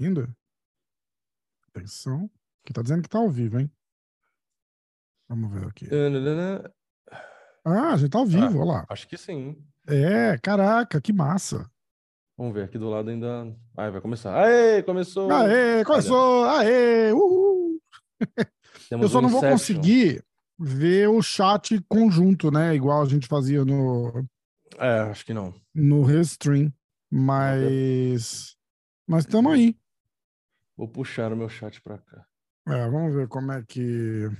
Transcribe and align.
Ainda? 0.00 0.28
Atenção. 1.68 2.30
Que 2.64 2.72
tá 2.72 2.82
dizendo 2.82 3.02
que 3.02 3.08
tá 3.08 3.18
ao 3.18 3.30
vivo, 3.30 3.58
hein? 3.58 3.70
Vamos 5.28 5.52
ver 5.52 5.66
aqui. 5.66 5.88
Ah, 7.64 7.92
a 7.92 7.96
gente 7.96 8.10
tá 8.10 8.18
ao 8.18 8.26
vivo, 8.26 8.58
ah, 8.58 8.62
olha 8.62 8.64
lá. 8.64 8.86
Acho 8.88 9.08
que 9.08 9.16
sim. 9.16 9.56
É, 9.86 10.38
caraca, 10.38 11.00
que 11.00 11.12
massa. 11.12 11.70
Vamos 12.36 12.54
ver, 12.54 12.64
aqui 12.64 12.78
do 12.78 12.88
lado 12.88 13.10
ainda. 13.10 13.54
Ai, 13.76 13.90
vai 13.90 14.00
começar. 14.00 14.34
Aê, 14.34 14.82
começou! 14.82 15.30
Aê, 15.30 15.84
começou! 15.84 16.44
Aê! 16.44 17.12
Uhul! 17.12 17.80
Eu 18.90 19.08
só 19.08 19.20
não 19.20 19.28
vou 19.28 19.40
conseguir 19.40 20.24
ver 20.58 21.08
o 21.08 21.20
chat 21.20 21.80
conjunto, 21.88 22.50
né? 22.50 22.74
Igual 22.74 23.02
a 23.02 23.06
gente 23.06 23.26
fazia 23.26 23.64
no. 23.64 24.24
É, 24.78 25.00
acho 25.00 25.24
que 25.26 25.34
não. 25.34 25.54
No 25.74 26.04
Restream. 26.04 26.72
Mas. 27.10 28.56
Mas 29.06 29.24
estamos 29.24 29.52
aí. 29.52 29.76
Vou 30.78 30.86
puxar 30.86 31.32
o 31.32 31.36
meu 31.36 31.48
chat 31.48 31.82
para 31.82 31.98
cá. 31.98 32.24
É, 32.68 32.88
vamos 32.88 33.12
ver 33.12 33.26
como 33.26 33.50
é 33.50 33.64
que. 33.64 34.30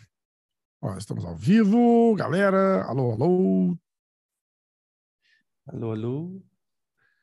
Ó, 0.81 0.97
estamos 0.97 1.25
ao 1.25 1.37
vivo, 1.37 2.15
galera. 2.15 2.85
Alô, 2.85 3.11
alô. 3.11 3.77
Alô, 5.67 5.91
alô. 5.91 6.43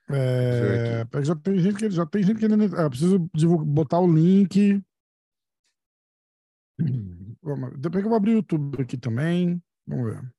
É, 0.09 1.05
já 1.23 1.33
tem 1.33 1.57
gente 1.59 1.77
que 1.77 1.89
já 1.89 2.05
tem 2.05 2.23
gente 2.23 2.39
que 2.39 2.45
ainda. 2.45 2.65
É, 2.65 2.89
preciso 2.89 3.17
botar 3.65 4.01
o 4.01 4.13
link. 4.13 4.83
Depois 6.77 8.01
que 8.01 8.05
eu 8.05 8.09
vou 8.09 8.17
abrir 8.17 8.31
o 8.31 8.37
YouTube 8.39 8.81
aqui 8.81 8.97
também. 8.97 9.63
Vamos 9.87 10.13
ver. 10.13 10.33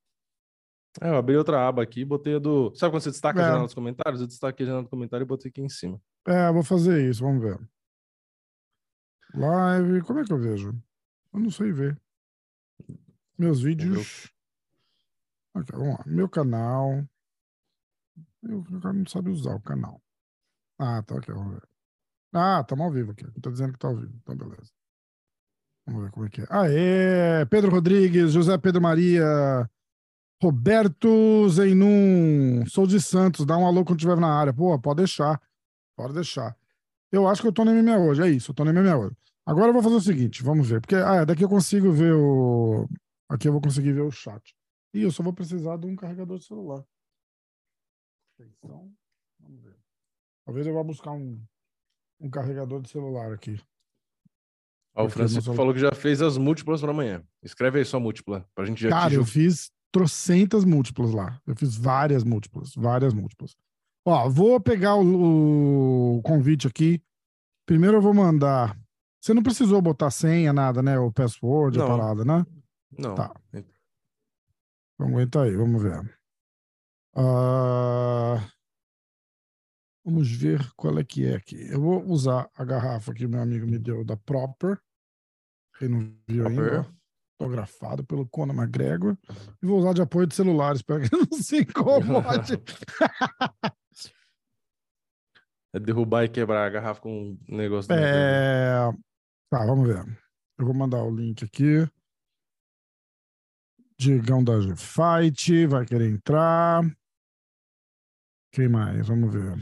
É, 1.01 1.09
eu 1.09 1.17
abri 1.17 1.35
outra 1.35 1.67
aba 1.67 1.83
aqui 1.83 2.05
botei 2.05 2.37
a 2.37 2.39
do. 2.39 2.75
Sabe 2.75 2.93
quando 2.93 3.03
você 3.03 3.11
destaca 3.11 3.41
é. 3.41 3.43
a 3.43 3.47
janela 3.47 3.65
dos 3.65 3.75
comentários? 3.75 4.21
Eu 4.21 4.27
destaquei 4.27 4.65
a 4.65 4.67
janela 4.67 4.85
do 4.85 4.91
comentário 4.91 5.25
e 5.25 5.27
botei 5.27 5.49
aqui 5.49 5.63
em 5.63 5.69
cima. 5.71 5.99
É, 6.27 6.53
vou 6.53 6.63
fazer 6.63 7.09
isso, 7.09 7.25
vamos 7.25 7.43
ver. 7.43 7.59
Live, 9.37 10.01
como 10.03 10.21
é 10.21 10.25
que 10.25 10.33
eu 10.33 10.39
vejo? 10.39 10.71
Eu 11.33 11.41
não 11.41 11.51
sei 11.51 11.71
ver. 11.71 12.01
Meus 13.39 13.61
vídeos. 13.61 14.33
Aqui, 15.55 15.73
vamos 15.73 15.99
lá. 15.99 16.05
Meu 16.07 16.29
canal. 16.29 17.05
Eu, 18.43 18.61
o 18.61 18.81
cara 18.81 18.95
não 18.95 19.07
sabe 19.07 19.31
usar 19.31 19.55
o 19.55 19.61
canal. 19.61 20.01
Ah, 20.79 21.03
tá 21.03 21.19
aqui, 21.19 21.33
vamos 21.33 21.55
ver. 21.55 21.69
Ah, 22.33 22.61
estamos 22.63 22.85
ao 22.85 22.91
vivo 22.91 23.13
aqui. 23.13 23.25
Tá 23.41 23.51
dizendo 23.51 23.75
que 23.75 23.79
tá 23.79 23.89
ao 23.89 23.97
vivo. 23.97 24.15
Então, 24.23 24.37
beleza. 24.37 24.73
Vamos 25.87 26.05
ver 26.05 26.11
como 26.11 26.27
é 26.27 26.31
que 26.31 26.41
é. 26.41 26.47
Aê! 26.51 27.47
Pedro 27.47 27.71
Rodrigues, 27.71 28.33
José 28.33 28.57
Pedro 28.59 28.81
Maria, 28.81 29.25
Roberto 30.43 31.49
Zenum, 31.49 32.67
sou 32.67 32.87
de 32.87 33.01
Santos, 33.01 33.47
dá 33.47 33.57
um 33.57 33.67
alô 33.67 33.85
quando 33.85 33.99
estiver 33.99 34.17
na 34.17 34.29
área. 34.29 34.53
Pô, 34.53 34.79
pode 34.79 34.99
deixar. 34.99 35.41
Pode 35.97 36.15
deixar. 36.15 36.57
Eu 37.17 37.27
acho 37.27 37.41
que 37.41 37.49
eu 37.49 37.53
tô 37.53 37.65
no 37.65 37.73
MMA 37.73 37.97
hoje, 37.97 38.23
é 38.23 38.29
isso, 38.29 38.51
eu 38.51 38.55
tô 38.55 38.63
no 38.63 38.73
MMA 38.73 38.95
hoje. 38.95 39.17
Agora 39.47 39.69
eu 39.69 39.73
vou 39.73 39.83
fazer 39.83 39.95
o 39.95 40.01
seguinte, 40.01 40.43
vamos 40.43 40.69
ver. 40.69 40.83
Porque 40.83 40.97
ah, 40.97 41.25
daqui 41.25 41.43
eu 41.43 41.49
consigo 41.49 41.91
ver 41.91 42.13
o. 42.13 42.87
Aqui 43.29 43.49
eu 43.49 43.53
vou 43.53 43.61
conseguir 43.61 43.93
ver 43.93 44.03
o 44.03 44.11
chat. 44.11 44.55
E 44.93 45.03
eu 45.03 45.11
só 45.11 45.23
vou 45.23 45.33
precisar 45.33 45.79
de 45.79 45.87
um 45.87 45.97
carregador 45.97 46.39
de 46.39 46.45
celular. 46.45 46.85
Atenção. 48.39 48.93
Vamos 49.41 49.63
ver. 49.63 49.77
Talvez 50.45 50.67
eu 50.67 50.75
vá 50.75 50.83
buscar 50.83 51.13
um, 51.13 51.43
um 52.21 52.29
carregador 52.29 52.83
de 52.83 52.91
celular 52.91 53.33
aqui. 53.33 53.59
Ó, 54.95 55.07
o 55.07 55.11
Francisco 55.11 55.55
falou 55.55 55.73
que 55.73 55.81
já 55.81 55.93
fez 55.93 56.21
as 56.21 56.37
múltiplas 56.37 56.81
para 56.81 56.91
amanhã. 56.91 57.25
Escreve 57.43 57.79
aí 57.79 57.85
sua 57.85 58.01
múltipla, 58.01 58.47
pra 58.55 58.65
gente 58.65 58.83
já 58.83 58.91
Cara, 58.91 59.15
eu 59.15 59.25
fiz 59.25 59.71
trocentas 59.91 60.65
múltiplas 60.65 61.13
lá. 61.13 61.41
Eu 61.47 61.57
fiz 61.57 61.77
várias 61.77 62.25
múltiplas, 62.25 62.75
várias 62.75 63.15
múltiplas. 63.15 63.57
Ó, 64.09 64.29
vou 64.29 64.61
pegar 64.61 64.95
o, 64.95 66.19
o 66.19 66.23
convite 66.23 66.69
aqui. 66.69 67.03
Primeiro 67.67 67.97
eu 67.97 68.01
vou 68.01 68.15
mandar. 68.15 68.79
Você 69.21 69.35
não 69.35 69.43
precisou 69.43 69.83
botar 69.83 70.13
senha, 70.13 70.53
nada, 70.53 70.81
né? 70.81 70.97
O 70.97 71.11
password, 71.11 71.77
não. 71.77 71.87
a 71.87 71.89
parada, 71.99 72.25
né? 72.25 72.47
Não. 72.97 73.17
Tá. 73.17 73.35
Então 73.53 75.09
aguenta 75.09 75.43
aí, 75.43 75.57
vamos 75.57 75.83
ver. 75.83 76.01
Uh... 77.17 78.41
Vamos 80.05 80.31
ver 80.31 80.65
qual 80.77 80.97
é 81.01 81.05
que 81.05 81.27
é 81.27 81.35
aqui. 81.35 81.69
Eu 81.69 81.81
vou 81.81 82.05
usar 82.07 82.49
a 82.55 82.65
garrafa 82.65 83.13
que 83.13 83.27
meu 83.27 83.43
amigo 83.43 83.67
me 83.67 83.77
deu 83.77 84.05
da 84.05 84.17
Proper. 84.17 84.79
Quem 85.81 85.89
não 85.89 86.15
viu 86.29 86.45
Proper. 86.45 86.75
ainda. 86.75 86.97
Autografado 87.41 88.05
pelo 88.05 88.25
Conor 88.29 88.55
McGregor. 88.55 89.19
E 89.61 89.67
vou 89.67 89.81
usar 89.81 89.95
de 89.95 90.01
apoio 90.01 90.29
de 90.29 90.37
celular. 90.37 90.77
Espero 90.77 91.03
que 91.03 91.11
não 91.17 91.43
se 91.43 91.63
incomode. 91.63 92.63
é 95.73 95.81
derrubar 95.81 96.25
e 96.25 96.29
quebrar 96.29 96.67
a 96.67 96.71
garrafa 96.71 97.01
com 97.01 97.37
um 97.49 97.57
negócio. 97.57 97.93
É... 97.93 98.91
Tá, 99.51 99.65
vamos 99.67 99.87
ver. 99.89 100.05
Eu 100.59 100.65
vou 100.65 100.75
mandar 100.75 101.03
o 101.03 101.15
link 101.15 101.45
aqui. 101.45 101.87
Digão 103.99 104.45
da 104.45 104.61
G-Fight 104.61 105.67
vai 105.67 105.87
querer 105.87 106.11
entrar. 106.11 106.83
Quem 108.53 108.69
mais? 108.69 109.07
Vamos 109.07 109.33
ver. 109.33 109.55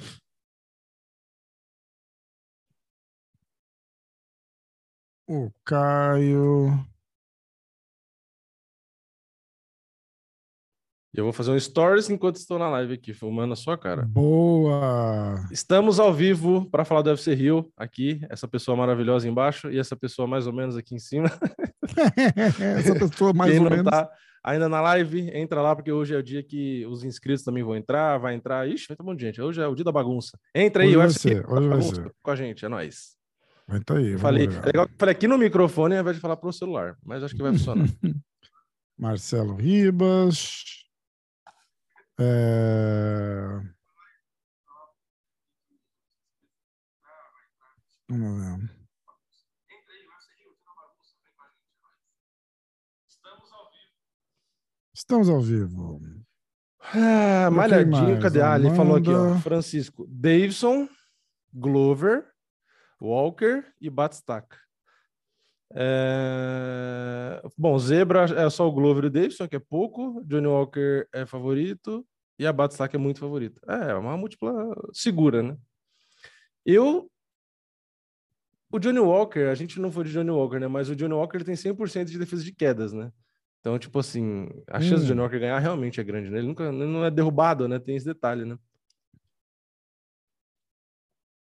O 5.28 5.50
Caio. 5.64 6.93
E 11.14 11.18
eu 11.20 11.22
vou 11.22 11.32
fazer 11.32 11.52
um 11.52 11.60
stories 11.60 12.10
enquanto 12.10 12.36
estou 12.36 12.58
na 12.58 12.68
live 12.70 12.94
aqui, 12.94 13.14
filmando 13.14 13.52
a 13.52 13.56
sua 13.56 13.78
cara. 13.78 14.02
Boa! 14.02 15.46
Estamos 15.52 16.00
ao 16.00 16.12
vivo 16.12 16.68
para 16.68 16.84
falar 16.84 17.02
do 17.02 17.10
UFC 17.10 17.32
Rio, 17.32 17.70
aqui, 17.76 18.20
essa 18.28 18.48
pessoa 18.48 18.76
maravilhosa 18.76 19.28
embaixo 19.28 19.70
e 19.70 19.78
essa 19.78 19.94
pessoa 19.94 20.26
mais 20.26 20.48
ou 20.48 20.52
menos 20.52 20.76
aqui 20.76 20.92
em 20.92 20.98
cima. 20.98 21.30
essa 22.76 22.96
pessoa 22.96 23.32
mais 23.32 23.52
Quem 23.52 23.60
ou 23.60 23.70
menos. 23.70 23.84
Tá 23.88 24.10
ainda 24.42 24.68
na 24.68 24.80
live, 24.80 25.30
entra 25.32 25.62
lá, 25.62 25.76
porque 25.76 25.92
hoje 25.92 26.16
é 26.16 26.18
o 26.18 26.22
dia 26.22 26.42
que 26.42 26.84
os 26.86 27.04
inscritos 27.04 27.44
também 27.44 27.62
vão 27.62 27.76
entrar, 27.76 28.18
vai 28.18 28.34
entrar. 28.34 28.68
Ixi, 28.68 28.88
vai 28.88 28.96
ter 28.96 29.02
um 29.04 29.06
monte 29.06 29.20
de 29.20 29.26
gente. 29.26 29.40
Hoje 29.40 29.62
é 29.62 29.68
o 29.68 29.74
dia 29.76 29.84
da 29.84 29.92
bagunça. 29.92 30.36
Entra 30.52 30.82
aí, 30.82 30.96
hoje 30.96 30.98
vai 30.98 31.10
ser, 31.10 31.48
hoje 31.48 31.68
vai 31.68 31.82
ser. 31.82 32.12
com 32.20 32.30
a 32.32 32.34
gente, 32.34 32.64
é 32.64 32.68
nóis. 32.68 33.14
Entra 33.70 33.98
aí. 34.00 34.18
Falei, 34.18 34.48
é 34.48 34.66
legal, 34.66 34.88
falei 34.98 35.12
aqui 35.12 35.28
no 35.28 35.38
microfone 35.38 35.94
ao 35.94 36.00
invés 36.00 36.16
de 36.16 36.20
falar 36.20 36.36
pro 36.36 36.52
celular, 36.52 36.96
mas 37.04 37.22
acho 37.22 37.36
que 37.36 37.42
vai 37.42 37.52
funcionar. 37.52 37.86
Marcelo 38.98 39.54
Ribas. 39.54 40.83
É... 42.20 43.60
Vamos 48.08 48.40
ver. 48.40 48.84
Estamos 54.94 55.28
ao 55.28 55.40
vivo. 55.40 56.00
Ah, 56.80 57.50
malhadinho, 57.50 58.20
cadê? 58.20 58.40
Ah, 58.40 58.56
ele 58.56 58.70
falou 58.74 58.96
aqui, 58.96 59.10
ó. 59.10 59.36
Francisco. 59.38 60.06
Davidson, 60.08 60.88
Glover, 61.52 62.30
Walker 63.00 63.64
e 63.80 63.90
Batstack. 63.90 64.56
É... 65.74 67.42
Bom, 67.58 67.76
Zebra 67.78 68.24
é 68.24 68.48
só 68.48 68.68
o 68.68 68.72
Glover 68.72 69.04
e 69.04 69.06
o 69.08 69.10
Davidson, 69.10 69.48
que 69.48 69.56
é 69.56 69.60
pouco. 69.60 70.22
Johnny 70.24 70.46
Walker 70.46 71.06
é 71.12 71.26
favorito. 71.26 72.06
E 72.38 72.46
a 72.46 72.52
Batstack 72.52 72.94
é 72.94 72.98
muito 72.98 73.20
favorita. 73.20 73.60
É, 73.68 73.90
é, 73.90 73.94
uma 73.94 74.16
múltipla 74.16 74.52
segura, 74.92 75.42
né? 75.42 75.56
Eu. 76.64 77.10
O 78.72 78.78
Johnny 78.78 78.98
Walker, 78.98 79.50
a 79.50 79.54
gente 79.54 79.80
não 79.80 79.90
foi 79.90 80.04
de 80.04 80.12
Johnny 80.12 80.30
Walker, 80.30 80.58
né? 80.58 80.66
Mas 80.66 80.88
o 80.88 80.96
Johnny 80.96 81.14
Walker 81.14 81.36
ele 81.36 81.44
tem 81.44 81.54
100% 81.54 82.06
de 82.06 82.18
defesa 82.18 82.42
de 82.42 82.52
quedas, 82.52 82.92
né? 82.92 83.12
Então, 83.60 83.78
tipo 83.78 83.98
assim, 83.98 84.48
a 84.68 84.80
chance 84.80 84.96
hum. 84.96 85.00
de 85.00 85.06
Johnny 85.06 85.20
Walker 85.20 85.38
ganhar 85.38 85.58
realmente 85.58 86.00
é 86.00 86.04
grande, 86.04 86.28
né? 86.28 86.38
Ele 86.38 86.48
nunca 86.48 86.64
ele 86.64 86.86
não 86.86 87.04
é 87.04 87.10
derrubado, 87.10 87.68
né? 87.68 87.78
Tem 87.78 87.96
esse 87.96 88.06
detalhe, 88.06 88.44
né? 88.44 88.58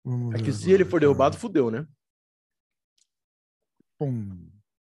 Vamos 0.04 0.36
é 0.36 0.44
que 0.44 0.54
se 0.54 0.72
ele 0.72 0.86
for 0.86 1.00
derrubado, 1.00 1.36
fudeu, 1.36 1.72
né? 1.72 1.88
Pum. 4.00 4.50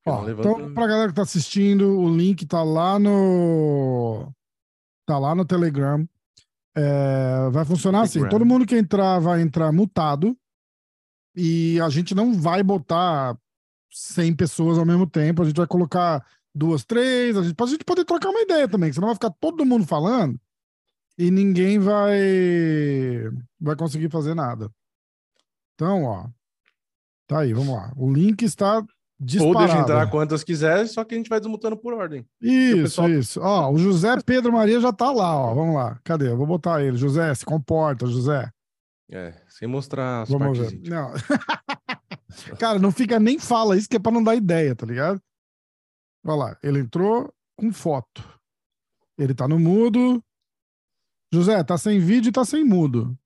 Ó, 0.06 0.28
então, 0.28 0.72
pra 0.72 0.86
galera 0.86 1.08
que 1.08 1.14
tá 1.14 1.22
assistindo, 1.22 1.98
o 1.98 2.14
link 2.14 2.46
tá 2.46 2.62
lá 2.62 2.98
no. 2.98 4.32
Tá 5.06 5.18
lá 5.18 5.34
no 5.34 5.44
Telegram. 5.44 6.08
É, 6.76 7.50
vai 7.50 7.64
funcionar 7.64 8.02
assim: 8.02 8.26
todo 8.28 8.46
mundo 8.46 8.66
que 8.66 8.76
entrar 8.76 9.18
vai 9.18 9.42
entrar 9.42 9.72
mutado. 9.72 10.36
E 11.36 11.80
a 11.80 11.88
gente 11.88 12.14
não 12.14 12.32
vai 12.32 12.62
botar 12.62 13.38
100 13.90 14.34
pessoas 14.34 14.78
ao 14.78 14.86
mesmo 14.86 15.06
tempo. 15.06 15.42
A 15.42 15.44
gente 15.44 15.56
vai 15.56 15.66
colocar 15.66 16.24
duas, 16.54 16.84
três, 16.84 17.36
a 17.36 17.42
gente, 17.42 17.54
pra 17.54 17.66
gente 17.66 17.84
poder 17.84 18.04
trocar 18.04 18.30
uma 18.30 18.40
ideia 18.40 18.68
também, 18.68 18.92
senão 18.92 19.08
vai 19.08 19.14
ficar 19.14 19.30
todo 19.30 19.64
mundo 19.64 19.86
falando 19.86 20.40
e 21.16 21.30
ninguém 21.30 21.78
vai 21.78 22.18
vai 23.60 23.76
conseguir 23.76 24.10
fazer 24.10 24.34
nada. 24.34 24.70
Então, 25.74 26.04
ó, 26.04 26.28
tá 27.28 27.40
aí, 27.40 27.52
vamos 27.52 27.74
lá. 27.74 27.92
O 27.96 28.12
link 28.12 28.42
está 28.42 28.84
disparado. 29.20 29.58
Ou 29.58 29.66
deixa 29.66 29.78
entrar 29.80 30.10
quantas 30.10 30.42
quiser, 30.42 30.86
só 30.88 31.04
que 31.04 31.14
a 31.14 31.18
gente 31.18 31.28
vai 31.28 31.38
desmutando 31.38 31.76
por 31.76 31.92
ordem. 31.92 32.26
Isso, 32.40 32.82
pessoal... 32.82 33.10
isso. 33.10 33.40
Ó, 33.40 33.70
o 33.70 33.78
José 33.78 34.16
Pedro 34.24 34.52
Maria 34.52 34.80
já 34.80 34.92
tá 34.92 35.12
lá, 35.12 35.36
ó. 35.36 35.54
Vamos 35.54 35.76
lá. 35.76 36.00
Cadê? 36.02 36.28
Eu 36.28 36.36
vou 36.36 36.46
botar 36.46 36.82
ele. 36.82 36.96
José, 36.96 37.32
se 37.34 37.44
comporta, 37.44 38.06
José. 38.06 38.50
É, 39.10 39.34
sem 39.48 39.68
mostrar 39.68 40.22
as 40.22 40.28
Vamos 40.28 40.58
ver. 40.58 40.80
Não. 40.88 41.12
Cara, 42.58 42.78
não 42.78 42.90
fica 42.90 43.18
nem 43.18 43.38
fala 43.38 43.76
isso 43.76 43.88
que 43.88 43.96
é 43.96 44.00
pra 44.00 44.12
não 44.12 44.22
dar 44.22 44.34
ideia, 44.34 44.74
tá 44.74 44.86
ligado? 44.86 45.20
Olha 46.24 46.36
lá, 46.36 46.58
ele 46.62 46.80
entrou 46.80 47.32
com 47.56 47.72
foto. 47.72 48.22
Ele 49.18 49.34
tá 49.34 49.48
no 49.48 49.58
mudo. 49.58 50.22
José, 51.32 51.62
tá 51.64 51.76
sem 51.76 51.98
vídeo 51.98 52.28
e 52.28 52.32
tá 52.32 52.44
sem 52.44 52.64
mudo. 52.64 53.18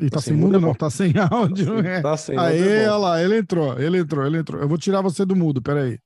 E 0.00 0.08
tá, 0.08 0.16
tá 0.16 0.20
sem, 0.22 0.34
sem 0.34 0.42
mudo, 0.42 0.60
não, 0.60 0.74
tá 0.74 0.88
sem 0.88 1.12
áudio. 1.30 1.82
Tá, 1.82 1.88
é. 1.88 2.00
tá 2.00 2.16
sem 2.16 2.38
Aê, 2.38 2.84
é 2.84 2.88
olha 2.88 2.96
lá, 2.96 3.22
ele 3.22 3.36
entrou, 3.36 3.78
ele 3.78 3.98
entrou, 3.98 4.26
ele 4.26 4.38
entrou. 4.38 4.60
Eu 4.60 4.68
vou 4.68 4.78
tirar 4.78 5.02
você 5.02 5.24
do 5.24 5.34
mudo, 5.34 5.60
peraí. 5.60 5.98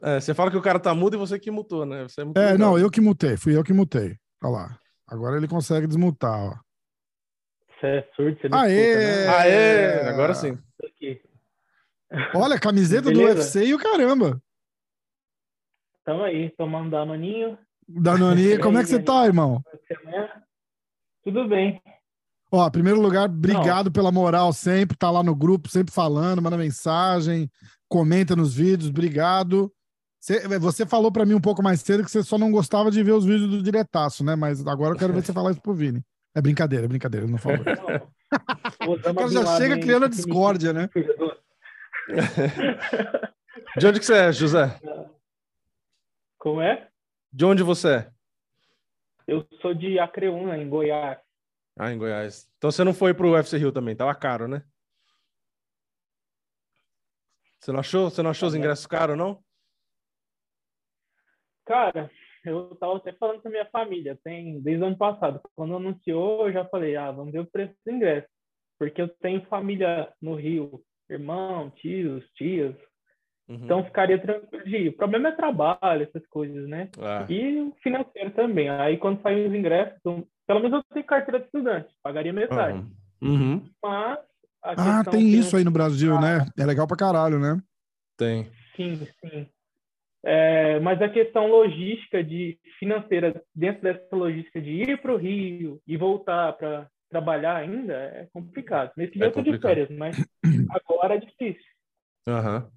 É, 0.00 0.20
você 0.20 0.34
fala 0.34 0.50
que 0.50 0.56
o 0.56 0.62
cara 0.62 0.78
tá 0.78 0.94
mudo 0.94 1.16
e 1.16 1.18
você 1.18 1.38
que 1.38 1.50
mutou, 1.50 1.84
né? 1.84 2.02
Você 2.04 2.20
é, 2.36 2.52
é 2.52 2.58
não, 2.58 2.78
eu 2.78 2.90
que 2.90 3.00
mutei, 3.00 3.36
fui 3.36 3.56
eu 3.56 3.64
que 3.64 3.72
mutei. 3.72 4.16
Olha 4.42 4.52
lá. 4.52 4.78
Agora 5.06 5.36
ele 5.36 5.48
consegue 5.48 5.86
desmutar, 5.86 6.38
ó. 6.38 6.54
Você 7.80 7.86
é 7.86 8.08
surdo, 8.14 8.40
você 8.40 8.48
não 8.48 8.58
Aê! 8.58 8.90
Escuta, 8.90 9.00
né? 9.00 9.28
Aê! 9.36 10.08
Agora 10.08 10.34
sim. 10.34 10.58
Olha, 12.34 12.60
camiseta 12.60 13.08
Beleza? 13.08 13.34
do 13.34 13.38
UFC 13.38 13.66
e 13.66 13.74
o 13.74 13.78
caramba. 13.78 14.40
Tamo 16.04 16.22
aí, 16.22 16.50
tomando 16.50 16.90
danoninho. 16.90 17.58
Danoninho, 17.88 18.60
como 18.60 18.78
é 18.78 18.82
que 18.82 18.88
você 18.90 19.02
tá, 19.02 19.24
irmão? 19.26 19.62
Tudo 21.24 21.48
bem. 21.48 21.82
Ó, 22.56 22.70
primeiro 22.70 23.00
lugar, 23.00 23.28
obrigado 23.28 23.86
Não. 23.86 23.92
pela 23.92 24.12
moral 24.12 24.52
sempre, 24.52 24.96
tá 24.96 25.10
lá 25.10 25.24
no 25.24 25.34
grupo, 25.34 25.68
sempre 25.68 25.92
falando, 25.92 26.40
manda 26.40 26.56
mensagem, 26.56 27.50
comenta 27.88 28.36
nos 28.36 28.54
vídeos, 28.54 28.90
obrigado. 28.90 29.72
Você, 30.20 30.46
você 30.60 30.86
falou 30.86 31.10
para 31.10 31.26
mim 31.26 31.34
um 31.34 31.40
pouco 31.40 31.64
mais 31.64 31.80
cedo 31.80 32.04
que 32.04 32.10
você 32.12 32.22
só 32.22 32.38
não 32.38 32.52
gostava 32.52 32.92
de 32.92 33.02
ver 33.02 33.10
os 33.10 33.24
vídeos 33.24 33.50
do 33.50 33.60
diretaço, 33.60 34.24
né? 34.24 34.36
Mas 34.36 34.64
agora 34.64 34.94
eu 34.94 34.98
quero 34.98 35.12
ver 35.12 35.22
você 35.26 35.32
falar 35.32 35.50
isso 35.50 35.60
pro 35.60 35.74
Vini. 35.74 36.00
É 36.32 36.40
brincadeira, 36.40 36.84
é 36.84 36.88
brincadeira, 36.88 37.26
ele 37.26 37.32
não 37.32 37.40
falou 37.40 37.58
isso. 37.58 37.82
o 38.88 39.00
cara 39.14 39.28
já 39.28 39.56
chega 39.56 39.80
criando 39.80 40.04
a 40.04 40.08
discórdia, 40.08 40.72
né? 40.72 40.88
De 43.76 43.88
onde 43.88 43.98
que 43.98 44.06
você 44.06 44.14
é, 44.14 44.32
José? 44.32 44.80
Como 46.38 46.60
é? 46.60 46.86
De 47.32 47.44
onde 47.44 47.64
você 47.64 47.88
é? 47.88 48.08
Eu 49.26 49.44
sou 49.60 49.74
de 49.74 49.98
Acreúna, 49.98 50.56
em 50.56 50.68
Goiás. 50.68 51.23
Ah, 51.76 51.92
em 51.92 51.98
Goiás. 51.98 52.48
Então 52.56 52.70
você 52.70 52.84
não 52.84 52.94
foi 52.94 53.12
pro 53.12 53.32
UFC 53.32 53.56
Rio 53.56 53.72
também, 53.72 53.96
tava 53.96 54.14
caro, 54.14 54.46
né? 54.46 54.62
Você 57.58 57.72
não 57.72 57.80
achou? 57.80 58.10
Você 58.10 58.22
não 58.22 58.30
achou 58.30 58.48
os 58.48 58.54
ingressos 58.54 58.86
caros, 58.86 59.16
não? 59.16 59.42
Cara, 61.64 62.10
eu 62.44 62.74
tava 62.76 62.98
até 62.98 63.12
falando 63.14 63.40
com 63.40 63.48
a 63.48 63.50
minha 63.50 63.66
família, 63.66 64.18
tem 64.22 64.60
desde 64.60 64.84
o 64.84 64.86
ano 64.86 64.98
passado. 64.98 65.40
Quando 65.56 65.74
anunciou, 65.74 66.46
eu 66.46 66.52
já 66.52 66.64
falei, 66.66 66.94
ah, 66.94 67.10
vamos 67.10 67.32
ver 67.32 67.40
o 67.40 67.50
preço 67.50 67.74
do 67.84 67.92
ingresso. 67.92 68.28
Porque 68.78 69.00
eu 69.00 69.08
tenho 69.08 69.46
família 69.46 70.12
no 70.20 70.34
Rio, 70.34 70.82
irmão, 71.08 71.70
tios, 71.70 72.24
tias. 72.34 72.76
Uhum. 73.48 73.64
Então 73.64 73.84
ficaria 73.84 74.20
tranquilo 74.20 74.64
de 74.64 74.76
ir. 74.76 74.88
O 74.88 74.96
problema 74.96 75.30
é 75.30 75.32
trabalho, 75.32 76.02
essas 76.02 76.26
coisas, 76.26 76.68
né? 76.68 76.90
Ah. 76.98 77.26
E 77.30 77.60
o 77.60 77.74
financeiro 77.82 78.30
também. 78.32 78.68
Aí 78.68 78.98
quando 78.98 79.22
saem 79.22 79.46
os 79.46 79.54
ingressos, 79.54 79.98
pelo 80.46 80.60
menos 80.60 80.74
eu 80.78 80.94
tenho 80.94 81.06
carteira 81.06 81.40
de 81.40 81.46
estudante, 81.46 81.94
pagaria 82.02 82.32
metade. 82.32 82.78
Uhum. 82.78 82.90
Uhum. 83.22 83.70
Mas. 83.82 84.18
Ah, 84.62 85.04
tem 85.04 85.28
isso 85.34 85.56
aí 85.56 85.64
no 85.64 85.70
Brasil, 85.70 86.18
né? 86.20 86.46
É 86.58 86.64
legal 86.64 86.86
pra 86.86 86.96
caralho, 86.96 87.38
né? 87.38 87.60
Tem. 88.16 88.50
Sim, 88.76 89.06
sim. 89.20 89.46
É, 90.24 90.80
mas 90.80 91.02
a 91.02 91.08
questão 91.08 91.46
logística 91.48 92.24
de 92.24 92.58
financeira 92.78 93.42
dentro 93.54 93.82
dessa 93.82 94.16
logística 94.16 94.60
de 94.60 94.70
ir 94.70 95.00
para 95.02 95.12
o 95.12 95.18
Rio 95.18 95.82
e 95.86 95.98
voltar 95.98 96.54
para 96.54 96.88
trabalhar 97.10 97.56
ainda 97.56 97.92
é 97.92 98.28
complicado. 98.32 98.90
Nesse 98.96 99.12
dia 99.12 99.24
é 99.24 99.28
eu 99.28 99.32
tô 99.32 99.42
de 99.42 99.58
férias, 99.58 99.90
mas 99.90 100.16
agora 100.70 101.16
é 101.16 101.18
difícil. 101.18 101.62
Aham. 102.26 102.70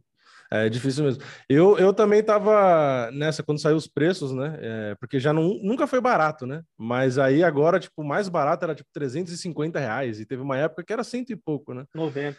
É 0.51 0.69
difícil 0.69 1.03
mesmo. 1.03 1.21
Eu, 1.49 1.77
eu 1.77 1.93
também 1.93 2.19
estava 2.19 3.11
nessa 3.11 3.43
quando 3.43 3.59
saiu 3.59 3.75
os 3.75 3.87
preços, 3.87 4.31
né? 4.31 4.57
É, 4.61 4.95
porque 4.95 5.19
já 5.19 5.33
não, 5.33 5.59
nunca 5.61 5.85
foi 5.85 5.99
barato, 5.99 6.45
né? 6.45 6.61
Mas 6.77 7.17
aí 7.17 7.43
agora, 7.43 7.79
tipo, 7.79 8.01
o 8.01 8.07
mais 8.07 8.29
barato 8.29 8.63
era 8.63 8.75
tipo 8.75 8.89
350 8.93 9.79
reais. 9.79 10.19
E 10.19 10.25
teve 10.25 10.41
uma 10.41 10.57
época 10.57 10.83
que 10.83 10.93
era 10.93 11.03
cento 11.03 11.31
e 11.31 11.35
pouco, 11.35 11.73
né? 11.73 11.85
90. 11.93 12.37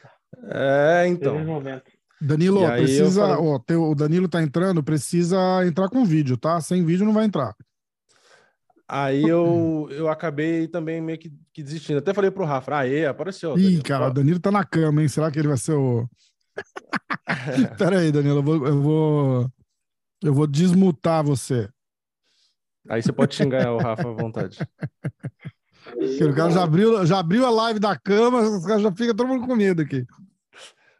É, 0.50 1.06
então. 1.06 1.34
390. 1.34 1.82
Danilo, 2.20 2.66
precisa. 2.66 3.20
Falei... 3.20 3.36
Ó, 3.36 3.58
teu, 3.58 3.82
o 3.90 3.94
Danilo 3.94 4.28
tá 4.28 4.42
entrando, 4.42 4.82
precisa 4.82 5.36
entrar 5.66 5.88
com 5.88 6.04
vídeo, 6.04 6.36
tá? 6.36 6.60
Sem 6.60 6.84
vídeo 6.84 7.06
não 7.06 7.12
vai 7.12 7.24
entrar. 7.24 7.54
Aí 8.90 9.22
eu, 9.22 9.86
eu 9.90 10.08
acabei 10.08 10.66
também 10.66 10.98
meio 10.98 11.18
que, 11.18 11.30
que 11.52 11.62
desistindo. 11.62 11.98
Até 11.98 12.14
falei 12.14 12.30
pro 12.30 12.46
Rafa, 12.46 12.74
aê, 12.74 13.04
apareceu. 13.04 13.56
Ih, 13.58 13.62
Danilo. 13.62 13.82
cara, 13.82 14.08
o 14.08 14.14
Danilo 14.14 14.40
tá 14.40 14.50
na 14.50 14.64
cama, 14.64 15.02
hein? 15.02 15.08
Será 15.08 15.30
que 15.30 15.38
ele 15.38 15.48
vai 15.48 15.58
ser 15.58 15.74
o. 15.74 16.08
Pera 17.78 18.00
aí, 18.00 18.12
Danilo, 18.12 18.38
eu 18.38 18.42
vou, 18.42 18.66
eu 18.66 18.82
vou, 18.82 19.52
eu 20.22 20.34
vou 20.34 20.46
desmutar 20.46 21.24
você. 21.24 21.68
Aí 22.88 23.02
você 23.02 23.12
pode 23.12 23.34
xingar 23.34 23.72
o 23.72 23.78
Rafa 23.78 24.08
à 24.08 24.12
vontade. 24.12 24.58
o 25.96 26.34
cara 26.34 26.50
já 26.50 26.62
abriu, 26.62 27.04
já 27.06 27.18
abriu 27.18 27.44
a 27.44 27.50
live 27.50 27.78
da 27.78 27.96
cama, 27.98 28.40
os 28.40 28.64
caras 28.64 28.82
já 28.82 28.92
fica 28.92 29.14
todo 29.14 29.28
mundo 29.28 29.46
com 29.46 29.54
medo 29.54 29.82
aqui. 29.82 30.06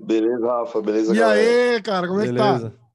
Beleza, 0.01 0.47
Rafa, 0.47 0.81
beleza, 0.83 1.15
E 1.15 1.19
galera? 1.19 1.41
aí, 1.41 1.83
cara, 1.83 2.07
como 2.07 2.21
beleza. 2.21 2.45
é 2.45 2.71
que 2.71 2.77
tá? 2.77 2.89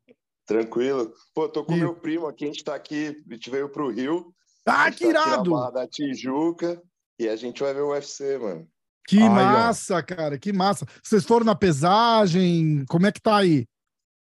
Tranquilo. 0.45 1.12
Pô, 1.33 1.50
tô 1.50 1.63
com 1.65 1.74
e... 1.74 1.80
meu 1.80 1.95
primo 1.95 2.27
aqui, 2.27 2.45
a 2.45 2.48
gente 2.48 2.63
tá 2.63 2.75
aqui, 2.75 3.21
a 3.30 3.33
gente 3.33 3.50
veio 3.50 3.69
pro 3.69 3.89
Rio. 3.89 4.33
Ah, 4.65 4.92
que 4.92 5.06
tá 5.06 5.10
irado! 5.10 5.51
Barra 5.51 5.71
da 5.71 5.88
Tijuca 5.88 6.81
e 7.19 7.27
a 7.27 7.36
gente 7.36 7.62
vai 7.62 7.74
ver 7.74 7.81
o 7.81 7.92
UFC, 7.92 8.38
mano. 8.38 8.68
Que 9.07 9.21
Ai, 9.21 9.29
massa, 9.29 9.97
ó. 9.97 10.01
cara, 10.01 10.38
que 10.38 10.53
massa. 10.53 10.85
Vocês 11.03 11.25
foram 11.25 11.45
na 11.45 11.55
pesagem? 11.55 12.85
Como 12.88 13.05
é 13.05 13.11
que 13.11 13.21
tá 13.21 13.38
aí? 13.38 13.67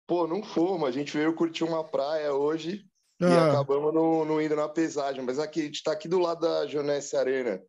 Pô, 0.07 0.27
não 0.27 0.43
fomos. 0.43 0.87
A 0.87 0.91
gente 0.91 1.15
veio 1.15 1.33
curtir 1.33 1.63
uma 1.63 1.83
praia 1.83 2.33
hoje 2.33 2.85
ah. 3.21 3.25
e 3.25 3.49
acabamos 3.49 3.93
não, 3.93 4.25
não, 4.25 4.41
indo 4.41 4.55
na 4.55 4.69
pesagem. 4.69 5.23
Mas 5.23 5.39
aqui, 5.39 5.61
a 5.61 5.63
gente 5.65 5.83
tá 5.83 5.91
aqui 5.91 6.07
do 6.07 6.19
lado 6.19 6.41
da 6.41 6.65
Jonesse 6.65 7.15
Arena. 7.15 7.61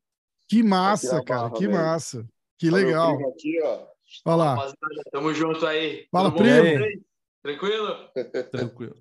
Que 0.48 0.62
massa, 0.62 1.22
cara, 1.24 1.48
barra, 1.48 1.54
que 1.54 1.68
massa. 1.68 2.26
Que 2.58 2.70
legal. 2.70 3.14
Aqui, 3.30 3.60
ó. 3.62 3.86
Olha 4.26 4.36
lá. 4.36 4.50
Rapaziada, 4.54 5.02
tamo 5.10 5.34
junto 5.34 5.66
aí. 5.66 6.06
Fala, 6.10 6.30
Tudo 6.30 6.42
primo. 6.42 7.02
Tranquilo? 7.42 7.96
Tranquilo. 8.52 8.96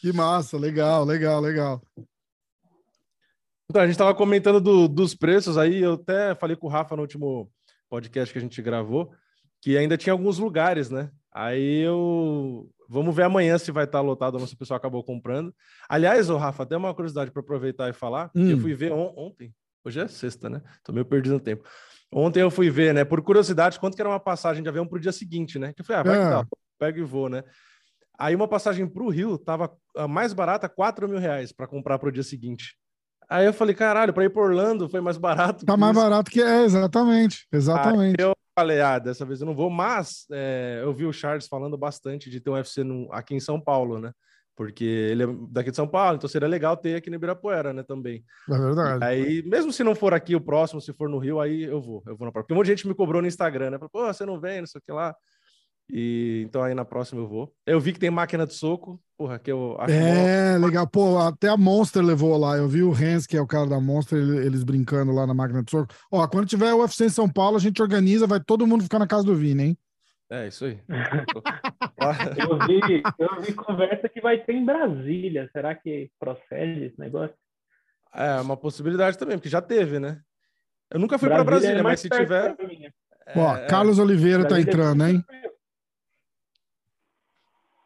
Que 0.00 0.12
massa, 0.12 0.58
legal, 0.58 1.04
legal, 1.04 1.40
legal. 1.40 1.82
Então, 3.74 3.82
a 3.82 3.86
gente 3.86 3.94
estava 3.94 4.14
comentando 4.14 4.60
do, 4.60 4.86
dos 4.86 5.16
preços 5.16 5.58
aí, 5.58 5.82
eu 5.82 5.94
até 5.94 6.32
falei 6.36 6.54
com 6.54 6.68
o 6.68 6.70
Rafa 6.70 6.94
no 6.94 7.02
último 7.02 7.50
podcast 7.90 8.32
que 8.32 8.38
a 8.38 8.40
gente 8.40 8.62
gravou, 8.62 9.10
que 9.60 9.76
ainda 9.76 9.96
tinha 9.96 10.12
alguns 10.12 10.38
lugares, 10.38 10.90
né? 10.90 11.10
Aí 11.34 11.80
eu. 11.80 12.70
Vamos 12.88 13.12
ver 13.16 13.24
amanhã 13.24 13.58
se 13.58 13.72
vai 13.72 13.82
estar 13.82 14.00
lotado 14.00 14.34
ou 14.34 14.40
não, 14.40 14.46
se 14.46 14.54
o 14.54 14.56
pessoal 14.56 14.76
acabou 14.76 15.02
comprando. 15.02 15.52
Aliás, 15.88 16.30
o 16.30 16.36
Rafa, 16.36 16.62
até 16.62 16.76
uma 16.76 16.94
curiosidade 16.94 17.32
para 17.32 17.40
aproveitar 17.40 17.90
e 17.90 17.92
falar, 17.92 18.30
hum. 18.32 18.48
eu 18.48 18.58
fui 18.58 18.74
ver 18.74 18.92
on 18.92 19.12
ontem, 19.16 19.52
hoje 19.84 19.98
é 19.98 20.06
sexta, 20.06 20.48
né? 20.48 20.62
Tô 20.84 20.92
meio 20.92 21.04
perdido 21.04 21.32
no 21.32 21.40
tempo. 21.40 21.68
Ontem 22.12 22.42
eu 22.42 22.52
fui 22.52 22.70
ver, 22.70 22.94
né, 22.94 23.04
por 23.04 23.20
curiosidade, 23.22 23.80
quanto 23.80 23.96
que 23.96 24.02
era 24.02 24.08
uma 24.08 24.20
passagem 24.20 24.62
de 24.62 24.68
avião 24.68 24.86
para 24.86 24.98
o 24.98 25.00
dia 25.00 25.10
seguinte, 25.10 25.58
né? 25.58 25.72
Que 25.72 25.80
eu 25.80 25.84
falei, 25.84 26.00
ah, 26.00 26.04
vai 26.04 26.16
é. 26.16 26.22
que 26.22 26.48
tá, 26.48 26.56
pega 26.78 27.00
e 27.00 27.02
vou, 27.02 27.28
né? 27.28 27.42
Aí 28.16 28.36
uma 28.36 28.46
passagem 28.46 28.86
para 28.86 29.02
o 29.02 29.10
Rio 29.10 29.36
tava 29.36 29.76
a 29.96 30.06
mais 30.06 30.32
barata, 30.32 30.68
4 30.68 31.08
mil 31.08 31.18
reais 31.18 31.50
para 31.50 31.66
comprar 31.66 31.98
para 31.98 32.08
o 32.08 32.12
dia 32.12 32.22
seguinte. 32.22 32.76
Aí 33.34 33.46
eu 33.46 33.52
falei, 33.52 33.74
caralho, 33.74 34.12
para 34.12 34.24
ir 34.24 34.30
para 34.30 34.42
Orlando 34.42 34.88
foi 34.88 35.00
mais 35.00 35.18
barato. 35.18 35.66
Tá 35.66 35.76
mais 35.76 35.96
isso. 35.96 36.04
barato 36.04 36.30
que 36.30 36.40
é, 36.40 36.62
exatamente, 36.62 37.48
exatamente. 37.52 38.14
Aí 38.20 38.24
eu 38.24 38.32
falei, 38.56 38.80
ah, 38.80 39.00
dessa 39.00 39.24
vez 39.24 39.40
eu 39.40 39.46
não 39.46 39.56
vou, 39.56 39.68
mas 39.68 40.24
é, 40.30 40.78
eu 40.84 40.94
vi 40.94 41.04
o 41.04 41.12
Charles 41.12 41.48
falando 41.48 41.76
bastante 41.76 42.30
de 42.30 42.38
ter 42.38 42.50
um 42.50 42.52
UFC 42.52 42.84
no, 42.84 43.12
aqui 43.12 43.34
em 43.34 43.40
São 43.40 43.60
Paulo, 43.60 43.98
né? 43.98 44.12
Porque 44.54 44.84
ele 44.84 45.24
é 45.24 45.26
daqui 45.50 45.70
de 45.70 45.76
São 45.76 45.88
Paulo, 45.88 46.14
então 46.14 46.28
seria 46.28 46.46
legal 46.46 46.76
ter 46.76 46.94
aqui 46.94 47.10
no 47.10 47.16
Ibirapuera, 47.16 47.72
né, 47.72 47.82
também. 47.82 48.24
É 48.48 48.56
verdade. 48.56 49.04
Aí, 49.04 49.42
mesmo 49.42 49.72
se 49.72 49.82
não 49.82 49.96
for 49.96 50.14
aqui 50.14 50.36
o 50.36 50.40
próximo, 50.40 50.80
se 50.80 50.92
for 50.92 51.08
no 51.08 51.18
Rio, 51.18 51.40
aí 51.40 51.64
eu 51.64 51.80
vou, 51.80 52.04
eu 52.06 52.16
vou 52.16 52.26
na 52.26 52.30
próxima. 52.30 52.44
Porque 52.44 52.54
um 52.54 52.56
monte 52.56 52.66
de 52.66 52.70
gente 52.70 52.86
me 52.86 52.94
cobrou 52.94 53.20
no 53.20 53.26
Instagram, 53.26 53.70
né? 53.70 53.78
Pô, 53.90 54.06
você 54.06 54.24
não 54.24 54.38
vem, 54.38 54.60
não 54.60 54.68
sei 54.68 54.78
o 54.78 54.82
que 54.82 54.92
lá. 54.92 55.12
E 55.90 56.42
então 56.46 56.62
aí 56.62 56.74
na 56.74 56.84
próxima 56.84 57.20
eu 57.20 57.28
vou. 57.28 57.52
Eu 57.66 57.78
vi 57.78 57.92
que 57.92 57.98
tem 57.98 58.10
máquina 58.10 58.46
de 58.46 58.54
soco, 58.54 59.00
porra, 59.16 59.38
que 59.38 59.52
eu 59.52 59.76
acho 59.78 59.92
É, 59.92 60.56
legal. 60.58 60.86
Pô, 60.86 61.18
até 61.18 61.48
a 61.48 61.56
Monster 61.56 62.02
levou 62.02 62.36
lá. 62.38 62.56
Eu 62.56 62.68
vi 62.68 62.82
o 62.82 62.92
Hans, 62.92 63.26
que 63.26 63.36
é 63.36 63.40
o 63.40 63.46
cara 63.46 63.68
da 63.68 63.80
Monster, 63.80 64.18
eles 64.18 64.64
brincando 64.64 65.12
lá 65.12 65.26
na 65.26 65.34
máquina 65.34 65.62
de 65.62 65.70
soco. 65.70 65.92
Ó, 66.10 66.26
quando 66.26 66.48
tiver 66.48 66.72
o 66.72 66.80
UFC 66.80 67.04
em 67.04 67.10
São 67.10 67.28
Paulo, 67.28 67.56
a 67.56 67.60
gente 67.60 67.82
organiza, 67.82 68.26
vai 68.26 68.40
todo 68.40 68.66
mundo 68.66 68.82
ficar 68.84 68.98
na 68.98 69.06
casa 69.06 69.24
do 69.24 69.34
Vini, 69.34 69.62
hein? 69.62 69.78
É, 70.30 70.48
isso 70.48 70.64
aí. 70.64 70.80
eu, 72.38 72.58
vi, 72.66 73.02
eu 73.18 73.42
vi 73.42 73.52
conversa 73.52 74.08
que 74.08 74.20
vai 74.20 74.38
ter 74.38 74.54
em 74.54 74.64
Brasília. 74.64 75.48
Será 75.52 75.74
que 75.74 76.10
procede 76.18 76.86
esse 76.86 76.98
negócio? 76.98 77.36
É, 78.12 78.40
uma 78.40 78.56
possibilidade 78.56 79.18
também, 79.18 79.36
porque 79.36 79.48
já 79.48 79.60
teve, 79.60 79.98
né? 79.98 80.20
Eu 80.90 80.98
nunca 80.98 81.18
fui 81.18 81.28
para 81.28 81.44
Brasília, 81.44 81.80
é 81.80 81.82
mas 81.82 82.00
se 82.00 82.08
tiver. 82.08 82.56
É, 83.26 83.38
Ó, 83.38 83.56
é... 83.56 83.66
Carlos 83.66 83.98
Oliveira 83.98 84.42
tá 84.42 84.50
Brasília 84.50 84.72
tá 84.72 84.78
entrando, 84.78 85.06
hein? 85.06 85.24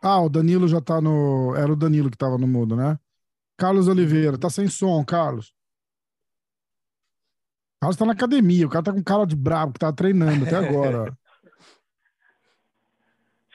Ah, 0.02 0.20
o 0.20 0.28
Danilo 0.28 0.68
já 0.68 0.80
tá 0.80 1.00
no. 1.00 1.54
Era 1.56 1.72
o 1.72 1.76
Danilo 1.76 2.10
que 2.10 2.16
tava 2.16 2.38
no 2.38 2.46
mudo, 2.46 2.76
né? 2.76 2.98
Carlos 3.56 3.88
Oliveira, 3.88 4.38
tá 4.38 4.48
sem 4.48 4.68
som, 4.68 5.04
Carlos. 5.04 5.52
Carlos 7.80 7.96
tá 7.96 8.04
na 8.04 8.12
academia, 8.12 8.66
o 8.66 8.70
cara 8.70 8.84
tá 8.84 8.92
com 8.92 9.02
cara 9.02 9.24
de 9.24 9.36
brabo, 9.36 9.72
que 9.72 9.80
tá 9.80 9.92
treinando 9.92 10.44
até 10.44 10.56
agora. 10.56 11.12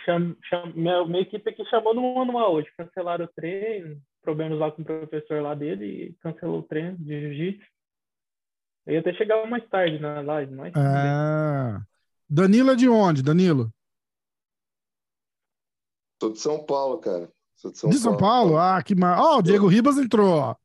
cham, 0.06 0.36
cham, 0.44 0.74
minha, 0.76 1.06
minha 1.06 1.22
equipe 1.22 1.50
aqui 1.50 1.66
chamou 1.66 1.94
no 1.94 2.16
manual 2.16 2.56
hoje. 2.56 2.70
Cancelaram 2.78 3.26
o 3.26 3.30
treino, 3.30 4.02
problemas 4.22 4.60
lá 4.60 4.72
com 4.72 4.82
o 4.82 4.86
professor 4.86 5.42
lá 5.42 5.56
dele 5.56 5.86
e 5.86 6.14
cancelou 6.22 6.60
o 6.60 6.64
treino 6.64 6.98
de 6.98 7.20
jiu-jitsu. 7.20 7.66
Eu 8.86 8.94
ia 8.94 9.00
até 9.00 9.14
chegar 9.14 9.48
mais 9.48 9.66
tarde 9.70 10.00
na 10.00 10.22
live, 10.22 10.54
mas. 10.54 10.74
É... 10.76 11.82
Danilo 12.30 12.72
é 12.72 12.76
de 12.76 12.90
onde, 12.90 13.24
Danilo? 13.24 13.72
Sou 16.24 16.32
de 16.32 16.40
São 16.40 16.64
Paulo, 16.64 17.00
cara. 17.00 17.30
Sou 17.54 17.70
de 17.70 17.78
São 17.78 17.90
de 17.90 17.98
São 17.98 18.16
Paulo? 18.16 18.54
Paulo? 18.54 18.58
Ah, 18.58 18.82
que 18.82 18.96
mar... 18.96 19.20
Ó, 19.20 19.36
oh, 19.36 19.38
o 19.40 19.42
Diego 19.42 19.68
Ribas 19.68 19.98
entrou, 19.98 20.56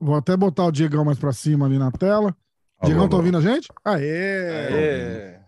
Vou 0.00 0.16
até 0.16 0.36
botar 0.36 0.64
o 0.64 0.72
Diegão 0.72 1.04
mais 1.04 1.20
pra 1.20 1.32
cima 1.32 1.66
ali 1.66 1.78
na 1.78 1.92
tela. 1.92 2.36
Alô, 2.78 2.90
Diegão, 2.90 3.08
tá 3.08 3.16
ouvindo 3.16 3.38
a 3.38 3.40
gente? 3.40 3.68
Aê! 3.84 4.48
Aê! 4.50 5.40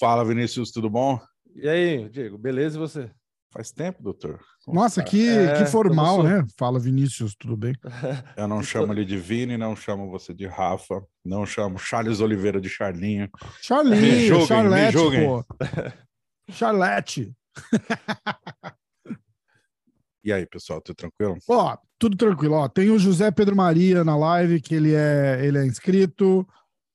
Fala, 0.00 0.24
Vinícius, 0.24 0.72
tudo 0.72 0.90
bom? 0.90 1.20
E 1.54 1.68
aí, 1.68 2.08
Diego, 2.08 2.36
beleza 2.36 2.76
e 2.76 2.80
você? 2.80 3.10
Faz 3.50 3.72
tempo, 3.72 4.02
doutor. 4.02 4.40
Como 4.64 4.78
Nossa, 4.78 5.02
que, 5.02 5.26
é, 5.26 5.58
que 5.58 5.66
formal, 5.66 6.22
né? 6.22 6.44
Fala, 6.58 6.78
Vinícius, 6.78 7.34
tudo 7.34 7.56
bem? 7.56 7.74
Eu 8.36 8.46
não 8.46 8.62
chamo 8.62 8.92
ele 8.92 9.04
de 9.04 9.16
Vini, 9.16 9.56
não 9.56 9.74
chamo 9.74 10.10
você 10.10 10.34
de 10.34 10.46
Rafa, 10.46 11.02
não 11.24 11.46
chamo 11.46 11.78
Charles 11.78 12.20
Oliveira 12.20 12.60
de 12.60 12.68
Charlinho. 12.68 13.28
Charlinho, 13.62 14.02
me 14.02 14.26
julguem, 14.26 14.46
Charlete, 14.46 14.96
me 14.96 15.02
julguem. 15.02 15.26
pô. 15.26 15.44
Charlete. 16.50 17.32
E 20.24 20.32
aí, 20.32 20.44
pessoal, 20.44 20.78
tudo 20.82 20.96
tranquilo? 20.96 21.38
Ó, 21.48 21.78
tudo 21.98 22.14
tranquilo. 22.14 22.56
Ó, 22.56 22.68
tem 22.68 22.90
o 22.90 22.98
José 22.98 23.30
Pedro 23.30 23.56
Maria 23.56 24.04
na 24.04 24.14
live, 24.14 24.60
que 24.60 24.74
ele 24.74 24.92
é, 24.92 25.40
ele 25.42 25.56
é 25.56 25.64
inscrito. 25.64 26.46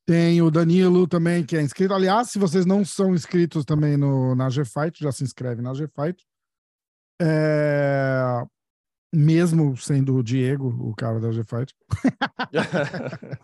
Tem 0.06 0.40
o 0.40 0.52
Danilo 0.52 1.08
também, 1.08 1.44
que 1.44 1.58
é 1.58 1.62
inscrito. 1.62 1.96
Aliás, 1.96 2.30
se 2.30 2.38
vocês 2.38 2.64
não 2.64 2.86
são 2.86 3.16
inscritos 3.16 3.66
também 3.66 3.98
no, 3.98 4.36
na 4.36 4.50
G-Fight, 4.50 5.00
já 5.02 5.12
se 5.12 5.24
inscreve 5.24 5.64
na 5.64 5.74
G-Fight. 5.74 6.24
É... 7.24 8.44
Mesmo 9.16 9.78
sendo 9.78 10.16
o 10.16 10.24
Diego, 10.24 10.68
o 10.68 10.94
cara 10.96 11.20
da 11.20 11.32
G-Fight. 11.32 11.74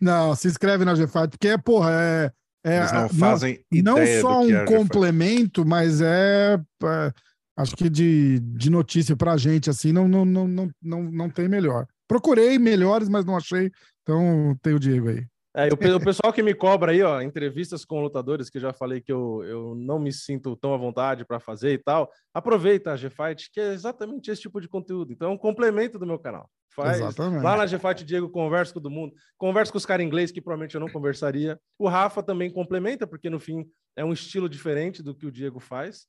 não, 0.00 0.34
se 0.34 0.48
inscreve 0.48 0.84
na 0.84 0.96
G-Fight, 0.96 1.28
porque, 1.30 1.48
é, 1.48 1.56
porra, 1.56 1.92
é. 1.92 2.32
é 2.64 2.78
Eles 2.78 2.92
não 2.92 3.08
fazem 3.08 3.64
não, 3.72 3.96
não 3.98 4.20
só 4.20 4.40
um 4.42 4.56
é 4.56 4.64
complemento, 4.64 5.64
mas 5.64 6.00
é, 6.00 6.58
é, 6.82 7.12
acho 7.56 7.76
que 7.76 7.88
de, 7.88 8.40
de 8.40 8.68
notícia 8.68 9.16
pra 9.16 9.36
gente, 9.36 9.70
assim, 9.70 9.92
não, 9.92 10.08
não, 10.08 10.24
não, 10.24 10.48
não, 10.48 10.70
não, 10.82 11.02
não 11.04 11.30
tem 11.30 11.48
melhor. 11.48 11.86
Procurei 12.08 12.58
melhores, 12.58 13.08
mas 13.08 13.24
não 13.24 13.36
achei. 13.36 13.70
Então 14.02 14.58
tem 14.60 14.74
o 14.74 14.80
Diego 14.80 15.08
aí. 15.08 15.24
É, 15.54 15.68
o, 15.68 16.00
pessoal 16.00 16.32
que 16.32 16.42
me 16.42 16.54
cobra 16.54 16.92
aí, 16.92 17.02
ó, 17.02 17.20
entrevistas 17.20 17.84
com 17.84 18.00
lutadores, 18.00 18.48
que 18.48 18.56
eu 18.56 18.62
já 18.62 18.72
falei 18.72 19.02
que 19.02 19.12
eu, 19.12 19.44
eu 19.44 19.74
não 19.74 19.98
me 19.98 20.10
sinto 20.10 20.56
tão 20.56 20.72
à 20.72 20.78
vontade 20.78 21.26
para 21.26 21.38
fazer 21.38 21.74
e 21.74 21.78
tal, 21.78 22.10
aproveita 22.32 22.90
a 22.90 22.96
G-Fight, 22.96 23.50
que 23.52 23.60
é 23.60 23.74
exatamente 23.74 24.30
esse 24.30 24.40
tipo 24.40 24.62
de 24.62 24.68
conteúdo. 24.68 25.12
Então 25.12 25.30
é 25.30 25.34
um 25.34 25.36
complemento 25.36 25.98
do 25.98 26.06
meu 26.06 26.18
canal. 26.18 26.48
Faz. 26.74 26.96
Exatamente. 26.96 27.42
Lá 27.42 27.58
na 27.58 27.66
G-Fight, 27.66 28.02
Diego, 28.02 28.30
conversa 28.30 28.72
com 28.72 28.80
todo 28.80 28.90
mundo, 28.90 29.12
conversa 29.36 29.70
com 29.70 29.76
os 29.76 29.84
caras 29.84 30.06
inglês 30.06 30.32
que 30.32 30.40
provavelmente 30.40 30.74
eu 30.74 30.80
não 30.80 30.88
conversaria. 30.88 31.60
O 31.78 31.86
Rafa 31.86 32.22
também 32.22 32.50
complementa, 32.50 33.06
porque 33.06 33.28
no 33.28 33.38
fim 33.38 33.66
é 33.94 34.02
um 34.02 34.12
estilo 34.12 34.48
diferente 34.48 35.02
do 35.02 35.14
que 35.14 35.26
o 35.26 35.30
Diego 35.30 35.60
faz. 35.60 36.06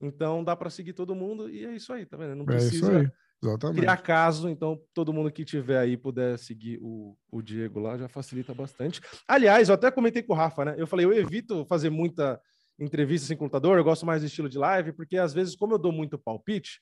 Então 0.00 0.42
dá 0.42 0.56
para 0.56 0.68
seguir 0.68 0.94
todo 0.94 1.14
mundo 1.14 1.48
e 1.48 1.64
é 1.64 1.76
isso 1.76 1.92
aí, 1.92 2.04
tá 2.04 2.16
vendo? 2.16 2.34
Não 2.34 2.44
precisa. 2.44 3.02
É 3.02 3.23
Exatamente. 3.44 3.78
criar 3.78 3.96
caso, 3.98 4.48
então 4.48 4.80
todo 4.94 5.12
mundo 5.12 5.30
que 5.30 5.44
tiver 5.44 5.78
aí 5.78 5.96
puder 5.96 6.38
seguir 6.38 6.78
o, 6.80 7.16
o 7.30 7.42
Diego 7.42 7.78
lá 7.78 7.98
já 7.98 8.08
facilita 8.08 8.54
bastante. 8.54 9.00
Aliás, 9.28 9.68
eu 9.68 9.74
até 9.74 9.90
comentei 9.90 10.22
com 10.22 10.32
o 10.32 10.36
Rafa, 10.36 10.64
né? 10.64 10.74
Eu 10.78 10.86
falei, 10.86 11.04
eu 11.04 11.12
evito 11.12 11.64
fazer 11.66 11.90
muita 11.90 12.40
entrevista 12.78 13.28
sem 13.28 13.36
computador, 13.36 13.78
eu 13.78 13.84
gosto 13.84 14.06
mais 14.06 14.22
do 14.22 14.26
estilo 14.26 14.48
de 14.48 14.58
live, 14.58 14.92
porque 14.92 15.16
às 15.16 15.32
vezes, 15.32 15.54
como 15.54 15.74
eu 15.74 15.78
dou 15.78 15.92
muito 15.92 16.18
palpite, 16.18 16.80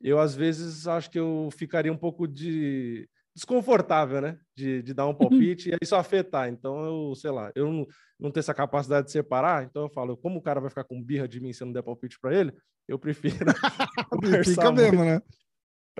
eu 0.00 0.18
às 0.18 0.34
vezes 0.34 0.88
acho 0.88 1.10
que 1.10 1.18
eu 1.18 1.50
ficaria 1.52 1.92
um 1.92 1.96
pouco 1.96 2.26
de 2.26 3.08
desconfortável, 3.34 4.20
né? 4.20 4.38
De, 4.56 4.82
de 4.82 4.92
dar 4.92 5.06
um 5.06 5.14
palpite 5.14 5.70
e 5.70 5.76
isso 5.80 5.94
afetar. 5.94 6.48
Então, 6.48 6.84
eu, 6.84 7.14
sei 7.14 7.30
lá, 7.30 7.52
eu 7.54 7.70
não, 7.70 7.86
não 8.18 8.30
tenho 8.30 8.40
essa 8.40 8.54
capacidade 8.54 9.06
de 9.06 9.12
separar, 9.12 9.64
então 9.64 9.82
eu 9.82 9.90
falo, 9.90 10.16
como 10.16 10.38
o 10.38 10.42
cara 10.42 10.60
vai 10.60 10.70
ficar 10.70 10.84
com 10.84 11.02
birra 11.02 11.28
de 11.28 11.40
mim 11.40 11.52
se 11.52 11.62
eu 11.62 11.66
não 11.66 11.72
der 11.72 11.82
palpite 11.82 12.18
para 12.20 12.34
ele, 12.34 12.52
eu 12.88 12.98
prefiro. 12.98 13.36
Fica 14.44 14.72
mesmo, 14.72 15.04
né? 15.04 15.20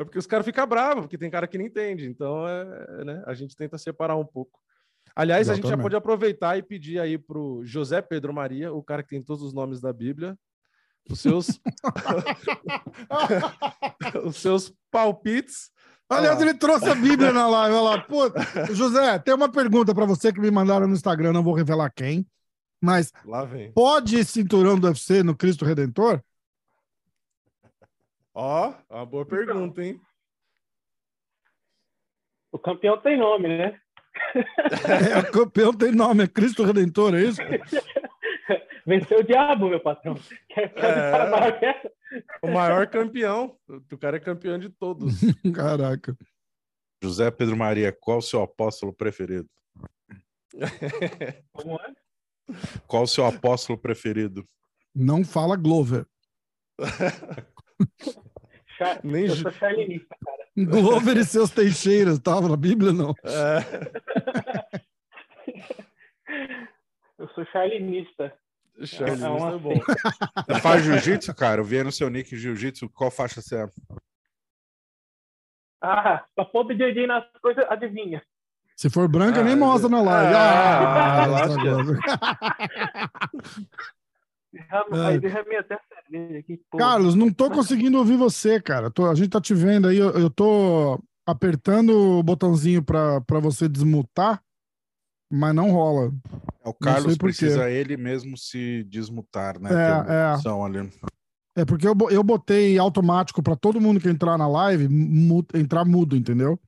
É 0.01 0.05
porque 0.05 0.19
os 0.19 0.27
caras 0.27 0.47
ficam 0.47 0.67
bravos, 0.67 1.03
porque 1.03 1.19
tem 1.19 1.31
cara 1.31 1.47
que 1.47 1.59
não 1.59 1.67
entende. 1.67 2.07
Então, 2.07 2.49
é, 2.49 3.05
né, 3.05 3.23
a 3.27 3.35
gente 3.35 3.55
tenta 3.55 3.77
separar 3.77 4.17
um 4.17 4.25
pouco. 4.25 4.59
Aliás, 5.15 5.43
Exatamente. 5.43 5.67
a 5.67 5.69
gente 5.69 5.77
já 5.77 5.83
pode 5.83 5.95
aproveitar 5.95 6.57
e 6.57 6.63
pedir 6.63 6.99
aí 6.99 7.19
para 7.19 7.39
o 7.39 7.63
José 7.67 8.01
Pedro 8.01 8.33
Maria, 8.33 8.73
o 8.73 8.83
cara 8.83 9.03
que 9.03 9.11
tem 9.11 9.23
todos 9.23 9.43
os 9.43 9.53
nomes 9.53 9.79
da 9.79 9.93
Bíblia, 9.93 10.39
os 11.11 11.21
seus, 11.21 11.49
os 14.25 14.37
seus 14.37 14.73
palpites. 14.91 15.71
Aliás, 16.09 16.41
ele 16.41 16.55
trouxe 16.55 16.89
a 16.89 16.95
Bíblia 16.95 17.31
na 17.31 17.47
live. 17.47 17.77
Olha 17.77 17.97
lá. 17.97 18.01
Pô, 18.01 18.23
José, 18.73 19.19
tem 19.19 19.35
uma 19.35 19.53
pergunta 19.53 19.95
para 19.95 20.07
você 20.07 20.33
que 20.33 20.41
me 20.41 20.51
mandaram 20.51 20.89
no 20.89 20.95
Instagram, 20.95 21.35
não 21.35 21.43
vou 21.43 21.53
revelar 21.53 21.93
quem. 21.95 22.27
Mas 22.83 23.13
pode 23.75 24.25
cinturão 24.25 24.79
do 24.79 24.87
UFC 24.87 25.23
no 25.23 25.37
Cristo 25.37 25.67
Redentor? 25.67 26.23
Ó, 28.35 28.71
oh, 28.71 28.95
uma 28.95 29.07
boa 29.07 29.27
pergunta, 29.27 29.83
hein? 29.83 30.01
O 32.53 32.59
campeão 32.59 32.99
tem 33.01 33.17
nome, 33.17 33.49
né? 33.49 33.81
É, 35.15 35.19
o 35.19 35.33
campeão 35.33 35.73
tem 35.73 35.93
nome, 35.93 36.25
é 36.25 36.29
Cristo 36.29 36.65
Redentor, 36.65 37.15
é 37.15 37.23
isso? 37.23 37.41
Venceu 38.87 39.21
o 39.21 39.25
diabo, 39.25 39.69
meu 39.69 39.81
patrão. 39.81 40.15
Quer, 40.49 40.73
quer 40.75 41.65
é... 41.65 41.93
O 42.43 42.51
maior 42.51 42.87
campeão. 42.89 43.57
O 43.69 43.99
cara 43.99 44.17
é 44.17 44.21
campeão 44.21 44.59
de 44.59 44.69
todos. 44.69 45.15
Caraca. 45.55 46.17
José 47.03 47.31
Pedro 47.31 47.57
Maria, 47.57 47.93
qual 47.93 48.19
o 48.19 48.23
seu 48.23 48.43
apóstolo 48.43 48.93
preferido? 48.93 49.49
Como 51.53 51.77
é? 51.77 51.95
Qual 52.87 53.05
o 53.05 53.09
seu 53.09 53.25
apóstolo 53.25 53.79
preferido? 53.79 54.45
Não 54.95 55.25
fala 55.25 55.57
Glover. 55.57 56.05
Nem 59.05 59.27
eu 59.27 59.37
sou 59.37 59.53
charlinista, 59.53 60.17
cara. 60.25 60.47
Glover 60.57 61.19
e 61.19 61.25
seus 61.25 61.51
Teixeiras, 61.51 62.19
tava 62.19 62.49
na 62.49 62.57
Bíblia, 62.57 62.93
não? 62.93 63.15
É. 63.25 63.61
eu 67.19 67.29
sou 67.29 67.45
charlinista. 67.47 68.35
Charlinista 68.85 69.27
é, 69.27 69.31
uma... 69.31 69.55
é 69.55 69.59
bom. 69.59 69.75
Você 69.75 70.61
faz 70.61 70.83
jiu-jitsu, 70.83 71.35
cara? 71.35 71.61
Eu 71.61 71.65
vi 71.65 71.83
no 71.83 71.93
seu 71.93 72.09
nick 72.09 72.35
jiu-jitsu. 72.35 72.89
Qual 72.89 73.11
faixa 73.11 73.43
você 73.43 73.65
é? 73.65 73.69
Ah, 75.83 76.25
só 76.35 76.45
pôr 76.45 76.67
o 76.67 76.75
DJ 76.75 77.07
nas 77.07 77.25
coisas, 77.43 77.65
adivinha. 77.69 78.23
Se 78.77 78.89
for 78.89 79.09
branca, 79.09 79.41
ah, 79.41 79.45
nem 79.45 79.57
mostra 79.57 79.91
na 79.91 80.01
live. 80.01 80.35
Ah, 80.35 81.25
ah, 81.25 81.27
Aí 81.27 81.31
derramei 85.21 85.59
até 85.59 85.79
cerveja 85.89 86.39
aqui. 86.39 86.61
Carlos, 86.77 87.15
não 87.15 87.33
tô 87.33 87.51
conseguindo 87.51 87.99
ouvir 87.99 88.17
você, 88.17 88.61
cara. 88.61 88.91
Tô, 88.91 89.09
a 89.09 89.15
gente 89.15 89.31
tá 89.31 89.41
te 89.41 89.55
vendo 89.55 89.89
aí. 89.89 89.99
Eu, 89.99 90.11
eu 90.11 90.31
tô 90.31 91.01
apertando 91.27 92.19
o 92.19 92.23
botãozinho 92.23 92.83
para 92.83 93.41
você 93.41 93.69
desmutar, 93.69 94.43
mas 95.31 95.55
não 95.55 95.71
rola. 95.71 96.13
É, 96.65 96.69
o 96.69 96.75
Carlos 96.75 97.17
precisa 97.17 97.71
ele 97.71 97.97
mesmo 97.97 98.37
se 98.37 98.85
desmutar, 98.85 99.61
né? 99.61 99.71
É, 99.71 100.13
é. 100.13 100.51
Ali. 100.65 100.91
é 101.57 101.65
porque 101.65 101.87
eu, 101.87 101.95
eu 102.11 102.23
botei 102.23 102.79
automático 102.79 103.43
para 103.43 103.57
todo 103.57 103.81
mundo 103.81 104.01
que 104.01 104.09
entrar 104.09 104.37
na 104.37 104.49
live 104.49 104.89
mu 104.89 105.45
entrar 105.55 105.85
mudo, 105.85 106.17
entendeu? 106.17 106.59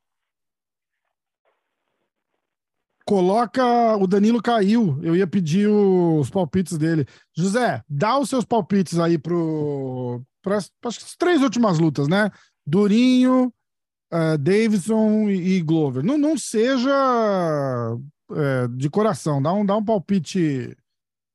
Coloca. 3.05 3.97
O 3.97 4.07
Danilo 4.07 4.43
caiu. 4.43 4.99
Eu 5.03 5.17
ia 5.17 5.27
pedir 5.27 5.69
os 5.69 6.31
palpites 6.31 6.79
dele. 6.79 7.07
José, 7.37 7.83
dá 7.89 8.19
os 8.19 8.29
seus 8.29 8.45
palpites 8.45 8.99
aí 8.99 9.19
pro. 9.19 10.23
Para 10.43 10.57
as 10.57 11.17
três 11.17 11.41
últimas 11.41 11.79
lutas, 11.79 12.09
né? 12.09 12.31
Durinho, 12.67 13.53
uh, 14.13 14.39
Davidson 14.39 15.29
e, 15.29 15.57
e, 15.57 15.63
Glover. 15.63 16.05
Não, 16.05 16.19
não 16.19 16.37
seja 16.37 17.97
uh, 18.31 18.69
de 18.77 18.91
coração, 18.91 19.41
dá 19.43 19.53
um, 19.53 19.65
dá 19.65 19.77
um 19.77 19.85
palpite. 19.85 20.77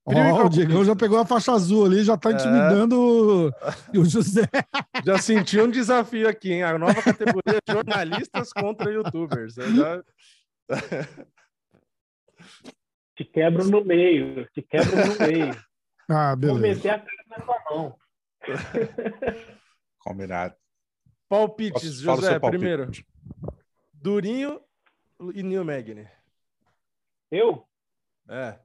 Oh, 0.06 0.46
o 0.46 0.50
Diego 0.50 0.86
já 0.86 0.96
pegou 0.96 1.20
a 1.20 1.26
faixa 1.26 1.52
azul 1.52 1.86
ali, 1.86 2.02
já 2.02 2.16
tá 2.16 2.32
é. 2.32 2.34
intimidando 2.34 3.54
é. 3.94 4.00
o 4.00 4.06
José. 4.06 4.48
Já 5.06 5.18
sentiu 5.18 5.66
um 5.66 5.70
desafio 5.70 6.30
aqui, 6.30 6.54
hein? 6.54 6.64
A 6.64 6.78
nova 6.78 7.02
categoria 7.02 7.60
jornalistas 7.70 8.54
contra 8.54 8.90
youtubers. 8.90 9.56
Já... 9.56 10.02
Te 13.18 13.26
quebro 13.26 13.66
no 13.66 13.84
meio, 13.84 14.48
te 14.52 14.62
quebro 14.62 14.96
no 14.96 15.28
meio. 15.28 15.52
ah, 16.08 16.36
beleza. 16.36 16.60
Vou 16.60 16.62
meter 16.62 16.90
a 16.92 17.00
cara 17.00 17.24
na 17.28 17.44
sua 17.44 17.64
mão. 17.72 18.00
Combinado. 20.00 20.56
Palpites, 21.28 22.00
José, 22.00 22.40
palpite. 22.40 22.60
primeiro. 22.60 22.92
Durinho 23.92 24.62
e 25.34 25.42
Neil 25.42 25.66
Magny. 25.66 26.08
Eu? 27.32 27.68
É. 28.30 28.60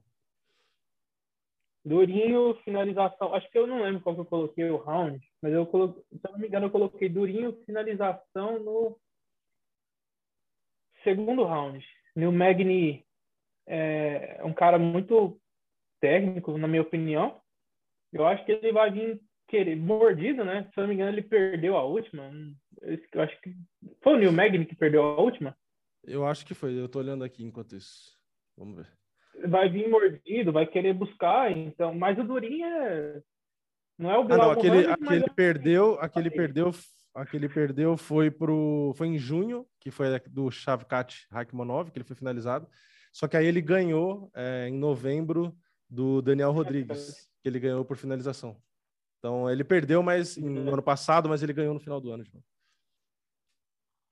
Durinho, 1.83 2.55
finalização. 2.63 3.33
Acho 3.33 3.49
que 3.49 3.57
eu 3.57 3.65
não 3.65 3.81
lembro 3.81 4.01
qual 4.01 4.15
que 4.15 4.21
eu 4.21 4.25
coloquei 4.25 4.69
o 4.69 4.77
round, 4.77 5.19
mas 5.41 5.51
eu 5.51 5.65
coloquei, 5.65 6.03
se 6.11 6.27
eu 6.27 6.31
não 6.31 6.39
me 6.39 6.47
engano, 6.47 6.67
eu 6.67 6.71
coloquei 6.71 7.09
Durinho, 7.09 7.59
finalização 7.65 8.59
no 8.59 8.97
segundo 11.03 11.43
round. 11.43 11.83
Neil 12.15 12.31
Magny 12.31 13.03
é 13.67 14.41
um 14.43 14.53
cara 14.53 14.77
muito 14.77 15.39
técnico, 16.01 16.57
na 16.57 16.67
minha 16.67 16.81
opinião. 16.81 17.39
Eu 18.11 18.25
acho 18.25 18.45
que 18.45 18.51
ele 18.51 18.71
vai 18.71 18.91
vir 18.91 19.21
querer 19.47 19.75
mordido, 19.75 20.43
né? 20.43 20.69
Se 20.73 20.79
eu 20.79 20.83
não 20.83 20.89
me 20.89 20.95
engano, 20.95 21.11
ele 21.11 21.21
perdeu 21.21 21.75
a 21.77 21.83
última. 21.83 22.31
Eu 22.81 23.21
acho 23.21 23.39
que 23.41 23.55
foi 24.01 24.13
o 24.13 24.17
Neil 24.17 24.31
Magny 24.31 24.65
que 24.65 24.75
perdeu 24.75 25.03
a 25.03 25.21
última. 25.21 25.57
Eu 26.03 26.25
acho 26.25 26.45
que 26.45 26.53
foi. 26.53 26.77
Eu 26.77 26.89
tô 26.89 26.99
olhando 26.99 27.23
aqui 27.23 27.43
enquanto 27.43 27.75
isso. 27.75 28.17
Vamos 28.57 28.75
ver 28.75 28.87
vai 29.47 29.69
vir 29.69 29.89
mordido, 29.89 30.51
vai 30.51 30.65
querer 30.65 30.93
buscar, 30.93 31.51
então, 31.51 31.93
mas 31.93 32.17
o 32.17 32.23
Durinho 32.23 32.65
é 32.65 33.21
não 33.97 34.09
é 34.09 34.17
o 34.17 34.21
ah, 34.23 34.37
não, 34.37 34.51
aquele, 34.51 34.87
aquele 34.87 35.25
é... 35.25 35.29
perdeu, 35.29 35.99
aquele 35.99 36.29
perdeu, 36.29 36.71
aquele 37.13 37.47
perdeu 37.47 37.95
foi 37.95 38.31
pro 38.31 38.93
foi 38.95 39.07
em 39.07 39.17
junho, 39.17 39.65
que 39.79 39.91
foi 39.91 40.19
do 40.27 40.49
Shavkat 40.49 41.27
Rakhmonov, 41.31 41.91
que 41.91 41.97
ele 41.97 42.05
foi 42.05 42.15
finalizado. 42.15 42.67
Só 43.13 43.27
que 43.27 43.37
aí 43.37 43.45
ele 43.45 43.61
ganhou 43.61 44.31
é, 44.33 44.67
em 44.67 44.77
novembro 44.77 45.55
do 45.87 46.19
Daniel 46.21 46.51
Rodrigues, 46.51 47.29
que 47.41 47.47
ele 47.47 47.59
ganhou 47.59 47.85
por 47.85 47.95
finalização. 47.95 48.59
Então 49.19 49.49
ele 49.49 49.63
perdeu, 49.63 50.01
mas 50.01 50.35
no 50.35 50.73
ano 50.73 50.81
passado, 50.81 51.29
mas 51.29 51.43
ele 51.43 51.53
ganhou 51.53 51.75
no 51.75 51.79
final 51.79 52.01
do 52.01 52.11
ano. 52.11 52.23
Tipo. 52.23 52.43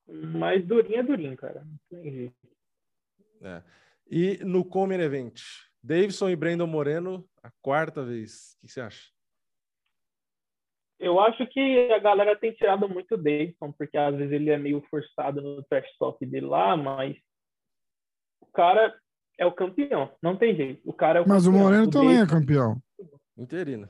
Mas 0.06 0.64
Durinho 0.64 1.00
é 1.00 1.02
Durinho, 1.02 1.36
cara. 1.36 1.66
É. 3.42 3.62
E 4.08 4.38
no 4.44 4.64
Common 4.64 5.00
Event, 5.00 5.40
Davidson 5.82 6.30
e 6.30 6.36
Brandon 6.36 6.66
Moreno, 6.66 7.28
a 7.42 7.50
quarta 7.60 8.04
vez. 8.04 8.56
O 8.62 8.66
que 8.66 8.72
você 8.72 8.80
acha? 8.80 9.10
Eu 11.00 11.18
acho 11.18 11.44
que 11.48 11.90
a 11.92 11.98
galera 11.98 12.36
tem 12.36 12.52
tirado 12.52 12.88
muito 12.88 13.16
o 13.16 13.18
Davidson, 13.18 13.72
porque 13.72 13.98
às 13.98 14.14
vezes 14.14 14.32
ele 14.32 14.50
é 14.50 14.56
meio 14.56 14.80
forçado 14.88 15.42
no 15.42 15.62
trash 15.64 15.90
talk 15.98 16.24
dele 16.24 16.46
lá, 16.46 16.76
mas 16.76 17.16
cara 18.52 18.94
é 19.38 19.46
o 19.46 19.52
campeão, 19.52 20.10
não 20.22 20.36
tem 20.36 20.54
jeito. 20.54 20.80
O 20.84 20.92
cara 20.92 21.18
é 21.18 21.22
o 21.22 21.28
mas 21.28 21.44
campeão. 21.44 21.60
o 21.60 21.64
Moreno 21.64 21.86
o 21.86 21.90
também 21.90 22.20
é 22.20 22.26
campeão. 22.26 22.76
Interino. 23.36 23.88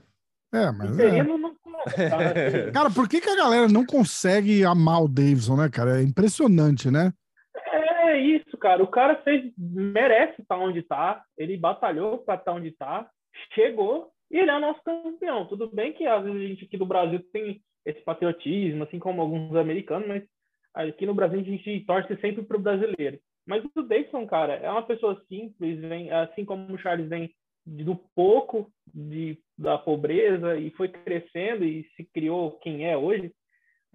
É, 0.52 0.70
mas 0.70 0.90
Interino 0.90 1.34
é. 1.34 1.38
não 1.38 1.52
Cara, 2.72 2.90
por 2.90 3.08
que, 3.08 3.20
que 3.20 3.28
a 3.28 3.36
galera 3.36 3.68
não 3.68 3.84
consegue 3.84 4.64
amar 4.64 5.02
o 5.02 5.08
Davidson, 5.08 5.56
né, 5.56 5.68
cara? 5.68 6.00
É 6.00 6.02
impressionante, 6.02 6.90
né? 6.90 7.12
É 8.04 8.18
isso, 8.18 8.56
cara. 8.58 8.82
O 8.82 8.86
cara 8.86 9.16
fez, 9.22 9.52
merece 9.56 10.42
estar 10.42 10.58
onde 10.58 10.80
está. 10.80 11.22
Ele 11.36 11.56
batalhou 11.56 12.18
para 12.18 12.34
estar 12.34 12.52
onde 12.52 12.68
está, 12.68 13.08
chegou 13.54 14.10
e 14.30 14.38
ele 14.38 14.50
é 14.50 14.56
o 14.56 14.60
nosso 14.60 14.80
campeão. 14.82 15.46
Tudo 15.46 15.70
bem 15.70 15.92
que 15.92 16.06
às 16.06 16.22
vezes 16.24 16.40
a 16.40 16.46
gente 16.46 16.64
aqui 16.64 16.76
do 16.76 16.86
Brasil 16.86 17.20
tem 17.32 17.60
esse 17.84 18.00
patriotismo, 18.02 18.84
assim 18.84 18.98
como 18.98 19.20
alguns 19.20 19.54
americanos, 19.56 20.06
mas 20.06 20.22
aqui 20.74 21.04
no 21.04 21.14
Brasil 21.14 21.40
a 21.40 21.42
gente 21.42 21.84
torce 21.84 22.16
sempre 22.20 22.42
para 22.42 22.56
o 22.56 22.60
brasileiro. 22.60 23.18
Mas 23.46 23.64
o 23.74 23.82
Davidson, 23.82 24.26
cara, 24.26 24.54
é 24.54 24.70
uma 24.70 24.86
pessoa 24.86 25.20
simples, 25.28 25.80
vem, 25.80 26.10
assim 26.10 26.44
como 26.44 26.72
o 26.72 26.78
Charles 26.78 27.08
vem 27.08 27.34
do 27.64 27.96
pouco 28.14 28.72
de, 28.92 29.38
da 29.56 29.78
pobreza 29.78 30.56
e 30.56 30.70
foi 30.70 30.88
crescendo 30.88 31.64
e 31.64 31.84
se 31.96 32.04
criou 32.04 32.58
quem 32.58 32.88
é 32.88 32.96
hoje. 32.96 33.32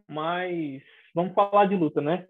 Mas 0.08 0.82
vamos 1.14 1.34
falar 1.34 1.66
de 1.66 1.76
luta, 1.76 2.02
né? 2.02 2.28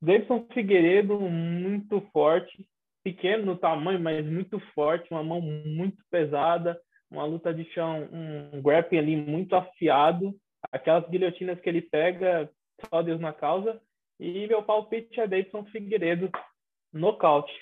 Davidson 0.00 0.46
Figueiredo, 0.52 1.18
muito 1.20 2.00
forte, 2.12 2.66
pequeno 3.02 3.44
no 3.44 3.56
tamanho, 3.56 4.00
mas 4.00 4.24
muito 4.24 4.60
forte, 4.74 5.10
uma 5.10 5.22
mão 5.22 5.40
muito 5.40 6.02
pesada, 6.10 6.80
uma 7.10 7.24
luta 7.24 7.52
de 7.52 7.64
chão, 7.72 8.08
um 8.12 8.62
grappling 8.62 8.98
ali 8.98 9.16
muito 9.16 9.56
afiado, 9.56 10.34
aquelas 10.70 11.08
guilhotinas 11.08 11.60
que 11.60 11.68
ele 11.68 11.82
pega, 11.82 12.50
só 12.88 13.02
Deus 13.02 13.20
na 13.20 13.32
causa. 13.32 13.80
E 14.18 14.46
meu 14.48 14.62
palpite 14.62 15.20
é 15.20 15.26
Davidson 15.26 15.64
Figueiredo, 15.66 16.30
nocaute. 16.92 17.52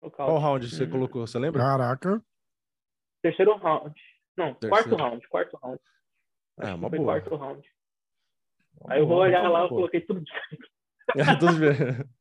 nocaute. 0.00 0.30
Qual 0.30 0.38
round 0.38 0.68
você 0.68 0.84
uhum. 0.84 0.90
colocou? 0.90 1.26
Você 1.26 1.38
lembra? 1.38 1.60
Caraca. 1.62 2.22
Terceiro 3.22 3.56
round. 3.56 3.94
Não, 4.36 4.54
Terceiro. 4.54 4.70
quarto 4.70 4.96
round. 4.96 5.28
Quarto 5.28 5.58
round. 5.62 5.80
É, 6.60 6.74
uma 6.74 6.88
boa. 6.88 7.04
quarto 7.04 7.34
round. 7.34 7.68
Aí 8.88 9.00
eu 9.00 9.06
vou 9.06 9.18
olhar 9.18 9.48
lá, 9.48 9.62
eu 9.62 9.68
coloquei 9.68 10.00
tudo. 10.00 10.22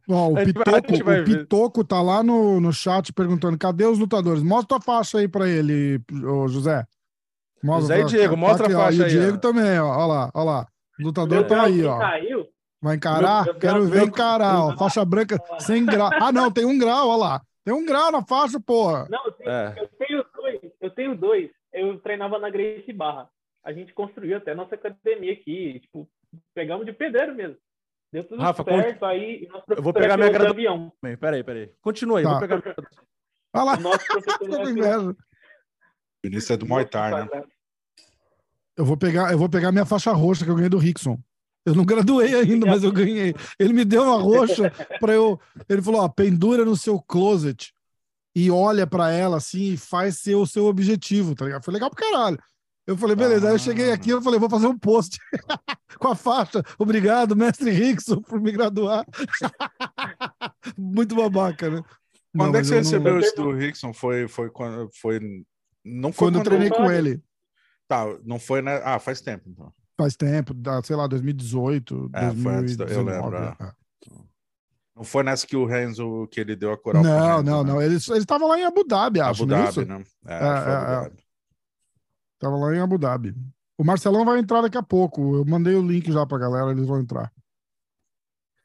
Bom, 0.08 0.34
o, 0.34 0.36
Pitoco, 0.36 1.12
o 1.12 1.24
Pitoco 1.24 1.84
tá 1.84 2.02
lá 2.02 2.24
no, 2.24 2.60
no 2.60 2.74
chat 2.74 3.14
perguntando: 3.14 3.58
cadê 3.58 3.86
os 3.86 4.00
lutadores? 4.00 4.44
Mostra 4.44 4.78
a 4.78 4.82
faixa 4.82 5.20
aí 5.20 5.28
pra 5.28 5.48
ele, 5.48 6.02
ô 6.24 6.48
José. 6.48 6.86
Mostra, 7.64 7.98
José 7.98 8.02
e 8.02 8.06
Diego, 8.18 8.34
tá 8.34 8.40
mostra 8.40 8.66
aqui, 8.66 8.76
a 8.76 8.78
faixa 8.78 9.04
ó, 9.04 9.06
aí. 9.06 9.12
E 9.12 9.16
o 9.16 9.20
Diego 9.20 9.38
ó. 9.38 9.40
também, 9.40 9.80
ó. 9.80 9.88
Olha 9.88 10.06
lá, 10.06 10.32
olha 10.34 10.44
lá. 10.44 10.68
O 11.00 11.04
lutador 11.04 11.48
tá 11.48 11.64
aí, 11.64 11.86
ó. 11.86 12.00
Caiu. 12.00 12.48
Vai 12.82 12.96
encarar? 12.96 13.46
Meu, 13.46 13.56
Quero 13.56 13.86
ver 13.86 14.04
encarar, 14.04 14.66
ó. 14.66 14.78
Faixa 14.78 15.06
branca 15.06 15.38
sem 15.60 15.86
grau. 15.86 16.10
Ah, 16.14 16.32
não, 16.32 16.52
tem 16.52 16.66
um 16.66 16.78
grau, 16.78 17.10
olha 17.10 17.20
lá. 17.20 17.42
Tem 17.64 17.74
um 17.74 17.86
grau 17.86 18.12
na 18.12 18.24
faixa, 18.24 18.60
porra. 18.60 19.08
Não, 19.10 19.24
eu 19.26 19.32
tenho, 19.34 19.50
é. 19.50 19.76
eu 19.78 19.88
tenho 19.88 20.26
dois. 20.34 20.60
Eu 20.82 20.90
tenho 20.90 21.16
dois. 21.16 21.52
Eu 21.72 22.00
treinava 22.00 22.40
na 22.40 22.50
Grace 22.50 22.92
Barra. 22.92 23.30
A 23.64 23.72
gente 23.72 23.94
construiu 23.94 24.38
até 24.38 24.56
nossa 24.56 24.74
academia 24.74 25.34
aqui. 25.34 25.80
Tipo, 25.82 26.10
pegamos 26.56 26.86
de 26.86 26.92
pedreiro 26.92 27.36
mesmo. 27.36 27.56
Deu 28.12 28.24
tudo 28.24 28.42
Rafa, 28.42 28.64
certo, 28.64 29.00
cont... 29.00 29.06
aí... 29.06 29.48
Eu 29.70 29.82
vou 29.82 29.94
pegar 29.94 30.18
minha 30.18 30.30
graduação. 30.30 30.92
Peraí, 31.20 31.44
peraí. 31.44 31.72
Continua 31.82 32.18
aí, 32.18 32.24
tá. 32.26 32.32
vou 32.32 32.40
pegar. 32.40 32.76
Olha 33.54 33.64
lá. 33.64 33.78
Nosso 33.78 34.06
professor 34.08 35.16
Vinícius 36.24 36.52
é 36.52 36.58
do 36.58 36.68
Muay 36.68 36.86
Thai, 36.86 37.26
né? 37.26 37.44
Eu 38.76 38.86
vou, 38.86 38.98
pegar, 38.98 39.32
eu 39.32 39.38
vou 39.38 39.50
pegar 39.50 39.72
minha 39.72 39.86
faixa 39.86 40.12
roxa 40.12 40.44
que 40.44 40.52
eu 40.52 40.56
ganhei 40.56 40.70
do 40.70 40.78
Rickson. 40.78 41.18
Eu 41.66 41.76
não 41.76 41.86
graduei 41.86 42.34
ainda, 42.40 42.66
mas 42.66 42.84
eu 42.84 42.92
ganhei. 42.92 43.34
Ele 43.60 43.74
me 43.74 43.86
deu 43.86 44.04
uma 44.04 44.22
roxa 44.22 44.72
para 45.00 45.14
eu. 45.14 45.40
Ele 45.70 45.82
falou: 45.82 46.02
ó, 46.02 46.10
pendura 46.10 46.66
no 46.66 46.76
seu 46.76 47.00
closet 47.00 47.74
e 48.36 48.50
olha 48.50 48.88
para 48.88 49.12
ela 49.12 49.38
assim 49.38 49.74
e 49.74 49.78
faz 49.78 50.20
ser 50.20 50.36
o 50.36 50.46
seu 50.46 50.66
objetivo, 50.66 51.36
tá 51.36 51.46
ligado? 51.46 51.64
Foi 51.64 51.74
legal 51.74 51.90
pra 51.90 52.06
caralho. 52.06 52.40
Eu 52.88 52.98
falei, 52.98 53.16
beleza. 53.16 53.46
Ah. 53.46 53.50
Aí 53.50 53.56
eu 53.56 53.60
cheguei 53.60 53.92
aqui, 53.92 54.10
eu 54.10 54.22
falei, 54.22 54.40
vou 54.40 54.50
fazer 54.50 54.68
um 54.68 54.78
post 54.78 55.18
com 56.00 56.08
a 56.08 56.16
faixa. 56.16 56.64
Obrigado, 56.80 57.36
mestre 57.36 57.70
Rickson, 57.70 58.22
por 58.22 58.42
me 58.42 58.52
graduar. 58.52 59.06
Muito 60.78 61.16
babaca, 61.16 61.70
né? 61.70 61.84
Quando 62.36 62.54
não, 62.54 62.60
é 62.60 62.62
que 62.62 62.68
você 62.68 62.76
recebeu 62.76 63.14
não... 63.14 63.20
isso 63.20 63.36
do 63.36 63.52
Rickson? 63.52 63.94
Foi, 63.94 64.28
foi 64.28 64.50
quando 64.50 64.90
foi. 65.00 65.20
Não 65.84 66.12
foi 66.12 66.28
quando, 66.28 66.38
eu 66.38 66.44
treinei 66.44 66.70
com 66.70 66.90
ele. 66.90 67.22
Tá, 67.88 68.06
não 68.24 68.40
foi, 68.40 68.62
né? 68.62 68.82
Ah, 68.84 69.00
faz 69.00 69.22
tempo, 69.22 69.50
então. 69.50 69.72
Faz 70.02 70.16
tempo, 70.16 70.56
sei 70.84 70.96
lá, 70.96 71.06
2018. 71.06 72.10
É, 72.14 72.22
2019, 72.32 72.42
foi 72.42 72.56
antes, 72.56 72.96
eu 72.98 73.04
lembro. 73.04 73.38
É. 73.38 73.56
é. 73.60 73.72
Não 74.96 75.04
foi 75.04 75.24
nessa 75.24 75.46
que 75.46 75.56
o 75.56 75.64
Renzo 75.64 76.28
que 76.32 76.40
ele 76.40 76.56
deu 76.56 76.74
a 76.74 76.78
coral. 76.78 77.04
Não, 77.04 77.38
Renzo, 77.38 77.44
não, 77.44 77.64
né? 77.64 77.72
não. 77.72 77.82
Ele 77.82 77.96
estava 77.96 78.48
lá 78.48 78.60
em 78.60 78.66
Abu 78.66 78.84
Dhabi, 78.84 79.22
acho. 79.22 79.44
Abu 79.44 79.54
é 79.54 79.58
Dhabi, 79.64 79.86
né? 79.86 80.04
É, 80.26 80.34
é, 80.34 80.38
é, 80.38 81.02
Dhabi. 81.04 81.24
Tava 82.40 82.56
lá 82.56 82.76
em 82.76 82.80
Abu 82.80 82.98
Dhabi. 82.98 83.36
O 83.78 83.84
Marcelão 83.84 84.26
vai 84.26 84.40
entrar 84.40 84.62
daqui 84.62 84.78
a 84.78 84.82
pouco. 84.82 85.36
Eu 85.36 85.46
mandei 85.46 85.76
o 85.76 85.86
link 85.86 86.12
já 86.12 86.26
pra 86.26 86.40
galera, 86.40 86.72
eles 86.72 86.88
vão 86.88 87.00
entrar. 87.00 87.32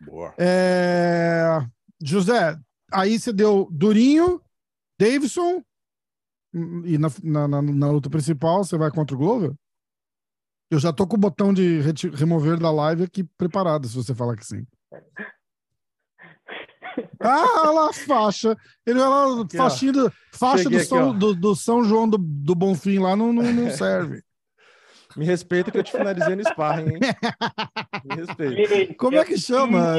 Boa. 0.01 0.33
É... 0.39 1.59
José, 2.03 2.59
aí 2.91 3.19
você 3.19 3.31
deu 3.31 3.69
Durinho, 3.71 4.41
Davidson, 4.99 5.63
e 6.85 6.97
na, 6.97 7.09
na, 7.23 7.49
na, 7.49 7.63
na, 7.63 7.91
luta 7.91 8.09
principal 8.09 8.65
você 8.65 8.79
vai 8.79 8.91
contra 8.91 9.15
o 9.15 9.19
Glover? 9.19 9.53
Eu 10.71 10.79
já 10.79 10.93
tô 10.93 11.07
com 11.07 11.17
o 11.17 11.21
botão 11.21 11.53
de 11.53 11.81
remover 12.15 12.59
da 12.59 12.71
live 12.71 13.05
aqui 13.05 13.25
preparado, 13.39 13.87
se 13.87 13.95
você 13.95 14.15
falar 14.15 14.37
que 14.37 14.47
sim. 14.47 14.67
Ah, 17.21 17.63
olha 17.63 17.71
lá 17.73 17.91
a 17.91 17.93
faixa. 17.93 18.57
Ele 18.87 18.99
vai 18.99 19.09
lá, 19.09 19.43
aqui, 19.43 19.57
faixinha 19.57 19.93
do, 19.93 20.13
faixa 20.33 20.71
do, 20.71 20.81
São, 20.81 21.19
do, 21.19 21.35
do, 21.35 21.55
São 21.55 21.85
João 21.85 22.09
do, 22.09 22.17
do 22.19 22.55
Bonfim 22.55 22.99
lá 22.99 23.15
não, 23.17 23.33
não, 23.33 23.43
não 23.43 23.71
serve. 23.73 24.23
Me 25.17 25.25
respeita 25.25 25.71
que 25.71 25.79
eu 25.79 25.83
te 25.83 25.93
finalizei 25.93 26.37
no 26.37 26.43
sparring, 26.47 26.95
hein? 26.95 27.01
Me 28.05 28.17
respeita. 28.17 28.95
Como 28.95 29.17
é 29.17 29.25
que 29.25 29.39
chama? 29.39 29.97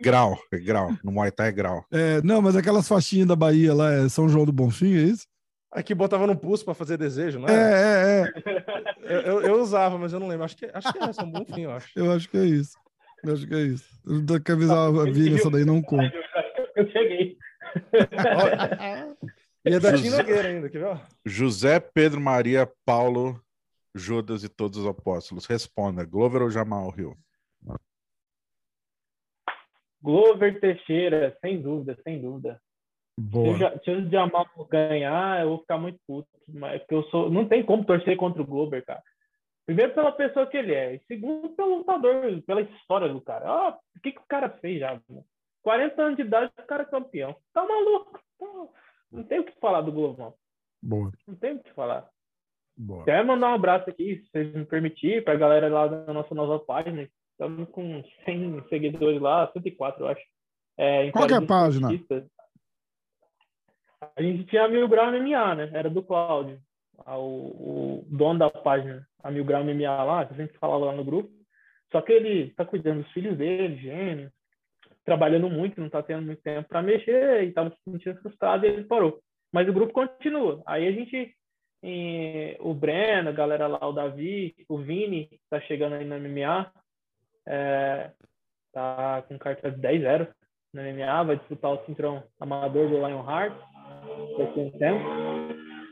Grau, 0.00 0.36
é 0.52 0.58
grau. 0.58 0.92
No 1.04 1.12
Muay 1.12 1.30
Thai 1.30 1.48
é 1.48 1.52
grau. 1.52 1.84
É, 1.90 2.20
não, 2.22 2.42
mas 2.42 2.56
aquelas 2.56 2.88
faixinhas 2.88 3.28
da 3.28 3.36
Bahia 3.36 3.72
lá, 3.72 3.92
é 3.92 4.08
São 4.08 4.28
João 4.28 4.44
do 4.44 4.52
Bonfim, 4.52 4.92
é 4.92 5.02
isso? 5.02 5.24
Aqui 5.72 5.94
botava 5.94 6.26
no 6.26 6.36
pulso 6.36 6.64
para 6.64 6.74
fazer 6.74 6.96
desejo, 6.96 7.38
não 7.38 7.48
é? 7.48 7.52
É, 7.52 7.56
é, 7.56 8.22
é. 8.22 9.14
Eu, 9.14 9.20
eu, 9.20 9.40
eu, 9.42 9.60
usava, 9.60 9.96
mas 9.96 10.12
eu 10.12 10.18
não 10.18 10.26
lembro. 10.26 10.44
Acho 10.44 10.56
que, 10.56 10.68
acho 10.72 10.92
que 10.92 10.98
é 10.98 11.12
São 11.12 11.30
Bonfim, 11.30 11.62
eu 11.62 11.72
acho. 11.72 11.96
Eu 11.96 12.10
acho 12.10 12.28
que 12.28 12.36
é 12.36 12.44
isso. 12.44 12.76
Eu 13.22 13.34
acho 13.34 13.46
que 13.46 13.54
é 13.54 13.60
isso. 13.60 14.00
Eu 14.04 14.26
tenho 14.26 14.42
que 14.42 14.52
avisar 14.52 14.88
a 14.88 15.04
Vini, 15.04 15.36
essa 15.36 15.50
daí 15.50 15.64
não 15.64 15.80
conta 15.80 16.10
eu 16.80 16.90
cheguei. 16.90 17.38
e 19.64 19.74
é 19.74 19.80
da 19.80 19.94
José, 19.96 20.16
Nogueira 20.16 20.48
ainda, 20.48 20.68
quer 20.70 20.78
ver? 20.78 21.00
José, 21.24 21.78
Pedro, 21.80 22.20
Maria, 22.20 22.70
Paulo, 22.84 23.40
Judas 23.94 24.42
e 24.42 24.48
todos 24.48 24.80
os 24.80 24.86
apóstolos. 24.86 25.46
Responda, 25.46 26.04
Glover 26.04 26.42
ou 26.42 26.50
Jamal 26.50 26.90
Rio? 26.90 27.16
Glover 30.02 30.58
Teixeira, 30.60 31.36
sem 31.40 31.60
dúvida, 31.60 31.96
sem 32.02 32.20
dúvida. 32.20 32.60
Boa. 33.18 33.78
Se, 33.84 33.90
o 33.90 34.10
Jamal 34.10 34.46
ganhar, 34.70 35.42
eu 35.42 35.50
vou 35.50 35.58
ficar 35.58 35.78
muito 35.78 35.98
puto. 36.06 36.28
Mas 36.48 36.82
eu 36.90 37.02
sou, 37.04 37.30
não 37.30 37.46
tem 37.46 37.64
como 37.64 37.84
torcer 37.84 38.16
contra 38.16 38.42
o 38.42 38.46
Glover, 38.46 38.84
cara. 38.84 39.02
Primeiro 39.66 39.94
pela 39.94 40.10
pessoa 40.12 40.46
que 40.46 40.56
ele 40.56 40.74
é, 40.74 40.94
e 40.94 41.00
segundo 41.06 41.50
pelo 41.50 41.78
lutador, 41.78 42.42
pela 42.42 42.62
história 42.62 43.08
do 43.08 43.20
cara. 43.20 43.48
Ah, 43.48 43.78
o 43.96 44.00
que, 44.00 44.12
que 44.12 44.18
o 44.18 44.26
cara 44.28 44.48
fez 44.48 44.80
já? 44.80 45.00
Mano? 45.08 45.24
40 45.62 46.02
anos 46.02 46.16
de 46.16 46.22
idade, 46.22 46.52
o 46.58 46.66
cara 46.66 46.82
é 46.82 46.86
campeão. 46.86 47.36
Tá 47.52 47.64
maluco? 47.64 48.18
Não 49.12 49.22
tem 49.22 49.40
o 49.40 49.44
que 49.44 49.52
falar 49.60 49.82
do 49.82 49.92
Glovão. 49.92 50.34
Boa. 50.82 51.12
Não 51.26 51.34
tem 51.34 51.54
o 51.54 51.62
que 51.62 51.72
falar. 51.74 52.08
Boa. 52.76 53.04
Quero 53.04 53.26
mandar 53.26 53.50
um 53.50 53.54
abraço 53.54 53.90
aqui, 53.90 54.16
se 54.16 54.30
vocês 54.30 54.54
me 54.54 54.64
permitirem, 54.64 55.22
para 55.22 55.34
a 55.34 55.38
galera 55.38 55.68
lá 55.68 55.86
da 55.86 56.12
nossa 56.12 56.34
nova 56.34 56.58
página. 56.58 57.06
Estamos 57.32 57.68
com 57.70 58.02
100 58.24 58.64
seguidores 58.68 59.20
lá, 59.20 59.50
104, 59.52 60.02
eu 60.02 60.08
acho. 60.08 60.22
É, 60.78 61.10
Qual 61.10 61.28
é 61.28 61.34
a 61.34 61.46
página? 61.46 61.88
A 64.16 64.22
gente 64.22 64.44
tinha 64.44 64.64
a 64.64 64.68
Mil 64.68 64.88
Grau 64.88 65.12
MMA, 65.12 65.54
né? 65.54 65.70
Era 65.74 65.90
do 65.90 66.02
Cláudio, 66.02 66.58
o, 67.06 68.00
o, 68.00 68.06
dono 68.08 68.38
da 68.38 68.50
página, 68.50 69.06
a 69.22 69.30
Mil 69.30 69.44
Grau 69.44 69.62
MMA 69.62 70.04
lá, 70.04 70.24
que 70.24 70.32
a 70.32 70.36
gente 70.36 70.56
falava 70.58 70.86
lá 70.86 70.92
no 70.92 71.04
grupo. 71.04 71.30
Só 71.92 72.00
que 72.00 72.12
ele 72.12 72.50
tá 72.52 72.64
cuidando 72.64 73.02
dos 73.02 73.12
filhos 73.12 73.36
dele, 73.36 73.76
gênio, 73.76 74.32
trabalhando 75.04 75.50
muito, 75.50 75.80
não 75.80 75.90
tá 75.90 76.02
tendo 76.02 76.22
muito 76.22 76.40
tempo 76.42 76.68
para 76.68 76.82
mexer 76.82 77.44
e 77.44 77.52
tava 77.52 77.70
se 77.70 77.76
sentindo 77.84 78.20
frustrado 78.22 78.64
e 78.64 78.68
ele 78.68 78.84
parou. 78.84 79.20
Mas 79.52 79.68
o 79.68 79.72
grupo 79.72 79.92
continua. 79.92 80.62
Aí 80.66 80.86
a 80.86 80.92
gente, 80.92 81.34
o 82.60 82.72
Breno, 82.72 83.28
a 83.28 83.32
galera 83.32 83.66
lá, 83.66 83.86
o 83.86 83.92
Davi, 83.92 84.54
o 84.68 84.78
Vini, 84.78 85.28
tá 85.50 85.60
chegando 85.62 85.96
aí 85.96 86.04
na 86.04 86.18
MMA, 86.18 86.72
é, 87.46 88.12
tá 88.72 89.22
com 89.26 89.38
carta 89.38 89.70
de 89.70 89.80
10-0 89.80 90.28
na 90.72 90.82
MMA, 90.84 91.24
vai 91.24 91.36
disputar 91.36 91.72
o 91.72 91.84
cinturão 91.84 92.22
amador 92.38 92.88
do 92.88 92.96
Lionheart 92.96 93.52
daqui 94.38 94.60
a 94.60 94.62
um 94.62 94.70
tempo. 94.72 95.04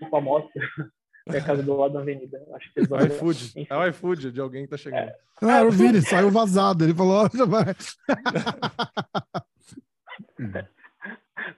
O 0.02 0.08
famoso. 0.10 0.48
que 0.52 0.60
é 1.36 1.38
a 1.38 1.44
casa 1.44 1.62
do 1.62 1.76
lado 1.76 1.94
da 1.94 2.00
avenida. 2.00 2.44
Acho 2.54 2.72
que 2.72 2.80
é 2.80 2.82
o 2.82 3.06
iFood. 3.06 3.66
É 3.68 3.76
o 3.76 3.86
iFood 3.88 4.32
de 4.32 4.40
alguém 4.40 4.64
que 4.64 4.70
tá 4.70 4.76
chegando. 4.76 5.08
É. 5.08 5.16
Não, 5.42 5.50
era 5.50 5.68
o 5.68 5.70
Vini, 5.70 6.00
saiu 6.00 6.30
vazado. 6.30 6.84
Ele 6.84 6.94
falou, 6.94 7.28
já 7.34 7.44
vai. 7.44 7.64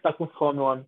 tá 0.03 0.13
com 0.13 0.27
fome, 0.29 0.61
homem. 0.61 0.85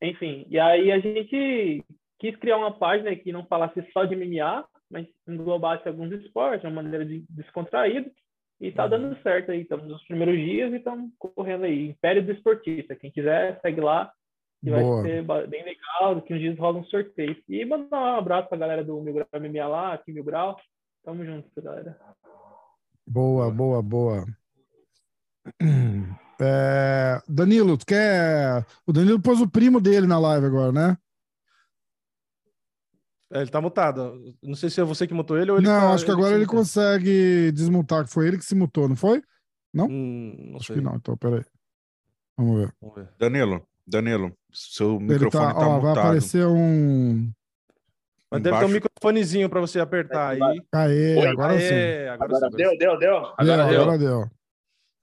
Enfim, 0.00 0.46
e 0.48 0.58
aí 0.58 0.90
a 0.90 0.98
gente 0.98 1.84
quis 2.18 2.36
criar 2.36 2.56
uma 2.56 2.72
página 2.72 3.14
que 3.14 3.32
não 3.32 3.46
falasse 3.46 3.84
só 3.92 4.04
de 4.04 4.16
MMA, 4.16 4.64
mas 4.90 5.06
englobasse 5.28 5.88
alguns 5.88 6.12
esportes, 6.12 6.60
de 6.60 6.66
uma 6.66 6.82
maneira 6.82 7.04
de 7.04 7.24
descontraída. 7.28 8.10
E 8.60 8.70
tá 8.70 8.86
dando 8.86 9.08
uhum. 9.08 9.22
certo 9.22 9.50
aí. 9.50 9.62
Estamos 9.62 9.88
nos 9.88 10.04
primeiros 10.04 10.36
dias 10.36 10.72
e 10.72 10.76
estamos 10.76 11.10
correndo 11.18 11.64
aí. 11.64 11.88
Império 11.88 12.24
do 12.24 12.30
Esportista. 12.30 12.94
Quem 12.94 13.10
quiser, 13.10 13.60
segue 13.60 13.80
lá. 13.80 14.12
E 14.62 14.70
Boa. 14.70 15.02
vai 15.02 15.10
ser 15.10 15.48
bem 15.48 15.64
legal. 15.64 16.14
Daqui 16.14 16.34
uns 16.34 16.40
dias 16.40 16.58
rola 16.58 16.78
um 16.78 16.84
sorteio. 16.84 17.36
E 17.48 17.64
mandar 17.64 17.98
um 17.98 18.18
abraço 18.18 18.48
pra 18.48 18.58
galera 18.58 18.84
do 18.84 19.00
Mil 19.00 19.14
Grau 19.14 19.28
MMA 19.34 19.66
lá, 19.66 19.94
aqui 19.94 20.12
Mil 20.12 20.24
Grau. 20.24 20.56
Tamo 21.04 21.24
junto, 21.24 21.48
galera. 21.60 21.98
Boa, 23.06 23.50
boa, 23.50 23.82
boa. 23.82 24.24
É, 26.44 27.22
Danilo, 27.28 27.78
tu 27.78 27.86
quer. 27.86 28.66
O 28.84 28.92
Danilo 28.92 29.20
pôs 29.20 29.40
o 29.40 29.48
primo 29.48 29.80
dele 29.80 30.08
na 30.08 30.18
live 30.18 30.46
agora, 30.46 30.72
né? 30.72 30.98
É, 33.32 33.40
ele 33.40 33.50
tá 33.50 33.60
mutado. 33.60 34.20
Não 34.42 34.54
sei 34.54 34.68
se 34.68 34.80
é 34.80 34.84
você 34.84 35.06
que 35.06 35.14
mutou 35.14 35.38
ele 35.38 35.52
ou 35.52 35.58
ele. 35.58 35.66
Não, 35.66 35.80
tá, 35.80 35.92
acho 35.94 36.04
que 36.04 36.10
agora 36.10 36.34
ele 36.34 36.46
consegue 36.46 37.52
desmutar, 37.52 38.04
que 38.04 38.12
foi 38.12 38.26
ele 38.26 38.38
que 38.38 38.44
se 38.44 38.54
mutou, 38.56 38.88
não 38.88 38.96
foi? 38.96 39.22
Não? 39.72 39.86
Hum, 39.86 40.36
não 40.50 40.56
acho 40.56 40.66
sei. 40.66 40.76
que 40.76 40.82
não, 40.82 40.96
então 40.96 41.16
peraí. 41.16 41.44
Vamos 42.36 42.58
ver. 42.58 42.74
Vamos 42.80 42.96
ver. 42.96 43.08
Danilo, 43.18 43.66
Danilo, 43.86 44.32
seu 44.52 44.96
ele 44.96 45.04
microfone 45.04 45.46
tá, 45.46 45.54
tá 45.54 45.66
ó, 45.66 45.76
mutado. 45.76 45.82
Vai 45.82 45.92
aparecer 45.92 46.46
um. 46.46 47.30
Mas 48.30 48.42
deve 48.42 48.58
ter 48.58 48.64
um 48.64 48.68
microfonezinho 48.68 49.48
para 49.50 49.60
você 49.60 49.78
apertar 49.78 50.30
aí. 50.30 50.62
Aê, 50.72 51.16
Oi, 51.18 51.26
agora 51.26 51.52
aê, 51.52 51.60
sim. 51.60 52.08
Agora, 52.08 52.36
agora 52.36 52.50
deu, 52.50 52.78
deu, 52.78 52.98
deu. 52.98 53.16
Agora 53.36 53.66
deu. 53.66 53.82
Agora 53.82 53.98
deu. 53.98 54.30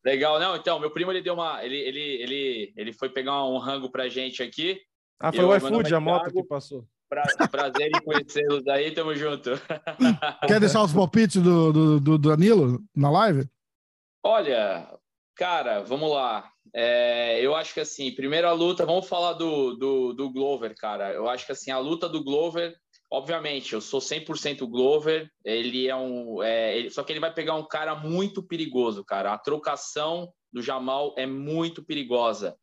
Legal, 0.03 0.39
não, 0.39 0.55
então, 0.55 0.79
meu 0.79 0.89
primo 0.91 1.11
ele 1.11 1.21
deu 1.21 1.33
uma. 1.33 1.63
Ele, 1.63 1.75
ele, 1.75 1.99
ele, 1.99 2.73
ele 2.75 2.93
foi 2.93 3.09
pegar 3.09 3.45
um 3.45 3.57
rango 3.57 3.89
pra 3.91 4.07
gente 4.07 4.41
aqui. 4.41 4.81
Ah, 5.19 5.31
foi 5.31 5.43
o 5.43 5.55
iFood, 5.55 5.93
a 5.93 5.99
moto 5.99 6.31
que 6.31 6.43
passou. 6.43 6.87
Pra, 7.09 7.23
prazer 7.51 7.87
em 7.87 8.01
conhecê-los 8.01 8.67
aí, 8.67 8.91
tamo 8.91 9.13
junto. 9.15 9.51
Quer 10.47 10.59
deixar 10.59 10.83
os 10.83 10.93
palpites 10.93 11.41
do, 11.41 11.73
do, 11.73 11.99
do 11.99 12.17
Danilo 12.17 12.79
na 12.95 13.09
live? 13.11 13.49
Olha, 14.23 14.87
cara, 15.35 15.81
vamos 15.81 16.11
lá. 16.11 16.49
É, 16.73 17.39
eu 17.43 17.55
acho 17.55 17.73
que 17.73 17.79
assim, 17.79 18.13
primeira 18.13 18.51
luta, 18.51 18.85
vamos 18.85 19.07
falar 19.07 19.33
do, 19.33 19.75
do, 19.75 20.13
do 20.13 20.29
Glover, 20.31 20.75
cara. 20.75 21.11
Eu 21.13 21.27
acho 21.27 21.45
que 21.45 21.51
assim, 21.51 21.71
a 21.71 21.79
luta 21.79 22.07
do 22.07 22.23
Glover, 22.23 22.75
obviamente, 23.11 23.73
eu 23.73 23.81
sou 23.81 23.99
100% 23.99 24.67
Glover, 24.67 25.29
ele 25.43 25.87
é 25.87 25.95
um. 25.95 26.43
É, 26.43 26.77
ele, 26.77 26.89
só 26.89 27.03
que 27.03 27.11
ele 27.11 27.19
vai 27.19 27.33
pegar 27.33 27.55
um 27.55 27.67
cara 27.67 27.95
muito 27.95 28.43
perigoso, 28.43 29.03
cara. 29.03 29.33
A 29.33 29.37
trocação 29.37 30.31
do 30.51 30.61
Jamal 30.61 31.13
é 31.17 31.25
muito 31.25 31.83
perigosa. 31.83 32.55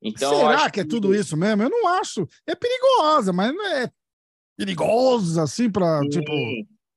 Então, 0.00 0.36
Será 0.36 0.70
que 0.70 0.80
é 0.80 0.84
tudo 0.84 1.14
isso 1.14 1.36
mesmo? 1.36 1.62
Eu 1.62 1.70
não 1.70 1.86
acho. 1.86 2.28
É 2.46 2.54
perigosa, 2.54 3.32
mas 3.32 3.54
não 3.54 3.66
é 3.66 3.90
perigosa 4.56 5.44
assim 5.44 5.70
para 5.70 6.00
tipo. 6.08 6.32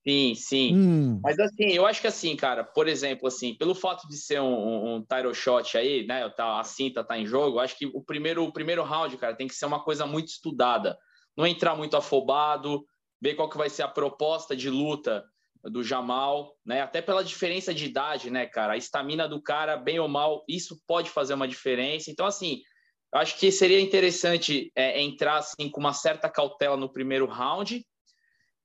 Sim, 0.07 0.35
sim. 0.35 0.75
Hum. 0.75 1.19
Mas 1.23 1.39
assim, 1.39 1.71
eu 1.71 1.83
acho 1.83 1.99
que 1.99 2.05
assim, 2.05 2.35
cara, 2.35 2.63
por 2.63 2.87
exemplo, 2.87 3.27
assim, 3.27 3.55
pelo 3.55 3.73
fato 3.73 4.07
de 4.07 4.15
ser 4.15 4.39
um, 4.39 4.45
um, 4.45 4.95
um 4.95 5.01
title 5.01 5.33
shot 5.33 5.75
aí, 5.75 6.05
né? 6.05 6.29
Tá, 6.29 6.59
a 6.59 6.63
cinta 6.63 7.03
tá 7.03 7.17
em 7.17 7.25
jogo, 7.25 7.57
acho 7.57 7.75
que 7.75 7.87
o 7.87 8.03
primeiro, 8.03 8.43
o 8.43 8.53
primeiro 8.53 8.83
round, 8.83 9.17
cara, 9.17 9.35
tem 9.35 9.47
que 9.47 9.55
ser 9.55 9.65
uma 9.65 9.83
coisa 9.83 10.05
muito 10.05 10.27
estudada. 10.27 10.95
Não 11.35 11.47
entrar 11.47 11.75
muito 11.75 11.97
afobado, 11.97 12.85
ver 13.19 13.33
qual 13.33 13.49
que 13.49 13.57
vai 13.57 13.67
ser 13.67 13.81
a 13.81 13.87
proposta 13.87 14.55
de 14.55 14.69
luta 14.69 15.25
do 15.63 15.83
Jamal, 15.83 16.55
né? 16.63 16.81
Até 16.81 17.01
pela 17.01 17.23
diferença 17.23 17.73
de 17.73 17.85
idade, 17.85 18.29
né, 18.29 18.45
cara? 18.45 18.73
A 18.73 18.77
estamina 18.77 19.27
do 19.27 19.41
cara, 19.41 19.75
bem 19.75 19.99
ou 19.99 20.07
mal, 20.07 20.43
isso 20.47 20.79
pode 20.85 21.09
fazer 21.09 21.33
uma 21.33 21.47
diferença. 21.47 22.11
Então, 22.11 22.27
assim, 22.27 22.61
acho 23.11 23.39
que 23.39 23.51
seria 23.51 23.81
interessante 23.81 24.71
é, 24.75 25.01
entrar 25.01 25.37
assim 25.37 25.67
com 25.67 25.79
uma 25.79 25.93
certa 25.93 26.29
cautela 26.29 26.77
no 26.77 26.93
primeiro 26.93 27.25
round. 27.25 27.83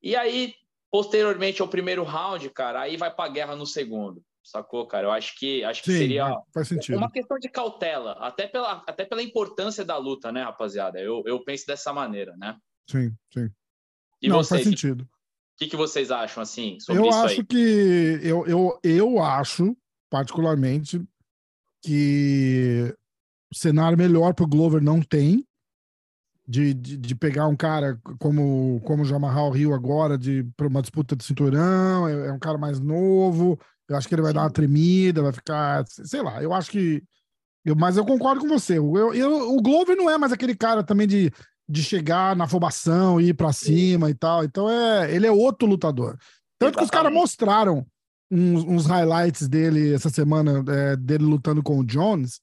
E 0.03 0.15
aí 0.15 0.53
Posteriormente 0.91 1.63
ao 1.63 1.69
primeiro 1.69 2.03
round, 2.03 2.49
cara, 2.51 2.81
aí 2.81 2.97
vai 2.97 3.15
para 3.15 3.31
a 3.31 3.33
guerra 3.33 3.57
no 3.57 3.67
segundo. 3.67 4.23
Sacou, 4.43 4.87
cara? 4.87 5.07
Eu 5.07 5.13
acho 5.13 5.39
que 5.39 5.63
acho 5.63 5.83
que 5.83 5.93
Sim, 5.93 5.99
seria 5.99 6.37
sentido. 6.65 6.97
uma 6.97 7.11
questão 7.11 7.39
de 7.39 7.49
cautela, 7.49 8.13
até 8.13 8.49
pela, 8.49 8.83
até 8.87 9.05
pela 9.05 9.23
importância 9.23 9.85
da 9.85 9.97
luta, 9.97 10.33
né, 10.33 10.43
rapaziada? 10.43 10.99
Eu, 10.99 11.23
eu 11.27 11.45
penso 11.45 11.67
dessa 11.67 11.93
maneira, 11.93 12.37
né? 12.37 12.57
Sim, 12.89 13.15
sim. 13.33 13.51
E 14.21 14.29
Não, 14.29 14.39
vocês, 14.39 14.63
faz 14.63 14.63
sentido. 14.65 15.03
O 15.03 15.09
que, 15.59 15.69
que 15.69 15.77
vocês 15.77 16.11
acham, 16.11 16.43
assim, 16.43 16.81
sobre 16.81 17.03
eu 17.03 17.09
isso 17.09 17.19
acho 17.19 17.41
aí? 17.41 17.47
que 17.47 18.21
eu, 18.23 18.47
eu, 18.47 18.81
eu 18.83 19.23
acho, 19.23 19.77
particularmente, 20.09 21.01
que 21.83 22.95
o 23.53 23.57
cenário 23.57 23.97
melhor 23.97 24.35
para 24.35 24.45
o 24.45 24.49
Glover 24.49 24.83
não 24.83 25.03
tem, 25.03 25.47
de, 26.51 26.75
de, 26.75 26.97
de, 26.97 27.15
pegar 27.15 27.47
um 27.47 27.55
cara 27.55 27.97
como 28.19 28.81
como 28.85 29.05
o 29.05 29.07
Jamarral 29.07 29.51
Rio 29.51 29.73
agora 29.73 30.19
de 30.19 30.45
para 30.57 30.67
uma 30.67 30.83
disputa 30.83 31.15
de 31.15 31.23
cinturão 31.25 32.09
é, 32.09 32.27
é, 32.27 32.33
um 32.33 32.41
cara 32.41 32.59
mais 32.59 32.81
novo 32.81 33.57
eu 33.89 33.97
acho 33.97 34.09
que 34.09 34.15
ele 34.17 34.23
vai 34.23 34.33
dar 34.33 34.43
uma 34.43 34.51
tremida 34.51 35.23
vai 35.23 35.33
ficar 35.33 35.85
sei 35.87 36.21
lá 36.21 36.43
eu 36.43 36.53
acho 36.53 36.69
que 36.73 37.05
eu, 37.65 37.77
mas 37.77 37.97
eu 37.97 38.05
concordo 38.05 38.41
com 38.41 38.49
você 38.49 38.79
eu, 38.79 39.15
eu, 39.15 39.55
o 39.55 39.63
Glover 39.63 39.97
não 39.97 40.11
é 40.11 40.19
mais 40.19 40.33
aquele 40.33 40.57
cara 40.57 40.83
também 40.83 41.07
de, 41.07 41.31
de 41.69 41.85
chegar 41.85 42.35
na 42.35 42.45
afobação 42.45 43.21
ir 43.21 43.35
para 43.35 43.53
cima 43.53 44.07
Sim. 44.07 44.13
e 44.13 44.15
tal 44.17 44.43
então 44.43 44.69
é 44.69 45.15
ele 45.15 45.29
é 45.29 45.31
outro 45.31 45.69
lutador 45.69 46.19
tanto 46.59 46.75
Exatamente. 46.75 46.77
que 46.79 46.85
os 46.85 46.91
caras 46.91 47.13
mostraram 47.13 47.87
uns, 48.29 48.65
uns, 48.65 48.87
highlights 48.87 49.47
dele 49.47 49.95
essa 49.95 50.11
semana 50.11 50.65
é, 50.69 50.97
dele 50.97 51.25
lutando 51.25 51.63
com 51.63 51.79
o 51.79 51.85
Jones 51.85 52.41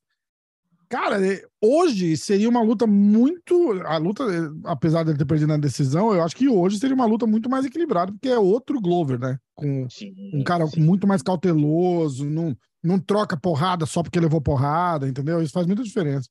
Cara, 0.90 1.26
é, 1.26 1.44
hoje 1.62 2.16
seria 2.16 2.48
uma 2.48 2.62
luta 2.62 2.88
muito. 2.88 3.74
A 3.86 3.98
luta, 3.98 4.24
é, 4.24 4.70
apesar 4.70 5.04
de 5.04 5.12
ele 5.12 5.18
ter 5.18 5.26
perdido 5.26 5.50
na 5.50 5.58
decisão, 5.58 6.14
eu 6.14 6.24
acho 6.24 6.36
que 6.36 6.48
hoje 6.48 6.80
seria 6.80 6.96
uma 6.96 7.06
luta 7.06 7.26
muito 7.26 7.50
mais 7.50 7.66
equilibrada, 7.66 8.12
porque 8.12 8.30
é 8.30 8.40
outro 8.40 8.80
Glover, 8.80 9.20
né? 9.20 9.38
Com 9.54 9.90
sim, 9.90 10.14
um 10.34 10.44
cara 10.44 10.66
sim. 10.68 10.80
muito 10.80 11.06
mais 11.06 11.22
cauteloso, 11.22 12.30
não, 12.30 12.56
não 12.82 13.00
troca 13.00 13.36
porrada 13.36 13.86
só 13.86 14.02
porque 14.02 14.20
levou 14.20 14.42
porrada, 14.42 15.08
entendeu? 15.08 15.42
Isso 15.42 15.52
faz 15.52 15.68
muita 15.68 15.84
diferença. 15.84 16.30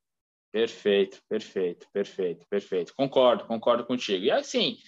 Perfeito, 0.51 1.19
perfeito, 1.29 1.87
perfeito, 1.93 2.47
perfeito. 2.49 2.95
Concordo, 2.97 3.45
concordo 3.45 3.85
contigo. 3.85 4.25
E 4.25 4.31
assim, 4.31 4.79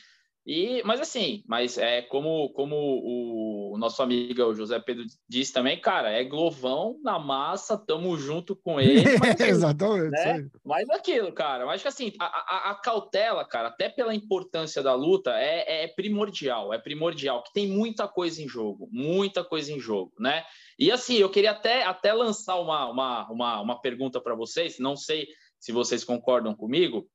e, 0.51 0.83
mas 0.83 0.99
assim, 0.99 1.45
mas 1.47 1.77
é 1.77 2.01
como, 2.01 2.49
como 2.55 2.75
o, 2.75 3.75
o 3.75 3.77
nosso 3.77 4.03
amigo 4.03 4.43
o 4.45 4.55
José 4.55 4.81
Pedro 4.81 5.05
disse 5.29 5.53
também, 5.53 5.79
cara, 5.79 6.11
é 6.11 6.25
glovão 6.25 6.99
na 7.05 7.19
massa, 7.19 7.77
tamo 7.77 8.17
junto 8.17 8.57
com 8.57 8.81
ele. 8.81 9.19
Mas, 9.19 9.39
assim, 9.39 9.45
Exatamente. 9.45 10.11
Né? 10.11 10.49
Mas 10.65 10.89
aquilo, 10.89 11.31
cara, 11.35 11.65
eu 11.65 11.69
acho 11.69 11.83
que 11.83 11.89
assim, 11.89 12.15
a, 12.19 12.25
a, 12.25 12.71
a, 12.71 12.75
cautela, 12.77 13.45
cara, 13.45 13.69
até 13.69 13.91
pela 13.91 14.15
importância 14.15 14.83
da 14.83 14.95
luta, 14.95 15.39
é, 15.39 15.85
é 15.85 15.87
primordial, 15.89 16.73
é 16.73 16.79
primordial, 16.79 17.43
que 17.43 17.53
tem 17.53 17.69
muita 17.69 18.09
coisa 18.09 18.43
em 18.43 18.49
jogo, 18.49 18.89
muita 18.91 19.45
coisa 19.45 19.71
em 19.71 19.79
jogo, 19.79 20.15
né? 20.19 20.45
E 20.79 20.91
assim, 20.91 21.17
eu 21.17 21.29
queria 21.29 21.51
até, 21.51 21.85
até 21.85 22.11
lançar 22.15 22.59
uma, 22.59 22.91
uma, 22.91 23.31
uma, 23.31 23.61
uma 23.61 23.81
pergunta 23.83 24.19
para 24.19 24.35
vocês, 24.35 24.79
não 24.79 24.97
sei 24.97 25.29
se 25.61 25.73
vocês 25.73 26.05
concordam 26.05 26.55
comigo. 26.55 27.07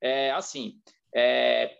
É 0.00 0.30
assim, 0.30 0.74
é, 1.12 1.78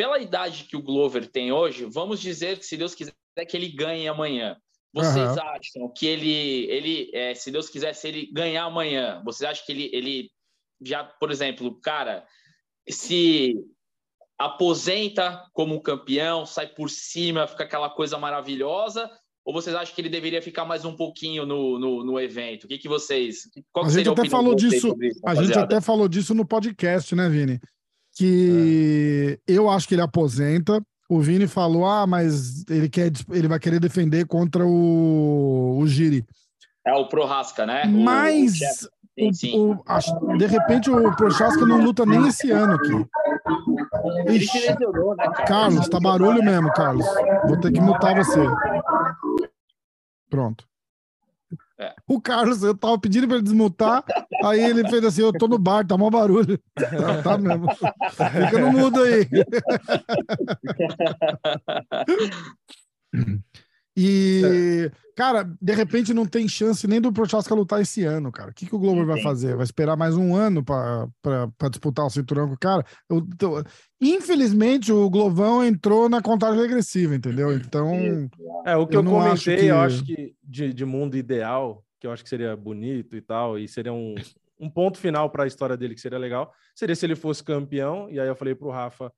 pela 0.00 0.18
idade 0.18 0.64
que 0.64 0.78
o 0.78 0.82
Glover 0.82 1.30
tem 1.30 1.52
hoje, 1.52 1.84
vamos 1.84 2.22
dizer 2.22 2.58
que 2.58 2.64
se 2.64 2.74
Deus 2.74 2.94
quiser 2.94 3.12
que 3.46 3.54
ele 3.54 3.68
ganhe 3.68 4.08
amanhã. 4.08 4.56
Vocês 4.94 5.36
uhum. 5.36 5.42
acham 5.42 5.92
que 5.94 6.06
ele, 6.06 6.64
ele 6.70 7.10
é, 7.12 7.34
se 7.34 7.50
Deus 7.50 7.68
quiser, 7.68 7.92
se 7.92 8.08
ele 8.08 8.32
ganhar 8.32 8.64
amanhã, 8.64 9.20
vocês 9.26 9.50
acham 9.50 9.62
que 9.66 9.72
ele, 9.72 9.90
ele 9.92 10.30
já, 10.80 11.04
por 11.04 11.30
exemplo, 11.30 11.78
cara, 11.82 12.24
se 12.88 13.54
aposenta 14.38 15.44
como 15.52 15.82
campeão, 15.82 16.46
sai 16.46 16.66
por 16.68 16.88
cima, 16.88 17.46
fica 17.46 17.64
aquela 17.64 17.90
coisa 17.90 18.16
maravilhosa? 18.16 19.10
Ou 19.44 19.52
vocês 19.52 19.76
acham 19.76 19.94
que 19.94 20.00
ele 20.00 20.08
deveria 20.08 20.40
ficar 20.40 20.64
mais 20.64 20.82
um 20.82 20.96
pouquinho 20.96 21.44
no, 21.44 21.78
no, 21.78 22.04
no 22.06 22.18
evento? 22.18 22.64
O 22.64 22.68
que, 22.68 22.78
que 22.78 22.88
vocês. 22.88 23.50
Qual 23.70 23.84
a 23.84 23.90
gente 23.90 24.08
até 24.08 24.30
falou 24.30 24.54
disso. 24.54 24.96
Isso, 24.98 25.20
a 25.26 25.34
gente 25.34 25.58
até 25.58 25.78
falou 25.78 26.08
disso 26.08 26.34
no 26.34 26.46
podcast, 26.46 27.14
né, 27.14 27.28
Vini? 27.28 27.60
Que 28.20 29.38
é. 29.48 29.52
eu 29.52 29.70
acho 29.70 29.88
que 29.88 29.94
ele 29.94 30.02
aposenta. 30.02 30.82
O 31.08 31.20
Vini 31.20 31.46
falou: 31.46 31.86
ah, 31.86 32.06
mas 32.06 32.68
ele, 32.68 32.86
quer, 32.86 33.10
ele 33.30 33.48
vai 33.48 33.58
querer 33.58 33.80
defender 33.80 34.26
contra 34.26 34.62
o, 34.62 35.78
o 35.78 35.86
Giri. 35.86 36.26
É 36.86 36.92
o 36.92 37.08
Prorasca, 37.08 37.64
né? 37.64 37.86
Mas 37.86 38.60
o, 39.18 39.32
sim, 39.32 39.56
O, 39.56 39.72
o, 39.72 40.36
de 40.36 40.46
repente 40.46 40.90
o 40.90 41.16
Prochaska 41.16 41.64
não 41.64 41.82
luta 41.82 42.04
nem 42.04 42.28
esse 42.28 42.50
ano 42.50 42.74
aqui. 42.74 43.06
Ixi, 44.34 44.68
né, 44.68 44.76
Carlos, 45.46 45.88
tá 45.88 45.98
barulho 45.98 46.44
mesmo, 46.44 46.70
Carlos. 46.74 47.06
Vou 47.46 47.58
ter 47.58 47.72
que 47.72 47.80
mutar 47.80 48.14
você. 48.14 48.46
Pronto. 50.28 50.69
É. 51.80 51.94
O 52.06 52.20
Carlos, 52.20 52.62
eu 52.62 52.76
tava 52.76 52.98
pedindo 52.98 53.26
para 53.26 53.36
ele 53.36 53.44
desmutar, 53.44 54.04
aí 54.44 54.62
ele 54.62 54.86
fez 54.90 55.02
assim: 55.02 55.22
eu 55.22 55.32
tô 55.32 55.48
no 55.48 55.58
bar, 55.58 55.86
tá 55.86 55.96
mó 55.96 56.10
barulho. 56.10 56.60
tá, 56.74 57.22
tá 57.22 57.38
mesmo. 57.38 57.66
Fica 57.72 58.58
no 58.58 58.70
mudo 58.70 59.00
aí. 59.02 59.26
E, 63.96 64.90
cara, 65.16 65.50
de 65.60 65.74
repente 65.74 66.14
não 66.14 66.24
tem 66.24 66.46
chance 66.46 66.86
nem 66.86 67.00
do 67.00 67.12
Prochaska 67.12 67.54
lutar 67.54 67.80
esse 67.80 68.04
ano, 68.04 68.30
cara. 68.30 68.50
O 68.50 68.54
que, 68.54 68.66
que 68.66 68.74
o 68.74 68.78
Glover 68.78 69.04
vai 69.04 69.20
fazer? 69.20 69.56
Vai 69.56 69.64
esperar 69.64 69.96
mais 69.96 70.16
um 70.16 70.34
ano 70.34 70.64
para 70.64 71.68
disputar 71.70 72.06
o 72.06 72.10
cinturão 72.10 72.48
com 72.48 72.54
o 72.54 72.58
cara? 72.58 72.84
Eu, 73.08 73.26
eu, 73.42 73.64
infelizmente, 74.00 74.92
o 74.92 75.10
Glovão 75.10 75.64
entrou 75.64 76.08
na 76.08 76.22
contagem 76.22 76.60
regressiva, 76.60 77.14
entendeu? 77.14 77.52
Então. 77.52 77.90
É, 78.64 78.76
o 78.76 78.86
que 78.86 78.96
eu, 78.96 79.02
eu 79.02 79.10
comentei, 79.10 79.32
acho 79.32 79.44
que... 79.44 79.66
eu 79.66 79.78
acho 79.78 80.04
que 80.04 80.34
de, 80.42 80.72
de 80.72 80.84
mundo 80.84 81.16
ideal, 81.16 81.84
que 81.98 82.06
eu 82.06 82.12
acho 82.12 82.22
que 82.22 82.30
seria 82.30 82.56
bonito 82.56 83.16
e 83.16 83.20
tal, 83.20 83.58
e 83.58 83.66
seria 83.66 83.92
um, 83.92 84.14
um 84.58 84.70
ponto 84.70 84.98
final 84.98 85.28
para 85.30 85.44
a 85.44 85.46
história 85.46 85.76
dele 85.76 85.94
que 85.94 86.00
seria 86.00 86.18
legal, 86.18 86.52
seria 86.74 86.94
se 86.94 87.04
ele 87.04 87.16
fosse 87.16 87.42
campeão. 87.42 88.08
E 88.08 88.20
aí 88.20 88.28
eu 88.28 88.36
falei 88.36 88.54
pro 88.54 88.70
Rafa 88.70 89.12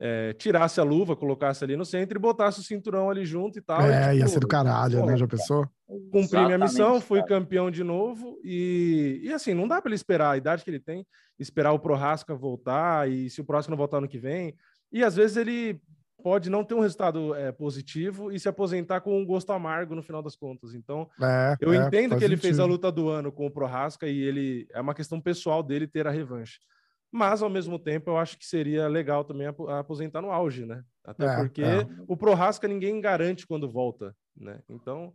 é, 0.00 0.32
tirasse 0.34 0.80
a 0.80 0.84
luva, 0.84 1.16
colocasse 1.16 1.64
ali 1.64 1.76
no 1.76 1.84
centro 1.84 2.18
e 2.18 2.20
botasse 2.20 2.60
o 2.60 2.62
cinturão 2.62 3.10
ali 3.10 3.24
junto 3.24 3.58
e 3.58 3.62
tal. 3.62 3.82
É, 3.82 3.86
e, 3.86 4.00
tipo, 4.00 4.16
ia 4.16 4.28
ser 4.28 4.40
do 4.40 4.48
caralho, 4.48 5.04
né? 5.04 5.16
Já 5.16 5.26
pensou? 5.26 5.68
Cumpri 5.86 6.18
Exatamente, 6.18 6.46
minha 6.46 6.58
missão, 6.58 7.00
fui 7.00 7.20
cara. 7.20 7.40
campeão 7.40 7.70
de 7.70 7.82
novo 7.82 8.38
e, 8.44 9.20
e 9.24 9.32
assim, 9.32 9.54
não 9.54 9.66
dá 9.66 9.80
para 9.80 9.88
ele 9.88 9.96
esperar 9.96 10.32
a 10.32 10.36
idade 10.36 10.62
que 10.62 10.70
ele 10.70 10.80
tem, 10.80 11.06
esperar 11.38 11.72
o 11.72 11.78
Prohasca 11.78 12.34
voltar 12.34 13.10
e 13.10 13.28
se 13.30 13.40
o 13.40 13.44
próximo 13.44 13.72
não 13.72 13.78
voltar 13.78 14.00
no 14.00 14.08
que 14.08 14.18
vem. 14.18 14.54
E 14.92 15.02
às 15.02 15.16
vezes 15.16 15.36
ele 15.36 15.80
pode 16.22 16.50
não 16.50 16.64
ter 16.64 16.74
um 16.74 16.80
resultado 16.80 17.34
é, 17.34 17.52
positivo 17.52 18.32
e 18.32 18.38
se 18.40 18.48
aposentar 18.48 19.00
com 19.00 19.18
um 19.18 19.24
gosto 19.24 19.52
amargo 19.52 19.94
no 19.94 20.02
final 20.02 20.22
das 20.22 20.34
contas. 20.34 20.74
Então, 20.74 21.08
é, 21.20 21.56
eu 21.60 21.72
é, 21.72 21.76
entendo 21.76 22.16
que 22.16 22.24
ele 22.24 22.36
sentido. 22.36 22.40
fez 22.40 22.58
a 22.58 22.64
luta 22.64 22.90
do 22.90 23.08
ano 23.08 23.30
com 23.30 23.46
o 23.46 23.50
Prohasca 23.50 24.06
e 24.06 24.18
ele 24.20 24.66
é 24.72 24.80
uma 24.80 24.94
questão 24.94 25.20
pessoal 25.20 25.62
dele 25.62 25.86
ter 25.86 26.06
a 26.06 26.10
revanche. 26.10 26.58
Mas, 27.10 27.42
ao 27.42 27.48
mesmo 27.48 27.78
tempo, 27.78 28.10
eu 28.10 28.18
acho 28.18 28.38
que 28.38 28.44
seria 28.44 28.86
legal 28.86 29.24
também 29.24 29.46
aposentar 29.46 30.20
no 30.20 30.30
auge, 30.30 30.66
né? 30.66 30.82
Até 31.04 31.24
é, 31.24 31.36
porque 31.36 31.62
é. 31.62 31.86
o 32.06 32.16
Prorasca 32.16 32.68
ninguém 32.68 33.00
garante 33.00 33.46
quando 33.46 33.70
volta, 33.70 34.14
né? 34.36 34.60
Então, 34.68 35.14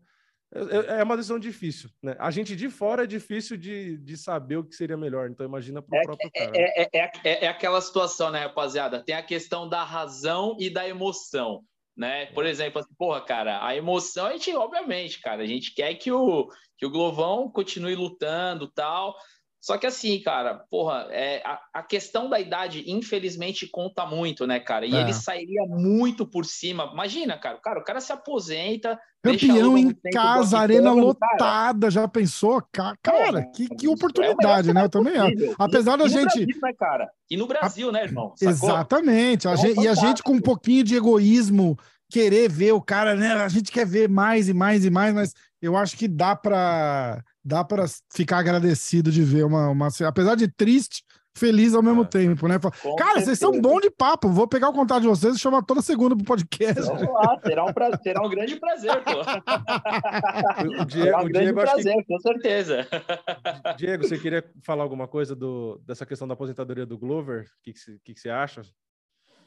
é, 0.54 0.60
é, 0.60 1.00
é 1.00 1.04
uma 1.04 1.18
decisão 1.18 1.40
difícil, 1.40 1.90
né? 2.02 2.16
A 2.20 2.30
gente 2.30 2.56
de 2.56 2.70
fora 2.70 3.04
é 3.04 3.08
difícil 3.08 3.58
de, 3.58 3.98
de 3.98 4.16
saber 4.16 4.58
o 4.58 4.64
que 4.64 4.76
seria 4.76 4.96
melhor, 4.96 5.30
então 5.30 5.46
imagina 5.46 5.82
para 5.82 5.98
o 5.98 6.00
é, 6.00 6.04
próprio 6.04 6.32
é, 6.34 6.46
cara. 6.46 6.52
É, 6.56 6.90
é, 6.94 7.46
é, 7.46 7.48
aquela 7.48 7.82
situação, 7.82 8.30
né, 8.30 8.40
rapaziada? 8.40 9.04
Tem 9.04 9.16
a 9.16 9.24
questão 9.24 9.68
da 9.68 9.84
razão 9.84 10.56
e 10.60 10.70
da 10.70 10.88
emoção, 10.88 11.64
né? 11.98 12.28
Por 12.28 12.46
exemplo, 12.46 12.80
assim, 12.80 12.94
porra, 12.98 13.22
cara, 13.22 13.66
a 13.66 13.76
emoção 13.76 14.28
a 14.28 14.34
gente, 14.34 14.56
obviamente, 14.56 15.20
cara, 15.22 15.42
a 15.42 15.48
gente 15.48 15.74
quer 15.74 15.96
que 15.96 16.12
o, 16.12 16.48
que 16.78 16.86
o 16.86 16.92
Glovão 16.92 17.50
continue 17.50 17.96
lutando 17.96 18.68
tal, 18.68 19.16
só 19.64 19.78
que 19.78 19.88
assim, 19.88 20.20
cara, 20.20 20.56
porra, 20.70 21.08
é, 21.10 21.42
a, 21.46 21.58
a, 21.76 21.84
questão 21.84 22.30
da 22.30 22.38
idade, 22.38 22.84
infelizmente, 22.86 23.66
conta 23.66 24.06
muito, 24.06 24.46
né, 24.46 24.60
cara? 24.60 24.86
E 24.86 24.94
é. 24.94 25.00
ele 25.00 25.14
sairia 25.14 25.66
muito 25.66 26.28
por 26.28 26.44
cima. 26.44 26.90
Imagina, 26.92 27.38
cara, 27.38 27.58
cara, 27.64 27.80
o 27.80 27.84
cara 27.86 28.02
se 28.02 28.12
aposenta. 28.12 29.00
Campeão 29.24 29.78
em 29.78 29.94
casa, 30.12 30.60
arena 30.60 30.92
lotada, 30.92 31.80
cara. 31.80 31.92
já 31.92 32.06
pensou? 32.10 32.62
Cara, 32.74 33.40
é, 33.40 33.44
que, 33.56 33.70
que 33.70 33.88
oportunidade, 33.88 34.72
é 34.72 34.74
né? 34.74 34.84
Eu 34.84 34.90
também 34.90 35.16
acho. 35.16 35.56
Apesar 35.58 35.96
da 35.96 36.10
gente. 36.10 36.46
Brasil, 36.46 36.60
né, 36.62 36.74
cara? 36.78 37.10
E 37.32 37.38
no 37.38 37.48
Brasil, 37.48 37.90
né, 37.90 38.04
irmão? 38.04 38.34
Sacou? 38.36 38.52
Exatamente. 38.52 39.48
A 39.48 39.56
gente, 39.56 39.80
e 39.80 39.88
a 39.88 39.94
gente 39.94 40.22
com 40.22 40.34
um 40.34 40.42
pouquinho 40.42 40.84
de 40.84 40.98
egoísmo 40.98 41.80
querer 42.12 42.50
ver 42.50 42.74
o 42.74 42.82
cara, 42.82 43.16
né? 43.16 43.32
A 43.32 43.48
gente 43.48 43.72
quer 43.72 43.86
ver 43.86 44.10
mais 44.10 44.50
e 44.50 44.54
mais 44.54 44.84
e 44.84 44.90
mais, 44.90 45.14
mas 45.14 45.34
eu 45.62 45.78
acho 45.78 45.96
que 45.96 46.10
dá 46.10 46.36
para 46.36 47.24
dá 47.44 47.64
para 47.64 47.86
ficar 48.14 48.40
agradecido 48.40 49.12
de 49.12 49.24
ver 49.24 49.46
uma, 49.46 49.70
uma. 49.70 49.90
Apesar 50.06 50.36
de 50.36 50.48
triste, 50.48 51.04
feliz 51.36 51.74
ao 51.74 51.82
mesmo 51.82 52.04
é. 52.04 52.06
tempo, 52.06 52.48
né? 52.48 52.58
Com 52.60 52.96
Cara, 52.96 53.14
certeza. 53.14 53.26
vocês 53.26 53.40
são 53.40 53.60
bons 53.60 53.82
de 53.82 53.92
papo. 53.92 54.30
Vou 54.30 54.48
pegar 54.48 54.70
o 54.70 54.74
contato 54.74 55.02
de 55.02 55.08
vocês 55.08 55.36
e 55.36 55.40
chamar 55.40 55.64
toda 55.64 55.82
segunda 55.82 56.16
pro 56.16 56.26
podcast. 56.26 56.82
Vamos 56.82 57.02
lá, 57.02 57.40
será 57.44 57.66
um, 57.66 57.74
pra... 57.74 57.98
será 57.98 58.26
um 58.26 58.30
grande 58.30 58.56
prazer, 58.60 59.04
pô. 59.04 59.12
o 60.82 60.86
Diego, 60.86 61.06
será 61.06 61.20
um 61.20 61.28
grande 61.28 61.40
Diego, 61.40 61.60
prazer, 61.60 61.96
que... 61.98 62.04
com 62.06 62.20
certeza. 62.20 62.88
Diego, 63.78 64.04
você 64.04 64.18
queria 64.18 64.44
falar 64.64 64.84
alguma 64.84 65.08
coisa 65.08 65.36
do, 65.36 65.82
dessa 65.86 66.06
questão 66.06 66.28
da 66.28 66.34
aposentadoria 66.34 66.86
do 66.86 66.98
Glover? 66.98 67.44
O 67.44 67.64
que, 67.64 67.74
que, 68.04 68.14
que 68.14 68.20
você 68.20 68.30
acha? 68.30 68.62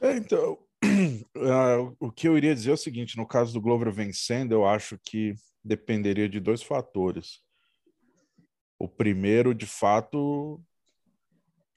É, 0.01 0.15
então, 0.15 0.59
uh, 1.35 1.95
o 1.99 2.11
que 2.11 2.27
eu 2.27 2.37
iria 2.37 2.53
dizer 2.53 2.71
é 2.71 2.73
o 2.73 2.77
seguinte: 2.77 3.17
no 3.17 3.25
caso 3.25 3.53
do 3.53 3.61
Glover 3.61 3.91
vencendo, 3.91 4.51
eu 4.51 4.65
acho 4.65 4.99
que 5.03 5.33
dependeria 5.63 6.29
de 6.29 6.39
dois 6.39 6.61
fatores. 6.61 7.46
O 8.79 8.87
primeiro, 8.87 9.53
de 9.53 9.65
fato, 9.65 10.61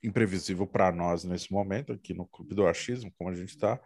imprevisível 0.03 0.67
para 0.67 0.93
nós 0.93 1.25
nesse 1.25 1.53
momento, 1.53 1.93
aqui 1.93 2.15
no 2.15 2.27
Clube 2.27 2.55
do 2.55 2.67
Achismo, 2.67 3.13
como 3.17 3.31
a 3.31 3.35
gente 3.35 3.51
está, 3.51 3.81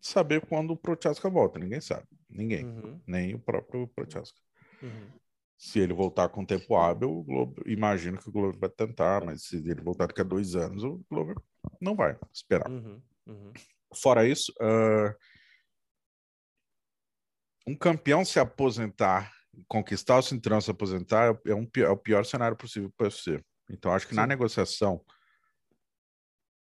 saber 0.00 0.44
quando 0.46 0.72
o 0.72 0.76
Prochaska 0.76 1.28
volta. 1.28 1.58
Ninguém 1.58 1.80
sabe. 1.80 2.06
Ninguém. 2.28 2.64
Uhum. 2.64 3.00
Nem 3.06 3.34
o 3.34 3.38
próprio 3.38 3.88
Prochaska. 3.88 4.38
Uhum. 4.82 5.08
Se 5.58 5.78
ele 5.78 5.92
voltar 5.92 6.28
com 6.28 6.44
tempo 6.44 6.76
hábil, 6.76 7.10
o 7.10 7.22
Globo, 7.22 7.62
imagino 7.66 8.18
que 8.18 8.28
o 8.28 8.32
Globo 8.32 8.58
vai 8.58 8.70
tentar, 8.70 9.24
mas 9.24 9.44
se 9.44 9.56
ele 9.56 9.82
voltar 9.82 10.06
daqui 10.06 10.22
a 10.22 10.24
dois 10.24 10.54
anos, 10.54 10.82
o 10.82 11.04
Globo 11.10 11.42
não 11.80 11.94
vai 11.94 12.18
esperar. 12.32 12.70
Uhum. 12.70 13.02
uhum. 13.26 13.52
Fora 13.92 14.26
isso, 14.26 14.52
uh, 14.60 15.12
um 17.66 17.76
campeão 17.76 18.24
se 18.24 18.38
aposentar 18.38 19.32
conquistar 19.68 20.18
o 20.18 20.22
cinturão, 20.22 20.60
se 20.60 20.70
aposentar, 20.70 21.38
é, 21.46 21.54
um, 21.54 21.68
é 21.76 21.88
o 21.88 21.96
pior 21.96 22.24
cenário 22.24 22.56
possível 22.56 22.92
para 22.96 23.10
você. 23.10 23.42
Então, 23.68 23.92
acho 23.92 24.06
que 24.06 24.14
Sim. 24.14 24.20
na 24.20 24.26
negociação, 24.26 25.04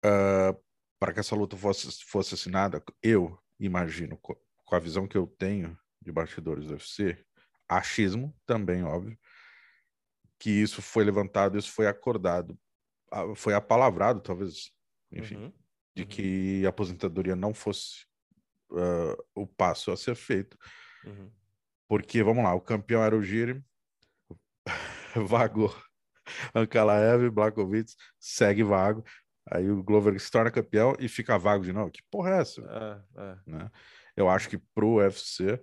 uh, 0.05 0.61
para 0.99 1.13
que 1.13 1.19
essa 1.19 1.35
luta 1.35 1.57
fosse, 1.57 2.03
fosse 2.05 2.35
assinada, 2.35 2.83
eu 3.01 3.37
imagino, 3.59 4.17
com, 4.17 4.35
com 4.65 4.75
a 4.75 4.79
visão 4.79 5.07
que 5.07 5.17
eu 5.17 5.27
tenho 5.27 5.77
de 6.01 6.11
bastidores 6.11 6.65
do 6.67 6.73
UFC, 6.73 7.23
achismo 7.67 8.35
também, 8.45 8.83
óbvio, 8.83 9.17
que 10.37 10.49
isso 10.49 10.81
foi 10.81 11.03
levantado, 11.03 11.57
isso 11.57 11.71
foi 11.71 11.87
acordado, 11.87 12.59
foi 13.35 13.53
apalavrado, 13.53 14.21
talvez, 14.21 14.71
enfim, 15.11 15.35
uhum. 15.35 15.53
de 15.95 16.03
uhum. 16.03 16.07
que 16.07 16.65
a 16.65 16.69
aposentadoria 16.69 17.35
não 17.35 17.53
fosse 17.53 18.05
uh, 18.71 19.23
o 19.35 19.45
passo 19.45 19.91
a 19.91 19.97
ser 19.97 20.15
feito. 20.15 20.57
Uhum. 21.05 21.31
Porque, 21.91 22.23
vamos 22.23 22.41
lá, 22.41 22.55
o 22.55 22.61
campeão 22.61 23.03
era 23.03 23.13
o 23.13 23.21
Giri, 23.21 23.61
vagou 25.27 25.75
Ankalaev, 26.55 27.29
Blakovic, 27.29 27.91
segue 28.17 28.63
vago. 28.63 29.03
Aí 29.51 29.69
o 29.69 29.83
Glover 29.83 30.17
se 30.17 30.31
torna 30.31 30.49
campeão 30.49 30.95
e 30.97 31.09
fica 31.09 31.37
vago 31.37 31.65
de 31.65 31.73
novo. 31.73 31.91
Que 31.91 31.99
porra 32.09 32.29
é 32.29 32.39
essa? 32.39 32.61
É, 32.61 33.21
é. 33.21 33.35
Né? 33.45 33.69
Eu 34.15 34.29
acho 34.29 34.47
que 34.47 34.57
pro 34.73 34.99
UFC. 34.99 35.61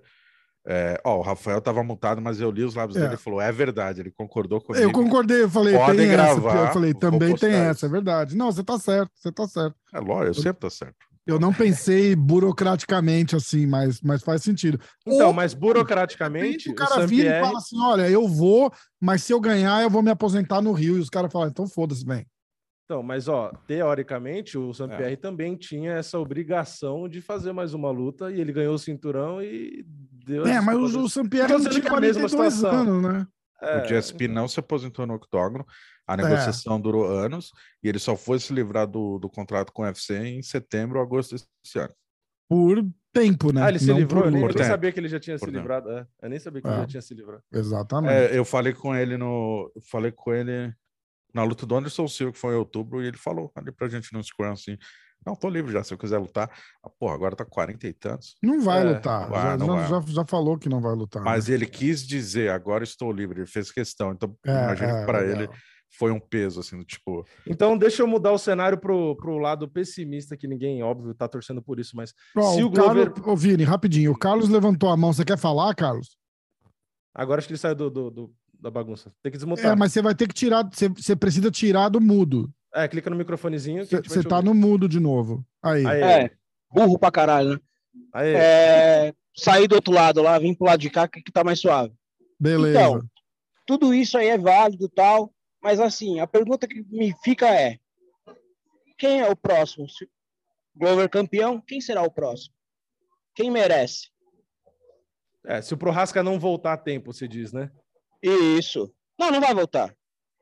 É, 0.66 1.00
ó, 1.02 1.16
o 1.16 1.22
Rafael 1.22 1.62
tava 1.62 1.82
mutado, 1.82 2.20
mas 2.20 2.42
eu 2.42 2.50
li 2.50 2.62
os 2.62 2.74
lábios 2.74 2.98
é. 2.98 3.00
dele 3.00 3.14
e 3.14 3.16
falou: 3.16 3.40
é 3.40 3.50
verdade, 3.50 4.02
ele 4.02 4.10
concordou 4.10 4.60
comigo. 4.60 4.84
Eu 4.84 4.92
concordei, 4.92 5.44
eu 5.44 5.48
falei, 5.48 5.72
tem 5.96 6.10
gravar, 6.10 6.50
essa. 6.50 6.66
Eu 6.66 6.72
falei, 6.74 6.92
também 6.92 7.34
tem 7.36 7.54
essa, 7.54 7.86
é 7.86 7.88
verdade. 7.88 8.36
Não, 8.36 8.52
você 8.52 8.62
tá 8.62 8.78
certo, 8.78 9.10
você 9.14 9.32
tá 9.32 9.48
certo. 9.48 9.76
É 9.94 9.98
lógico, 9.98 10.26
eu 10.26 10.42
sempre 10.42 10.60
tô 10.60 10.68
certo. 10.68 11.07
Eu 11.28 11.38
não 11.38 11.52
pensei 11.52 12.16
burocraticamente 12.16 13.36
assim, 13.36 13.66
mas, 13.66 14.00
mas 14.00 14.22
faz 14.22 14.42
sentido. 14.42 14.80
Então, 15.06 15.26
Ou, 15.26 15.32
mas 15.34 15.52
burocraticamente. 15.52 16.70
O 16.70 16.74
cara 16.74 17.04
o 17.04 17.06
vira 17.06 17.24
Pierre... 17.24 17.38
e 17.38 17.44
fala 17.44 17.58
assim: 17.58 17.78
olha, 17.78 18.08
eu 18.08 18.26
vou, 18.26 18.72
mas 18.98 19.22
se 19.22 19.34
eu 19.34 19.38
ganhar, 19.38 19.82
eu 19.82 19.90
vou 19.90 20.02
me 20.02 20.10
aposentar 20.10 20.62
no 20.62 20.72
Rio. 20.72 20.96
E 20.96 21.00
os 21.00 21.10
caras 21.10 21.30
falam: 21.30 21.48
então 21.48 21.68
foda-se, 21.68 22.02
bem. 22.02 22.26
Então, 22.86 23.02
mas 23.02 23.28
ó, 23.28 23.52
teoricamente 23.66 24.56
o 24.56 24.72
Sampierre 24.72 25.12
é. 25.12 25.16
também 25.16 25.54
tinha 25.54 25.92
essa 25.92 26.18
obrigação 26.18 27.06
de 27.06 27.20
fazer 27.20 27.52
mais 27.52 27.74
uma 27.74 27.90
luta 27.90 28.32
e 28.32 28.40
ele 28.40 28.50
ganhou 28.50 28.72
o 28.72 28.78
cinturão 28.78 29.42
e 29.42 29.84
deu. 30.24 30.46
É, 30.46 30.58
mas 30.62 30.94
o, 30.94 31.02
o 31.02 31.08
Sampierre 31.10 31.52
não 31.52 31.68
tinha 31.68 31.82
42 31.82 32.64
anos, 32.64 33.02
né? 33.02 33.26
É, 33.60 33.78
o 33.78 33.86
GSP 33.86 34.24
então... 34.24 34.34
não 34.34 34.48
se 34.48 34.60
aposentou 34.60 35.06
no 35.06 35.14
octógono, 35.14 35.66
a 36.06 36.16
negociação 36.16 36.76
é. 36.76 36.80
durou 36.80 37.06
anos 37.06 37.52
e 37.82 37.88
ele 37.88 37.98
só 37.98 38.16
foi 38.16 38.38
se 38.38 38.52
livrar 38.52 38.86
do, 38.86 39.18
do 39.18 39.28
contrato 39.28 39.72
com 39.72 39.82
o 39.82 39.84
UFC 39.84 40.16
em 40.16 40.42
setembro 40.42 40.98
ou 40.98 41.04
agosto 41.04 41.34
desse 41.34 41.78
ano. 41.78 41.94
Por 42.48 42.82
tempo, 43.12 43.52
né? 43.52 43.62
Ah, 43.62 43.68
ele 43.68 43.78
se 43.78 43.88
não 43.88 43.98
livrou? 43.98 44.24
Eu 44.24 44.30
nem, 44.30 44.42
nem 44.42 44.64
sabia 44.64 44.90
que 44.90 44.98
ele 44.98 45.08
já 45.08 45.20
tinha 45.20 45.36
por 45.36 45.46
se 45.46 45.52
tempo. 45.52 45.58
livrado. 45.58 45.90
É, 45.90 46.06
eu 46.22 46.30
nem 46.30 46.38
sabia 46.38 46.62
que 46.62 46.68
ele 46.68 46.76
já 46.76 46.82
é. 46.82 46.86
tinha 46.86 47.02
se 47.02 47.14
livrado. 47.14 47.42
Exatamente. 47.52 48.14
É, 48.14 48.38
eu 48.38 48.44
falei 48.44 48.72
com 48.72 48.94
ele 48.94 49.18
no. 49.18 49.70
Falei 49.90 50.12
com 50.12 50.32
ele 50.32 50.72
na 51.34 51.44
luta 51.44 51.66
do 51.66 51.76
Anderson 51.76 52.08
Silva, 52.08 52.32
que 52.32 52.38
foi 52.38 52.54
em 52.54 52.58
outubro, 52.58 53.02
e 53.02 53.06
ele 53.06 53.18
falou 53.18 53.52
ali 53.54 53.70
pra 53.70 53.88
gente 53.88 54.12
no 54.14 54.22
Scrum 54.22 54.50
assim. 54.50 54.78
Não, 55.26 55.34
tô 55.34 55.48
livre 55.48 55.72
já, 55.72 55.82
se 55.82 55.92
eu 55.92 55.98
quiser 55.98 56.18
lutar. 56.18 56.50
Ah, 56.82 56.88
porra, 56.88 57.14
agora 57.14 57.36
tá 57.36 57.44
40 57.44 57.86
e 57.86 57.92
tantos. 57.92 58.36
Não 58.42 58.60
vai 58.60 58.80
é, 58.80 58.94
lutar. 58.94 59.28
Vai, 59.28 59.42
já, 59.42 59.56
não 59.56 59.66
já, 59.66 59.74
vai. 59.74 59.88
Já, 59.88 60.12
já, 60.14 60.24
falou 60.24 60.58
que 60.58 60.68
não 60.68 60.80
vai 60.80 60.94
lutar. 60.94 61.22
Mas 61.22 61.48
né? 61.48 61.54
ele 61.54 61.66
quis 61.66 62.06
dizer, 62.06 62.50
agora 62.50 62.84
estou 62.84 63.12
livre, 63.12 63.40
ele 63.40 63.46
fez 63.46 63.70
questão. 63.70 64.12
Então, 64.12 64.34
é, 64.46 64.50
imagina 64.50 64.92
é, 64.92 65.00
que 65.00 65.06
pra 65.06 65.24
ele 65.24 65.48
foi 65.96 66.10
um 66.12 66.20
peso, 66.20 66.60
assim, 66.60 66.80
tipo. 66.82 67.26
Então, 67.46 67.76
deixa 67.76 68.02
eu 68.02 68.06
mudar 68.06 68.32
o 68.32 68.38
cenário 68.38 68.78
pro, 68.78 69.16
pro 69.16 69.38
lado 69.38 69.68
pessimista, 69.68 70.36
que 70.36 70.46
ninguém, 70.46 70.82
óbvio, 70.82 71.14
tá 71.14 71.28
torcendo 71.28 71.62
por 71.62 71.78
isso, 71.78 71.96
mas. 71.96 72.10
Se 72.10 72.62
o, 72.62 72.66
o 72.66 72.70
Glover. 72.70 73.10
Carlos... 73.10 73.28
Ô, 73.28 73.36
Vini, 73.36 73.64
rapidinho. 73.64 74.12
O 74.12 74.18
Carlos 74.18 74.48
levantou 74.48 74.90
a 74.90 74.96
mão. 74.96 75.12
Você 75.12 75.24
quer 75.24 75.38
falar, 75.38 75.74
Carlos? 75.74 76.16
Agora 77.14 77.38
acho 77.38 77.48
que 77.48 77.52
ele 77.52 77.58
saiu 77.58 77.74
do, 77.74 77.90
do, 77.90 78.10
do 78.10 78.34
da 78.60 78.70
bagunça. 78.70 79.12
Tem 79.22 79.30
que 79.30 79.38
desmutar. 79.38 79.66
É, 79.66 79.76
mas 79.76 79.92
você 79.92 80.02
vai 80.02 80.14
ter 80.14 80.26
que 80.26 80.34
tirar, 80.34 80.68
você, 80.70 80.88
você 80.88 81.14
precisa 81.14 81.50
tirar 81.50 81.88
do 81.88 82.00
mudo. 82.00 82.52
É, 82.74 82.86
clica 82.86 83.08
no 83.10 83.16
microfonezinho. 83.16 83.84
Você 83.84 84.22
tá 84.22 84.42
no 84.42 84.54
mudo 84.54 84.88
de 84.88 85.00
novo. 85.00 85.44
Aí. 85.62 85.86
Aí. 85.86 86.02
É, 86.02 86.30
burro 86.70 86.98
pra 86.98 87.10
caralho, 87.10 87.54
né? 87.54 87.60
Aí. 88.12 88.34
É, 88.34 89.14
sair 89.34 89.66
do 89.66 89.76
outro 89.76 89.92
lado 89.92 90.22
lá, 90.22 90.38
vim 90.38 90.54
pro 90.54 90.66
lado 90.66 90.80
de 90.80 90.90
cá 90.90 91.08
que, 91.08 91.22
que 91.22 91.32
tá 91.32 91.42
mais 91.42 91.60
suave. 91.60 91.94
Beleza. 92.38 92.78
Então, 92.78 93.02
tudo 93.66 93.94
isso 93.94 94.16
aí 94.18 94.28
é 94.28 94.38
válido 94.38 94.84
e 94.84 94.88
tal, 94.88 95.32
mas 95.62 95.80
assim, 95.80 96.20
a 96.20 96.26
pergunta 96.26 96.68
que 96.68 96.84
me 96.90 97.14
fica 97.22 97.48
é: 97.48 97.78
quem 98.98 99.20
é 99.20 99.28
o 99.28 99.36
próximo? 99.36 99.88
Se 99.88 100.08
Glover 100.78 101.08
campeão, 101.08 101.60
quem 101.60 101.80
será 101.80 102.02
o 102.02 102.10
próximo? 102.10 102.54
Quem 103.34 103.50
merece? 103.50 104.10
É, 105.44 105.60
se 105.60 105.74
o 105.74 105.76
Prohaska 105.76 106.22
não 106.22 106.38
voltar 106.38 106.74
a 106.74 106.76
tempo, 106.76 107.12
você 107.12 107.26
diz, 107.26 107.52
né? 107.52 107.70
Isso. 108.22 108.92
Não, 109.18 109.30
não 109.30 109.40
vai 109.40 109.52
voltar. 109.54 109.94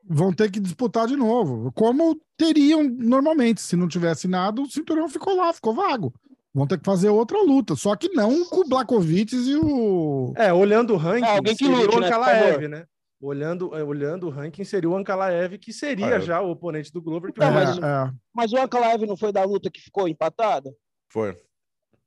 Vão 0.09 0.31
ter 0.31 0.49
que 0.49 0.59
disputar 0.59 1.07
de 1.07 1.15
novo. 1.15 1.71
Como 1.73 2.19
teriam 2.37 2.83
normalmente. 2.83 3.61
Se 3.61 3.75
não 3.75 3.87
tivesse 3.87 4.27
nada, 4.27 4.61
o 4.61 4.69
cinturão 4.69 5.09
ficou 5.09 5.35
lá, 5.35 5.51
ficou 5.51 5.73
vago. 5.73 6.13
Vão 6.53 6.65
ter 6.65 6.79
que 6.79 6.85
fazer 6.85 7.09
outra 7.09 7.41
luta. 7.41 7.75
Só 7.75 7.95
que 7.95 8.09
não 8.09 8.45
com 8.45 8.61
o 8.61 8.67
Blakovic 8.67 9.35
e 9.35 9.55
o. 9.55 10.33
É, 10.35 10.51
olhando 10.51 10.93
o 10.93 10.97
ranking, 10.97 11.25
é, 11.25 11.37
alguém 11.37 11.55
que 11.55 11.65
seria 11.65 11.77
lute, 11.77 11.95
o 11.95 11.99
né, 11.99 12.07
Ankalaev, 12.07 12.67
né? 12.67 12.85
Olhando, 13.19 13.75
é, 13.75 13.83
olhando 13.83 14.27
o 14.27 14.29
ranking, 14.29 14.63
seria 14.63 14.89
o 14.89 14.95
Ankalaev, 14.95 15.57
que 15.57 15.73
seria 15.73 16.15
ah, 16.15 16.19
já 16.19 16.41
o 16.41 16.51
oponente 16.51 16.91
do 16.91 17.01
Glover. 17.01 17.31
Que 17.31 17.43
é, 17.43 17.49
mas, 17.49 17.77
é. 17.77 18.11
mas 18.33 18.53
o 18.53 18.57
Ankalaev 18.57 19.05
não 19.05 19.17
foi 19.17 19.31
da 19.31 19.43
luta 19.43 19.69
que 19.69 19.81
ficou 19.81 20.07
empatado? 20.07 20.71
Foi. 21.11 21.35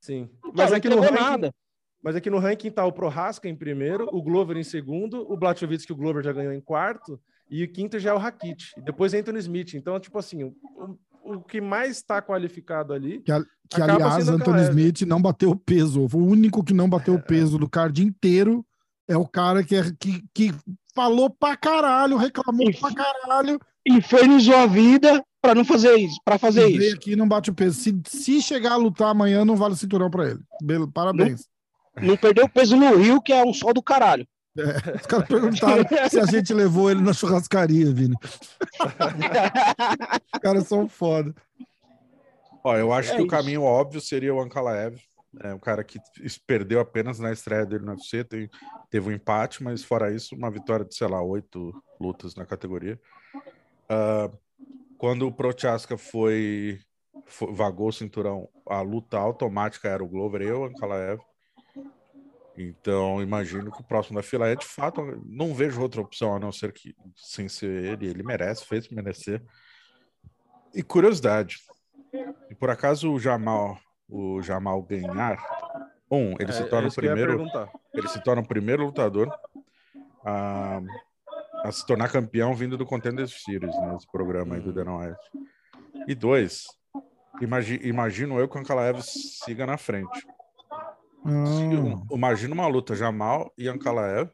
Sim. 0.01 0.29
Então, 0.39 0.53
mas 0.55 0.73
aqui 0.73 0.89
no 0.89 1.01
ranking, 1.01 1.15
nada. 1.15 1.55
Mas 2.03 2.17
aqui 2.17 2.31
no 2.31 2.39
ranking 2.39 2.71
tá 2.71 2.85
o 2.85 2.93
Prohaska 2.93 3.49
em 3.49 3.55
primeiro, 3.55 4.09
o 4.11 4.23
Glover 4.23 4.57
em 4.57 4.65
segundo, 4.65 5.31
o 5.31 5.37
Blachowicz 5.37 5.85
que 5.85 5.93
o 5.93 5.97
Glover 5.97 6.25
já 6.25 6.33
ganhou 6.33 6.53
em 6.53 6.61
quarto, 6.61 7.21
e 7.51 7.65
o 7.65 7.73
quinto 7.73 7.99
já 7.99 8.11
é 8.11 8.13
o 8.13 8.19
Rakit. 8.19 8.73
E 8.77 8.81
depois 8.81 9.13
Anthony 9.13 9.41
Smith. 9.41 9.75
Então, 9.75 9.99
tipo 9.99 10.19
assim, 10.19 10.45
o, 10.45 10.55
o 11.25 11.41
que 11.41 11.61
mais 11.61 11.97
está 11.97 12.23
qualificado 12.23 12.93
ali. 12.93 13.21
Que, 13.21 13.33
que 13.69 13.83
aliás, 13.83 14.29
Anthony 14.29 14.63
Smith 14.63 15.03
não 15.03 15.21
bateu 15.21 15.51
o 15.51 15.57
peso. 15.57 16.07
O 16.13 16.19
único 16.19 16.63
que 16.63 16.73
não 16.73 16.89
bateu 16.89 17.15
o 17.15 17.19
é. 17.19 17.23
peso 17.23 17.59
do 17.59 17.69
card 17.69 18.03
inteiro 18.03 18.65
é 19.09 19.17
o 19.17 19.27
cara 19.27 19.65
que, 19.65 19.75
é, 19.75 19.83
que, 19.99 20.23
que 20.33 20.55
falou 20.95 21.29
pra 21.29 21.57
caralho, 21.57 22.17
reclamou 22.17 22.71
pra 22.79 22.95
caralho. 22.95 23.59
Infernizou 23.85 24.55
a 24.55 24.67
vida 24.67 25.25
para 25.41 25.55
não 25.55 25.65
fazer 25.65 25.97
isso, 25.97 26.21
para 26.23 26.39
fazer 26.39 26.69
e 26.69 26.77
isso. 26.77 26.95
aqui 26.95 27.17
não 27.17 27.27
bate 27.27 27.51
o 27.51 27.55
peso. 27.55 27.81
Se, 27.81 27.99
se 28.07 28.43
chegar 28.43 28.73
a 28.73 28.77
lutar 28.77 29.09
amanhã, 29.09 29.45
não 29.45 29.57
vale 29.57 29.73
o 29.73 29.77
cinturão 29.77 30.11
para 30.11 30.31
ele. 30.31 30.41
Parabéns. 30.93 31.49
Não 32.01 32.17
perdeu 32.17 32.49
peso 32.49 32.77
no 32.77 32.97
Rio, 32.97 33.21
que 33.21 33.33
é 33.33 33.43
um 33.45 33.53
sol 33.53 33.73
do 33.73 33.83
caralho. 33.83 34.27
É, 34.59 34.97
os 34.97 35.07
caras 35.07 35.29
perguntaram 35.29 35.85
se 36.09 36.19
a 36.19 36.27
gente 36.27 36.53
levou 36.53 36.91
ele 36.91 37.01
na 37.01 37.13
churrascaria, 37.13 37.93
Vini. 37.93 38.17
os 40.35 40.41
caras 40.41 40.67
são 40.67 40.89
foda. 40.89 41.35
Ó, 42.65 42.77
eu 42.77 42.93
acho 42.93 43.11
é 43.11 43.13
que 43.13 43.19
isso. 43.19 43.27
o 43.27 43.31
caminho 43.31 43.63
óbvio 43.63 44.01
seria 44.01 44.35
o 44.35 44.41
Ankalaev. 44.41 44.99
É 45.39 45.55
um 45.55 45.59
cara 45.59 45.85
que 45.85 46.01
perdeu 46.47 46.81
apenas 46.81 47.21
na 47.21 47.33
estreia 47.33 47.65
dele 47.65 47.85
no 47.85 47.93
UFC, 47.93 48.25
tem, 48.25 48.51
teve 48.91 49.09
um 49.09 49.13
empate, 49.13 49.63
mas 49.63 49.85
fora 49.85 50.13
isso, 50.13 50.35
uma 50.35 50.51
vitória 50.51 50.85
de, 50.85 50.95
sei 50.95 51.07
lá, 51.07 51.23
oito 51.23 51.73
lutas 52.01 52.35
na 52.35 52.45
categoria. 52.45 53.01
Uh, 53.89 54.37
quando 54.99 55.27
o 55.29 55.33
Prochaska 55.33 55.97
foi, 55.97 56.81
foi, 57.27 57.53
vagou 57.53 57.89
o 57.89 57.93
cinturão, 57.93 58.49
a 58.67 58.81
luta 58.81 59.19
automática 59.19 59.89
era 59.89 60.03
o 60.03 60.09
Glover 60.09 60.43
e 60.43 60.51
o 60.51 60.65
Ankalaev. 60.65 61.21
Então, 62.57 63.23
imagino 63.23 63.71
que 63.71 63.81
o 63.81 63.85
próximo 63.85 64.17
da 64.17 64.23
fila 64.23 64.49
é 64.49 64.57
de 64.57 64.67
fato. 64.67 65.23
Não 65.25 65.55
vejo 65.55 65.81
outra 65.81 66.01
opção 66.01 66.35
a 66.35 66.39
não 66.39 66.53
ser 66.53 66.73
que, 66.73 66.95
sem 67.17 67.49
ser 67.49 67.85
ele, 67.85 68.09
ele 68.09 68.23
merece, 68.23 68.67
fez 68.67 68.89
merecer. 68.89 69.43
E 70.75 70.83
curiosidade: 70.83 71.59
e 72.51 72.55
por 72.55 72.71
acaso 72.71 73.13
o 73.13 73.19
Jamal, 73.19 73.79
o 74.09 74.43
Jamal 74.43 74.83
ganhar, 74.83 75.39
um, 76.11 76.33
ele 76.41 76.51
é, 76.51 76.53
se 76.53 76.65
torna 76.65 76.89
o 76.89 76.95
primeiro. 76.95 77.47
Ele 77.95 78.09
se 78.09 78.23
torna 78.23 78.43
o 78.43 78.47
primeiro 78.47 78.85
lutador 78.85 79.33
a, 80.25 80.81
a 81.65 81.73
se 81.73 81.87
tornar 81.87 82.11
campeão 82.11 82.55
vindo 82.55 82.77
do 82.77 82.87
Contender 82.87 83.29
Series, 83.29 83.75
né, 83.77 83.95
esse 83.97 84.11
programa 84.11 84.57
aí 84.57 84.61
do 84.61 84.73
Dana 84.73 84.97
White. 84.97 85.21
E 86.07 86.15
dois, 86.15 86.67
imagi, 87.41 87.81
imagino 87.83 88.39
eu 88.39 88.49
que 88.49 88.57
o 88.57 88.61
Ankalaev 88.61 89.01
siga 89.03 89.67
na 89.67 89.77
frente. 89.77 90.27
Hum. 91.25 92.07
Imagina 92.11 92.55
uma 92.55 92.67
luta, 92.67 92.95
Jamal 92.95 93.53
e 93.57 93.69
Ankalaev, 93.69 94.31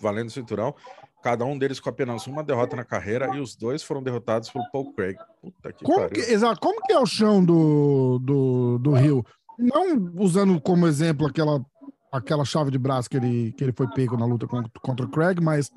valendo 0.00 0.28
o 0.28 0.32
cinturão, 0.32 0.74
cada 1.22 1.44
um 1.44 1.58
deles 1.58 1.80
com 1.80 1.88
apenas 1.88 2.26
uma 2.26 2.42
derrota 2.42 2.76
na 2.76 2.84
carreira 2.84 3.34
e 3.34 3.40
os 3.40 3.56
dois 3.56 3.82
foram 3.82 4.02
derrotados 4.02 4.50
pelo 4.50 4.70
Paul 4.70 4.92
Craig. 4.92 5.16
Puta 5.40 5.72
que 5.72 5.84
como 5.84 6.08
que, 6.08 6.20
exato, 6.20 6.60
como 6.60 6.80
que 6.82 6.92
é 6.92 6.98
o 6.98 7.06
chão 7.06 7.44
do, 7.44 8.18
do, 8.20 8.78
do 8.78 8.92
Rio? 8.92 9.24
Não 9.58 10.12
usando 10.16 10.60
como 10.60 10.86
exemplo 10.86 11.26
aquela, 11.26 11.64
aquela 12.12 12.44
chave 12.44 12.70
de 12.70 12.78
braço 12.78 13.10
que 13.10 13.16
ele, 13.16 13.52
que 13.52 13.64
ele 13.64 13.72
foi 13.72 13.88
pego 13.88 14.16
na 14.16 14.26
luta 14.26 14.46
contra, 14.46 14.70
contra 14.80 15.06
o 15.06 15.10
Craig, 15.10 15.40
mas 15.42 15.70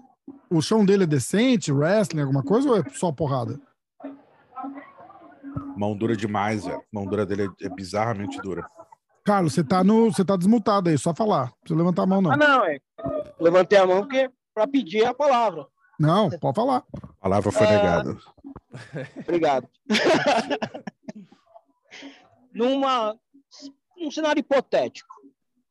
o 0.49 0.61
chão 0.61 0.85
dele 0.85 1.03
é 1.05 1.07
decente, 1.07 1.71
wrestling, 1.71 2.21
alguma 2.21 2.43
coisa, 2.43 2.69
ou 2.69 2.77
é 2.77 2.83
só 2.93 3.11
porrada? 3.11 3.59
Mão 5.75 5.97
dura 5.97 6.15
demais, 6.15 6.65
velho. 6.65 6.81
Mão 6.91 7.05
dura 7.05 7.25
dele 7.25 7.47
é, 7.47 7.65
é 7.65 7.69
bizarramente 7.69 8.39
dura. 8.41 8.69
Carlos, 9.23 9.53
você 9.53 9.63
tá, 9.63 9.83
no, 9.83 10.11
você 10.11 10.25
tá 10.25 10.35
desmutado 10.35 10.89
aí, 10.89 10.97
só 10.97 11.13
falar. 11.13 11.45
Não 11.45 11.53
precisa 11.61 11.77
levantar 11.77 12.03
a 12.03 12.07
mão, 12.07 12.21
não. 12.21 12.31
Ah, 12.31 12.37
não, 12.37 12.65
é. 12.65 12.79
Levantei 13.39 13.77
a 13.77 13.85
mão 13.85 14.01
porque 14.01 14.31
para 14.53 14.67
pedir 14.67 15.05
a 15.05 15.13
palavra. 15.13 15.67
Não, 15.99 16.29
pode 16.29 16.55
falar. 16.55 16.83
A 17.03 17.13
palavra 17.21 17.51
foi 17.51 17.67
é... 17.67 17.71
negada. 17.71 18.17
Obrigado. 19.19 19.69
Numa 22.53 23.15
um 23.97 24.09
cenário 24.09 24.39
hipotético. 24.39 25.13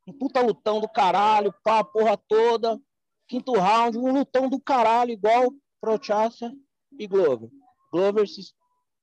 Um 0.06 0.12
puta 0.12 0.40
lutão 0.40 0.80
do 0.80 0.88
caralho, 0.88 1.52
pá, 1.64 1.80
a 1.80 1.84
porra 1.84 2.16
toda. 2.16 2.80
Quinto 3.26 3.52
round, 3.52 3.98
um 3.98 4.12
lutão 4.12 4.48
do 4.48 4.60
caralho, 4.60 5.10
igual 5.10 5.52
Prochaska 5.80 6.52
e 6.98 7.06
Glover. 7.06 7.50
Glover, 7.92 8.28
se... 8.28 8.40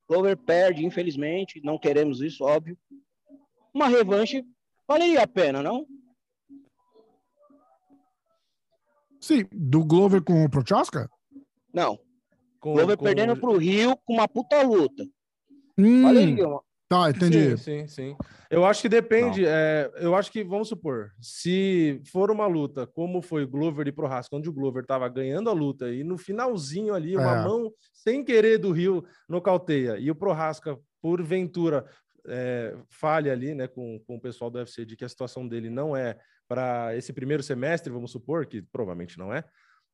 Glover 0.08 0.36
perde, 0.38 0.84
infelizmente. 0.86 1.60
Não 1.62 1.78
queremos 1.78 2.22
isso, 2.22 2.44
óbvio 2.44 2.76
uma 3.74 3.88
revanche 3.88 4.44
valeria 4.86 5.22
a 5.22 5.26
pena, 5.26 5.62
não? 5.62 5.86
Sim, 9.20 9.44
do 9.52 9.84
Glover 9.84 10.22
com 10.22 10.44
o 10.44 10.50
Prochaska? 10.50 11.10
Não. 11.72 11.98
Com, 12.60 12.74
Glover 12.74 12.96
com... 12.96 13.04
perdendo 13.04 13.36
pro 13.36 13.56
Rio 13.56 13.96
com 14.04 14.14
uma 14.14 14.28
puta 14.28 14.62
luta. 14.62 15.04
Hum, 15.76 16.02
valeria 16.02 16.48
uma... 16.48 16.62
Tá, 16.88 17.10
entendi. 17.10 17.56
Sim, 17.58 17.86
sim, 17.86 17.88
sim. 17.88 18.16
Eu 18.50 18.64
acho 18.64 18.80
que 18.80 18.88
depende. 18.88 19.44
É, 19.44 19.92
eu 19.96 20.14
acho 20.14 20.32
que, 20.32 20.42
vamos 20.42 20.68
supor, 20.68 21.10
se 21.20 22.00
for 22.10 22.30
uma 22.30 22.46
luta 22.46 22.86
como 22.86 23.20
foi 23.20 23.44
Glover 23.44 23.86
e 23.86 23.92
Prohaska, 23.92 24.34
onde 24.34 24.48
o 24.48 24.52
Glover 24.52 24.86
tava 24.86 25.06
ganhando 25.06 25.50
a 25.50 25.52
luta 25.52 25.92
e 25.92 26.02
no 26.02 26.16
finalzinho 26.16 26.94
ali, 26.94 27.14
uma 27.14 27.40
é. 27.40 27.42
mão 27.42 27.70
sem 27.92 28.24
querer 28.24 28.56
do 28.56 28.72
Rio 28.72 29.04
nocauteia 29.28 29.98
e 29.98 30.10
o 30.10 30.14
Prohaska, 30.14 30.78
porventura, 31.02 31.84
é, 32.28 32.76
ali 33.30 33.54
né, 33.54 33.66
com, 33.66 33.98
com 34.00 34.16
o 34.16 34.20
pessoal 34.20 34.50
do 34.50 34.58
UFC 34.58 34.84
de 34.84 34.96
que 34.96 35.04
a 35.04 35.08
situação 35.08 35.46
dele 35.46 35.70
não 35.70 35.96
é 35.96 36.18
para 36.46 36.96
esse 36.96 37.12
primeiro 37.12 37.42
semestre, 37.42 37.92
vamos 37.92 38.10
supor, 38.10 38.46
que 38.46 38.62
provavelmente 38.62 39.18
não 39.18 39.32
é, 39.32 39.44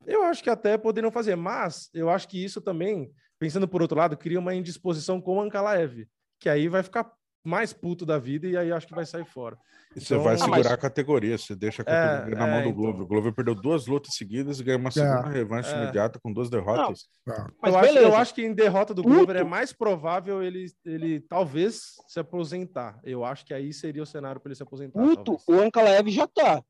eu 0.06 0.22
acho 0.24 0.42
que 0.42 0.50
até 0.50 0.76
poderiam 0.76 1.10
fazer, 1.10 1.34
mas 1.36 1.88
eu 1.94 2.10
acho 2.10 2.28
que 2.28 2.42
isso 2.42 2.60
também 2.60 3.10
pensando 3.38 3.68
por 3.68 3.82
outro 3.82 3.98
lado, 3.98 4.16
cria 4.16 4.38
uma 4.38 4.54
indisposição 4.54 5.20
com 5.20 5.36
o 5.36 5.40
Ankalaev, 5.40 6.06
que 6.38 6.48
aí 6.48 6.68
vai 6.68 6.82
ficar 6.82 7.10
mais 7.44 7.72
puto 7.74 8.06
da 8.06 8.18
vida 8.18 8.46
e 8.46 8.56
aí 8.56 8.72
acho 8.72 8.86
que 8.86 8.94
vai 8.94 9.04
sair 9.04 9.26
fora. 9.26 9.58
E 9.94 10.00
você 10.00 10.14
então, 10.14 10.24
vai 10.24 10.36
segurar 10.36 10.56
mas... 10.56 10.72
a 10.72 10.76
categoria, 10.76 11.36
você 11.36 11.54
deixa 11.54 11.82
a 11.82 11.84
categoria 11.84 12.34
é, 12.34 12.38
na 12.38 12.46
mão 12.46 12.60
é, 12.60 12.62
do 12.62 12.72
Glover. 12.72 12.94
Então... 12.94 13.04
O 13.04 13.06
Glover 13.06 13.32
perdeu 13.32 13.54
duas 13.54 13.86
lutas 13.86 14.14
seguidas 14.14 14.58
e 14.58 14.64
ganhou 14.64 14.80
uma 14.80 14.90
segunda 14.90 15.28
é, 15.28 15.32
revanche 15.32 15.70
é. 15.72 15.76
imediata 15.76 16.18
com 16.18 16.32
duas 16.32 16.48
derrotas. 16.48 17.06
Não, 17.26 17.50
mas 17.60 17.74
eu 17.74 17.78
acho, 17.78 17.98
eu, 17.98 18.16
acho, 18.16 18.34
que 18.34 18.42
em 18.42 18.54
derrota 18.54 18.94
do 18.94 19.02
Glover 19.02 19.36
é 19.36 19.44
mais 19.44 19.72
provável 19.72 20.42
ele, 20.42 20.66
ele 20.84 21.20
talvez 21.20 21.96
se 22.08 22.18
aposentar. 22.18 22.98
Eu 23.04 23.24
acho 23.24 23.44
que 23.44 23.52
aí 23.52 23.72
seria 23.72 24.02
o 24.02 24.06
cenário 24.06 24.40
para 24.40 24.48
ele 24.48 24.56
se 24.56 24.62
aposentar. 24.62 24.98
Muito. 24.98 25.38
O 25.46 25.60
Ankalaev 25.60 26.08
já 26.08 26.26
tá. 26.26 26.62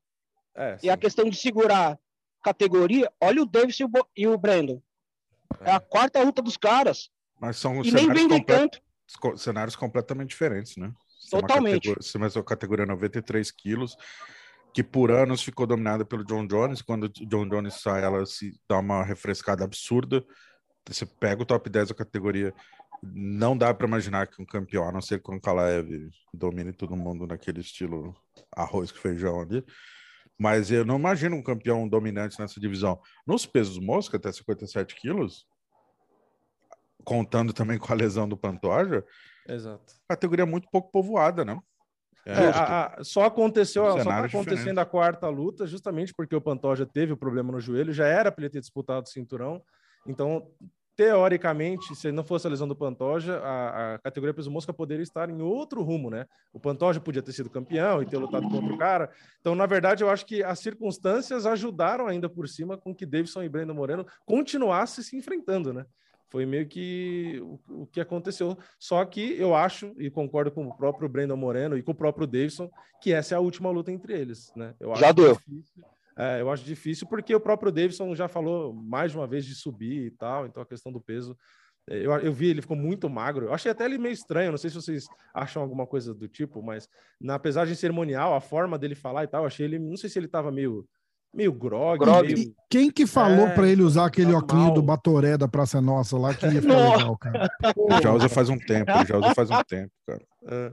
É, 0.57 0.77
e 0.83 0.89
a 0.89 0.97
questão 0.97 1.29
de 1.29 1.35
segurar 1.35 1.97
categoria, 2.43 3.11
olha 3.19 3.41
o 3.41 3.45
Davis 3.45 3.79
e 3.79 3.83
o, 3.83 3.89
e 4.15 4.27
o 4.27 4.37
Brandon. 4.37 4.81
É. 5.61 5.71
a 5.71 5.79
quarta 5.79 6.21
luta 6.21 6.41
dos 6.41 6.57
caras. 6.57 7.09
Mas 7.39 7.57
são 7.57 7.83
e 7.83 7.91
nem 7.91 8.11
vem 8.11 8.27
complet... 8.27 8.81
cenários 9.37 9.75
completamente 9.75 10.29
diferentes, 10.29 10.77
né? 10.77 10.91
Totalmente. 11.29 11.93
Você 11.95 12.17
mais 12.17 12.35
uma 12.35 12.43
categoria 12.43 12.85
93 12.85 13.49
quilos, 13.51 13.95
que 14.73 14.83
por 14.83 15.11
anos 15.11 15.41
ficou 15.41 15.65
dominada 15.65 16.05
pelo 16.05 16.23
John 16.23 16.45
Jones. 16.45 16.81
Quando 16.81 17.05
o 17.05 17.09
John 17.09 17.47
Jones 17.47 17.75
sai, 17.75 18.03
ela 18.03 18.25
se 18.25 18.59
dá 18.69 18.79
uma 18.79 19.03
refrescada 19.03 19.63
absurda. 19.63 20.23
Você 20.87 21.05
pega 21.05 21.41
o 21.41 21.45
top 21.45 21.69
10 21.69 21.89
da 21.89 21.95
categoria, 21.95 22.53
não 23.01 23.57
dá 23.57 23.73
para 23.73 23.87
imaginar 23.87 24.27
que 24.27 24.41
um 24.41 24.45
campeão, 24.45 24.87
a 24.87 24.91
não 24.91 25.01
ser 25.01 25.21
o 25.23 25.41
Kalaev 25.41 26.09
domine 26.33 26.71
todo 26.71 26.95
mundo 26.95 27.25
naquele 27.25 27.61
estilo 27.61 28.15
arroz 28.55 28.91
com 28.91 28.99
feijão 28.99 29.41
ali. 29.41 29.63
Mas 30.37 30.69
eu 30.69 30.85
não 30.85 30.99
imagino 30.99 31.35
um 31.35 31.43
campeão 31.43 31.87
dominante 31.87 32.39
nessa 32.39 32.59
divisão. 32.59 32.99
Nos 33.25 33.45
pesos 33.45 33.79
mosca, 33.79 34.17
até 34.17 34.31
57 34.31 34.95
quilos, 34.95 35.47
contando 37.05 37.53
também 37.53 37.77
com 37.79 37.93
a 37.93 37.95
lesão 37.95 38.27
do 38.27 38.35
Pantoja, 38.35 39.05
Exato. 39.47 39.93
Categoria 40.09 40.45
muito 40.45 40.67
pouco 40.71 40.91
povoada, 40.91 41.45
né? 41.45 41.59
É, 42.25 42.31
é 42.31 42.47
a, 42.49 42.85
a, 42.85 43.03
só 43.03 43.25
aconteceu, 43.25 43.85
um 43.85 43.97
só 43.99 44.03
tá 44.03 44.25
acontecendo 44.25 44.49
diferente. 44.49 44.79
a 44.79 44.85
quarta 44.85 45.29
luta, 45.29 45.67
justamente 45.67 46.11
porque 46.15 46.35
o 46.35 46.41
Pantoja 46.41 46.85
teve 46.85 47.13
o 47.13 47.17
problema 47.17 47.51
no 47.51 47.61
joelho, 47.61 47.93
já 47.93 48.07
era 48.07 48.31
para 48.31 48.43
ele 48.43 48.51
ter 48.51 48.59
disputado 48.59 49.05
o 49.05 49.09
cinturão. 49.09 49.61
Então, 50.07 50.47
teoricamente, 50.95 51.95
se 51.95 52.11
não 52.11 52.23
fosse 52.23 52.47
a 52.47 52.49
lesão 52.49 52.67
do 52.67 52.75
Pantoja, 52.75 53.37
a, 53.37 53.93
a, 53.93 53.99
categoria 53.99 54.33
peso 54.33 54.49
mosca 54.49 54.73
poderia 54.73 55.03
estar 55.03 55.29
em 55.29 55.41
outro 55.41 55.83
rumo, 55.83 56.09
né? 56.09 56.25
O 56.51 56.59
Pantoja 56.59 56.99
podia 56.99 57.21
ter 57.21 57.33
sido 57.33 57.49
campeão 57.49 58.01
e 58.01 58.07
ter 58.07 58.17
lutado 58.17 58.49
contra 58.49 58.73
o 58.73 58.77
cara. 58.77 59.11
Então, 59.39 59.53
na 59.53 59.67
verdade, 59.67 60.03
eu 60.03 60.09
acho 60.09 60.25
que 60.25 60.43
as 60.43 60.59
circunstâncias 60.59 61.45
ajudaram 61.45 62.07
ainda 62.07 62.27
por 62.27 62.47
cima 62.47 62.75
com 62.75 62.95
que 62.95 63.05
Davidson 63.05 63.43
e 63.43 63.49
Brandon 63.49 63.75
Moreno 63.75 64.05
continuassem 64.25 65.03
se 65.03 65.15
enfrentando, 65.15 65.71
né? 65.71 65.85
Foi 66.29 66.45
meio 66.45 66.67
que 66.67 67.39
o, 67.41 67.81
o, 67.83 67.87
que 67.87 68.01
aconteceu. 68.01 68.57
Só 68.79 69.03
que 69.05 69.39
eu 69.39 69.55
acho, 69.55 69.93
e 69.97 70.09
concordo 70.09 70.51
com 70.51 70.67
o 70.67 70.75
próprio 70.75 71.07
Brandon 71.07 71.37
Moreno 71.37 71.77
e 71.77 71.83
com 71.83 71.91
o 71.91 71.95
próprio 71.95 72.27
Davidson, 72.27 72.69
que 73.01 73.13
essa 73.13 73.35
é 73.35 73.37
a 73.37 73.41
última 73.41 73.69
luta 73.69 73.91
entre 73.91 74.19
eles, 74.19 74.51
né? 74.55 74.73
Eu 74.79 74.95
já. 74.95 75.11
Difícil, 75.11 75.83
é, 76.17 76.39
eu 76.41 76.49
acho 76.49 76.63
difícil 76.63 77.07
porque 77.07 77.35
o 77.35 77.39
próprio 77.39 77.71
Davidson 77.71 78.15
já 78.15 78.27
falou 78.27 78.73
mais 78.73 79.11
de 79.11 79.17
uma 79.17 79.27
vez 79.27 79.45
de 79.45 79.53
subir 79.53 80.05
e 80.05 80.11
tal, 80.11 80.45
então 80.45 80.63
a 80.63 80.65
questão 80.65 80.91
do 80.91 81.01
peso. 81.01 81.37
É, 81.89 81.97
eu, 81.97 82.11
eu 82.13 82.33
vi, 82.33 82.47
ele 82.47 82.61
ficou 82.61 82.77
muito 82.77 83.09
magro. 83.09 83.45
Eu 83.45 83.53
achei 83.53 83.71
até 83.71 83.85
ele 83.85 83.97
meio 83.97 84.13
estranho. 84.13 84.51
Não 84.51 84.57
sei 84.57 84.69
se 84.69 84.75
vocês 84.75 85.05
acham 85.33 85.61
alguma 85.61 85.85
coisa 85.85 86.13
do 86.13 86.27
tipo, 86.27 86.61
mas 86.63 86.89
na 87.19 87.37
pesagem 87.37 87.75
cerimonial, 87.75 88.33
a 88.33 88.41
forma 88.41 88.77
dele 88.79 88.95
falar 88.95 89.23
e 89.23 89.27
tal, 89.27 89.43
eu 89.43 89.47
achei 89.47 89.65
ele. 89.65 89.77
Não 89.77 89.97
sei 89.97 90.09
se 90.09 90.17
ele 90.17 90.27
tava 90.27 90.51
meio 90.51 90.87
meio 91.35 91.51
grog. 91.51 91.99
grog. 91.99 92.33
Meio... 92.33 92.55
Quem 92.69 92.89
que 92.89 93.05
falou 93.05 93.47
é, 93.47 93.53
para 93.53 93.67
ele 93.67 93.83
usar 93.83 94.05
aquele 94.05 94.31
tá 94.31 94.37
óculos 94.37 94.73
do 94.73 94.81
Batoré 94.81 95.37
da 95.37 95.47
Praça 95.47 95.81
Nossa 95.81 96.17
lá 96.17 96.33
que 96.33 96.45
ia 96.45 96.61
ficar 96.61 96.91
legal, 96.91 97.17
cara? 97.17 97.49
Já 98.01 98.13
usa 98.13 98.29
faz 98.29 98.49
um 98.49 98.57
tempo, 98.57 98.91
já 99.05 99.17
usa 99.17 99.35
faz 99.35 99.49
um 99.49 99.63
tempo, 99.63 99.91
cara. 100.07 100.21
É. 100.47 100.71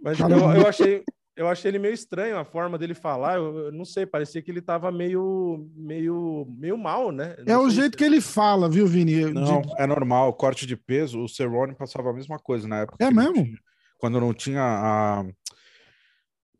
Mas 0.00 0.20
eu, 0.20 0.28
eu, 0.28 0.66
achei, 0.66 1.02
eu 1.36 1.48
achei 1.48 1.70
ele 1.70 1.78
meio 1.78 1.94
estranho 1.94 2.38
a 2.38 2.44
forma 2.44 2.78
dele 2.78 2.94
falar. 2.94 3.36
Eu, 3.36 3.58
eu 3.58 3.72
não 3.72 3.84
sei, 3.84 4.06
parecia 4.06 4.40
que 4.40 4.50
ele 4.50 4.60
tava 4.60 4.92
meio, 4.92 5.68
meio, 5.74 6.46
meio 6.56 6.78
mal, 6.78 7.10
né? 7.10 7.36
Não 7.46 7.54
é 7.54 7.58
o 7.58 7.70
jeito 7.70 7.92
se... 7.92 7.96
que 7.98 8.04
ele 8.04 8.20
fala, 8.20 8.68
viu, 8.68 8.86
Vini? 8.86 9.32
Não, 9.32 9.62
de... 9.62 9.72
é 9.78 9.86
normal. 9.86 10.32
Corte 10.34 10.66
de 10.66 10.76
peso, 10.76 11.20
o 11.20 11.28
Cerrone 11.28 11.74
passava 11.74 12.10
a 12.10 12.14
mesma 12.14 12.38
coisa 12.38 12.68
na 12.68 12.80
época. 12.80 13.04
É 13.04 13.10
mesmo? 13.10 13.44
Tinha, 13.44 13.58
quando 13.98 14.20
não 14.20 14.32
tinha 14.32 14.62
a 14.62 15.24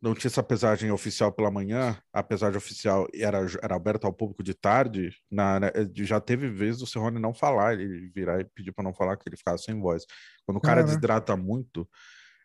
não 0.00 0.14
tinha 0.14 0.28
essa 0.28 0.42
pesagem 0.42 0.90
oficial 0.90 1.32
pela 1.32 1.50
manhã, 1.50 1.96
a 2.12 2.22
pesagem 2.22 2.56
oficial 2.56 3.06
era, 3.12 3.38
era 3.62 3.74
aberta 3.74 4.06
ao 4.06 4.12
público 4.12 4.42
de 4.42 4.54
tarde, 4.54 5.10
na, 5.30 5.58
né, 5.58 5.72
já 5.94 6.20
teve 6.20 6.48
vezes 6.48 6.80
do 6.80 6.86
Cerrone 6.86 7.18
não 7.18 7.34
falar, 7.34 7.74
ele 7.74 8.08
virar 8.14 8.40
e 8.40 8.44
pedir 8.44 8.72
para 8.72 8.84
não 8.84 8.94
falar, 8.94 9.16
que 9.16 9.28
ele 9.28 9.36
ficava 9.36 9.58
sem 9.58 9.78
voz. 9.80 10.04
Quando 10.46 10.58
o 10.58 10.60
cara 10.60 10.82
desidrata 10.82 11.36
muito, 11.36 11.88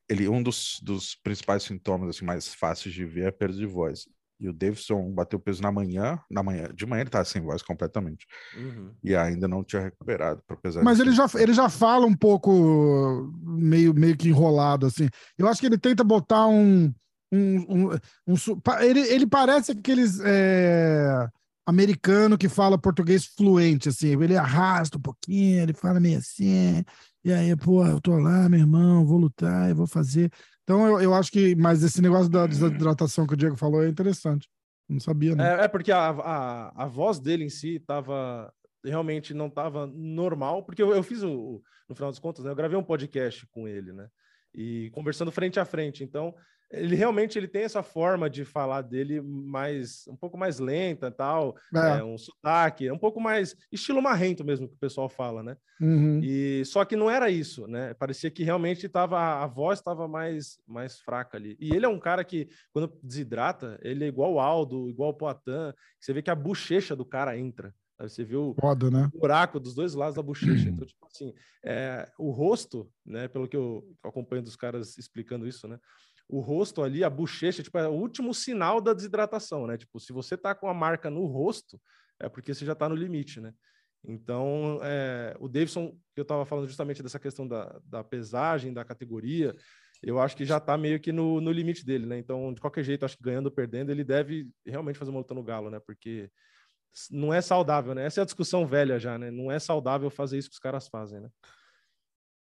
ele 0.09 0.27
um 0.27 0.41
dos, 0.41 0.79
dos 0.81 1.15
principais 1.15 1.63
sintomas 1.63 2.09
assim, 2.09 2.25
mais 2.25 2.53
fáceis 2.53 2.93
de 2.93 3.05
ver 3.05 3.27
é 3.27 3.31
perda 3.31 3.55
de 3.55 3.65
voz. 3.65 4.07
E 4.39 4.49
o 4.49 4.53
Davidson 4.53 5.11
bateu 5.11 5.39
peso 5.39 5.61
na 5.61 5.71
manhã, 5.71 6.19
na 6.29 6.43
manhã, 6.43 6.67
de 6.73 6.85
manhã 6.85 7.01
ele 7.01 7.07
estava 7.07 7.23
sem 7.23 7.41
voz 7.41 7.61
completamente. 7.61 8.25
Uhum. 8.57 8.91
E 9.01 9.15
ainda 9.15 9.47
não 9.47 9.63
tinha 9.63 9.83
recuperado 9.83 10.41
para 10.45 10.57
pesar. 10.57 10.83
Mas 10.83 10.99
ele 10.99 11.13
já, 11.13 11.27
ele 11.35 11.53
já 11.53 11.69
fala 11.69 12.05
um 12.05 12.15
pouco 12.15 13.31
meio, 13.41 13.93
meio 13.93 14.17
que 14.17 14.27
enrolado 14.27 14.87
assim. 14.87 15.07
Eu 15.37 15.47
acho 15.47 15.61
que 15.61 15.67
ele 15.67 15.77
tenta 15.77 16.03
botar 16.03 16.47
um 16.47 16.91
um, 17.33 17.65
um, 17.67 17.99
um 18.27 18.35
ele, 18.81 18.99
ele 18.99 19.25
parece 19.25 19.71
aqueles 19.71 20.19
é, 20.23 21.27
americano 21.65 22.37
que 22.37 22.47
fala 22.47 22.77
português 22.77 23.25
fluente, 23.25 23.89
assim, 23.89 24.09
ele 24.21 24.37
arrasta 24.37 24.97
um 24.97 25.01
pouquinho, 25.01 25.61
ele 25.61 25.73
fala 25.73 25.99
meio 25.99 26.19
assim, 26.19 26.83
e 27.23 27.31
aí, 27.31 27.55
pô, 27.55 27.85
eu 27.85 28.01
tô 28.01 28.17
lá, 28.17 28.49
meu 28.49 28.59
irmão, 28.59 29.05
vou 29.05 29.17
lutar, 29.17 29.69
eu 29.69 29.75
vou 29.75 29.87
fazer. 29.87 30.29
Então, 30.63 30.85
eu, 30.85 31.01
eu 31.01 31.13
acho 31.13 31.31
que, 31.31 31.55
mas 31.55 31.81
esse 31.81 32.01
negócio 32.01 32.29
da 32.29 32.45
desidratação 32.45 33.25
que 33.25 33.33
o 33.33 33.37
Diego 33.37 33.55
falou 33.55 33.83
é 33.83 33.87
interessante. 33.87 34.49
Não 34.89 34.99
sabia, 34.99 35.35
né? 35.35 35.61
É, 35.61 35.63
é 35.65 35.67
porque 35.67 35.91
a, 35.91 36.09
a, 36.09 36.83
a 36.83 36.87
voz 36.87 37.19
dele 37.19 37.45
em 37.45 37.49
si 37.49 37.79
tava 37.79 38.53
realmente 38.83 39.33
não 39.33 39.47
estava 39.47 39.87
normal, 39.87 40.63
porque 40.63 40.83
eu, 40.83 40.93
eu 40.93 41.01
fiz 41.01 41.23
o, 41.23 41.61
no 41.87 41.95
final 41.95 42.11
das 42.11 42.19
contas, 42.19 42.43
né, 42.43 42.51
eu 42.51 42.55
gravei 42.55 42.77
um 42.77 42.83
podcast 42.83 43.47
com 43.47 43.67
ele, 43.67 43.93
né? 43.93 44.07
E 44.53 44.89
conversando 44.91 45.31
frente 45.31 45.59
a 45.59 45.65
frente. 45.65 46.03
Então, 46.03 46.35
ele 46.73 46.95
realmente 46.95 47.37
ele 47.37 47.47
tem 47.47 47.61
essa 47.61 47.83
forma 47.83 48.29
de 48.29 48.43
falar 48.43 48.81
dele 48.81 49.21
mais 49.21 50.05
um 50.07 50.15
pouco 50.15 50.37
mais 50.37 50.59
lenta 50.59 51.11
tal 51.11 51.55
é. 51.73 51.99
É, 51.99 52.03
um 52.03 52.17
sotaque 52.17 52.89
um 52.89 52.97
pouco 52.97 53.21
mais 53.21 53.55
estilo 53.71 54.01
marrento 54.01 54.43
mesmo 54.43 54.67
que 54.67 54.75
o 54.75 54.79
pessoal 54.79 55.07
fala 55.07 55.43
né 55.43 55.55
uhum. 55.79 56.19
e 56.23 56.65
só 56.65 56.83
que 56.83 56.95
não 56.95 57.09
era 57.09 57.29
isso 57.29 57.67
né 57.67 57.93
parecia 57.93 58.31
que 58.31 58.43
realmente 58.43 58.87
estava 58.87 59.43
a 59.43 59.47
voz 59.47 59.79
estava 59.79 60.07
mais 60.07 60.57
mais 60.67 60.99
fraca 60.99 61.37
ali 61.37 61.55
e 61.59 61.73
ele 61.75 61.85
é 61.85 61.89
um 61.89 61.99
cara 61.99 62.23
que 62.23 62.49
quando 62.73 62.91
desidrata 63.03 63.79
ele 63.83 64.03
é 64.03 64.07
igual 64.07 64.33
o 64.33 64.39
Aldo 64.39 64.89
igual 64.89 65.11
o 65.11 65.13
Poitin 65.13 65.73
você 65.99 66.11
vê 66.11 66.21
que 66.21 66.31
a 66.31 66.35
bochecha 66.35 66.95
do 66.95 67.05
cara 67.05 67.37
entra 67.37 67.73
você 67.99 68.23
viu 68.23 68.55
Foda, 68.59 68.91
né? 68.91 69.09
o 69.13 69.19
buraco 69.19 69.59
dos 69.59 69.73
dois 69.73 69.93
lados 69.93 70.15
da 70.15 70.21
bochecha. 70.21 70.67
Então, 70.67 70.85
tipo 70.85 71.05
assim, 71.05 71.33
é, 71.63 72.09
o 72.17 72.31
rosto, 72.31 72.91
né? 73.05 73.27
Pelo 73.27 73.47
que 73.47 73.55
eu 73.55 73.83
acompanho 74.03 74.41
dos 74.41 74.55
caras 74.55 74.97
explicando 74.97 75.47
isso, 75.47 75.67
né? 75.67 75.79
O 76.27 76.39
rosto 76.39 76.81
ali, 76.81 77.03
a 77.03 77.09
bochecha, 77.09 77.61
tipo, 77.61 77.77
é 77.77 77.87
o 77.87 77.93
último 77.93 78.33
sinal 78.33 78.81
da 78.81 78.93
desidratação, 78.93 79.67
né? 79.67 79.77
Tipo, 79.77 79.99
se 79.99 80.11
você 80.11 80.37
tá 80.37 80.55
com 80.55 80.67
a 80.67 80.73
marca 80.73 81.09
no 81.09 81.25
rosto, 81.25 81.79
é 82.19 82.29
porque 82.29 82.53
você 82.53 82.65
já 82.65 82.73
tá 82.73 82.87
no 82.87 82.95
limite, 82.95 83.39
né? 83.39 83.53
Então, 84.05 84.79
é, 84.83 85.35
o 85.39 85.47
Davidson, 85.47 85.91
que 86.13 86.19
eu 86.19 86.23
estava 86.23 86.45
falando 86.45 86.67
justamente 86.67 87.01
dessa 87.01 87.19
questão 87.19 87.47
da, 87.47 87.79
da 87.85 88.03
pesagem, 88.03 88.73
da 88.73 88.83
categoria, 88.83 89.55
eu 90.01 90.19
acho 90.19 90.35
que 90.35 90.45
já 90.45 90.57
está 90.57 90.77
meio 90.77 90.99
que 90.99 91.13
no, 91.13 91.39
no 91.39 91.51
limite 91.51 91.85
dele, 91.85 92.05
né? 92.05 92.17
Então, 92.17 92.53
de 92.53 92.59
qualquer 92.59 92.83
jeito, 92.83 93.05
acho 93.05 93.17
que 93.17 93.23
ganhando 93.23 93.45
ou 93.45 93.51
perdendo, 93.51 93.91
ele 93.91 94.03
deve 94.03 94.49
realmente 94.65 94.99
fazer 94.99 95.11
uma 95.11 95.19
luta 95.19 95.33
no 95.33 95.43
galo, 95.43 95.69
né? 95.69 95.79
Porque 95.79 96.29
não 97.09 97.33
é 97.33 97.41
saudável, 97.41 97.95
né? 97.95 98.05
Essa 98.05 98.19
é 98.19 98.23
a 98.23 98.25
discussão 98.25 98.67
velha 98.67 98.99
já, 98.99 99.17
né? 99.17 99.31
Não 99.31 99.49
é 99.49 99.57
saudável 99.59 100.09
fazer 100.09 100.37
isso 100.37 100.49
que 100.49 100.55
os 100.55 100.59
caras 100.59 100.87
fazem, 100.87 101.21
né? 101.21 101.29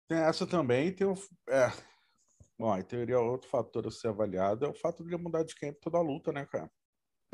Essa 0.08 0.46
também, 0.46 0.92
tem 0.92 1.06
o, 1.06 1.14
é, 1.48 1.70
Bom, 2.60 2.76
em 2.76 2.82
teoria, 2.84 3.18
outro 3.18 3.48
fator 3.48 3.86
a 3.86 3.90
ser 3.90 4.08
avaliado 4.08 4.66
é 4.66 4.68
o 4.68 4.74
fato 4.74 5.02
de 5.02 5.08
ele 5.08 5.22
mudar 5.22 5.42
de 5.42 5.54
campo 5.54 5.80
toda 5.80 5.96
a 5.96 6.02
luta, 6.02 6.30
né, 6.30 6.44
cara? 6.44 6.70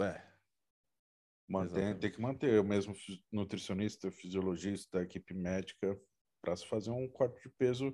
É. 0.00 0.22
Mantém, 1.48 1.98
tem 1.98 2.12
que 2.12 2.20
manter 2.20 2.60
o 2.60 2.64
mesmo 2.64 2.94
nutricionista, 3.32 4.08
fisiologista, 4.08 5.02
equipe 5.02 5.34
médica, 5.34 6.00
para 6.40 6.54
se 6.54 6.64
fazer 6.64 6.92
um 6.92 7.08
corte 7.08 7.42
de 7.42 7.48
peso. 7.48 7.92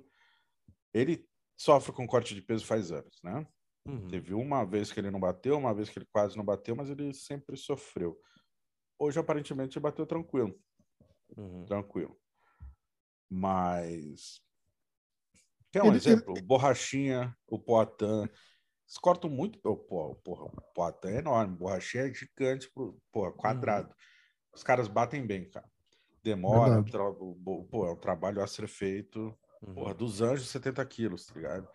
Ele 0.93 1.27
sofre 1.59 1.91
com 1.91 2.05
corte 2.05 2.35
de 2.35 2.41
peso 2.43 2.67
faz 2.67 2.91
anos, 2.91 3.19
né? 3.23 3.47
Uhum. 3.87 4.07
Teve 4.09 4.35
uma 4.35 4.63
vez 4.63 4.91
que 4.91 4.99
ele 4.99 5.09
não 5.09 5.19
bateu, 5.19 5.57
uma 5.57 5.73
vez 5.73 5.89
que 5.89 5.97
ele 5.97 6.07
quase 6.13 6.37
não 6.37 6.45
bateu, 6.45 6.75
mas 6.75 6.91
ele 6.91 7.15
sempre 7.15 7.57
sofreu. 7.57 8.15
Hoje, 8.99 9.17
aparentemente, 9.19 9.75
ele 9.75 9.83
bateu 9.83 10.05
tranquilo. 10.05 10.55
Uhum. 11.35 11.65
Tranquilo. 11.65 12.15
Mas 13.27 14.39
Quer 15.73 15.81
um 15.81 15.87
ele, 15.87 15.97
exemplo? 15.97 16.35
Ele... 16.37 16.45
Borrachinha, 16.45 17.35
o 17.47 17.57
Poitin. 17.57 18.29
Eles 18.85 18.97
cortam 19.01 19.27
muito. 19.27 19.59
Oh, 19.63 19.75
porra, 19.75 20.43
o 20.45 20.61
Poitin 20.75 21.07
é 21.07 21.17
enorme. 21.17 21.57
Borrachinha 21.57 22.05
é 22.05 22.13
gigante, 22.13 22.71
porra, 23.11 23.31
quadrado. 23.33 23.89
Uhum. 23.89 23.95
Os 24.53 24.61
caras 24.61 24.87
batem 24.87 25.25
bem, 25.25 25.49
cara. 25.49 25.67
Demora, 26.23 26.83
tra... 26.83 27.03
pô, 27.11 27.87
é 27.87 27.91
um 27.91 27.97
trabalho 27.97 28.41
a 28.41 28.47
ser 28.47 28.67
feito. 28.67 29.35
Uhum. 29.63 29.73
Porra, 29.73 29.95
dos 29.95 30.21
anjos, 30.21 30.49
70 30.49 30.85
quilos, 30.85 31.25
tá 31.25 31.33
ligado? 31.35 31.67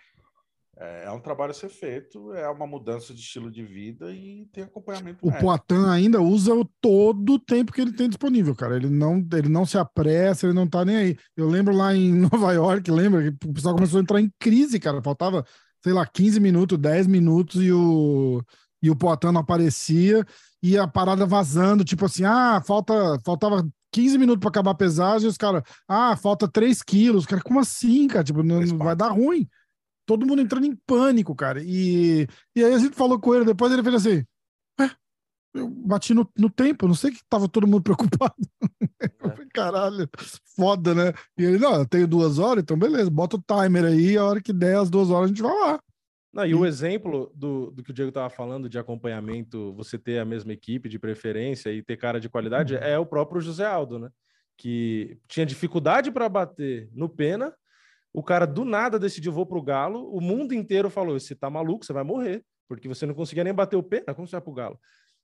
É, 0.81 1.07
é 1.07 1.11
um 1.11 1.19
trabalho 1.19 1.51
a 1.51 1.55
ser 1.55 1.69
feito, 1.69 2.33
é 2.33 2.49
uma 2.49 2.67
mudança 2.67 3.13
de 3.13 3.21
estilo 3.21 3.51
de 3.51 3.65
vida 3.65 4.13
e 4.13 4.47
tem 4.53 4.63
acompanhamento. 4.63 5.27
O 5.27 5.33
Poitin 5.33 5.85
ainda 5.89 6.21
usa 6.21 6.53
todo 6.81 7.33
o 7.33 7.39
tempo 7.39 7.73
que 7.73 7.81
ele 7.81 7.93
tem 7.93 8.09
disponível, 8.09 8.55
cara. 8.55 8.77
Ele 8.77 8.89
não, 8.89 9.27
ele 9.33 9.49
não 9.49 9.67
se 9.67 9.77
apressa, 9.77 10.47
ele 10.47 10.55
não 10.55 10.69
tá 10.69 10.85
nem 10.85 10.97
aí. 10.97 11.17
Eu 11.37 11.49
lembro 11.49 11.75
lá 11.75 11.93
em 11.93 12.13
Nova 12.31 12.53
York, 12.53 12.89
lembra 12.93 13.23
que 13.23 13.49
o 13.49 13.53
pessoal 13.53 13.75
começou 13.75 13.99
a 13.99 14.03
entrar 14.03 14.21
em 14.21 14.31
crise, 14.39 14.79
cara. 14.79 15.03
Faltava, 15.03 15.45
sei 15.83 15.93
lá, 15.93 16.07
15 16.07 16.39
minutos, 16.39 16.79
10 16.79 17.09
minutos 17.09 17.61
e 17.61 17.73
o, 17.73 18.41
e 18.81 18.89
o 18.89 18.95
Poitin 18.95 19.33
não 19.33 19.41
aparecia 19.41 20.25
e 20.63 20.79
a 20.79 20.87
parada 20.87 21.27
vazando, 21.27 21.85
tipo 21.85 22.05
assim, 22.05 22.25
ah, 22.25 22.63
falta, 22.65 23.19
faltava 23.25 23.69
15 23.93 24.17
minutos 24.17 24.41
para 24.41 24.51
acabar 24.51 24.73
a 24.73 24.77
pesagem, 24.77 25.27
e 25.27 25.31
os 25.31 25.37
caras, 25.37 25.63
ah, 25.89 26.17
falta 26.17 26.47
3 26.47 26.83
quilos. 26.85 27.27
Cara, 27.27 27.43
como 27.43 27.59
assim, 27.59 28.07
cara? 28.07 28.23
Tipo, 28.23 28.45
não 28.45 28.65
vai 28.79 28.95
dar 28.95 29.09
ruim 29.09 29.49
todo 30.09 30.27
mundo 30.27 30.41
entrando 30.41 30.65
em 30.65 30.75
pânico, 30.75 31.35
cara. 31.35 31.63
E, 31.63 32.27
e 32.57 32.65
aí 32.65 32.73
a 32.73 32.79
gente 32.79 32.97
falou 32.97 33.21
com 33.21 33.35
ele, 33.35 33.45
depois 33.45 33.71
ele 33.71 33.83
fez 33.83 33.95
assim: 33.97 34.25
é, 34.81 34.91
eu 35.53 35.69
bati 35.69 36.15
no, 36.15 36.27
no 36.37 36.49
tempo, 36.49 36.89
não 36.89 36.95
sei 36.95 37.11
que 37.11 37.21
tava 37.29 37.47
todo 37.47 37.67
mundo 37.67 37.83
preocupado. 37.85 38.35
É. 39.03 39.09
Caralho, 39.53 40.09
foda, 40.57 40.95
né? 40.95 41.13
E 41.37 41.45
ele, 41.45 41.59
não, 41.59 41.75
eu 41.75 41.87
tenho 41.87 42.09
duas 42.09 42.39
horas, 42.39 42.63
então 42.63 42.79
beleza, 42.79 43.11
bota 43.11 43.37
o 43.37 43.43
timer 43.43 43.85
aí, 43.85 44.17
a 44.17 44.25
hora 44.25 44.41
que 44.41 44.53
der 44.53 44.79
as 44.79 44.89
duas 44.89 45.11
horas 45.11 45.27
a 45.27 45.29
gente 45.29 45.43
vai 45.43 45.53
lá. 45.53 45.79
Não, 46.33 46.47
e, 46.47 46.51
e 46.51 46.55
o 46.55 46.65
exemplo 46.65 47.31
do, 47.35 47.71
do 47.71 47.83
que 47.83 47.91
o 47.91 47.95
Diego 47.95 48.09
estava 48.09 48.31
falando 48.31 48.67
de 48.69 48.79
acompanhamento, 48.79 49.75
você 49.75 49.99
ter 49.99 50.21
a 50.21 50.25
mesma 50.25 50.55
equipe 50.55 50.89
de 50.89 50.99
preferência 50.99 51.71
e 51.71 51.83
ter 51.83 51.99
cara 51.99 52.19
de 52.19 52.31
qualidade, 52.31 52.75
uhum. 52.75 52.81
é 52.81 52.99
o 52.99 53.07
próprio 53.07 53.43
José 53.43 53.67
Aldo, 53.67 53.99
né? 53.99 54.09
Que 54.57 55.19
tinha 55.29 55.45
dificuldade 55.45 56.11
para 56.11 56.29
bater 56.29 56.89
no 56.95 57.09
Pena, 57.11 57.53
o 58.13 58.23
cara 58.23 58.47
do 58.47 58.65
nada 58.65 58.99
decidiu 58.99 59.33
vou 59.33 59.47
pro 59.47 59.63
Galo, 59.63 60.09
o 60.15 60.21
mundo 60.21 60.55
inteiro 60.55 60.91
falou: 60.91 61.19
você 61.19 61.35
tá 61.35 61.51
maluco, 61.51 61.85
você 61.85 61.93
vai 61.93 62.05
morrer, 62.05 62.45
porque 62.69 62.89
você 62.89 63.07
não 63.07 63.15
conseguia 63.15 63.45
nem 63.45 63.55
bater 63.55 63.77
o 63.77 63.83
pé, 63.83 64.01
como 64.15 64.27
você 64.27 64.33
vai 64.33 64.41
pro 64.41 64.53
Galo? 64.53 64.79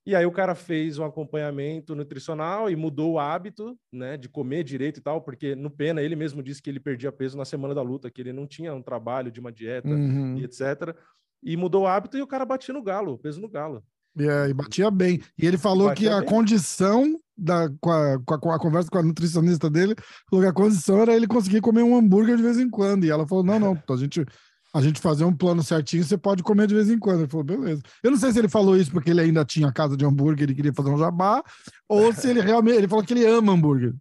E 0.05 0.15
aí 0.15 0.25
o 0.25 0.31
cara 0.31 0.53
fez 0.53 0.99
um 0.99 1.03
acompanhamento 1.03 1.95
nutricional 1.95 2.69
e 2.69 2.75
mudou 2.75 3.13
o 3.13 3.19
hábito, 3.19 3.75
né, 3.91 4.17
de 4.17 4.29
comer 4.29 4.63
direito 4.63 4.99
e 4.99 5.01
tal, 5.01 5.19
porque 5.19 5.55
no 5.55 5.71
Pena 5.71 5.99
ele 5.99 6.15
mesmo 6.15 6.43
disse 6.43 6.61
que 6.61 6.69
ele 6.69 6.79
perdia 6.79 7.11
peso 7.11 7.35
na 7.35 7.43
semana 7.43 7.73
da 7.73 7.81
luta, 7.81 8.11
que 8.11 8.21
ele 8.21 8.31
não 8.31 8.45
tinha 8.45 8.71
um 8.71 8.83
trabalho 8.83 9.31
de 9.31 9.39
uma 9.39 9.51
dieta 9.51 9.89
uhum. 9.89 10.37
e 10.37 10.43
etc. 10.43 10.95
E 11.41 11.57
mudou 11.57 11.83
o 11.83 11.87
hábito 11.87 12.17
e 12.17 12.21
o 12.21 12.27
cara 12.27 12.45
batia 12.45 12.73
no 12.73 12.83
galo, 12.83 13.17
peso 13.17 13.41
no 13.41 13.49
galo. 13.49 13.83
É, 14.17 14.47
e 14.47 14.53
batia 14.53 14.91
bem. 14.91 15.21
E 15.37 15.45
ele 15.45 15.57
falou 15.57 15.91
que 15.93 16.07
a 16.07 16.19
bem. 16.19 16.29
condição 16.29 17.19
da, 17.37 17.69
com, 17.81 17.91
a, 17.91 18.19
com, 18.19 18.51
a, 18.51 18.59
conversa 18.59 18.89
com 18.89 18.97
a 18.97 19.03
nutricionista 19.03 19.69
dele, 19.69 19.95
falou 20.29 20.43
que 20.43 20.49
a 20.49 20.53
condição 20.53 21.01
era 21.01 21.15
ele 21.15 21.27
conseguir 21.27 21.61
comer 21.61 21.83
um 21.83 21.95
hambúrguer 21.95 22.37
de 22.37 22.43
vez 22.43 22.57
em 22.57 22.69
quando. 22.69 23.05
E 23.05 23.09
ela 23.09 23.27
falou: 23.27 23.43
não, 23.43 23.59
não, 23.59 23.83
a 23.89 23.97
gente, 23.97 24.25
a 24.73 24.81
gente 24.81 24.99
fazer 24.99 25.25
um 25.25 25.35
plano 25.35 25.63
certinho, 25.63 26.03
você 26.03 26.17
pode 26.17 26.43
comer 26.43 26.67
de 26.67 26.75
vez 26.75 26.89
em 26.89 26.99
quando. 26.99 27.21
Ele 27.21 27.29
falou, 27.29 27.43
beleza. 27.43 27.81
Eu 28.03 28.11
não 28.11 28.17
sei 28.17 28.31
se 28.31 28.39
ele 28.39 28.49
falou 28.49 28.77
isso 28.77 28.91
porque 28.91 29.11
ele 29.11 29.21
ainda 29.21 29.43
tinha 29.43 29.71
casa 29.71 29.95
de 29.97 30.05
hambúrguer 30.05 30.49
e 30.49 30.55
queria 30.55 30.73
fazer 30.73 30.89
um 30.89 30.97
jabá, 30.97 31.43
ou 31.87 32.11
se 32.13 32.29
ele 32.29 32.41
realmente. 32.41 32.77
Ele 32.77 32.87
falou 32.87 33.03
que 33.03 33.13
ele 33.13 33.25
ama 33.25 33.53
hambúrguer. 33.53 33.93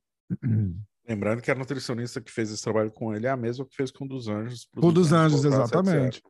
Lembrando 1.07 1.43
que 1.43 1.51
a 1.51 1.55
nutricionista 1.55 2.21
que 2.21 2.31
fez 2.31 2.51
esse 2.51 2.63
trabalho 2.63 2.91
com 2.91 3.15
ele 3.15 3.27
é 3.27 3.31
a 3.31 3.37
mesma 3.37 3.67
que 3.67 3.77
fez 3.77 3.91
com 3.91 4.05
o 4.05 4.09
dos 4.09 4.27
Anjos. 4.27 4.67
O 4.77 4.91
dos 4.91 5.13
Anjos, 5.13 5.45
exatamente. 5.45 6.23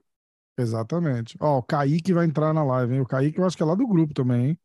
Exatamente. 0.58 1.36
Ó, 1.40 1.58
o 1.58 1.62
Kaique 1.62 2.12
vai 2.12 2.26
entrar 2.26 2.52
na 2.52 2.64
live, 2.64 2.94
hein? 2.94 3.00
O 3.00 3.06
Kaique 3.06 3.38
eu 3.38 3.44
acho 3.44 3.56
que 3.56 3.62
é 3.62 3.66
lá 3.66 3.74
do 3.74 3.86
grupo 3.86 4.14
também, 4.14 4.46
hein? 4.46 4.58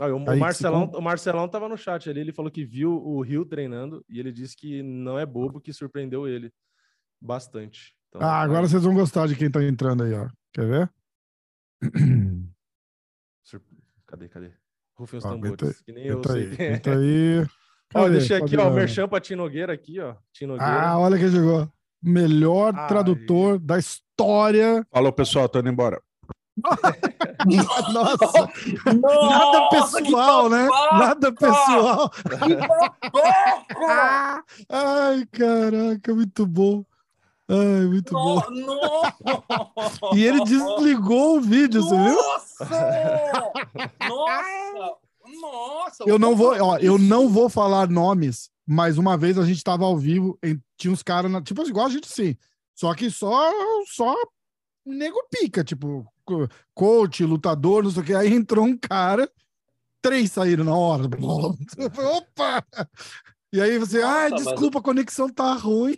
Ah, 0.00 0.06
o, 0.06 0.16
o, 0.16 0.38
Marcelão, 0.38 0.84
o 0.94 1.00
Marcelão 1.00 1.48
tava 1.48 1.68
no 1.68 1.76
chat 1.76 2.08
ali, 2.08 2.20
ele 2.20 2.32
falou 2.32 2.50
que 2.50 2.64
viu 2.64 2.92
o 2.92 3.20
Rio 3.20 3.44
treinando 3.44 4.04
e 4.08 4.18
ele 4.20 4.32
disse 4.32 4.56
que 4.56 4.82
não 4.82 5.18
é 5.18 5.26
bobo, 5.26 5.60
que 5.60 5.72
surpreendeu 5.72 6.28
ele 6.28 6.52
bastante. 7.20 7.94
Então, 8.08 8.22
ah, 8.22 8.40
agora 8.40 8.60
aí... 8.60 8.68
vocês 8.68 8.82
vão 8.82 8.94
gostar 8.94 9.26
de 9.26 9.36
quem 9.36 9.50
tá 9.50 9.62
entrando 9.62 10.04
aí, 10.04 10.14
ó. 10.14 10.28
Quer 10.52 10.66
ver? 10.66 10.92
Cadê, 14.08 14.26
cadê? 14.26 14.50
Rufem 14.94 15.18
os 15.18 15.26
ah, 15.26 15.28
tambores, 15.28 15.82
que 15.82 15.92
nem 15.92 16.06
eu 16.06 16.22
sei. 16.24 16.48
Aí, 16.58 16.80
é. 16.84 16.90
aí. 16.90 17.46
Ó, 17.94 18.08
deixei 18.08 18.36
aqui, 18.36 18.56
ó, 18.56 18.68
o 18.68 18.74
Merchan 18.74 19.06
pra 19.06 19.20
Tinogueira 19.20 19.72
aqui, 19.72 20.00
ó. 20.00 20.16
Tinogueira. 20.32 20.82
Ah, 20.82 20.98
olha 20.98 21.18
quem 21.18 21.30
chegou. 21.30 21.70
Melhor 22.02 22.74
Ai. 22.74 22.88
tradutor 22.88 23.58
da 23.58 23.78
história. 23.78 24.84
Falou, 24.90 25.12
pessoal, 25.12 25.48
tô 25.48 25.60
indo 25.60 25.68
embora. 25.68 26.02
Nossa, 27.92 28.48
nada 29.00 29.68
pessoal, 29.70 30.48
né? 30.48 30.68
Nada 30.92 31.32
pessoal. 31.32 32.10
Ai, 34.68 35.26
caraca, 35.32 36.14
muito 36.14 36.46
bom. 36.46 36.84
Ai, 37.48 37.86
muito 37.86 38.12
no, 38.12 38.20
bom. 38.20 38.42
No. 38.50 38.78
E 40.16 40.24
ele 40.24 40.44
desligou 40.44 41.38
o 41.38 41.40
vídeo, 41.40 41.82
você 41.82 41.96
viu? 41.96 42.14
Nossa! 42.14 42.68
Nossa! 45.40 46.04
Eu 46.06 46.18
não 46.18 46.34
vou, 46.34 46.56
ó, 46.60 46.78
eu 46.78 46.98
não 46.98 47.28
vou 47.28 47.48
falar 47.48 47.88
nomes, 47.88 48.50
mas 48.66 48.98
uma 48.98 49.16
vez 49.16 49.38
a 49.38 49.44
gente 49.44 49.62
tava 49.62 49.84
ao 49.84 49.96
vivo, 49.96 50.36
tinha 50.76 50.92
uns 50.92 51.02
caras, 51.02 51.30
tipo 51.42 51.62
igual 51.62 51.86
a 51.86 51.90
gente 51.90 52.08
sim. 52.08 52.36
Só 52.74 52.94
que 52.94 53.10
só 53.10 53.50
só 53.86 54.14
nego 54.92 55.18
pica, 55.30 55.64
tipo, 55.64 56.06
coach, 56.74 57.24
lutador, 57.24 57.82
não 57.82 57.90
sei 57.90 58.02
o 58.02 58.06
que. 58.06 58.14
Aí 58.14 58.32
entrou 58.32 58.64
um 58.64 58.76
cara, 58.76 59.30
três 60.02 60.32
saíram 60.32 60.64
na 60.64 60.76
hora. 60.76 61.04
Opa! 62.16 62.64
E 63.50 63.62
aí 63.62 63.78
você, 63.78 64.02
ah, 64.02 64.28
desculpa, 64.28 64.78
a 64.78 64.82
conexão 64.82 65.26
tá 65.26 65.54
ruim. 65.54 65.96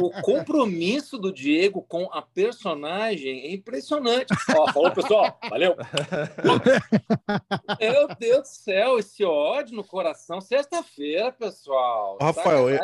O 0.00 0.10
compromisso 0.20 1.16
do 1.16 1.32
Diego 1.32 1.80
com 1.80 2.12
a 2.12 2.20
personagem 2.20 3.42
é 3.42 3.54
impressionante. 3.54 4.34
Ó, 4.50 4.72
falou, 4.72 4.90
pessoal, 4.90 5.38
valeu. 5.48 5.76
Meu 7.78 8.08
Deus 8.18 8.40
do 8.40 8.48
céu, 8.48 8.98
esse 8.98 9.24
ódio 9.24 9.76
no 9.76 9.84
coração. 9.84 10.40
Sexta-feira, 10.40 11.30
pessoal. 11.30 12.18
Rafael, 12.20 12.68
eu... 12.68 12.80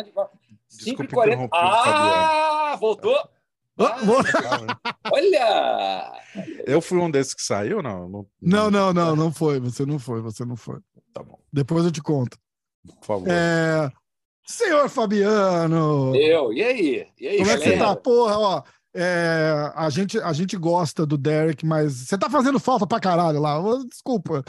5h40. 0.71 1.49
Ah, 1.53 2.77
voltou. 2.79 3.19
Ah, 3.77 3.97
olha! 5.13 6.13
Eu 6.67 6.81
fui 6.81 6.99
um 6.99 7.11
desses 7.11 7.35
que 7.35 7.43
saiu, 7.43 7.83
não? 7.83 8.09
Não, 8.09 8.27
não, 8.41 8.71
não, 8.71 8.93
não, 8.93 9.17
não 9.17 9.33
foi. 9.33 9.59
Você 9.61 9.85
não 9.85 9.99
foi, 9.99 10.21
você 10.21 10.45
não 10.45 10.57
foi. 10.57 10.79
Tá 11.13 11.23
bom. 11.23 11.39
Depois 11.53 11.85
eu 11.85 11.91
te 11.91 12.03
conto. 12.03 12.39
Por 13.01 13.05
favor. 13.05 13.29
É... 13.29 13.91
Senhor 14.47 14.89
Fabiano! 14.91 16.15
Eu, 16.15 16.53
e 16.53 16.63
aí? 16.63 17.09
E 17.19 17.27
aí 17.29 17.37
Como 17.39 17.49
galera? 17.49 17.61
é 17.61 17.65
que 17.65 17.71
você 17.71 17.79
tá? 17.79 17.97
Porra, 17.97 18.39
ó. 18.39 18.63
É, 18.97 19.73
a, 19.75 19.91
gente, 19.91 20.21
a 20.21 20.33
gente 20.33 20.57
gosta 20.57 21.05
do 21.05 21.19
Derek, 21.19 21.67
mas 21.67 21.95
você 21.95 22.17
tá 22.17 22.31
fazendo 22.31 22.61
falta 22.61 22.87
pra 22.87 23.01
caralho 23.01 23.41
lá. 23.41 23.59
Desculpa. 23.91 24.45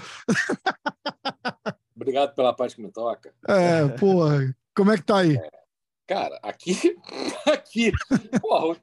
Obrigado 1.96 2.36
pela 2.36 2.54
parte 2.54 2.76
que 2.76 2.82
me 2.82 2.92
toca. 2.92 3.34
É, 3.48 3.88
porra. 3.98 4.56
Como 4.76 4.92
é 4.92 4.98
que 4.98 5.04
tá 5.04 5.20
aí? 5.20 5.38
É. 5.38 5.50
Cara, 6.08 6.40
aqui, 6.44 6.74
aqui, 7.52 7.92
porra, 8.40 8.80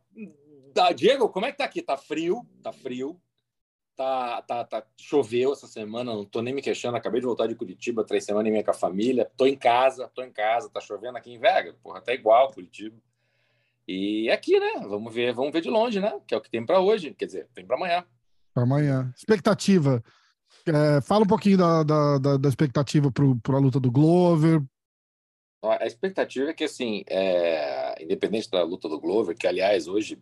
Diego, 0.95 1.29
como 1.29 1.47
é 1.47 1.53
que 1.53 1.59
tá 1.59 1.65
aqui? 1.65 1.81
Tá 1.81 1.97
frio, 1.97 2.45
tá 2.63 2.73
frio, 2.73 3.21
tá, 3.95 4.43
tá, 4.43 4.65
tá, 4.65 4.87
choveu 4.99 5.53
essa 5.53 5.69
semana, 5.69 6.13
não 6.13 6.25
tô 6.25 6.43
nem 6.43 6.53
me 6.53 6.61
queixando, 6.61 6.97
acabei 6.97 7.21
de 7.21 7.27
voltar 7.27 7.47
de 7.47 7.55
Curitiba, 7.55 8.05
três 8.05 8.25
semanas 8.25 8.49
e 8.49 8.51
meia 8.51 8.65
com 8.65 8.73
a 8.73 8.75
família, 8.75 9.31
tô 9.37 9.47
em 9.47 9.57
casa, 9.57 10.11
tô 10.13 10.23
em 10.23 10.33
casa, 10.33 10.69
tá 10.69 10.81
chovendo 10.81 11.17
aqui 11.17 11.31
em 11.33 11.39
Vega, 11.39 11.77
porra, 11.83 12.01
tá 12.01 12.13
igual 12.13 12.53
Curitiba. 12.53 12.97
E 13.87 14.31
aqui, 14.31 14.59
né? 14.59 14.85
Vamos 14.89 15.13
ver, 15.13 15.33
vamos 15.33 15.53
ver 15.53 15.61
de 15.61 15.69
longe, 15.69 16.01
né? 16.01 16.21
Que 16.27 16.35
é 16.35 16.39
o 16.39 16.41
que 16.41 16.51
tem 16.51 16.65
para 16.65 16.81
hoje, 16.81 17.15
quer 17.15 17.27
dizer, 17.27 17.49
tem 17.55 17.67
para 17.67 17.77
amanhã. 17.77 18.05
Para 18.55 18.63
amanhã. 18.63 19.13
Expectativa. 19.17 20.03
É, 20.67 21.01
fala 21.01 21.25
um 21.25 21.27
pouquinho 21.27 21.59
da, 21.59 21.83
da, 21.83 22.19
da, 22.19 22.37
da 22.37 22.49
expectativa 22.49 23.11
para 23.11 23.57
a 23.57 23.61
luta 23.61 23.81
do 23.81 23.91
Glover, 23.91 24.63
a 25.63 25.87
expectativa 25.87 26.51
é 26.51 26.55
que, 26.55 26.65
assim, 26.65 27.05
é... 27.09 28.03
independente 28.03 28.51
da 28.51 28.63
luta 28.63 28.89
do 28.89 29.01
Glover, 29.01 29.37
que, 29.37 29.47
aliás, 29.47 29.87
hoje 29.87 30.21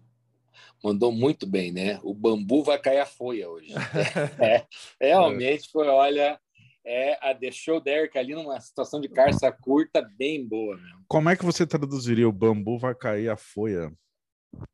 mandou 0.83 1.13
muito 1.13 1.47
bem, 1.47 1.73
né? 1.73 2.01
O 2.03 2.15
bambu 2.15 2.63
vai 2.63 2.79
cair 2.79 3.01
a 3.01 3.07
folha 3.07 3.49
hoje. 3.49 3.73
é, 4.41 4.67
realmente 5.01 5.71
foi, 5.71 5.87
olha, 5.89 6.39
é, 6.85 7.19
a 7.21 7.33
deixou 7.33 7.77
o 7.77 7.81
Derek 7.81 8.19
ali 8.19 8.35
numa 8.35 8.61
situação 8.61 9.01
de 9.01 9.09
carça 9.09 9.53
curta 9.53 10.03
bem 10.17 10.47
boa. 10.47 10.77
Mesmo. 10.77 11.05
Como 11.07 11.29
é 11.29 11.37
que 11.37 11.45
você 11.45 11.67
traduziria 11.67 12.29
o 12.29 12.33
bambu 12.33 12.79
vai 12.79 12.95
cair 12.95 13.29
a 13.29 13.37
folha? 13.37 13.93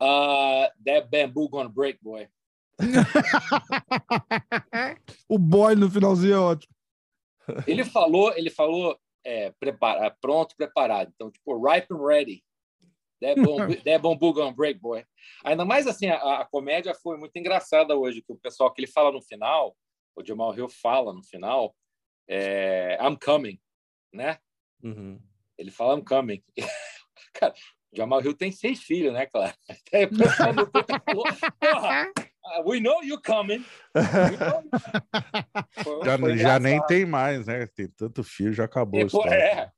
Uh, 0.01 0.69
that 0.85 1.09
bamboo 1.11 1.49
gonna 1.49 1.69
break, 1.69 1.99
boy. 2.03 2.29
o 5.29 5.39
boy 5.39 5.75
no 5.75 5.91
finalzinho 5.91 6.35
é 6.35 6.39
ótimo. 6.39 6.75
Ele 7.67 7.85
falou, 7.85 8.37
ele 8.37 8.51
falou 8.51 8.99
é, 9.27 9.51
prepara, 9.59 10.09
pronto, 10.21 10.55
preparado. 10.57 11.13
Então, 11.13 11.31
tipo, 11.31 11.61
ripe 11.61 11.93
and 11.93 12.07
ready. 12.07 12.45
That 13.21 13.41
bambu, 13.41 13.77
that 13.85 13.99
bambu 13.99 14.33
gonna 14.33 14.53
break, 14.53 14.79
boy. 14.79 15.05
Ainda 15.45 15.65
mais 15.65 15.87
assim, 15.89 16.07
a, 16.07 16.41
a, 16.41 16.47
comédia 16.47 16.95
foi 16.95 17.19
muito 17.19 17.37
engraçada 17.37 17.97
hoje, 17.97 18.23
que 18.23 18.33
o 18.33 18.39
pessoal 18.39 18.73
que 18.73 18.81
ele 18.81 18.91
fala 18.91 19.11
no 19.11 19.21
final, 19.21 19.77
o 20.15 20.25
Jamal 20.25 20.57
Hill 20.57 20.69
fala 20.69 21.13
no 21.13 21.25
final, 21.25 21.75
é, 22.29 22.97
I'm 23.01 23.17
coming, 23.19 23.61
né? 24.13 24.39
Uhum. 24.83 25.21
Ele 25.59 25.73
fala 25.73 25.99
I'm 25.99 26.05
coming. 26.05 26.43
Cara, 27.35 27.55
Jamal 27.93 28.23
Hill 28.23 28.37
tem 28.37 28.53
seis 28.53 28.83
filhos, 28.83 29.13
né, 29.13 29.27
claro? 29.27 29.55
Até 29.69 30.05
o 30.05 30.11
pessoal 30.11 30.55
falou, 31.05 31.25
porra, 31.61 32.13
we 32.65 32.81
know 32.81 33.03
you 33.03 33.21
coming. 33.21 33.65
Foi, 35.83 36.05
já, 36.05 36.19
foi 36.19 36.37
já 36.39 36.59
nem 36.59 36.85
tem 36.87 37.05
mais, 37.07 37.47
né? 37.47 37.67
Tem 37.67 37.89
tanto 37.89 38.25
filho, 38.25 38.53
já 38.53 38.65
acabou. 38.65 39.01
E, 39.01 39.09
pô, 39.09 39.25
é, 39.27 39.71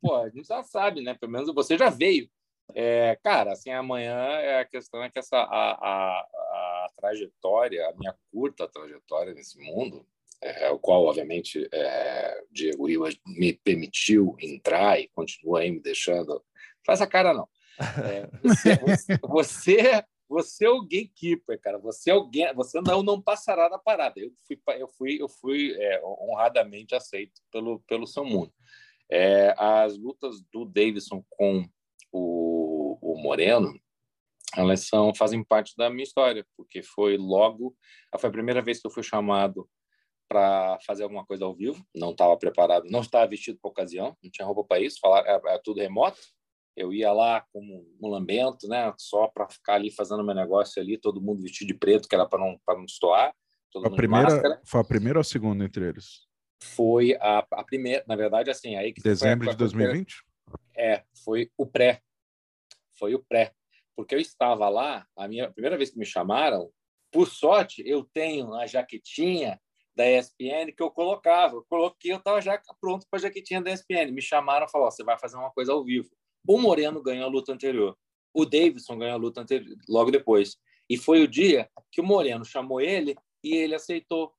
pô, 0.00 0.16
a 0.16 0.28
gente 0.28 0.46
já 0.46 0.62
sabe, 0.62 1.02
né? 1.02 1.14
Pelo 1.14 1.32
menos 1.32 1.52
você 1.54 1.76
já 1.78 1.90
veio. 1.90 2.28
É, 2.74 3.16
cara, 3.22 3.52
assim, 3.52 3.70
amanhã 3.70 4.16
é 4.16 4.60
a 4.60 4.64
questão 4.64 5.02
é 5.02 5.10
que 5.10 5.18
essa 5.18 5.36
a, 5.36 5.72
a, 5.72 6.20
a 6.20 6.88
trajetória, 6.96 7.88
a 7.88 7.96
minha 7.96 8.14
curta 8.32 8.66
trajetória 8.68 9.34
nesse 9.34 9.58
mundo, 9.58 10.06
é, 10.42 10.70
o 10.70 10.78
qual, 10.78 11.04
obviamente, 11.04 11.68
é, 11.72 12.42
Diego 12.50 12.86
Rivas 12.86 13.16
me 13.26 13.52
permitiu 13.52 14.36
entrar 14.40 15.00
e 15.00 15.08
continua 15.08 15.60
aí 15.60 15.70
me 15.70 15.80
deixando. 15.80 16.42
Faz 16.84 17.00
a 17.00 17.06
cara, 17.06 17.32
não. 17.32 17.48
É, 17.78 18.28
você, 18.42 18.78
você, 19.22 20.04
você, 20.28 20.66
é 20.66 20.70
o 20.70 20.82
gatekeeper, 20.82 21.60
cara. 21.60 21.78
Você 21.78 22.10
é 22.10 22.14
alguém, 22.14 22.52
você 22.54 22.80
não 22.80 23.02
não 23.02 23.20
passará 23.20 23.68
da 23.68 23.78
parada. 23.78 24.20
Eu 24.20 24.32
fui, 24.46 24.58
eu 24.80 24.88
fui, 24.88 25.22
eu 25.22 25.28
fui 25.28 25.74
é, 25.76 26.02
honradamente 26.04 26.94
aceito 26.94 27.40
pelo 27.50 27.80
pelo 27.80 28.06
seu 28.06 28.24
mundo. 28.24 28.52
É, 29.10 29.54
as 29.56 29.96
lutas 29.96 30.40
do 30.52 30.64
Davidson 30.64 31.24
com 31.30 31.64
o, 32.12 32.98
o 33.00 33.22
Moreno, 33.22 33.72
elas 34.56 34.86
são 34.88 35.14
fazem 35.14 35.44
parte 35.44 35.76
da 35.76 35.90
minha 35.90 36.02
história, 36.02 36.46
porque 36.56 36.82
foi 36.82 37.16
logo, 37.16 37.76
foi 38.18 38.28
a 38.28 38.32
primeira 38.32 38.62
vez 38.62 38.80
que 38.80 38.86
eu 38.86 38.90
fui 38.90 39.02
chamado 39.02 39.68
para 40.28 40.78
fazer 40.84 41.04
alguma 41.04 41.24
coisa 41.24 41.44
ao 41.44 41.54
vivo, 41.54 41.84
não 41.94 42.10
estava 42.10 42.36
preparado, 42.36 42.88
não 42.90 43.00
estava 43.00 43.28
vestido 43.28 43.58
para 43.60 43.70
ocasião, 43.70 44.16
não 44.22 44.30
tinha 44.30 44.46
roupa 44.46 44.64
para 44.64 44.80
isso, 44.80 44.98
falar 45.00 45.20
era, 45.20 45.40
era, 45.46 45.62
tudo 45.62 45.80
remoto. 45.80 46.18
Eu 46.76 46.92
ia 46.92 47.12
lá 47.12 47.44
como 47.52 47.86
um 48.00 48.08
lambento, 48.08 48.68
né, 48.68 48.92
só 48.98 49.28
para 49.28 49.48
ficar 49.48 49.74
ali 49.74 49.90
fazendo 49.90 50.22
meu 50.22 50.34
negócio 50.34 50.80
ali, 50.80 50.98
todo 50.98 51.22
mundo 51.22 51.42
vestido 51.42 51.68
de 51.68 51.74
preto, 51.74 52.08
que 52.08 52.14
era 52.14 52.26
para 52.26 52.38
não 52.38 52.60
para 52.64 52.76
não 52.76 52.84
estoar. 52.84 53.34
a 53.84 53.90
primeira, 53.90 54.60
foi 54.64 54.80
a 54.80 54.84
primeira 54.84 55.18
ou 55.18 55.22
a 55.22 55.24
segunda 55.24 55.64
entre 55.64 55.88
eles? 55.88 56.26
Foi 56.62 57.14
a, 57.20 57.46
a 57.50 57.64
primeira, 57.64 58.04
na 58.06 58.16
verdade, 58.16 58.50
assim, 58.50 58.76
aí 58.76 58.92
que 58.92 59.00
dezembro 59.00 59.48
de 59.48 59.56
2020. 59.56 60.22
É, 60.76 61.02
foi 61.24 61.50
o 61.56 61.66
pré, 61.66 62.02
foi 62.98 63.14
o 63.14 63.24
pré, 63.24 63.52
porque 63.96 64.14
eu 64.14 64.20
estava 64.20 64.68
lá, 64.68 65.06
a 65.16 65.26
minha 65.26 65.46
a 65.46 65.50
primeira 65.50 65.76
vez 65.76 65.90
que 65.90 65.98
me 65.98 66.04
chamaram, 66.04 66.70
por 67.10 67.28
sorte, 67.28 67.82
eu 67.86 68.04
tenho 68.12 68.52
a 68.54 68.66
jaquetinha 68.66 69.58
da 69.96 70.06
ESPN 70.06 70.72
que 70.76 70.82
eu 70.82 70.90
colocava. 70.90 71.54
Eu 71.56 71.64
coloquei, 71.68 72.12
eu 72.12 72.18
estava 72.18 72.40
já 72.42 72.60
pronto 72.78 73.06
para 73.10 73.18
a 73.18 73.22
jaquetinha 73.22 73.62
da 73.62 73.72
ESPN. 73.72 74.12
Me 74.12 74.20
chamaram 74.20 74.66
e 74.66 74.70
falaram: 74.70 74.90
você 74.90 75.02
vai 75.02 75.18
fazer 75.18 75.36
uma 75.36 75.50
coisa 75.50 75.72
ao 75.72 75.82
vivo. 75.82 76.10
O 76.46 76.58
Moreno 76.58 77.02
ganhou 77.02 77.26
a 77.26 77.30
luta 77.30 77.52
anterior. 77.52 77.96
O 78.32 78.44
Davidson 78.44 78.98
ganhou 78.98 79.14
a 79.14 79.18
luta 79.18 79.40
anterior, 79.40 79.76
logo 79.88 80.10
depois. 80.10 80.56
E 80.88 80.96
foi 80.96 81.22
o 81.22 81.28
dia 81.28 81.68
que 81.90 82.00
o 82.00 82.04
Moreno 82.04 82.44
chamou 82.44 82.80
ele 82.80 83.16
e 83.42 83.54
ele 83.54 83.74
aceitou 83.74 84.32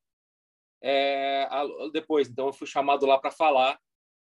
é, 0.82 1.48
a, 1.50 1.66
depois. 1.92 2.30
Então 2.30 2.48
eu 2.48 2.54
fui 2.54 2.68
chamado 2.68 3.06
lá 3.06 3.18
para 3.18 3.32
falar. 3.32 3.80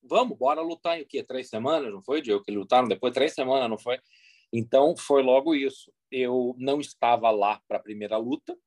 Vamos, 0.04 0.38
bora 0.38 0.62
lutar 0.62 1.00
em 1.00 1.04
o 1.04 1.08
quê? 1.08 1.24
Três 1.24 1.48
semanas, 1.48 1.92
não 1.92 2.02
foi, 2.02 2.22
Diego? 2.22 2.44
Que 2.44 2.52
lutaram 2.52 2.88
depois 2.88 3.14
três 3.14 3.34
semanas, 3.34 3.70
não 3.70 3.78
foi? 3.78 4.00
Então 4.52 4.98
foi 4.98 5.22
logo 5.22 5.54
isso. 5.54 5.94
Eu 6.12 6.56
não 6.58 6.80
estava 6.80 7.30
lá 7.30 7.62
para 7.68 7.78
a 7.78 7.82
primeira 7.82 8.18
luta, 8.18 8.58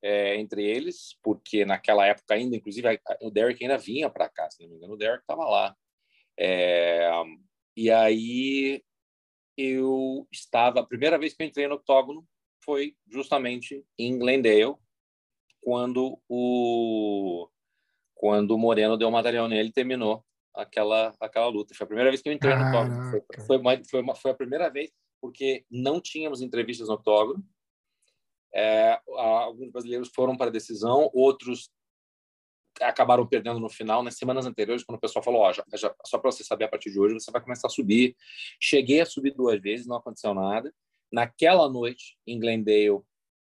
é, 0.00 0.36
entre 0.36 0.62
eles, 0.62 1.18
porque 1.22 1.64
naquela 1.64 2.06
época 2.06 2.34
ainda, 2.34 2.54
inclusive, 2.54 3.00
o 3.22 3.30
Derek 3.30 3.64
ainda 3.64 3.78
vinha 3.78 4.10
para 4.10 4.28
cá, 4.28 4.50
se 4.50 4.62
não 4.62 4.68
me 4.68 4.76
engano, 4.76 4.94
o 4.94 4.96
Derek 4.98 5.22
estava 5.22 5.44
lá. 5.44 5.76
É, 6.38 7.10
e 7.76 7.90
aí 7.90 8.82
eu 9.56 10.26
estava, 10.32 10.80
a 10.80 10.86
primeira 10.86 11.18
vez 11.18 11.34
que 11.34 11.42
eu 11.42 11.46
entrei 11.46 11.68
no 11.68 11.76
octógono 11.76 12.26
foi 12.64 12.96
justamente 13.10 13.84
em 13.98 14.18
Glendale, 14.18 14.74
quando 15.60 16.20
o 16.28 17.48
quando 18.14 18.52
o 18.52 18.58
Moreno 18.58 18.96
deu 18.96 19.08
um 19.08 19.12
material 19.12 19.48
nele 19.48 19.68
e 19.68 19.72
terminou 19.72 20.24
aquela 20.54 21.14
aquela 21.20 21.48
luta. 21.48 21.74
Foi 21.74 21.84
a 21.84 21.88
primeira 21.88 22.10
vez 22.10 22.22
que 22.22 22.28
eu 22.28 22.32
entrei 22.32 22.54
no 22.54 22.66
octógono. 22.66 23.10
Foi, 23.10 23.46
foi, 23.46 23.58
uma, 23.58 23.84
foi, 23.90 24.00
uma, 24.00 24.14
foi 24.14 24.30
a 24.30 24.34
primeira 24.34 24.70
vez 24.70 24.90
porque 25.20 25.64
não 25.70 26.00
tínhamos 26.00 26.42
entrevistas 26.42 26.88
no 26.88 26.94
octógono 26.94 27.44
é, 28.54 29.00
alguns 29.08 29.70
brasileiros 29.72 30.10
foram 30.14 30.36
para 30.36 30.46
a 30.46 30.52
decisão, 30.52 31.10
outros 31.12 31.68
acabaram 32.80 33.26
perdendo 33.26 33.60
no 33.60 33.68
final. 33.68 34.02
Nas 34.02 34.16
semanas 34.16 34.46
anteriores, 34.46 34.84
quando 34.84 34.98
o 34.98 35.00
pessoal 35.00 35.22
falou: 35.22 35.46
oh, 35.46 35.52
já, 35.52 35.64
já, 35.74 35.94
só 36.04 36.18
para 36.18 36.30
você 36.30 36.44
saber, 36.44 36.64
a 36.64 36.68
partir 36.68 36.90
de 36.90 36.98
hoje 36.98 37.14
você 37.14 37.30
vai 37.30 37.42
começar 37.42 37.68
a 37.68 37.70
subir. 37.70 38.16
Cheguei 38.60 39.00
a 39.00 39.06
subir 39.06 39.34
duas 39.34 39.60
vezes, 39.60 39.86
não 39.86 39.96
aconteceu 39.96 40.34
nada. 40.34 40.72
Naquela 41.12 41.68
noite, 41.68 42.16
em 42.26 42.38
Glendale, 42.38 43.00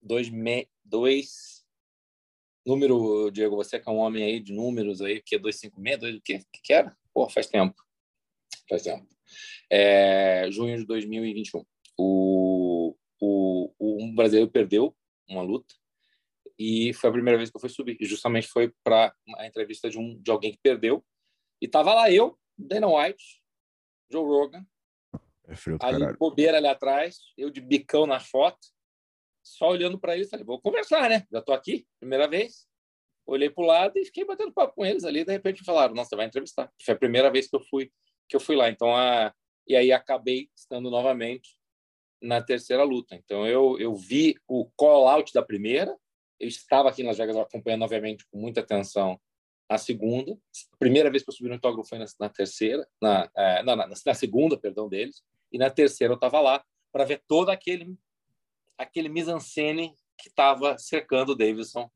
dois, 0.02 0.30
me, 0.30 0.68
dois 0.84 1.66
número, 2.66 3.32
Diego, 3.32 3.56
você 3.56 3.80
que 3.80 3.90
é 3.90 3.92
um 3.92 3.98
homem 3.98 4.24
aí 4.24 4.40
de 4.40 4.54
números 4.54 5.02
aí, 5.02 5.22
que 5.22 5.36
é 5.36 5.40
256, 5.40 6.00
dois, 6.00 6.16
o 6.16 6.22
que, 6.22 6.40
que 6.64 6.74
era? 6.74 6.96
Pô, 7.14 7.28
faz 7.30 7.48
tempo. 7.48 7.76
Faz 8.70 8.84
tempo. 8.84 9.08
É, 9.70 10.48
junho 10.52 10.78
de 10.78 10.86
2021. 10.86 11.66
O, 11.98 12.96
o, 13.20 13.74
o 13.78 14.04
um 14.04 14.14
brasileiro 14.14 14.50
perdeu 14.50 14.96
uma 15.28 15.42
luta 15.42 15.79
e 16.60 16.94
foi 16.94 17.10
a 17.10 17.14
primeira 17.14 17.38
vez 17.38 17.50
que 17.50 17.56
eu 17.56 17.62
fui 17.62 17.70
subir. 17.70 17.98
E 18.02 18.06
justamente 18.06 18.48
foi 18.48 18.74
para 18.84 19.16
a 19.38 19.48
entrevista 19.48 19.90
de 19.90 19.98
um 19.98 20.20
de 20.22 20.30
alguém 20.30 20.52
que 20.52 20.60
perdeu 20.62 21.04
e 21.62 21.68
tava 21.68 21.94
lá 21.94 22.12
eu, 22.12 22.38
Dana 22.58 22.88
White, 22.88 23.42
Joe 24.12 24.24
Rogan, 24.24 24.66
é 25.48 25.56
frio 25.56 25.78
ali 25.82 26.00
caralho. 26.00 26.18
bobeira 26.18 26.58
ali 26.58 26.68
atrás, 26.68 27.20
eu 27.38 27.50
de 27.50 27.62
bicão 27.62 28.06
na 28.06 28.20
foto, 28.20 28.60
só 29.42 29.70
olhando 29.70 29.98
para 29.98 30.16
eles, 30.16 30.30
falei, 30.30 30.46
vou 30.46 30.62
conversar, 30.62 31.10
né? 31.10 31.26
Já 31.32 31.42
tô 31.42 31.54
aqui, 31.54 31.88
primeira 32.00 32.28
vez. 32.28 32.68
Olhei 33.26 33.50
para 33.50 33.64
o 33.64 33.68
lado 33.68 33.98
e 33.98 34.06
fiquei 34.06 34.26
batendo 34.26 34.52
papo 34.52 34.76
com 34.76 34.86
eles 34.86 35.04
ali. 35.04 35.24
De 35.24 35.32
repente 35.32 35.64
falaram, 35.64 35.94
nossa, 35.94 36.10
você 36.10 36.16
vai 36.16 36.26
entrevistar. 36.26 36.72
Foi 36.84 36.94
a 36.94 36.98
primeira 36.98 37.32
vez 37.32 37.48
que 37.48 37.56
eu 37.56 37.62
fui 37.62 37.92
que 38.28 38.36
eu 38.36 38.40
fui 38.40 38.56
lá. 38.56 38.70
Então, 38.70 38.96
a... 38.96 39.34
e 39.68 39.76
aí 39.76 39.92
acabei 39.92 40.50
estando 40.56 40.92
novamente 40.92 41.58
na 42.22 42.42
terceira 42.42 42.84
luta. 42.84 43.16
Então 43.16 43.48
eu, 43.48 43.78
eu 43.80 43.96
vi 43.96 44.36
o 44.48 44.70
call-out 44.76 45.34
da 45.34 45.42
primeira, 45.42 45.96
eu 46.40 46.48
estava 46.48 46.90
aqui 46.90 47.04
nas 47.04 47.18
Vegas 47.18 47.36
acompanhando, 47.36 47.84
obviamente, 47.84 48.26
com 48.32 48.40
muita 48.40 48.62
atenção 48.62 49.20
a 49.68 49.78
segunda. 49.78 50.32
A 50.74 50.78
primeira 50.78 51.12
vez 51.12 51.24
que 51.24 51.30
eu 51.30 51.34
subi 51.34 51.50
no 51.50 51.56
autógrafo 51.56 51.90
foi 51.90 52.00
na, 52.00 52.06
na 52.20 52.30
terceira, 52.30 52.88
na, 53.02 53.30
é, 53.36 53.64
na, 53.64 53.76
na, 53.76 53.88
na, 53.88 54.14
segunda, 54.14 54.58
perdão, 54.58 54.90
deles. 54.90 55.22
E 55.52 55.58
na 55.58 55.70
terceira 55.70 56.14
eu 56.14 56.16
estava 56.16 56.40
lá 56.40 56.64
para 56.92 57.06
ver 57.06 57.22
todo 57.28 57.50
aquele 57.50 57.96
aquele 58.78 59.10
mise-en-scène 59.10 59.94
que 60.18 60.30
estava 60.30 60.78
cercando 60.78 61.34
o 61.34 61.36
Davidson 61.36 61.90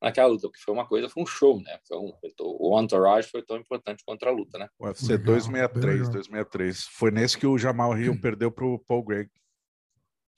naquela 0.00 0.28
luta, 0.28 0.48
que 0.50 0.60
foi 0.60 0.72
uma 0.72 0.86
coisa, 0.86 1.08
foi 1.08 1.22
um 1.22 1.26
show, 1.26 1.60
né? 1.60 1.78
Foi 1.86 1.98
um, 1.98 2.12
o 2.40 2.80
entourage 2.80 3.28
foi 3.28 3.42
tão 3.42 3.56
importante 3.56 4.04
contra 4.04 4.30
a 4.30 4.32
luta, 4.32 4.56
né? 4.56 4.68
O 4.78 4.86
UFC 4.86 5.18
263, 5.18 6.08
263. 6.08 6.84
Foi 6.84 7.10
nesse 7.10 7.36
que 7.36 7.46
o 7.46 7.58
Jamal 7.58 7.98
Hill 7.98 8.20
perdeu 8.20 8.50
para 8.50 8.64
o 8.64 8.78
Paul 8.78 9.02
Gregg. 9.02 9.30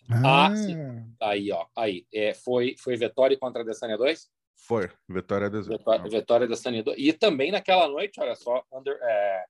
Ah, 0.09 0.47
ah 0.47 0.57
sim. 0.57 0.77
Aí, 1.21 1.53
ó. 1.53 1.67
Aí. 1.77 2.07
É, 2.13 2.35
foi, 2.35 2.75
foi 2.79 2.97
Vitória 2.97 3.39
contra 3.39 3.63
a 3.63 3.65
Adesanya 3.65 3.97
2? 3.97 4.29
Foi. 4.67 4.89
Vitória 5.09 5.49
da 5.49 5.61
Vitória, 5.61 6.11
Vitória 6.11 6.47
Adesanya 6.47 6.83
2. 6.83 6.97
E 6.99 7.13
também 7.13 7.51
naquela 7.51 7.89
noite, 7.89 8.21
olha 8.21 8.35
só, 8.35 8.65
under, 8.73 8.99
é, 9.01 9.45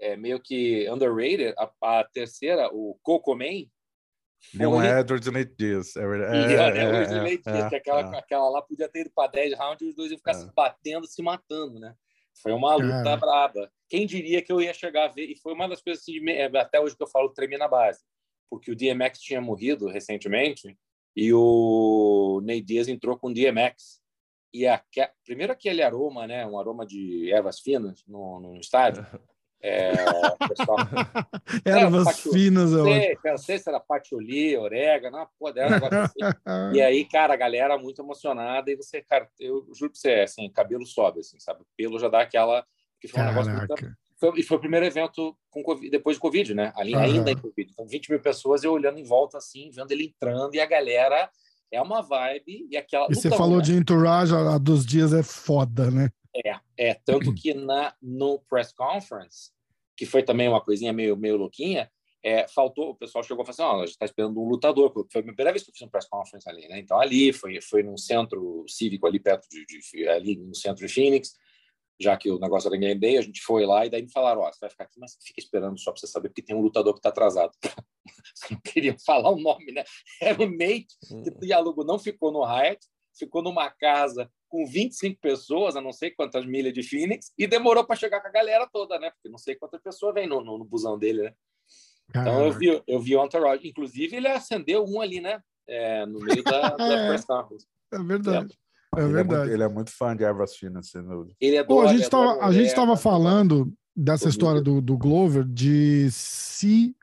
é 0.00 0.16
meio 0.16 0.40
que 0.40 0.88
underrated, 0.90 1.54
a, 1.56 1.98
a 2.00 2.04
terceira, 2.04 2.68
o 2.72 2.98
Coco 3.02 3.34
Man. 3.34 3.66
Não 4.54 4.82
é 4.82 5.00
Edwards 5.00 5.30
Nate 5.30 5.54
Diaz. 5.58 5.94
É, 5.96 6.00
é, 6.00 6.04
é, 6.04 6.84
Edwards 6.84 7.12
é, 7.12 7.20
Nate 7.20 7.42
Diaz, 7.42 7.68
que 7.68 7.76
aquela, 7.76 8.18
aquela 8.18 8.48
lá 8.48 8.62
podia 8.62 8.88
ter 8.88 9.02
ido 9.02 9.10
para 9.14 9.30
10 9.30 9.58
rounds 9.58 9.82
e 9.82 9.90
os 9.90 9.94
dois 9.94 10.10
iam 10.10 10.18
ficar 10.18 10.34
se 10.34 10.50
batendo, 10.54 11.06
se 11.06 11.22
matando, 11.22 11.78
né? 11.78 11.94
Foi 12.42 12.52
uma 12.52 12.74
luta 12.74 13.16
braba. 13.18 13.70
Quem 13.88 14.06
diria 14.06 14.40
que 14.40 14.50
eu 14.50 14.62
ia 14.62 14.72
chegar 14.72 15.06
a 15.06 15.12
ver? 15.12 15.26
E 15.26 15.36
foi 15.36 15.52
uma 15.52 15.68
das 15.68 15.82
coisas 15.82 16.02
assim, 16.02 16.18
até 16.56 16.80
hoje 16.80 16.96
que 16.96 17.02
eu 17.02 17.08
falo, 17.08 17.28
tremi 17.30 17.58
na 17.58 17.68
base 17.68 18.00
porque 18.50 18.72
o 18.72 18.76
DMX 18.76 19.20
tinha 19.20 19.40
morrido 19.40 19.86
recentemente 19.88 20.76
e 21.16 21.32
o 21.32 22.40
Ney 22.42 22.60
Diaz 22.60 22.88
entrou 22.88 23.16
com 23.16 23.28
o 23.28 23.34
DMX. 23.34 24.00
E 24.52 24.66
a, 24.66 24.82
primeiro 25.24 25.52
aquele 25.52 25.80
aroma, 25.80 26.26
né, 26.26 26.44
um 26.44 26.58
aroma 26.58 26.84
de 26.84 27.30
ervas 27.32 27.60
finas 27.60 28.02
no, 28.06 28.40
no 28.40 28.56
estádio. 28.56 29.06
É, 29.62 29.92
pessoal, 30.48 30.78
ervas 31.66 32.06
é, 32.06 32.32
finas, 32.32 32.72
eu 32.72 32.82
sei, 32.82 33.18
não 33.22 33.36
sei 33.36 33.58
se 33.58 33.68
era 33.68 33.78
patchouli, 33.78 34.56
orégano, 34.56 35.28
pô, 35.38 35.50
era 35.50 35.66
um 35.66 35.70
negócio 35.72 35.98
assim. 35.98 36.18
E 36.74 36.80
aí, 36.80 37.04
cara, 37.04 37.34
a 37.34 37.36
galera 37.36 37.76
muito 37.76 38.00
emocionada 38.00 38.70
e 38.70 38.76
você, 38.76 39.02
cara, 39.02 39.28
eu 39.38 39.68
juro 39.74 39.92
pra 39.92 40.00
você, 40.00 40.12
assim, 40.20 40.50
cabelo 40.50 40.86
sobe, 40.86 41.20
assim, 41.20 41.38
sabe? 41.38 41.60
O 41.60 41.66
pelo 41.76 41.98
já 41.98 42.08
dá 42.08 42.22
aquela... 42.22 42.64
Que 42.98 43.06
foi 43.06 43.20
um 43.20 43.26
negócio 43.26 43.52
muito, 43.52 43.74
foi, 44.20 44.38
e 44.38 44.42
foi 44.42 44.58
o 44.58 44.60
primeiro 44.60 44.84
evento 44.84 45.34
com 45.50 45.62
COVID, 45.62 45.88
depois 45.90 46.16
de 46.16 46.20
Covid, 46.20 46.54
né? 46.54 46.72
Ali, 46.76 46.94
uhum. 46.94 47.00
Ainda 47.00 47.30
em 47.30 47.36
Covid. 47.36 47.70
Então, 47.72 47.86
20 47.86 48.10
mil 48.10 48.20
pessoas, 48.20 48.62
eu 48.62 48.72
olhando 48.72 48.98
em 48.98 49.04
volta, 49.04 49.38
assim, 49.38 49.70
vendo 49.70 49.90
ele 49.92 50.04
entrando, 50.04 50.54
e 50.54 50.60
a 50.60 50.66
galera 50.66 51.30
é 51.72 51.80
uma 51.80 52.02
vibe. 52.02 52.68
E 52.70 52.76
aquela. 52.76 53.06
E 53.10 53.14
você 53.14 53.30
falou 53.30 53.58
né? 53.58 53.64
de 53.64 53.74
entourage, 53.74 54.34
a 54.34 54.58
dos 54.58 54.84
dias 54.84 55.14
é 55.14 55.22
foda, 55.22 55.90
né? 55.90 56.10
É, 56.36 56.90
é. 56.90 56.94
Tanto 56.94 57.34
que 57.34 57.54
na, 57.54 57.94
no 58.00 58.38
press 58.40 58.72
conference, 58.72 59.50
que 59.96 60.04
foi 60.04 60.22
também 60.22 60.48
uma 60.48 60.60
coisinha 60.60 60.92
meio, 60.92 61.16
meio 61.16 61.38
louquinha, 61.38 61.90
é, 62.22 62.46
faltou, 62.46 62.90
o 62.90 62.94
pessoal 62.94 63.24
chegou 63.24 63.42
e 63.42 63.46
falou 63.46 63.50
assim, 63.50 63.62
ó, 63.62 63.78
oh, 63.78 63.82
a 63.82 63.86
gente 63.86 63.94
está 63.94 64.04
esperando 64.04 64.38
um 64.38 64.48
lutador, 64.48 64.90
porque 64.90 65.10
foi 65.10 65.22
a 65.22 65.24
primeira 65.24 65.50
vez 65.50 65.64
que 65.64 65.70
eu 65.70 65.74
fiz 65.74 65.82
um 65.82 65.90
press 65.90 66.06
conference 66.06 66.48
ali, 66.48 66.68
né? 66.68 66.78
Então 66.78 67.00
ali, 67.00 67.32
foi, 67.32 67.58
foi 67.62 67.82
num 67.82 67.96
centro 67.96 68.64
cívico 68.68 69.06
ali 69.06 69.18
perto 69.18 69.48
de, 69.48 69.64
de 69.64 70.08
ali 70.08 70.36
no 70.36 70.54
centro 70.54 70.86
de 70.86 70.92
Phoenix, 70.92 71.34
já 72.00 72.16
que 72.16 72.30
o 72.30 72.38
negócio 72.38 72.68
era 72.68 72.78
Game 72.78 72.98
Day, 72.98 73.18
a 73.18 73.22
gente 73.22 73.42
foi 73.42 73.66
lá 73.66 73.84
e 73.84 73.90
daí 73.90 74.02
me 74.02 74.10
falaram, 74.10 74.40
ó, 74.40 74.48
oh, 74.48 74.52
você 74.52 74.58
vai 74.60 74.70
ficar 74.70 74.84
aqui, 74.84 74.98
mas 74.98 75.16
fica 75.22 75.38
esperando 75.40 75.78
só 75.78 75.92
para 75.92 76.00
você 76.00 76.06
saber, 76.06 76.30
porque 76.30 76.42
tem 76.42 76.56
um 76.56 76.62
lutador 76.62 76.94
que 76.94 76.98
está 76.98 77.10
atrasado. 77.10 77.52
não 78.50 78.60
queriam 78.60 78.96
falar 79.04 79.30
o 79.30 79.38
nome, 79.38 79.70
né? 79.70 79.84
Era 80.20 80.42
o 80.42 80.50
Nate, 80.50 80.96
que 81.06 81.30
o 81.30 81.40
diálogo 81.40 81.84
não 81.84 81.98
ficou 81.98 82.32
no 82.32 82.42
Hyatt, 82.42 82.80
ficou 83.16 83.42
numa 83.42 83.68
casa 83.70 84.30
com 84.48 84.66
25 84.66 85.20
pessoas, 85.20 85.76
a 85.76 85.80
não 85.80 85.92
sei 85.92 86.10
quantas 86.10 86.46
milhas 86.46 86.72
de 86.72 86.82
Phoenix, 86.82 87.32
e 87.38 87.46
demorou 87.46 87.84
para 87.84 87.96
chegar 87.96 88.20
com 88.20 88.28
a 88.28 88.32
galera 88.32 88.66
toda, 88.72 88.98
né? 88.98 89.10
Porque 89.10 89.28
não 89.28 89.38
sei 89.38 89.54
quantas 89.54 89.80
pessoas 89.80 90.14
vem 90.14 90.26
no, 90.26 90.42
no, 90.42 90.58
no 90.58 90.64
busão 90.64 90.98
dele, 90.98 91.22
né? 91.24 91.34
Então 92.08 92.44
eu 92.44 92.52
vi, 92.52 92.82
eu 92.86 93.00
vi 93.00 93.14
o 93.14 93.24
Entourage. 93.24 93.68
Inclusive, 93.68 94.16
ele 94.16 94.26
acendeu 94.26 94.84
um 94.84 95.00
ali, 95.00 95.20
né? 95.20 95.40
É, 95.68 96.04
no 96.06 96.18
meio 96.18 96.42
da, 96.42 96.70
da 96.70 96.92
é, 96.92 97.08
press 97.08 97.24
conference. 97.24 97.66
É 97.92 97.98
verdade. 97.98 98.52
É, 98.52 98.69
é 98.96 99.02
ele 99.02 99.12
verdade. 99.12 99.34
É 99.34 99.38
muito, 99.38 99.52
ele 99.54 99.62
é 99.62 99.68
muito 99.68 99.90
fã 99.90 100.16
de 100.16 100.24
Evers 100.24 100.56
Finas, 100.56 100.92
Ele 101.40 101.56
é 101.56 101.62
do, 101.62 101.68
Pô, 101.68 101.82
a 101.82 101.88
gente 101.88 102.02
estava 102.02 102.44
a 102.44 102.52
gente 102.52 102.66
estava 102.66 102.96
falando 102.96 103.72
dessa 103.96 104.28
história 104.28 104.60
do, 104.60 104.80
do 104.80 104.96
Glover, 104.96 105.44
de 105.44 106.10
se 106.10 106.94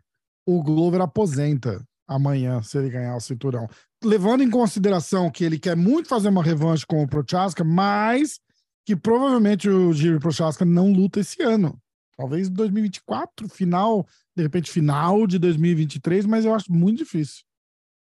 o 0.45 0.61
Glover 0.63 1.01
aposenta 1.01 1.85
amanhã, 2.07 2.61
se 2.61 2.77
ele 2.77 2.89
ganhar 2.89 3.15
o 3.15 3.21
cinturão. 3.21 3.67
Levando 4.03 4.41
em 4.41 4.49
consideração 4.49 5.29
que 5.29 5.43
ele 5.43 5.59
quer 5.59 5.75
muito 5.75 6.07
fazer 6.07 6.29
uma 6.29 6.43
revanche 6.43 6.85
com 6.85 7.03
o 7.03 7.07
Prochaska, 7.07 7.63
mas 7.63 8.39
que 8.85 8.95
provavelmente 8.95 9.69
o 9.69 9.91
Jiri 9.91 10.19
Prochaska 10.19 10.63
não 10.63 10.93
luta 10.93 11.19
esse 11.19 11.43
ano. 11.43 11.77
Talvez 12.15 12.49
2024, 12.49 13.49
final, 13.49 14.07
de 14.35 14.43
repente 14.43 14.71
final 14.71 15.27
de 15.27 15.37
2023, 15.37 16.25
mas 16.25 16.45
eu 16.45 16.53
acho 16.53 16.71
muito 16.71 16.99
difícil. 16.99 17.43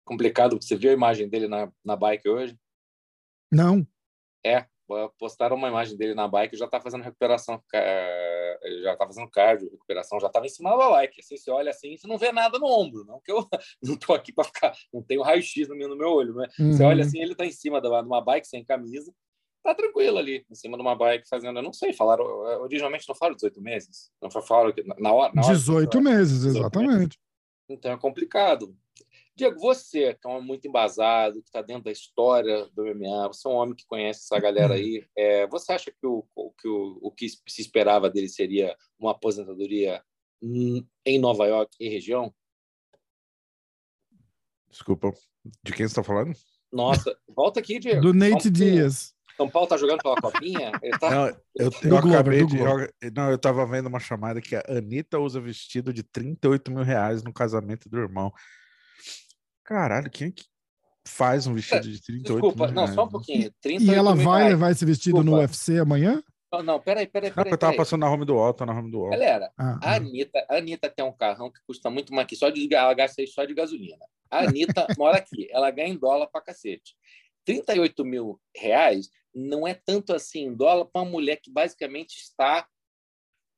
Complicado. 0.06 0.58
Você 0.62 0.76
viu 0.76 0.92
a 0.92 0.94
imagem 0.94 1.28
dele 1.28 1.48
na, 1.48 1.70
na 1.84 1.96
bike 1.96 2.30
hoje? 2.30 2.56
Não. 3.52 3.86
É, 4.46 4.66
postaram 5.18 5.56
uma 5.56 5.68
imagem 5.68 5.98
dele 5.98 6.14
na 6.16 6.28
bike, 6.28 6.58
já 6.58 6.68
tá 6.68 6.80
fazendo 6.80 7.04
recuperação, 7.04 7.62
já 8.84 8.96
tá 8.96 9.06
fazendo 9.06 9.30
cardio, 9.30 9.70
recuperação, 9.70 10.20
já 10.20 10.30
tava 10.30 10.46
em 10.46 10.50
cima 10.50 10.76
da 10.76 10.90
bike. 10.90 11.20
Assim, 11.20 11.38
você 11.38 11.52
olha 11.52 11.70
assim, 11.70 11.98
você 11.98 12.08
não 12.08 12.18
vê 12.18 12.32
nada 12.32 12.58
no 12.58 12.68
ombro, 12.68 13.06
não 13.06 13.20
que 13.20 13.32
eu 13.32 13.48
não 13.84 13.98
tô 13.98 14.14
aqui 14.14 14.34
para 14.34 14.46
ficar, 14.46 14.74
não 14.94 15.02
tenho 15.02 15.22
raio-x 15.22 15.68
no 15.68 15.76
meu, 15.76 15.90
no 15.90 15.98
meu 15.98 16.10
olho, 16.10 16.34
né? 16.36 16.48
Uhum. 16.60 16.72
Você 16.72 16.84
olha 16.84 17.04
assim, 17.04 17.22
ele 17.22 17.36
tá 17.36 17.46
em 17.46 17.52
cima 17.52 17.82
de 17.82 17.88
uma 17.88 18.22
bike 18.22 18.48
sem 18.48 18.64
camisa, 18.64 19.14
tá 19.64 19.76
tranquilo 19.76 20.18
ali, 20.18 20.46
em 20.50 20.56
cima 20.56 20.78
de 20.78 20.82
uma 20.82 20.96
bike 20.96 21.28
fazendo, 21.28 21.60
eu 21.60 21.64
não 21.64 21.74
sei, 21.74 21.94
falaram, 21.94 22.24
originalmente 22.62 23.08
não 23.08 23.16
falaram 23.16 23.36
18 23.36 23.62
meses, 23.62 24.10
não 24.22 24.30
falaram 24.32 24.72
que 24.72 24.84
na 24.84 25.12
hora... 25.14 25.34
Na 25.34 25.44
hora 25.44 25.54
18 25.54 26.02
meses, 26.02 26.46
exatamente. 26.46 27.20
Então 27.70 27.92
é 27.92 27.98
complicado. 27.98 28.76
Diego, 29.40 29.60
você, 29.60 30.14
que 30.14 30.28
é 30.28 30.30
um 30.30 30.34
homem 30.34 30.48
muito 30.48 30.68
embasado, 30.68 31.42
que 31.42 31.48
está 31.48 31.62
dentro 31.62 31.86
da 31.86 31.92
história 31.92 32.68
do 32.74 32.84
MMA, 32.84 33.28
você 33.30 33.48
é 33.48 33.52
um 33.52 33.56
homem 33.56 33.74
que 33.74 33.86
conhece 33.88 34.20
essa 34.22 34.40
galera 34.40 34.74
aí. 34.74 35.06
É, 35.18 35.48
você 35.48 35.72
acha 35.72 35.92
que 35.92 36.06
o, 36.06 36.24
que 36.60 36.68
o, 36.68 37.00
o 37.02 37.12
que 37.12 37.28
se 37.30 37.62
esperava 37.62 38.10
dele 38.10 38.28
seria 38.28 38.76
uma 39.00 39.12
aposentadoria 39.12 40.04
em 40.42 41.20
Nova 41.20 41.48
York 41.48 41.76
e 41.80 41.90
região? 41.90 42.34
Desculpa, 44.70 45.14
de 45.64 45.72
quem 45.72 45.88
você 45.88 45.92
está 45.92 46.04
falando? 46.04 46.34
Nossa, 46.72 47.18
volta 47.28 47.60
aqui, 47.60 47.80
Diego. 47.80 48.02
Do 48.02 48.14
Nate 48.14 48.50
Dias. 48.50 49.16
São 49.36 49.50
Paulo 49.50 49.70
tá 49.70 49.78
jogando 49.78 50.02
pela 50.02 50.18
copinha? 50.18 50.72
Tá... 51.00 51.10
Não, 51.10 51.28
eu, 51.56 51.72
eu 51.84 51.98
acabei 51.98 52.46
de. 52.46 52.58
não, 53.16 53.32
eu 53.32 53.38
tava 53.38 53.66
vendo 53.66 53.88
uma 53.88 54.00
chamada 54.00 54.42
que 54.42 54.54
a 54.54 54.64
Anitta 54.68 55.18
usa 55.18 55.40
vestido 55.40 55.94
de 55.94 56.04
38 56.04 56.70
mil 56.70 56.84
reais 56.84 57.24
no 57.24 57.32
casamento 57.32 57.88
do 57.88 57.98
irmão. 57.98 58.34
Caralho, 59.70 60.10
quem 60.10 60.30
é 60.30 60.32
que 60.32 60.46
faz 61.08 61.46
um 61.46 61.54
vestido 61.54 61.88
de 61.88 62.02
38 62.02 62.42
Desculpa, 62.42 62.72
não, 62.72 62.86
reais? 62.86 62.96
só 62.96 63.06
um 63.06 63.08
pouquinho. 63.08 63.54
e 63.64 63.94
ela 63.94 64.16
vai 64.16 64.40
reais. 64.40 64.54
levar 64.54 64.72
esse 64.72 64.84
vestido 64.84 65.18
Desculpa. 65.18 65.30
no 65.30 65.38
UFC 65.38 65.78
amanhã? 65.78 66.24
Não, 66.52 66.64
não, 66.64 66.80
peraí, 66.80 67.06
peraí, 67.06 67.30
peraí. 67.30 67.52
eu 67.52 67.58
tava 67.58 67.76
passando 67.76 68.00
na 68.00 68.10
home 68.10 68.26
do 68.26 68.36
Otto, 68.36 68.66
na 68.66 68.74
home 68.74 68.90
do 68.90 69.02
Otto. 69.02 69.12
Galera, 69.12 69.52
ah, 69.56 69.78
a, 69.80 69.92
ah. 69.92 69.96
Anitta, 69.98 70.44
a 70.50 70.56
Anitta 70.56 70.90
tem 70.90 71.06
um 71.06 71.12
carrão 71.12 71.52
que 71.52 71.60
custa 71.68 71.88
muito 71.92 72.12
mais 72.12 72.28
que 72.28 72.36
só 72.36 72.50
de 72.50 72.68
ela 72.74 72.96
gasta 72.96 73.24
só 73.28 73.46
de 73.46 73.54
gasolina. 73.54 74.04
A 74.28 74.40
Anitta 74.40 74.88
mora 74.98 75.18
aqui, 75.18 75.48
ela 75.52 75.70
ganha 75.70 75.90
em 75.90 75.98
dólar 75.98 76.26
pra 76.26 76.42
cacete. 76.42 76.96
38 77.46 78.04
mil 78.04 78.42
reais 78.58 79.12
não 79.36 79.68
é 79.68 79.76
tanto 79.76 80.16
assim 80.16 80.46
em 80.46 80.56
dólar 80.56 80.86
para 80.86 81.04
uma 81.04 81.12
mulher 81.12 81.36
que 81.40 81.52
basicamente 81.52 82.16
está. 82.16 82.68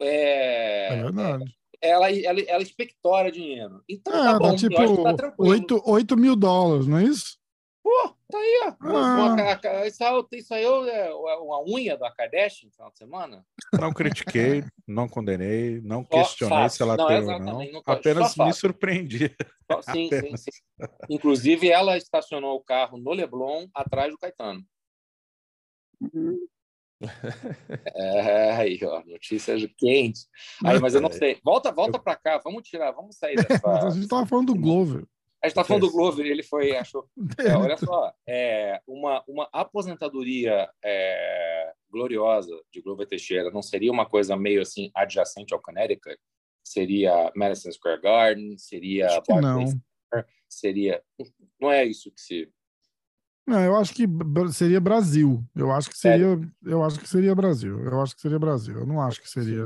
É, 0.01 0.87
é 0.87 1.03
verdade 1.03 1.60
ela, 1.81 2.11
ela, 2.11 2.39
ela 2.41 2.61
expectora 2.61 3.31
dinheiro. 3.31 3.83
Então, 3.89 4.13
é, 4.13 4.31
tá 4.31 4.39
bom, 4.39 4.55
tipo 4.55 5.03
tá 5.03 5.33
8, 5.37 5.81
8 5.85 6.17
mil 6.17 6.35
dólares, 6.35 6.87
não 6.87 6.99
é 6.99 7.03
isso? 7.03 7.39
Pô, 7.83 8.15
tá 8.29 8.37
aí, 8.37 8.61
ó. 8.65 8.75
Ah. 8.81 9.87
Isso, 9.87 10.27
isso 10.33 10.53
aí 10.53 10.63
é 10.63 11.09
uma 11.11 11.63
unha 11.63 11.97
da 11.97 12.11
Kardashian 12.11 12.67
no 12.67 12.73
final 12.73 12.91
de 12.91 12.97
semana? 12.99 13.45
Não 13.73 13.91
critiquei, 13.91 14.63
não 14.87 15.09
condenei, 15.09 15.81
não 15.81 16.03
questionei 16.03 16.69
se 16.69 16.83
ela 16.83 16.95
não, 16.95 17.07
tem 17.07 17.17
ou 17.17 17.39
não. 17.39 17.71
não 17.71 17.81
apenas 17.85 18.35
me 18.35 18.53
surpreendi. 18.53 19.35
sim, 19.91 20.09
sim, 20.09 20.37
sim. 20.37 20.51
Inclusive, 21.09 21.69
ela 21.69 21.97
estacionou 21.97 22.55
o 22.55 22.63
carro 22.63 22.97
no 22.97 23.11
Leblon, 23.11 23.67
atrás 23.73 24.11
do 24.11 24.17
Caetano. 24.17 24.63
Uhum. 25.99 26.47
É, 27.95 28.51
aí, 28.51 28.79
ó, 28.83 29.03
notícias 29.05 29.61
quentes. 29.77 30.27
Aí, 30.63 30.79
mas 30.79 30.95
eu 30.95 31.01
não 31.01 31.11
sei. 31.11 31.39
Volta, 31.43 31.71
volta 31.71 31.99
para 31.99 32.15
cá, 32.15 32.41
vamos 32.43 32.63
tirar, 32.63 32.91
vamos 32.91 33.17
sair 33.17 33.35
dessa. 33.47 33.67
a 33.67 33.89
gente 33.89 34.03
estava 34.03 34.25
falando 34.25 34.53
do 34.53 34.59
Glover. 34.59 35.05
A 35.43 35.47
gente 35.47 35.53
está 35.53 35.63
falando 35.63 35.87
do 35.87 35.91
Glover, 35.91 36.25
ele 36.25 36.43
foi, 36.43 36.75
achou. 36.77 37.09
É, 37.39 37.55
olha 37.57 37.75
só, 37.75 38.13
é, 38.27 38.79
uma, 38.85 39.23
uma 39.27 39.49
aposentadoria 39.51 40.69
é, 40.83 41.73
gloriosa 41.89 42.55
de 42.71 42.79
Glover 42.79 43.07
Teixeira 43.07 43.49
não 43.49 43.61
seria 43.61 43.91
uma 43.91 44.05
coisa 44.05 44.37
meio 44.37 44.61
assim 44.61 44.91
adjacente 44.93 45.53
ao 45.53 45.61
Connecticut? 45.61 46.17
Seria 46.63 47.31
Madison 47.35 47.71
Square 47.71 48.01
Garden? 48.01 48.55
Seria 48.57 49.07
não. 49.41 49.65
Seria. 50.47 51.01
Não 51.59 51.71
é 51.71 51.85
isso 51.85 52.11
que 52.11 52.21
se 52.21 52.51
não, 53.47 53.59
eu 53.59 53.75
acho 53.75 53.93
que 53.93 54.07
seria 54.51 54.79
Brasil. 54.79 55.43
Eu 55.55 55.71
acho 55.71 55.89
que 55.89 55.97
seria, 55.97 56.39
eu 56.63 56.83
acho 56.83 56.99
que 56.99 57.09
seria 57.09 57.35
Brasil. 57.35 57.79
Eu 57.83 58.01
acho 58.01 58.15
que 58.15 58.21
seria 58.21 58.39
Brasil. 58.39 58.79
Eu 58.79 58.85
não 58.85 59.01
acho 59.01 59.21
que 59.21 59.29
seria. 59.29 59.65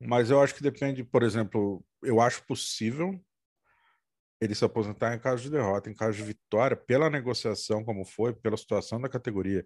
Mas 0.00 0.30
eu 0.30 0.40
acho 0.40 0.54
que 0.54 0.62
depende, 0.62 1.02
por 1.02 1.22
exemplo, 1.22 1.84
eu 2.02 2.20
acho 2.20 2.44
possível 2.44 3.18
ele 4.40 4.54
se 4.54 4.64
aposentar 4.64 5.14
em 5.14 5.18
caso 5.18 5.42
de 5.42 5.50
derrota, 5.50 5.90
em 5.90 5.94
caso 5.94 6.16
de 6.18 6.22
vitória, 6.22 6.76
pela 6.76 7.08
negociação 7.08 7.82
como 7.82 8.04
foi, 8.04 8.34
pela 8.34 8.56
situação 8.56 9.00
da 9.00 9.08
categoria. 9.08 9.64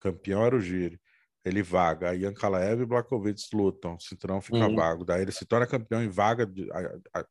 Campeão 0.00 0.44
era 0.44 0.54
o 0.54 0.60
Giri. 0.60 1.00
Ele 1.44 1.62
vaga, 1.62 2.10
aí 2.10 2.24
Ankalaev 2.24 2.80
e 2.80 2.86
Blakovic 2.86 3.42
lutam, 3.52 3.96
o 3.96 4.00
cinturão 4.00 4.40
fica 4.40 4.66
uhum. 4.66 4.76
vago, 4.76 5.04
daí 5.04 5.20
ele 5.20 5.32
se 5.32 5.44
torna 5.44 5.66
campeão 5.66 6.02
em 6.02 6.08
vaga. 6.08 6.46
De, 6.46 6.70
a, 6.72 7.18
a, 7.20 7.26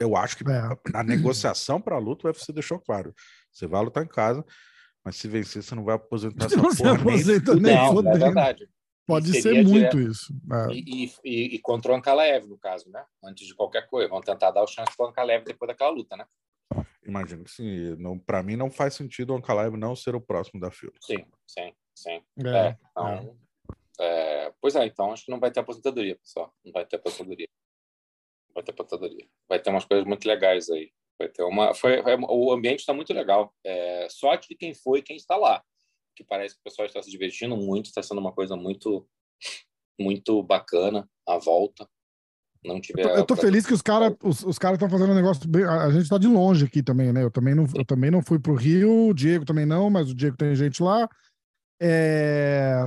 eu 0.00 0.16
acho 0.16 0.38
que 0.38 0.44
é. 0.50 0.90
na 0.90 1.02
negociação 1.02 1.80
para 1.80 1.96
a 1.96 1.98
luta 1.98 2.26
o 2.26 2.30
UFC 2.30 2.52
deixou 2.52 2.78
claro. 2.78 3.14
Você 3.52 3.66
vai 3.66 3.84
lutar 3.84 4.04
em 4.04 4.08
casa, 4.08 4.42
mas 5.08 5.16
se 5.16 5.26
vencer, 5.26 5.62
você 5.62 5.74
não 5.74 5.84
vai 5.84 5.94
aposentar 5.94 6.44
essa 6.52 6.56
não 6.56 6.74
porra. 6.74 6.92
aposenta 6.92 7.54
nem, 7.54 7.62
nem 7.62 7.74
não, 7.74 8.12
é 8.12 8.18
verdade. 8.18 8.68
Pode 9.06 9.40
ser 9.40 9.54
muito 9.54 9.72
direto. 9.72 9.98
isso. 9.98 10.34
É. 10.52 10.72
E, 10.74 11.10
e, 11.24 11.54
e, 11.54 11.58
contra 11.60 11.92
o 11.92 11.94
Ankalaev, 11.94 12.46
no 12.46 12.58
caso, 12.58 12.90
né? 12.90 13.02
Antes 13.24 13.46
de 13.46 13.54
qualquer 13.54 13.88
coisa. 13.88 14.06
Vão 14.06 14.20
tentar 14.20 14.50
dar 14.50 14.62
o 14.62 14.66
chance 14.66 14.94
para 14.94 15.06
o 15.06 15.08
Ankalaev 15.08 15.44
depois 15.46 15.66
daquela 15.66 15.88
luta, 15.88 16.14
né? 16.14 16.26
Imagino 17.06 17.42
que 17.42 17.50
sim. 17.50 17.96
Para 18.26 18.42
mim, 18.42 18.54
não 18.54 18.70
faz 18.70 18.92
sentido 18.92 19.32
o 19.32 19.36
Ankalaev 19.36 19.78
não 19.78 19.96
ser 19.96 20.14
o 20.14 20.20
próximo 20.20 20.60
da 20.60 20.70
fila. 20.70 20.92
Sim, 21.00 21.24
sim, 21.46 21.72
sim. 21.94 22.22
É, 22.44 22.48
é, 22.50 22.78
então, 22.90 23.36
é. 23.98 24.46
é. 24.46 24.54
pois 24.60 24.76
é, 24.76 24.84
então 24.84 25.10
acho 25.10 25.24
que 25.24 25.30
não 25.30 25.40
vai 25.40 25.50
ter 25.50 25.60
aposentadoria, 25.60 26.16
pessoal. 26.16 26.54
Não 26.62 26.70
vai 26.70 26.84
ter 26.84 26.96
aposentadoria. 26.96 27.48
Não 28.48 28.54
vai 28.56 28.62
ter 28.62 28.72
aposentadoria. 28.72 29.26
Vai 29.48 29.58
ter 29.58 29.70
umas 29.70 29.86
coisas 29.86 30.06
muito 30.06 30.28
legais 30.28 30.68
aí. 30.68 30.92
Vai 31.18 31.28
ter 31.28 31.42
uma. 31.42 31.74
Foi, 31.74 32.00
o 32.28 32.52
ambiente 32.52 32.80
está 32.80 32.94
muito 32.94 33.12
legal. 33.12 33.52
É, 33.64 34.06
sorte 34.08 34.48
de 34.48 34.54
quem 34.54 34.72
foi, 34.72 35.02
quem 35.02 35.16
está 35.16 35.36
lá, 35.36 35.62
que 36.14 36.22
parece 36.22 36.54
que 36.54 36.60
o 36.60 36.64
pessoal 36.64 36.86
está 36.86 37.02
se 37.02 37.10
divertindo 37.10 37.56
muito, 37.56 37.86
está 37.86 38.02
sendo 38.02 38.20
uma 38.20 38.32
coisa 38.32 38.56
muito, 38.56 39.08
muito 39.98 40.42
bacana 40.42 41.08
a 41.26 41.38
volta. 41.38 41.88
Não 42.64 42.80
tiver. 42.80 43.04
Eu 43.16 43.24
tô, 43.24 43.36
feliz 43.36 43.64
que 43.64 43.72
os 43.72 43.82
caras 43.82 44.14
os, 44.22 44.42
os 44.42 44.58
cara 44.58 44.74
estão 44.74 44.90
fazendo 44.90 45.12
um 45.12 45.14
negócio 45.14 45.48
bem. 45.48 45.64
A 45.64 45.90
gente 45.90 46.02
está 46.02 46.18
de 46.18 46.26
longe 46.26 46.64
aqui 46.64 46.82
também, 46.82 47.12
né? 47.12 47.22
Eu 47.22 47.30
também 47.30 47.54
não, 47.54 47.66
eu 47.74 47.84
também 47.84 48.10
não 48.10 48.22
fui 48.22 48.38
para 48.38 48.52
o 48.52 48.56
Rio, 48.56 49.08
o 49.08 49.14
Diego 49.14 49.44
também 49.44 49.64
não, 49.64 49.88
mas 49.88 50.10
o 50.10 50.14
Diego 50.14 50.36
tem 50.36 50.54
gente 50.54 50.82
lá. 50.82 51.08
É, 51.80 52.84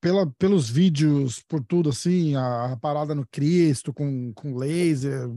pela, 0.00 0.26
pelos 0.38 0.68
vídeos, 0.68 1.42
por 1.42 1.64
tudo 1.64 1.90
assim, 1.90 2.36
a, 2.36 2.72
a, 2.72 2.76
parada 2.76 3.14
no 3.14 3.26
Cristo 3.26 3.92
com, 3.92 4.32
com 4.34 4.56
laser, 4.56 5.28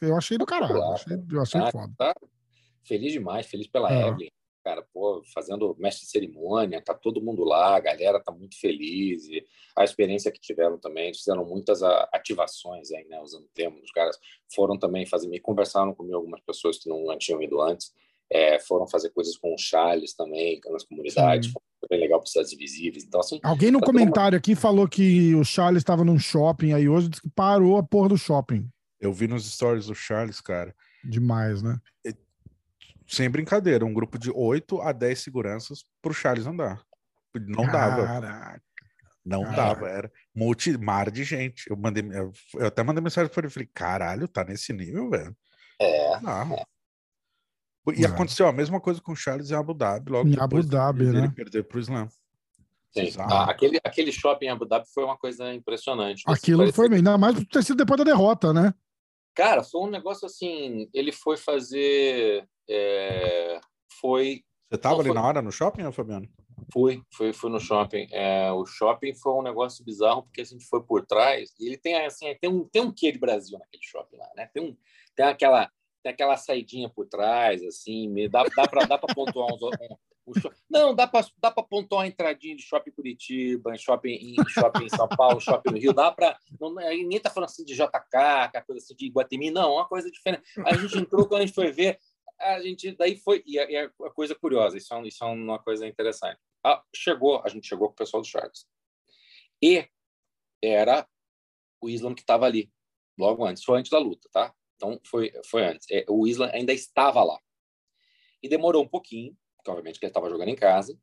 eu 0.00 0.16
achei 0.16 0.38
do 0.38 0.46
caralho. 0.46 0.82
Achei, 0.92 1.16
eu 1.30 1.40
achei 1.40 1.60
ah, 1.60 1.70
foda. 1.70 1.92
Tá 1.96 2.14
feliz 2.84 3.12
demais, 3.12 3.46
feliz 3.46 3.66
pela 3.66 3.92
é. 3.92 4.08
Evelyn. 4.08 4.30
cara, 4.64 4.82
pô, 4.92 5.22
fazendo 5.34 5.76
mestre 5.78 6.04
de 6.04 6.10
cerimônia, 6.10 6.82
tá 6.82 6.94
todo 6.94 7.20
mundo 7.20 7.44
lá, 7.44 7.76
a 7.76 7.80
galera 7.80 8.20
tá 8.20 8.32
muito 8.32 8.58
feliz, 8.58 9.26
e 9.28 9.44
a 9.76 9.84
experiência 9.84 10.32
que 10.32 10.40
tiveram 10.40 10.78
também, 10.78 11.06
eles 11.06 11.18
fizeram 11.18 11.44
muitas 11.44 11.82
ativações 11.82 12.90
aí, 12.92 13.04
né, 13.04 13.20
usando 13.20 13.46
termos, 13.54 13.82
os 13.82 13.92
caras 13.92 14.18
foram 14.54 14.78
também 14.78 15.06
fazer, 15.06 15.28
me 15.28 15.38
conversaram 15.38 15.94
comigo 15.94 16.16
algumas 16.16 16.40
pessoas 16.40 16.78
que 16.78 16.88
não, 16.88 17.16
tinham 17.18 17.42
ido 17.42 17.60
antes, 17.60 17.92
é, 18.30 18.58
foram 18.58 18.86
fazer 18.88 19.10
coisas 19.10 19.36
com 19.36 19.54
o 19.54 19.58
Charles 19.58 20.14
também, 20.14 20.60
nas 20.66 20.84
comunidades, 20.84 21.52
foi 21.52 21.62
bem 21.88 22.00
legal 22.00 22.18
para 22.20 22.28
cidades 22.28 22.52
invisíveis. 22.52 23.04
Então, 23.04 23.20
assim. 23.20 23.40
Alguém 23.42 23.70
no 23.70 23.80
tá 23.80 23.86
comentário 23.86 24.36
aqui 24.38 24.54
falou 24.54 24.88
que 24.88 25.34
o 25.34 25.44
Charles 25.44 25.80
estava 25.80 26.04
num 26.04 26.18
shopping 26.18 26.72
aí 26.72 26.88
hoje, 26.88 27.08
disse 27.08 27.22
que 27.22 27.30
parou 27.30 27.76
a 27.76 27.82
porra 27.82 28.10
do 28.10 28.18
shopping. 28.18 28.68
Eu 29.00 29.12
vi 29.12 29.26
nos 29.28 29.50
stories 29.50 29.86
do 29.86 29.94
Charles, 29.94 30.40
cara. 30.40 30.74
Demais, 31.04 31.62
né? 31.62 31.78
Sem 33.06 33.30
brincadeira, 33.30 33.84
um 33.84 33.94
grupo 33.94 34.18
de 34.18 34.30
8 34.30 34.80
a 34.80 34.92
10 34.92 35.18
seguranças 35.20 35.84
pro 36.02 36.12
Charles 36.14 36.46
andar. 36.46 36.82
Não 37.34 37.66
Caraca. 37.66 38.20
dava. 38.20 38.60
Não 39.24 39.42
Caraca. 39.42 39.56
dava, 39.56 39.88
era 39.88 40.12
multi, 40.34 40.76
mar 40.76 41.10
de 41.10 41.22
gente. 41.22 41.68
Eu 41.68 41.76
mandei, 41.76 42.04
eu 42.54 42.66
até 42.66 42.82
mandei 42.82 43.02
mensagem 43.02 43.30
para 43.30 43.44
ele, 43.44 43.52
falei, 43.52 43.68
caralho, 43.72 44.26
tá 44.26 44.44
nesse 44.44 44.72
nível, 44.72 45.10
velho. 45.10 45.36
É. 45.80 46.20
Não. 46.20 46.54
É. 46.54 46.64
E 47.94 48.04
é. 48.04 48.06
aconteceu 48.06 48.48
a 48.48 48.52
mesma 48.52 48.80
coisa 48.80 49.00
com 49.00 49.12
o 49.12 49.16
Charles 49.16 49.50
em 49.50 49.54
Abu 49.54 49.72
Dhabi, 49.72 50.10
logo 50.10 50.28
em 50.28 50.38
Abu 50.38 50.62
Dhabi, 50.62 51.04
né? 51.04 51.18
ele 51.20 51.30
perder 51.30 51.64
pro 51.64 51.78
Islam. 51.78 52.08
Sim. 52.92 53.12
Ah, 53.18 53.50
aquele, 53.50 53.78
aquele 53.84 54.10
shopping 54.10 54.46
em 54.46 54.50
Abu 54.50 54.64
Dhabi 54.64 54.86
foi 54.92 55.04
uma 55.04 55.16
coisa 55.16 55.52
impressionante. 55.52 56.22
Aquilo 56.26 56.58
parecia... 56.58 56.74
foi, 56.74 56.96
ainda 56.96 57.18
mais 57.18 57.36
ter 57.46 57.62
sido 57.62 57.76
depois 57.76 57.98
da 57.98 58.04
derrota, 58.04 58.52
né? 58.52 58.72
Cara, 59.34 59.62
foi 59.62 59.82
um 59.82 59.90
negócio 59.90 60.26
assim. 60.26 60.88
Ele 60.94 61.12
foi 61.12 61.36
fazer. 61.36 62.48
É, 62.68 63.60
foi. 64.00 64.42
Você 64.70 64.78
tava 64.78 64.96
ali 64.96 65.08
foi... 65.08 65.14
na 65.14 65.22
hora 65.22 65.42
no 65.42 65.52
shopping, 65.52 65.92
Fabiano? 65.92 66.26
Fui, 66.72 67.02
fui, 67.12 67.32
fui 67.32 67.50
no 67.50 67.60
shopping. 67.60 68.08
É, 68.10 68.50
o 68.50 68.64
shopping 68.64 69.14
foi 69.14 69.32
um 69.34 69.42
negócio 69.42 69.84
bizarro 69.84 70.22
porque 70.22 70.40
a 70.40 70.44
gente 70.44 70.66
foi 70.66 70.82
por 70.82 71.04
trás 71.04 71.50
e 71.60 71.66
ele 71.66 71.76
tem 71.76 71.94
assim, 72.04 72.34
tem 72.40 72.50
um 72.50 72.64
tem 72.64 72.82
um 72.82 72.90
quê 72.90 73.12
de 73.12 73.18
Brasil 73.18 73.58
naquele 73.58 73.82
shopping 73.82 74.16
lá, 74.16 74.28
né? 74.34 74.48
Tem 74.52 74.62
um 74.62 74.76
tem 75.14 75.26
aquela 75.26 75.70
tem 76.06 76.12
aquela 76.12 76.36
saidinha 76.36 76.88
por 76.88 77.06
trás, 77.06 77.62
assim, 77.64 78.28
dá, 78.28 78.44
dá 78.44 78.68
para 78.68 78.86
dá 78.86 78.98
pontuar 78.98 79.52
uns, 79.52 79.60
um, 79.60 79.70
não, 80.70 80.94
dá 80.94 81.06
para 81.06 81.26
dá 81.38 81.50
pontuar 81.50 82.02
uma 82.02 82.06
entradinha 82.06 82.54
de 82.54 82.62
shopping 82.62 82.92
Curitiba, 82.92 83.76
shopping 83.76 84.10
em, 84.10 84.36
shopping 84.48 84.88
São 84.88 85.08
Paulo, 85.08 85.40
shopping 85.40 85.72
no 85.72 85.78
Rio, 85.78 85.92
dá 85.92 86.12
para. 86.12 86.38
Ninguém 86.60 87.16
está 87.16 87.30
falando 87.30 87.48
assim 87.48 87.64
de 87.64 87.74
JK, 87.74 88.50
é 88.54 88.60
coisa 88.60 88.84
assim 88.84 88.94
de 88.94 89.06
Iguatemi, 89.06 89.50
não, 89.50 89.74
uma 89.74 89.88
coisa 89.88 90.10
diferente. 90.10 90.44
A 90.64 90.76
gente 90.76 90.98
entrou, 90.98 91.26
quando 91.26 91.42
a 91.42 91.46
gente 91.46 91.54
foi 91.54 91.72
ver, 91.72 91.98
a 92.40 92.60
gente 92.60 92.92
daí 92.92 93.16
foi. 93.16 93.42
E 93.44 93.58
a, 93.58 93.70
e 93.70 93.76
a 93.76 94.10
coisa 94.14 94.34
curiosa, 94.34 94.76
isso 94.76 94.94
é, 94.94 95.08
isso 95.08 95.24
é 95.24 95.26
uma 95.26 95.58
coisa 95.58 95.86
interessante. 95.86 96.38
Ah, 96.64 96.82
chegou, 96.94 97.42
a 97.44 97.48
gente 97.48 97.66
chegou 97.66 97.88
com 97.88 97.94
o 97.94 97.96
pessoal 97.96 98.20
do 98.20 98.28
Sharks. 98.28 98.66
E 99.62 99.88
era 100.62 101.06
o 101.80 101.88
Islam 101.88 102.14
que 102.14 102.22
estava 102.22 102.46
ali, 102.46 102.72
logo 103.18 103.44
antes, 103.44 103.64
foi 103.64 103.78
antes 103.78 103.90
da 103.90 103.98
luta, 103.98 104.28
tá? 104.32 104.54
Então 104.76 105.00
foi, 105.04 105.32
foi 105.46 105.64
antes. 105.64 105.86
É, 105.90 106.04
o 106.08 106.26
Islam 106.26 106.50
ainda 106.52 106.72
estava 106.72 107.22
lá. 107.22 107.38
E 108.42 108.48
demorou 108.48 108.84
um 108.84 108.88
pouquinho, 108.88 109.36
porque 109.56 109.70
obviamente 109.70 109.98
ele 110.00 110.10
estava 110.10 110.30
jogando 110.30 110.48
em 110.48 110.56
casa. 110.56 110.98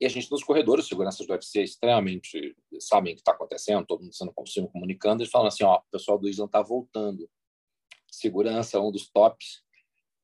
E 0.00 0.06
a 0.06 0.08
gente 0.08 0.30
nos 0.30 0.42
corredores, 0.42 0.86
seguranças 0.86 1.24
do 1.26 1.32
UFC 1.32 1.62
extremamente 1.62 2.56
sabem 2.80 3.12
o 3.12 3.16
que 3.16 3.20
está 3.20 3.32
acontecendo, 3.32 3.86
todo 3.86 4.02
mundo 4.02 4.14
sendo 4.14 4.68
comunicando, 4.68 5.22
eles 5.22 5.30
falam 5.30 5.48
assim: 5.48 5.64
ó, 5.64 5.76
o 5.76 5.90
pessoal 5.90 6.18
do 6.18 6.28
Islam 6.28 6.46
está 6.46 6.60
voltando. 6.60 7.30
Segurança, 8.10 8.80
um 8.80 8.90
dos 8.90 9.08
tops 9.10 9.62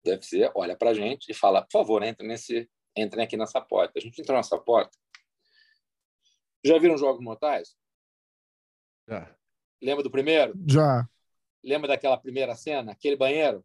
do 0.05 0.11
UFC, 0.11 0.51
olha 0.55 0.77
para 0.77 0.91
a 0.91 0.95
gente 0.95 1.31
e 1.31 1.35
fala: 1.35 1.63
por 1.63 1.73
favor, 1.73 2.03
entre 2.03 2.27
nesse, 2.27 2.69
entrem 2.97 3.25
aqui 3.25 3.37
nessa 3.37 3.61
porta. 3.61 3.93
A 3.97 4.01
gente 4.01 4.21
entrou 4.21 4.37
nessa 4.37 4.59
porta. 4.59 4.97
Já 6.65 6.79
viram 6.79 6.99
Jogos 6.99 7.23
Mortais? 7.23 7.77
Já. 9.09 9.35
Lembra 9.81 10.03
do 10.03 10.11
primeiro? 10.11 10.53
Já. 10.69 11.09
Lembra 11.63 11.89
daquela 11.89 12.17
primeira 12.17 12.55
cena, 12.55 12.93
aquele 12.93 13.17
banheiro? 13.17 13.65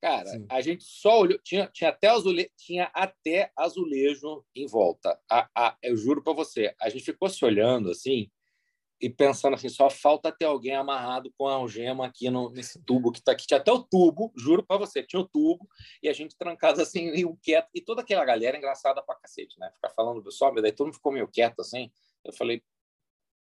Cara, 0.00 0.26
Sim. 0.26 0.46
a 0.50 0.60
gente 0.60 0.84
só 0.84 1.20
olhou, 1.20 1.38
tinha, 1.42 1.66
tinha, 1.72 1.88
até 1.88 2.08
azule, 2.08 2.50
tinha 2.56 2.90
até 2.92 3.50
azulejo 3.56 4.44
em 4.54 4.66
volta. 4.66 5.18
A, 5.30 5.48
a, 5.54 5.78
eu 5.82 5.96
juro 5.96 6.22
para 6.22 6.34
você, 6.34 6.74
a 6.78 6.90
gente 6.90 7.04
ficou 7.04 7.28
se 7.30 7.42
olhando 7.42 7.90
assim 7.90 8.30
e 9.00 9.10
pensando 9.10 9.54
assim, 9.54 9.68
só 9.68 9.90
falta 9.90 10.30
ter 10.30 10.44
alguém 10.44 10.74
amarrado 10.74 11.32
com 11.36 11.48
a 11.48 11.54
algema 11.54 12.06
aqui 12.06 12.30
no, 12.30 12.50
nesse 12.50 12.82
tubo 12.84 13.10
que 13.10 13.18
está 13.18 13.32
aqui. 13.32 13.46
Tinha 13.46 13.58
até 13.58 13.72
o 13.72 13.82
tubo, 13.82 14.32
juro 14.36 14.62
para 14.62 14.78
você, 14.78 15.02
tinha 15.02 15.20
o 15.20 15.28
tubo 15.28 15.68
e 16.02 16.08
a 16.08 16.12
gente 16.12 16.36
trancado 16.36 16.80
assim, 16.80 17.10
meio 17.12 17.36
quieto. 17.42 17.68
E 17.74 17.80
toda 17.80 18.02
aquela 18.02 18.24
galera 18.24 18.56
engraçada 18.56 19.02
pra 19.02 19.16
cacete, 19.16 19.58
né? 19.58 19.70
Ficar 19.74 19.90
falando 19.90 20.22
do 20.22 20.30
sobe, 20.30 20.62
daí 20.62 20.72
todo 20.72 20.86
mundo 20.86 20.96
ficou 20.96 21.12
meio 21.12 21.28
quieto 21.28 21.60
assim. 21.60 21.90
Eu 22.24 22.32
falei, 22.32 22.62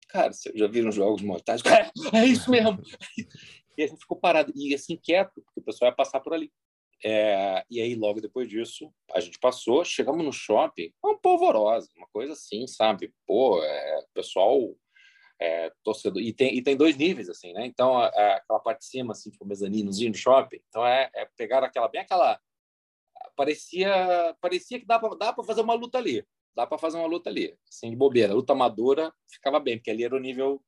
cara, 0.08 0.32
vocês 0.32 0.58
já 0.58 0.66
viram 0.66 0.90
jogos 0.90 1.22
mortais? 1.22 1.62
Cara, 1.62 1.90
é 2.14 2.24
isso 2.24 2.50
mesmo. 2.50 2.82
E 3.78 3.84
a 3.84 3.86
gente 3.86 4.00
ficou 4.00 4.18
parado, 4.18 4.52
e 4.56 4.74
assim, 4.74 4.96
quieto, 4.96 5.40
porque 5.40 5.60
o 5.60 5.62
pessoal 5.62 5.90
ia 5.90 5.96
passar 5.96 6.18
por 6.18 6.34
ali. 6.34 6.52
É, 7.04 7.64
e 7.70 7.80
aí, 7.80 7.94
logo 7.94 8.20
depois 8.20 8.48
disso, 8.48 8.92
a 9.14 9.20
gente 9.20 9.38
passou, 9.38 9.84
chegamos 9.84 10.24
no 10.24 10.32
shopping, 10.32 10.92
uma 11.00 11.16
polvorosa, 11.16 11.88
uma 11.96 12.08
coisa 12.12 12.32
assim, 12.32 12.66
sabe? 12.66 13.14
Pô, 13.24 13.62
é, 13.62 14.04
pessoal 14.12 14.74
é, 15.40 15.72
torcedor. 15.84 16.20
E 16.20 16.32
tem, 16.32 16.56
e 16.56 16.62
tem 16.62 16.76
dois 16.76 16.96
níveis, 16.96 17.28
assim, 17.28 17.52
né? 17.52 17.66
Então, 17.66 17.96
a, 17.96 18.08
a, 18.08 18.34
aquela 18.36 18.58
parte 18.58 18.80
de 18.80 18.86
cima, 18.86 19.12
assim, 19.12 19.30
tipo, 19.30 19.46
mezaninozinho 19.46 20.10
do 20.10 20.18
shopping. 20.18 20.60
Então, 20.68 20.84
é, 20.84 21.08
é 21.14 21.28
pegar 21.36 21.62
aquela, 21.62 21.88
bem 21.88 22.00
aquela. 22.00 22.40
Parecia, 23.36 24.36
parecia 24.40 24.80
que 24.80 24.86
dá 24.86 24.98
para 24.98 25.44
fazer 25.44 25.60
uma 25.60 25.74
luta 25.74 25.98
ali. 25.98 26.26
Dá 26.56 26.66
para 26.66 26.78
fazer 26.78 26.98
uma 26.98 27.06
luta 27.06 27.30
ali, 27.30 27.56
assim, 27.70 27.90
de 27.90 27.96
bobeira. 27.96 28.34
Luta 28.34 28.52
amadora 28.52 29.14
ficava 29.30 29.60
bem, 29.60 29.78
porque 29.78 29.90
ali 29.90 30.02
era 30.02 30.16
o 30.16 30.18
nível 30.18 30.60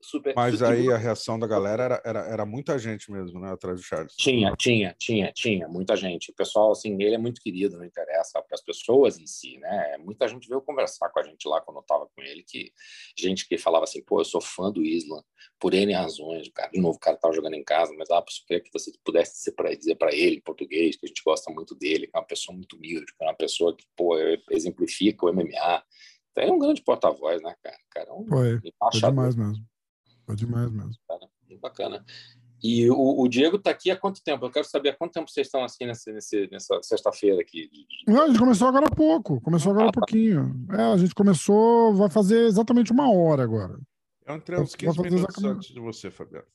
super. 0.00 0.34
Mas 0.34 0.62
aí 0.62 0.90
a 0.90 0.96
reação 0.96 1.38
da 1.38 1.46
galera 1.46 1.82
era, 1.82 2.02
era, 2.04 2.20
era 2.20 2.46
muita 2.46 2.78
gente 2.78 3.10
mesmo, 3.10 3.40
né? 3.40 3.52
Atrás 3.52 3.80
do 3.80 3.84
Charles. 3.84 4.14
Tinha, 4.16 4.52
tinha, 4.56 4.94
tinha, 4.98 5.32
tinha, 5.32 5.68
muita 5.68 5.96
gente. 5.96 6.30
O 6.30 6.34
pessoal, 6.34 6.72
assim, 6.72 6.94
ele 7.02 7.14
é 7.14 7.18
muito 7.18 7.40
querido, 7.40 7.76
não 7.76 7.84
interessa 7.84 8.42
para 8.42 8.54
as 8.54 8.62
pessoas 8.62 9.18
em 9.18 9.26
si, 9.26 9.58
né? 9.58 9.96
Muita 9.98 10.28
gente 10.28 10.48
veio 10.48 10.60
conversar 10.60 11.08
com 11.10 11.20
a 11.20 11.22
gente 11.22 11.48
lá 11.48 11.60
quando 11.60 11.78
eu 11.78 11.82
estava 11.82 12.06
com 12.06 12.22
ele, 12.22 12.42
que 12.42 12.72
gente 13.16 13.48
que 13.48 13.58
falava 13.58 13.84
assim, 13.84 14.02
pô, 14.02 14.20
eu 14.20 14.24
sou 14.24 14.40
fã 14.40 14.70
do 14.70 14.82
Isla, 14.82 15.24
por 15.58 15.74
N 15.74 15.92
razões. 15.92 16.48
Cara, 16.50 16.70
de 16.70 16.80
novo, 16.80 16.96
o 16.96 17.00
cara 17.00 17.16
estava 17.16 17.34
jogando 17.34 17.54
em 17.54 17.64
casa, 17.64 17.92
mas 17.96 18.10
ah, 18.10 18.16
eu 18.18 18.24
queria 18.46 18.62
que 18.62 18.72
você 18.72 18.92
pudesse 19.04 19.34
dizer 19.78 19.96
para 19.96 20.14
ele 20.14 20.36
em 20.36 20.40
português 20.40 20.96
que 20.96 21.06
a 21.06 21.08
gente 21.08 21.22
gosta 21.24 21.52
muito 21.52 21.74
dele, 21.74 22.06
que 22.06 22.16
é 22.16 22.18
uma 22.18 22.26
pessoa 22.26 22.54
muito 22.54 22.76
humilde, 22.76 23.06
que 23.06 23.24
é 23.24 23.26
uma 23.26 23.34
pessoa 23.34 23.76
que, 23.76 23.84
pô, 23.96 24.16
exemplifica 24.50 25.26
o 25.26 25.32
MMA. 25.32 25.82
Então, 26.32 26.44
é 26.44 26.52
um 26.52 26.58
grande 26.58 26.82
porta-voz, 26.82 27.42
né, 27.42 27.54
cara? 27.62 27.78
cara 27.90 28.10
é 28.10 28.12
um 28.12 28.26
Foi, 28.26 28.60
foi 28.92 29.00
demais 29.00 29.34
mesmo. 29.34 29.64
Foi 30.26 30.34
demais 30.34 30.70
mesmo. 30.70 30.92
Muito 31.48 31.60
bacana. 31.60 32.04
E 32.62 32.90
o, 32.90 33.20
o 33.20 33.28
Diego 33.28 33.56
está 33.56 33.70
aqui 33.70 33.90
há 33.90 33.96
quanto 33.96 34.22
tempo? 34.22 34.44
Eu 34.44 34.50
quero 34.50 34.66
saber 34.66 34.88
há 34.88 34.96
quanto 34.96 35.12
tempo 35.12 35.30
vocês 35.30 35.46
estão 35.46 35.62
assim 35.62 35.86
nesse, 35.86 36.12
nesse, 36.12 36.48
nessa 36.50 36.82
sexta-feira 36.82 37.40
aqui. 37.40 37.70
Não, 38.08 38.22
a 38.22 38.26
gente 38.26 38.38
começou 38.38 38.66
agora 38.66 38.86
há 38.86 38.90
pouco. 38.90 39.40
Começou 39.40 39.70
agora 39.70 39.86
há 39.86 39.88
ah, 39.90 39.92
tá. 39.92 40.00
pouquinho. 40.00 40.66
É, 40.72 40.82
a 40.92 40.96
gente 40.96 41.14
começou, 41.14 41.94
vai 41.94 42.10
fazer 42.10 42.46
exatamente 42.46 42.90
uma 42.92 43.10
hora 43.10 43.44
agora. 43.44 43.78
Eu 44.26 44.34
entrei 44.34 44.58
uns 44.58 44.74
15 44.74 45.00
minutos 45.00 45.24
exatamente... 45.28 45.56
antes 45.56 45.68
de 45.72 45.80
você, 45.80 46.10
Fabiano. 46.10 46.46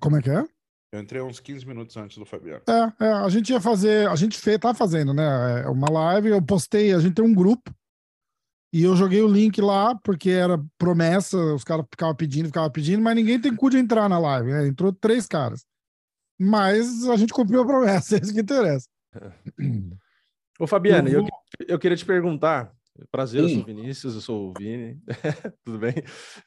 Como 0.00 0.16
é 0.16 0.22
que 0.22 0.30
é? 0.30 0.44
Eu 0.92 1.00
entrei 1.00 1.22
uns 1.22 1.38
15 1.38 1.64
minutos 1.66 1.96
antes 1.96 2.18
do 2.18 2.26
Fabiano. 2.26 2.62
É, 2.68 3.04
é 3.04 3.12
a 3.12 3.28
gente 3.28 3.52
ia 3.52 3.60
fazer, 3.60 4.08
a 4.08 4.16
gente 4.16 4.36
fez, 4.36 4.58
tá 4.58 4.74
fazendo, 4.74 5.14
né? 5.14 5.62
É, 5.62 5.68
uma 5.68 5.88
live, 5.88 6.30
eu 6.30 6.42
postei, 6.42 6.92
a 6.92 6.98
gente 6.98 7.14
tem 7.14 7.24
um 7.24 7.34
grupo 7.34 7.70
e 8.72 8.84
eu 8.84 8.94
joguei 8.94 9.20
o 9.20 9.28
link 9.28 9.60
lá, 9.60 9.96
porque 9.96 10.30
era 10.30 10.62
promessa, 10.78 11.36
os 11.36 11.64
caras 11.64 11.84
ficavam 11.90 12.14
pedindo, 12.14 12.46
ficavam 12.46 12.70
pedindo, 12.70 13.02
mas 13.02 13.16
ninguém 13.16 13.40
tem 13.40 13.54
cu 13.54 13.68
de 13.68 13.78
entrar 13.78 14.08
na 14.08 14.18
live, 14.18 14.52
né? 14.52 14.66
Entrou 14.68 14.92
três 14.92 15.26
caras. 15.26 15.64
Mas 16.38 17.08
a 17.08 17.16
gente 17.16 17.32
cumpriu 17.32 17.62
a 17.62 17.66
promessa, 17.66 18.14
é 18.16 18.20
isso 18.20 18.32
que 18.32 18.40
interessa. 18.40 18.86
Ô, 20.58 20.66
Fabiano, 20.66 21.08
eu, 21.08 21.22
vou... 21.22 21.30
eu, 21.58 21.66
eu, 21.68 21.78
queria 21.78 21.96
te 21.96 22.04
perguntar. 22.04 22.72
Prazer, 23.10 23.42
Sim. 23.42 23.48
eu 23.48 23.54
sou 23.54 23.62
o 23.62 23.66
Vinícius, 23.66 24.14
eu 24.14 24.20
sou 24.20 24.50
o 24.50 24.52
Vini. 24.58 25.00
Tudo 25.64 25.78
bem? 25.78 25.94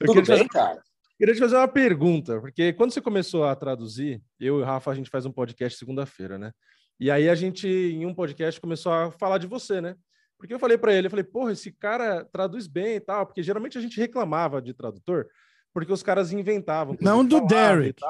Eu 0.00 0.06
Tudo 0.06 0.14
bem, 0.14 0.24
fazer... 0.24 0.48
cara. 0.48 0.82
Queria 1.18 1.34
te 1.34 1.40
fazer 1.40 1.56
uma 1.56 1.68
pergunta, 1.68 2.40
porque 2.40 2.72
quando 2.72 2.92
você 2.92 3.00
começou 3.00 3.44
a 3.44 3.54
traduzir, 3.54 4.20
eu 4.40 4.58
e 4.58 4.62
o 4.62 4.64
Rafa, 4.64 4.90
a 4.90 4.94
gente 4.94 5.10
faz 5.10 5.26
um 5.26 5.32
podcast 5.32 5.78
segunda-feira, 5.78 6.38
né? 6.38 6.52
E 6.98 7.10
aí 7.10 7.28
a 7.28 7.34
gente, 7.34 7.68
em 7.68 8.06
um 8.06 8.14
podcast, 8.14 8.60
começou 8.60 8.92
a 8.92 9.10
falar 9.12 9.38
de 9.38 9.46
você, 9.46 9.80
né? 9.80 9.94
Porque 10.38 10.52
eu 10.52 10.58
falei 10.58 10.76
para 10.76 10.92
ele, 10.92 11.06
eu 11.06 11.10
falei, 11.10 11.24
porra, 11.24 11.52
esse 11.52 11.72
cara 11.72 12.24
traduz 12.32 12.66
bem 12.66 12.96
e 12.96 13.00
tal, 13.00 13.26
porque 13.26 13.42
geralmente 13.42 13.78
a 13.78 13.80
gente 13.80 13.98
reclamava 13.98 14.60
de 14.60 14.74
tradutor, 14.74 15.26
porque 15.72 15.92
os 15.92 16.02
caras 16.02 16.32
inventavam. 16.32 16.96
Não 17.00 17.24
do 17.24 17.40
Derek. 17.40 18.00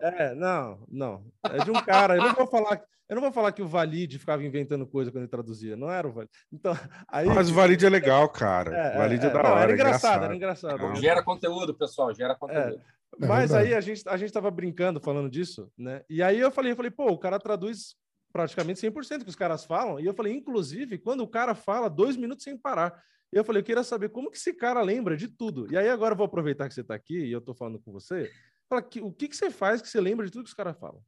É, 0.00 0.34
não, 0.34 0.84
não. 0.88 1.24
É 1.44 1.64
de 1.64 1.70
um 1.70 1.82
cara. 1.82 2.16
Eu 2.16 2.22
não 2.22 2.34
vou 2.34 2.46
falar, 2.46 2.82
eu 3.08 3.14
não 3.14 3.22
vou 3.22 3.32
falar 3.32 3.52
que 3.52 3.62
o 3.62 3.66
Valide 3.66 4.18
ficava 4.18 4.44
inventando 4.44 4.86
coisa 4.86 5.10
quando 5.10 5.22
ele 5.22 5.30
traduzia. 5.30 5.76
Não 5.76 5.90
era 5.90 6.06
o 6.06 6.12
Valide. 6.12 6.32
Então, 6.52 6.76
aí... 7.08 7.26
Mas 7.26 7.50
o 7.50 7.54
Valide 7.54 7.86
é 7.86 7.90
legal, 7.90 8.28
cara. 8.28 8.76
É, 8.76 8.94
o 8.94 8.98
Valide 8.98 9.26
é, 9.26 9.28
é 9.28 9.32
da 9.32 9.42
não, 9.42 9.50
hora. 9.50 9.62
Era 9.62 9.72
engraçado, 9.72 10.24
era 10.24 10.34
engraçado. 10.34 10.78
Não. 10.78 10.96
Gera 10.96 11.22
conteúdo, 11.22 11.74
pessoal, 11.74 12.14
gera 12.14 12.34
conteúdo. 12.34 12.80
É, 13.20 13.26
mas 13.26 13.54
aí 13.54 13.74
a 13.74 13.80
gente, 13.80 14.02
a 14.06 14.16
gente 14.16 14.32
tava 14.32 14.50
brincando 14.50 15.00
falando 15.00 15.30
disso, 15.30 15.70
né? 15.78 16.02
E 16.10 16.22
aí 16.22 16.38
eu 16.38 16.50
falei, 16.50 16.72
eu 16.72 16.76
falei, 16.76 16.90
pô, 16.90 17.06
o 17.06 17.18
cara 17.18 17.38
traduz 17.38 17.94
praticamente 18.36 18.80
100% 18.80 19.22
que 19.22 19.30
os 19.30 19.34
caras 19.34 19.64
falam. 19.64 19.98
E 19.98 20.04
eu 20.04 20.12
falei, 20.12 20.34
inclusive, 20.34 20.98
quando 20.98 21.22
o 21.22 21.28
cara 21.28 21.54
fala 21.54 21.88
dois 21.88 22.18
minutos 22.18 22.44
sem 22.44 22.54
parar. 22.56 23.02
Eu 23.32 23.42
falei, 23.42 23.60
eu 23.60 23.64
queria 23.64 23.82
saber 23.82 24.10
como 24.10 24.30
que 24.30 24.36
esse 24.36 24.52
cara 24.52 24.82
lembra 24.82 25.16
de 25.16 25.26
tudo. 25.26 25.72
E 25.72 25.76
aí 25.76 25.88
agora 25.88 26.12
eu 26.12 26.16
vou 26.16 26.26
aproveitar 26.26 26.68
que 26.68 26.74
você 26.74 26.82
está 26.82 26.94
aqui 26.94 27.18
e 27.18 27.32
eu 27.32 27.38
estou 27.38 27.54
falando 27.54 27.80
com 27.80 27.90
você. 27.90 28.30
Fala, 28.68 28.82
que, 28.82 29.00
o 29.00 29.10
que, 29.10 29.26
que 29.28 29.36
você 29.36 29.50
faz 29.50 29.80
que 29.80 29.88
você 29.88 30.00
lembra 30.00 30.26
de 30.26 30.32
tudo 30.32 30.44
que 30.44 30.50
os 30.50 30.54
caras 30.54 30.78
falam? 30.78 31.02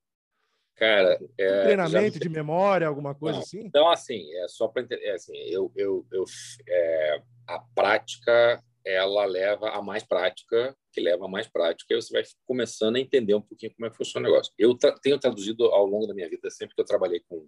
Cara, 0.75 1.19
é, 1.37 1.63
treinamento 1.65 2.15
já... 2.15 2.21
de 2.21 2.29
memória, 2.29 2.87
alguma 2.87 3.15
coisa 3.15 3.39
Não, 3.39 3.45
assim? 3.45 3.61
Então, 3.61 3.91
assim, 3.91 4.33
é 4.37 4.49
só 4.49 4.69
para 4.69 4.83
entender, 4.83 5.05
é 5.05 5.13
assim, 5.13 5.37
eu, 5.37 5.71
eu, 5.77 6.07
eu 6.11 6.25
é, 6.67 7.23
a 7.47 7.59
prática 7.75 8.63
ela 8.89 9.25
leva 9.27 9.71
a 9.71 9.83
mais 9.83 10.03
prática, 10.03 10.75
que 10.93 11.01
leva 11.01 11.27
a 11.27 11.29
mais 11.29 11.47
prática, 11.47 11.95
e 11.95 12.01
você 12.01 12.13
vai 12.13 12.23
começando 12.47 12.97
a 12.97 13.01
entender 13.01 13.35
um 13.35 13.43
pouquinho 13.43 13.75
como 13.75 13.87
é 13.87 13.91
que 13.91 13.97
funciona 13.97 14.27
o 14.27 14.31
negócio. 14.31 14.53
Eu 14.59 14.77
tra 14.77 14.99
tenho 14.99 15.19
traduzido 15.19 15.65
ao 15.67 15.87
longo 15.87 16.07
da 16.07 16.15
minha 16.15 16.29
vida, 16.29 16.51
sempre 16.51 16.75
que 16.75 16.81
eu 16.81 16.87
trabalhei 16.87 17.21
com 17.29 17.47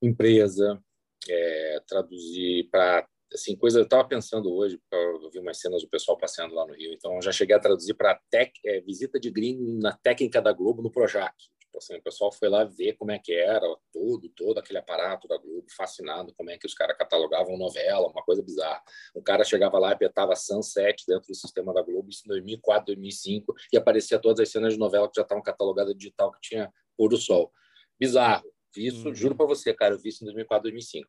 empresa, 0.00 0.80
é, 1.28 1.80
traduzir 1.86 2.68
para 2.70 3.06
assim 3.32 3.54
coisa 3.54 3.78
eu 3.78 3.84
estava 3.84 4.08
pensando 4.08 4.52
hoje 4.52 4.80
eu 4.92 5.30
vi 5.30 5.38
umas 5.38 5.60
cenas 5.60 5.82
do 5.82 5.88
pessoal 5.88 6.18
passeando 6.18 6.52
lá 6.52 6.66
no 6.66 6.74
Rio 6.74 6.92
então 6.92 7.14
eu 7.14 7.22
já 7.22 7.30
cheguei 7.30 7.54
a 7.54 7.60
traduzir 7.60 7.94
para 7.94 8.18
é, 8.64 8.80
visita 8.80 9.20
de 9.20 9.30
gringo 9.30 9.78
na 9.80 9.96
técnica 9.96 10.42
da 10.42 10.52
Globo 10.52 10.82
no 10.82 10.90
Projac 10.90 11.32
Tipo 11.70 11.78
assim, 11.78 11.96
o 11.96 12.02
pessoal 12.02 12.32
foi 12.32 12.48
lá 12.48 12.64
ver 12.64 12.94
como 12.94 13.12
é 13.12 13.18
que 13.18 13.32
era 13.32 13.64
todo, 13.92 14.28
todo 14.30 14.58
aquele 14.58 14.80
aparato 14.80 15.28
da 15.28 15.38
Globo, 15.38 15.66
fascinado 15.76 16.34
como 16.34 16.50
é 16.50 16.58
que 16.58 16.66
os 16.66 16.74
caras 16.74 16.98
catalogavam 16.98 17.56
novela, 17.56 18.08
uma 18.08 18.24
coisa 18.24 18.42
bizarra. 18.42 18.82
Um 19.14 19.22
cara 19.22 19.44
chegava 19.44 19.78
lá 19.78 19.90
e 19.90 19.92
apertava 19.92 20.34
Sunset 20.34 21.04
dentro 21.06 21.28
do 21.28 21.34
sistema 21.34 21.72
da 21.72 21.80
Globo, 21.80 22.10
isso 22.10 22.22
em 22.26 22.28
2004, 22.28 22.86
2005, 22.86 23.54
e 23.72 23.76
aparecia 23.76 24.18
todas 24.18 24.40
as 24.40 24.48
cenas 24.48 24.72
de 24.72 24.80
novela 24.80 25.08
que 25.08 25.14
já 25.14 25.22
estavam 25.22 25.44
catalogadas 25.44 25.94
digital, 25.96 26.32
que 26.32 26.40
tinha 26.40 26.72
pôr 26.96 27.08
do 27.08 27.16
sol. 27.16 27.52
Bizarro. 28.00 28.50
Isso, 28.76 29.08
hum. 29.08 29.14
juro 29.14 29.36
para 29.36 29.46
você, 29.46 29.72
cara, 29.72 29.94
eu 29.94 29.98
vi 29.98 30.08
isso 30.08 30.24
em 30.24 30.26
2004, 30.26 30.62
2005. 30.64 31.08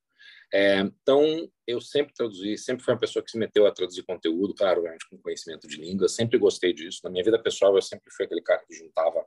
É, 0.54 0.80
então, 0.80 1.50
eu 1.66 1.82
sempre 1.82 2.14
traduzi, 2.14 2.56
sempre 2.58 2.84
fui 2.84 2.94
uma 2.94 3.00
pessoa 3.00 3.24
que 3.24 3.32
se 3.32 3.38
meteu 3.38 3.66
a 3.66 3.72
traduzir 3.72 4.04
conteúdo, 4.04 4.54
claro, 4.54 4.84
com 5.10 5.18
conhecimento 5.18 5.68
de 5.68 5.78
língua, 5.78 6.08
sempre 6.08 6.38
gostei 6.38 6.72
disso. 6.72 7.02
Na 7.04 7.10
minha 7.10 7.24
vida 7.24 7.42
pessoal, 7.42 7.76
eu 7.76 7.82
sempre 7.82 8.12
fui 8.16 8.26
aquele 8.26 8.42
cara 8.42 8.64
que 8.68 8.76
juntava 8.76 9.26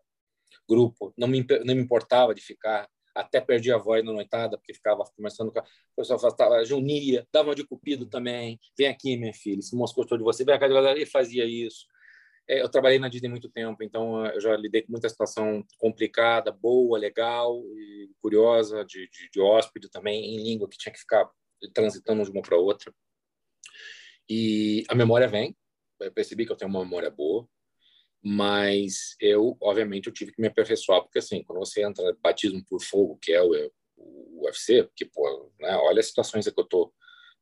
grupo, 0.68 1.12
não 1.16 1.28
me, 1.28 1.44
não 1.64 1.74
me 1.74 1.82
importava 1.82 2.34
de 2.34 2.40
ficar, 2.40 2.88
até 3.14 3.40
perdi 3.40 3.70
a 3.72 3.78
voz 3.78 4.04
na 4.04 4.12
noitada, 4.12 4.58
porque 4.58 4.74
ficava 4.74 5.04
conversando 5.16 5.52
com 5.52 5.60
a 5.60 5.62
o 5.62 5.96
pessoal 5.96 6.18
falava, 6.18 6.64
junia, 6.64 7.26
dava 7.32 7.54
de 7.54 7.64
cupido 7.64 8.06
também, 8.06 8.58
vem 8.76 8.88
aqui, 8.88 9.16
minha 9.16 9.32
filha, 9.32 9.62
se 9.62 9.76
moço 9.76 10.04
de 10.04 10.24
você, 10.24 10.44
vem 10.44 10.58
cá, 10.58 10.66
ele 10.66 11.06
fazia 11.06 11.44
isso. 11.44 11.86
É, 12.48 12.60
eu 12.60 12.68
trabalhei 12.68 12.98
na 12.98 13.08
Disney 13.08 13.28
muito 13.28 13.48
tempo, 13.48 13.82
então 13.82 14.26
eu 14.26 14.40
já 14.40 14.56
lidei 14.56 14.82
com 14.82 14.92
muita 14.92 15.08
situação 15.08 15.64
complicada, 15.78 16.52
boa, 16.52 16.98
legal 16.98 17.62
e 17.74 18.10
curiosa, 18.20 18.84
de, 18.84 19.08
de, 19.08 19.30
de 19.32 19.40
hóspede 19.40 19.88
também, 19.88 20.34
em 20.34 20.42
língua, 20.42 20.68
que 20.68 20.76
tinha 20.76 20.92
que 20.92 20.98
ficar 20.98 21.30
transitando 21.72 22.22
de 22.22 22.30
uma 22.30 22.42
para 22.42 22.58
outra. 22.58 22.92
E 24.28 24.84
a 24.88 24.94
memória 24.94 25.28
vem, 25.28 25.56
eu 26.00 26.12
percebi 26.12 26.44
que 26.44 26.52
eu 26.52 26.56
tenho 26.56 26.70
uma 26.70 26.84
memória 26.84 27.10
boa, 27.10 27.48
mas 28.24 29.16
eu, 29.20 29.54
obviamente, 29.60 30.06
eu 30.06 30.12
tive 30.12 30.32
que 30.32 30.40
me 30.40 30.48
aperfeiçoar, 30.48 31.02
porque 31.02 31.18
assim, 31.18 31.44
quando 31.44 31.58
você 31.58 31.84
entra 31.84 32.02
no 32.02 32.18
batismo 32.22 32.64
por 32.64 32.82
fogo, 32.82 33.18
que 33.20 33.32
é 33.32 33.42
o, 33.42 33.70
o 33.98 34.46
UFC, 34.46 34.82
porque, 34.84 35.04
pô, 35.04 35.52
né, 35.60 35.76
olha 35.76 36.00
as 36.00 36.06
situações 36.06 36.48
que 36.48 36.58
eu 36.58 36.64
tô 36.64 36.90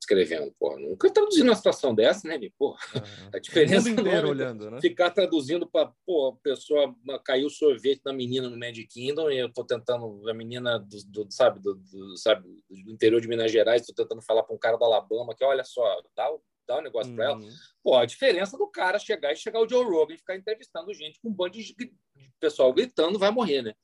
escrevendo, 0.01 0.53
pô, 0.59 0.77
nunca 0.77 1.09
traduzi 1.09 1.41
uma 1.43 1.55
situação 1.55 1.95
dessa, 1.95 2.27
né, 2.27 2.37
pô, 2.59 2.71
uhum. 2.71 3.31
a 3.33 3.39
diferença 3.39 3.89
o 3.89 3.93
inteiro 3.93 4.31
olhando, 4.31 4.73
né? 4.73 4.81
ficar 4.81 5.11
traduzindo 5.11 5.71
para, 5.71 5.93
pô, 6.05 6.31
a 6.31 6.43
pessoa 6.43 6.93
caiu 7.25 7.49
sorvete 7.49 8.03
da 8.03 8.13
menina 8.13 8.51
no 8.51 8.59
Magic 8.59 8.89
Kingdom 8.89 9.31
e 9.31 9.39
eu 9.39 9.53
tô 9.53 9.65
tentando, 9.65 10.29
a 10.29 10.35
menina 10.35 10.81
do, 10.81 11.25
do 11.25 11.31
sabe, 11.31 11.61
do, 11.61 11.77
do, 11.77 12.17
sabe, 12.17 12.43
do 12.69 12.91
interior 12.91 13.21
de 13.21 13.29
Minas 13.29 13.53
Gerais, 13.53 13.87
tô 13.87 13.95
tentando 13.95 14.21
falar 14.21 14.43
para 14.43 14.57
um 14.57 14.59
cara 14.59 14.77
do 14.77 14.85
Alabama 14.85 15.33
que, 15.33 15.45
olha 15.45 15.63
só, 15.63 16.03
dá 16.17 16.29
o 16.29 16.43
dar 16.73 16.81
um 16.81 16.83
negócio 16.83 17.11
uhum. 17.11 17.17
para 17.17 17.25
ela. 17.27 17.41
Pô, 17.83 17.97
a 17.97 18.05
diferença 18.05 18.57
do 18.57 18.67
cara 18.67 18.99
chegar 18.99 19.33
e 19.33 19.37
chegar 19.37 19.61
o 19.61 19.69
Joe 19.69 19.85
Rogan 19.85 20.15
e 20.15 20.19
ficar 20.19 20.37
entrevistando 20.37 20.93
gente 20.95 21.21
com 21.21 21.29
um 21.29 21.35
bando 21.35 21.59
de 21.59 21.75
pessoal 22.41 22.73
gritando 22.73 23.19
vai 23.19 23.31
morrer, 23.31 23.63
né? 23.63 23.75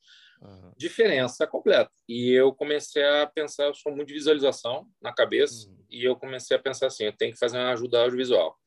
Uhum. 0.41 0.71
Diferença 0.77 1.45
completa. 1.45 1.91
E 2.07 2.31
eu 2.31 2.53
comecei 2.53 3.03
a 3.03 3.27
pensar, 3.27 3.65
eu 3.65 3.73
sou 3.73 3.93
muito 3.93 4.07
de 4.07 4.13
visualização 4.13 4.87
na 5.01 5.13
cabeça, 5.13 5.69
uhum. 5.69 5.77
e 5.89 6.03
eu 6.03 6.15
comecei 6.15 6.55
a 6.55 6.59
pensar 6.59 6.87
assim, 6.87 7.05
eu 7.05 7.15
tenho 7.15 7.33
que 7.33 7.39
fazer 7.39 7.57
uma 7.57 7.71
ajuda 7.71 8.01
audiovisual. 8.01 8.57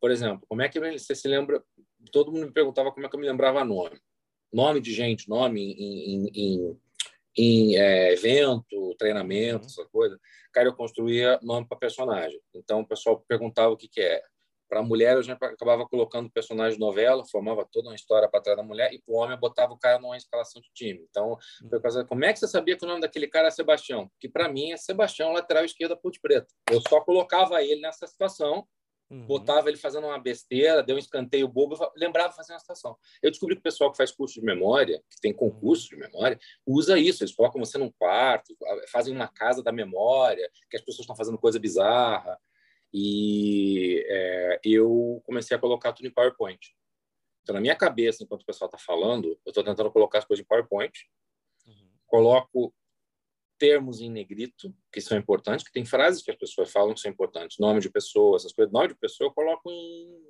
Por 0.00 0.10
exemplo, 0.10 0.44
como 0.48 0.62
é 0.62 0.68
que 0.68 0.80
você 0.98 1.14
se 1.14 1.28
lembra? 1.28 1.62
Todo 2.10 2.32
mundo 2.32 2.46
me 2.46 2.52
perguntava 2.52 2.90
como 2.90 3.06
é 3.06 3.08
que 3.08 3.14
eu 3.14 3.20
me 3.20 3.26
lembrava 3.26 3.64
nome. 3.64 4.00
Nome 4.52 4.80
de 4.80 4.92
gente, 4.92 5.28
nome 5.28 5.60
em, 5.72 6.14
em, 6.14 6.30
em 6.34 6.80
em 7.36 7.76
é, 7.76 8.12
evento, 8.12 8.94
treinamento, 8.98 9.64
uhum. 9.64 9.66
essa 9.66 9.84
coisa, 9.86 10.18
cara, 10.52 10.68
eu 10.68 10.74
construía 10.74 11.38
nome 11.42 11.66
para 11.66 11.78
personagem. 11.78 12.40
Então 12.54 12.80
o 12.80 12.86
pessoal 12.86 13.22
perguntava 13.26 13.72
o 13.72 13.76
que, 13.76 13.88
que 13.88 14.00
é. 14.00 14.22
Para 14.68 14.82
mulher, 14.82 15.16
eu 15.16 15.22
já 15.22 15.34
acabava 15.34 15.86
colocando 15.86 16.30
personagem 16.30 16.78
de 16.78 16.80
novela, 16.80 17.26
formava 17.30 17.68
toda 17.70 17.90
uma 17.90 17.94
história 17.94 18.26
para 18.26 18.40
trás 18.40 18.56
da 18.56 18.62
mulher, 18.62 18.90
e 18.90 19.02
para 19.02 19.14
o 19.14 19.18
homem, 19.18 19.36
eu 19.36 19.40
botava 19.40 19.74
o 19.74 19.78
cara 19.78 19.98
numa 19.98 20.16
escalação 20.16 20.62
de 20.62 20.70
time. 20.72 21.06
Então, 21.10 21.36
uhum. 21.62 22.06
como 22.08 22.24
é 22.24 22.32
que 22.32 22.38
você 22.38 22.48
sabia 22.48 22.74
que 22.74 22.84
o 22.84 22.88
nome 22.88 23.02
daquele 23.02 23.28
cara 23.28 23.48
é 23.48 23.50
Sebastião? 23.50 24.08
Porque 24.08 24.30
para 24.30 24.48
mim 24.48 24.72
é 24.72 24.78
Sebastião, 24.78 25.32
lateral 25.32 25.64
esquerda, 25.64 25.94
ponte 25.94 26.18
preta. 26.20 26.46
Eu 26.70 26.80
só 26.88 27.02
colocava 27.02 27.62
ele 27.62 27.82
nessa 27.82 28.06
situação 28.06 28.66
Uhum. 29.12 29.26
Botava 29.26 29.68
ele 29.68 29.76
fazendo 29.76 30.06
uma 30.06 30.18
besteira, 30.18 30.82
deu 30.82 30.96
um 30.96 30.98
escanteio 30.98 31.46
bobo, 31.46 31.76
lembrava 31.94 32.32
fazer 32.32 32.54
uma 32.54 32.58
situação. 32.58 32.96
Eu 33.22 33.30
descobri 33.30 33.54
que 33.54 33.60
o 33.60 33.62
pessoal 33.62 33.90
que 33.90 33.98
faz 33.98 34.10
curso 34.10 34.40
de 34.40 34.46
memória, 34.46 35.04
que 35.10 35.20
tem 35.20 35.34
concurso 35.34 35.86
de 35.86 35.96
memória, 35.96 36.40
usa 36.66 36.98
isso. 36.98 37.22
Eles 37.22 37.34
colocam 37.34 37.62
você 37.62 37.76
num 37.76 37.92
quarto, 37.92 38.56
fazem 38.90 39.14
uma 39.14 39.28
casa 39.28 39.62
da 39.62 39.70
memória, 39.70 40.50
que 40.70 40.78
as 40.78 40.82
pessoas 40.82 41.00
estão 41.00 41.14
fazendo 41.14 41.36
coisa 41.36 41.58
bizarra. 41.58 42.40
E 42.90 44.02
é, 44.08 44.60
eu 44.64 45.20
comecei 45.26 45.54
a 45.54 45.60
colocar 45.60 45.92
tudo 45.92 46.06
em 46.06 46.10
PowerPoint. 46.10 46.74
Então, 47.42 47.54
na 47.54 47.60
minha 47.60 47.76
cabeça, 47.76 48.24
enquanto 48.24 48.42
o 48.42 48.46
pessoal 48.46 48.70
está 48.70 48.78
falando, 48.78 49.38
eu 49.44 49.50
estou 49.50 49.62
tentando 49.62 49.90
colocar 49.90 50.20
as 50.20 50.24
coisas 50.24 50.42
em 50.42 50.48
PowerPoint. 50.48 50.92
Uhum. 51.66 51.90
Coloco 52.06 52.74
termos 53.62 54.00
em 54.00 54.10
negrito, 54.10 54.74
que 54.92 55.00
são 55.00 55.16
importantes, 55.16 55.64
que 55.64 55.70
tem 55.70 55.84
frases 55.84 56.20
que 56.20 56.32
as 56.32 56.36
pessoas 56.36 56.72
falam 56.72 56.92
que 56.94 57.00
são 57.00 57.08
importantes, 57.08 57.60
nome 57.60 57.78
de 57.78 57.88
pessoa, 57.88 58.34
essas 58.34 58.52
coisas. 58.52 58.72
Nome 58.72 58.88
de 58.88 58.96
pessoa 58.96 59.28
eu 59.28 59.32
coloco 59.32 59.70
em, 59.70 60.20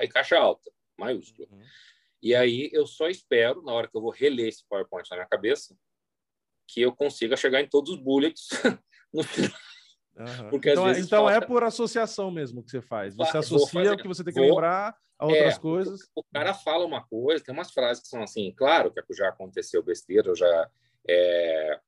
em 0.00 0.08
caixa 0.08 0.38
alta, 0.38 0.70
maiúsculo. 0.96 1.48
Uhum. 1.50 1.60
E 2.22 2.36
aí 2.36 2.70
eu 2.72 2.86
só 2.86 3.08
espero, 3.08 3.62
na 3.62 3.72
hora 3.72 3.88
que 3.88 3.96
eu 3.96 4.00
vou 4.00 4.12
reler 4.12 4.46
esse 4.46 4.64
PowerPoint 4.68 5.10
na 5.10 5.16
minha 5.16 5.28
cabeça, 5.28 5.76
que 6.68 6.80
eu 6.80 6.94
consiga 6.94 7.36
chegar 7.36 7.60
em 7.60 7.68
todos 7.68 7.94
os 7.94 7.98
bullets 7.98 8.46
no 9.12 9.24
final. 9.24 9.58
Uhum. 10.16 10.50
Porque, 10.50 10.70
então, 10.70 10.88
é, 10.88 11.00
então 11.00 11.28
é 11.28 11.32
falta... 11.32 11.44
é 11.44 11.48
por 11.48 11.64
associação 11.64 12.30
mesmo 12.30 12.62
que 12.62 12.70
você 12.70 12.80
faz. 12.80 13.16
Você 13.16 13.38
associa 13.38 13.92
o 13.92 13.96
que 13.96 14.06
você 14.06 14.22
tem 14.22 14.32
que 14.32 14.38
vou... 14.38 14.50
lembrar 14.50 14.96
a 15.18 15.26
outras 15.26 15.56
é, 15.56 15.58
coisas. 15.58 16.00
O, 16.14 16.22
cara 16.32 16.54
fala 16.54 16.86
uma 16.86 17.02
coisa, 17.04 17.42
tem 17.42 17.52
umas 17.52 17.72
frases 17.72 18.04
que 18.04 18.08
são 18.08 18.22
assim, 18.22 18.54
claro 18.56 18.92
que 18.92 19.14
já 19.14 19.30
aconteceu 19.30 19.82
besteira, 19.82 20.28
eu 20.28 20.36
já 20.36 20.70
é, 21.08 21.80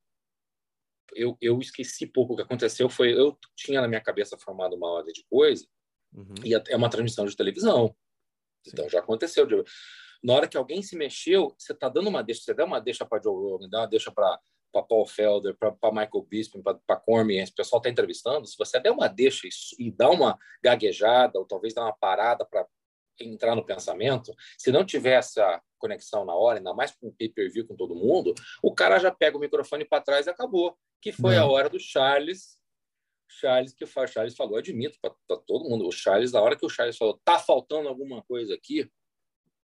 eu, 1.14 1.36
eu 1.40 1.58
esqueci 1.60 2.06
pouco 2.06 2.32
o 2.32 2.36
que 2.36 2.42
aconteceu. 2.42 2.88
Foi 2.88 3.12
eu 3.12 3.38
tinha 3.56 3.80
na 3.80 3.88
minha 3.88 4.00
cabeça 4.00 4.38
formado 4.38 4.76
uma 4.76 4.90
ordem 4.90 5.12
de 5.12 5.24
coisa 5.24 5.66
uhum. 6.12 6.34
e 6.44 6.54
é 6.54 6.76
uma 6.76 6.90
transmissão 6.90 7.26
de 7.26 7.36
televisão. 7.36 7.94
Sim. 8.64 8.70
Então 8.72 8.88
já 8.88 9.00
aconteceu. 9.00 9.46
De, 9.46 9.62
na 10.22 10.34
hora 10.34 10.48
que 10.48 10.56
alguém 10.56 10.82
se 10.82 10.96
mexeu, 10.96 11.54
você 11.58 11.72
está 11.72 11.88
dando 11.88 12.08
uma 12.08 12.22
deixa, 12.22 12.42
você 12.42 12.54
dá 12.54 12.64
uma 12.64 12.80
deixa 12.80 13.04
para 13.04 13.22
Joe 13.22 13.34
Rogan, 13.34 13.68
dá 13.68 13.80
uma 13.80 13.88
deixa 13.88 14.10
para 14.10 14.40
para 14.74 14.82
Paul 14.82 15.06
Felder, 15.06 15.56
para 15.56 15.92
Michael 15.92 16.26
Bisping, 16.28 16.60
para 16.60 16.96
Cormier, 16.96 17.44
esse 17.44 17.54
pessoal 17.54 17.78
está 17.78 17.88
entrevistando, 17.88 18.44
se 18.44 18.58
você 18.58 18.80
der 18.80 18.90
uma 18.90 19.06
deixa 19.06 19.46
e, 19.46 19.86
e 19.86 19.90
dá 19.92 20.10
uma 20.10 20.36
gaguejada, 20.60 21.38
ou 21.38 21.46
talvez 21.46 21.72
dá 21.72 21.82
uma 21.82 21.96
parada 21.96 22.44
para 22.44 22.66
entrar 23.20 23.54
no 23.54 23.64
pensamento, 23.64 24.34
se 24.58 24.72
não 24.72 24.84
tiver 24.84 25.12
essa 25.12 25.62
conexão 25.78 26.24
na 26.24 26.34
hora, 26.34 26.58
ainda 26.58 26.74
mais 26.74 26.90
com 26.90 27.06
o 27.06 27.12
pay-per-view 27.12 27.66
com 27.68 27.76
todo 27.76 27.94
mundo, 27.94 28.34
o 28.60 28.74
cara 28.74 28.98
já 28.98 29.12
pega 29.12 29.36
o 29.36 29.40
microfone 29.40 29.84
para 29.84 30.02
trás 30.02 30.26
e 30.26 30.30
acabou 30.30 30.76
que 31.04 31.12
foi 31.12 31.36
a 31.36 31.44
hora 31.44 31.68
do 31.68 31.78
Charles. 31.78 32.58
Charles 33.28 33.74
que 33.74 33.84
o 33.84 34.06
Charles 34.06 34.34
falou, 34.34 34.56
admito 34.56 34.98
para 35.02 35.36
todo 35.46 35.68
mundo. 35.68 35.86
O 35.86 35.92
Charles, 35.92 36.32
na 36.32 36.40
hora 36.40 36.56
que 36.56 36.64
o 36.64 36.68
Charles 36.70 36.96
falou, 36.96 37.20
tá 37.22 37.38
faltando 37.38 37.90
alguma 37.90 38.22
coisa 38.22 38.54
aqui, 38.54 38.90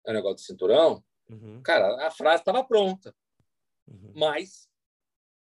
é 0.07 0.11
o 0.11 0.13
negócio 0.13 0.37
do 0.37 0.41
cinturão, 0.43 1.03
uhum. 1.31 1.63
cara, 1.63 2.07
a 2.07 2.11
frase 2.11 2.43
estava 2.43 2.63
pronta, 2.63 3.15
uhum. 3.87 4.13
mas 4.15 4.69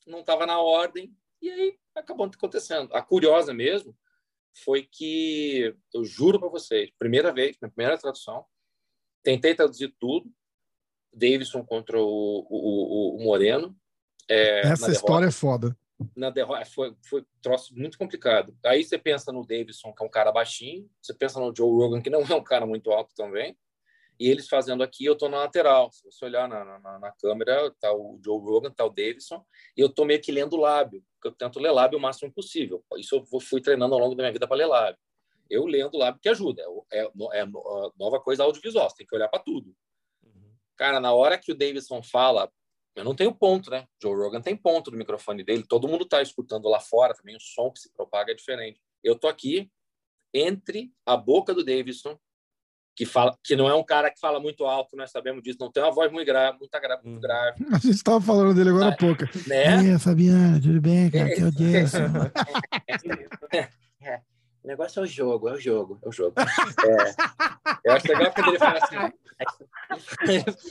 não 0.07 0.21
estava 0.21 0.45
na 0.45 0.61
ordem 0.61 1.13
e 1.41 1.49
aí 1.49 1.77
acabou 1.93 2.25
acontecendo. 2.25 2.93
A 2.93 3.01
curiosa 3.01 3.53
mesmo 3.53 3.93
foi 4.63 4.83
que 4.83 5.75
eu 5.93 6.05
juro 6.05 6.39
para 6.39 6.47
vocês, 6.47 6.89
primeira 6.97 7.33
vez, 7.33 7.57
minha 7.61 7.71
primeira 7.71 7.97
tradução, 7.97 8.45
tentei 9.21 9.53
traduzir 9.55 9.93
tudo. 9.99 10.31
Davidson 11.13 11.65
contra 11.65 11.99
o, 11.99 12.47
o, 12.49 13.17
o 13.17 13.23
Moreno. 13.25 13.75
É, 14.29 14.61
Essa 14.61 14.89
história 14.89 15.25
é 15.25 15.31
foda 15.31 15.77
na 16.15 16.29
derrota 16.29 16.65
foi, 16.65 16.95
foi 17.07 17.21
um 17.21 17.41
troço 17.41 17.75
muito 17.75 17.97
complicado. 17.97 18.55
Aí 18.65 18.83
você 18.83 18.97
pensa 18.97 19.31
no 19.31 19.45
Davidson, 19.45 19.93
que 19.93 20.03
é 20.03 20.05
um 20.05 20.09
cara 20.09 20.31
baixinho, 20.31 20.89
você 21.01 21.13
pensa 21.13 21.39
no 21.39 21.53
Joe 21.55 21.69
Rogan, 21.69 22.01
que 22.01 22.09
não 22.09 22.21
é 22.21 22.35
um 22.35 22.43
cara 22.43 22.65
muito 22.65 22.91
alto 22.91 23.13
também, 23.15 23.57
e 24.19 24.29
eles 24.29 24.47
fazendo 24.47 24.83
aqui, 24.83 25.03
eu 25.03 25.13
estou 25.13 25.29
na 25.29 25.39
lateral. 25.39 25.91
Se 25.91 26.03
você 26.03 26.25
olhar 26.25 26.47
na, 26.47 26.79
na, 26.79 26.99
na 26.99 27.11
câmera, 27.13 27.73
tá 27.79 27.91
o 27.91 28.19
Joe 28.23 28.39
Rogan, 28.39 28.69
tá 28.69 28.85
o 28.85 28.89
Davidson, 28.89 29.43
e 29.75 29.81
eu 29.81 29.87
estou 29.87 30.05
meio 30.05 30.21
que 30.21 30.31
lendo 30.31 30.57
lábio, 30.57 31.03
porque 31.15 31.27
eu 31.29 31.31
tento 31.31 31.59
ler 31.59 31.71
lábio 31.71 31.97
o 31.97 32.01
máximo 32.01 32.31
possível. 32.31 32.85
Isso 32.97 33.15
eu 33.15 33.41
fui 33.41 33.61
treinando 33.61 33.95
ao 33.95 33.99
longo 33.99 34.13
da 34.13 34.21
minha 34.21 34.31
vida 34.31 34.47
para 34.47 34.57
ler 34.57 34.67
lábio. 34.67 34.99
Eu 35.49 35.65
lendo 35.65 35.97
lábio 35.97 36.21
que 36.21 36.29
ajuda. 36.29 36.61
É, 36.91 37.01
é, 37.01 37.39
é 37.41 37.45
nova 37.97 38.19
coisa 38.19 38.43
audiovisual, 38.43 38.89
você 38.89 38.97
tem 38.97 39.07
que 39.07 39.15
olhar 39.15 39.27
para 39.27 39.41
tudo. 39.41 39.75
Uhum. 40.23 40.53
Cara, 40.77 40.99
na 40.99 41.13
hora 41.13 41.37
que 41.37 41.51
o 41.51 41.57
Davidson 41.57 42.03
fala, 42.03 42.51
eu 42.95 43.03
não 43.03 43.15
tenho 43.15 43.33
ponto, 43.33 43.69
né? 43.69 43.85
Joe 44.01 44.15
Rogan 44.15 44.41
tem 44.41 44.55
ponto 44.55 44.91
no 44.91 44.97
microfone 44.97 45.43
dele, 45.43 45.63
todo 45.67 45.87
mundo 45.87 46.03
está 46.03 46.21
escutando 46.21 46.67
lá 46.67 46.79
fora 46.79 47.13
também, 47.13 47.35
o 47.35 47.39
som 47.39 47.71
que 47.71 47.79
se 47.79 47.91
propaga 47.93 48.31
é 48.31 48.35
diferente. 48.35 48.81
Eu 49.03 49.17
tô 49.17 49.27
aqui 49.27 49.71
entre 50.33 50.91
a 51.05 51.15
boca 51.17 51.53
do 51.53 51.63
Davidson 51.63 52.17
que 52.95 53.05
fala 53.05 53.37
que 53.43 53.55
não 53.55 53.69
é 53.69 53.73
um 53.73 53.83
cara 53.83 54.11
que 54.11 54.19
fala 54.19 54.39
muito 54.39 54.65
alto, 54.65 54.95
nós 54.97 55.11
sabemos 55.11 55.41
disso, 55.41 55.57
não 55.59 55.71
tem 55.71 55.81
uma 55.81 55.91
voz 55.91 56.11
muito 56.11 56.27
grave, 56.27 56.59
muito 56.59 56.71
grave, 56.71 57.03
muito 57.03 57.21
grave. 57.21 57.65
A 57.71 57.77
gente 57.77 57.91
estava 57.91 58.19
falando 58.19 58.53
dele 58.53 58.69
agora 58.69 58.89
há 58.89 58.97
pouco. 58.97 59.23
Né? 59.47 59.85
E 59.85 59.91
aí, 59.91 59.99
Fabiana, 59.99 60.59
tudo 60.61 60.81
bem, 60.81 61.09
cara? 61.09 61.33
Que 61.33 61.39
é 61.41 61.45
o 61.45 61.51
Jason. 61.51 61.97
É, 64.63 64.65
o 64.65 64.67
negócio 64.67 64.99
é 64.99 65.03
o 65.03 65.05
jogo, 65.05 65.49
é 65.49 65.53
o 65.53 65.59
jogo, 65.59 65.99
é 66.03 66.09
o 66.09 66.11
jogo. 66.11 66.35
É, 66.39 67.89
eu 67.89 67.93
acho 67.93 68.07
legal 68.07 68.33
quando 68.33 68.47
ele 68.49 68.59
fala 68.59 68.79
assim. 68.79 68.95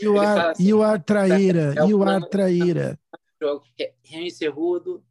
You 0.01 0.19
are, 0.19 0.41
assim, 0.51 0.69
you 0.69 0.83
are 0.83 1.03
traíra, 1.03 1.75
é 1.77 1.89
you 1.89 2.03
are 2.03 2.29
traíra. 2.29 2.99
Jogo. 3.41 3.65
Henry 4.05 4.31
Cerrudo, 4.31 5.05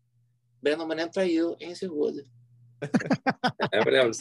Breno 0.61 0.87
Maneno 0.87 1.11
traiu, 1.11 1.55
Henry 1.59 1.75
Cerrudo. 1.75 2.21
É, 3.71 3.79
eu 3.79 3.91
lembro 3.91 4.11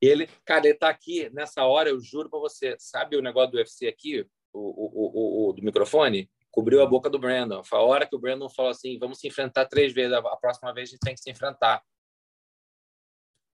ele, 0.00 0.28
cara, 0.46 0.66
ele 0.66 0.78
tá 0.78 0.88
aqui 0.88 1.28
nessa 1.30 1.64
hora, 1.64 1.90
eu 1.90 2.00
juro 2.00 2.30
para 2.30 2.38
você. 2.38 2.74
Sabe 2.78 3.16
o 3.16 3.22
negócio 3.22 3.52
do 3.52 3.58
UFC 3.58 3.86
aqui, 3.86 4.26
o, 4.52 4.58
o, 4.58 5.48
o, 5.48 5.50
o, 5.50 5.52
do 5.52 5.62
microfone? 5.62 6.30
Cobriu 6.50 6.82
a 6.82 6.86
boca 6.86 7.10
do 7.10 7.18
Brandon. 7.18 7.62
Foi 7.62 7.78
a 7.78 7.82
hora 7.82 8.06
que 8.06 8.16
o 8.16 8.18
Brandon 8.18 8.48
falou 8.48 8.70
assim: 8.70 8.98
vamos 8.98 9.18
se 9.18 9.28
enfrentar 9.28 9.66
três 9.66 9.92
vezes, 9.92 10.12
a 10.12 10.36
próxima 10.36 10.72
vez 10.72 10.88
a 10.88 10.92
gente 10.92 11.00
tem 11.00 11.14
que 11.14 11.20
se 11.20 11.30
enfrentar. 11.30 11.82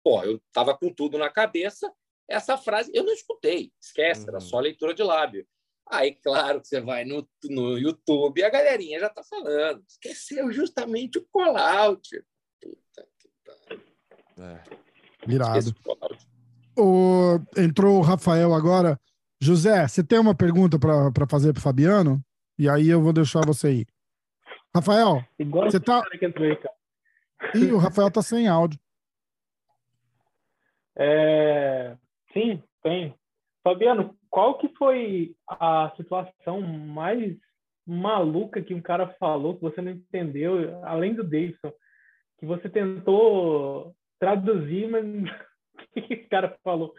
Pô, 0.02 0.22
eu 0.24 0.40
tava 0.52 0.76
com 0.76 0.92
tudo 0.92 1.18
na 1.18 1.30
cabeça. 1.30 1.92
Essa 2.28 2.56
frase 2.56 2.90
eu 2.94 3.04
não 3.04 3.12
escutei, 3.12 3.72
esquece, 3.80 4.28
era 4.28 4.40
só 4.40 4.56
uhum. 4.56 4.62
leitura 4.62 4.94
de 4.94 5.02
lábio. 5.02 5.46
Aí, 5.90 6.14
claro 6.14 6.60
que 6.60 6.68
você 6.68 6.80
vai 6.80 7.04
no, 7.04 7.28
no 7.44 7.76
YouTube 7.76 8.38
e 8.38 8.44
a 8.44 8.50
galerinha 8.50 9.00
já 9.00 9.08
tá 9.08 9.22
falando. 9.22 9.84
Esqueceu 9.86 10.50
justamente 10.52 11.18
o 11.18 11.26
call-out. 11.30 12.08
Puta 12.60 13.08
que 13.18 13.28
pariu. 13.44 13.82
É. 14.38 14.62
Virado. 15.26 15.74
O, 16.78 17.38
entrou 17.56 17.98
o 17.98 18.02
Rafael 18.02 18.54
agora. 18.54 18.98
José, 19.40 19.86
você 19.86 20.02
tem 20.02 20.18
uma 20.18 20.34
pergunta 20.34 20.78
para 20.78 21.26
fazer 21.28 21.52
para 21.52 21.58
o 21.58 21.62
Fabiano? 21.62 22.24
E 22.58 22.68
aí 22.68 22.88
eu 22.88 23.02
vou 23.02 23.12
deixar 23.12 23.44
você 23.44 23.72
ir. 23.72 23.88
Rafael, 24.74 25.22
Igual 25.38 25.70
você 25.70 25.80
tá. 25.80 26.02
Ih, 27.54 27.72
o 27.72 27.78
Rafael 27.78 28.10
tá 28.10 28.22
sem 28.22 28.48
áudio. 28.48 28.78
É... 30.96 31.96
Sim, 32.32 32.62
tem. 32.82 33.14
Fabiano, 33.62 34.16
qual 34.30 34.58
que 34.58 34.68
foi 34.76 35.34
a 35.46 35.92
situação 35.96 36.60
mais 36.62 37.36
maluca 37.86 38.62
que 38.62 38.74
um 38.74 38.80
cara 38.80 39.08
falou 39.18 39.54
que 39.54 39.62
você 39.62 39.80
não 39.80 39.92
entendeu, 39.92 40.84
além 40.84 41.14
do 41.14 41.22
Davidson, 41.22 41.72
que 42.38 42.46
você 42.46 42.68
tentou 42.68 43.94
traduzir, 44.18 44.88
mas 44.88 45.04
o 45.96 46.02
que 46.02 46.14
o 46.14 46.28
cara 46.28 46.56
falou? 46.64 46.94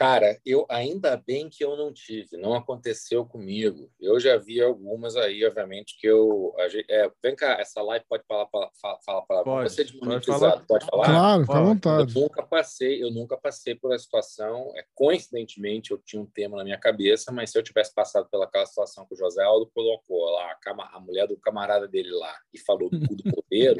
Cara, 0.00 0.40
eu 0.46 0.64
ainda 0.70 1.14
bem 1.14 1.50
que 1.50 1.62
eu 1.62 1.76
não 1.76 1.92
tive, 1.92 2.38
não 2.38 2.54
aconteceu 2.54 3.22
comigo. 3.22 3.92
Eu 4.00 4.18
já 4.18 4.38
vi 4.38 4.58
algumas 4.58 5.14
aí, 5.14 5.44
obviamente, 5.44 5.94
que 6.00 6.06
eu. 6.06 6.54
É, 6.88 7.10
vem 7.22 7.36
cá, 7.36 7.58
essa 7.60 7.82
live 7.82 8.06
pode 8.08 8.24
falar 8.26 8.46
para 8.46 8.70
falar 9.04 9.20
para 9.26 9.42
pode, 9.42 9.70
você 9.70 9.84
pode 9.84 10.24
falar. 10.24 10.60
pode 10.60 10.86
falar? 10.86 11.04
Claro, 11.04 11.42
fica 11.42 11.58
à 11.58 11.62
vontade. 11.62 12.16
Eu 12.16 12.22
nunca 12.22 12.42
passei, 12.42 13.02
eu 13.02 13.10
nunca 13.10 13.36
passei 13.36 13.74
por 13.74 13.92
essa 13.92 14.04
situação. 14.04 14.72
É, 14.74 14.86
coincidentemente, 14.94 15.90
eu 15.90 15.98
tinha 15.98 16.22
um 16.22 16.24
tema 16.24 16.56
na 16.56 16.64
minha 16.64 16.78
cabeça, 16.78 17.30
mas 17.30 17.50
se 17.50 17.58
eu 17.58 17.62
tivesse 17.62 17.94
passado 17.94 18.26
pelaquela 18.30 18.64
situação 18.64 19.04
que 19.04 19.12
o 19.12 19.18
José 19.18 19.42
Aldo 19.42 19.70
colocou 19.74 20.30
lá, 20.30 20.56
a, 20.66 20.96
a 20.96 21.00
mulher 21.00 21.28
do 21.28 21.36
camarada 21.36 21.86
dele 21.86 22.10
lá, 22.12 22.34
e 22.54 22.58
falou 22.58 22.88
do 22.88 23.06
cu 23.06 23.16
do 23.16 23.24
poder, 23.34 23.76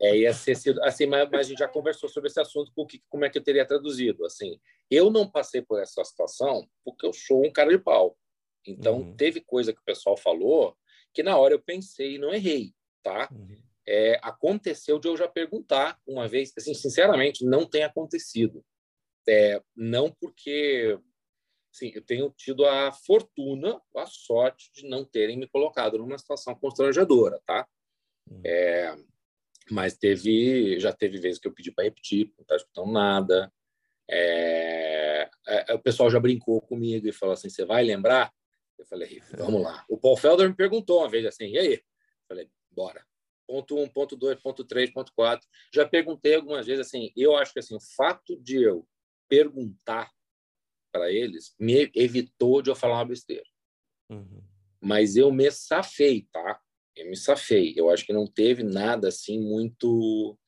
é, 0.00 0.18
ia 0.18 0.32
ser 0.32 0.54
sido 0.54 0.80
assim, 0.84 1.06
mas, 1.06 1.28
mas, 1.28 1.40
a 1.40 1.48
gente 1.48 1.58
já 1.58 1.66
conversou 1.66 2.08
sobre 2.08 2.30
esse 2.30 2.38
assunto, 2.38 2.70
porque, 2.76 3.02
como 3.08 3.24
é 3.24 3.28
que 3.28 3.38
eu 3.38 3.42
teria 3.42 3.66
traduzido, 3.66 4.24
assim. 4.24 4.56
Eu 4.90 5.10
não 5.10 5.30
passei 5.30 5.60
por 5.60 5.80
essa 5.80 6.02
situação 6.04 6.68
porque 6.84 7.06
eu 7.06 7.12
sou 7.12 7.46
um 7.46 7.52
cara 7.52 7.70
de 7.70 7.78
pau. 7.78 8.16
Então, 8.66 8.98
uhum. 8.98 9.16
teve 9.16 9.40
coisa 9.40 9.72
que 9.72 9.80
o 9.80 9.84
pessoal 9.84 10.16
falou 10.16 10.76
que 11.12 11.22
na 11.22 11.36
hora 11.36 11.54
eu 11.54 11.60
pensei 11.60 12.14
e 12.14 12.18
não 12.18 12.32
errei, 12.32 12.74
tá? 13.02 13.28
Uhum. 13.32 13.56
É, 13.86 14.20
aconteceu 14.22 14.98
de 14.98 15.08
eu 15.08 15.16
já 15.16 15.26
perguntar 15.26 15.98
uma 16.06 16.28
vez, 16.28 16.52
assim, 16.56 16.74
sinceramente, 16.74 17.44
não 17.44 17.64
tem 17.64 17.82
acontecido. 17.82 18.64
É, 19.26 19.62
não 19.74 20.10
porque, 20.10 20.98
sim, 21.72 21.90
eu 21.94 22.02
tenho 22.02 22.30
tido 22.36 22.66
a 22.66 22.92
fortuna, 22.92 23.80
a 23.96 24.06
sorte 24.06 24.70
de 24.72 24.86
não 24.86 25.04
terem 25.04 25.38
me 25.38 25.48
colocado 25.48 25.98
numa 25.98 26.18
situação 26.18 26.54
constrangedora, 26.54 27.40
tá? 27.46 27.66
Uhum. 28.30 28.42
É, 28.44 28.96
mas 29.70 29.96
teve, 29.96 30.78
já 30.78 30.92
teve 30.92 31.18
vezes 31.18 31.38
que 31.38 31.48
eu 31.48 31.54
pedi 31.54 31.70
para 31.72 31.84
repetir, 31.84 32.32
não 32.38 32.44
tá 32.44 32.56
escutando 32.56 32.92
nada. 32.92 33.52
É, 34.10 35.30
é, 35.46 35.74
o 35.74 35.78
pessoal 35.78 36.10
já 36.10 36.18
brincou 36.18 36.60
comigo 36.60 37.06
e 37.06 37.12
falou 37.12 37.34
assim: 37.34 37.48
você 37.48 37.64
vai 37.64 37.84
lembrar? 37.84 38.32
Eu 38.78 38.86
falei: 38.86 39.20
vamos 39.36 39.62
lá. 39.62 39.84
O 39.88 39.98
Paul 39.98 40.16
Felder 40.16 40.48
me 40.48 40.54
perguntou 40.54 41.00
uma 41.00 41.08
vez 41.08 41.26
assim: 41.26 41.46
e 41.46 41.58
aí? 41.58 41.74
Eu 41.74 41.82
falei: 42.28 42.50
bora. 42.70 43.04
Ponto 43.46 43.76
1, 43.76 43.82
um, 43.82 43.88
ponto 43.88 44.14
2, 44.14 44.42
ponto 44.42 44.62
3, 44.62 44.92
ponto 44.92 45.12
4. 45.14 45.46
Já 45.72 45.88
perguntei 45.88 46.34
algumas 46.34 46.66
vezes 46.66 46.86
assim. 46.86 47.10
Eu 47.16 47.34
acho 47.34 47.52
que 47.52 47.58
assim, 47.58 47.74
o 47.74 47.80
fato 47.80 48.36
de 48.36 48.62
eu 48.62 48.86
perguntar 49.26 50.10
para 50.92 51.10
eles 51.10 51.54
me 51.58 51.90
evitou 51.94 52.60
de 52.60 52.70
eu 52.70 52.76
falar 52.76 52.96
uma 52.96 53.06
besteira. 53.06 53.44
Uhum. 54.10 54.42
Mas 54.80 55.16
eu 55.16 55.32
me 55.32 55.50
safei, 55.50 56.28
tá? 56.30 56.60
Eu 56.94 57.08
me 57.08 57.16
safei. 57.16 57.74
Eu 57.76 57.90
acho 57.90 58.04
que 58.04 58.12
não 58.12 58.26
teve 58.26 58.62
nada 58.62 59.08
assim 59.08 59.40
muito. 59.40 60.38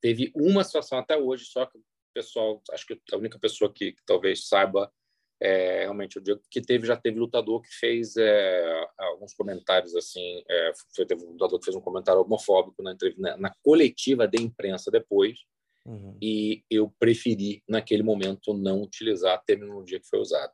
Teve 0.00 0.30
uma 0.34 0.62
situação 0.62 0.98
até 0.98 1.16
hoje, 1.16 1.46
só 1.46 1.64
que 1.66 1.78
pessoal, 2.16 2.62
acho 2.72 2.86
que 2.86 2.98
a 3.12 3.16
única 3.18 3.38
pessoa 3.38 3.70
que, 3.70 3.92
que 3.92 4.02
talvez 4.06 4.48
saiba 4.48 4.90
é, 5.38 5.80
realmente 5.80 6.18
o 6.18 6.20
Diego, 6.22 6.40
que 6.50 6.62
teve 6.62 6.86
já 6.86 6.96
teve 6.96 7.18
lutador 7.18 7.60
que 7.60 7.68
fez 7.68 8.16
é, 8.16 8.86
alguns 8.96 9.34
comentários 9.34 9.94
assim, 9.94 10.42
é, 10.48 10.72
foi, 10.94 11.04
teve 11.04 11.22
um 11.22 11.32
lutador 11.32 11.58
que 11.58 11.66
fez 11.66 11.76
um 11.76 11.80
comentário 11.80 12.22
homofóbico 12.22 12.82
na, 12.82 12.96
na, 13.18 13.36
na 13.36 13.54
coletiva 13.62 14.26
de 14.26 14.42
imprensa 14.42 14.90
depois, 14.90 15.40
uhum. 15.84 16.16
e 16.22 16.64
eu 16.70 16.90
preferi 16.98 17.62
naquele 17.68 18.02
momento 18.02 18.54
não 18.54 18.80
utilizar 18.80 19.34
a 19.34 19.42
terminologia 19.42 20.00
que 20.00 20.08
foi 20.08 20.20
usada. 20.20 20.52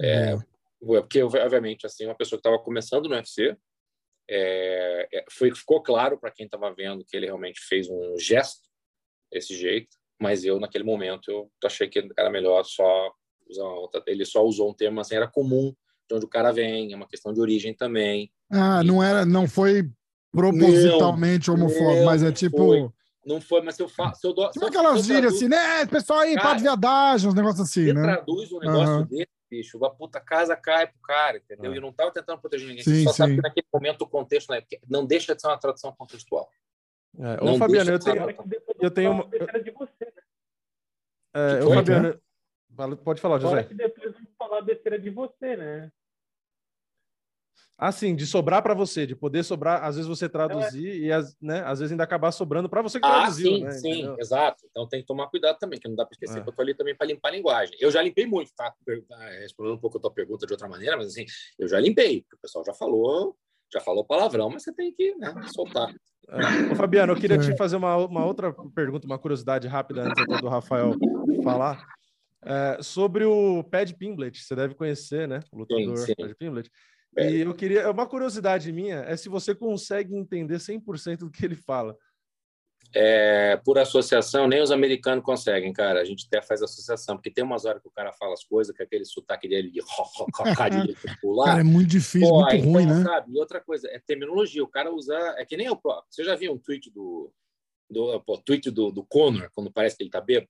É, 0.00 0.34
uhum. 0.34 0.42
porque 0.80 1.22
obviamente 1.22 1.84
assim 1.84 2.06
uma 2.06 2.16
pessoa 2.16 2.38
que 2.38 2.48
estava 2.48 2.58
começando 2.58 3.08
no 3.08 3.14
UFC 3.14 3.56
é, 4.28 5.08
é, 5.12 5.24
foi 5.30 5.54
ficou 5.54 5.82
claro 5.82 6.18
para 6.18 6.30
quem 6.30 6.46
estava 6.46 6.74
vendo 6.74 7.04
que 7.04 7.14
ele 7.14 7.26
realmente 7.26 7.60
fez 7.60 7.88
um 7.90 8.18
gesto 8.18 8.68
desse 9.30 9.54
jeito 9.54 9.94
mas 10.20 10.44
eu 10.44 10.58
naquele 10.60 10.84
momento 10.84 11.30
eu 11.30 11.50
achei 11.64 11.88
que 11.88 12.08
era 12.16 12.30
melhor 12.30 12.64
só 12.64 13.12
usar 13.48 13.64
outra. 13.64 14.02
Ele 14.06 14.24
só 14.24 14.44
usou 14.44 14.70
um 14.70 14.74
termo 14.74 15.00
assim, 15.00 15.16
era 15.16 15.28
comum 15.28 15.74
de 16.08 16.14
onde 16.14 16.24
o 16.26 16.28
cara 16.28 16.52
vem, 16.52 16.92
é 16.92 16.96
uma 16.96 17.08
questão 17.08 17.32
de 17.32 17.40
origem 17.40 17.74
também. 17.74 18.30
Ah, 18.50 18.80
e... 18.82 18.86
não 18.86 19.02
era, 19.02 19.24
não 19.24 19.48
foi 19.48 19.90
propositalmente 20.32 21.48
não, 21.48 21.54
homofóbico, 21.54 21.98
não, 21.98 22.04
mas 22.04 22.22
é 22.22 22.32
tipo 22.32 22.56
foi, 22.56 22.90
não 23.24 23.40
foi, 23.40 23.62
mas 23.62 23.76
se 23.76 23.82
eu 23.82 23.88
faço, 23.88 24.20
se 24.20 24.26
eu 24.26 24.34
dou, 24.34 24.50
tipo 24.50 24.66
aquelas 24.66 25.04
gírias 25.06 25.34
assim, 25.34 25.48
né, 25.48 25.86
pessoal 25.86 26.20
aí, 26.20 26.34
cara, 26.34 26.48
pode 26.48 26.62
viadagem, 26.62 27.28
uns 27.28 27.34
negócios 27.34 27.60
assim, 27.60 27.92
né? 27.92 28.02
traduz 28.02 28.52
um 28.52 28.58
negócio 28.58 28.94
uhum. 28.96 29.04
desse, 29.04 29.28
bicho, 29.48 29.84
a 29.84 29.90
puta 29.90 30.20
casa 30.20 30.56
cai 30.56 30.88
pro 30.88 31.00
cara, 31.00 31.38
entendeu? 31.38 31.70
Uhum. 31.70 31.76
E 31.76 31.80
não 31.80 31.92
tava 31.92 32.10
tentando 32.10 32.40
proteger 32.40 32.68
ninguém, 32.68 32.82
sim, 32.82 33.04
só 33.04 33.12
sim. 33.12 33.16
sabe 33.16 33.36
que 33.36 33.42
naquele 33.42 33.66
momento 33.72 34.02
o 34.02 34.08
contexto 34.08 34.50
né, 34.50 34.62
não 34.88 35.06
deixa 35.06 35.34
de 35.34 35.40
ser 35.40 35.46
uma 35.46 35.58
tradução 35.58 35.94
contextual. 35.96 36.48
É, 37.16 37.44
ô, 37.44 37.56
Fabiano, 37.56 37.92
eu 37.92 37.98
tenho, 38.00 38.16
eu 38.84 38.90
tenho 38.90 39.12
uma... 39.12 39.24
De 39.24 39.70
você, 39.70 40.04
né? 40.04 40.22
é, 41.34 41.62
eu, 41.62 41.70
Fabiano, 41.72 42.20
pode 42.98 43.20
falar, 43.20 43.38
José. 43.38 43.64
que 43.64 43.74
depois 43.74 44.12
vamos 44.12 44.30
falar 44.38 44.62
besteira 44.62 44.98
de 44.98 45.10
você, 45.10 45.56
né? 45.56 45.92
Ah, 47.76 47.90
sim, 47.90 48.14
de 48.14 48.24
sobrar 48.24 48.62
para 48.62 48.72
você, 48.72 49.04
de 49.04 49.16
poder 49.16 49.42
sobrar, 49.42 49.82
às 49.82 49.96
vezes 49.96 50.08
você 50.08 50.28
traduzir 50.28 50.90
é. 50.90 50.96
e 51.06 51.12
as, 51.12 51.36
né, 51.40 51.60
às 51.64 51.80
vezes 51.80 51.90
ainda 51.90 52.04
acabar 52.04 52.30
sobrando 52.30 52.68
para 52.68 52.80
você 52.80 53.00
que 53.00 53.06
ah, 53.06 53.22
traduziu, 53.22 53.56
sim, 53.56 53.64
né? 53.64 53.70
Sim, 53.72 53.90
Entendeu? 53.90 54.16
exato. 54.20 54.64
Então 54.70 54.88
tem 54.88 55.00
que 55.00 55.06
tomar 55.06 55.26
cuidado 55.26 55.58
também, 55.58 55.80
que 55.80 55.88
não 55.88 55.96
dá 55.96 56.04
para 56.06 56.14
esquecer, 56.14 56.38
é. 56.38 56.42
que 56.42 56.48
eu 56.48 56.52
tô 56.52 56.62
ali 56.62 56.72
também 56.72 56.94
para 56.94 57.08
limpar 57.08 57.30
a 57.30 57.32
linguagem. 57.32 57.76
Eu 57.80 57.90
já 57.90 58.00
limpei 58.00 58.26
muito, 58.26 58.52
tá? 58.54 58.72
Respondendo 59.40 59.74
um 59.74 59.80
pouco 59.80 59.98
a 59.98 60.00
tua 60.00 60.12
pergunta 60.12 60.46
de 60.46 60.52
outra 60.52 60.68
maneira, 60.68 60.96
mas 60.96 61.08
assim, 61.08 61.26
eu 61.58 61.66
já 61.66 61.80
limpei, 61.80 62.22
porque 62.22 62.36
o 62.36 62.38
pessoal 62.38 62.64
já 62.64 62.72
falou 62.72 63.36
já 63.74 63.80
falou 63.80 64.04
palavrão, 64.04 64.48
mas 64.50 64.62
você 64.62 64.72
tem 64.72 64.92
que 64.92 65.14
né, 65.16 65.34
soltar. 65.52 65.92
É. 66.28 66.72
Ô, 66.72 66.76
Fabiano, 66.76 67.12
eu 67.12 67.16
queria 67.16 67.38
te 67.38 67.54
fazer 67.56 67.76
uma, 67.76 67.96
uma 67.96 68.24
outra 68.24 68.54
pergunta, 68.74 69.06
uma 69.06 69.18
curiosidade 69.18 69.66
rápida 69.68 70.02
antes 70.02 70.22
até 70.22 70.40
do 70.40 70.48
Rafael 70.48 70.94
falar. 71.42 71.84
É, 72.42 72.78
sobre 72.82 73.24
o 73.24 73.64
Pad 73.64 73.94
Pimblet, 73.94 74.42
você 74.42 74.54
deve 74.54 74.74
conhecer, 74.74 75.26
né? 75.26 75.40
O 75.50 75.58
lutador 75.58 75.96
sim, 75.98 76.06
sim. 76.06 76.14
Pad 76.18 76.34
Pimblet. 76.36 76.70
É. 77.16 77.30
E 77.30 77.40
eu 77.40 77.54
queria. 77.54 77.90
Uma 77.90 78.06
curiosidade 78.06 78.70
minha 78.72 78.96
é 78.96 79.16
se 79.16 79.28
você 79.28 79.54
consegue 79.54 80.14
entender 80.14 80.56
100% 80.56 81.18
do 81.18 81.30
que 81.30 81.44
ele 81.44 81.56
fala. 81.56 81.96
É, 82.96 83.56
por 83.64 83.76
associação, 83.76 84.46
nem 84.46 84.62
os 84.62 84.70
americanos 84.70 85.24
conseguem, 85.24 85.72
cara. 85.72 86.00
A 86.00 86.04
gente 86.04 86.26
até 86.26 86.40
faz 86.40 86.62
associação, 86.62 87.16
porque 87.16 87.30
tem 87.30 87.42
umas 87.42 87.64
horas 87.64 87.82
que 87.82 87.88
o 87.88 87.90
cara 87.90 88.12
fala 88.12 88.34
as 88.34 88.44
coisas, 88.44 88.74
que 88.74 88.82
aquele 88.82 89.04
sotaque 89.04 89.48
dele 89.48 89.70
de 89.72 89.82
popular. 90.94 91.46
Cara, 91.46 91.60
é 91.60 91.64
muito 91.64 91.88
difícil, 91.88 92.28
Pô, 92.28 92.42
muito 92.42 92.56
então, 92.56 92.72
ruim, 92.72 92.86
né? 92.86 93.02
Sabe? 93.02 93.32
E 93.32 93.38
outra 93.38 93.60
coisa, 93.60 93.88
é 93.88 93.98
terminologia. 93.98 94.62
O 94.62 94.68
cara 94.68 94.94
usa. 94.94 95.14
É 95.36 95.44
que 95.44 95.56
nem 95.56 95.68
o 95.68 95.76
próprio. 95.76 96.06
Você 96.08 96.22
já 96.22 96.36
viu 96.36 96.52
um 96.52 96.58
tweet 96.58 96.88
do. 96.90 97.32
do 97.90 98.20
pô, 98.20 98.38
tweet 98.38 98.70
do, 98.70 98.92
do 98.92 99.04
Conor, 99.04 99.50
quando 99.52 99.72
parece 99.72 99.96
que 99.96 100.04
ele 100.04 100.10
tá 100.10 100.20
bêbado? 100.20 100.48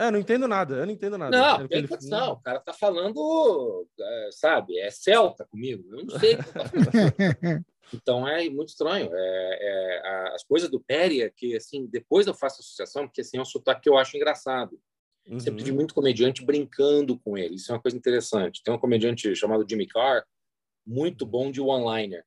É, 0.00 0.10
não 0.10 0.18
entendo 0.18 0.48
nada, 0.48 0.76
eu 0.76 0.86
não 0.86 0.92
entendo 0.92 1.18
nada. 1.18 1.36
Não, 1.36 1.68
tem 1.68 1.78
ele... 1.80 1.88
não, 2.04 2.32
o 2.32 2.40
cara 2.40 2.58
tá 2.58 2.72
falando, 2.72 3.86
é, 4.00 4.28
sabe, 4.32 4.78
é 4.78 4.90
celta 4.90 5.44
comigo, 5.44 5.84
eu 5.94 6.04
não 6.04 6.18
sei. 6.18 6.38
Então 7.92 8.26
é 8.26 8.48
muito 8.48 8.68
estranho. 8.68 9.10
É, 9.12 9.58
é, 9.60 10.32
as 10.32 10.44
coisas 10.44 10.70
do 10.70 10.80
Péria, 10.80 11.28
que 11.28 11.56
assim, 11.56 11.86
depois 11.86 12.28
eu 12.28 12.34
faço 12.34 12.60
associação, 12.60 13.08
porque 13.08 13.20
assim, 13.20 13.36
é 13.36 13.40
um 13.40 13.44
sotaque 13.44 13.82
que 13.82 13.88
eu 13.88 13.98
acho 13.98 14.16
engraçado. 14.16 14.80
Uhum. 15.26 15.40
Sempre 15.40 15.64
de 15.64 15.72
muito 15.72 15.92
comediante 15.92 16.44
brincando 16.44 17.18
com 17.18 17.36
ele, 17.36 17.56
isso 17.56 17.72
é 17.72 17.74
uma 17.74 17.82
coisa 17.82 17.96
interessante. 17.96 18.62
Tem 18.62 18.72
um 18.72 18.78
comediante 18.78 19.34
chamado 19.34 19.66
Jimmy 19.68 19.88
Carr, 19.88 20.24
muito 20.86 21.26
bom 21.26 21.50
de 21.50 21.60
one-liner. 21.60 22.24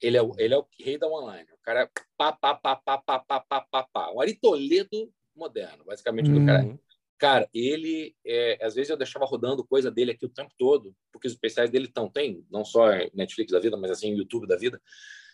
Ele 0.00 0.16
é, 0.16 0.22
o, 0.22 0.32
ele 0.38 0.54
é 0.54 0.58
o 0.58 0.66
rei 0.80 0.96
da 0.96 1.06
one-liner. 1.06 1.52
O 1.52 1.62
cara 1.62 1.82
é 1.82 1.90
pá, 2.16 2.32
pá, 2.32 2.54
pá, 2.54 2.76
pá, 2.76 2.98
pá, 2.98 3.18
pá, 3.20 3.40
pá, 3.40 3.60
pá, 3.60 3.82
pá. 3.92 4.10
O 4.12 4.20
Ari 4.22 4.34
Toledo 4.34 5.12
moderno, 5.34 5.84
basicamente, 5.84 6.30
uhum. 6.30 6.40
do 6.40 6.46
cara. 6.46 6.78
Cara, 7.18 7.48
ele, 7.54 8.14
é, 8.24 8.58
às 8.64 8.74
vezes 8.74 8.90
eu 8.90 8.96
deixava 8.96 9.24
rodando 9.24 9.66
coisa 9.66 9.90
dele 9.90 10.10
aqui 10.10 10.26
o 10.26 10.30
tempo 10.30 10.52
todo, 10.58 10.94
porque 11.10 11.26
os 11.26 11.32
especiais 11.32 11.70
dele 11.70 11.86
estão, 11.86 12.10
tem, 12.10 12.44
não 12.50 12.64
só 12.64 12.88
Netflix 13.14 13.52
da 13.52 13.60
vida, 13.60 13.76
mas 13.76 13.90
assim, 13.90 14.14
YouTube 14.14 14.46
da 14.46 14.56
vida, 14.56 14.80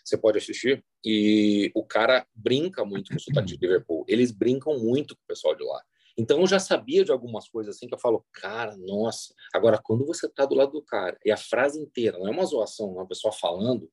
você 0.04 0.16
pode 0.16 0.38
assistir. 0.38 0.84
E 1.04 1.70
o 1.74 1.84
cara 1.84 2.26
brinca 2.34 2.84
muito 2.84 3.10
com 3.10 3.16
o 3.16 3.20
sotaque 3.20 3.48
de 3.48 3.56
Liverpool. 3.56 4.04
Eles 4.09 4.30
brincam 4.30 4.78
muito 4.78 5.16
com 5.16 5.22
o 5.22 5.26
pessoal 5.26 5.56
de 5.56 5.64
lá. 5.64 5.82
Então 6.16 6.40
eu 6.40 6.47
já 6.47 6.59
sabia 6.59 7.05
de 7.05 7.12
algumas 7.12 7.48
coisas 7.48 7.76
assim 7.76 7.86
que 7.86 7.94
eu 7.94 7.98
falo, 7.98 8.24
cara, 8.32 8.76
nossa. 8.76 9.34
Agora, 9.55 9.80
quando 9.82 10.06
você 10.06 10.28
tá 10.28 10.44
do 10.44 10.55
lado 10.55 10.72
do 10.72 10.82
cara 10.82 11.18
e 11.24 11.30
a 11.30 11.36
frase 11.36 11.80
inteira 11.80 12.18
não 12.18 12.28
é 12.28 12.30
uma 12.30 12.44
zoação, 12.44 12.89
é 12.90 12.93
uma 12.93 13.09
pessoa 13.09 13.32
falando, 13.32 13.90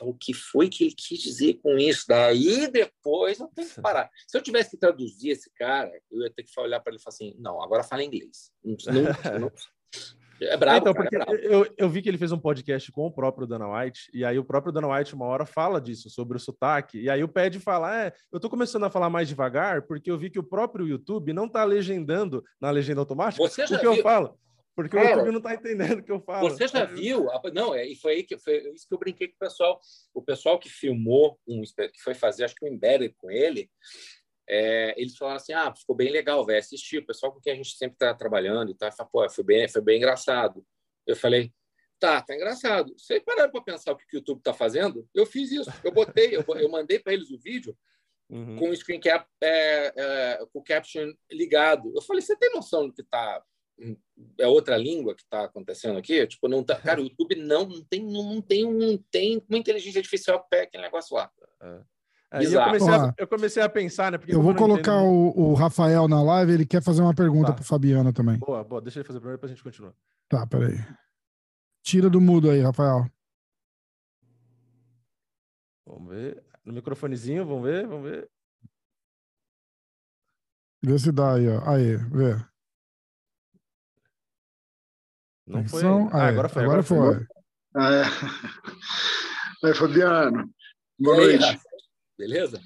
o 0.00 0.14
que 0.14 0.32
foi 0.32 0.68
que 0.68 0.84
ele 0.84 0.94
quis 0.94 1.20
dizer 1.20 1.54
com 1.54 1.76
isso? 1.76 2.04
Daí 2.08 2.68
depois 2.68 3.40
eu 3.40 3.48
tenho 3.48 3.68
que 3.68 3.80
parar. 3.80 4.10
Se 4.26 4.36
eu 4.36 4.42
tivesse 4.42 4.70
que 4.70 4.76
traduzir 4.76 5.30
esse 5.30 5.50
cara, 5.54 5.90
eu 6.10 6.22
ia 6.22 6.30
ter 6.30 6.42
que 6.42 6.60
olhar 6.60 6.80
para 6.80 6.92
ele 6.92 7.00
e 7.00 7.02
falar 7.02 7.14
assim: 7.14 7.34
não, 7.38 7.62
agora 7.62 7.82
fala 7.82 8.04
inglês. 8.04 8.52
Não, 8.62 8.76
não, 8.92 9.40
não, 9.40 9.52
é 10.40 10.56
brabo, 10.56 10.78
então, 10.78 10.94
cara, 10.94 11.26
porque 11.26 11.46
é 11.46 11.54
eu, 11.54 11.66
eu 11.76 11.88
vi 11.88 12.02
que 12.02 12.08
ele 12.08 12.18
fez 12.18 12.32
um 12.32 12.38
podcast 12.38 12.90
com 12.92 13.06
o 13.06 13.12
próprio 13.12 13.46
Dana 13.46 13.68
White, 13.68 14.10
e 14.12 14.24
aí 14.24 14.38
o 14.38 14.44
próprio 14.44 14.72
Dana 14.72 14.88
White 14.88 15.14
uma 15.14 15.26
hora 15.26 15.46
fala 15.46 15.80
disso, 15.80 16.08
sobre 16.10 16.36
o 16.36 16.40
sotaque, 16.40 17.00
e 17.00 17.10
aí 17.10 17.22
o 17.22 17.28
Ped 17.28 17.58
fala, 17.60 18.04
é, 18.04 18.12
eu 18.32 18.40
tô 18.40 18.48
começando 18.48 18.84
a 18.84 18.90
falar 18.90 19.10
mais 19.10 19.28
devagar, 19.28 19.82
porque 19.82 20.10
eu 20.10 20.18
vi 20.18 20.30
que 20.30 20.38
o 20.38 20.44
próprio 20.44 20.86
YouTube 20.86 21.32
não 21.32 21.48
tá 21.48 21.64
legendando 21.64 22.42
na 22.60 22.70
legenda 22.70 23.00
automática 23.00 23.42
Você 23.42 23.66
já 23.66 23.76
o 23.76 23.78
que 23.78 23.86
viu? 23.86 23.96
eu 23.96 24.02
falo. 24.02 24.38
Porque 24.78 24.96
Cara, 24.96 25.08
o 25.08 25.10
YouTube 25.10 25.32
não 25.32 25.40
tá 25.40 25.54
entendendo 25.54 25.98
o 25.98 26.02
que 26.04 26.12
eu 26.12 26.20
falo. 26.20 26.48
Você 26.48 26.68
já 26.68 26.84
viu? 26.86 27.26
Não, 27.52 27.74
é, 27.74 27.84
e 27.84 27.96
foi 27.96 28.12
aí 28.12 28.22
que 28.22 28.38
foi 28.38 28.58
isso 28.72 28.86
que 28.86 28.94
eu 28.94 28.98
brinquei 28.98 29.26
com 29.26 29.34
o 29.34 29.38
pessoal. 29.40 29.80
O 30.14 30.22
pessoal 30.22 30.56
que 30.56 30.68
filmou, 30.68 31.36
um, 31.48 31.62
que 31.62 32.00
foi 32.00 32.14
fazer, 32.14 32.44
acho 32.44 32.54
que 32.54 32.64
um 32.64 32.72
embedded 32.72 33.12
com 33.18 33.28
ele, 33.28 33.68
é, 34.48 34.94
eles 35.00 35.16
falaram 35.16 35.36
assim: 35.36 35.52
ah, 35.52 35.74
ficou 35.74 35.94
bem 35.94 36.10
legal, 36.10 36.44
velho, 36.44 36.58
assistir. 36.58 36.98
O 36.98 37.06
pessoal 37.06 37.32
com 37.32 37.40
quem 37.40 37.52
a 37.52 37.56
gente 37.56 37.76
sempre 37.76 37.96
está 37.96 38.14
trabalhando 38.14 38.70
e 38.70 38.74
tal, 38.74 38.90
fala, 38.92 39.08
pô, 39.10 39.28
foi 39.28 39.44
bem, 39.44 39.68
foi 39.68 39.82
bem 39.82 39.98
engraçado. 39.98 40.64
Eu 41.06 41.14
falei, 41.14 41.52
tá, 41.98 42.22
tá 42.22 42.34
engraçado. 42.34 42.94
Vocês 42.96 43.22
pararam 43.22 43.50
para 43.50 43.62
pensar 43.62 43.92
o 43.92 43.96
que 43.96 44.04
o 44.04 44.18
YouTube 44.18 44.38
está 44.38 44.54
fazendo? 44.54 45.06
Eu 45.14 45.26
fiz 45.26 45.52
isso, 45.52 45.70
eu 45.84 45.92
botei, 45.92 46.34
eu, 46.34 46.44
eu 46.56 46.68
mandei 46.70 46.98
para 46.98 47.12
eles 47.12 47.30
o 47.30 47.38
vídeo 47.38 47.76
uhum. 48.30 48.56
com 48.56 48.70
o 48.70 48.76
screen 48.76 49.00
cap, 49.00 49.26
é, 49.42 49.92
é, 49.96 50.46
com 50.52 50.60
o 50.60 50.64
caption 50.64 51.12
ligado. 51.30 51.92
Eu 51.94 52.00
falei, 52.02 52.22
você 52.22 52.36
tem 52.36 52.52
noção 52.52 52.86
do 52.86 52.94
que 52.94 53.02
tá 53.02 53.42
é 54.38 54.46
outra 54.46 54.76
língua 54.76 55.14
que 55.14 55.22
está 55.22 55.44
acontecendo 55.44 55.98
aqui? 55.98 56.26
Tipo, 56.26 56.48
não 56.48 56.64
tá, 56.64 56.80
cara, 56.80 57.00
o 57.00 57.04
YouTube 57.04 57.36
não, 57.36 57.64
não 57.64 57.84
tem, 57.84 58.02
não 58.02 58.42
tem, 58.42 58.64
não 58.64 58.98
tem 59.10 59.44
uma 59.48 59.58
inteligência 59.58 60.00
artificial 60.00 60.44
pega 60.50 60.64
aquele 60.64 60.82
negócio 60.82 61.14
lá. 61.14 61.30
É. 61.62 61.80
Aí 62.30 62.52
eu 62.52 62.62
comecei, 62.62 62.94
a, 62.94 63.14
eu 63.16 63.26
comecei, 63.26 63.62
a, 63.62 63.68
pensar, 63.68 64.12
né? 64.12 64.18
eu 64.28 64.42
vou 64.42 64.54
colocar 64.54 65.02
o, 65.02 65.32
o, 65.34 65.54
Rafael 65.54 66.06
na 66.06 66.22
live, 66.22 66.52
ele 66.52 66.66
quer 66.66 66.82
fazer 66.82 67.00
uma 67.00 67.14
pergunta 67.14 67.48
tá. 67.48 67.54
para 67.54 67.64
Fabiana 67.64 68.12
também. 68.12 68.38
Boa, 68.38 68.62
boa, 68.62 68.82
deixa 68.82 68.98
ele 68.98 69.06
fazer 69.06 69.18
primeiro, 69.18 69.38
depois 69.38 69.50
a 69.50 69.54
gente 69.54 69.64
continua. 69.64 69.94
Tá, 70.28 70.46
peraí. 70.46 70.76
Tira 71.82 72.10
do 72.10 72.20
mudo 72.20 72.50
aí, 72.50 72.60
Rafael. 72.60 73.10
Vamos 75.86 76.10
ver. 76.10 76.44
No 76.62 76.74
microfonezinho, 76.74 77.46
vamos 77.46 77.62
ver, 77.62 77.86
vamos 77.86 78.10
ver. 78.10 78.28
Vê 80.82 80.98
se 80.98 81.10
dá 81.10 81.34
aí, 81.34 81.48
ó. 81.48 81.66
Aí, 81.66 81.96
vê. 81.96 82.36
Não 85.46 85.66
foi. 85.66 85.82
Ah, 86.12 86.26
agora 86.26 86.48
foi. 86.50 86.62
Agora, 86.62 86.80
agora 86.80 86.82
foi. 86.82 87.14
foi. 87.14 87.26
Ah, 87.74 87.90
é. 89.64 89.74
Fabiano. 89.74 90.50
Boa 90.98 91.16
noite. 91.16 91.67
Beleza? 92.18 92.60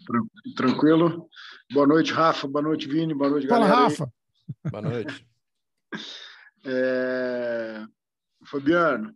Tranquilo. 0.57 1.29
Boa 1.71 1.87
noite, 1.87 2.11
Rafa. 2.11 2.49
Boa 2.49 2.63
noite, 2.63 2.89
Vini. 2.89 3.13
Boa 3.13 3.29
noite, 3.29 3.47
Fala, 3.47 3.69
galera. 3.69 3.83
Rafa. 3.83 4.13
Boa 4.71 4.83
noite. 4.83 5.27
É... 6.65 7.85
Fabiano, 8.47 9.13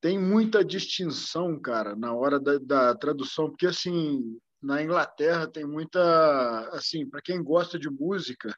tem 0.00 0.18
muita 0.18 0.64
distinção, 0.64 1.56
cara, 1.60 1.94
na 1.94 2.12
hora 2.12 2.40
da, 2.40 2.58
da 2.58 2.94
tradução, 2.96 3.48
porque 3.48 3.68
assim, 3.68 4.36
na 4.60 4.82
Inglaterra 4.82 5.46
tem 5.46 5.64
muita, 5.64 6.68
assim, 6.72 7.08
para 7.08 7.22
quem 7.22 7.40
gosta 7.40 7.78
de 7.78 7.88
música, 7.88 8.52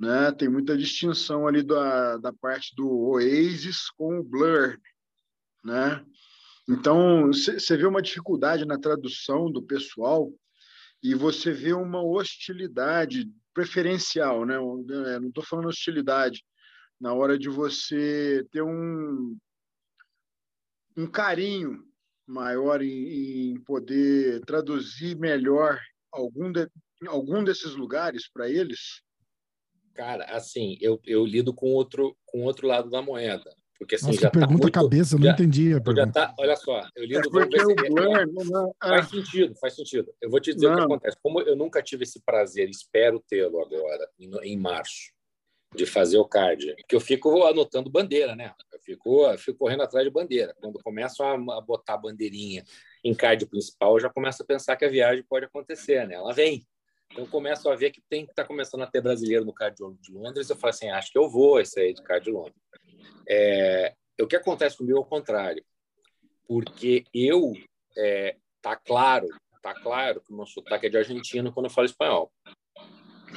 né, 0.00 0.32
tem 0.32 0.48
muita 0.48 0.78
distinção 0.78 1.46
ali 1.46 1.62
da, 1.62 2.16
da 2.16 2.32
parte 2.32 2.74
do 2.74 2.88
Oasis 2.88 3.90
com 3.90 4.18
o 4.18 4.24
Blur, 4.24 4.78
né? 5.62 6.02
Então, 6.68 7.26
você 7.26 7.76
vê 7.76 7.86
uma 7.86 8.02
dificuldade 8.02 8.64
na 8.64 8.78
tradução 8.78 9.50
do 9.50 9.62
pessoal 9.62 10.32
e 11.02 11.14
você 11.14 11.52
vê 11.52 11.72
uma 11.72 12.02
hostilidade 12.02 13.28
preferencial, 13.52 14.46
né? 14.46 14.54
É, 14.54 15.18
não 15.18 15.28
estou 15.28 15.44
falando 15.44 15.68
hostilidade, 15.68 16.44
na 17.00 17.12
hora 17.12 17.36
de 17.36 17.48
você 17.48 18.46
ter 18.52 18.62
um, 18.62 19.36
um 20.96 21.06
carinho 21.06 21.84
maior 22.26 22.80
em, 22.80 23.50
em 23.50 23.60
poder 23.62 24.40
traduzir 24.46 25.18
melhor 25.18 25.80
algum, 26.12 26.52
de, 26.52 26.68
algum 27.06 27.42
desses 27.42 27.74
lugares 27.74 28.30
para 28.30 28.48
eles? 28.48 29.02
Cara, 29.94 30.24
assim, 30.26 30.78
eu, 30.80 31.00
eu 31.04 31.26
lido 31.26 31.52
com 31.52 31.72
outro, 31.72 32.16
com 32.24 32.44
outro 32.44 32.66
lado 32.66 32.88
da 32.88 33.02
moeda. 33.02 33.54
Porque 33.82 33.96
assim, 33.96 34.06
Nossa, 34.06 34.20
já 34.20 34.30
tá 34.30 34.38
pergunta 34.38 34.62
muito, 34.62 34.72
cabeça, 34.72 35.16
eu 35.16 35.18
não 35.18 35.30
entendi 35.30 35.74
a 35.74 35.80
pergunta. 35.80 36.06
Já 36.06 36.12
tá, 36.12 36.34
olha 36.38 36.54
só, 36.54 36.86
eu 36.94 37.04
lido. 37.04 37.18
É 37.18 37.26
o 37.26 37.30
Blur, 37.30 38.74
faz 38.80 39.08
sentido, 39.08 39.54
faz 39.56 39.74
sentido. 39.74 40.14
Eu 40.20 40.30
vou 40.30 40.38
te 40.38 40.54
dizer 40.54 40.68
não. 40.68 40.74
o 40.74 40.76
que 40.76 40.82
acontece. 40.84 41.16
Como 41.20 41.40
eu 41.40 41.56
nunca 41.56 41.82
tive 41.82 42.04
esse 42.04 42.20
prazer, 42.22 42.70
espero 42.70 43.18
tê-lo 43.18 43.60
agora, 43.60 44.08
em, 44.20 44.30
em, 44.44 44.56
março, 44.56 45.12
de 45.74 45.84
fazer 45.84 46.16
o 46.18 46.24
card, 46.24 46.76
que 46.88 46.94
eu 46.94 47.00
fico 47.00 47.42
anotando 47.42 47.90
bandeira, 47.90 48.36
né? 48.36 48.54
Eu 48.72 48.78
fico, 48.78 49.26
eu 49.26 49.38
fico 49.38 49.58
correndo 49.58 49.82
atrás 49.82 50.06
de 50.06 50.12
bandeira. 50.12 50.54
Quando 50.60 50.78
começam 50.80 51.26
a, 51.26 51.58
a 51.58 51.60
botar 51.60 51.96
bandeirinha 51.96 52.62
em 53.04 53.12
card 53.12 53.44
principal, 53.46 53.94
eu 53.96 54.00
já 54.00 54.08
começo 54.08 54.44
a 54.44 54.46
pensar 54.46 54.76
que 54.76 54.84
a 54.84 54.88
viagem 54.88 55.24
pode 55.28 55.46
acontecer, 55.46 56.06
né? 56.06 56.14
Ela 56.14 56.32
vem. 56.32 56.64
Então, 57.12 57.24
eu 57.24 57.30
começo 57.30 57.68
a 57.68 57.76
ver 57.76 57.90
que 57.90 58.00
tem 58.08 58.24
que 58.24 58.32
estar 58.32 58.42
tá 58.42 58.48
começando 58.48 58.82
a 58.82 58.86
ter 58.86 59.02
brasileiro 59.02 59.44
no 59.44 59.52
card 59.52 59.76
de 60.00 60.12
Londres. 60.12 60.48
Eu 60.48 60.56
falo 60.56 60.70
assim, 60.70 60.88
acho 60.88 61.12
que 61.12 61.18
eu 61.18 61.28
vou 61.28 61.60
esse 61.60 61.78
aí 61.78 61.92
de 61.92 62.02
card 62.02 62.24
de 62.24 62.32
Londres. 62.32 62.56
É, 63.28 63.94
o 64.20 64.26
que 64.26 64.36
acontece 64.36 64.76
comigo 64.76 64.98
é 64.98 65.00
o 65.00 65.04
contrário, 65.04 65.62
porque 66.48 67.04
eu 67.14 67.52
é, 67.96 68.36
tá 68.62 68.76
claro, 68.76 69.28
tá 69.62 69.74
claro 69.74 70.22
que 70.22 70.32
o 70.32 70.36
meu 70.36 70.46
sotaque 70.46 70.86
é 70.86 70.88
de 70.88 70.96
argentino 70.96 71.52
quando 71.52 71.66
eu 71.66 71.70
falo 71.70 71.86
espanhol. 71.86 72.32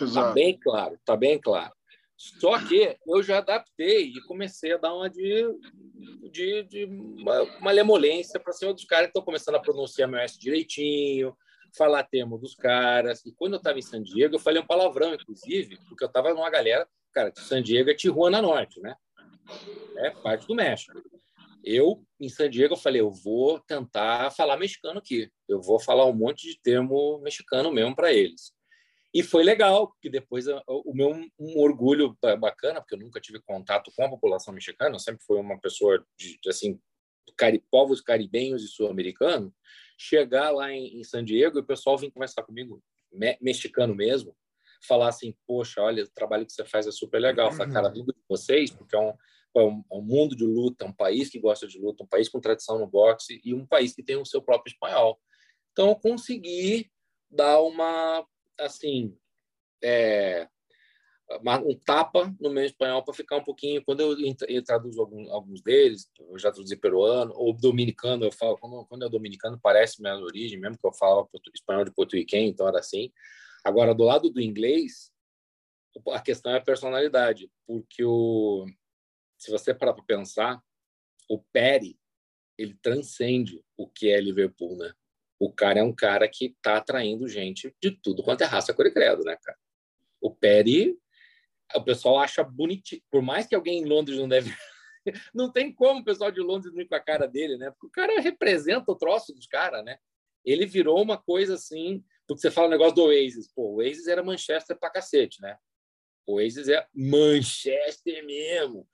Exato. 0.02 0.28
Tá 0.28 0.34
bem 0.34 0.58
claro, 0.58 1.00
tá 1.06 1.18
bem 1.18 1.40
claro. 1.40 1.74
Só 2.18 2.58
que 2.66 2.98
eu 3.06 3.22
já 3.22 3.40
adaptei 3.40 4.06
e 4.06 4.22
comecei 4.22 4.74
a 4.74 4.78
dar 4.78 4.94
uma 4.94 5.10
de, 5.10 5.46
de, 6.32 6.64
de 6.64 6.86
uma, 6.86 7.42
uma 7.60 7.72
lemolência 7.72 8.40
para 8.40 8.54
cima 8.54 8.74
dos 8.74 8.86
caras 8.86 9.08
que 9.08 9.10
estão 9.10 9.22
começando 9.22 9.56
a 9.56 9.62
pronunciar 9.62 10.08
meu 10.08 10.20
S 10.20 10.40
direitinho, 10.40 11.36
falar 11.76 12.04
termo 12.04 12.38
dos 12.38 12.56
caras. 12.56 13.26
E 13.26 13.32
quando 13.32 13.54
eu 13.54 13.58
estava 13.58 13.78
em 13.78 13.82
San 13.82 14.02
Diego, 14.02 14.36
eu 14.36 14.40
falei 14.40 14.62
um 14.62 14.66
palavrão, 14.66 15.14
inclusive, 15.14 15.78
porque 15.88 16.04
eu 16.04 16.08
estava 16.08 16.34
numa 16.34 16.50
galera, 16.50 16.88
cara, 17.14 17.30
de 17.30 17.40
San 17.42 17.62
Diego 17.62 17.90
é 17.90 17.94
Tijuana 17.94 18.42
Norte, 18.42 18.80
né? 18.82 18.96
é 19.98 20.12
parte 20.12 20.48
do 20.48 20.56
México. 20.56 21.02
Eu, 21.64 22.04
em 22.20 22.30
San 22.30 22.50
Diego, 22.50 22.74
eu 22.74 22.78
falei, 22.78 23.02
eu 23.02 23.12
vou 23.12 23.60
tentar 23.60 24.32
falar 24.32 24.58
mexicano 24.58 25.00
aqui. 25.00 25.32
Eu 25.48 25.62
vou 25.62 25.80
falar 25.80 26.06
um 26.06 26.14
monte 26.14 26.48
de 26.48 26.60
termo 26.62 27.20
mexicano 27.20 27.72
mesmo 27.72 27.96
para 27.96 28.14
eles. 28.14 28.54
E 29.14 29.24
foi 29.24 29.44
legal, 29.44 29.88
porque 29.88 30.10
depois 30.10 30.46
o 30.68 30.94
meu 30.94 31.12
um 31.40 31.60
orgulho 31.60 32.16
bacana, 32.40 32.82
porque 32.82 32.96
eu 32.96 33.00
nunca 33.00 33.20
tive 33.20 33.42
contato 33.42 33.92
com 33.96 34.04
a 34.04 34.10
população 34.10 34.54
mexicana, 34.54 34.96
eu 34.96 35.00
sempre 35.00 35.24
fui 35.26 35.40
uma 35.40 35.60
pessoa 35.60 36.06
de, 36.20 36.38
de 36.40 36.50
assim, 36.50 36.80
cari, 37.38 37.64
povos 37.72 38.02
caribenhos 38.02 38.64
e 38.64 38.68
sul-americanos, 38.68 39.54
chegar 39.98 40.52
lá 40.52 40.72
em, 40.72 41.00
em, 41.00 41.04
San 41.04 41.24
Diego 41.24 41.58
e 41.58 41.62
o 41.62 41.66
pessoal 41.66 41.98
vir 41.98 42.12
conversar 42.12 42.44
comigo, 42.44 42.82
me, 43.12 43.38
mexicano 43.42 43.96
mesmo, 43.96 44.36
falar 44.88 45.10
assim, 45.10 45.36
poxa, 45.48 45.82
olha, 45.82 46.04
o 46.04 46.10
trabalho 46.10 46.46
que 46.46 46.52
você 46.52 46.66
faz 46.66 46.88
é 46.88 46.92
super 46.92 47.20
legal, 47.20 47.52
uhum. 47.52 47.72
cara, 47.72 47.90
vindo 47.90 48.14
de 48.14 48.22
vocês, 48.28 48.72
porque 48.72 48.96
é 48.96 49.00
um, 49.00 49.14
é 49.56 49.62
um, 49.62 49.84
é 49.92 49.96
um, 49.96 50.02
mundo 50.02 50.36
de 50.36 50.46
luta, 50.46 50.86
um 50.86 50.94
país 50.94 51.30
que 51.30 51.40
gosta 51.40 51.68
de 51.68 51.80
luta, 51.80 52.04
um 52.04 52.08
país 52.08 52.30
com 52.30 52.40
tradição 52.40 52.78
no 52.78 52.88
boxe 52.88 53.42
e 53.44 53.54
um 53.54 53.66
país 53.66 53.96
que 53.96 54.04
tem 54.04 54.18
o 54.18 54.26
seu 54.26 54.42
próprio 54.42 54.72
espanhol. 54.72 55.20
Então, 55.72 55.90
eu 55.90 55.96
consegui 55.96 56.92
dar 57.30 57.62
uma 57.62 58.26
assim, 58.60 59.18
é, 59.84 60.48
um 61.66 61.76
tapa 61.76 62.34
no 62.40 62.52
meu 62.52 62.64
espanhol 62.64 63.04
para 63.04 63.14
ficar 63.14 63.38
um 63.38 63.44
pouquinho. 63.44 63.84
Quando 63.84 64.02
eu, 64.02 64.16
eu 64.48 64.64
traduzo 64.64 65.02
algum, 65.02 65.32
alguns 65.32 65.62
deles, 65.62 66.10
eu 66.20 66.38
já 66.38 66.52
traduzi 66.52 66.76
peruano 66.76 67.34
ou 67.36 67.54
dominicano, 67.54 68.26
eu 68.26 68.32
falo, 68.32 68.58
quando, 68.58 68.86
quando 68.86 69.06
é 69.06 69.10
dominicano, 69.10 69.60
parece 69.62 70.02
minha 70.02 70.16
origem, 70.18 70.60
mesmo 70.60 70.78
que 70.78 70.86
eu 70.86 70.94
falava 70.94 71.28
espanhol 71.54 71.84
de 71.84 71.94
português, 71.94 72.28
então 72.32 72.68
era 72.68 72.80
assim. 72.80 73.12
Agora, 73.64 73.96
do 73.96 74.04
lado 74.04 74.30
do 74.30 74.40
inglês, 74.40 75.12
a 76.12 76.22
questão 76.22 76.52
é 76.52 76.58
a 76.58 76.62
personalidade, 76.62 77.50
porque 77.66 78.04
o, 78.04 78.66
se 79.38 79.50
você 79.50 79.74
parar 79.74 79.94
para 79.94 80.04
pensar, 80.04 80.62
o 81.30 81.40
Perry 81.52 81.98
ele 82.58 82.78
transcende 82.82 83.62
o 83.78 83.88
que 83.88 84.10
é 84.10 84.20
Liverpool, 84.20 84.78
né? 84.78 84.94
O 85.40 85.52
cara 85.52 85.80
é 85.80 85.84
um 85.84 85.94
cara 85.94 86.28
que 86.28 86.46
está 86.46 86.78
atraindo 86.78 87.28
gente 87.28 87.76
de 87.82 87.92
tudo 87.92 88.24
quanto 88.24 88.42
é 88.42 88.46
raça, 88.46 88.74
cor 88.74 88.86
e 88.86 88.92
credo, 88.92 89.24
né, 89.24 89.36
cara? 89.42 89.58
O 90.22 90.34
Perry, 90.34 90.98
o 91.74 91.84
pessoal 91.84 92.20
acha 92.20 92.44
bonitinho. 92.44 93.02
Por 93.10 93.22
mais 93.22 93.48
que 93.48 93.56
alguém 93.56 93.80
em 93.80 93.86
Londres 93.86 94.18
não 94.18 94.28
deve. 94.28 94.54
não 95.34 95.52
tem 95.52 95.74
como 95.74 96.02
o 96.02 96.04
pessoal 96.04 96.32
de 96.32 96.42
Londres 96.42 96.74
não 96.74 96.82
ir 96.82 96.88
com 96.88 96.96
a 96.96 97.00
cara 97.00 97.28
dele, 97.28 97.58
né? 97.58 97.72
Porque 97.72 97.88
o 97.88 97.92
cara 97.92 98.20
representa 98.22 98.92
o 98.92 98.96
troço 98.96 99.34
dos 99.34 99.48
caras, 99.48 99.84
né? 99.84 99.98
Ele 100.44 100.66
virou 100.66 101.02
uma 101.02 101.18
coisa 101.18 101.56
assim. 101.56 102.04
Porque 102.28 102.42
você 102.42 102.52
fala 102.52 102.68
o 102.68 102.72
negócio 102.72 102.96
do 102.96 103.04
Oasis. 103.04 103.52
Pô, 103.54 103.70
o 103.70 103.76
Oasis 103.78 104.08
era 104.08 104.24
Manchester 104.24 104.78
pra 104.78 104.90
cacete, 104.90 105.42
né? 105.42 105.58
O 106.28 106.36
Oasis 106.36 106.68
é 106.68 106.86
Manchester 106.94 108.26
mesmo. 108.26 108.88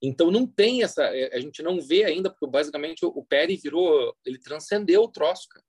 Então 0.00 0.30
não 0.30 0.46
tem 0.46 0.84
essa, 0.84 1.08
a 1.08 1.40
gente 1.40 1.60
não 1.60 1.80
vê 1.80 2.04
ainda 2.04 2.30
porque 2.30 2.46
basicamente 2.46 3.04
o 3.04 3.24
Perry 3.24 3.56
virou, 3.56 4.16
ele 4.24 4.38
transcendeu 4.38 5.02
o 5.02 5.08
troço, 5.08 5.48
cara 5.48 5.64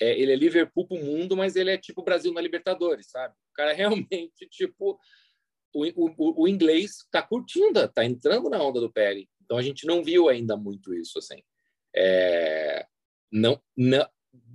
é, 0.00 0.18
ele 0.18 0.32
é 0.32 0.36
Liverpool 0.36 0.86
pro 0.86 0.96
mundo, 0.96 1.36
mas 1.36 1.56
ele 1.56 1.70
é 1.70 1.76
tipo 1.76 2.02
Brasil 2.02 2.32
na 2.32 2.40
Libertadores, 2.40 3.10
sabe? 3.10 3.34
O 3.50 3.54
cara 3.54 3.72
realmente, 3.74 4.48
tipo, 4.48 4.98
o, 5.84 6.14
o, 6.16 6.42
o 6.42 6.48
inglês 6.48 7.06
tá 7.10 7.22
curtindo, 7.22 7.86
tá 7.88 8.04
entrando 8.04 8.48
na 8.48 8.62
onda 8.62 8.80
do 8.80 8.92
Perry. 8.92 9.28
Então 9.42 9.56
a 9.56 9.62
gente 9.62 9.86
não 9.86 10.02
viu 10.02 10.28
ainda 10.28 10.56
muito 10.56 10.94
isso, 10.94 11.18
assim. 11.18 11.42
É, 11.94 12.86
não, 13.30 13.60
não, 13.76 14.08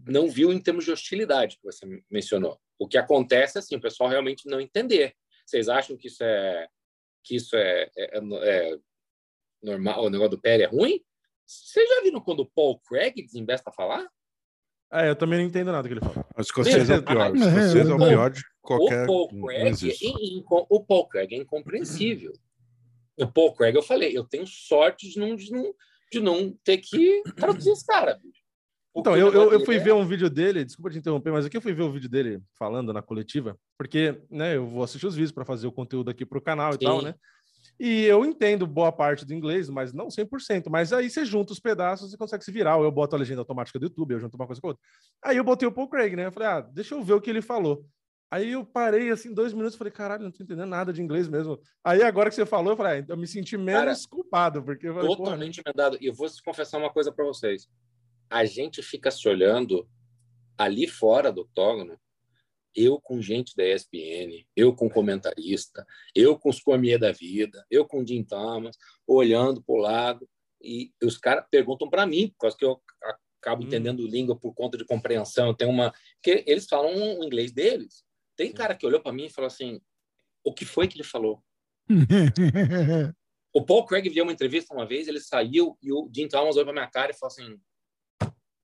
não 0.08 0.30
viu 0.30 0.52
em 0.52 0.60
termos 0.60 0.86
de 0.86 0.92
hostilidade 0.92 1.58
que 1.58 1.64
você 1.64 1.86
mencionou. 2.10 2.60
O 2.78 2.88
que 2.88 2.98
acontece, 2.98 3.58
assim, 3.58 3.76
o 3.76 3.82
pessoal 3.82 4.10
realmente 4.10 4.48
não 4.48 4.60
entender. 4.60 5.16
Vocês 5.46 5.68
acham 5.70 5.98
que 5.98 6.08
isso 6.08 6.24
é 6.24 6.68
que 7.24 7.36
isso 7.36 7.56
é, 7.56 7.90
é, 7.98 8.20
é 8.20 8.78
normal, 9.62 10.04
o 10.04 10.10
negócio 10.10 10.32
do 10.32 10.42
Perry 10.42 10.64
é 10.64 10.68
ruim? 10.68 11.02
Vocês 11.46 11.88
já 11.88 12.02
viram 12.02 12.20
quando 12.20 12.42
o 12.42 12.52
Paul 12.52 12.80
Craig 12.82 13.22
desembesta 13.22 13.70
a 13.70 13.74
falar? 13.74 14.10
É, 14.94 15.10
eu 15.10 15.16
também 15.16 15.40
não 15.40 15.46
entendo 15.46 15.72
nada 15.72 15.88
que 15.88 15.94
ele 15.96 16.02
fala. 16.02 16.24
O 16.38 16.42
escocês 16.42 16.90
é 16.90 16.98
o 16.98 17.04
pior. 17.04 17.32
O 17.32 17.36
escocês 17.36 17.90
é 17.90 17.94
o 17.94 17.98
pior 17.98 18.30
de 18.30 18.42
qualquer. 18.62 19.04
O 19.04 19.08
Paul 19.08 19.48
Craig, 19.48 19.90
é, 19.90 20.44
o 20.70 20.80
Paul 20.84 21.08
Craig 21.08 21.34
é 21.34 21.38
incompreensível. 21.38 22.34
O 23.18 23.28
Paul 23.28 23.54
Craig, 23.54 23.76
eu 23.76 23.82
falei, 23.82 24.16
eu 24.16 24.24
tenho 24.24 24.46
sorte 24.46 25.10
de 25.10 25.20
não, 25.20 25.36
de 25.36 25.52
não, 25.52 25.74
de 26.12 26.20
não 26.20 26.52
ter 26.64 26.78
que 26.78 27.24
traduzir 27.36 27.72
esse 27.72 27.86
cara, 27.86 28.20
bicho. 28.22 28.44
Então, 28.96 29.18
eu, 29.18 29.34
eu, 29.34 29.52
eu, 29.54 29.66
fui 29.66 29.78
é... 29.78 29.80
ver 29.80 29.94
um 29.94 30.06
vídeo 30.06 30.30
dele, 30.30 30.64
desculpa 30.64 30.92
te 30.92 31.00
interromper, 31.00 31.32
mas 31.32 31.46
aqui 31.46 31.58
eu 31.58 31.62
fui 31.62 31.74
ver 31.74 31.82
o 31.82 31.88
um 31.88 31.92
vídeo 31.92 32.08
dele 32.08 32.40
falando 32.54 32.94
na 32.94 33.02
coletiva, 33.02 33.58
porque 33.76 34.22
né, 34.30 34.56
eu 34.56 34.68
vou 34.68 34.84
assistir 34.84 35.08
os 35.08 35.16
vídeos 35.16 35.32
para 35.32 35.44
fazer 35.44 35.66
o 35.66 35.72
conteúdo 35.72 36.12
aqui 36.12 36.24
para 36.24 36.38
o 36.38 36.42
canal 36.42 36.74
Sim. 36.74 36.78
e 36.80 36.86
tal, 36.86 37.02
né? 37.02 37.16
E 37.80 38.04
eu 38.04 38.24
entendo 38.24 38.68
boa 38.68 38.92
parte 38.92 39.26
do 39.26 39.34
inglês, 39.34 39.70
mas 39.70 39.94
não 39.94 40.08
100%. 40.08 40.70
Mas 40.70 40.94
aí 40.94 41.10
você 41.10 41.26
junta 41.26 41.54
os 41.54 41.60
pedaços 41.60 42.14
e 42.14 42.18
consegue 42.18 42.44
se 42.44 42.52
virar. 42.52 42.78
Ou 42.78 42.84
eu 42.84 42.92
boto 42.92 43.16
a 43.16 43.20
legenda 43.20 43.42
automática 43.42 43.80
do 43.80 43.86
YouTube, 43.86 44.14
eu 44.14 44.20
junto 44.20 44.36
uma 44.36 44.46
coisa 44.46 44.62
com 44.62 44.70
outra. 44.70 44.84
Aí 45.24 45.38
eu 45.38 45.44
botei 45.44 45.68
o 45.68 45.72
Paul 45.72 45.90
Craig, 45.90 46.16
né? 46.16 46.28
Eu 46.28 46.32
falei, 46.32 46.48
ah, 46.48 46.62
deixa 46.62 46.96
eu 46.96 47.04
ver 47.04 47.14
o 47.14 47.22
que 47.22 47.30
ele 47.30 47.42
falou. 47.42 47.86
Aí 48.32 48.52
eu 48.52 48.66
parei 48.66 49.12
assim, 49.12 49.32
dois 49.32 49.54
minutos, 49.54 49.76
falei, 49.76 49.94
caralho, 49.94 50.24
não 50.24 50.32
tô 50.32 50.44
entendendo 50.44 50.68
nada 50.68 50.92
de 50.92 51.02
inglês 51.04 51.28
mesmo. 51.28 51.60
Aí 51.84 52.02
agora 52.02 52.30
que 52.30 52.36
você 52.36 52.46
falou, 52.46 52.74
eu 52.74 52.78
falei, 52.78 53.02
ah, 53.02 53.06
eu 53.10 53.18
me 53.18 53.28
senti 53.28 53.58
menos 53.58 54.06
Cara, 54.06 54.10
culpado, 54.10 54.64
porque 54.64 54.88
eu 54.88 54.94
falei, 54.96 55.16
totalmente 55.16 55.62
emendado. 55.64 55.98
E 56.02 56.08
eu 56.08 56.14
vou 56.14 56.28
confessar 56.44 56.80
uma 56.80 56.92
coisa 56.92 57.12
para 57.12 57.26
vocês. 57.26 57.68
A 58.30 58.44
gente 58.46 58.82
fica 58.82 59.12
se 59.12 59.28
olhando 59.28 59.88
ali 60.58 60.88
fora 60.88 61.32
do 61.32 61.42
octógono 61.42 61.96
eu 62.76 63.00
com 63.00 63.22
gente 63.22 63.56
da 63.56 63.64
ESPN, 63.66 64.46
eu 64.56 64.76
com 64.76 64.90
comentarista, 64.90 65.86
eu 66.16 66.38
com 66.38 66.50
os 66.50 66.60
Cormier 66.60 67.00
da 67.00 67.12
vida, 67.12 67.66
eu 67.70 67.86
com 67.86 68.02
o 68.02 68.08
Jim 68.08 68.24
Thomas, 68.24 68.78
olhando 69.08 69.64
para 69.64 69.76
o 69.76 69.78
lado, 69.78 70.30
e 70.62 70.92
os 71.04 71.18
caras 71.18 71.46
perguntam 71.52 71.90
para 71.90 72.06
mim, 72.06 72.30
por 72.30 72.38
causa 72.38 72.58
que 72.58 72.66
eu 72.66 72.82
acabo 73.40 73.64
hum. 73.64 73.68
entendendo 73.68 74.08
língua 74.08 74.36
por 74.36 74.54
conta 74.54 74.78
de 74.78 74.86
compreensão, 74.86 75.54
tem 75.54 75.68
uma... 75.68 75.94
que 76.22 76.44
eles 76.48 76.66
falam 76.66 77.20
o 77.20 77.24
inglês 77.24 77.52
deles. 77.52 78.04
Tem 78.36 78.52
cara 78.52 78.76
que 78.76 78.86
olhou 78.86 79.02
para 79.02 79.14
mim 79.14 79.26
e 79.26 79.30
falou 79.30 79.48
assim, 79.48 79.80
o 80.44 80.54
que 80.54 80.66
foi 80.66 80.88
que 80.88 80.96
ele 80.96 81.04
falou? 81.04 81.44
o 83.54 83.66
Paul 83.66 83.86
Craig 83.86 84.10
viu 84.10 84.24
uma 84.24 84.34
entrevista 84.34 84.74
uma 84.74 84.88
vez, 84.88 85.08
ele 85.08 85.20
saiu 85.20 85.78
e 85.82 85.92
o 85.92 86.10
Jim 86.14 86.28
Thomas 86.28 86.56
olhou 86.56 86.66
para 86.66 86.74
minha 86.74 86.88
cara 86.88 87.12
e 87.12 87.16
falou 87.16 87.32
assim, 87.32 87.60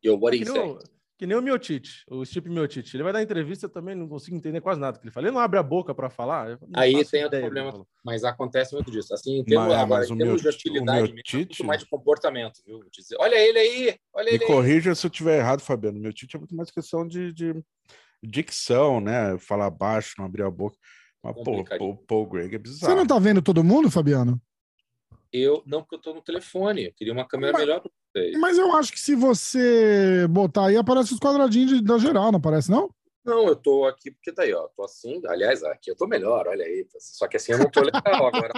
Yo, 0.03 0.17
what 0.17 0.33
are 0.33 0.37
you 0.37 0.45
saying? 0.45 0.79
Que 1.19 1.27
nem 1.27 1.35
o 1.35 1.41
Miotite, 1.41 2.05
o 2.09 2.23
Steve 2.23 2.49
Miotite. 2.49 2.95
Ele 2.95 3.03
vai 3.03 3.11
dar 3.11 3.21
entrevista 3.21 3.67
também, 3.67 3.93
não 3.93 4.07
consigo 4.07 4.37
entender 4.37 4.61
quase 4.61 4.79
nada 4.79 4.97
que 4.97 5.03
ele 5.03 5.11
fala. 5.11 5.27
Ele 5.27 5.35
não 5.35 5.41
abre 5.41 5.59
a 5.59 5.63
boca 5.63 5.93
para 5.93 6.09
falar. 6.09 6.57
Aí 6.73 7.03
tem 7.03 7.25
outro 7.25 7.41
problema, 7.41 7.85
mas 8.05 8.23
acontece 8.23 8.73
muito 8.73 8.89
disso. 8.89 9.13
Assim, 9.13 9.39
em 9.39 9.43
termos, 9.43 9.67
mas, 9.67 9.77
agora, 9.81 9.99
mas 9.99 10.09
em 10.09 10.17
termos 10.17 10.41
de 10.41 10.47
hostilidade, 10.47 11.11
Miotite... 11.11 11.35
É 11.35 11.37
muito 11.39 11.63
mais 11.65 11.81
de 11.81 11.89
comportamento, 11.89 12.61
viu? 12.65 12.79
Dizer, 12.89 13.17
olha 13.19 13.35
ele 13.35 13.59
aí, 13.59 13.97
olha 14.13 14.29
ele 14.29 14.39
Me 14.39 14.45
corrija 14.45 14.95
se 14.95 15.05
eu 15.05 15.09
estiver 15.09 15.39
errado, 15.39 15.59
Fabiano. 15.59 15.99
Meu 15.99 16.13
Tite 16.13 16.37
é 16.37 16.39
muito 16.39 16.55
mais 16.55 16.71
questão 16.71 17.05
de, 17.05 17.33
de 17.33 17.53
dicção, 18.23 19.01
né? 19.01 19.37
Falar 19.39 19.69
baixo, 19.69 20.15
não 20.17 20.25
abrir 20.25 20.43
a 20.43 20.49
boca. 20.49 20.77
Mas, 21.21 21.35
pô, 21.43 21.65
o 21.81 21.97
Paul 21.97 22.27
Greg 22.27 22.55
é 22.55 22.57
bizarro. 22.57 22.93
Você 22.93 22.97
não 22.97 23.05
tá 23.05 23.19
vendo 23.19 23.41
todo 23.41 23.61
mundo, 23.61 23.91
Fabiano? 23.91 24.41
Eu 25.31 25.61
não, 25.65 25.81
porque 25.81 25.95
eu 25.95 26.01
tô 26.01 26.13
no 26.13 26.21
telefone. 26.21 26.85
Eu 26.85 26.93
queria 26.93 27.13
uma 27.13 27.27
câmera 27.27 27.53
mas, 27.53 27.61
melhor 27.61 27.81
para 27.81 27.91
vocês. 28.13 28.39
Mas 28.39 28.57
eu 28.57 28.75
acho 28.75 28.91
que 28.91 28.99
se 28.99 29.15
você 29.15 30.27
botar 30.29 30.67
aí, 30.67 30.77
aparece 30.77 31.13
os 31.13 31.19
quadradinhos 31.19 31.71
de, 31.71 31.83
da 31.83 31.97
geral, 31.97 32.31
não 32.31 32.39
aparece, 32.39 32.71
não? 32.71 32.89
Não, 33.23 33.47
eu 33.47 33.55
tô 33.55 33.85
aqui 33.85 34.09
porque 34.09 34.31
tá 34.31 34.43
aí, 34.43 34.53
ó. 34.53 34.67
Tô 34.75 34.83
assim, 34.83 35.21
aliás, 35.27 35.63
aqui 35.63 35.91
eu 35.91 35.95
tô 35.95 36.07
melhor, 36.07 36.47
olha 36.47 36.65
aí. 36.65 36.87
Só 36.97 37.27
que 37.27 37.37
assim 37.37 37.51
eu 37.51 37.59
não 37.59 37.69
tô 37.69 37.81
legal 37.81 38.27
agora. 38.27 38.53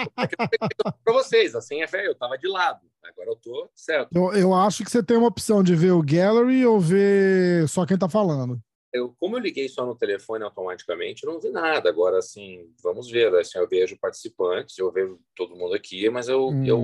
para 1.03 1.13
vocês, 1.13 1.55
assim 1.55 1.81
é 1.81 1.87
velho, 1.87 2.07
eu 2.07 2.15
tava 2.15 2.37
de 2.37 2.47
lado. 2.47 2.79
Agora 3.03 3.29
eu 3.29 3.35
tô 3.35 3.69
certo. 3.75 4.15
Eu, 4.15 4.31
eu 4.33 4.53
acho 4.53 4.83
que 4.83 4.91
você 4.91 5.03
tem 5.03 5.17
uma 5.17 5.27
opção 5.27 5.61
de 5.61 5.75
ver 5.75 5.91
o 5.91 6.03
gallery 6.03 6.65
ou 6.65 6.79
ver 6.79 7.67
só 7.67 7.85
quem 7.85 7.97
tá 7.97 8.07
falando 8.07 8.61
eu, 8.93 9.15
como 9.19 9.37
eu 9.37 9.41
liguei 9.41 9.69
só 9.69 9.85
no 9.85 9.95
telefone 9.95 10.43
automaticamente, 10.43 11.25
não 11.25 11.39
vi 11.39 11.49
nada. 11.49 11.89
Agora, 11.89 12.17
assim, 12.17 12.69
vamos 12.83 13.09
ver. 13.09 13.33
Assim, 13.35 13.57
eu 13.57 13.67
vejo 13.67 13.97
participantes, 13.99 14.77
eu 14.77 14.91
vejo 14.91 15.19
todo 15.35 15.55
mundo 15.55 15.73
aqui, 15.73 16.09
mas 16.09 16.27
eu, 16.27 16.47
hum. 16.47 16.65
eu 16.65 16.77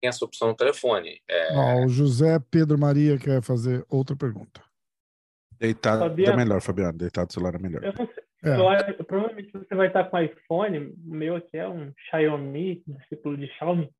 tenho 0.00 0.10
essa 0.10 0.24
opção 0.24 0.48
no 0.48 0.56
telefone. 0.56 1.20
É... 1.28 1.84
o 1.84 1.88
José 1.88 2.38
Pedro 2.50 2.78
Maria 2.78 3.18
quer 3.18 3.42
fazer 3.42 3.84
outra 3.88 4.14
pergunta. 4.16 4.62
Deitado 5.58 6.00
Fabiano, 6.00 6.32
é 6.32 6.36
melhor, 6.36 6.60
Fabiano. 6.60 6.98
Deitado 6.98 7.28
do 7.28 7.32
celular 7.32 7.54
é 7.54 7.58
melhor. 7.58 7.82
Eu. 7.84 7.92
É. 8.44 8.90
Eu, 8.98 9.04
provavelmente 9.04 9.50
você 9.52 9.74
vai 9.74 9.86
estar 9.86 10.04
com 10.04 10.20
iPhone. 10.20 10.78
O 10.78 11.14
meu 11.14 11.36
aqui 11.36 11.56
é 11.56 11.66
um 11.66 11.92
Xiaomi, 12.10 12.82
discípulo 12.86 13.36
de 13.38 13.46
Xiaomi. 13.54 13.90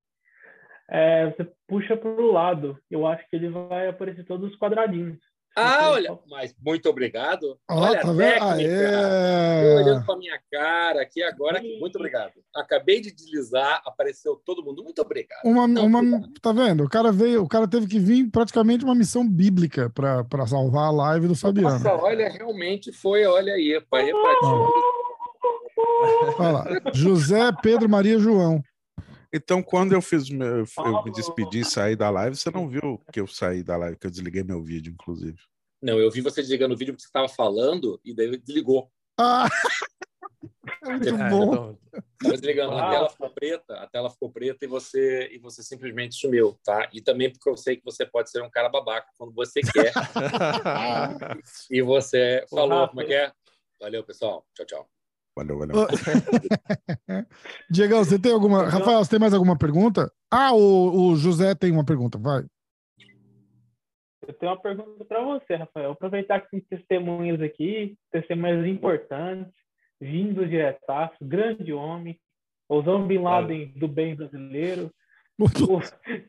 É, 0.91 1.31
você 1.31 1.51
puxa 1.67 1.97
para 1.97 2.11
o 2.11 2.31
lado. 2.31 2.79
Eu 2.91 3.07
acho 3.07 3.27
que 3.29 3.37
ele 3.37 3.49
vai 3.49 3.89
aparecer 3.89 4.25
todos 4.25 4.53
os 4.53 4.59
quadradinhos. 4.59 5.19
Ah, 5.57 5.91
olha, 5.91 6.19
mas 6.29 6.53
muito 6.61 6.89
obrigado. 6.89 7.57
Ah, 7.69 7.77
olha 7.77 8.01
tá 8.01 8.11
a 8.11 8.17
técnica. 8.17 9.77
olhando 9.77 10.05
para 10.05 10.17
minha 10.17 10.41
cara 10.51 11.03
aqui 11.03 11.23
agora. 11.23 11.63
Muito 11.81 11.97
obrigado. 11.97 12.33
Acabei 12.55 13.01
de 13.01 13.15
deslizar, 13.15 13.81
apareceu 13.87 14.35
todo 14.45 14.65
mundo. 14.65 14.83
Muito 14.83 15.01
obrigado. 15.01 15.45
Uma, 15.45 15.69
Não, 15.69 15.87
uma, 15.87 15.99
obrigado. 16.01 16.33
Tá 16.43 16.53
vendo? 16.53 16.85
O 16.85 16.89
cara 16.89 17.13
veio, 17.13 17.43
o 17.43 17.49
cara 17.49 17.69
teve 17.69 17.87
que 17.87 18.01
vir 18.01 18.29
praticamente 18.31 18.85
uma 18.85 18.95
missão 18.95 19.29
bíblica 19.29 19.91
para 19.91 20.47
salvar 20.47 20.89
a 20.89 20.91
live 20.91 21.29
do 21.29 21.37
Fabiano. 21.37 21.71
Nossa, 21.71 21.95
olha, 21.95 22.29
realmente 22.29 22.93
foi, 22.93 23.25
olha 23.25 23.55
aí, 23.55 23.81
pai, 23.89 24.07
repartiu. 24.07 24.69
Olha 26.39 26.51
lá. 26.51 26.65
José 26.93 27.53
Pedro 27.63 27.89
Maria 27.89 28.19
João. 28.19 28.61
Então, 29.37 29.61
quando 29.61 29.93
eu 29.93 30.01
fiz, 30.01 30.31
eu, 30.31 30.65
eu 30.85 31.03
me 31.03 31.11
despedi 31.11 31.59
e 31.59 31.65
saí 31.65 31.97
da 31.97 32.09
live, 32.09 32.37
você 32.37 32.53
não 32.53 32.69
viu 32.69 33.03
que 33.13 33.19
eu 33.19 33.27
saí 33.27 33.65
da 33.65 33.77
live, 33.77 33.99
que 33.99 34.07
eu 34.07 34.11
desliguei 34.11 34.45
meu 34.45 34.63
vídeo, 34.63 34.93
inclusive. 34.93 35.37
Não, 35.83 35.99
eu 35.99 36.09
vi 36.09 36.21
você 36.21 36.41
desligando 36.41 36.73
o 36.73 36.77
vídeo 36.77 36.95
porque 36.95 37.03
você 37.03 37.09
estava 37.09 37.29
falando 37.29 38.01
e 38.05 38.15
daí 38.15 38.37
desligou. 38.37 38.89
Ah! 39.19 39.49
É 40.85 40.89
muito 40.89 41.09
é, 41.09 41.31
bom. 41.31 41.53
Então... 41.53 41.79
Mas 42.23 42.41
ligando, 42.43 42.79
a 42.79 42.91
tela 42.91 43.11
ficou 43.11 43.31
preta, 43.31 43.75
a 43.75 43.87
tela 43.89 44.09
ficou 44.09 44.31
preta 44.31 44.65
e 44.65 44.69
você 44.69 45.29
e 45.33 45.39
você 45.39 45.65
simplesmente 45.65 46.15
sumiu, 46.15 46.57
tá? 46.65 46.89
E 46.93 47.03
também 47.03 47.29
porque 47.29 47.51
eu 47.51 47.57
sei 47.57 47.77
que 47.77 47.85
você 47.85 48.07
pode 48.07 48.31
ser 48.31 48.41
um 48.41 48.51
cara 48.51 48.69
babaca 48.69 49.09
quando 49.19 49.35
você 49.35 49.63
quer. 49.63 49.93
e 51.69 51.83
você 51.83 52.47
falou, 52.49 52.87
como 52.87 53.03
é 53.03 53.05
que 53.05 53.15
é? 53.15 53.33
Valeu, 53.81 54.05
pessoal. 54.05 54.47
Tchau, 54.55 54.65
tchau. 54.65 54.94
Valeu, 55.37 55.59
valeu. 55.59 55.75
Diego, 57.69 57.97
você 57.97 58.19
tem 58.19 58.33
alguma. 58.33 58.69
Rafael, 58.69 58.99
você 58.99 59.11
tem 59.11 59.19
mais 59.19 59.35
alguma 59.35 59.59
pergunta? 59.59 60.13
Ah, 60.31 60.53
o, 60.53 61.11
o 61.11 61.17
José 61.17 61.55
tem 61.55 61.73
uma 61.73 61.85
pergunta, 61.85 62.17
vai. 62.17 62.45
Eu 64.27 64.35
tenho 64.35 64.53
uma 64.53 64.61
pergunta 64.61 65.05
para 65.05 65.23
você, 65.23 65.57
Rafael. 65.57 65.91
Aproveitar 65.91 66.41
que 66.41 66.51
tem 66.51 66.61
testemunhas 66.61 67.41
aqui, 67.43 67.97
testemunhas 68.13 68.67
importantes, 68.67 69.53
vindos 70.01 70.49
diretaço, 70.49 71.17
grande 71.21 71.73
homem, 71.73 72.19
Osama 72.69 73.07
Bin 73.07 73.19
Laden 73.19 73.73
do 73.77 73.89
bem 73.89 74.15
brasileiro, 74.15 74.91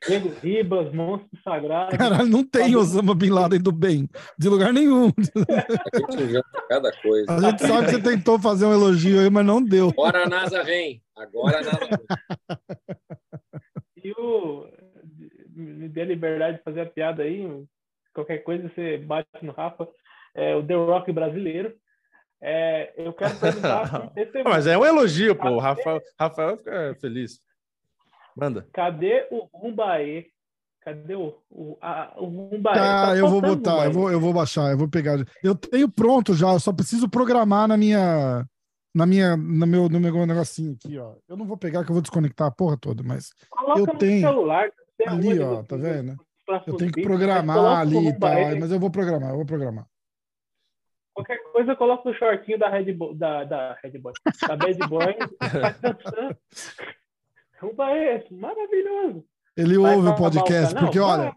Diego 0.07 0.29
Ribas, 0.41 0.91
monstro 0.91 1.29
sagrado. 1.43 1.95
Caralho, 1.95 2.27
não 2.27 2.43
tem 2.43 2.75
Osama 2.75 3.13
Bin 3.13 3.29
Laden 3.29 3.61
do 3.61 3.71
bem, 3.71 4.09
de 4.37 4.49
lugar 4.49 4.73
nenhum. 4.73 5.09
A 5.09 5.97
gente 5.97 6.23
inventa 6.23 6.65
cada 6.67 6.91
coisa. 7.01 7.31
A 7.31 7.39
gente 7.39 7.61
sabe 7.61 7.85
que 7.85 7.91
você 7.91 8.01
tentou 8.01 8.39
fazer 8.39 8.65
um 8.65 8.73
elogio 8.73 9.19
aí, 9.19 9.29
mas 9.29 9.45
não 9.45 9.63
deu. 9.63 9.89
Agora 9.89 10.23
a 10.23 10.29
NASA 10.29 10.63
vem. 10.63 11.03
Agora 11.15 11.59
a 11.59 11.61
NASA 11.61 11.79
vem. 11.79 12.97
E 14.03 14.11
o. 14.11 14.67
Me 15.55 15.87
dê 15.87 16.01
a 16.01 16.05
liberdade 16.05 16.57
de 16.57 16.63
fazer 16.63 16.81
a 16.81 16.85
piada 16.85 17.23
aí. 17.23 17.47
Qualquer 18.13 18.39
coisa 18.39 18.69
você 18.73 18.97
bate 18.97 19.29
no 19.41 19.51
Rafa. 19.51 19.87
É, 20.33 20.55
o 20.55 20.65
The 20.65 20.73
Rock 20.73 21.11
brasileiro. 21.11 21.73
É, 22.41 22.93
eu 22.97 23.13
quero 23.13 23.35
perguntar. 23.39 24.11
Mas 24.43 24.67
é 24.67 24.77
um 24.77 24.85
elogio, 24.85 25.35
pô. 25.35 25.49
O 25.49 25.59
Rafael, 25.59 26.01
Rafael 26.19 26.57
fica 26.57 26.95
feliz. 26.99 27.39
Manda. 28.35 28.67
Cadê 28.73 29.27
o 29.31 29.47
Rumbaê? 29.53 30.25
Cadê 30.81 31.15
o, 31.15 31.33
o, 31.49 31.77
a, 31.81 32.13
o 32.17 32.25
Rumbaê? 32.25 32.75
Tá, 32.75 33.07
tá 33.07 33.17
eu 33.17 33.27
vou 33.27 33.41
botar, 33.41 33.85
eu 33.85 33.91
vou, 33.91 34.11
eu 34.11 34.19
vou 34.19 34.33
baixar, 34.33 34.71
eu 34.71 34.77
vou 34.77 34.89
pegar. 34.89 35.17
Eu 35.41 35.55
tenho 35.55 35.89
pronto 35.89 36.33
já, 36.33 36.51
eu 36.51 36.59
só 36.59 36.73
preciso 36.73 37.09
programar 37.09 37.67
na 37.67 37.77
minha. 37.77 38.45
Na 38.93 39.05
minha, 39.05 39.35
no 39.35 39.67
meu, 39.67 39.89
no 39.89 39.99
meu 39.99 40.25
negocinho 40.25 40.73
aqui, 40.73 40.97
ó. 40.97 41.15
Eu 41.27 41.35
não 41.35 41.45
vou 41.45 41.57
pegar 41.57 41.83
que 41.83 41.91
eu 41.91 41.93
vou 41.93 42.01
desconectar 42.01 42.47
a 42.47 42.51
porra 42.51 42.77
toda, 42.77 43.03
mas 43.03 43.29
Coloca 43.49 43.79
eu 43.79 43.87
tenho 43.97 44.21
celular, 44.21 44.71
ali, 45.05 45.39
ó, 45.39 45.63
tá 45.63 45.75
vendo? 45.75 46.15
Eu 46.65 46.77
tenho 46.77 46.91
que 46.93 47.01
programar 47.01 47.79
ali 47.79 48.07
e 48.07 48.17
tal, 48.17 48.57
mas 48.57 48.71
eu 48.71 48.79
vou 48.79 48.89
programar, 48.89 49.31
eu 49.31 49.35
vou 49.35 49.45
programar. 49.45 49.85
Qualquer 51.13 51.41
coisa 51.51 51.71
eu 51.71 51.77
coloco 51.77 52.07
no 52.07 52.15
shortinho 52.15 52.59
da 52.59 52.69
Red 52.69 52.91
Bull, 52.93 53.15
da, 53.15 53.45
da 53.45 53.77
Red 53.81 53.97
Bull, 53.99 54.11
da 54.47 54.55
Bad 54.55 54.87
Boy, 54.87 55.15
é 57.69 58.25
maravilhoso. 58.31 59.25
Ele 59.55 59.77
vai 59.77 59.95
ouve 59.95 60.09
o 60.09 60.15
podcast, 60.15 60.75
porque 60.75 60.99
olha, 60.99 61.33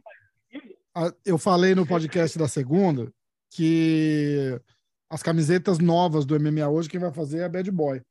eu 1.25 1.39
falei 1.39 1.75
no 1.75 1.87
podcast 1.87 2.39
da 2.39 2.49
segunda 2.49 3.13
que 3.51 4.61
as 5.09 5.23
camisetas 5.23 5.79
novas 5.79 6.27
do 6.27 6.39
MMA 6.39 6.69
hoje, 6.69 6.89
quem 6.89 7.01
vai 7.01 7.13
fazer 7.13 7.39
é 7.41 7.45
a 7.45 7.49
Bad 7.49 7.71
Boy. 7.71 8.03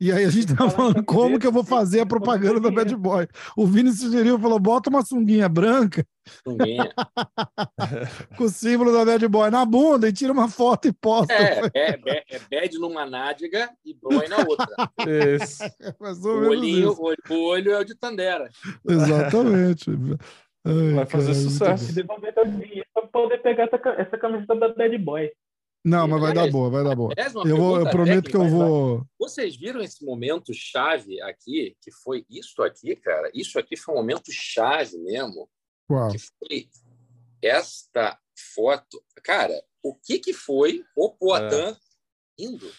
E 0.00 0.12
aí 0.12 0.24
a 0.24 0.30
gente 0.30 0.54
tá 0.54 0.70
falando 0.70 1.04
como 1.04 1.38
que 1.38 1.46
eu 1.46 1.52
vou 1.52 1.64
fazer 1.64 2.00
a 2.00 2.06
propaganda 2.06 2.60
da 2.60 2.70
Bad 2.70 2.94
Boy. 2.96 3.26
O 3.56 3.66
Vini 3.66 3.90
sugeriu, 3.92 4.38
falou, 4.38 4.58
bota 4.58 4.90
uma 4.90 5.04
sunguinha 5.04 5.48
branca 5.48 6.06
sunguinha. 6.44 6.92
com 8.36 8.44
o 8.44 8.48
símbolo 8.48 8.92
da 8.92 9.04
Bad 9.04 9.26
Boy 9.28 9.50
na 9.50 9.64
bunda 9.64 10.08
e 10.08 10.12
tira 10.12 10.32
uma 10.32 10.48
foto 10.48 10.88
e 10.88 10.92
posta. 10.92 11.32
É, 11.32 11.60
é, 11.74 12.24
é 12.30 12.38
bad 12.50 12.78
numa 12.78 13.06
nádega 13.06 13.70
e 13.84 13.94
boy 13.94 14.28
na 14.28 14.38
outra. 14.38 14.66
Isso. 15.06 15.64
o, 16.26 16.48
olhinho, 16.48 16.92
isso. 16.92 17.02
O, 17.30 17.44
olho 17.46 17.72
é 17.72 17.78
o 17.78 17.84
de 17.84 17.94
Tandera. 17.94 18.48
Exatamente. 18.88 19.90
Ai, 20.64 20.92
Vai 20.94 21.06
fazer 21.06 21.32
cara, 21.32 21.44
sucesso. 21.44 21.94
Devolver 21.94 22.34
todo 22.34 22.50
dinheiro 22.50 22.86
para 22.92 23.06
poder 23.06 23.38
pegar 23.38 23.64
essa, 23.64 23.90
essa 24.00 24.18
camiseta 24.18 24.54
da 24.54 24.68
Bad 24.68 24.98
Boy. 24.98 25.30
Não, 25.84 26.08
mas 26.08 26.20
vai 26.20 26.34
dar 26.34 26.50
boa, 26.50 26.70
vai 26.70 26.84
dar 26.84 26.94
boa. 26.94 27.14
Eu, 27.46 27.56
vou, 27.56 27.80
eu 27.80 27.90
prometo 27.90 28.28
que 28.28 28.36
eu 28.36 28.48
vou. 28.48 29.06
Vocês 29.18 29.56
viram 29.56 29.80
esse 29.80 30.04
momento 30.04 30.52
chave 30.52 31.20
aqui, 31.22 31.76
que 31.80 31.90
foi 31.90 32.26
isso 32.28 32.62
aqui, 32.62 32.96
cara? 32.96 33.30
Isso 33.32 33.58
aqui 33.58 33.76
foi 33.76 33.94
um 33.94 33.98
momento 33.98 34.30
chave 34.30 34.98
mesmo. 34.98 35.48
Qual? 35.86 36.10
Que 36.10 36.18
foi 36.18 36.68
esta 37.42 38.18
foto. 38.54 39.02
Cara, 39.22 39.62
o 39.82 39.94
que, 39.94 40.18
que 40.18 40.32
foi 40.32 40.84
o 40.96 41.10
Poitin 41.10 41.54
é. 41.54 41.76
indo? 42.38 42.70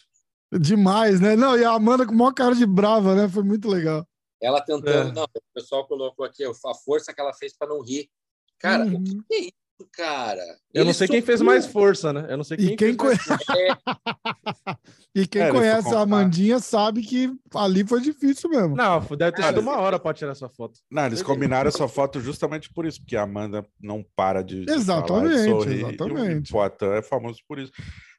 Demais, 0.51 1.19
né? 1.19 1.35
Não, 1.35 1.57
e 1.57 1.63
a 1.63 1.71
Amanda 1.71 2.05
com 2.05 2.13
o 2.13 2.15
maior 2.17 2.33
cara 2.33 2.55
de 2.55 2.65
brava, 2.65 3.15
né? 3.15 3.29
Foi 3.29 3.43
muito 3.43 3.67
legal. 3.67 4.05
Ela 4.41 4.61
tentando. 4.61 5.09
É. 5.09 5.13
Não, 5.13 5.23
o 5.23 5.53
pessoal 5.53 5.87
colocou 5.87 6.25
aqui 6.25 6.43
a 6.43 6.73
força 6.73 7.13
que 7.13 7.21
ela 7.21 7.33
fez 7.33 7.55
para 7.55 7.67
não 7.67 7.81
rir. 7.81 8.09
Cara, 8.57 8.85
uhum. 8.85 8.95
o 8.95 9.03
que, 9.03 9.23
que 9.23 9.33
é 9.33 9.39
isso? 9.39 9.68
Cara. 9.91 10.41
Eu 10.73 10.85
não 10.85 10.93
sei 10.93 11.07
quem 11.07 11.21
fez 11.21 11.41
mais 11.41 11.65
força, 11.65 12.11
né? 12.13 12.27
Eu 12.29 12.37
não 12.37 12.43
sei 12.43 12.57
quem. 12.57 12.73
E 12.73 12.75
quem, 12.75 12.95
conhece... 12.95 13.29
e 15.15 15.27
quem 15.27 15.41
é, 15.41 15.51
conhece 15.51 15.93
a 15.93 16.01
Amandinha 16.01 16.59
sabe 16.59 17.01
que 17.01 17.31
ali 17.53 17.85
foi 17.85 18.01
difícil 18.01 18.49
mesmo. 18.49 18.75
Não, 18.75 18.99
deve 19.17 19.31
ter 19.33 19.43
sido 19.43 19.61
uma 19.61 19.77
hora 19.77 19.99
para 19.99 20.13
tirar 20.13 20.31
essa 20.31 20.49
foto. 20.49 20.79
Não, 20.89 21.05
eles 21.05 21.21
combinaram 21.21 21.67
essa 21.67 21.87
foto 21.87 22.19
justamente 22.19 22.71
por 22.73 22.85
isso, 22.85 22.99
porque 22.99 23.15
a 23.15 23.23
Amanda 23.23 23.65
não 23.81 24.05
para 24.15 24.41
de. 24.41 24.65
de 24.65 24.71
exatamente, 24.71 25.49
falar, 25.49 25.65
de 25.65 25.73
exatamente. 25.75 26.49
E 26.49 26.49
o 26.49 26.51
Poitin 26.51 26.85
é 26.85 27.01
famoso 27.01 27.39
por 27.47 27.59
isso. 27.59 27.71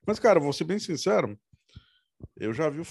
Mas, 0.07 0.19
cara, 0.19 0.41
vou 0.41 0.53
ser 0.53 0.65
bem 0.65 0.78
sincero. 0.78 1.39
Eu 2.37 2.53
já 2.53 2.69
vi 2.69 2.82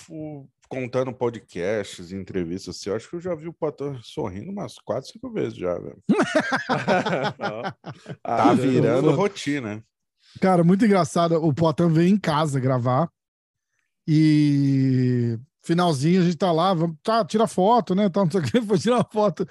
contando 0.69 1.11
podcasts, 1.11 2.11
entrevistas, 2.11 2.77
assim, 2.77 2.91
eu 2.91 2.95
acho 2.95 3.09
que 3.09 3.15
eu 3.15 3.19
já 3.19 3.33
vi 3.33 3.47
o 3.47 3.53
Potter 3.53 3.99
sorrindo 4.03 4.51
umas 4.51 4.77
quatro, 4.77 5.11
cinco 5.11 5.31
vezes 5.31 5.57
já, 5.57 5.73
velho. 5.73 5.97
tá 8.21 8.53
virando 8.53 9.11
rotina. 9.11 9.83
Cara, 10.39 10.63
muito 10.63 10.85
engraçado. 10.85 11.43
O 11.43 11.51
Potter 11.51 11.89
veio 11.89 12.07
em 12.07 12.17
casa 12.17 12.59
gravar 12.59 13.09
e 14.07 15.39
finalzinho 15.63 16.21
a 16.21 16.25
gente 16.25 16.37
tá 16.37 16.51
lá, 16.51 16.73
vamos, 16.73 16.97
tá, 17.03 17.25
tira 17.25 17.47
foto, 17.47 17.95
né? 17.95 18.09
Tá, 18.09 18.23
não 18.23 18.31
sei 18.31 18.41
o 18.41 18.43
que, 18.43 18.61
foi 18.65 18.77
tirar 18.77 19.05
foto. 19.11 19.47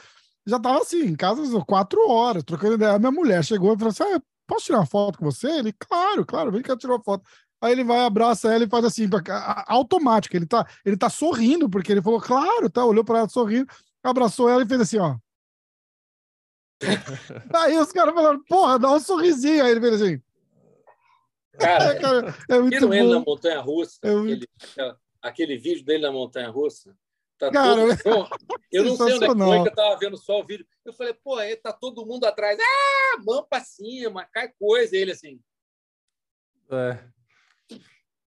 Já 0.47 0.59
tava 0.59 0.81
assim, 0.81 1.03
em 1.03 1.17
casa 1.17 1.43
quatro 1.65 2.09
horas, 2.09 2.45
trocando 2.45 2.75
ideia. 2.75 2.93
A 2.93 2.99
minha 2.99 3.11
mulher 3.11 3.45
chegou 3.45 3.75
e 3.75 3.77
falou 3.77 3.91
assim: 3.91 4.05
ah, 4.05 4.23
posso 4.47 4.67
tirar 4.67 4.79
uma 4.79 4.87
foto 4.87 5.19
com 5.19 5.25
você? 5.25 5.59
Ele, 5.59 5.73
claro, 5.73 6.25
claro, 6.25 6.51
vem 6.51 6.63
cá 6.63 6.77
tirar 6.77 6.95
uma 6.95 7.03
foto. 7.03 7.29
Aí 7.61 7.73
ele 7.73 7.83
vai, 7.83 8.01
abraça 8.01 8.53
ela 8.53 8.65
e 8.65 8.69
faz 8.69 8.85
assim, 8.85 9.09
automático. 9.67 10.37
Ele 10.37 10.47
tá, 10.47 10.67
ele 10.85 10.97
tá 10.97 11.11
sorrindo, 11.11 11.69
porque 11.69 11.91
ele 11.91 12.03
falou, 12.03 12.21
claro, 12.21 12.71
tá, 12.71 12.85
olhou 12.85 13.05
para 13.05 13.21
ela 13.21 13.29
sorrindo, 13.29 13.67
abraçou 14.03 14.49
ela 14.49 14.63
e 14.63 14.69
fez 14.69 14.81
assim, 14.81 14.99
ó. 14.99 15.17
Aí 17.55 17.77
os 17.77 17.91
caras 17.91 18.15
falaram, 18.15 18.43
porra, 18.45 18.79
dá 18.79 18.93
um 18.93 19.01
sorrisinho. 19.01 19.65
Aí 19.65 19.73
ele 19.73 19.81
fez 19.81 20.01
assim. 20.01 20.23
Cara, 21.59 21.85
é, 21.85 22.01
cara 22.01 22.37
é 22.49 22.59
muito 22.61 22.87
bom. 22.87 22.95
ele 22.95 23.13
na 23.13 23.19
montanha 23.19 23.61
russa, 23.61 23.99
é 24.05 24.13
muito... 24.13 24.47
aquele, 24.63 24.97
aquele 25.21 25.59
vídeo 25.59 25.85
dele 25.85 26.05
na 26.05 26.13
montanha 26.13 26.49
russa. 26.49 26.97
Tá 27.37 27.51
cara, 27.51 27.97
todo... 27.97 28.29
Eu 28.71 28.85
não 28.85 28.97
sei 28.97 29.15
onde 29.15 29.25
é 29.25 29.29
que 29.29 29.37
foi 29.37 29.63
que 29.63 29.69
eu 29.69 29.75
tava 29.75 29.99
vendo 29.99 30.17
só 30.17 30.41
o 30.41 30.45
vídeo. 30.45 30.67
Eu 30.85 30.93
falei, 30.93 31.15
pô, 31.15 31.37
aí 31.37 31.57
tá 31.57 31.73
todo 31.73 32.07
mundo 32.07 32.25
atrás. 32.25 32.59
Ah, 32.61 33.21
mão 33.25 33.45
pra 33.45 33.61
cima, 33.61 34.25
cai 34.33 34.53
coisa. 34.59 34.97
E 34.97 35.01
ele 35.01 35.13
assim. 35.13 35.41
É 36.71 37.18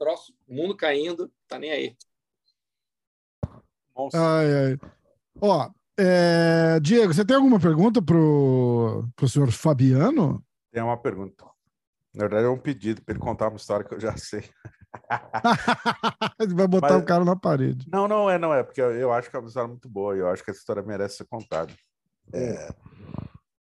troço, 0.03 0.33
o 0.47 0.53
mundo 0.53 0.75
caindo, 0.75 1.31
tá 1.47 1.57
nem 1.57 1.71
aí. 1.71 1.97
Nossa. 3.95 4.17
Ai, 4.17 4.53
ai. 4.53 4.79
Ó, 5.39 5.69
é... 5.97 6.79
Diego, 6.81 7.13
você 7.13 7.23
tem 7.23 7.37
alguma 7.37 7.59
pergunta 7.59 8.01
pro, 8.01 9.07
pro 9.15 9.29
senhor 9.29 9.51
Fabiano? 9.51 10.43
Tem 10.71 10.83
uma 10.83 10.97
pergunta. 10.97 11.45
Na 12.13 12.25
verdade, 12.25 12.45
é 12.45 12.49
um 12.49 12.57
pedido 12.57 13.01
para 13.01 13.13
ele 13.13 13.23
contar 13.23 13.47
uma 13.47 13.57
história 13.57 13.85
que 13.85 13.93
eu 13.93 13.99
já 13.99 14.15
sei. 14.17 14.43
ele 16.39 16.53
vai 16.53 16.67
botar 16.67 16.93
Mas... 16.93 17.03
o 17.03 17.05
cara 17.05 17.23
na 17.23 17.35
parede. 17.35 17.87
Não, 17.89 18.07
não 18.07 18.29
é, 18.29 18.37
não 18.37 18.53
é, 18.53 18.61
porque 18.61 18.81
eu 18.81 19.13
acho 19.13 19.29
que 19.29 19.35
é 19.35 19.39
uma 19.39 19.47
história 19.47 19.69
muito 19.69 19.87
boa 19.87 20.15
e 20.15 20.19
eu 20.19 20.27
acho 20.27 20.43
que 20.43 20.51
essa 20.51 20.59
história 20.59 20.83
merece 20.83 21.17
ser 21.17 21.25
contada. 21.25 21.73
É... 22.33 22.73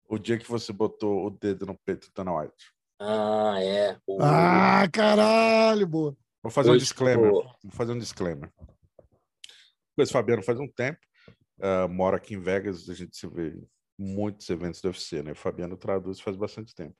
O 0.09 0.19
dia 0.19 0.39
que 0.39 0.51
você 0.51 0.73
botou 0.73 1.27
o 1.27 1.31
dedo 1.31 1.65
no 1.67 1.79
peito 1.87 2.09
do 2.09 2.13
Dana 2.15 2.39
White. 2.39 2.73
Ah, 3.01 3.57
é. 3.63 3.97
O... 4.07 4.19
Ah, 4.21 4.87
caralho, 4.93 5.87
boa. 5.87 6.17
Vou 6.43 6.51
fazer 6.51 6.71
um 6.71 6.77
disclaimer. 6.77 7.31
Vou 7.31 7.55
fazer 7.71 7.93
um 7.93 7.99
disclaimer. 7.99 8.53
Conheço 9.95 10.13
Fabiano 10.13 10.43
faz 10.43 10.59
um 10.59 10.69
tempo. 10.69 10.99
Uh, 11.59 11.89
mora 11.89 12.17
aqui 12.17 12.35
em 12.35 12.41
Vegas, 12.41 12.89
a 12.89 12.95
gente 12.95 13.17
se 13.17 13.27
vê 13.29 13.57
muitos 13.97 14.49
eventos 14.51 14.81
do 14.81 14.89
UFC, 14.89 15.23
né? 15.23 15.33
O 15.33 15.37
Fabiano 15.37 15.77
traduz 15.77 16.21
faz 16.21 16.37
bastante 16.37 16.75
tempo. 16.75 16.97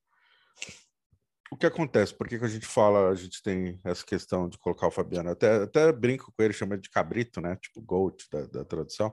O 1.51 1.57
que 1.57 1.67
acontece? 1.67 2.15
Por 2.15 2.29
que, 2.29 2.39
que 2.39 2.45
a 2.45 2.49
gente 2.49 2.67
fala, 2.67 3.11
a 3.11 3.15
gente 3.15 3.43
tem 3.43 3.81
essa 3.85 4.05
questão 4.05 4.49
de 4.49 4.57
colocar 4.59 4.87
o 4.87 4.91
Fabiano? 4.91 5.31
Até, 5.31 5.65
até 5.65 5.93
brinco 5.93 6.33
com 6.33 6.43
ele, 6.43 6.55
chama 6.55 6.79
de 6.79 6.89
cabrito, 6.89 7.41
né? 7.41 7.57
Tipo 7.57 7.83
GOAT 7.83 8.25
da, 8.31 8.47
da 8.47 8.65
tradução. 8.65 9.13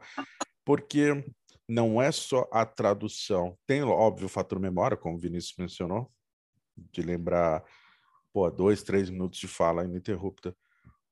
Porque 0.63 1.23
não 1.67 2.01
é 2.01 2.11
só 2.11 2.47
a 2.51 2.65
tradução. 2.65 3.57
Tem, 3.65 3.81
óbvio, 3.83 4.27
o 4.27 4.29
fator 4.29 4.59
memória, 4.59 4.95
como 4.95 5.15
o 5.15 5.19
Vinícius 5.19 5.55
mencionou, 5.57 6.11
de 6.77 7.01
lembrar 7.01 7.63
pô, 8.33 8.49
dois, 8.49 8.83
três 8.83 9.09
minutos 9.09 9.39
de 9.39 9.47
fala 9.47 9.85
ininterrupta. 9.85 10.55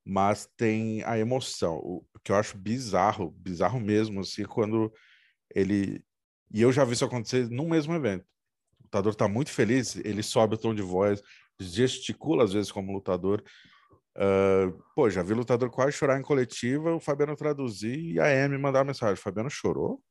Mas 0.04 0.48
tem 0.56 1.02
a 1.04 1.18
emoção, 1.18 1.76
o 1.76 2.04
que 2.24 2.32
eu 2.32 2.36
acho 2.36 2.56
bizarro, 2.56 3.30
bizarro 3.30 3.78
mesmo, 3.78 4.20
assim, 4.20 4.44
quando 4.44 4.92
ele. 5.54 6.02
E 6.52 6.62
eu 6.62 6.72
já 6.72 6.84
vi 6.84 6.94
isso 6.94 7.04
acontecer 7.04 7.50
no 7.50 7.68
mesmo 7.68 7.94
evento. 7.94 8.24
O 8.80 8.84
lutador 8.84 9.14
tá 9.14 9.28
muito 9.28 9.50
feliz, 9.50 9.96
ele 9.96 10.22
sobe 10.22 10.54
o 10.54 10.58
tom 10.58 10.74
de 10.74 10.80
voz, 10.80 11.22
gesticula 11.60 12.44
às 12.44 12.52
vezes 12.52 12.72
como 12.72 12.92
lutador. 12.92 13.42
Uh, 14.16 14.82
pô, 14.94 15.10
já 15.10 15.22
vi 15.22 15.34
lutador 15.34 15.70
quase 15.70 15.92
chorar 15.92 16.18
em 16.18 16.22
coletiva, 16.22 16.94
o 16.94 17.00
Fabiano 17.00 17.36
traduzir 17.36 18.14
e 18.14 18.18
a 18.18 18.44
Amy 18.44 18.56
mandar 18.58 18.84
mensagem. 18.84 19.16
Fabiano 19.16 19.50
chorou? 19.50 20.02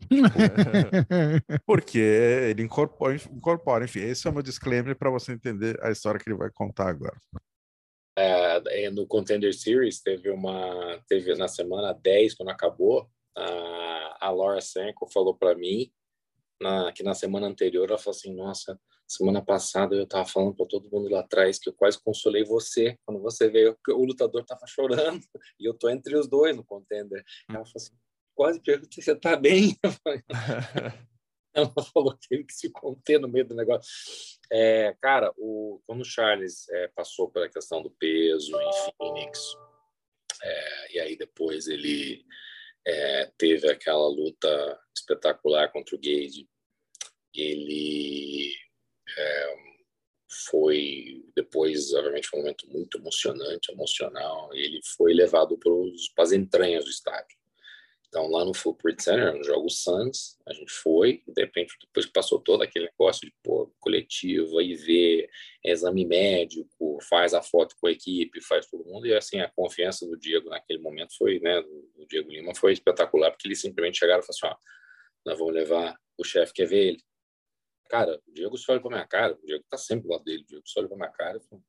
Porque 1.66 1.98
ele 1.98 2.62
incorpora, 2.62 3.14
incorpora, 3.14 3.84
enfim, 3.84 4.00
esse 4.00 4.26
é 4.26 4.30
o 4.30 4.32
meu 4.32 4.42
disclaimer 4.42 4.96
para 4.96 5.10
você 5.10 5.32
entender 5.32 5.78
a 5.82 5.90
história 5.90 6.18
que 6.18 6.28
ele 6.28 6.38
vai 6.38 6.50
contar 6.50 6.88
agora. 6.88 7.16
É, 8.16 8.90
no 8.90 9.06
Contender 9.06 9.54
Series 9.54 10.02
teve 10.02 10.30
uma 10.30 11.00
teve 11.08 11.34
na 11.36 11.48
semana 11.48 11.92
10 11.92 12.34
quando 12.34 12.50
acabou 12.50 13.08
a, 13.36 14.26
a 14.26 14.30
Laura 14.30 14.60
Senko 14.60 15.10
falou 15.10 15.34
para 15.34 15.54
mim 15.54 15.90
na, 16.60 16.92
que 16.92 17.02
na 17.02 17.14
semana 17.14 17.46
anterior 17.46 17.88
ela 17.88 17.98
falou 17.98 18.16
assim 18.16 18.34
nossa 18.34 18.78
semana 19.08 19.42
passada 19.42 19.94
eu 19.94 20.06
tava 20.06 20.26
falando 20.26 20.54
para 20.54 20.66
todo 20.66 20.90
mundo 20.90 21.08
lá 21.08 21.20
atrás 21.20 21.58
que 21.58 21.70
eu 21.70 21.72
quase 21.72 22.02
consolei 22.02 22.44
você 22.44 22.98
quando 23.06 23.22
você 23.22 23.48
veio 23.48 23.78
o 23.88 24.04
lutador 24.04 24.44
tava 24.44 24.66
chorando 24.66 25.22
e 25.58 25.64
eu 25.64 25.72
tô 25.72 25.88
entre 25.88 26.16
os 26.16 26.28
dois 26.28 26.54
no 26.54 26.64
Contender 26.64 27.24
ela 27.48 27.64
falou 27.64 27.72
assim 27.76 27.94
quase 28.40 28.58
perguntei: 28.58 29.02
você 29.02 29.12
está 29.12 29.36
bem? 29.36 29.78
Ela 31.52 31.70
falou 31.92 32.16
que 32.16 32.26
teve 32.26 32.44
que 32.44 32.54
se 32.54 32.70
conter 32.70 33.20
no 33.20 33.28
meio 33.28 33.44
do 33.44 33.54
negócio. 33.54 33.92
É, 34.50 34.96
cara, 35.02 35.30
o, 35.36 35.82
quando 35.86 36.00
o 36.00 36.04
Charles 36.04 36.66
é, 36.70 36.88
passou 36.88 37.30
pela 37.30 37.50
questão 37.50 37.82
do 37.82 37.90
peso 37.90 38.58
em 38.58 38.92
Phoenix, 38.96 39.40
é, 40.42 40.94
e 40.94 41.00
aí 41.00 41.16
depois 41.16 41.66
ele 41.66 42.24
é, 42.86 43.30
teve 43.36 43.70
aquela 43.70 44.08
luta 44.08 44.80
espetacular 44.96 45.70
contra 45.70 45.94
o 45.94 45.98
Gage, 45.98 46.48
ele 47.34 48.54
é, 49.18 49.56
foi 50.48 51.24
depois, 51.36 51.92
obviamente, 51.92 52.28
foi 52.28 52.38
um 52.38 52.42
momento 52.42 52.70
muito 52.70 52.96
emocionante, 52.96 53.70
emocional. 53.70 54.48
Ele 54.54 54.80
foi 54.96 55.12
levado 55.12 55.58
para 55.58 56.22
as 56.22 56.32
entranhas 56.32 56.84
do 56.84 56.90
estádio. 56.90 57.39
Então, 58.10 58.28
lá 58.28 58.44
no 58.44 58.52
Fulbright 58.52 59.00
Center, 59.00 59.32
no 59.36 59.44
jogo 59.44 59.70
Suns, 59.70 60.36
a 60.44 60.52
gente 60.52 60.72
foi, 60.72 61.22
e 61.28 61.32
de 61.32 61.42
repente, 61.42 61.76
depois 61.80 62.06
que 62.06 62.12
passou 62.12 62.40
todo 62.40 62.60
aquele 62.60 62.86
negócio 62.86 63.24
de 63.24 63.32
pô, 63.40 63.72
coletiva 63.78 64.60
e 64.60 64.74
ver 64.74 65.30
exame 65.64 66.04
médico, 66.04 66.98
faz 67.08 67.34
a 67.34 67.40
foto 67.40 67.76
com 67.80 67.86
a 67.86 67.92
equipe, 67.92 68.42
faz 68.42 68.66
todo 68.66 68.84
mundo, 68.84 69.06
e 69.06 69.14
assim, 69.14 69.38
a 69.38 69.48
confiança 69.48 70.04
do 70.08 70.18
Diego 70.18 70.50
naquele 70.50 70.80
momento 70.80 71.16
foi, 71.16 71.38
né, 71.38 71.62
do 71.62 72.04
Diego 72.08 72.32
Lima 72.32 72.52
foi 72.52 72.72
espetacular, 72.72 73.30
porque 73.30 73.46
eles 73.46 73.60
simplesmente 73.60 74.00
chegaram 74.00 74.20
e 74.20 74.26
falaram 74.26 74.56
assim, 74.56 74.66
ó, 74.66 75.30
nós 75.30 75.38
vamos 75.38 75.54
levar, 75.54 75.96
o 76.18 76.24
chefe 76.24 76.52
quer 76.52 76.66
ver 76.66 76.88
ele. 76.88 77.02
Cara, 77.88 78.20
o 78.26 78.32
Diego 78.32 78.58
só 78.58 78.72
olha 78.72 78.80
pra 78.80 78.90
minha 78.90 79.06
cara, 79.06 79.38
o 79.40 79.46
Diego 79.46 79.64
tá 79.70 79.78
sempre 79.78 80.08
do 80.08 80.10
lado 80.10 80.24
dele, 80.24 80.42
o 80.42 80.46
Diego 80.46 80.64
só 80.66 80.80
olha 80.80 80.88
pra 80.88 80.96
minha 80.96 81.10
cara, 81.12 81.40
fala, 81.48 81.62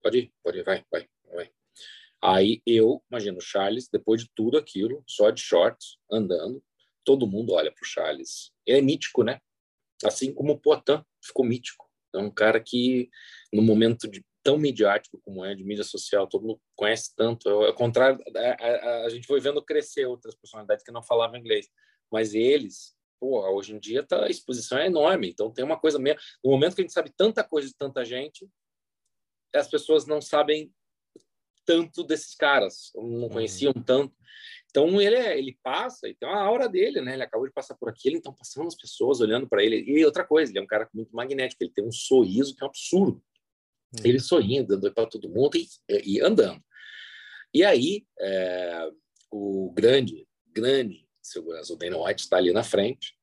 pode 0.00 0.18
ir, 0.18 0.32
pode 0.44 0.58
ir, 0.58 0.62
vai, 0.62 0.84
vai, 0.92 1.08
vai. 1.34 1.57
Aí 2.22 2.60
eu, 2.66 3.02
imagino, 3.10 3.38
o 3.38 3.42
Charles, 3.42 3.88
depois 3.88 4.22
de 4.22 4.30
tudo 4.34 4.58
aquilo, 4.58 5.02
só 5.06 5.30
de 5.30 5.40
shorts, 5.40 5.98
andando, 6.10 6.62
todo 7.04 7.26
mundo 7.26 7.52
olha 7.52 7.72
para 7.72 7.82
o 7.82 7.86
Charles. 7.86 8.52
Ele 8.66 8.78
é 8.78 8.82
mítico, 8.82 9.22
né? 9.22 9.40
Assim 10.04 10.32
como 10.32 10.52
o 10.52 10.58
Poitin 10.58 11.02
ficou 11.24 11.44
mítico. 11.44 11.88
É 12.14 12.18
um 12.18 12.30
cara 12.30 12.60
que, 12.60 13.08
no 13.52 13.62
momento 13.62 14.08
de, 14.08 14.24
tão 14.42 14.58
midiático 14.58 15.20
como 15.24 15.44
é, 15.44 15.54
de 15.54 15.64
mídia 15.64 15.84
social, 15.84 16.26
todo 16.26 16.46
mundo 16.46 16.60
conhece 16.74 17.14
tanto. 17.14 17.48
Ao 17.48 17.74
contrário, 17.74 18.22
a, 18.34 18.40
a, 18.40 19.04
a, 19.04 19.08
gente 19.10 19.26
foi 19.26 19.40
vendo 19.40 19.62
crescer 19.62 20.06
outras 20.06 20.34
personalidades 20.34 20.84
que 20.84 20.92
não 20.92 21.02
falavam 21.02 21.38
inglês. 21.38 21.68
Mas 22.10 22.34
eles, 22.34 22.96
pô, 23.20 23.40
hoje 23.50 23.74
em 23.74 23.78
dia 23.78 24.02
tá, 24.02 24.24
a 24.24 24.30
exposição 24.30 24.78
é 24.78 24.86
enorme. 24.86 25.30
Então 25.30 25.52
tem 25.52 25.64
uma 25.64 25.78
coisa 25.78 25.98
mesmo. 25.98 26.20
No 26.42 26.50
momento 26.50 26.74
que 26.74 26.80
a 26.80 26.84
gente 26.84 26.94
sabe 26.94 27.12
tanta 27.16 27.44
coisa 27.44 27.68
de 27.68 27.74
tanta 27.76 28.04
gente, 28.04 28.48
as 29.54 29.68
pessoas 29.68 30.06
não 30.06 30.20
sabem 30.20 30.72
tanto 31.68 32.02
desses 32.02 32.34
caras, 32.34 32.90
não 32.94 33.28
conheciam 33.28 33.74
uhum. 33.76 33.82
tanto. 33.82 34.16
Então 34.70 34.98
ele 34.98 35.16
é, 35.16 35.38
ele 35.38 35.58
passa 35.62 36.08
e 36.08 36.14
tem 36.14 36.26
uma 36.26 36.40
aura 36.40 36.66
dele, 36.66 37.02
né? 37.02 37.12
Ele 37.12 37.22
acabou 37.22 37.46
de 37.46 37.52
passar 37.52 37.74
por 37.74 37.90
aqui, 37.90 38.08
ele 38.08 38.16
então 38.16 38.34
passando 38.34 38.66
as 38.66 38.74
pessoas 38.74 39.20
olhando 39.20 39.46
para 39.46 39.62
ele. 39.62 39.84
E 39.86 40.02
outra 40.02 40.24
coisa, 40.24 40.50
ele 40.50 40.60
é 40.60 40.62
um 40.62 40.66
cara 40.66 40.88
muito 40.94 41.14
magnético, 41.14 41.62
ele 41.62 41.72
tem 41.74 41.86
um 41.86 41.92
sorriso 41.92 42.56
que 42.56 42.64
é 42.64 42.66
um 42.66 42.70
absurdo. 42.70 43.22
Uhum. 43.92 44.00
Ele 44.02 44.18
sorrindo, 44.18 44.78
dando 44.78 44.94
para 44.94 45.06
todo 45.06 45.28
mundo 45.28 45.58
e, 45.58 45.68
e, 46.04 46.20
andando. 46.22 46.62
E 47.52 47.62
aí 47.62 48.06
é, 48.18 48.90
o 49.30 49.70
grande, 49.74 50.26
grande 50.46 51.06
segurança, 51.22 51.74
o 51.74 51.76
Dana 51.76 52.02
White 52.02 52.22
está 52.22 52.38
ali 52.38 52.50
na 52.50 52.64
frente. 52.64 53.14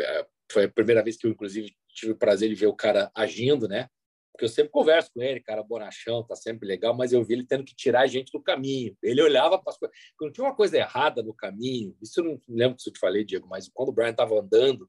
É, 0.00 0.26
foi 0.50 0.64
a 0.64 0.68
primeira 0.68 1.04
vez 1.04 1.16
que 1.16 1.24
eu 1.24 1.30
inclusive 1.30 1.72
tive 1.90 2.12
o 2.12 2.18
prazer 2.18 2.48
de 2.48 2.56
ver 2.56 2.66
o 2.66 2.74
cara 2.74 3.12
agindo, 3.14 3.68
né? 3.68 3.88
Porque 4.34 4.46
eu 4.46 4.48
sempre 4.48 4.72
converso 4.72 5.12
com 5.14 5.22
ele, 5.22 5.38
cara 5.38 5.62
bonachão, 5.62 6.26
tá 6.26 6.34
sempre 6.34 6.66
legal, 6.66 6.92
mas 6.92 7.12
eu 7.12 7.22
vi 7.22 7.34
ele 7.34 7.46
tendo 7.46 7.62
que 7.62 7.72
tirar 7.72 8.00
a 8.00 8.06
gente 8.08 8.32
do 8.32 8.42
caminho. 8.42 8.96
Ele 9.00 9.22
olhava 9.22 9.56
para 9.60 9.72
as 9.72 9.78
coisas. 9.78 9.96
Quando 10.18 10.32
tinha 10.32 10.44
uma 10.44 10.56
coisa 10.56 10.76
errada 10.76 11.22
no 11.22 11.32
caminho, 11.32 11.96
isso 12.02 12.18
eu 12.18 12.24
não 12.24 12.40
lembro 12.48 12.80
se 12.80 12.88
eu 12.90 12.92
te 12.92 12.98
falei, 12.98 13.24
Diego, 13.24 13.46
mas 13.46 13.68
quando 13.72 13.90
o 13.90 13.92
Brian 13.92 14.10
estava 14.10 14.34
andando, 14.34 14.88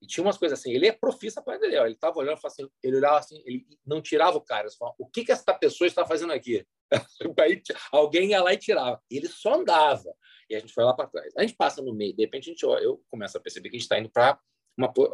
e 0.00 0.06
tinha 0.06 0.22
umas 0.22 0.38
coisas 0.38 0.60
assim, 0.60 0.70
ele 0.70 0.86
é 0.86 0.92
profissa 0.92 1.42
para 1.42 1.56
ele, 1.56 1.76
ele 1.76 1.94
estava 1.94 2.16
olhando, 2.16 2.38
assim, 2.44 2.68
ele 2.80 2.98
olhava 2.98 3.18
assim, 3.18 3.42
ele 3.44 3.66
não 3.84 4.00
tirava 4.00 4.36
o 4.36 4.40
cara, 4.40 4.68
falava, 4.78 4.94
o 5.00 5.08
que 5.08 5.24
que 5.24 5.32
essa 5.32 5.52
pessoa 5.52 5.88
está 5.88 6.06
fazendo 6.06 6.32
aqui? 6.32 6.64
Aí, 7.40 7.60
alguém 7.90 8.30
ia 8.30 8.40
lá 8.40 8.52
e 8.52 8.56
tirava. 8.56 9.02
Ele 9.10 9.26
só 9.26 9.54
andava. 9.54 10.14
E 10.48 10.54
a 10.54 10.60
gente 10.60 10.72
foi 10.72 10.84
lá 10.84 10.94
para 10.94 11.08
trás. 11.08 11.32
A 11.36 11.42
gente 11.42 11.56
passa 11.56 11.82
no 11.82 11.92
meio, 11.92 12.14
de 12.14 12.22
repente 12.22 12.50
a 12.50 12.52
gente, 12.52 12.62
eu 12.62 13.02
começo 13.10 13.36
a 13.36 13.40
perceber 13.40 13.68
que 13.68 13.74
a 13.74 13.78
gente 13.78 13.82
está 13.82 13.98
indo 13.98 14.08
para 14.08 14.38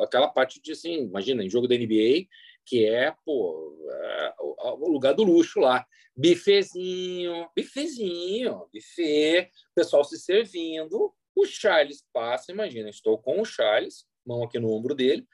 aquela 0.03 0.28
parte 0.28 0.61
de 0.61 0.73
assim, 0.73 1.05
imagina, 1.05 1.43
em 1.43 1.49
jogo 1.49 1.66
da 1.66 1.74
NBA, 1.74 2.27
que 2.64 2.86
é, 2.86 3.14
pô, 3.24 3.76
é, 3.90 4.34
o 4.39 4.89
lugar 4.89 5.14
do 5.14 5.22
luxo 5.22 5.60
lá. 5.60 5.86
Bifezinho, 6.16 7.48
bifezinho, 7.56 8.68
buffet, 8.72 9.51
pessoal 9.74 10.05
se 10.05 10.18
servindo. 10.18 11.14
O 11.34 11.47
Charles 11.47 12.05
passa, 12.12 12.52
imagina, 12.52 12.90
estou 12.90 13.18
com 13.18 13.40
o 13.40 13.44
Charles, 13.44 14.06
mão 14.24 14.43
aqui 14.43 14.59
no 14.59 14.70
ombro 14.70 14.94
dele, 14.94 15.26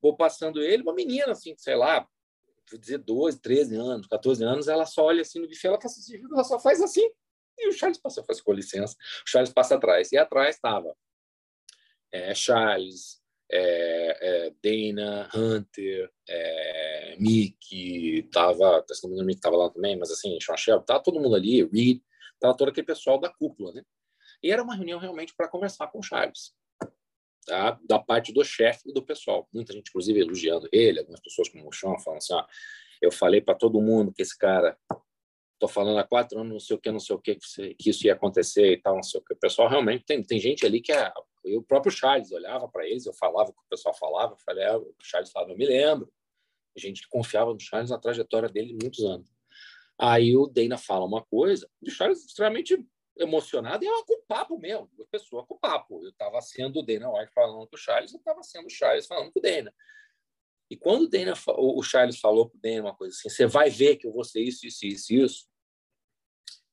vou 0.00 0.16
passando 0.16 0.62
ele, 0.62 0.82
uma 0.82 0.94
menina 0.94 1.32
assim, 1.32 1.54
sei 1.56 1.74
lá, 1.74 2.06
vou 2.70 2.78
dizer 2.78 2.98
12, 2.98 3.40
13 3.40 3.76
anos, 3.76 4.06
14 4.06 4.44
anos, 4.44 4.68
ela 4.68 4.86
só 4.86 5.04
olha 5.04 5.22
assim 5.22 5.40
no 5.40 5.48
buffet, 5.48 5.66
ela, 5.66 5.80
faz, 5.80 5.98
assim, 5.98 6.22
ela 6.32 6.44
só 6.44 6.60
faz 6.60 6.80
assim, 6.80 7.08
e 7.58 7.68
o 7.68 7.72
Charles 7.72 7.98
passa, 7.98 8.22
faz 8.22 8.40
com 8.40 8.52
licença, 8.52 8.94
o 8.94 9.28
Charles 9.28 9.52
passa 9.52 9.74
atrás, 9.74 10.12
e 10.12 10.16
atrás 10.16 10.54
estava 10.54 10.96
é, 12.12 12.34
Charles, 12.34 13.21
é, 13.52 14.46
é, 14.46 14.52
Dana, 14.62 15.28
Hunter, 15.34 16.10
é, 16.28 17.16
Mickey, 17.18 18.22
tava, 18.32 18.84
se 18.90 19.02
não 19.02 19.10
me 19.10 19.22
engano, 19.22 19.40
tava 19.40 19.56
lá 19.56 19.70
também, 19.70 19.96
mas 19.98 20.10
assim, 20.10 20.38
Shelby, 20.40 20.86
tava 20.86 21.02
todo 21.02 21.20
mundo 21.20 21.36
ali, 21.36 21.62
Reed, 21.64 22.00
tava 22.40 22.56
todo 22.56 22.70
aquele 22.70 22.86
pessoal 22.86 23.18
da 23.18 23.28
cúpula, 23.28 23.72
né? 23.72 23.82
E 24.42 24.50
era 24.50 24.62
uma 24.62 24.74
reunião 24.74 24.98
realmente 24.98 25.34
para 25.36 25.48
conversar 25.48 25.88
com 25.88 25.98
o 25.98 26.02
Charles, 26.02 26.52
tá? 27.46 27.78
da 27.84 27.98
parte 27.98 28.32
do 28.32 28.42
chefe 28.42 28.88
e 28.88 28.92
do 28.92 29.02
pessoal. 29.02 29.46
Muita 29.52 29.72
gente, 29.72 29.88
inclusive, 29.90 30.18
elogiando 30.18 30.68
ele, 30.72 31.00
algumas 31.00 31.20
pessoas 31.20 31.48
como 31.48 31.68
o 31.68 31.72
Sean 31.72 31.98
falando 31.98 32.18
assim, 32.18 32.34
ó, 32.34 32.46
eu 33.02 33.12
falei 33.12 33.40
para 33.40 33.54
todo 33.54 33.80
mundo 33.82 34.12
que 34.12 34.22
esse 34.22 34.36
cara 34.36 34.78
tô 35.58 35.68
falando 35.68 35.98
há 35.98 36.04
quatro 36.04 36.40
anos, 36.40 36.52
não 36.52 36.58
sei 36.58 36.76
o 36.76 36.80
que, 36.80 36.90
não 36.90 36.98
sei 36.98 37.14
o 37.14 37.18
que, 37.20 37.36
que 37.78 37.90
isso 37.90 38.06
ia 38.06 38.14
acontecer 38.14 38.72
e 38.72 38.80
tal, 38.80 38.96
não 38.96 39.02
sei 39.02 39.20
o 39.20 39.24
que. 39.24 39.34
O 39.34 39.38
pessoal 39.38 39.68
realmente 39.68 40.04
tem, 40.04 40.22
tem 40.22 40.40
gente 40.40 40.66
ali 40.66 40.80
que 40.80 40.90
é. 40.90 41.12
Eu, 41.44 41.60
o 41.60 41.62
próprio 41.62 41.92
Charles 41.92 42.32
olhava 42.32 42.68
para 42.68 42.86
eles, 42.86 43.06
eu 43.06 43.12
falava 43.12 43.50
o 43.50 43.52
que 43.52 43.60
o 43.60 43.68
pessoal 43.68 43.94
falava, 43.94 44.34
eu 44.34 44.38
falei, 44.38 44.64
é, 44.64 44.76
o 44.76 44.94
Charles 45.02 45.30
falava, 45.30 45.52
eu 45.52 45.58
me 45.58 45.66
lembro. 45.66 46.12
Gente 46.76 47.02
que 47.02 47.08
confiava 47.08 47.52
no 47.52 47.60
Charles 47.60 47.90
na 47.90 47.98
trajetória 47.98 48.48
dele 48.48 48.76
muitos 48.80 49.04
anos. 49.04 49.28
Aí 49.98 50.36
o 50.36 50.46
Dana 50.46 50.78
fala 50.78 51.04
uma 51.04 51.22
coisa, 51.22 51.68
o 51.80 51.90
Charles 51.90 52.24
extremamente 52.24 52.82
emocionado 53.18 53.84
e 53.84 53.86
é 53.86 53.92
um 53.92 54.04
papo 54.26 54.58
mesmo, 54.58 54.88
a 55.00 55.04
pessoa 55.10 55.44
com 55.44 55.58
papo. 55.58 56.02
Eu 56.02 56.10
estava 56.10 56.40
sendo 56.40 56.80
o 56.80 56.82
Dana 56.82 57.12
White 57.12 57.32
falando 57.34 57.68
com 57.68 57.76
o 57.76 57.78
Charles, 57.78 58.12
eu 58.12 58.18
estava 58.18 58.42
sendo 58.42 58.66
o 58.66 58.70
Charles 58.70 59.06
falando 59.06 59.30
com 59.32 59.38
o 59.38 59.42
Dana. 59.42 59.72
E 60.70 60.76
quando 60.76 61.02
o, 61.02 61.08
Dana, 61.08 61.34
o 61.58 61.82
Charles 61.82 62.18
falou 62.18 62.48
para 62.48 62.56
o 62.56 62.60
Dana 62.60 62.88
uma 62.88 62.96
coisa 62.96 63.14
assim, 63.14 63.28
você 63.28 63.46
vai 63.46 63.68
ver 63.68 63.96
que 63.96 64.06
eu 64.06 64.12
vou 64.12 64.24
ser 64.24 64.40
isso, 64.40 64.66
isso, 64.66 64.86
isso, 64.86 65.12
isso, 65.12 65.52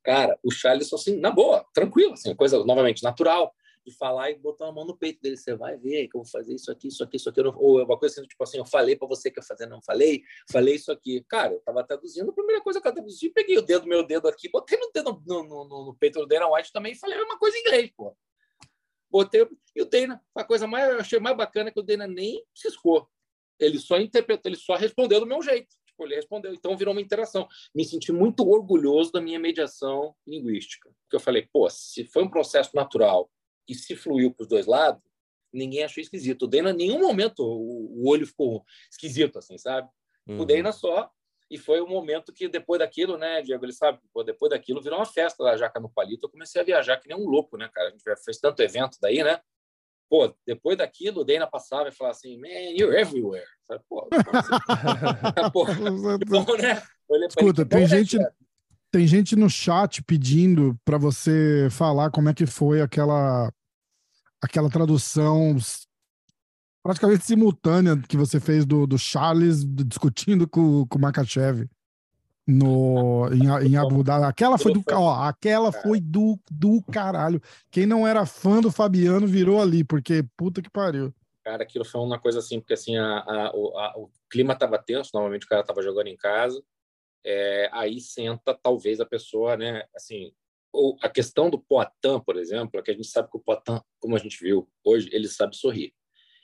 Cara, 0.03 0.39
o 0.41 0.49
Charles, 0.49 0.91
assim, 0.93 1.17
na 1.17 1.29
boa, 1.29 1.65
tranquilo, 1.73 2.13
assim, 2.13 2.33
coisa 2.33 2.63
novamente 2.63 3.03
natural 3.03 3.53
de 3.85 3.95
falar 3.95 4.31
e 4.31 4.35
botar 4.35 4.67
a 4.67 4.71
mão 4.71 4.85
no 4.85 4.97
peito 4.97 5.21
dele. 5.21 5.37
Você 5.37 5.55
vai 5.55 5.77
ver 5.77 6.07
que 6.07 6.17
eu 6.17 6.21
vou 6.21 6.29
fazer 6.29 6.53
isso 6.53 6.71
aqui, 6.71 6.87
isso 6.87 7.03
aqui, 7.03 7.17
isso 7.17 7.29
aqui. 7.29 7.41
Ou 7.41 7.83
uma 7.83 7.97
coisa 7.97 8.19
assim, 8.19 8.27
tipo 8.27 8.43
assim, 8.43 8.57
eu 8.57 8.65
falei 8.65 8.95
para 8.95 9.07
você 9.07 9.31
que 9.31 9.39
ia 9.39 9.43
fazer, 9.43 9.65
não 9.65 9.81
falei, 9.81 10.23
falei 10.51 10.75
isso 10.75 10.91
aqui. 10.91 11.23
Cara, 11.27 11.53
eu 11.53 11.59
tava 11.61 11.83
traduzindo, 11.83 12.29
a 12.29 12.33
primeira 12.33 12.61
coisa 12.61 12.81
que 12.81 12.87
eu 12.87 12.93
traduzi, 12.93 13.29
peguei 13.29 13.57
o 13.57 13.61
dedo, 13.61 13.87
meu 13.87 14.03
dedo 14.05 14.27
aqui, 14.27 14.49
botei 14.49 14.77
no 14.77 14.91
dedo 14.93 15.21
no, 15.25 15.43
no, 15.43 15.67
no, 15.67 15.85
no 15.85 15.95
peito 15.95 16.19
do 16.19 16.25
Dana 16.25 16.47
White 16.51 16.71
também 16.71 16.93
e 16.93 16.95
falei 16.95 17.15
a 17.15 17.19
mesma 17.19 17.37
coisa 17.37 17.57
em 17.57 17.61
inglês, 17.61 17.91
pô. 17.95 18.15
Botei, 19.09 19.47
e 19.75 19.81
o 19.81 19.85
Dana, 19.85 20.21
a 20.35 20.43
coisa 20.43 20.67
mais, 20.67 20.89
eu 20.91 20.99
achei 20.99 21.19
mais 21.19 21.35
bacana 21.35 21.69
é 21.69 21.71
que 21.71 21.79
o 21.79 21.83
Dana 21.83 22.07
nem 22.07 22.43
ciscou. 22.53 23.09
Ele 23.59 23.79
só 23.79 23.99
interpretou, 23.99 24.49
ele 24.49 24.55
só 24.55 24.75
respondeu 24.75 25.19
do 25.19 25.25
meu 25.25 25.41
jeito 25.41 25.79
Tipo, 25.99 26.05
ele 26.05 26.15
respondeu. 26.15 26.53
Então 26.53 26.77
virou 26.77 26.93
uma 26.93 27.01
interação. 27.01 27.47
Me 27.75 27.83
senti 27.83 28.11
muito 28.11 28.47
orgulhoso 28.47 29.11
da 29.11 29.21
minha 29.21 29.39
mediação 29.39 30.15
linguística. 30.25 30.89
Porque 31.03 31.15
eu 31.15 31.19
falei, 31.19 31.47
pô, 31.51 31.69
se 31.69 32.05
foi 32.05 32.23
um 32.23 32.29
processo 32.29 32.73
natural 32.73 33.29
e 33.69 33.75
se 33.75 33.95
fluiu 33.95 34.33
para 34.33 34.43
os 34.43 34.49
dois 34.49 34.65
lados, 34.65 35.01
ninguém 35.53 35.83
achou 35.83 36.01
esquisito. 36.01 36.43
O 36.43 36.47
Dana, 36.47 36.71
em 36.71 36.75
nenhum 36.75 36.99
momento 36.99 37.39
o, 37.43 38.07
olho 38.07 38.25
ficou 38.25 38.65
esquisito, 38.91 39.37
assim, 39.37 39.57
sabe? 39.57 39.87
Uhum. 40.27 40.39
O 40.39 40.45
Dana 40.45 40.71
só. 40.71 41.09
E 41.49 41.57
foi 41.57 41.81
o 41.81 41.85
um 41.85 41.89
momento 41.89 42.31
que, 42.31 42.47
depois 42.47 42.79
daquilo, 42.79 43.17
né, 43.17 43.41
Diego, 43.41 43.65
ele 43.65 43.73
sabe, 43.73 43.99
pô, 44.13 44.23
depois 44.23 44.51
daquilo 44.51 44.81
virou 44.81 44.99
uma 44.99 45.05
festa 45.05 45.43
da 45.43 45.57
Jaca 45.57 45.79
no 45.79 45.89
Palito. 45.89 46.27
Eu 46.27 46.29
comecei 46.29 46.61
a 46.61 46.65
viajar 46.65 46.97
que 46.97 47.07
nem 47.07 47.17
um 47.17 47.27
louco, 47.27 47.57
né, 47.57 47.67
cara? 47.73 47.87
A 47.87 47.91
gente 47.91 48.03
fez 48.23 48.37
tanto 48.37 48.61
evento 48.61 48.97
daí, 49.01 49.23
né? 49.23 49.39
Pô, 50.07 50.31
depois 50.45 50.77
daquilo, 50.77 51.21
o 51.21 51.23
Dana 51.23 51.47
passava 51.47 51.89
e 51.89 51.91
falava 51.91 52.15
assim, 52.15 52.37
man, 52.37 52.47
you're 52.75 52.95
everywhere. 52.95 53.45
Sabe? 53.63 53.83
Pô, 53.89 54.07
pô, 55.53 55.65
bom, 55.65 56.57
né? 56.57 56.83
Escuta, 57.27 57.65
tem 57.65 57.87
gente, 57.87 58.17
tem 58.91 59.07
gente 59.07 59.35
no 59.35 59.49
chat 59.49 60.03
pedindo 60.03 60.79
para 60.85 60.99
você 60.99 61.67
falar 61.71 62.11
como 62.11 62.29
é 62.29 62.33
que 62.33 62.45
foi 62.45 62.81
aquela 62.81 63.51
aquela 64.41 64.69
tradução 64.69 65.55
praticamente 66.83 67.25
simultânea 67.25 67.97
que 68.07 68.17
você 68.17 68.39
fez 68.39 68.65
do, 68.65 68.87
do 68.87 68.97
Charles 68.97 69.65
discutindo 69.65 70.47
com, 70.47 70.85
com 70.87 70.97
o 70.97 71.01
Makachev 71.01 71.67
no, 72.47 73.27
em, 73.31 73.67
em 73.67 73.77
Abu 73.77 74.03
Dhabi. 74.03 74.25
Aquela 74.25 74.57
foi 74.57 74.73
do, 74.73 74.83
ó, 74.91 75.23
aquela 75.23 75.71
foi 75.71 75.99
do, 75.99 76.39
do 76.49 76.81
caralho. 76.91 77.41
Quem 77.69 77.85
não 77.85 78.07
era 78.07 78.25
fã 78.25 78.59
do 78.59 78.71
Fabiano 78.71 79.27
virou 79.27 79.61
ali, 79.61 79.83
porque 79.83 80.25
puta 80.35 80.61
que 80.61 80.69
pariu. 80.69 81.13
Cara, 81.43 81.63
aquilo 81.63 81.85
foi 81.85 82.01
uma 82.01 82.19
coisa 82.19 82.39
assim, 82.39 82.59
porque 82.59 82.73
assim, 82.73 82.97
a, 82.97 83.19
a, 83.19 83.47
a 83.47 83.93
o 83.97 84.09
clima 84.29 84.55
tava 84.55 84.77
tenso, 84.77 85.11
normalmente 85.13 85.45
o 85.45 85.49
cara 85.49 85.63
tava 85.63 85.81
jogando 85.81 86.07
em 86.07 86.17
casa, 86.17 86.61
é, 87.23 87.69
aí 87.71 87.99
senta 87.99 88.53
talvez 88.53 88.99
a 88.99 89.05
pessoa, 89.05 89.57
né, 89.57 89.83
assim, 89.95 90.31
a 91.01 91.09
questão 91.09 91.49
do 91.49 91.59
Poitin, 91.59 92.19
por 92.25 92.37
exemplo, 92.37 92.79
é 92.79 92.83
que 92.83 92.91
a 92.91 92.93
gente 92.93 93.07
sabe 93.07 93.29
que 93.29 93.37
o 93.37 93.41
Poitin, 93.41 93.79
como 93.99 94.15
a 94.15 94.19
gente 94.19 94.37
viu 94.39 94.69
hoje, 94.83 95.09
ele 95.11 95.27
sabe 95.27 95.55
sorrir. 95.55 95.93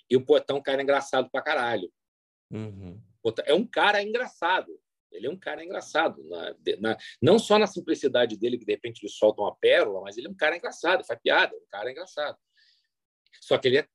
E 0.09 0.15
o 0.15 0.25
Poitin 0.25 0.53
é 0.53 0.55
um 0.55 0.61
cara 0.61 0.81
engraçado 0.81 1.29
pra 1.29 1.41
caralho. 1.41 1.91
Uhum. 2.51 3.01
É 3.45 3.53
um 3.53 3.65
cara 3.65 4.03
engraçado. 4.03 4.79
Ele 5.11 5.27
é 5.27 5.29
um 5.29 5.37
cara 5.37 5.63
engraçado. 5.63 6.23
Na, 6.27 6.55
na, 6.79 6.97
não 7.21 7.39
só 7.39 7.57
na 7.57 7.67
simplicidade 7.67 8.37
dele, 8.37 8.57
que 8.57 8.65
de 8.65 8.73
repente 8.73 9.03
ele 9.03 9.11
solta 9.11 9.41
uma 9.41 9.55
pérola, 9.55 10.01
mas 10.01 10.17
ele 10.17 10.27
é 10.27 10.29
um 10.29 10.35
cara 10.35 10.57
engraçado, 10.57 11.05
faz 11.05 11.19
piada, 11.21 11.55
é 11.55 11.57
um 11.57 11.67
cara 11.69 11.91
engraçado. 11.91 12.37
Só 13.41 13.57
que 13.57 13.67
ele 13.67 13.77
é, 13.77 13.87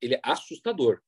ele 0.00 0.14
é 0.14 0.20
assustador. 0.22 1.02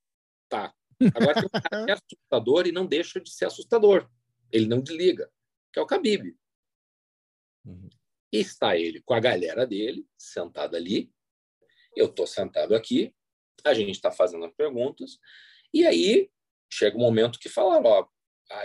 Tá. 0.49 0.75
Agora 1.15 1.41
um 1.75 1.89
é 1.89 1.93
assustador 1.93 2.67
e 2.67 2.73
não 2.73 2.87
deixa 2.87 3.21
de 3.21 3.31
ser 3.31 3.47
assustador. 3.47 4.11
Ele 4.53 4.67
não 4.67 4.81
desliga, 4.81 5.31
que 5.73 5.79
é 5.79 5.83
o 5.83 5.87
Khabib. 5.87 6.37
Uhum. 7.65 7.89
Está 8.33 8.77
ele 8.77 9.03
com 9.03 9.15
a 9.15 9.21
galera 9.21 9.67
dele, 9.67 10.07
sentado 10.17 10.77
ali. 10.77 11.11
Eu 11.97 12.07
estou 12.07 12.27
sentado 12.27 12.75
aqui, 12.75 13.13
a 13.65 13.75
gente 13.75 13.91
está 13.91 14.11
fazendo 14.13 14.45
as 14.45 14.53
perguntas, 14.55 15.19
e 15.75 15.87
aí 15.87 16.31
chega 16.73 16.97
um 16.97 17.01
momento 17.01 17.39
que 17.39 17.49
fala, 17.49 17.81
ó, 17.83 18.09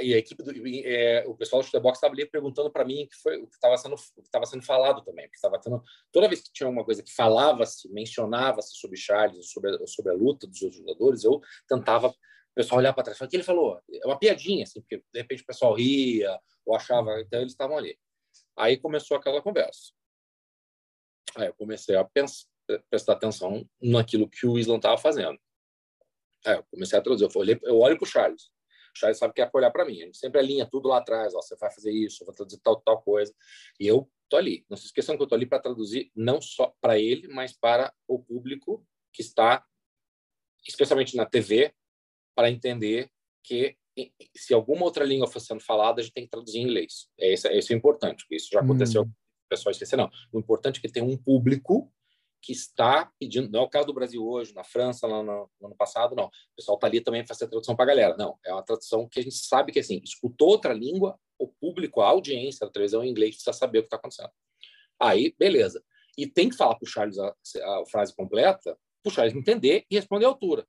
e 0.01 0.13
a 0.13 0.17
equipe 0.17 0.41
do, 0.41 0.51
é, 0.67 1.23
o 1.27 1.35
pessoal 1.35 1.61
do 1.61 1.65
Chutebox 1.65 1.97
estava 1.97 2.13
ali 2.13 2.25
perguntando 2.25 2.71
para 2.71 2.83
mim 2.83 3.07
que 3.07 3.15
foi 3.17 3.37
o 3.37 3.47
que 3.47 3.55
estava 3.55 3.77
sendo 3.77 3.95
estava 4.23 4.45
sendo 4.45 4.63
falado 4.63 5.03
também 5.03 5.25
porque 5.25 5.35
estava 5.35 5.59
tendo 5.59 5.81
toda 6.11 6.27
vez 6.27 6.41
que 6.41 6.51
tinha 6.51 6.67
uma 6.67 6.83
coisa 6.83 7.03
que 7.03 7.13
falava-se 7.13 7.87
mencionava-se 7.93 8.75
sobre 8.75 8.97
Charles 8.97 9.51
sobre 9.51 9.77
sobre 9.85 10.11
a 10.11 10.15
luta 10.15 10.47
dos 10.47 10.61
outros 10.63 10.79
jogadores 10.79 11.23
eu 11.23 11.39
tentava 11.67 12.07
o 12.07 12.15
pessoal 12.55 12.79
olhar 12.79 12.93
para 12.93 13.03
trás 13.03 13.21
o 13.21 13.27
que 13.27 13.35
ele 13.35 13.43
falou? 13.43 13.79
É 13.93 14.07
uma 14.07 14.17
piadinha 14.17 14.63
assim 14.63 14.81
porque 14.81 15.03
de 15.13 15.19
repente 15.19 15.43
o 15.43 15.45
pessoal 15.45 15.75
ria 15.75 16.35
ou 16.65 16.75
achava 16.75 17.21
então 17.21 17.39
eles 17.39 17.51
estavam 17.51 17.77
ali 17.77 17.95
Aí 18.57 18.77
começou 18.77 19.17
aquela 19.17 19.41
conversa. 19.41 19.93
Aí 21.35 21.47
eu 21.47 21.53
comecei 21.53 21.95
a 21.95 22.03
pensar, 22.03 22.47
prestar 22.89 23.13
atenção 23.13 23.67
naquilo 23.81 24.29
que 24.29 24.45
o 24.45 24.57
Islam 24.57 24.77
estava 24.77 24.97
fazendo. 24.97 25.39
Aí 26.45 26.55
eu 26.55 26.63
comecei 26.71 26.97
a 26.97 27.01
traduzir. 27.01 27.25
Eu, 27.25 27.41
olhei, 27.41 27.59
eu 27.63 27.79
olho 27.79 27.97
para 27.97 28.05
o 28.05 28.09
Charles. 28.09 28.43
O 28.95 28.97
Charles 28.97 29.17
sabe 29.17 29.33
que 29.33 29.41
é 29.41 29.49
olhar 29.53 29.71
para 29.71 29.85
mim. 29.85 29.95
Gente 29.95 30.17
sempre 30.17 30.39
alinha 30.39 30.65
tudo 30.65 30.87
lá 30.87 30.99
atrás. 30.99 31.33
Ó, 31.35 31.41
você 31.41 31.55
vai 31.55 31.71
fazer 31.71 31.91
isso, 31.91 32.23
eu 32.23 32.27
vou 32.27 32.35
traduzir 32.35 32.59
tal, 32.61 32.79
tal 32.81 33.01
coisa. 33.01 33.33
E 33.79 33.85
eu 33.85 34.09
tô 34.29 34.37
ali. 34.37 34.65
Não 34.69 34.77
se 34.77 34.85
esqueçam 34.85 35.17
que 35.17 35.23
eu 35.23 35.27
tô 35.27 35.35
ali 35.35 35.45
para 35.45 35.59
traduzir 35.59 36.11
não 36.15 36.41
só 36.41 36.73
para 36.79 36.97
ele, 36.97 37.27
mas 37.27 37.53
para 37.53 37.93
o 38.07 38.23
público 38.23 38.85
que 39.11 39.21
está, 39.21 39.65
especialmente 40.67 41.15
na 41.15 41.25
TV, 41.25 41.73
para 42.35 42.49
entender 42.49 43.11
que 43.43 43.77
se 44.35 44.53
alguma 44.53 44.83
outra 44.83 45.05
língua 45.05 45.27
for 45.27 45.39
sendo 45.39 45.61
falada, 45.61 46.01
a 46.01 46.03
gente 46.03 46.13
tem 46.13 46.23
que 46.25 46.29
traduzir 46.29 46.59
em 46.59 46.63
inglês. 46.63 47.07
É 47.19 47.33
isso, 47.33 47.47
é, 47.47 47.57
isso 47.57 47.73
é 47.73 47.75
importante, 47.75 48.25
isso 48.29 48.49
já 48.51 48.59
aconteceu, 48.59 49.03
hum. 49.03 49.05
o 49.05 49.49
pessoal 49.49 49.71
esquecer, 49.71 49.95
não. 49.95 50.09
O 50.31 50.39
importante 50.39 50.79
é 50.79 50.81
que 50.81 50.91
tem 50.91 51.03
um 51.03 51.17
público 51.17 51.91
que 52.41 52.51
está 52.51 53.11
pedindo, 53.19 53.49
não 53.49 53.61
é 53.61 53.63
o 53.63 53.69
caso 53.69 53.87
do 53.87 53.93
Brasil 53.93 54.23
hoje, 54.23 54.53
na 54.53 54.63
França, 54.63 55.07
lá 55.07 55.23
no, 55.23 55.49
no 55.59 55.67
ano 55.67 55.75
passado, 55.75 56.15
não. 56.15 56.25
O 56.25 56.55
pessoal 56.55 56.75
está 56.75 56.85
ali 56.85 57.01
também 57.01 57.23
para 57.23 57.29
fazer 57.29 57.45
a 57.45 57.47
tradução 57.47 57.75
para 57.75 57.85
a 57.85 57.87
galera. 57.87 58.15
Não, 58.17 58.37
é 58.45 58.53
uma 58.53 58.61
tradução 58.61 59.07
que 59.09 59.19
a 59.19 59.23
gente 59.23 59.35
sabe 59.35 59.71
que, 59.71 59.79
assim, 59.79 59.99
escutou 60.03 60.49
outra 60.49 60.71
língua, 60.71 61.19
o 61.39 61.47
público, 61.47 62.01
a 62.01 62.07
audiência 62.07 62.65
da 62.65 62.71
televisão 62.71 63.03
em 63.03 63.09
inglês 63.09 63.35
precisa 63.35 63.51
saber 63.51 63.79
o 63.79 63.81
que 63.81 63.87
está 63.87 63.97
acontecendo. 63.97 64.29
Aí, 64.99 65.33
beleza. 65.39 65.83
E 66.17 66.27
tem 66.27 66.49
que 66.49 66.55
falar 66.55 66.75
para 66.75 66.85
o 66.85 66.89
Charles 66.89 67.17
a, 67.17 67.29
a, 67.29 67.83
frase 67.89 68.15
completa, 68.15 68.77
para 69.03 69.09
o 69.09 69.13
Charles 69.13 69.35
entender 69.35 69.85
e 69.89 69.95
responder 69.95 70.25
à 70.25 70.29
altura. 70.29 70.67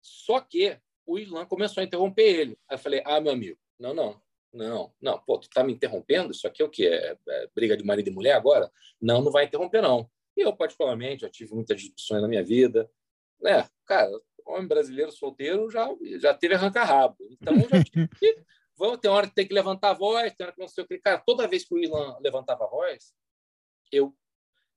Só 0.00 0.40
que 0.40 0.78
o 1.10 1.18
Ilan 1.18 1.44
começou 1.44 1.80
a 1.80 1.84
interromper 1.84 2.22
ele. 2.22 2.58
Aí 2.68 2.76
eu 2.76 2.78
falei, 2.78 3.02
ah, 3.04 3.20
meu 3.20 3.32
amigo, 3.32 3.58
não, 3.76 3.92
não, 3.92 4.22
não, 4.52 4.92
não, 5.00 5.18
pô, 5.18 5.38
tu 5.38 5.50
tá 5.50 5.64
me 5.64 5.72
interrompendo? 5.72 6.30
Isso 6.30 6.46
aqui 6.46 6.62
é 6.62 6.64
o 6.64 6.70
quê? 6.70 6.86
É, 6.86 7.18
é 7.28 7.48
briga 7.52 7.76
de 7.76 7.84
marido 7.84 8.08
e 8.08 8.12
mulher 8.12 8.34
agora? 8.34 8.70
Não, 9.00 9.20
não 9.20 9.32
vai 9.32 9.44
interromper, 9.44 9.82
não. 9.82 10.08
E 10.36 10.42
eu, 10.42 10.54
particularmente, 10.54 11.22
já 11.22 11.28
tive 11.28 11.52
muitas 11.52 11.80
discussões 11.80 12.22
na 12.22 12.28
minha 12.28 12.44
vida. 12.44 12.88
Né? 13.40 13.68
Cara, 13.84 14.08
homem 14.46 14.68
brasileiro 14.68 15.10
solteiro 15.10 15.68
já, 15.68 15.88
já 16.18 16.32
teve 16.32 16.54
arranca-rabo. 16.54 17.16
Então, 17.30 17.54
já 17.58 17.82
tive 17.82 18.08
que... 18.16 18.44
Tem 19.02 19.10
hora 19.10 19.26
que 19.26 19.34
tem 19.34 19.46
que 19.46 19.52
levantar 19.52 19.90
a 19.90 19.94
voz, 19.94 20.32
tem 20.32 20.46
hora 20.46 20.54
que 20.54 20.60
não 20.60 20.68
sei 20.68 20.84
o 20.84 20.86
que. 20.86 20.98
Cara, 20.98 21.18
toda 21.18 21.46
vez 21.46 21.66
que 21.66 21.74
o 21.74 21.78
Ilan 21.78 22.16
levantava 22.20 22.64
a 22.64 22.68
voz, 22.68 23.12
eu, 23.92 24.16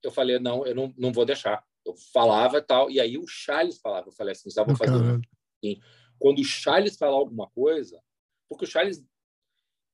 eu 0.03 0.11
falei, 0.11 0.39
não, 0.39 0.65
eu 0.65 0.75
não, 0.75 0.93
não 0.97 1.13
vou 1.13 1.23
deixar. 1.23 1.63
Eu 1.85 1.95
falava 2.11 2.57
e 2.57 2.61
tal, 2.61 2.91
e 2.91 2.99
aí 2.99 3.17
o 3.17 3.25
Charles 3.25 3.79
falava. 3.79 4.09
Eu 4.09 4.11
falei 4.11 4.33
assim, 4.33 4.49
estava 4.49 4.75
fazendo 4.75 5.21
assim, 5.63 5.79
quando 6.23 6.39
o 6.39 6.45
Charles 6.45 6.95
fala 6.95 7.17
alguma 7.17 7.49
coisa, 7.49 8.01
porque 8.47 8.63
o 8.63 8.67
Charles 8.67 9.03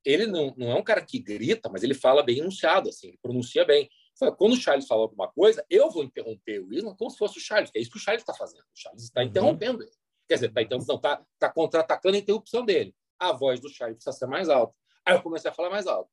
ele 0.06 0.28
não, 0.28 0.54
não 0.56 0.70
é 0.70 0.76
um 0.76 0.84
cara 0.84 1.04
que 1.04 1.18
grita, 1.18 1.70
mas 1.70 1.82
ele 1.82 1.96
fala 1.96 2.22
bem 2.22 2.38
enunciado, 2.38 2.88
assim, 2.88 3.08
ele 3.08 3.20
pronuncia 3.20 3.66
bem. 3.66 3.90
Quando 4.38 4.54
o 4.54 4.56
Charles 4.56 4.86
fala 4.86 5.02
alguma 5.02 5.28
coisa, 5.32 5.66
eu 5.68 5.90
vou 5.90 6.04
interromper 6.04 6.60
o 6.60 6.72
Islam 6.72 6.96
como 6.96 7.10
se 7.10 7.18
fosse 7.18 7.40
o 7.40 7.42
Charles, 7.42 7.72
que 7.72 7.80
é 7.80 7.82
isso 7.82 7.90
que 7.90 7.98
o 7.98 8.00
Charles 8.00 8.22
está 8.22 8.36
fazendo. 8.36 8.62
O 8.62 8.76
Charles 8.76 9.06
está 9.06 9.22
uhum. 9.22 9.28
interrompendo 9.28 9.82
ele. 9.82 9.92
Quer 10.28 10.36
dizer, 10.36 10.54
tá, 10.54 10.62
então, 10.62 10.78
não, 10.88 11.00
tá, 11.00 11.26
tá 11.40 11.52
contra-atacando 11.52 12.16
a 12.16 12.20
interrupção 12.20 12.64
dele. 12.64 12.96
A 13.18 13.32
voz 13.32 13.60
do 13.60 13.68
Charles 13.68 13.96
precisa 13.96 14.16
ser 14.16 14.28
mais 14.28 14.50
alta. 14.50 14.76
Aí 15.04 15.16
eu 15.16 15.24
comecei 15.24 15.50
a 15.50 15.54
falar 15.54 15.72
mais 15.72 15.88
alto. 15.88 16.12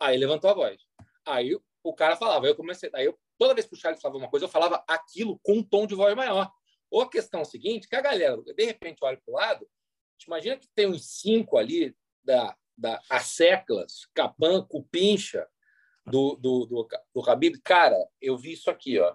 Aí 0.00 0.16
levantou 0.16 0.48
a 0.48 0.54
voz. 0.54 0.80
Aí 1.26 1.54
o 1.82 1.94
cara 1.94 2.16
falava. 2.16 2.46
Eu 2.46 2.56
comecei. 2.56 2.90
Aí 2.94 3.04
eu, 3.04 3.18
toda 3.36 3.52
vez 3.52 3.66
que 3.66 3.74
o 3.74 3.76
Charles 3.76 4.00
falava 4.00 4.18
uma 4.18 4.30
coisa, 4.30 4.46
eu 4.46 4.50
falava 4.50 4.82
aquilo 4.88 5.38
com 5.42 5.58
um 5.58 5.62
tom 5.62 5.86
de 5.86 5.94
voz 5.94 6.14
maior. 6.16 6.50
Ou 6.90 7.02
a 7.02 7.10
questão 7.10 7.44
seguinte, 7.44 7.88
que 7.88 7.96
a 7.96 8.00
galera, 8.00 8.36
de 8.42 8.64
repente, 8.64 8.98
olha 9.02 9.16
para 9.16 9.32
o 9.32 9.36
lado, 9.36 9.68
imagina 10.26 10.56
que 10.56 10.68
tem 10.74 10.86
uns 10.86 11.20
cinco 11.20 11.56
ali 11.58 11.94
da, 12.24 12.56
da 12.76 13.00
Asseclas, 13.10 14.06
Capan, 14.14 14.64
Cupincha, 14.66 15.46
do, 16.06 16.36
do, 16.36 16.66
do, 16.66 16.88
do 17.14 17.30
Habib. 17.30 17.60
Cara, 17.62 17.96
eu 18.20 18.36
vi 18.36 18.52
isso 18.52 18.70
aqui, 18.70 18.98
ó. 18.98 19.14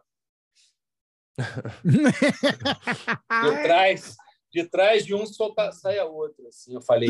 de 1.83 3.63
trás, 3.63 4.15
de 4.51 4.69
trás 4.69 5.03
de 5.03 5.15
um 5.15 5.25
solta, 5.25 5.71
sai 5.71 5.97
a 5.97 6.05
outra. 6.05 6.47
Assim, 6.47 6.75
eu 6.75 6.81
falei. 6.81 7.09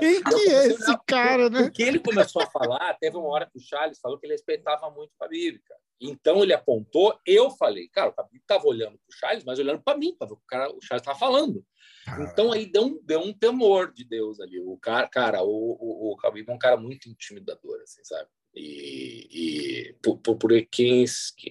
Quem 0.00 0.22
que 0.22 0.34
é 0.50 0.66
esse 0.68 0.98
cara, 1.06 1.50
né? 1.50 1.64
Porque 1.64 1.82
ele 1.82 1.98
começou 2.00 2.42
a 2.42 2.50
falar, 2.50 2.94
teve 2.94 3.16
uma 3.16 3.28
hora 3.28 3.46
que 3.46 3.58
o 3.58 3.60
Charles 3.60 4.00
falou 4.00 4.18
que 4.18 4.24
ele 4.26 4.32
respeitava 4.32 4.90
muito 4.90 5.12
a 5.20 5.28
Bíblia, 5.28 5.60
cara. 5.66 5.81
Então 6.02 6.42
ele 6.42 6.52
apontou, 6.52 7.16
eu 7.24 7.48
falei, 7.50 7.88
cara, 7.88 8.10
o 8.10 8.12
Khabib 8.12 8.40
estava 8.40 8.66
olhando 8.66 8.98
para 8.98 9.08
o 9.08 9.18
Charles, 9.18 9.44
mas 9.44 9.60
olhando 9.60 9.80
para 9.80 9.96
mim, 9.96 10.16
para 10.16 10.26
ver 10.26 10.32
o 10.32 10.36
que 10.36 10.42
o, 10.42 10.46
cara, 10.48 10.68
o 10.68 10.82
Charles 10.82 11.02
estava 11.02 11.16
falando. 11.16 11.64
Ah. 12.08 12.22
Então 12.24 12.50
aí 12.50 12.66
deu 12.66 12.86
um, 12.86 13.00
deu 13.04 13.20
um 13.20 13.32
temor 13.32 13.92
de 13.92 14.04
Deus 14.04 14.40
ali. 14.40 14.58
O 14.58 14.76
cara, 14.78 15.06
cara, 15.08 15.44
o, 15.44 15.76
o, 15.78 16.12
o 16.12 16.16
Khabib 16.16 16.50
é 16.50 16.52
um 16.52 16.58
cara 16.58 16.76
muito 16.76 17.08
intimidador, 17.08 17.80
assim, 17.82 18.02
sabe? 18.02 18.28
E, 18.52 19.28
e 19.30 19.92
por, 20.02 20.18
por, 20.18 20.36
por 20.36 20.50
quem, 20.66 21.04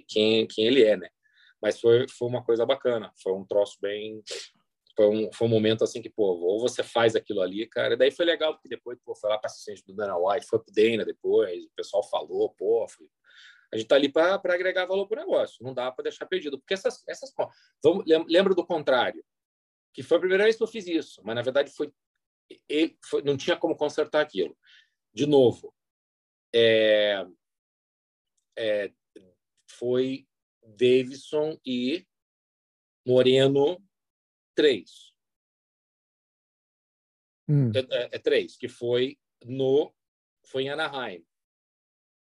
quem, 0.06 0.46
quem 0.46 0.66
ele 0.66 0.84
é, 0.84 0.98
né? 0.98 1.10
Mas 1.62 1.80
foi, 1.80 2.06
foi 2.10 2.28
uma 2.28 2.44
coisa 2.44 2.66
bacana, 2.66 3.14
foi 3.24 3.32
um 3.34 3.46
troço 3.46 3.78
bem. 3.82 4.22
Foi 4.98 5.08
um, 5.08 5.32
foi 5.32 5.48
um 5.48 5.52
momento 5.52 5.86
assim 5.86 6.02
que, 6.02 6.10
pô, 6.10 6.34
ou 6.34 6.60
você 6.60 6.84
faz 6.84 7.16
aquilo 7.16 7.42
ali, 7.42 7.66
cara. 7.68 7.94
E 7.94 7.98
daí 7.98 8.12
foi 8.12 8.26
legal, 8.26 8.54
porque 8.54 8.68
depois, 8.68 9.00
pô, 9.06 9.16
foi 9.16 9.30
lá 9.30 9.38
para 9.38 9.50
assistente 9.50 9.82
do 9.86 9.94
Dana 9.94 10.18
White, 10.18 10.48
foi 10.48 10.60
pro 10.60 10.74
Dana 10.74 11.06
depois, 11.06 11.64
o 11.64 11.72
pessoal 11.74 12.04
falou, 12.04 12.50
pô, 12.50 12.86
foi, 12.90 13.08
a 13.74 13.78
gente 13.78 13.86
está 13.86 13.96
ali 13.96 14.12
para 14.12 14.36
agregar 14.36 14.86
valor 14.86 15.08
para 15.08 15.22
o 15.22 15.26
negócio. 15.26 15.64
Não 15.64 15.74
dá 15.74 15.92
para 15.92 16.04
deixar 16.04 16.26
perdido. 16.26 16.60
Porque 16.60 16.74
essas. 16.74 17.04
essas 17.08 17.34
vamos, 17.84 18.04
lembra 18.28 18.54
do 18.54 18.66
contrário. 18.66 19.24
Que 19.94 20.04
foi 20.04 20.18
a 20.18 20.20
primeira 20.20 20.44
vez 20.44 20.56
que 20.56 20.64
eu 20.64 20.68
fiz 20.68 20.88
isso. 20.88 21.22
Mas, 21.24 21.36
na 21.36 21.42
verdade, 21.42 21.72
foi 21.72 21.94
ele 22.68 22.98
foi, 23.04 23.22
não 23.22 23.38
tinha 23.38 23.56
como 23.56 23.76
consertar 23.76 24.22
aquilo. 24.22 24.58
De 25.14 25.26
novo, 25.26 25.74
é, 26.54 27.26
é, 28.58 28.94
foi 29.70 30.28
Davidson 30.64 31.60
e 31.66 32.06
Moreno 33.06 33.82
três. 34.56 35.14
Hum. 37.48 37.72
É, 37.76 38.16
é, 38.16 38.20
três, 38.20 38.58
que 38.58 38.70
foi 38.70 39.18
no 39.44 39.94
foi 40.46 40.64
em 40.64 40.70
Anaheim 40.70 41.26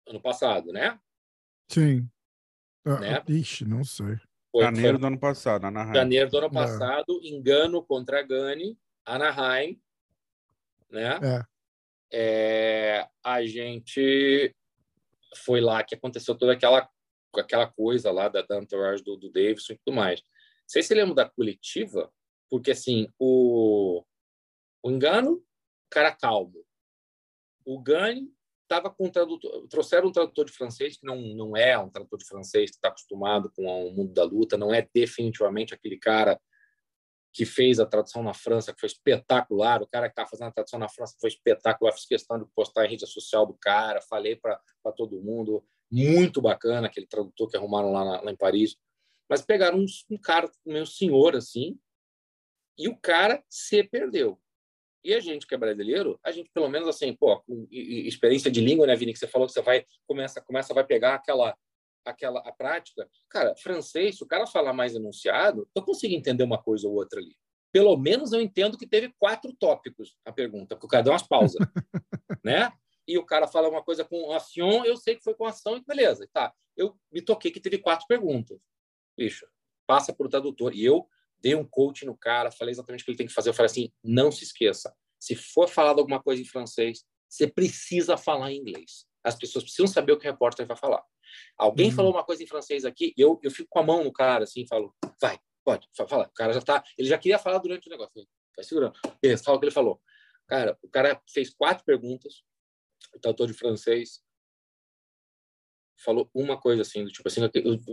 ano 0.08 0.22
passado, 0.22 0.72
né? 0.74 1.00
Sim. 1.74 2.10
Ah, 2.86 3.00
né? 3.00 3.24
Ixi, 3.28 3.66
não 3.66 3.84
sei. 3.84 4.18
Foi, 4.52 4.64
janeiro 4.64 4.94
foi... 4.94 5.00
do 5.00 5.08
ano 5.08 5.20
passado, 5.20 5.66
Anaheim. 5.66 5.96
Janeiro 5.96 6.30
do 6.30 6.38
ano 6.38 6.48
é. 6.48 6.52
passado, 6.52 7.22
é. 7.24 7.28
engano 7.28 7.84
contra 7.84 8.22
Gani, 8.22 8.78
Anaheim, 9.06 9.82
né? 10.92 11.20
É. 12.12 13.00
é. 13.00 13.10
a 13.24 13.44
gente 13.46 14.56
foi 15.38 15.60
lá 15.60 15.84
que 15.84 15.96
aconteceu 15.96 16.36
toda 16.36 16.54
aquela 16.54 16.88
aquela 17.36 17.66
coisa 17.66 18.12
lá 18.12 18.30
da, 18.30 18.44
da 18.44 18.62
entourage 18.62 19.04
do, 19.04 19.18
do 19.18 19.32
Davidson 19.32 19.74
e 19.74 19.78
tudo 19.84 19.96
mais. 19.96 20.22
Não 20.22 20.68
sei 20.68 20.84
se 20.84 20.94
lembra 20.94 21.16
da 21.16 21.30
coletiva, 21.30 22.14
porque 22.48 22.72
assim, 22.72 23.12
o, 23.18 24.04
o 24.84 24.92
engano, 24.92 25.44
cara 25.90 26.12
calmo. 26.12 26.64
O 27.66 27.82
Gani 27.82 28.32
estava 28.74 28.90
com 28.90 29.06
um 29.06 29.12
tradutor, 29.12 29.68
trouxeram 29.68 30.08
um 30.08 30.12
tradutor 30.12 30.46
de 30.46 30.52
francês 30.52 30.98
que 30.98 31.06
não, 31.06 31.20
não 31.36 31.56
é 31.56 31.78
um 31.78 31.90
tradutor 31.90 32.18
de 32.18 32.26
francês 32.26 32.72
que 32.72 32.78
está 32.78 32.88
acostumado 32.88 33.52
com 33.56 33.64
o 33.66 33.92
mundo 33.92 34.14
da 34.14 34.24
luta, 34.24 34.58
não 34.58 34.74
é 34.74 34.88
definitivamente 34.94 35.74
aquele 35.74 35.98
cara 35.98 36.40
que 37.32 37.46
fez 37.46 37.80
a 37.80 37.86
tradução 37.86 38.22
na 38.22 38.34
França, 38.34 38.74
que 38.74 38.80
foi 38.80 38.88
espetacular, 38.88 39.82
o 39.82 39.88
cara 39.88 40.08
que 40.08 40.14
está 40.14 40.26
fazendo 40.26 40.50
a 40.50 40.52
tradução 40.52 40.80
na 40.80 40.90
França 40.90 41.16
foi 41.20 41.30
espetacular, 41.30 41.92
fiz 41.94 42.06
questão 42.06 42.40
de 42.40 42.46
postar 42.56 42.86
em 42.86 42.90
rede 42.90 43.08
social 43.08 43.46
do 43.46 43.56
cara, 43.56 44.02
falei 44.02 44.36
para 44.36 44.60
todo 44.96 45.22
mundo, 45.22 45.66
muito 45.92 46.42
bacana 46.42 46.88
aquele 46.88 47.08
tradutor 47.08 47.50
que 47.50 47.58
arrumaram 47.58 47.92
lá, 47.92 48.06
na, 48.06 48.22
lá 48.22 48.32
em 48.32 48.36
Paris, 48.36 48.76
mas 49.30 49.42
pegaram 49.42 49.80
um, 49.80 49.86
um 50.12 50.18
cara, 50.18 50.52
meio 50.66 50.86
senhor 50.86 51.36
assim, 51.36 51.80
e 52.78 52.88
o 52.88 52.96
cara 52.96 53.44
se 53.50 53.84
perdeu. 53.84 54.40
E 55.04 55.14
a 55.14 55.20
gente 55.20 55.46
que 55.46 55.54
é 55.54 55.58
brasileiro, 55.58 56.20
a 56.24 56.32
gente 56.32 56.50
pelo 56.54 56.70
menos 56.70 56.88
assim, 56.88 57.14
pô, 57.14 57.42
com 57.42 57.68
experiência 57.70 58.50
de 58.50 58.62
língua, 58.62 58.88
né, 58.88 58.96
Vini, 58.96 59.14
que 59.14 59.20
você 59.20 59.28
falou 59.28 59.48
que 59.48 59.54
você 59.54 59.62
vai 59.62 59.86
começa 60.08 60.42
começa 60.42 60.74
vai 60.74 60.86
pegar 60.86 61.16
aquela 61.16 61.58
aquela 62.06 62.40
a 62.40 62.52
prática. 62.52 63.10
Cara, 63.30 63.56
francês, 63.58 64.18
se 64.18 64.24
o 64.24 64.28
cara 64.28 64.46
falar 64.48 64.74
mais 64.74 64.96
enunciado, 64.96 65.68
eu 65.76 65.82
consigo 65.82 66.14
entender 66.14 66.44
uma 66.44 66.62
coisa 66.62 66.88
ou 66.88 66.94
outra 66.96 67.20
ali. 67.20 67.36
Pelo 67.72 67.98
menos 67.98 68.32
eu 68.32 68.42
entendo 68.42 68.78
que 68.78 68.88
teve 68.88 69.14
quatro 69.18 69.54
tópicos 69.54 70.16
a 70.26 70.32
pergunta, 70.32 70.76
porque 70.76 70.86
o 70.86 70.90
cara 70.90 71.04
deu 71.04 71.14
umas 71.14 71.28
pausas, 71.28 71.60
né? 72.44 72.72
E 73.08 73.18
o 73.18 73.26
cara 73.26 73.48
fala 73.48 73.70
uma 73.70 73.84
coisa 73.84 74.06
com 74.06 74.32
ação, 74.32 74.86
eu 74.86 74.96
sei 74.96 75.16
que 75.16 75.24
foi 75.24 75.34
com 75.34 75.46
ação 75.46 75.76
e 75.76 75.84
beleza, 75.84 76.28
tá. 76.32 76.54
Eu 76.78 76.96
me 77.12 77.22
toquei 77.22 77.52
que 77.52 77.60
teve 77.60 77.78
quatro 77.78 78.06
perguntas. 78.08 78.60
Bicho, 79.18 79.46
passa 79.86 80.14
por 80.14 80.30
tradutor. 80.30 80.74
E 80.74 80.86
eu 80.86 81.08
dei 81.44 81.54
um 81.54 81.66
coach 81.66 82.06
no 82.06 82.18
cara, 82.18 82.50
falei 82.50 82.72
exatamente 82.72 83.02
o 83.02 83.06
que 83.06 83.12
ele 83.12 83.18
tem 83.18 83.28
que 83.28 83.34
fazer. 83.34 83.50
Eu 83.50 83.54
falei 83.54 83.70
assim: 83.70 83.92
não 84.02 84.32
se 84.32 84.46
esqueça, 84.46 84.96
se 85.20 85.36
for 85.36 85.68
falado 85.68 86.00
alguma 86.00 86.22
coisa 86.24 86.42
em 86.42 86.46
francês, 86.46 87.04
você 87.30 87.46
precisa 87.46 88.16
falar 88.16 88.52
em 88.52 88.60
inglês. 88.60 89.06
As 89.24 89.36
pessoas 89.36 89.64
precisam 89.64 89.88
saber 89.88 90.14
o 90.14 90.18
que 90.18 90.28
o 90.28 90.32
repórter 90.32 90.66
vai 90.66 90.78
falar. 90.78 91.04
Alguém 91.58 91.90
uhum. 91.90 91.96
falou 91.96 92.12
uma 92.12 92.24
coisa 92.24 92.44
em 92.44 92.48
francês 92.48 92.86
aqui, 92.86 93.14
eu, 93.18 93.40
eu 93.44 93.52
fico 93.52 93.68
com 93.70 93.80
a 93.80 93.84
mão 93.84 94.04
no 94.04 94.12
cara, 94.12 94.44
assim, 94.44 94.66
falo, 94.68 94.96
vai, 95.20 95.40
pode, 95.64 95.88
fala. 95.96 96.28
O 96.28 96.34
cara 96.34 96.54
já 96.54 96.62
tá, 96.62 96.84
ele 96.98 97.08
já 97.08 97.18
queria 97.18 97.40
falar 97.40 97.58
durante 97.58 97.88
o 97.88 97.92
negócio. 97.92 98.12
Vai 98.56 98.64
segurando. 98.64 98.94
Beleza, 99.22 99.44
fala 99.44 99.58
o 99.58 99.60
que 99.60 99.66
ele 99.66 99.74
falou. 99.74 100.00
Cara, 100.48 100.78
o 100.82 100.90
cara 100.90 101.22
fez 101.28 101.50
quatro 101.50 101.84
perguntas, 101.84 102.44
o 103.16 103.20
tradutor 103.20 103.48
de 103.48 103.54
francês, 103.54 104.22
falou 105.98 106.30
uma 106.34 106.60
coisa 106.60 106.82
assim, 106.82 107.04
do 107.04 107.12
tipo 107.12 107.28
assim, 107.28 107.42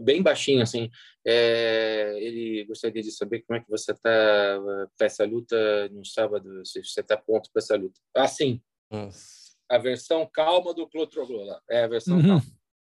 bem 0.02 0.22
baixinho 0.22 0.62
assim, 0.62 0.90
é, 1.24 2.14
ele 2.18 2.64
gostaria 2.64 3.02
de 3.02 3.10
saber 3.10 3.42
como 3.42 3.58
é 3.58 3.62
que 3.62 3.70
você 3.70 3.92
está 3.92 4.10
para 4.96 5.06
essa 5.06 5.24
luta 5.24 5.88
no 5.90 6.04
sábado, 6.04 6.64
se 6.64 6.82
você 6.84 7.00
está 7.00 7.16
pronto 7.16 7.50
para 7.52 7.60
essa 7.60 7.76
luta. 7.76 8.00
Assim, 8.16 8.60
Nossa. 8.90 9.56
a 9.68 9.78
versão 9.78 10.28
calma 10.32 10.74
do 10.74 10.88
Clotroglou 10.88 11.44
lá, 11.44 11.60
é 11.68 11.84
a 11.84 11.88
versão 11.88 12.16
uhum. 12.16 12.22
calma. 12.22 12.42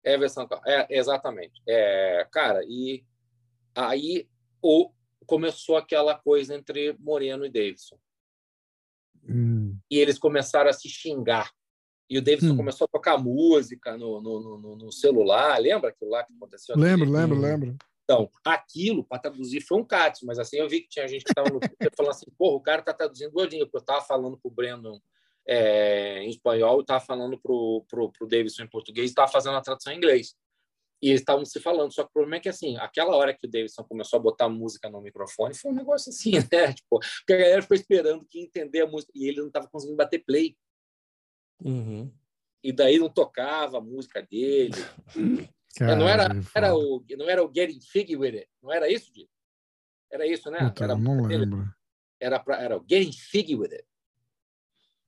É 0.04 0.14
a 0.14 0.18
versão 0.18 0.46
calma, 0.46 0.64
é, 0.66 0.86
exatamente. 0.90 1.62
É, 1.68 2.26
cara, 2.30 2.62
e 2.68 3.04
aí 3.74 4.28
o, 4.62 4.90
começou 5.26 5.76
aquela 5.76 6.14
coisa 6.14 6.54
entre 6.54 6.96
Moreno 6.98 7.44
e 7.44 7.50
Davidson. 7.50 7.98
Hum. 9.28 9.76
E 9.90 9.98
eles 9.98 10.18
começaram 10.18 10.70
a 10.70 10.72
se 10.72 10.88
xingar 10.88 11.50
e 12.08 12.18
o 12.18 12.22
Davidson 12.22 12.52
hum. 12.52 12.56
começou 12.56 12.84
a 12.84 12.88
tocar 12.88 13.18
música 13.18 13.96
no, 13.96 14.20
no, 14.20 14.58
no, 14.58 14.76
no 14.76 14.92
celular. 14.92 15.58
Lembra 15.60 15.90
aquilo 15.90 16.10
lá 16.10 16.24
que 16.24 16.32
aconteceu? 16.32 16.76
Lembro, 16.76 17.10
lembro, 17.10 17.38
lembro. 17.38 17.76
Então, 18.04 18.30
aquilo, 18.44 19.02
para 19.02 19.18
traduzir, 19.18 19.60
foi 19.60 19.78
um 19.78 19.84
cat, 19.84 20.24
mas 20.24 20.38
assim, 20.38 20.58
eu 20.58 20.68
vi 20.68 20.82
que 20.82 20.88
tinha 20.88 21.08
gente 21.08 21.24
que 21.24 21.30
estava 21.30 21.50
no 21.50 21.58
falando 21.96 22.12
assim, 22.12 22.26
porra, 22.38 22.56
o 22.56 22.60
cara 22.60 22.80
tá 22.80 22.94
traduzindo 22.94 23.32
godinho, 23.32 23.66
porque 23.66 23.78
eu 23.78 23.80
estava 23.80 24.00
falando 24.00 24.38
pro 24.38 24.48
Brandon 24.48 25.00
é, 25.44 26.22
em 26.22 26.28
espanhol, 26.28 26.76
eu 26.76 26.80
estava 26.82 27.00
falando 27.00 27.36
pro, 27.36 27.84
pro, 27.88 28.12
pro 28.12 28.28
Davidson 28.28 28.62
em 28.62 28.68
português, 28.68 29.10
estava 29.10 29.30
fazendo 29.30 29.56
a 29.56 29.60
tradução 29.60 29.92
em 29.92 29.96
inglês. 29.96 30.36
E 31.02 31.08
eles 31.08 31.20
estavam 31.20 31.44
se 31.44 31.60
falando, 31.60 31.92
só 31.92 32.04
que 32.04 32.10
o 32.10 32.12
problema 32.12 32.36
é 32.36 32.40
que, 32.40 32.48
assim, 32.48 32.76
aquela 32.78 33.14
hora 33.16 33.34
que 33.34 33.46
o 33.46 33.50
Davidson 33.50 33.84
começou 33.84 34.18
a 34.18 34.22
botar 34.22 34.48
música 34.48 34.88
no 34.88 35.00
microfone, 35.00 35.54
foi 35.54 35.72
um 35.72 35.74
negócio 35.74 36.10
assim, 36.10 36.30
né? 36.50 36.72
Tipo, 36.72 37.00
porque 37.00 37.32
a 37.32 37.36
galera 37.36 37.62
foi 37.62 37.76
esperando 37.76 38.24
que 38.24 38.40
entender 38.40 38.82
a 38.82 38.86
música, 38.86 39.12
e 39.14 39.28
ele 39.28 39.40
não 39.40 39.48
estava 39.48 39.68
conseguindo 39.68 39.96
bater 39.96 40.24
play. 40.24 40.56
Uhum. 41.64 42.12
E 42.62 42.72
daí 42.72 42.98
não 42.98 43.08
tocava 43.08 43.78
a 43.78 43.80
música 43.80 44.22
dele. 44.22 44.74
é, 45.80 45.94
não 45.94 46.08
era, 46.08 46.28
era 46.54 46.74
o, 46.74 47.04
não 47.16 47.28
era 47.28 47.44
o 47.44 47.52
Getting 47.54 47.80
Figgy 47.80 48.16
with 48.16 48.34
It. 48.34 48.48
Não 48.62 48.72
era 48.72 48.90
isso? 48.90 49.12
Era 50.10 50.26
isso, 50.26 50.50
né? 50.50 50.58
Puta, 50.58 50.84
era, 50.84 50.96
não 50.96 51.26
lembro. 51.26 51.64
Era, 52.20 52.38
pra, 52.40 52.60
era 52.60 52.76
o 52.76 52.84
Getting 52.88 53.12
Figgy 53.12 53.56
with 53.56 53.72
It. 53.72 53.84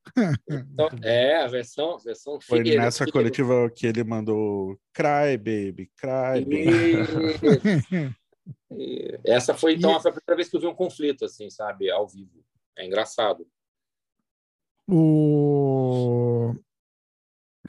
então, 0.49 0.89
é, 1.03 1.37
a 1.37 1.47
versão, 1.47 1.95
a 1.95 1.99
versão 1.99 2.41
Foi 2.41 2.63
nessa 2.63 3.07
coletiva 3.07 3.71
que 3.71 3.87
ele 3.87 4.03
mandou 4.05 4.79
Cry, 4.93 5.37
baby, 5.37 5.91
cry, 5.97 6.45
baby. 6.45 8.17
Essa 9.25 9.55
foi, 9.55 9.75
então, 9.75 9.95
a 9.95 10.01
primeira 10.01 10.37
vez 10.37 10.49
que 10.49 10.57
eu 10.57 10.61
vi 10.61 10.67
um 10.67 10.75
conflito, 10.75 11.25
assim, 11.25 11.51
sabe, 11.51 11.91
ao 11.91 12.07
vivo. 12.07 12.45
É 12.77 12.87
engraçado. 12.87 13.47
O... 14.89 16.55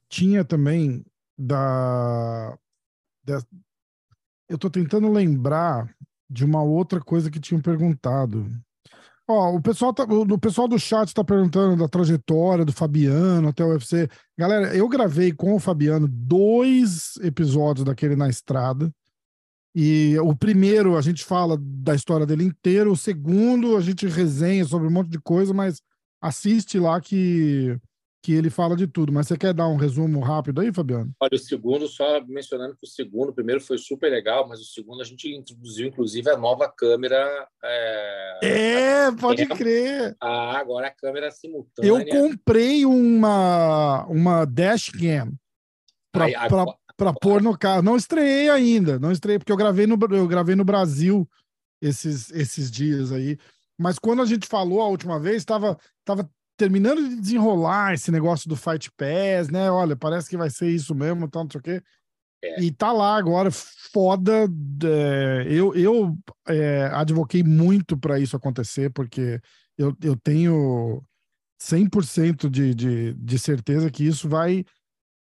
Tinha 0.07 0.45
também 0.45 1.05
da... 1.37 2.57
da... 3.23 3.41
Eu 4.47 4.55
estou 4.55 4.69
tentando 4.69 5.11
lembrar 5.11 5.93
de 6.29 6.45
uma 6.45 6.63
outra 6.63 6.99
coisa 7.01 7.29
que 7.29 7.39
tinham 7.39 7.61
perguntado. 7.61 8.49
Ó, 9.27 9.55
o 9.55 9.61
pessoal, 9.61 9.93
tá, 9.93 10.03
o 10.03 10.39
pessoal 10.39 10.67
do 10.67 10.79
chat 10.79 11.09
está 11.09 11.23
perguntando 11.23 11.75
da 11.77 11.87
trajetória 11.87 12.65
do 12.65 12.73
Fabiano 12.73 13.49
até 13.49 13.63
o 13.63 13.69
UFC. 13.69 14.09
Galera, 14.35 14.75
eu 14.75 14.87
gravei 14.87 15.31
com 15.31 15.53
o 15.53 15.59
Fabiano 15.59 16.07
dois 16.07 17.15
episódios 17.17 17.85
daquele 17.85 18.15
na 18.15 18.27
estrada. 18.27 18.91
E 19.75 20.17
o 20.19 20.35
primeiro 20.35 20.97
a 20.97 21.01
gente 21.01 21.23
fala 21.23 21.57
da 21.61 21.93
história 21.93 22.25
dele 22.25 22.43
inteiro, 22.43 22.91
o 22.91 22.97
segundo 22.97 23.77
a 23.77 23.81
gente 23.81 24.07
resenha 24.07 24.65
sobre 24.65 24.87
um 24.87 24.91
monte 24.91 25.09
de 25.11 25.19
coisa, 25.19 25.53
mas 25.53 25.79
assiste 26.21 26.79
lá 26.79 26.99
que, 26.99 27.77
que 28.23 28.33
ele 28.33 28.49
fala 28.49 28.75
de 28.75 28.87
tudo. 28.87 29.11
Mas 29.11 29.27
você 29.27 29.37
quer 29.37 29.53
dar 29.53 29.67
um 29.67 29.75
resumo 29.75 30.19
rápido 30.19 30.61
aí, 30.61 30.73
Fabiano? 30.73 31.11
Olha, 31.19 31.35
o 31.35 31.39
segundo, 31.39 31.87
só 31.87 32.21
mencionando 32.25 32.75
que 32.75 32.85
o 32.85 32.89
segundo, 32.89 33.29
o 33.29 33.33
primeiro 33.33 33.61
foi 33.61 33.77
super 33.77 34.09
legal, 34.09 34.47
mas 34.47 34.59
o 34.59 34.65
segundo 34.65 35.01
a 35.01 35.05
gente 35.05 35.29
introduziu, 35.29 35.87
inclusive, 35.87 36.29
a 36.29 36.37
nova 36.37 36.71
câmera. 36.71 37.47
É, 37.63 38.39
é 38.41 39.11
pode 39.19 39.45
crer. 39.47 40.15
Ah, 40.21 40.57
agora 40.57 40.87
a 40.87 40.95
câmera 40.95 41.31
simultânea. 41.31 41.89
Eu 41.89 42.05
comprei 42.07 42.85
uma, 42.85 44.05
uma 44.07 44.45
dashcam 44.45 45.33
para 46.11 47.13
pôr 47.13 47.41
no 47.41 47.57
carro. 47.57 47.81
Não 47.81 47.95
estreiei 47.95 48.49
ainda, 48.49 48.99
não 48.99 49.11
estreiei, 49.11 49.39
porque 49.39 49.51
eu 49.51 49.57
gravei 49.57 49.87
no, 49.87 49.97
eu 50.11 50.27
gravei 50.27 50.55
no 50.55 50.65
Brasil 50.65 51.27
esses, 51.81 52.31
esses 52.31 52.69
dias 52.69 53.11
aí. 53.11 53.37
Mas 53.79 53.97
quando 53.97 54.21
a 54.21 54.25
gente 54.25 54.45
falou 54.45 54.81
a 54.81 54.87
última 54.87 55.19
vez, 55.19 55.37
estava 55.37 55.77
tava 56.03 56.29
terminando 56.57 57.07
de 57.07 57.15
desenrolar 57.15 57.93
esse 57.93 58.11
negócio 58.11 58.49
do 58.49 58.57
Fight 58.57 58.91
Pass, 58.91 59.49
né? 59.49 59.71
Olha, 59.71 59.95
parece 59.95 60.29
que 60.29 60.35
vai 60.35 60.49
ser 60.49 60.69
isso 60.69 60.93
mesmo, 60.93 61.29
tal, 61.29 61.43
não 61.45 61.51
sei 61.51 61.59
o 61.59 61.63
quê. 61.63 61.81
É. 62.43 62.61
E 62.61 62.71
tá 62.71 62.91
lá 62.91 63.15
agora, 63.15 63.49
foda. 63.51 64.47
É, 64.83 65.47
eu 65.49 65.73
eu 65.73 66.17
é, 66.47 66.89
advoquei 66.93 67.43
muito 67.43 67.97
para 67.97 68.19
isso 68.19 68.35
acontecer, 68.35 68.89
porque 68.91 69.39
eu, 69.77 69.95
eu 70.01 70.17
tenho 70.17 71.01
100% 71.61 72.49
de, 72.49 72.73
de, 72.73 73.13
de 73.13 73.39
certeza 73.39 73.89
que 73.89 74.05
isso 74.05 74.27
vai, 74.27 74.65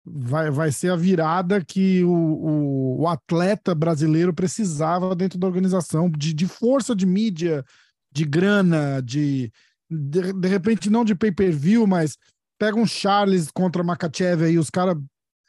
vai, 0.04 0.50
vai 0.50 0.72
ser 0.72 0.90
a 0.90 0.96
virada 0.96 1.64
que 1.64 2.02
o, 2.04 2.10
o, 2.10 3.00
o 3.02 3.08
atleta 3.08 3.74
brasileiro 3.74 4.32
precisava 4.32 5.14
dentro 5.14 5.38
da 5.38 5.46
organização, 5.46 6.10
de, 6.10 6.32
de 6.32 6.46
força 6.46 6.94
de 6.94 7.06
mídia, 7.06 7.64
de 8.10 8.24
grana, 8.24 9.00
de, 9.02 9.52
de, 9.90 10.32
de 10.32 10.48
repente 10.48 10.90
não 10.90 11.04
de 11.04 11.14
pay-per-view, 11.14 11.86
mas 11.86 12.16
pega 12.58 12.78
um 12.78 12.86
Charles 12.86 13.50
contra 13.50 13.84
Makachev 13.84 14.44
aí, 14.44 14.58
os 14.58 14.70
caras 14.70 14.96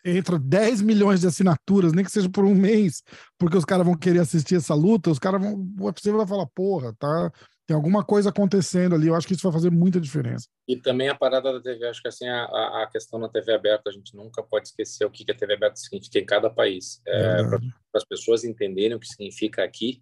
entra 0.03 0.39
10 0.39 0.81
milhões 0.81 1.21
de 1.21 1.27
assinaturas, 1.27 1.93
nem 1.93 2.05
que 2.05 2.11
seja 2.11 2.29
por 2.29 2.45
um 2.45 2.55
mês, 2.55 3.03
porque 3.37 3.57
os 3.57 3.65
caras 3.65 3.85
vão 3.85 3.97
querer 3.97 4.19
assistir 4.19 4.55
essa 4.55 4.73
luta, 4.73 5.09
os 5.09 5.19
caras 5.19 5.41
vão, 5.41 5.55
o 5.79 5.85
UFC 5.85 6.11
vai 6.11 6.25
falar, 6.25 6.45
porra, 6.47 6.93
tá, 6.97 7.31
tem 7.67 7.75
alguma 7.75 8.03
coisa 8.03 8.29
acontecendo 8.29 8.95
ali, 8.95 9.07
eu 9.07 9.15
acho 9.15 9.27
que 9.27 9.33
isso 9.33 9.43
vai 9.43 9.51
fazer 9.51 9.69
muita 9.69 9.99
diferença. 9.99 10.47
E 10.67 10.75
também 10.75 11.09
a 11.09 11.15
parada 11.15 11.53
da 11.53 11.61
TV, 11.61 11.85
acho 11.87 12.01
que 12.01 12.07
assim, 12.07 12.27
a, 12.27 12.83
a 12.83 12.89
questão 12.91 13.19
na 13.19 13.29
TV 13.29 13.53
aberta, 13.53 13.89
a 13.89 13.93
gente 13.93 14.15
nunca 14.15 14.41
pode 14.41 14.69
esquecer 14.69 15.05
o 15.05 15.11
que 15.11 15.29
a 15.29 15.35
TV 15.35 15.53
aberta 15.53 15.75
significa 15.75 16.19
em 16.19 16.25
cada 16.25 16.49
país. 16.49 17.01
É, 17.05 17.43
Para 17.43 17.59
as 17.93 18.05
pessoas 18.05 18.43
entenderem 18.43 18.95
o 18.95 18.99
que 18.99 19.07
significa 19.07 19.63
aqui, 19.63 20.01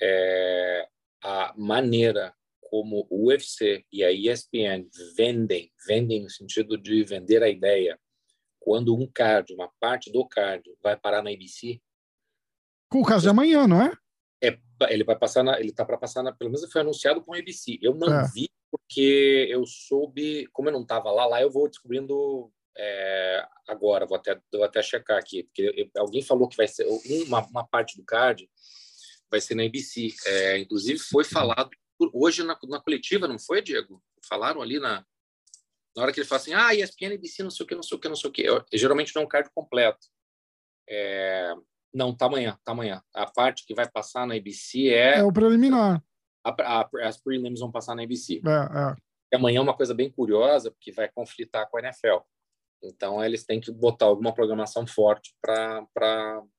é, 0.00 0.86
a 1.24 1.54
maneira 1.56 2.34
como 2.60 3.06
o 3.08 3.28
UFC 3.28 3.84
e 3.90 4.04
a 4.04 4.12
ESPN 4.12 4.86
vendem, 5.16 5.72
vendem 5.86 6.22
no 6.22 6.30
sentido 6.30 6.76
de 6.76 7.02
vender 7.04 7.42
a 7.42 7.48
ideia, 7.48 7.98
quando 8.60 8.94
um 8.94 9.06
card, 9.06 9.54
uma 9.54 9.70
parte 9.80 10.12
do 10.12 10.26
card, 10.26 10.62
vai 10.82 10.96
parar 10.96 11.22
na 11.22 11.30
ABC. 11.30 11.80
Com 12.90 13.00
o 13.00 13.04
caso 13.04 13.22
de 13.22 13.28
amanhã, 13.30 13.66
não 13.66 13.80
é? 13.80 13.92
É, 14.42 14.58
ele 14.90 15.04
vai 15.04 15.16
passar 15.16 15.42
na, 15.42 15.58
ele 15.58 15.72
tá 15.72 15.84
para 15.84 15.96
passar 15.96 16.22
na, 16.22 16.32
pelo 16.32 16.50
menos 16.50 16.70
foi 16.70 16.80
anunciado 16.80 17.22
com 17.22 17.32
a 17.32 17.38
ABC. 17.38 17.78
Eu 17.80 17.94
não 17.94 18.20
é. 18.20 18.28
vi 18.34 18.50
porque 18.70 19.46
eu 19.48 19.64
soube, 19.66 20.48
como 20.52 20.68
eu 20.68 20.72
não 20.72 20.82
estava 20.82 21.10
lá, 21.10 21.26
lá 21.26 21.40
eu 21.40 21.50
vou 21.50 21.68
descobrindo 21.68 22.50
é, 22.76 23.46
agora, 23.68 24.04
vou 24.04 24.16
até, 24.16 24.38
vou 24.52 24.64
até 24.64 24.82
checar 24.82 25.16
aqui, 25.16 25.44
porque 25.44 25.90
alguém 25.96 26.22
falou 26.22 26.48
que 26.48 26.56
vai 26.56 26.66
ser 26.66 26.84
uma, 27.26 27.46
uma 27.46 27.64
parte 27.64 27.96
do 27.96 28.04
card 28.04 28.48
vai 29.34 29.40
ser 29.40 29.56
na 29.56 29.64
ABC. 29.64 30.08
É, 30.26 30.58
inclusive 30.58 30.98
foi 31.00 31.24
falado 31.24 31.70
hoje 32.12 32.42
na, 32.42 32.56
na 32.68 32.80
coletiva, 32.80 33.26
não 33.26 33.38
foi, 33.38 33.60
Diego? 33.60 34.02
Falaram 34.28 34.62
ali 34.62 34.78
na, 34.78 35.04
na 35.96 36.02
hora 36.02 36.12
que 36.12 36.20
ele 36.20 36.26
fala 36.26 36.40
assim, 36.40 36.54
ah, 36.54 36.74
ESPN, 36.74 37.14
ABC, 37.14 37.42
não 37.42 37.50
sei 37.50 37.64
o 37.64 37.66
que, 37.66 37.74
não 37.74 37.82
sei 37.82 37.96
o 37.96 38.00
que, 38.00 38.08
não 38.08 38.16
sei 38.16 38.30
o 38.30 38.32
que. 38.32 38.42
Eu, 38.42 38.64
geralmente 38.72 39.14
não 39.14 39.22
é 39.22 39.24
um 39.24 39.28
card 39.28 39.50
completo. 39.54 40.06
É... 40.88 41.52
Não, 41.92 42.14
tá 42.14 42.26
amanhã, 42.26 42.58
tá 42.64 42.72
amanhã. 42.72 43.02
A 43.14 43.26
parte 43.26 43.64
que 43.66 43.74
vai 43.74 43.88
passar 43.88 44.26
na 44.26 44.34
ABC 44.34 44.88
é... 44.88 45.18
É 45.18 45.24
o 45.24 45.32
preliminar. 45.32 46.02
A, 46.44 46.80
a, 46.80 46.88
as 47.08 47.16
prelims 47.16 47.60
vão 47.60 47.70
passar 47.70 47.94
na 47.94 48.02
ABC. 48.02 48.40
É, 48.44 48.48
é. 48.48 48.96
E 49.32 49.36
amanhã 49.36 49.58
é 49.58 49.62
uma 49.62 49.76
coisa 49.76 49.94
bem 49.94 50.10
curiosa, 50.10 50.70
porque 50.70 50.92
vai 50.92 51.08
conflitar 51.08 51.68
com 51.70 51.78
a 51.78 51.80
NFL. 51.80 52.18
Então, 52.82 53.24
eles 53.24 53.44
têm 53.44 53.60
que 53.60 53.72
botar 53.72 54.06
alguma 54.06 54.34
programação 54.34 54.86
forte 54.86 55.34
para 55.40 55.86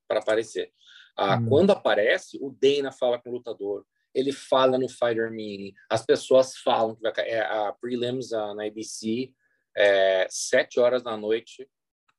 aparecer. 0.09 0.71
Ah, 1.15 1.37
hum. 1.37 1.47
Quando 1.47 1.71
aparece, 1.71 2.37
o 2.41 2.49
Dana 2.51 2.91
fala 2.91 3.19
com 3.19 3.29
o 3.29 3.33
lutador, 3.33 3.85
ele 4.13 4.31
fala 4.31 4.77
no 4.77 4.87
Fighter 4.87 5.31
Mini, 5.31 5.73
as 5.89 6.05
pessoas 6.05 6.55
falam 6.57 6.95
que 6.95 7.01
vai 7.01 7.13
é, 7.17 7.41
a 7.41 7.73
prelims 7.73 8.31
a, 8.33 8.53
na 8.53 8.65
ABC 8.65 9.33
é, 9.75 10.25
sete 10.29 10.79
horas 10.79 11.03
da 11.03 11.17
noite, 11.17 11.67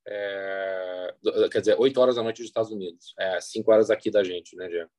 é, 0.06 1.14
quer 1.50 1.60
dizer, 1.60 1.80
oito 1.80 2.00
horas 2.00 2.16
da 2.16 2.22
noite 2.22 2.38
dos 2.38 2.46
Estados 2.46 2.70
Unidos, 2.70 3.14
é, 3.18 3.40
cinco 3.40 3.72
horas 3.72 3.90
aqui 3.90 4.10
da 4.10 4.22
gente, 4.22 4.54
né, 4.56 4.68
Diego? 4.68 4.90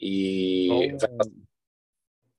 E 0.00 0.68
oh. 0.70 0.98
vai, 0.98 1.10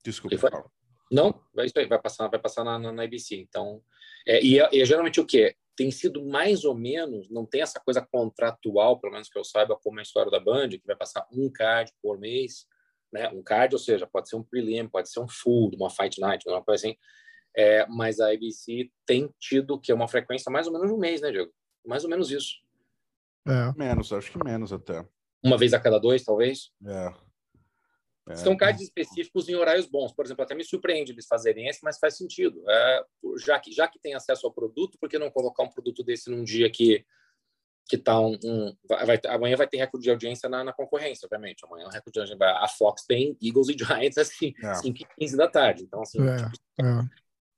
desculpa. 0.03 0.37
Vai, 0.37 0.63
não, 1.11 1.43
vai 1.53 1.65
isso 1.65 1.77
aí, 1.77 1.85
vai 1.85 2.01
passar, 2.01 2.27
vai 2.27 2.39
passar 2.39 2.63
na, 2.63 2.79
na, 2.79 2.91
na 2.91 3.03
ABC. 3.03 3.35
Então, 3.35 3.81
é, 4.25 4.41
e, 4.41 4.59
é, 4.59 4.69
e 4.71 4.81
é 4.81 4.85
geralmente 4.85 5.19
o 5.19 5.25
quê? 5.25 5.55
Tem 5.77 5.91
sido 5.91 6.25
mais 6.25 6.65
ou 6.65 6.75
menos, 6.75 7.29
não 7.29 7.45
tem 7.45 7.61
essa 7.61 7.79
coisa 7.79 8.01
contratual, 8.01 8.99
pelo 8.99 9.13
menos 9.13 9.29
que 9.29 9.37
eu 9.37 9.43
saiba, 9.43 9.77
como 9.81 9.99
a 9.99 10.01
história 10.01 10.31
da 10.31 10.39
Band, 10.39 10.69
que 10.69 10.87
vai 10.87 10.95
passar 10.95 11.25
um 11.31 11.49
card 11.49 11.93
por 12.01 12.17
mês 12.17 12.67
né? 13.11 13.29
Um 13.29 13.41
card, 13.41 13.73
ou 13.73 13.79
seja, 13.79 14.07
pode 14.07 14.29
ser 14.29 14.35
um 14.35 14.43
prelim, 14.43 14.87
pode 14.87 15.09
ser 15.09 15.19
um 15.19 15.27
full, 15.27 15.71
uma 15.75 15.89
fight 15.89 16.19
night, 16.19 16.47
uma 16.47 16.63
coisa 16.63 16.87
assim. 16.87 16.97
É, 17.55 17.87
mas 17.87 18.19
a 18.19 18.31
ABC 18.31 18.91
tem 19.05 19.33
tido 19.39 19.79
que 19.79 19.91
é 19.91 19.95
uma 19.95 20.07
frequência 20.07 20.51
mais 20.51 20.67
ou 20.67 20.73
menos 20.73 20.91
um 20.91 20.97
mês, 20.97 21.21
né, 21.21 21.31
Diego? 21.31 21.51
Mais 21.85 22.03
ou 22.03 22.09
menos 22.09 22.29
isso. 22.29 22.55
É. 23.47 23.73
Menos, 23.75 24.11
acho 24.11 24.31
que 24.31 24.43
menos 24.43 24.71
até. 24.71 25.05
Uma 25.43 25.57
vez 25.57 25.73
a 25.73 25.79
cada 25.79 25.97
dois, 25.97 26.23
talvez? 26.23 26.71
É. 26.85 27.13
é. 28.29 28.35
São 28.35 28.55
cards 28.57 28.81
específicos 28.81 29.47
em 29.47 29.55
horários 29.55 29.87
bons. 29.87 30.13
Por 30.13 30.25
exemplo, 30.25 30.43
até 30.43 30.53
me 30.53 30.63
surpreende 30.63 31.11
eles 31.11 31.27
fazerem 31.27 31.67
esse, 31.67 31.79
mas 31.83 31.97
faz 31.97 32.17
sentido. 32.17 32.61
É, 32.69 33.03
já, 33.37 33.59
que, 33.59 33.71
já 33.71 33.87
que 33.87 33.99
tem 33.99 34.13
acesso 34.13 34.45
ao 34.45 34.53
produto, 34.53 34.97
por 34.99 35.09
que 35.09 35.17
não 35.17 35.31
colocar 35.31 35.63
um 35.63 35.69
produto 35.69 36.03
desse 36.03 36.29
num 36.29 36.43
dia 36.43 36.69
que 36.69 37.05
que 37.89 37.97
tá 37.97 38.19
um, 38.19 38.37
um 38.43 38.75
vai, 38.85 39.17
amanhã 39.27 39.55
vai 39.55 39.65
ter 39.65 39.77
recorde 39.77 40.03
de 40.03 40.09
audiência 40.09 40.49
na, 40.49 40.61
na, 40.61 40.73
concorrência, 40.73 41.25
obviamente. 41.25 41.63
Amanhã 41.65 41.85
o 41.85 41.89
recorde 41.89 42.11
de 42.11 42.19
audiência, 42.19 42.57
a 42.57 42.67
Fox 42.67 43.05
tem 43.05 43.37
Eagles 43.41 43.69
e 43.69 43.77
Giants 43.77 44.17
assim, 44.19 44.53
é. 44.61 44.73
5 44.73 44.97
e 45.01 45.07
15 45.19 45.37
da 45.37 45.47
tarde. 45.47 45.83
Então, 45.83 46.01
assim, 46.01 46.19
é, 46.21 46.35
tipo, 46.35 47.09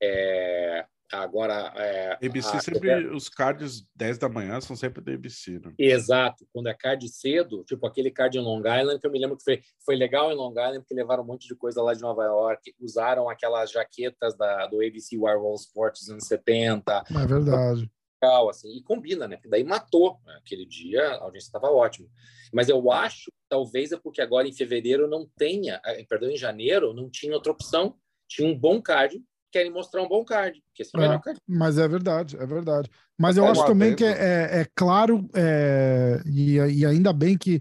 é. 0.02 0.86
É 1.12 1.18
agora. 1.18 1.74
É, 1.76 2.14
ABC 2.26 2.58
a, 2.58 2.60
sempre, 2.60 2.92
a, 2.92 3.16
os 3.16 3.30
cards 3.30 3.86
10 3.96 4.18
da 4.18 4.30
manhã 4.30 4.60
são 4.62 4.76
sempre 4.76 5.02
da 5.02 5.14
ABC, 5.14 5.60
né? 5.60 5.74
Exato. 5.78 6.48
Quando 6.54 6.68
é 6.68 6.74
card 6.74 7.08
cedo, 7.10 7.64
tipo 7.64 7.86
aquele 7.86 8.12
card 8.12 8.38
em 8.38 8.42
Long 8.42 8.60
Island, 8.60 9.00
que 9.00 9.08
eu 9.08 9.12
me 9.12 9.20
lembro 9.20 9.38
que 9.38 9.44
foi, 9.44 9.62
foi 9.86 9.96
legal 9.96 10.32
em 10.32 10.36
Long 10.36 10.52
Island, 10.52 10.80
porque 10.80 10.94
levaram 10.94 11.24
um 11.24 11.28
monte 11.28 11.48
de 11.48 11.56
coisa 11.56 11.82
lá 11.82 11.94
de 11.94 12.02
Nova 12.02 12.24
York, 12.24 12.74
usaram 12.80 13.30
aquelas 13.30 13.72
jaquetas 13.72 14.36
da, 14.38 14.68
do 14.68 14.78
ABC 14.78 15.18
Wirewall 15.18 15.56
Sports 15.56 16.02
nos 16.02 16.10
anos 16.12 16.28
70. 16.28 17.04
É 17.10 17.26
verdade 17.26 17.90
legal, 18.22 18.50
assim, 18.50 18.76
e 18.76 18.84
combina, 18.84 19.28
né? 19.28 19.38
Porque 19.38 19.50
daí 19.50 19.64
matou. 19.64 20.20
Né? 20.26 20.36
Aquele 20.38 20.66
dia 20.66 21.02
a 21.02 21.24
audiência 21.24 21.48
estava 21.48 21.72
ótima. 21.72 22.08
Mas 22.54 22.68
eu 22.70 22.92
acho, 22.92 23.32
talvez 23.48 23.92
é 23.92 23.98
porque 23.98 24.22
agora 24.22 24.48
em 24.48 24.54
fevereiro 24.54 25.08
não 25.08 25.26
tenha, 25.38 25.82
eh, 25.86 26.04
perdão, 26.04 26.30
em 26.30 26.38
janeiro 26.38 26.94
não 26.94 27.10
tinha 27.10 27.34
outra 27.34 27.52
opção. 27.52 27.96
Tinha 28.28 28.48
um 28.48 28.58
bom 28.58 28.82
card, 28.82 29.24
querem 29.52 29.72
mostrar 29.72 30.02
um 30.02 30.08
bom 30.08 30.24
card. 30.24 30.62
Que 30.74 30.84
esse 30.84 30.92
é, 30.98 31.06
é 31.06 31.20
card. 31.20 31.40
Mas 31.48 31.78
é 31.78 31.88
verdade, 31.88 32.38
é 32.38 32.46
verdade. 32.46 32.90
Mas 33.18 33.38
eu 33.38 33.46
é 33.46 33.50
acho 33.50 33.66
também 33.66 33.96
que 33.96 34.04
é, 34.04 34.62
é, 34.62 34.68
claro, 34.76 35.28
é, 35.34 36.22
e, 36.26 36.56
e 36.56 36.86
ainda 36.86 37.12
bem 37.12 37.38
que 37.38 37.60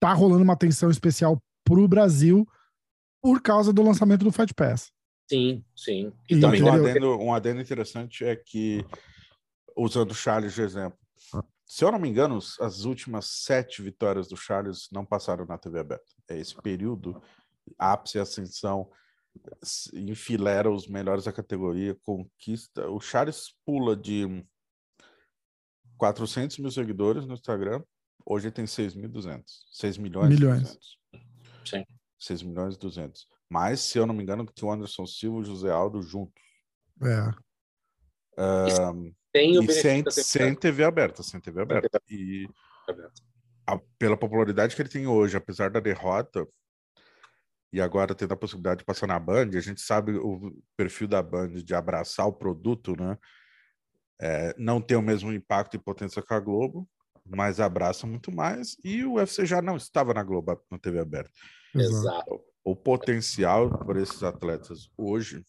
tá 0.00 0.12
rolando 0.12 0.42
uma 0.42 0.52
atenção 0.52 0.90
especial 0.90 1.40
para 1.64 1.80
o 1.80 1.88
Brasil 1.88 2.46
por 3.22 3.40
causa 3.40 3.72
do 3.72 3.82
lançamento 3.82 4.24
do 4.24 4.32
Fight 4.32 4.52
Pass. 4.52 4.90
Sim, 5.30 5.64
sim. 5.76 6.12
E, 6.28 6.34
e 6.34 6.40
também 6.40 6.62
um 6.62 6.72
adendo, 6.72 7.18
um 7.18 7.32
adendo 7.32 7.60
interessante 7.60 8.24
é 8.24 8.36
que 8.36 8.84
usando 9.76 10.10
o 10.10 10.14
Charles 10.14 10.52
de 10.52 10.62
exemplo. 10.62 10.98
Se 11.64 11.84
eu 11.84 11.92
não 11.92 11.98
me 11.98 12.08
engano, 12.08 12.38
as 12.60 12.84
últimas 12.84 13.26
sete 13.26 13.80
vitórias 13.80 14.28
do 14.28 14.36
Charles 14.36 14.88
não 14.92 15.06
passaram 15.06 15.46
na 15.46 15.56
TV 15.56 15.78
aberta. 15.78 16.04
É 16.28 16.36
esse 16.36 16.54
período, 16.60 17.22
ápice 17.78 18.18
e 18.18 18.20
ascensão, 18.20 18.90
enfilera 19.94 20.70
os 20.70 20.86
melhores 20.86 21.24
da 21.24 21.32
categoria, 21.32 21.96
conquista. 22.02 22.88
O 22.90 23.00
Charles 23.00 23.54
pula 23.64 23.96
de 23.96 24.44
400 25.96 26.58
mil 26.58 26.70
seguidores 26.70 27.26
no 27.26 27.34
Instagram, 27.34 27.82
hoje 28.26 28.50
tem 28.50 28.64
6.200. 28.64 29.42
6 29.72 29.98
milhões. 29.98 30.28
Milhões. 30.28 30.78
Sim. 31.64 31.84
6 32.18 32.42
milhões 32.42 32.74
e 32.74 32.78
200. 32.78 33.26
Mas, 33.48 33.80
se 33.80 33.98
eu 33.98 34.06
não 34.06 34.14
me 34.14 34.22
engano, 34.22 34.46
que 34.46 34.64
o 34.64 34.70
Anderson 34.70 35.06
Silva 35.06 35.38
e 35.38 35.40
o 35.42 35.44
José 35.44 35.70
Aldo 35.70 36.02
juntos. 36.02 36.42
É. 37.02 38.40
Um, 38.40 39.14
tem 39.32 39.58
o 39.58 39.62
e 39.62 39.72
sem, 39.72 40.04
sem 40.10 40.54
TV 40.54 40.84
aberta, 40.84 41.22
sem 41.22 41.40
TV 41.40 41.62
aberta. 41.62 42.00
E 42.08 42.48
a, 43.66 43.78
pela 43.98 44.16
popularidade 44.16 44.74
que 44.74 44.82
ele 44.82 44.88
tem 44.88 45.06
hoje, 45.06 45.36
apesar 45.36 45.70
da 45.70 45.80
derrota, 45.80 46.46
e 47.72 47.80
agora 47.80 48.14
tendo 48.14 48.32
a 48.32 48.36
possibilidade 48.36 48.80
de 48.80 48.84
passar 48.84 49.06
na 49.06 49.18
Band, 49.18 49.50
a 49.54 49.60
gente 49.60 49.80
sabe 49.80 50.12
o 50.12 50.54
perfil 50.76 51.08
da 51.08 51.22
Band 51.22 51.54
de 51.54 51.74
abraçar 51.74 52.26
o 52.26 52.32
produto, 52.32 52.94
né? 52.96 53.16
É, 54.20 54.54
não 54.58 54.80
tem 54.80 54.96
o 54.96 55.02
mesmo 55.02 55.32
impacto 55.32 55.74
e 55.74 55.80
potência 55.80 56.22
que 56.22 56.34
a 56.34 56.38
Globo, 56.38 56.88
mas 57.26 57.60
abraça 57.60 58.06
muito 58.06 58.30
mais. 58.30 58.76
E 58.84 59.04
o 59.04 59.14
UFC 59.14 59.46
já 59.46 59.62
não 59.62 59.76
estava 59.76 60.12
na 60.12 60.22
Globo, 60.22 60.60
na 60.70 60.78
TV 60.78 61.00
aberta. 61.00 61.32
Exato. 61.74 62.44
O, 62.62 62.72
o 62.72 62.76
potencial 62.76 63.70
para 63.84 64.00
esses 64.00 64.22
atletas 64.22 64.90
hoje 64.96 65.44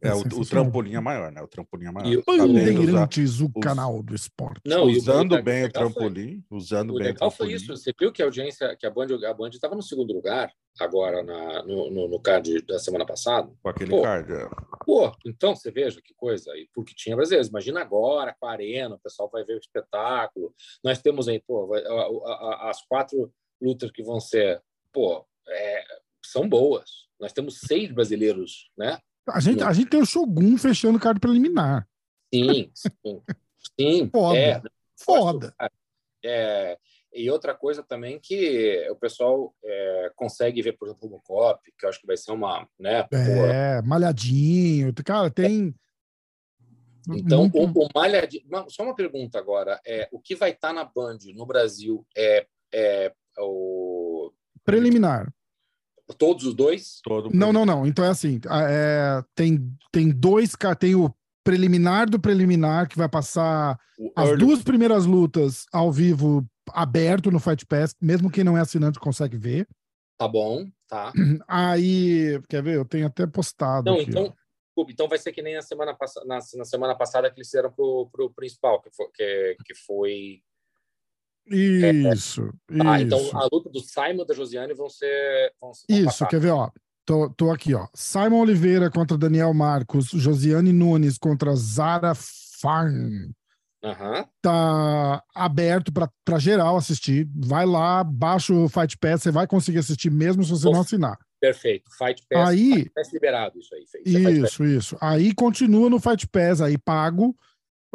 é, 0.00 0.14
o, 0.14 0.20
o, 0.20 0.46
trampolim 0.46 0.94
é 0.94 1.00
maior, 1.00 1.30
né? 1.30 1.42
O 1.42 1.46
trampolim 1.46 1.86
é 1.86 1.90
maior. 1.90 2.10
E, 2.10 2.22
Bandeirantes, 2.24 3.40
o 3.40 3.52
canal 3.60 4.02
do 4.02 4.14
esporte. 4.14 4.62
Não, 4.64 4.84
usando 4.84 5.34
o 5.34 5.42
bem 5.42 5.64
o 5.64 5.72
trampolim, 5.72 6.42
foi, 6.48 6.58
usando 6.58 6.90
o 6.90 6.94
bem 6.94 7.08
legal 7.08 7.28
o 7.28 7.30
foi 7.30 7.52
isso. 7.52 7.76
Você 7.76 7.92
viu 7.98 8.10
que 8.10 8.22
a 8.22 8.24
audiência, 8.24 8.74
que 8.74 8.86
a 8.86 8.90
Band, 8.90 9.08
a 9.28 9.34
Band 9.34 9.50
estava 9.50 9.74
no 9.74 9.82
segundo 9.82 10.14
lugar 10.14 10.50
agora 10.80 11.22
na, 11.22 11.62
no, 11.62 11.90
no, 11.90 12.08
no, 12.08 12.20
card 12.20 12.62
da 12.62 12.78
semana 12.78 13.04
passada. 13.04 13.52
Com 13.62 13.68
aquele 13.68 13.90
pô, 13.90 14.02
card, 14.02 14.32
é. 14.32 14.48
Pô, 14.84 15.12
então 15.26 15.54
você 15.54 15.70
veja 15.70 16.00
que 16.02 16.14
coisa. 16.14 16.50
E 16.56 16.68
porque 16.74 16.94
tinha 16.94 17.14
brasileiros. 17.14 17.48
Imagina 17.48 17.80
agora, 17.80 18.34
com 18.38 18.46
a 18.46 18.52
arena, 18.52 18.94
o 18.94 19.00
pessoal 19.00 19.28
vai 19.30 19.44
ver 19.44 19.56
o 19.56 19.58
espetáculo. 19.58 20.54
Nós 20.82 21.02
temos 21.02 21.28
aí, 21.28 21.38
pô, 21.46 21.74
a, 21.74 21.78
a, 21.78 22.66
a, 22.66 22.70
as 22.70 22.82
quatro 22.86 23.30
lutas 23.60 23.90
que 23.90 24.02
vão 24.02 24.20
ser, 24.20 24.62
pô, 24.90 25.26
é, 25.48 25.84
são 26.24 26.48
boas. 26.48 27.06
Nós 27.20 27.32
temos 27.32 27.60
seis 27.60 27.92
brasileiros, 27.92 28.70
né? 28.76 28.98
A 29.28 29.40
gente, 29.40 29.62
a 29.62 29.72
gente 29.72 29.90
tem 29.90 30.00
o 30.00 30.06
Shogun 30.06 30.56
fechando 30.56 30.98
o 30.98 31.00
card 31.00 31.18
preliminar. 31.20 31.88
Sim, 32.32 32.70
sim. 32.74 33.22
sim 33.78 34.10
Foda. 34.12 34.38
É, 34.38 34.62
Foda. 34.96 35.54
É, 36.24 36.78
e 37.12 37.30
outra 37.30 37.54
coisa 37.54 37.82
também 37.82 38.18
que 38.20 38.86
o 38.90 38.96
pessoal 38.96 39.54
é, 39.64 40.12
consegue 40.14 40.60
ver, 40.60 40.72
por 40.72 40.88
exemplo, 40.88 41.14
o 41.14 41.20
Cop, 41.20 41.60
que 41.76 41.84
eu 41.84 41.88
acho 41.88 42.00
que 42.00 42.06
vai 42.06 42.16
ser 42.16 42.32
uma, 42.32 42.68
né? 42.78 43.06
É, 43.10 43.82
malhadinho. 43.82 44.92
Cara, 45.04 45.30
tem. 45.30 45.74
Então, 47.08 47.48
Muito... 47.48 47.58
o, 47.58 47.86
o 47.86 47.88
malhadinho. 47.94 48.44
Só 48.68 48.82
uma 48.82 48.94
pergunta 48.94 49.38
agora. 49.38 49.80
É, 49.86 50.08
o 50.12 50.20
que 50.20 50.34
vai 50.34 50.50
estar 50.50 50.68
tá 50.68 50.74
na 50.74 50.84
Band 50.84 51.18
no 51.34 51.46
Brasil 51.46 52.06
é, 52.16 52.46
é 52.72 53.12
o. 53.38 54.32
Preliminar. 54.64 55.32
Todos 56.18 56.46
os 56.46 56.54
dois? 56.54 57.00
Todo 57.02 57.30
não, 57.34 57.52
não, 57.52 57.66
não. 57.66 57.86
Então 57.86 58.04
é 58.04 58.08
assim: 58.08 58.40
é, 58.68 59.22
tem, 59.34 59.58
tem 59.90 60.10
dois. 60.10 60.52
Tem 60.78 60.94
o 60.94 61.12
preliminar 61.42 62.10
do 62.10 62.18
preliminar, 62.18 62.88
que 62.88 62.98
vai 62.98 63.08
passar 63.08 63.78
o 63.98 64.12
as 64.16 64.28
early... 64.28 64.44
duas 64.44 64.62
primeiras 64.62 65.06
lutas 65.06 65.64
ao 65.72 65.92
vivo 65.92 66.44
aberto 66.72 67.30
no 67.30 67.38
Fight 67.38 67.64
Pass, 67.64 67.94
mesmo 68.00 68.30
quem 68.30 68.42
não 68.42 68.58
é 68.58 68.60
assinante 68.60 68.98
consegue 68.98 69.36
ver. 69.36 69.68
Tá 70.18 70.26
bom, 70.26 70.68
tá. 70.88 71.12
Aí, 71.46 72.40
quer 72.48 72.62
ver? 72.62 72.76
Eu 72.76 72.84
tenho 72.84 73.06
até 73.06 73.26
postado. 73.26 73.90
Não, 73.90 74.00
aqui, 74.00 74.10
então, 74.10 74.34
então 74.88 75.08
vai 75.08 75.18
ser 75.18 75.32
que 75.32 75.42
nem 75.42 75.54
na 75.54 75.62
semana, 75.62 75.94
pass... 75.94 76.14
na, 76.26 76.38
na 76.54 76.64
semana 76.64 76.96
passada 76.96 77.30
que 77.30 77.38
eles 77.38 77.48
fizeram 77.48 77.70
pro, 77.70 78.08
pro 78.10 78.30
principal, 78.30 78.80
que 78.82 78.90
foi. 78.90 79.06
Que, 79.14 79.56
que 79.64 79.74
foi... 79.74 80.42
Isso, 81.48 81.84
é, 81.84 82.02
tá, 82.02 83.00
isso. 83.00 83.06
Então 83.06 83.20
a 83.34 83.48
luta 83.52 83.70
do 83.70 83.80
Simon 83.80 84.22
e 84.22 84.26
da 84.26 84.34
Josiane 84.34 84.74
vão 84.74 84.88
ser. 84.88 85.52
Vão, 85.60 85.72
vão 85.72 85.98
isso, 85.98 86.04
passar. 86.06 86.26
quer 86.26 86.40
ver, 86.40 86.50
ó. 86.50 86.70
Tô, 87.04 87.30
tô 87.30 87.52
aqui, 87.52 87.72
ó. 87.72 87.86
Simon 87.94 88.40
Oliveira 88.40 88.90
contra 88.90 89.16
Daniel 89.16 89.54
Marcos, 89.54 90.06
Josiane 90.06 90.72
Nunes 90.72 91.16
contra 91.16 91.54
Zara 91.54 92.12
Farn. 92.60 93.32
Uhum. 93.84 94.24
Tá 94.42 95.22
aberto 95.32 95.92
para 95.92 96.38
geral 96.38 96.76
assistir. 96.76 97.28
Vai 97.36 97.64
lá, 97.64 98.02
baixa 98.02 98.52
o 98.52 98.68
Fight 98.68 98.98
Pass, 98.98 99.22
você 99.22 99.30
vai 99.30 99.46
conseguir 99.46 99.78
assistir 99.78 100.10
mesmo 100.10 100.42
se 100.42 100.50
você 100.50 100.68
não 100.68 100.80
assinar. 100.80 101.16
Perfeito. 101.40 101.88
Fight 101.96 102.24
Pass, 102.28 102.48
aí, 102.48 102.72
Fight 102.72 102.90
Pass 102.90 103.12
liberado, 103.12 103.58
isso 103.60 103.74
aí. 103.74 103.84
Isso, 104.04 104.28
isso, 104.30 104.62
é 104.64 104.66
isso. 104.66 104.98
Aí 105.00 105.34
continua 105.34 105.88
no 105.88 106.00
Fight 106.00 106.26
Pass, 106.26 106.60
aí 106.60 106.76
pago. 106.76 107.36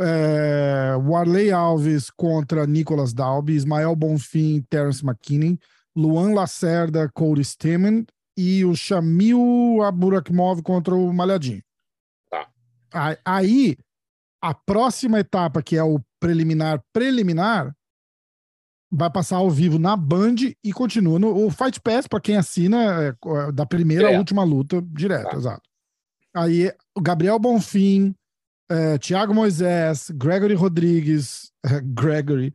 É, 0.02 0.96
Warley 0.98 1.52
Alves 1.52 2.10
contra 2.10 2.66
Nicolas 2.66 3.14
Dalby, 3.14 3.54
Ismael 3.54 3.96
Bonfim, 3.96 4.64
Terence 4.70 5.06
McKinney, 5.06 5.60
Luan 5.96 6.34
Lacerda, 6.34 7.10
Cody 7.14 7.44
Stemmen 7.44 8.06
e 8.38 8.64
o 8.66 8.76
Shamil 8.76 9.82
Aburakmov 9.84 10.62
contra 10.64 10.96
o 10.96 11.14
Malhadinho. 11.14 11.62
Tá. 12.30 13.18
Aí, 13.26 13.78
a 14.42 14.54
próxima 14.54 15.20
etapa, 15.20 15.62
que 15.62 15.78
é 15.78 15.84
o 15.84 16.00
preliminar 16.20 16.82
preliminar, 16.94 17.76
vai 18.92 19.10
passar 19.10 19.38
ao 19.38 19.50
vivo 19.50 19.80
na 19.80 19.96
Band 19.96 20.36
e 20.64 20.74
continua 20.74 21.18
no 21.18 21.46
o 21.46 21.50
Fight 21.50 21.80
Pass 21.80 22.08
para 22.08 22.20
quem 22.20 22.36
assina 22.36 23.04
é, 23.04 23.08
é, 23.10 23.52
da 23.52 23.66
primeira 23.66 24.10
à 24.10 24.18
última 24.18 24.44
luta 24.44 24.82
direto, 24.82 25.30
tá. 25.30 25.38
exato. 25.38 25.70
Aí 26.36 26.72
o 26.96 27.02
Gabriel 27.02 27.40
Bonfim, 27.40 28.16
é, 28.72 28.98
Thiago 28.98 29.34
Moisés, 29.34 30.10
Gregory 30.12 30.54
Rodrigues, 30.54 31.52
Gregory 31.84 32.54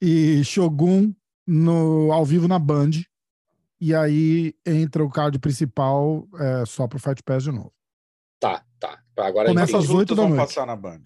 e 0.00 0.44
Shogun 0.44 1.12
no 1.46 2.12
ao 2.12 2.24
vivo 2.24 2.46
na 2.46 2.58
Band. 2.58 2.90
E 3.80 3.94
aí 3.94 4.54
entra 4.64 5.04
o 5.04 5.10
card 5.10 5.38
principal 5.38 6.26
é, 6.38 6.64
só 6.64 6.86
pro 6.86 6.98
Fight 7.00 7.22
Pass 7.22 7.42
de 7.42 7.50
novo. 7.50 7.72
Tá, 8.40 8.64
tá. 8.78 9.00
Agora 9.18 9.48
Começa 9.48 9.76
às 9.76 9.90
8 9.90 10.14
da 10.14 10.22
noite. 10.22 10.36
vão 10.36 10.46
passar 10.46 10.66
na 10.66 10.76
Band? 10.76 11.02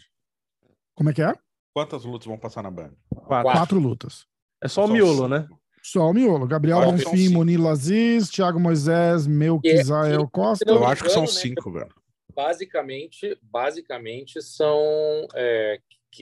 Como 0.94 1.10
é 1.10 1.12
que 1.12 1.22
é? 1.22 1.34
Quantas 1.72 2.04
lutas 2.04 2.26
vão 2.26 2.36
passar 2.38 2.62
na 2.62 2.70
Band? 2.70 2.92
Quatro, 3.08 3.52
Quatro 3.52 3.80
lutas. 3.80 4.26
É 4.62 4.68
só, 4.68 4.86
só 4.86 4.90
o 4.90 4.92
miolo, 4.92 5.26
né? 5.26 5.48
Só 5.82 6.10
o 6.10 6.12
miolo. 6.12 6.46
Gabriel 6.46 6.84
Bonfim, 6.84 7.30
Monilo 7.30 7.68
Aziz, 7.68 8.28
Thiago 8.28 8.60
Moisés, 8.60 9.26
Melquisael 9.26 10.28
Costa. 10.28 10.68
Eu 10.68 10.84
acho 10.86 11.02
que 11.02 11.10
são 11.10 11.22
né, 11.22 11.28
cinco, 11.28 11.72
velho. 11.72 11.94
Basicamente, 12.42 13.38
basicamente 13.42 14.40
são. 14.40 15.28
É, 15.34 15.78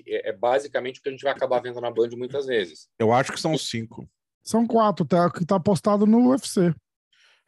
é 0.08 0.32
basicamente 0.32 0.98
o 0.98 1.02
que 1.02 1.08
a 1.08 1.12
gente 1.12 1.22
vai 1.22 1.32
acabar 1.32 1.60
vendo 1.60 1.80
na 1.80 1.90
Band 1.90 2.10
muitas 2.16 2.46
vezes. 2.46 2.88
Eu 2.98 3.12
acho 3.12 3.32
que 3.32 3.40
são 3.40 3.56
cinco. 3.56 4.08
São 4.42 4.66
quatro, 4.66 5.04
tá, 5.04 5.30
que 5.30 5.46
tá 5.46 5.60
postado 5.60 6.06
no 6.06 6.30
UFC. 6.30 6.74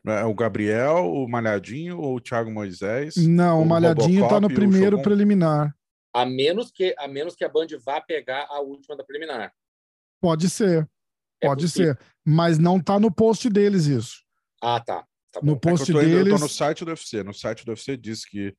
É 0.07 0.25
o 0.25 0.35
Gabriel, 0.35 1.13
o 1.13 1.29
Malhadinho 1.29 1.99
ou 1.99 2.17
o 2.17 2.21
Thiago 2.21 2.51
Moisés? 2.51 3.17
Não, 3.17 3.59
o, 3.59 3.63
o 3.63 3.67
Malhadinho 3.67 4.23
Robocop 4.23 4.35
tá 4.35 4.41
no 4.41 4.55
primeiro 4.55 5.03
preliminar. 5.03 5.75
A 6.15 6.25
menos 6.25 6.71
que 6.71 6.95
a 6.97 7.09
menos 7.09 7.35
que 7.35 7.45
a 7.45 7.49
Band 7.49 7.67
vá 7.85 8.01
pegar 8.01 8.47
a 8.49 8.61
última 8.61 8.97
da 8.97 9.05
preliminar. 9.05 9.53
Pode 10.21 10.49
ser. 10.49 10.89
É 11.41 11.47
pode 11.47 11.69
ser. 11.69 11.99
Mas 12.25 12.59
não 12.59 12.81
tá 12.81 13.01
no 13.01 13.13
post 13.13 13.49
deles 13.51 13.87
isso. 13.87 14.23
Ah, 14.63 14.79
tá. 14.79 15.05
Tá 15.33 15.41
no 15.43 15.59
post 15.59 15.91
é 15.91 15.95
eu 15.95 15.99
tô, 15.99 16.05
deles. 16.05 16.27
Eu 16.27 16.35
tô 16.35 16.41
no 16.41 16.49
site 16.49 16.85
do 16.85 16.91
UFC. 16.91 17.23
No 17.23 17.35
site 17.35 17.65
do 17.65 17.71
UFC 17.71 17.97
diz 17.97 18.25
que 18.25 18.55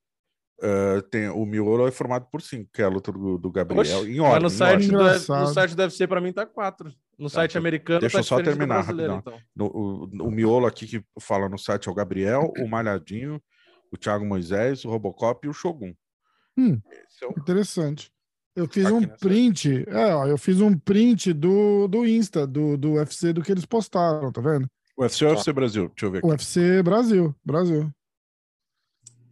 Uh, 0.63 1.01
tem, 1.09 1.27
o 1.27 1.43
miolo 1.43 1.87
é 1.87 1.91
formado 1.91 2.27
por 2.31 2.39
cinco, 2.39 2.69
que 2.71 2.83
é 2.83 2.85
a 2.85 2.87
luta 2.87 3.11
do, 3.11 3.35
do 3.35 3.51
Gabriel. 3.51 3.81
Oxe, 3.81 4.11
em 4.11 4.19
ordem, 4.19 4.43
no, 4.43 4.49
site 4.51 4.91
deve, 4.91 5.27
no 5.27 5.47
site 5.47 5.75
deve 5.75 5.91
ser, 5.91 6.07
para 6.07 6.21
mim, 6.21 6.31
tá 6.31 6.45
quatro. 6.45 6.93
No 7.17 7.27
tá, 7.29 7.35
site 7.35 7.57
americano. 7.57 7.99
Deixa 7.99 8.17
tá 8.17 8.19
eu 8.19 8.23
só 8.23 8.43
terminar 8.43 8.85
Então. 8.87 9.39
No, 9.55 9.65
o, 9.65 10.03
o 10.27 10.29
miolo 10.29 10.67
aqui 10.67 10.85
que 10.85 11.03
fala 11.19 11.49
no 11.49 11.57
site 11.57 11.89
é 11.89 11.91
o 11.91 11.95
Gabriel, 11.95 12.53
o 12.59 12.67
Malhadinho, 12.67 13.41
o 13.91 13.97
Thiago 13.97 14.23
Moisés, 14.23 14.85
o 14.85 14.89
Robocop 14.89 15.47
e 15.47 15.49
o 15.49 15.53
Shogun. 15.53 15.95
Hum, 16.55 16.79
é 17.23 17.25
o... 17.25 17.31
Interessante. 17.31 18.11
Eu 18.55 18.67
fiz 18.67 18.85
aqui 18.85 18.93
um 18.93 19.07
print, 19.07 19.85
é, 19.87 20.13
ó, 20.13 20.27
eu 20.27 20.37
fiz 20.37 20.61
um 20.61 20.77
print 20.77 21.33
do, 21.33 21.87
do 21.87 22.05
Insta, 22.05 22.45
do, 22.45 22.77
do 22.77 22.93
UFC, 22.93 23.33
do 23.33 23.41
que 23.41 23.51
eles 23.51 23.65
postaram, 23.65 24.31
tá 24.31 24.41
vendo? 24.41 24.69
UFC 24.97 25.25
ou 25.25 25.31
UFC 25.31 25.53
Brasil? 25.53 25.87
Deixa 25.89 26.05
eu 26.05 26.11
ver 26.11 26.17
aqui. 26.19 26.27
UFC 26.27 26.83
Brasil, 26.83 27.35
Brasil. 27.43 27.91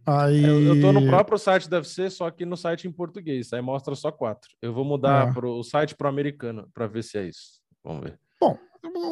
Aí... 0.06 0.42
Eu, 0.42 0.74
eu 0.74 0.80
tô 0.80 0.92
no 0.92 1.06
próprio 1.06 1.38
site 1.38 1.68
do 1.68 1.76
UFC, 1.76 2.10
só 2.10 2.30
que 2.30 2.44
no 2.44 2.56
site 2.56 2.88
em 2.88 2.92
português. 2.92 3.52
Aí 3.52 3.60
mostra 3.60 3.94
só 3.94 4.10
quatro. 4.10 4.50
Eu 4.60 4.72
vou 4.72 4.84
mudar 4.84 5.28
é. 5.28 5.32
pro, 5.32 5.58
o 5.58 5.62
site 5.62 5.94
pro 5.94 6.08
americano 6.08 6.68
para 6.74 6.86
ver 6.86 7.04
se 7.04 7.18
é 7.18 7.26
isso. 7.26 7.60
Vamos 7.84 8.04
ver. 8.04 8.18
Bom, 8.40 8.58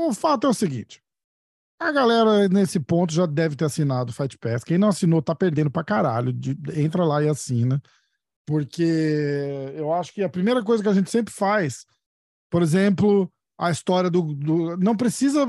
o 0.09 0.13
fato 0.13 0.47
é 0.47 0.51
o 0.51 0.55
seguinte. 0.55 1.03
A 1.81 1.93
galera 1.93 2.49
nesse 2.49 2.81
ponto 2.81 3.13
já 3.13 3.25
deve 3.25 3.55
ter 3.55 3.65
assinado 3.65 4.11
o 4.11 4.15
Fight 4.15 4.37
Pass. 4.39 4.65
Quem 4.65 4.79
não 4.79 4.89
assinou 4.89 5.23
tá 5.23 5.35
perdendo 5.35 5.71
pra 5.71 5.85
caralho. 5.85 6.33
De, 6.33 6.57
entra 6.75 7.05
lá 7.05 7.23
e 7.23 7.29
assina. 7.29 7.81
Porque 8.45 9.73
eu 9.75 9.93
acho 9.93 10.13
que 10.13 10.23
a 10.23 10.29
primeira 10.29 10.65
coisa 10.65 10.83
que 10.83 10.89
a 10.89 10.95
gente 10.95 11.11
sempre 11.11 11.33
faz, 11.33 11.87
por 12.51 12.63
exemplo, 12.63 13.31
a 13.59 13.71
história 13.71 14.09
do. 14.09 14.23
do 14.23 14.77
não 14.77 14.97
precisa 14.97 15.47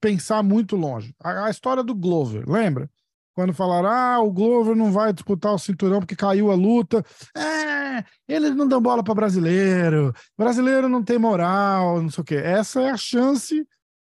pensar 0.00 0.42
muito 0.42 0.76
longe. 0.76 1.14
A, 1.22 1.46
a 1.46 1.50
história 1.50 1.82
do 1.82 1.94
Glover, 1.94 2.48
lembra? 2.48 2.90
quando 3.34 3.52
falaram, 3.52 3.88
ah, 3.88 4.20
o 4.20 4.30
Glover 4.30 4.76
não 4.76 4.92
vai 4.92 5.12
disputar 5.12 5.52
o 5.52 5.58
cinturão 5.58 5.98
porque 5.98 6.14
caiu 6.14 6.50
a 6.50 6.54
luta. 6.54 7.04
É, 7.36 8.04
eles 8.28 8.54
não 8.54 8.66
dão 8.66 8.80
bola 8.80 9.02
para 9.02 9.14
brasileiro, 9.14 10.14
brasileiro 10.38 10.88
não 10.88 11.02
tem 11.02 11.18
moral, 11.18 12.00
não 12.00 12.10
sei 12.10 12.22
o 12.22 12.24
quê. 12.24 12.36
Essa 12.36 12.80
é 12.80 12.90
a 12.90 12.96
chance 12.96 13.66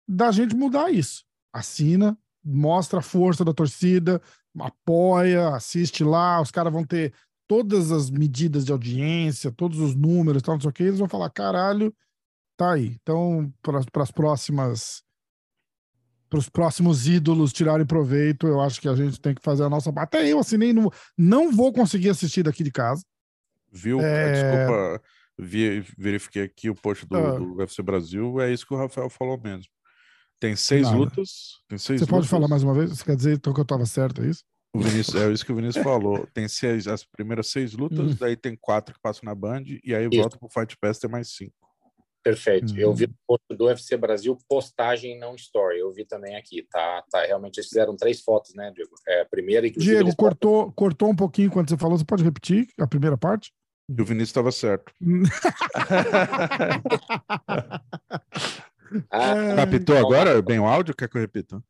da 0.08 0.32
gente 0.32 0.56
mudar 0.56 0.90
isso. 0.90 1.22
Assina, 1.52 2.16
mostra 2.42 3.00
a 3.00 3.02
força 3.02 3.44
da 3.44 3.52
torcida, 3.52 4.20
apoia, 4.58 5.50
assiste 5.50 6.02
lá, 6.02 6.40
os 6.40 6.50
caras 6.50 6.72
vão 6.72 6.84
ter 6.84 7.12
todas 7.46 7.92
as 7.92 8.10
medidas 8.10 8.64
de 8.64 8.72
audiência, 8.72 9.52
todos 9.52 9.80
os 9.80 9.94
números, 9.94 10.42
tal, 10.42 10.54
não 10.54 10.60
sei 10.60 10.70
o 10.70 10.72
quê, 10.72 10.84
eles 10.84 10.98
vão 10.98 11.08
falar, 11.08 11.28
caralho, 11.30 11.94
tá 12.60 12.72
aí. 12.74 12.96
Então, 13.00 13.50
para 13.62 14.02
as 14.02 14.10
próximas 14.10 15.02
para 16.28 16.38
os 16.38 16.48
próximos 16.48 17.08
ídolos 17.08 17.52
tirarem 17.52 17.84
proveito, 17.84 18.46
eu 18.46 18.60
acho 18.60 18.80
que 18.80 18.88
a 18.88 18.94
gente 18.94 19.20
tem 19.20 19.34
que 19.34 19.42
fazer 19.42 19.64
a 19.64 19.68
nossa. 19.68 19.90
Até 19.96 20.28
eu 20.28 20.38
assinei, 20.38 20.72
não, 20.72 20.88
não 21.18 21.50
vou 21.50 21.72
conseguir 21.72 22.10
assistir 22.10 22.44
daqui 22.44 22.62
de 22.62 22.70
casa. 22.70 23.02
Viu? 23.72 24.00
É... 24.00 24.32
Desculpa, 24.32 25.02
vi, 25.36 25.84
verifiquei 25.98 26.44
aqui 26.44 26.70
o 26.70 26.74
post 26.74 27.04
do, 27.04 27.16
ah. 27.16 27.32
do, 27.32 27.56
UFC 27.56 27.82
Brasil, 27.82 28.40
é 28.40 28.52
isso 28.52 28.64
que 28.64 28.72
o 28.72 28.76
Rafael 28.76 29.10
falou 29.10 29.40
mesmo. 29.42 29.72
Tem 30.38 30.54
seis 30.54 30.82
Nada. 30.82 30.96
lutas. 30.98 31.58
Tem 31.68 31.78
seis 31.78 31.98
Você 31.98 32.04
lutas. 32.04 32.08
pode 32.08 32.28
falar 32.28 32.46
mais 32.46 32.62
uma 32.62 32.74
vez? 32.74 32.90
Você 32.90 33.04
quer 33.04 33.16
dizer 33.16 33.34
então 33.34 33.52
que 33.52 33.60
eu 33.60 33.64
estava 33.64 33.84
certo, 33.84 34.22
é 34.22 34.26
isso? 34.26 34.44
O 34.72 34.78
Vinícius, 34.78 35.20
é 35.20 35.32
isso 35.32 35.44
que 35.44 35.50
o 35.50 35.56
Vinícius 35.56 35.82
falou. 35.82 36.28
Tem 36.32 36.46
seis, 36.46 36.86
as 36.86 37.04
primeiras 37.04 37.48
seis 37.48 37.72
lutas, 37.72 38.12
hum. 38.12 38.16
daí 38.20 38.36
tem 38.36 38.56
quatro 38.56 38.94
que 38.94 39.00
passam 39.00 39.22
na 39.24 39.34
Band, 39.34 39.64
e 39.82 39.92
aí 39.92 40.08
volta 40.08 40.38
pro 40.38 40.48
Fight 40.48 40.76
Pass, 40.80 41.00
tem 41.00 41.10
mais 41.10 41.32
cinco. 41.34 41.69
Perfeito. 42.22 42.72
Uhum. 42.72 42.78
Eu 42.78 42.92
vi 42.92 43.08
o 43.26 43.38
do 43.54 43.66
UFC 43.66 43.96
Brasil 43.96 44.36
postagem 44.48 45.18
não 45.18 45.34
story. 45.34 45.78
Eu 45.78 45.90
vi 45.90 46.04
também 46.04 46.36
aqui, 46.36 46.66
tá? 46.70 47.02
tá 47.10 47.24
realmente 47.24 47.58
eles 47.58 47.68
fizeram 47.68 47.96
três 47.96 48.20
fotos, 48.20 48.54
né, 48.54 48.70
Diego? 48.74 48.90
É, 49.08 49.22
a 49.22 49.26
primeira 49.26 49.66
e 49.66 49.70
Diego 49.70 50.14
cortou, 50.14 50.70
cortou 50.72 51.08
um 51.08 51.16
pouquinho 51.16 51.50
quando 51.50 51.68
você 51.68 51.78
falou. 51.78 51.96
Você 51.96 52.04
pode 52.04 52.22
repetir 52.22 52.68
a 52.78 52.86
primeira 52.86 53.16
parte? 53.16 53.52
E 53.88 54.00
o 54.00 54.04
Vinícius 54.04 54.28
estava 54.28 54.52
certo. 54.52 54.92
ah, 59.10 59.56
Capitou 59.56 59.96
agora 59.96 60.40
bem 60.42 60.60
o 60.60 60.66
áudio? 60.66 60.94
Quer 60.94 61.08
que 61.08 61.16
eu 61.16 61.20
repita? 61.20 61.60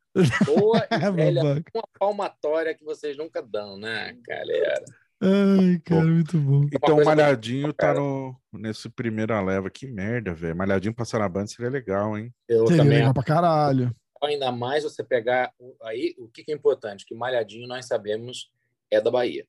Boa 0.45 0.85
e 0.91 0.99
velha, 1.11 1.63
uma 1.73 1.87
palmatória 1.97 2.75
que 2.75 2.83
vocês 2.83 3.17
nunca 3.17 3.41
dão, 3.41 3.77
né, 3.77 4.15
galera? 4.27 4.83
Ai, 5.21 5.79
cara, 5.85 6.03
muito 6.03 6.37
bom. 6.39 6.67
Então 6.73 6.97
o 6.97 7.05
Malhadinho 7.05 7.71
tá 7.71 7.93
no, 7.93 8.35
nesse 8.51 8.89
primeira 8.89 9.39
leva. 9.39 9.69
Que 9.69 9.85
merda, 9.85 10.33
velho. 10.33 10.55
Malhadinho 10.55 10.95
passar 10.95 11.19
na 11.19 11.29
banda 11.29 11.47
seria 11.47 11.69
legal, 11.69 12.17
hein? 12.17 12.33
Eu 12.47 12.65
seria 12.65 12.83
também 12.83 12.97
legal 12.97 13.13
pra 13.13 13.23
caralho. 13.23 13.93
Ainda 14.23 14.51
mais 14.51 14.83
você 14.83 15.03
pegar. 15.03 15.53
Aí, 15.83 16.15
o 16.17 16.27
que, 16.27 16.43
que 16.43 16.51
é 16.51 16.55
importante? 16.55 17.05
Que 17.05 17.13
Malhadinho 17.13 17.67
nós 17.67 17.85
sabemos 17.85 18.51
é 18.89 18.99
da 18.99 19.11
Bahia. 19.11 19.45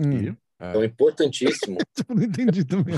Hum. 0.00 0.34
Então, 0.56 0.82
é 0.82 0.86
importantíssimo. 0.86 1.78
Tipo, 1.94 2.14
não 2.14 2.22
entendi 2.22 2.64
também. 2.64 2.94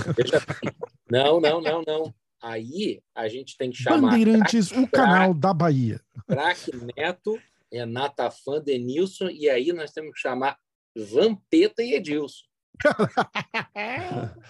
Não, 1.10 1.40
não, 1.40 1.60
não, 1.60 1.82
não. 1.86 2.14
Aí 2.42 3.02
a 3.14 3.28
gente 3.28 3.56
tem 3.56 3.70
que 3.70 3.76
chamar. 3.76 4.10
Bandeirantes, 4.10 4.70
o 4.70 4.86
canal 4.86 5.34
da 5.34 5.52
Bahia. 5.52 6.01
Craque 6.26 6.70
Neto 6.97 7.38
Renata 7.72 8.30
Fã, 8.30 8.60
Denilson, 8.60 9.28
e 9.28 9.48
aí 9.48 9.72
nós 9.72 9.92
temos 9.92 10.12
que 10.12 10.20
chamar 10.20 10.59
Vampeta 10.97 11.82
e 11.82 11.94
Edilson. 11.94 12.44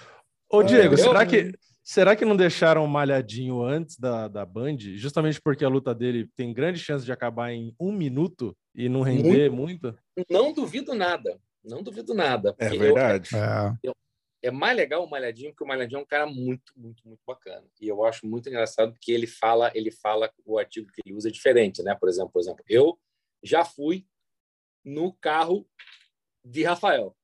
Ô, 0.49 0.63
Diego, 0.63 0.97
será 0.97 1.27
que, 1.27 1.53
será 1.83 2.17
que 2.17 2.25
não 2.25 2.37
deixaram 2.37 2.87
malhadinho 2.87 3.63
antes 3.63 3.99
da, 3.99 4.27
da 4.27 4.45
Band, 4.45 4.79
justamente 4.97 5.41
porque 5.41 5.65
a 5.65 5.69
luta 5.69 5.95
dele 5.95 6.29
tem 6.37 6.53
grande 6.53 6.79
chance 6.79 7.05
de 7.05 7.13
acabar 7.13 7.53
em 7.53 7.75
um 7.79 7.93
minuto 7.93 8.57
e 8.75 8.89
não 8.89 9.03
render 9.03 9.51
muito? 9.51 9.97
muito? 10.17 10.29
Não 10.29 10.53
duvido 10.53 10.95
nada, 10.95 11.39
não 11.63 11.83
duvido 11.83 12.15
nada. 12.15 12.55
É 12.59 12.69
verdade. 12.71 13.31
Eu, 13.33 13.39
é. 13.39 13.79
Eu, 13.85 13.95
é 14.43 14.51
mais 14.51 14.77
legal 14.77 15.05
o 15.05 15.11
Malhadinho, 15.11 15.51
porque 15.51 15.65
o 15.65 15.67
Malhadinho 15.67 15.99
é 15.99 16.03
um 16.03 16.07
cara 16.07 16.27
muito, 16.27 16.73
muito, 16.75 17.07
muito 17.07 17.21
bacana. 17.27 17.67
E 17.81 17.89
eu 17.89 18.05
acho 18.05 18.27
muito 18.27 18.49
engraçado 18.49 18.93
porque 18.93 19.13
ele 19.13 19.27
fala, 19.27 19.71
ele 19.75 19.91
fala 19.91 20.31
o 20.45 20.59
artigo 20.59 20.91
que 20.93 21.03
ele 21.05 21.15
usa 21.15 21.29
é 21.29 21.33
diferente, 21.33 21.83
né? 21.83 21.95
Por 21.95 22.09
exemplo, 22.09 22.31
por 22.33 22.41
exemplo, 22.41 22.65
eu 22.69 22.99
já 23.43 23.65
fui 23.65 24.07
no 24.85 25.13
carro 25.15 25.69
de 26.45 26.63
Rafael. 26.63 27.17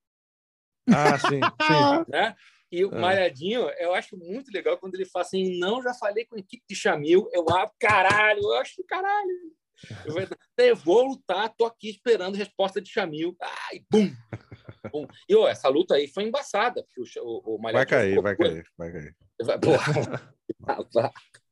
Ah, 0.88 1.18
sim, 1.18 1.40
sim. 1.40 2.10
né? 2.10 2.36
E 2.70 2.84
o 2.84 2.94
é. 2.94 2.98
Malhadinho, 2.98 3.68
eu 3.78 3.94
acho 3.94 4.16
muito 4.16 4.50
legal 4.52 4.76
quando 4.78 4.94
ele 4.94 5.04
fala 5.04 5.24
assim: 5.24 5.58
não, 5.58 5.82
já 5.82 5.94
falei 5.94 6.24
com 6.24 6.36
a 6.36 6.38
equipe 6.38 6.64
de 6.68 6.74
Chamil, 6.74 7.28
eu 7.32 7.44
ah, 7.50 7.70
caralho, 7.78 8.42
eu 8.42 8.54
acho 8.54 8.84
caralho. 8.84 9.56
Eu 10.04 10.12
vou, 10.12 10.22
eu 10.58 10.76
vou 10.76 11.06
lutar, 11.08 11.54
tô 11.54 11.66
aqui 11.66 11.90
esperando 11.90 12.36
resposta 12.36 12.80
de 12.80 12.90
Chamil. 12.90 13.36
Ai, 13.40 13.84
bum! 13.90 14.10
bum. 14.90 15.06
E 15.28 15.34
ó, 15.34 15.46
essa 15.46 15.68
luta 15.68 15.94
aí 15.94 16.08
foi 16.08 16.24
embaçada. 16.24 16.82
Porque 16.82 17.20
o, 17.20 17.42
o, 17.44 17.56
o 17.56 17.60
vai 17.60 17.84
cair, 17.84 18.20
vai 18.20 18.36
cair, 18.36 18.66
vai 18.76 18.92
cair. 18.92 19.16
Vai, 19.42 19.58
porra. 19.58 19.92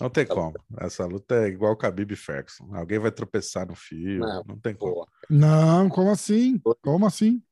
Não 0.00 0.10
tem 0.10 0.26
como. 0.26 0.54
Essa 0.78 1.06
luta 1.06 1.34
é 1.34 1.48
igual 1.48 1.72
o 1.72 1.76
Khabib 1.76 2.12
e 2.12 2.16
Ferguson. 2.16 2.68
Alguém 2.74 2.98
vai 2.98 3.10
tropeçar 3.10 3.66
no 3.66 3.74
fio. 3.74 4.20
Não, 4.20 4.44
não 4.46 4.58
tem 4.58 4.74
como. 4.74 5.06
Não, 5.30 5.88
como 5.88 6.10
assim? 6.10 6.60
Como 6.82 7.06
assim? 7.06 7.42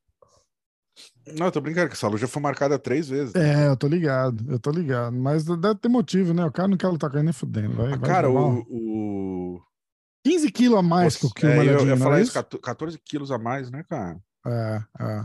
Não, 1.37 1.47
eu 1.47 1.53
tô 1.53 1.61
brincando 1.61 1.89
que 1.89 1.95
essa 1.95 2.07
luta 2.07 2.21
já 2.21 2.29
foi 2.29 2.43
marcada 2.43 2.79
três 2.79 3.09
vezes. 3.09 3.35
É, 3.35 3.67
eu 3.67 3.77
tô 3.77 3.89
ligado, 3.89 4.45
eu 4.51 4.59
tô 4.59 4.71
ligado. 4.71 5.17
Mas 5.17 5.45
deve 5.45 5.75
ter 5.77 5.89
motivo, 5.89 6.35
né? 6.35 6.45
O 6.45 6.53
cara 6.53 6.69
não 6.69 6.77
quer 6.77 6.89
lutar 6.89 7.11
com 7.11 7.17
ele 7.17 7.25
nem 7.25 7.33
fudendo. 7.33 7.75
Vai, 7.75 7.93
ah, 7.93 7.97
vai 7.97 8.09
cara, 8.09 8.31
o, 8.31 8.61
o. 8.69 9.63
15 10.25 10.53
quilos 10.53 10.79
a 10.79 10.83
mais 10.83 11.15
Você, 11.15 11.29
que 11.35 11.47
o 11.47 11.49
Malhadinho, 11.49 11.81
Eu 11.81 11.87
ia 11.87 11.97
falar 11.97 12.19
é 12.19 12.23
isso, 12.23 12.33
14 12.33 12.99
quilos 12.99 13.31
a 13.31 13.39
mais, 13.39 13.71
né, 13.71 13.83
cara? 13.89 14.19
É, 14.47 14.83
é. 15.01 15.25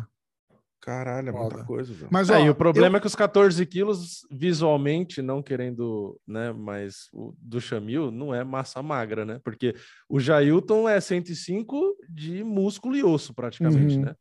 Caralho, 0.81 1.29
é 1.29 1.31
Foda. 1.31 1.43
muita 1.43 1.65
coisa. 1.65 1.93
Velho. 1.93 2.07
Mas 2.09 2.29
ó, 2.29 2.39
o 2.49 2.55
problema 2.55 2.95
eu... 2.95 2.97
é 2.97 3.01
que 3.01 3.07
os 3.07 3.15
14 3.15 3.65
quilos, 3.65 4.25
visualmente, 4.31 5.21
não 5.21 5.41
querendo, 5.41 6.19
né? 6.25 6.53
Mas 6.53 7.09
o 7.13 7.33
do 7.37 7.59
Chamil 7.59 8.11
não 8.11 8.33
é 8.33 8.43
massa 8.43 8.81
magra, 8.81 9.25
né? 9.25 9.41
Porque 9.43 9.75
o 10.07 10.19
Jailton 10.19 10.87
é 10.87 10.99
105 10.99 11.97
de 12.09 12.43
músculo 12.43 12.95
e 12.95 13.03
osso, 13.03 13.33
praticamente, 13.33 13.97
uhum. 13.97 14.05
né? 14.05 14.15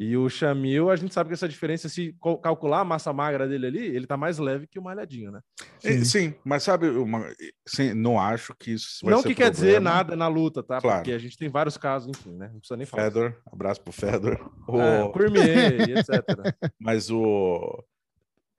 E 0.00 0.16
o 0.16 0.28
Chamil, 0.28 0.90
a 0.90 0.96
gente 0.96 1.12
sabe 1.12 1.28
que 1.28 1.34
essa 1.34 1.48
diferença, 1.48 1.88
se 1.88 2.14
calcular 2.40 2.80
a 2.80 2.84
massa 2.84 3.12
magra 3.12 3.48
dele 3.48 3.66
ali, 3.66 3.84
ele 3.84 4.06
tá 4.06 4.16
mais 4.16 4.38
leve 4.38 4.68
que 4.68 4.78
o 4.78 4.82
malhadinho, 4.82 5.32
né? 5.32 5.40
Sim, 5.80 6.04
sim 6.04 6.34
mas 6.44 6.62
sabe, 6.62 6.88
uma, 6.88 7.28
sim, 7.66 7.94
não 7.94 8.18
acho 8.18 8.54
que 8.54 8.72
isso 8.72 9.00
vai 9.02 9.12
Não 9.12 9.22
que 9.22 9.34
problema. 9.34 9.50
quer 9.50 9.50
dizer 9.50 9.80
nada 9.80 10.14
na 10.14 10.28
luta, 10.28 10.62
tá? 10.62 10.80
Claro. 10.80 10.98
Porque 10.98 11.10
a 11.10 11.18
gente 11.18 11.36
tem 11.36 11.48
vários 11.48 11.76
casos, 11.76 12.08
enfim, 12.08 12.36
né? 12.36 12.48
Não 12.52 12.60
precisa 12.60 12.76
nem 12.76 12.86
falar. 12.86 13.04
Fedor, 13.04 13.42
abraço 13.50 13.80
pro 13.82 13.92
Fedor. 13.92 14.38
O... 14.68 14.80
É, 14.80 15.10
Cormier, 15.10 15.80
etc. 15.98 16.24
Mas 16.78 17.10
o... 17.10 17.84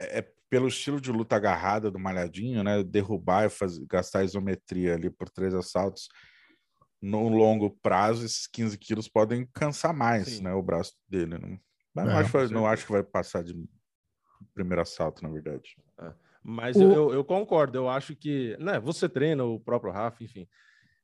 É, 0.01 0.19
é 0.19 0.27
pelo 0.49 0.67
estilo 0.67 0.99
de 0.99 1.11
luta 1.11 1.35
agarrada 1.35 1.91
do 1.91 1.99
malhadinho, 1.99 2.63
né? 2.63 2.83
Derrubar 2.83 3.45
e 3.45 3.49
fazer, 3.49 3.85
gastar 3.87 4.23
isometria 4.23 4.95
ali 4.95 5.09
por 5.09 5.29
três 5.29 5.53
assaltos 5.53 6.09
no 7.01 7.29
longo 7.29 7.69
prazo, 7.81 8.25
esses 8.25 8.47
15 8.47 8.77
quilos 8.77 9.07
podem 9.07 9.47
cansar 9.53 9.93
mais, 9.93 10.39
né? 10.39 10.53
O 10.53 10.61
braço 10.61 10.93
dele. 11.07 11.37
Né? 11.37 11.59
Mas 11.93 12.07
é, 12.07 12.09
não, 12.09 12.17
acho, 12.17 12.53
não 12.53 12.67
acho 12.67 12.85
que 12.85 12.91
vai 12.91 13.03
passar 13.03 13.43
de 13.43 13.55
primeiro 14.53 14.81
assalto, 14.81 15.23
na 15.23 15.29
verdade. 15.29 15.75
É. 16.01 16.13
Mas 16.43 16.75
o... 16.75 16.83
eu, 16.83 17.13
eu, 17.13 17.23
concordo, 17.23 17.77
eu 17.77 17.89
acho 17.89 18.15
que, 18.15 18.55
né, 18.59 18.79
você 18.79 19.09
treina 19.09 19.43
o 19.43 19.59
próprio 19.59 19.91
Rafa, 19.91 20.23
enfim, 20.23 20.47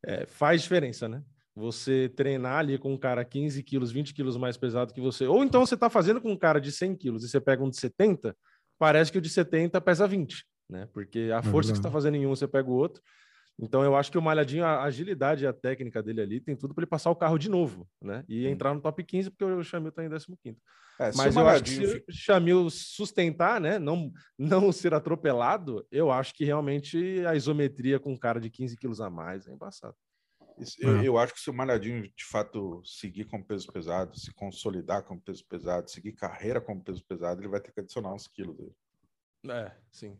é, 0.05 0.25
faz 0.25 0.61
diferença, 0.61 1.07
né? 1.07 1.23
Você 1.55 2.09
treinar 2.09 2.59
ali 2.59 2.77
com 2.77 2.93
um 2.93 2.97
cara 2.97 3.23
15 3.23 3.61
quilos, 3.63 3.91
20 3.91 4.13
quilos 4.13 4.35
mais 4.37 4.57
pesado 4.57 4.93
que 4.93 5.01
você, 5.01 5.25
ou 5.25 5.43
então 5.43 5.65
você 5.65 5.77
tá 5.77 5.89
fazendo 5.89 6.21
com 6.21 6.31
um 6.31 6.37
cara 6.37 6.59
de 6.59 6.71
100 6.71 6.95
quilos 6.95 7.23
e 7.23 7.29
você 7.29 7.39
pega 7.39 7.63
um 7.63 7.69
de 7.69 7.77
70, 7.77 8.35
parece 8.77 9.11
que 9.11 9.17
o 9.17 9.21
de 9.21 9.29
70 9.29 9.79
pesa 9.81 10.07
20, 10.07 10.45
né? 10.69 10.87
Porque 10.93 11.31
a 11.33 11.41
força 11.41 11.71
que 11.71 11.77
você 11.77 11.83
tá 11.83 11.91
fazendo 11.91 12.15
em 12.15 12.25
um, 12.25 12.35
você 12.35 12.47
pega 12.47 12.69
o 12.69 12.73
outro. 12.73 13.01
Então 13.57 13.83
eu 13.83 13.95
acho 13.95 14.11
que 14.11 14.17
o 14.17 14.21
Malhadinho, 14.21 14.65
a 14.65 14.83
agilidade 14.83 15.43
e 15.43 15.47
a 15.47 15.53
técnica 15.53 16.03
dele 16.03 16.21
ali 16.21 16.41
tem 16.41 16.55
tudo 16.55 16.73
para 16.73 16.81
ele 16.81 16.89
passar 16.89 17.09
o 17.09 17.15
carro 17.15 17.37
de 17.37 17.49
novo, 17.49 17.87
né? 18.01 18.23
E 18.27 18.47
entrar 18.47 18.73
no 18.73 18.81
top 18.81 19.01
15, 19.03 19.31
porque 19.31 19.45
o 19.45 19.63
Chamil 19.63 19.89
está 19.89 20.03
em 20.03 20.09
15. 20.09 20.57
É, 20.99 21.11
Mas 21.15 21.35
eu 21.35 21.47
acho 21.47 21.63
que 21.63 21.69
se 21.69 21.85
o 21.85 22.03
Chamil 22.09 22.69
sustentar, 22.69 23.59
né? 23.59 23.79
Não, 23.79 24.11
não 24.37 24.71
ser 24.71 24.93
atropelado, 24.93 25.85
eu 25.89 26.11
acho 26.11 26.33
que 26.33 26.45
realmente 26.45 27.25
a 27.25 27.35
isometria 27.35 27.99
com 27.99 28.13
um 28.13 28.17
cara 28.17 28.39
de 28.39 28.49
15 28.49 28.77
quilos 28.77 28.99
a 29.01 29.09
mais 29.09 29.47
é 29.47 29.53
embaçado. 29.53 29.95
Eu, 30.79 30.99
é. 30.99 31.07
eu, 31.07 31.17
acho 31.17 31.33
que 31.33 31.39
se 31.41 31.49
o 31.49 31.53
Malhadinho 31.53 32.03
de 32.03 32.25
fato 32.25 32.81
seguir 32.85 33.25
com 33.25 33.43
peso 33.43 33.67
pesado, 33.71 34.17
se 34.17 34.33
consolidar 34.33 35.03
com 35.03 35.19
peso 35.19 35.45
pesado, 35.45 35.89
seguir 35.89 36.13
carreira 36.13 36.61
com 36.61 36.79
peso 36.79 37.03
pesado, 37.05 37.41
ele 37.41 37.49
vai 37.49 37.59
ter 37.59 37.73
que 37.73 37.79
adicionar 37.81 38.13
uns 38.13 38.27
quilos 38.27 38.55
dele. 38.55 38.75
É, 39.49 39.71
sim. 39.91 40.17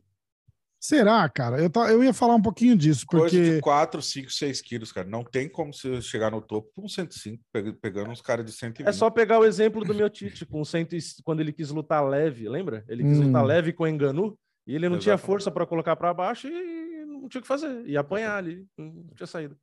Será, 0.86 1.28
cara? 1.30 1.62
Eu, 1.62 1.70
tá, 1.70 1.92
eu 1.92 2.04
ia 2.04 2.14
falar 2.14 2.36
um 2.36 2.42
pouquinho 2.42 2.76
disso, 2.76 3.06
porque... 3.10 3.38
Coisa 3.38 3.56
de 3.56 3.62
4, 3.62 4.02
5, 4.02 4.32
6 4.32 4.62
quilos, 4.62 4.92
cara. 4.92 5.08
Não 5.08 5.24
tem 5.24 5.50
como 5.50 5.74
você 5.74 6.02
chegar 6.02 6.32
no 6.32 6.42
topo 6.42 6.72
com 6.76 6.88
105, 6.88 7.44
pegando 7.82 8.12
uns 8.12 8.22
caras 8.22 8.46
de 8.46 8.52
120. 8.52 8.88
É 8.88 8.92
só 8.92 9.10
pegar 9.10 9.40
o 9.40 9.46
exemplo 9.46 9.84
do 9.84 9.96
meu 9.96 10.10
Tite, 10.10 10.46
com 10.46 10.64
100, 10.64 10.88
quando 11.24 11.40
ele 11.40 11.52
quis 11.52 11.70
lutar 11.72 12.06
leve, 12.06 12.48
lembra? 12.48 12.84
Ele 12.88 13.04
quis 13.04 13.18
hum. 13.18 13.28
lutar 13.28 13.44
leve 13.44 13.74
com 13.74 13.84
o 13.84 13.88
Enganu, 13.88 14.38
e 14.68 14.76
ele 14.76 14.88
não 14.90 14.98
Exatamente. 14.98 15.04
tinha 15.04 15.18
força 15.18 15.52
para 15.52 15.66
colocar 15.66 15.96
para 15.96 16.14
baixo 16.14 16.48
e 16.48 17.06
não 17.06 17.28
tinha 17.28 17.40
o 17.40 17.42
que 17.42 17.48
fazer. 17.48 17.86
Ia 17.88 18.02
apanhar 18.02 18.38
ali, 18.38 18.66
não 18.78 19.08
tinha 19.16 19.28
saída. 19.28 19.56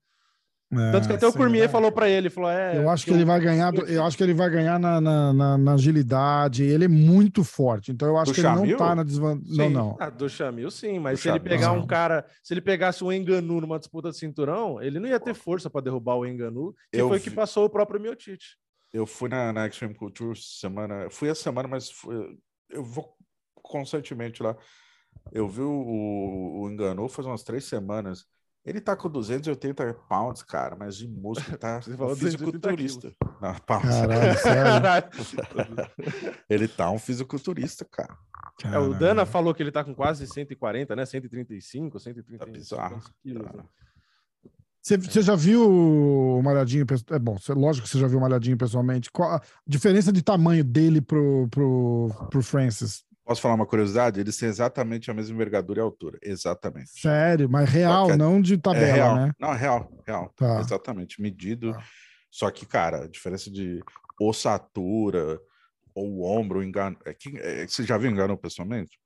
É, 0.72 0.90
Tanto 0.90 1.06
que 1.06 1.12
até 1.12 1.26
o 1.26 1.32
Cormier 1.32 1.68
falou 1.68 1.92
para 1.92 2.08
ele, 2.08 2.30
falou, 2.30 2.50
é, 2.50 2.78
eu 2.78 2.88
acho 2.88 3.04
que 3.04 3.10
ele 3.10 3.26
vai 3.26 3.38
ganhar, 3.38 3.74
eu 3.74 4.02
acho 4.04 4.16
que 4.16 4.22
ele 4.22 4.32
vai 4.32 4.48
ganhar 4.48 4.78
na, 4.78 5.00
na, 5.02 5.32
na, 5.32 5.58
na 5.58 5.74
agilidade. 5.74 6.64
Ele 6.64 6.86
é 6.86 6.88
muito 6.88 7.44
forte, 7.44 7.92
então 7.92 8.08
eu 8.08 8.16
acho 8.16 8.32
do 8.32 8.34
que 8.34 8.40
Chamil? 8.40 8.62
ele 8.62 8.72
não 8.72 8.78
tá 8.78 8.94
na 8.94 9.02
desvantagem. 9.02 9.56
Não, 9.56 9.68
não. 9.68 9.96
Ah, 10.00 10.08
do 10.08 10.28
Chamil, 10.30 10.70
sim, 10.70 10.98
mas 10.98 11.14
do 11.14 11.16
se 11.18 11.24
Chamil. 11.24 11.42
ele 11.42 11.48
pegar 11.48 11.72
um 11.72 11.86
cara, 11.86 12.24
se 12.42 12.54
ele 12.54 12.62
pegasse 12.62 13.04
o 13.04 13.12
Enganu 13.12 13.60
numa 13.60 13.78
disputa 13.78 14.10
de 14.10 14.16
cinturão, 14.16 14.80
ele 14.80 14.98
não 14.98 15.08
ia 15.08 15.20
ter 15.20 15.34
força 15.34 15.68
para 15.68 15.82
derrubar 15.82 16.16
o 16.16 16.26
Enganu, 16.26 16.74
que 16.90 16.98
eu 16.98 17.08
foi 17.08 17.18
vi... 17.18 17.24
que 17.24 17.30
passou 17.30 17.66
o 17.66 17.70
próprio 17.70 18.00
Miotite. 18.00 18.56
Eu 18.92 19.04
fui 19.06 19.28
na, 19.28 19.52
na 19.52 19.66
Extreme 19.66 19.94
Culture 19.94 20.38
semana, 20.38 21.08
fui 21.10 21.28
a 21.28 21.34
semana, 21.34 21.68
mas 21.68 21.90
fui, 21.90 22.14
eu 22.70 22.82
vou 22.82 23.14
constantemente 23.56 24.42
lá. 24.42 24.56
Eu 25.30 25.46
vi 25.48 25.60
o, 25.60 26.62
o 26.62 26.70
Enganu 26.70 27.08
faz 27.08 27.26
umas 27.26 27.42
três 27.42 27.64
semanas. 27.64 28.24
Ele 28.64 28.80
tá 28.80 28.94
com 28.94 29.08
280 29.08 29.92
pounds, 30.08 30.42
cara, 30.42 30.76
mas 30.76 30.96
de 30.96 31.08
músculo 31.08 31.58
tá 31.58 31.80
um 32.00 32.16
fisiculturista. 32.16 33.12
Não, 33.40 33.54
pounds. 33.66 34.42
Caralho, 34.42 35.06
ele 36.48 36.68
tá 36.68 36.90
um 36.90 36.98
fisiculturista, 36.98 37.84
cara. 37.84 38.16
É, 38.64 38.78
o 38.78 38.94
Dana 38.94 39.26
falou 39.26 39.52
que 39.52 39.62
ele 39.62 39.72
tá 39.72 39.82
com 39.82 39.94
quase 39.94 40.26
140, 40.26 40.94
né? 40.94 41.04
135, 41.04 41.98
135 41.98 42.38
tá 42.38 42.50
bizarro, 42.50 43.00
quilos. 43.20 43.52
Né? 43.52 43.64
Você, 44.80 44.96
você, 44.96 45.22
já 45.22 45.34
viu 45.34 45.68
o 45.68 46.42
Malhadinho? 46.42 46.84
É 47.10 47.18
bom, 47.18 47.38
você, 47.38 47.52
lógico 47.52 47.86
que 47.86 47.92
você 47.92 48.00
já 48.00 48.06
viu 48.06 48.18
o 48.18 48.20
Malhadinho 48.20 48.56
pessoalmente. 48.56 49.10
Qual 49.10 49.30
a 49.30 49.42
diferença 49.66 50.12
de 50.12 50.22
tamanho 50.22 50.62
dele 50.62 51.00
pro, 51.00 51.48
pro, 51.48 52.10
pro 52.30 52.42
Francis? 52.42 53.04
Posso 53.24 53.40
falar 53.40 53.54
uma 53.54 53.66
curiosidade? 53.66 54.18
Eles 54.18 54.36
têm 54.36 54.48
exatamente 54.48 55.10
a 55.10 55.14
mesma 55.14 55.34
envergadura 55.34 55.80
e 55.80 55.82
altura. 55.82 56.18
Exatamente. 56.20 56.90
Sério, 56.90 57.48
mas 57.48 57.68
real, 57.68 58.08
que, 58.08 58.16
não 58.16 58.40
de 58.40 58.58
tabela, 58.58 58.86
é 58.86 58.92
real. 58.92 59.16
né? 59.16 59.32
Não, 59.38 59.52
real, 59.52 59.92
real. 60.06 60.32
Tá. 60.36 60.60
Exatamente, 60.60 61.22
medido. 61.22 61.72
Tá. 61.72 61.84
Só 62.30 62.50
que, 62.50 62.66
cara, 62.66 63.04
a 63.04 63.08
diferença 63.08 63.50
de 63.50 63.80
ossatura 64.20 65.40
ou 65.94 66.24
ombro, 66.24 66.62
engano. 66.62 66.96
É 67.04 67.14
que, 67.14 67.36
é, 67.38 67.66
você 67.66 67.84
já 67.84 67.96
viu 67.98 68.10
engano 68.10 68.36
pessoalmente? 68.36 68.98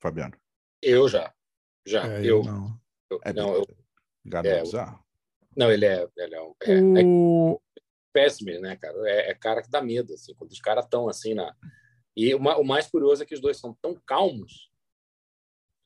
Fabiano? 0.00 0.34
Eu 0.80 1.08
já. 1.08 1.32
Já. 1.86 2.06
É, 2.06 2.24
eu, 2.24 2.42
não. 2.44 2.80
Eu, 3.10 3.20
é, 3.24 3.32
não, 3.32 3.54
eu, 3.54 3.66
engano 4.24 4.48
é, 4.48 4.62
bizarro. 4.62 5.04
Não, 5.56 5.70
ele 5.70 5.84
é. 5.84 6.06
Ele 6.16 6.34
é, 6.34 6.38
é, 6.38 6.78
é 6.78 7.04
o... 7.04 7.60
espécime, 8.06 8.58
né, 8.60 8.76
cara? 8.76 8.96
É, 9.06 9.30
é, 9.30 9.34
cara 9.34 9.62
que 9.62 9.70
dá 9.70 9.82
medo, 9.82 10.14
assim, 10.14 10.34
quando 10.34 10.52
os 10.52 10.60
caras 10.60 10.84
estão 10.84 11.08
assim 11.08 11.34
na. 11.34 11.54
E 12.18 12.34
o, 12.34 12.38
o 12.38 12.64
mais 12.64 12.88
curioso 12.88 13.22
é 13.22 13.26
que 13.26 13.34
os 13.34 13.40
dois 13.40 13.58
são 13.58 13.78
tão 13.80 13.94
calmos 14.04 14.72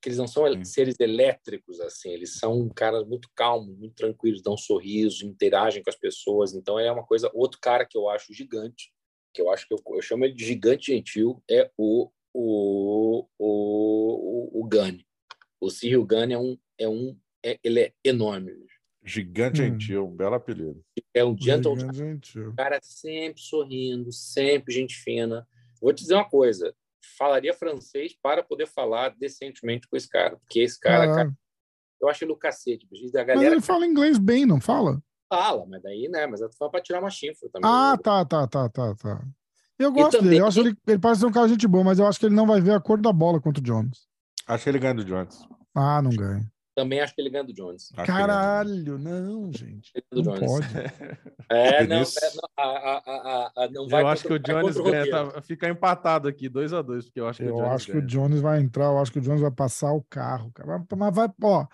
que 0.01 0.09
eles 0.09 0.19
não 0.19 0.27
são 0.27 0.51
Sim. 0.51 0.65
seres 0.65 0.99
elétricos 0.99 1.79
assim, 1.79 2.09
eles 2.09 2.35
são 2.39 2.69
caras 2.71 3.07
muito 3.07 3.29
calmos, 3.37 3.79
muito 3.79 3.95
tranquilos, 3.95 4.43
dão 4.43 4.55
um 4.55 4.59
sorriso, 4.59 5.27
interagem 5.27 5.83
com 5.83 5.91
as 5.91 5.97
pessoas. 5.97 6.55
Então 6.55 6.81
é 6.81 6.91
uma 6.91 7.05
coisa. 7.05 7.31
Outro 7.35 7.61
cara 7.61 7.85
que 7.85 7.97
eu 7.97 8.09
acho 8.09 8.33
gigante, 8.33 8.91
que 9.33 9.43
eu 9.43 9.51
acho 9.51 9.69
que 9.69 9.75
eu, 9.75 9.79
eu 9.95 10.01
chamo 10.01 10.25
ele 10.25 10.33
de 10.33 10.45
gigante 10.45 10.91
gentil, 10.91 11.43
é 11.49 11.71
o 11.77 12.11
o 12.35 13.29
o, 13.39 14.59
o, 14.59 14.63
o 14.63 14.65
Gani. 14.67 15.07
O 15.61 15.71
Cyril 15.71 16.05
Gani 16.07 16.33
é 16.33 16.39
um 16.39 16.59
é 16.79 16.89
um 16.89 17.17
é, 17.45 17.61
ele 17.63 17.81
é 17.81 17.93
enorme. 18.03 18.53
Gigante 19.05 19.61
hum. 19.61 19.67
gentil, 19.67 20.07
um 20.07 20.17
belo 20.17 20.35
apelido. 20.35 20.83
É 21.13 21.23
um 21.23 21.37
gentleman. 21.39 21.93
Cara 22.57 22.81
sempre 22.83 23.43
sorrindo, 23.43 24.11
sempre 24.11 24.73
gente 24.73 24.97
fina. 24.97 25.47
Vou 25.83 25.93
te 25.93 26.03
dizer 26.03 26.15
uma 26.15 26.29
coisa, 26.29 26.73
falaria 27.19 27.53
francês 27.53 28.17
para 28.23 28.43
poder 28.43 28.67
falar 28.67 29.15
decentemente 29.19 29.89
com 29.89 29.97
esse 29.97 30.09
cara. 30.09 30.37
Porque 30.37 30.61
esse 30.61 30.79
cara, 30.79 31.11
ah. 31.11 31.17
cara 31.17 31.33
eu 32.01 32.09
acho 32.09 32.25
ele 32.25 32.33
o 32.33 32.37
cacete. 32.37 32.87
A 33.15 33.25
galera... 33.25 33.37
Mas 33.37 33.53
ele 33.53 33.61
fala 33.61 33.87
inglês 33.87 34.19
bem, 34.19 34.47
não 34.47 34.61
fala? 34.61 35.03
Fala, 35.29 35.65
mas 35.67 35.83
daí, 35.83 36.09
né? 36.09 36.27
Mas 36.27 36.43
é 36.43 36.49
só 36.51 36.69
para 36.69 36.83
tirar 36.83 37.01
uma 37.01 37.11
chifra 37.11 37.49
também. 37.53 37.71
Ah, 37.71 37.97
tá, 37.97 38.25
tá, 38.25 38.47
tá, 38.47 38.69
tá, 38.69 38.95
tá. 38.95 39.25
Eu 39.79 39.91
gosto 39.93 40.19
também... 40.19 40.31
dele. 40.31 40.43
Eu 40.43 40.47
acho 40.47 40.61
ele, 40.61 40.77
ele 40.87 40.99
parece 40.99 41.21
ser 41.21 41.27
um 41.27 41.33
cara 41.33 41.47
de 41.47 41.55
gente 41.55 41.67
boa, 41.67 41.85
mas 41.85 41.99
eu 41.99 42.07
acho 42.07 42.19
que 42.19 42.27
ele 42.27 42.35
não 42.35 42.47
vai 42.47 42.61
ver 42.61 42.73
a 42.73 42.81
cor 42.81 43.01
da 43.01 43.13
bola 43.13 43.41
contra 43.41 43.61
o 43.61 43.65
Jones. 43.65 44.07
Acho 44.47 44.65
que 44.65 44.71
ele 44.71 44.79
ganha 44.79 44.95
do 44.95 45.05
Jones. 45.05 45.47
Ah, 45.75 46.03
não 46.03 46.11
ganha. 46.11 46.52
Também 46.75 47.01
acho 47.01 47.15
que 47.15 47.21
ele 47.21 47.29
ganha 47.29 47.45
do 47.45 47.53
Jones. 47.53 47.93
Caralho, 48.07 48.99
não, 48.99 49.53
gente. 49.53 49.93
Não 50.11 50.23
Jones. 50.23 50.41
pode. 50.41 50.67
É, 51.51 51.87
não, 51.87 51.97
é, 51.97 52.01
não, 52.01 52.49
a, 52.57 52.65
a, 52.65 53.65
a, 53.65 53.69
não 53.69 53.87
vai 53.87 54.03
Eu 54.03 54.09
acho 54.09 54.25
que 54.25 54.33
o 54.33 54.39
Jones 54.39 54.77
ganha, 54.79 55.11
tá, 55.11 55.43
fica 55.43 55.69
empatado 55.69 56.27
aqui, 56.27 56.49
2 56.49 56.73
a 56.73 56.81
2 56.81 57.05
porque 57.05 57.21
eu 57.21 57.29
acho 57.29 57.43
que 57.43 57.49
eu 57.49 57.55
o 57.55 57.59
Jones 57.59 57.73
acho 57.75 57.87
ganha. 57.89 57.99
que 57.99 58.05
o 58.05 58.09
Jones 58.09 58.41
vai 58.41 58.61
entrar, 58.61 58.87
eu 58.87 58.99
acho 58.99 59.13
que 59.13 59.19
o 59.19 59.23
Jones 59.23 59.43
vai 59.43 59.51
passar 59.51 59.93
o 59.93 60.03
carro, 60.03 60.51
cara. 60.53 60.83
Mas 60.97 61.15
vai, 61.15 61.29
ó, 61.43 61.67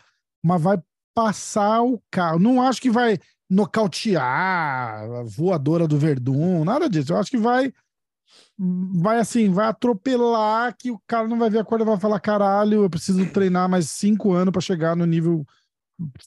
mas 0.42 0.62
vai 0.62 0.82
passar 1.14 1.82
o 1.82 2.02
carro. 2.10 2.40
Não 2.40 2.60
acho 2.60 2.80
que 2.80 2.90
vai 2.90 3.18
nocautear 3.48 4.22
a 4.22 5.22
voadora 5.22 5.86
do 5.86 5.96
Verdun, 5.96 6.64
nada 6.64 6.88
disso. 6.88 7.12
Eu 7.12 7.18
acho 7.18 7.30
que 7.30 7.38
vai 7.38 7.72
vai 8.58 9.18
assim, 9.18 9.50
vai 9.50 9.66
atropelar 9.66 10.76
que 10.76 10.90
o 10.90 11.00
cara 11.06 11.28
não 11.28 11.38
vai 11.38 11.50
ver 11.50 11.58
a 11.58 11.64
corda 11.64 11.84
vai 11.84 11.98
falar 11.98 12.20
caralho, 12.20 12.82
eu 12.82 12.90
preciso 12.90 13.30
treinar 13.32 13.68
mais 13.68 13.90
cinco 13.90 14.32
anos 14.32 14.52
para 14.52 14.60
chegar 14.60 14.96
no 14.96 15.06
nível 15.06 15.46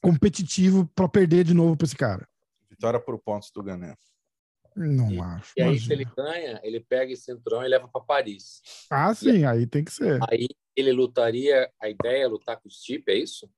competitivo 0.02 0.86
para 0.96 1.08
perder 1.08 1.44
de 1.44 1.54
novo 1.54 1.78
para 1.78 1.86
esse 1.86 1.96
cara. 1.96 2.28
Vitória 2.70 3.00
por 3.00 3.18
pontos 3.20 3.52
do 3.52 3.64
Gané. 3.64 3.96
Não 4.76 5.12
e, 5.12 5.20
acho. 5.20 5.54
E 5.58 5.62
aí, 5.62 5.68
imagina. 5.70 5.86
se 5.86 5.94
ele 5.94 6.06
ganha, 6.16 6.60
ele 6.64 6.80
pega 6.80 7.12
esse 7.12 7.24
cinturão 7.24 7.64
e 7.64 7.68
leva 7.68 7.88
para 7.88 8.02
Paris. 8.02 8.62
Ah, 8.90 9.14
sim, 9.14 9.40
e 9.40 9.46
aí 9.46 9.68
tem 9.68 9.84
que 9.84 9.92
ser. 9.92 10.20
Aí 10.30 10.48
ele 10.76 10.92
lutaria, 10.92 11.70
a 11.80 11.90
ideia 11.90 12.24
é 12.24 12.28
lutar 12.28 12.58
com 12.58 12.70
o 12.70 12.72
Stipe, 12.72 13.12
é 13.12 13.16
isso? 13.16 13.50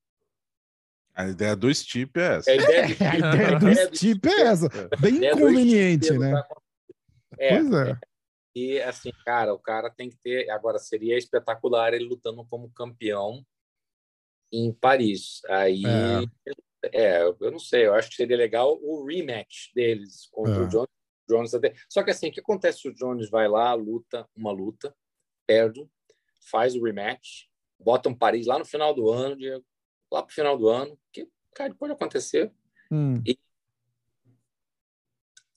A 1.16 1.28
ideia 1.28 1.56
do 1.56 1.74
Stipe 1.74 2.20
é 2.20 2.38
essa. 2.38 2.52
A 2.52 2.56
ideia 2.56 2.88
do, 2.88 3.04
a 3.06 3.18
ideia 3.18 3.60
do 3.60 3.96
Stipe 3.96 4.30
é 4.30 4.42
essa. 4.42 4.70
Bem 5.00 5.24
inconveniente, 5.24 6.12
né? 6.18 6.44
É, 7.38 7.58
pois 7.58 7.74
é. 7.74 8.00
E 8.56 8.80
assim, 8.82 9.12
cara, 9.26 9.54
o 9.54 9.60
cara 9.60 9.90
tem 9.90 10.10
que 10.10 10.18
ter. 10.18 10.50
Agora, 10.50 10.78
seria 10.78 11.18
espetacular 11.18 11.94
ele 11.94 12.06
lutando 12.06 12.46
como 12.46 12.72
campeão 12.72 13.44
em 14.52 14.72
Paris. 14.72 15.42
Aí, 15.50 15.84
é. 16.84 16.92
é 16.92 17.24
eu 17.24 17.52
não 17.52 17.60
sei, 17.60 17.88
eu 17.88 17.94
acho 17.96 18.10
que 18.10 18.16
seria 18.16 18.38
legal 18.38 18.80
o 18.82 19.06
rematch 19.06 19.74
deles 19.74 20.28
contra 20.32 20.56
é. 20.56 20.60
o 20.60 20.68
Jones. 20.68 20.90
Jones 21.28 21.54
até... 21.54 21.74
Só 21.90 22.04
que 22.04 22.12
assim, 22.12 22.28
o 22.28 22.32
que 22.32 22.42
acontece 22.42 22.80
se 22.82 22.90
o 22.90 22.94
Jones 22.94 23.30
vai 23.30 23.48
lá, 23.48 23.74
luta 23.74 24.28
uma 24.36 24.52
luta, 24.52 24.94
perde, 25.48 25.90
faz 26.52 26.76
o 26.76 26.84
rematch, 26.84 27.48
bota 27.80 28.10
um 28.10 28.16
Paris 28.16 28.46
lá 28.46 28.60
no 28.60 28.66
final 28.66 28.94
do 28.94 29.10
ano, 29.10 29.38
lá 30.12 30.22
pro 30.22 30.36
final 30.36 30.58
do 30.58 30.68
ano, 30.68 31.00
que, 31.12 31.28
cara, 31.56 31.74
pode 31.74 31.94
acontecer. 31.94 32.52
Hum. 32.92 33.24
E 33.26 33.38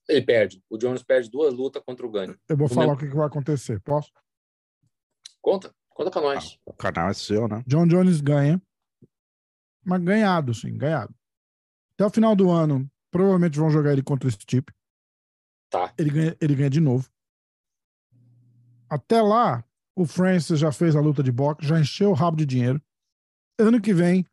ele 0.08 0.22
perde. 0.22 0.62
O 0.70 0.78
Jones 0.78 1.02
perde 1.02 1.30
duas 1.30 1.52
lutas 1.52 1.82
contra 1.84 2.06
o 2.06 2.10
Gane. 2.10 2.36
Eu 2.48 2.56
vou 2.56 2.66
o 2.66 2.68
falar 2.68 2.94
mesmo... 2.94 3.08
o 3.08 3.10
que, 3.10 3.16
vai 3.16 3.26
acontecer. 3.26 3.80
Posso? 3.80 4.10
Conta. 5.40 5.74
Conta 5.90 6.10
pra 6.10 6.20
nós. 6.20 6.58
Ah, 6.58 6.70
o 6.70 6.72
canal 6.72 7.08
é 7.08 7.14
seu, 7.14 7.48
né? 7.48 7.62
John 7.66 7.86
Jones 7.86 8.20
ganha. 8.20 8.62
Mas 9.84 10.02
ganhado, 10.02 10.54
sim. 10.54 10.76
Ganhado. 10.76 11.14
Até 11.94 12.06
o 12.06 12.10
final 12.10 12.36
do 12.36 12.50
ano, 12.50 12.88
provavelmente 13.10 13.58
vão 13.58 13.70
jogar 13.70 13.92
ele 13.92 14.02
contra 14.02 14.28
esse 14.28 14.38
tipo. 14.38 14.72
Tá. 15.70 15.92
Ele 15.98 16.10
ganha, 16.10 16.36
ele 16.40 16.54
ganha 16.54 16.70
de 16.70 16.80
novo. 16.80 17.08
Até 18.88 19.20
lá, 19.20 19.64
o 19.96 20.06
Francis 20.06 20.60
já 20.60 20.70
fez 20.70 20.94
a 20.94 21.00
luta 21.00 21.22
de 21.22 21.32
boxe, 21.32 21.66
já 21.66 21.80
encheu 21.80 22.10
o 22.10 22.14
rabo 22.14 22.36
de 22.36 22.46
dinheiro. 22.46 22.80
Ano 23.58 23.80
que 23.80 23.94
vem, 23.94 24.24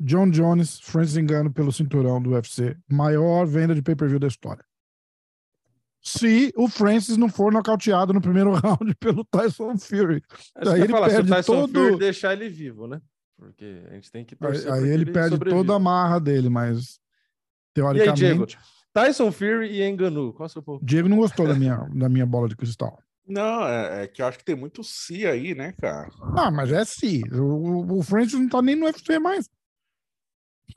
John 0.00 0.30
Jones, 0.30 0.78
Francis 0.80 1.16
Engano 1.16 1.52
pelo 1.52 1.72
cinturão 1.72 2.22
do 2.22 2.30
UFC. 2.30 2.78
Maior 2.88 3.44
venda 3.44 3.74
de 3.74 3.82
pay-per-view 3.82 4.20
da 4.20 4.28
história 4.28 4.67
se 6.08 6.52
o 6.56 6.68
Francis 6.68 7.16
não 7.16 7.28
for 7.28 7.52
nocauteado 7.52 8.12
no 8.12 8.20
primeiro 8.20 8.52
round 8.56 8.94
pelo 8.96 9.24
Tyson 9.24 9.76
Fury. 9.76 10.22
Daí 10.62 10.80
ele 10.80 10.88
falar, 10.88 11.08
perde 11.08 11.28
se 11.28 11.32
o 11.32 11.36
Tyson 11.36 11.54
todo... 11.54 11.72
Fury 11.72 11.98
deixar 11.98 12.32
ele 12.32 12.48
vivo, 12.48 12.86
né? 12.86 13.00
Porque 13.36 13.82
a 13.88 13.94
gente 13.94 14.10
tem 14.10 14.24
que 14.24 14.34
torcer 14.34 14.72
Aí, 14.72 14.80
aí 14.80 14.84
ele, 14.84 15.02
ele 15.02 15.12
perde 15.12 15.30
sobrevive. 15.30 15.60
toda 15.60 15.76
a 15.76 15.78
marra 15.78 16.18
dele, 16.18 16.48
mas 16.48 16.98
teoricamente... 17.74 18.22
E 18.22 18.26
aí, 18.26 18.34
Diego? 18.34 18.46
Tyson 18.92 19.30
Fury 19.30 19.70
e 19.70 19.82
Enganu, 19.82 20.32
qual 20.32 20.46
é 20.46 20.48
o 20.48 20.52
seu 20.52 20.62
ponto? 20.62 20.84
Diego 20.84 21.08
não 21.08 21.18
gostou 21.18 21.46
da 21.46 21.54
minha, 21.54 21.76
da 21.94 22.08
minha 22.08 22.26
bola 22.26 22.48
de 22.48 22.56
cristal. 22.56 22.98
Não, 23.26 23.68
é, 23.68 24.04
é, 24.04 24.06
que 24.08 24.22
eu 24.22 24.26
acho 24.26 24.38
que 24.38 24.44
tem 24.44 24.56
muito 24.56 24.82
si 24.82 25.26
aí, 25.26 25.54
né, 25.54 25.72
cara? 25.72 26.08
Ah, 26.34 26.50
mas 26.50 26.72
é 26.72 26.84
si. 26.84 27.22
O, 27.30 27.98
o 27.98 28.02
Francis 28.02 28.40
não 28.40 28.48
tá 28.48 28.62
nem 28.62 28.74
no 28.74 28.86
UFC 28.86 29.18
mais. 29.18 29.48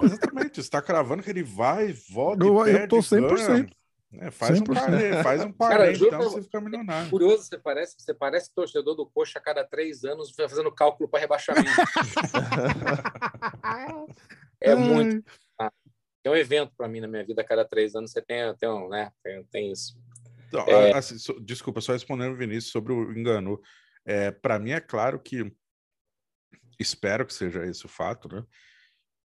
Exatamente, 0.01 0.61
você 0.61 0.69
tá 0.69 0.81
cravando 0.81 1.23
que 1.23 1.29
ele 1.29 1.43
vai, 1.43 1.93
volta 2.09 2.45
eu, 2.45 2.61
e 2.61 2.63
perde, 2.65 2.81
eu 2.83 2.87
tô 2.89 2.97
100%. 2.97 3.47
Ganha. 3.47 3.69
É, 4.13 4.29
faz, 4.29 4.59
um 4.59 4.65
parê, 4.65 5.23
faz 5.23 5.43
um 5.43 5.51
parê, 5.53 5.93
então 5.93 6.23
você 6.23 6.41
fica 6.41 6.59
milionário. 6.59 7.09
Curioso, 7.09 7.43
você 7.43 7.57
parece, 7.57 7.95
você 7.97 8.13
parece 8.13 8.53
torcedor 8.53 8.93
do 8.93 9.05
Coxa 9.05 9.39
a 9.39 9.41
cada 9.41 9.63
três 9.63 10.03
anos 10.03 10.33
fazendo 10.35 10.71
cálculo 10.71 11.07
para 11.07 11.21
rebaixamento. 11.21 11.69
é 14.59 14.75
muito. 14.75 15.25
É 16.23 16.29
um 16.29 16.35
evento 16.35 16.73
para 16.75 16.87
mim 16.87 16.99
na 16.99 17.07
minha 17.07 17.25
vida, 17.25 17.41
a 17.41 17.45
cada 17.45 17.65
três 17.65 17.95
anos 17.95 18.11
você 18.11 18.21
tem, 18.21 18.53
tem, 18.55 18.69
um, 18.69 18.89
né, 18.89 19.11
tem, 19.23 19.43
tem 19.45 19.71
isso. 19.71 19.97
Então, 20.47 20.65
é... 20.67 20.93
assim, 20.93 21.17
so, 21.17 21.39
desculpa, 21.39 21.79
só 21.79 21.93
respondendo 21.93 22.33
o 22.33 22.37
Vinícius 22.37 22.71
sobre 22.71 22.91
o 22.91 23.17
engano. 23.17 23.59
É, 24.05 24.29
para 24.29 24.59
mim 24.59 24.71
é 24.71 24.81
claro 24.81 25.19
que 25.19 25.51
espero 26.77 27.25
que 27.25 27.33
seja 27.33 27.65
esse 27.65 27.85
o 27.85 27.89
fato, 27.89 28.27
né? 28.27 28.43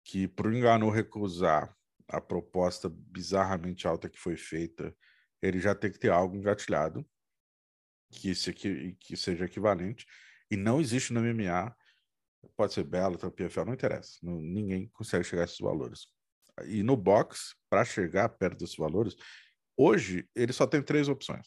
Que 0.04 0.26
para 0.26 0.48
o 0.48 0.52
engano 0.52 0.90
recusar 0.90 1.72
a 2.12 2.20
proposta 2.20 2.88
bizarramente 2.88 3.88
alta 3.88 4.08
que 4.08 4.18
foi 4.18 4.36
feita, 4.36 4.94
ele 5.40 5.58
já 5.58 5.74
tem 5.74 5.90
que 5.90 5.98
ter 5.98 6.10
algo 6.10 6.36
engatilhado 6.36 7.04
que, 8.12 8.34
se, 8.34 8.52
que, 8.52 8.94
que 9.00 9.16
seja 9.16 9.46
equivalente. 9.46 10.06
E 10.50 10.56
não 10.56 10.80
existe 10.80 11.12
no 11.12 11.20
MMA, 11.20 11.74
pode 12.54 12.74
ser 12.74 12.84
Bela, 12.84 13.16
PFL, 13.16 13.64
não 13.64 13.72
interessa. 13.72 14.18
Não, 14.22 14.38
ninguém 14.38 14.88
consegue 14.92 15.24
chegar 15.24 15.42
a 15.42 15.44
esses 15.46 15.58
valores. 15.58 16.06
E 16.66 16.82
no 16.82 16.96
box, 16.96 17.56
para 17.70 17.84
chegar 17.84 18.28
perto 18.28 18.58
desses 18.58 18.76
valores, 18.76 19.16
hoje 19.74 20.28
ele 20.36 20.52
só 20.52 20.66
tem 20.66 20.82
três 20.82 21.08
opções. 21.08 21.46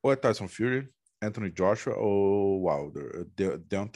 Ou 0.00 0.12
é 0.12 0.16
Tyson 0.16 0.46
Fury, 0.46 0.88
Anthony 1.20 1.50
Joshua 1.50 1.96
ou 1.96 2.68
Wilder, 2.68 3.26
De 3.34 3.44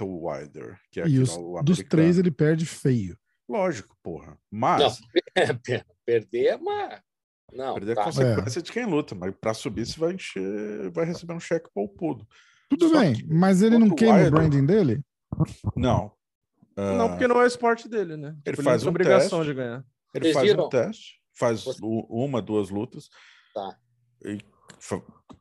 Wilder, 0.03 0.81
que 0.91 1.01
é 1.01 1.09
e 1.09 1.21
os, 1.21 1.31
dos 1.65 1.79
três 1.79 2.19
ele 2.19 2.33
perde 2.33 2.67
feio. 2.67 3.17
Lógico, 3.49 3.97
porra. 4.03 4.39
Mas. 4.51 5.01
Não, 5.01 5.09
perder 6.05 6.47
é 6.47 6.57
uma. 6.57 7.03
Não, 7.53 7.75
perder 7.75 7.93
é 7.93 7.95
tá. 7.95 8.01
é 8.01 8.05
consequência 8.05 8.59
é. 8.59 8.63
de 8.63 8.73
quem 8.73 8.87
luta, 8.87 9.15
mas 9.15 9.35
para 9.41 9.55
subir 9.55 9.87
você 9.87 9.99
vai 9.99 10.15
encher, 10.15 10.91
vai 10.91 11.05
receber 11.05 11.35
um 11.35 11.41
cheque 11.41 11.69
poupudo. 11.73 12.27
Tudo 12.69 12.89
Só 12.89 13.01
bem, 13.01 13.25
mas 13.29 13.63
ele 13.63 13.79
não 13.79 13.91
queima 13.95 14.27
o 14.27 14.31
branding 14.31 14.67
dele? 14.67 15.01
Não. 15.77 16.13
Uh... 16.77 16.97
Não, 16.99 17.09
porque 17.11 17.29
não 17.29 17.41
é 17.41 17.45
o 17.45 17.47
esporte 17.47 17.89
dele, 17.89 18.17
né? 18.17 18.37
Ele 18.45 18.57
tipo, 18.57 18.63
faz 18.63 18.83
ele 18.83 18.89
um 18.89 18.91
obrigação 18.91 19.39
teste, 19.39 19.53
de 19.53 19.55
ganhar. 19.55 19.85
Ele 20.15 20.25
Vocês 20.25 20.35
faz 20.35 20.49
viram? 20.49 20.67
um 20.67 20.69
teste, 20.69 21.21
faz 21.39 21.65
Você... 21.65 21.79
uma, 21.83 22.43
duas 22.43 22.71
lutas. 22.71 23.09
Tá. 23.55 23.79
E 24.25 24.39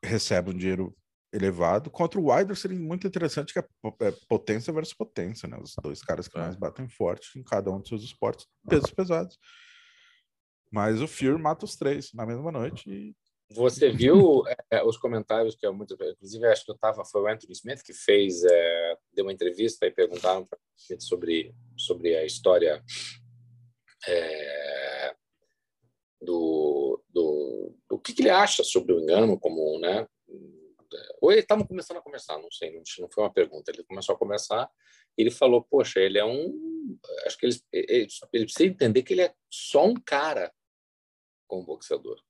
recebe 0.04 0.52
um 0.52 0.58
dinheiro 0.58 0.96
elevado. 1.34 1.90
Contra 1.90 2.20
o 2.20 2.32
Wilder 2.32 2.56
seria 2.56 2.80
muito 2.80 3.06
interessante 3.06 3.52
que 3.52 3.60
é, 3.60 3.66
é 4.02 4.14
potência 4.30 4.72
versus 4.72 4.94
potência, 4.94 5.48
né? 5.48 5.58
Os 5.62 5.76
dois 5.82 6.02
caras 6.02 6.28
que 6.28 6.38
é. 6.38 6.42
mais 6.42 6.56
batem 6.56 6.88
forte 6.88 7.38
em 7.38 7.44
cada 7.44 7.72
um 7.72 7.80
dos 7.80 7.90
seus 7.90 8.04
esportes, 8.04 8.48
pesos 8.68 8.92
pesados. 8.92 9.38
Mas 10.76 11.02
o 11.02 11.08
Fury 11.08 11.42
mata 11.42 11.64
os 11.64 11.78
três 11.78 12.12
na 12.14 12.26
mesma 12.26 12.52
noite 12.52 12.90
e... 12.90 13.16
Você 13.52 13.90
viu 13.90 14.44
é, 14.70 14.84
os 14.84 14.98
comentários 14.98 15.56
que 15.56 15.66
é 15.66 15.72
muito, 15.72 15.94
inclusive 15.94 16.46
acho 16.48 16.66
que 16.66 16.72
eu 16.72 16.78
tava 16.78 17.06
foi 17.06 17.22
o 17.22 17.28
Anthony 17.28 17.54
Smith 17.54 17.82
que 17.82 17.94
fez 17.94 18.44
é, 18.44 18.98
deu 19.14 19.24
uma 19.24 19.32
entrevista 19.32 19.86
e 19.86 19.92
perguntaram 19.92 20.46
para 20.46 20.60
sobre 21.00 21.56
sobre 21.78 22.18
a 22.18 22.26
história 22.26 22.84
é, 24.06 25.16
do, 26.22 27.02
do, 27.10 27.74
do 27.90 27.98
que, 27.98 28.14
que 28.14 28.24
ele 28.24 28.30
acha 28.30 28.62
sobre 28.62 28.92
o 28.92 29.00
engano 29.00 29.40
como, 29.40 29.80
né? 29.80 30.06
Ou 31.22 31.32
ele 31.32 31.40
estava 31.40 31.66
começando 31.66 31.98
a 31.98 32.02
conversar, 32.02 32.38
não 32.38 32.52
sei, 32.52 32.82
não 33.00 33.10
foi 33.10 33.24
uma 33.24 33.34
pergunta. 33.34 33.72
Ele 33.72 33.84
começou 33.84 34.14
a 34.14 34.18
conversar 34.18 34.70
e 35.18 35.22
ele 35.22 35.32
falou: 35.32 35.64
Poxa, 35.64 36.02
ele 36.02 36.18
é 36.18 36.26
um. 36.26 37.00
Acho 37.26 37.38
que 37.38 37.46
ele, 37.46 37.60
ele, 37.72 38.08
ele 38.34 38.46
precisa 38.46 38.66
entender 38.66 39.04
que 39.04 39.14
ele 39.14 39.22
é 39.22 39.34
só 39.50 39.86
um 39.86 39.96
cara 39.96 40.52
como 41.48 41.66
boxeador. 41.66 42.22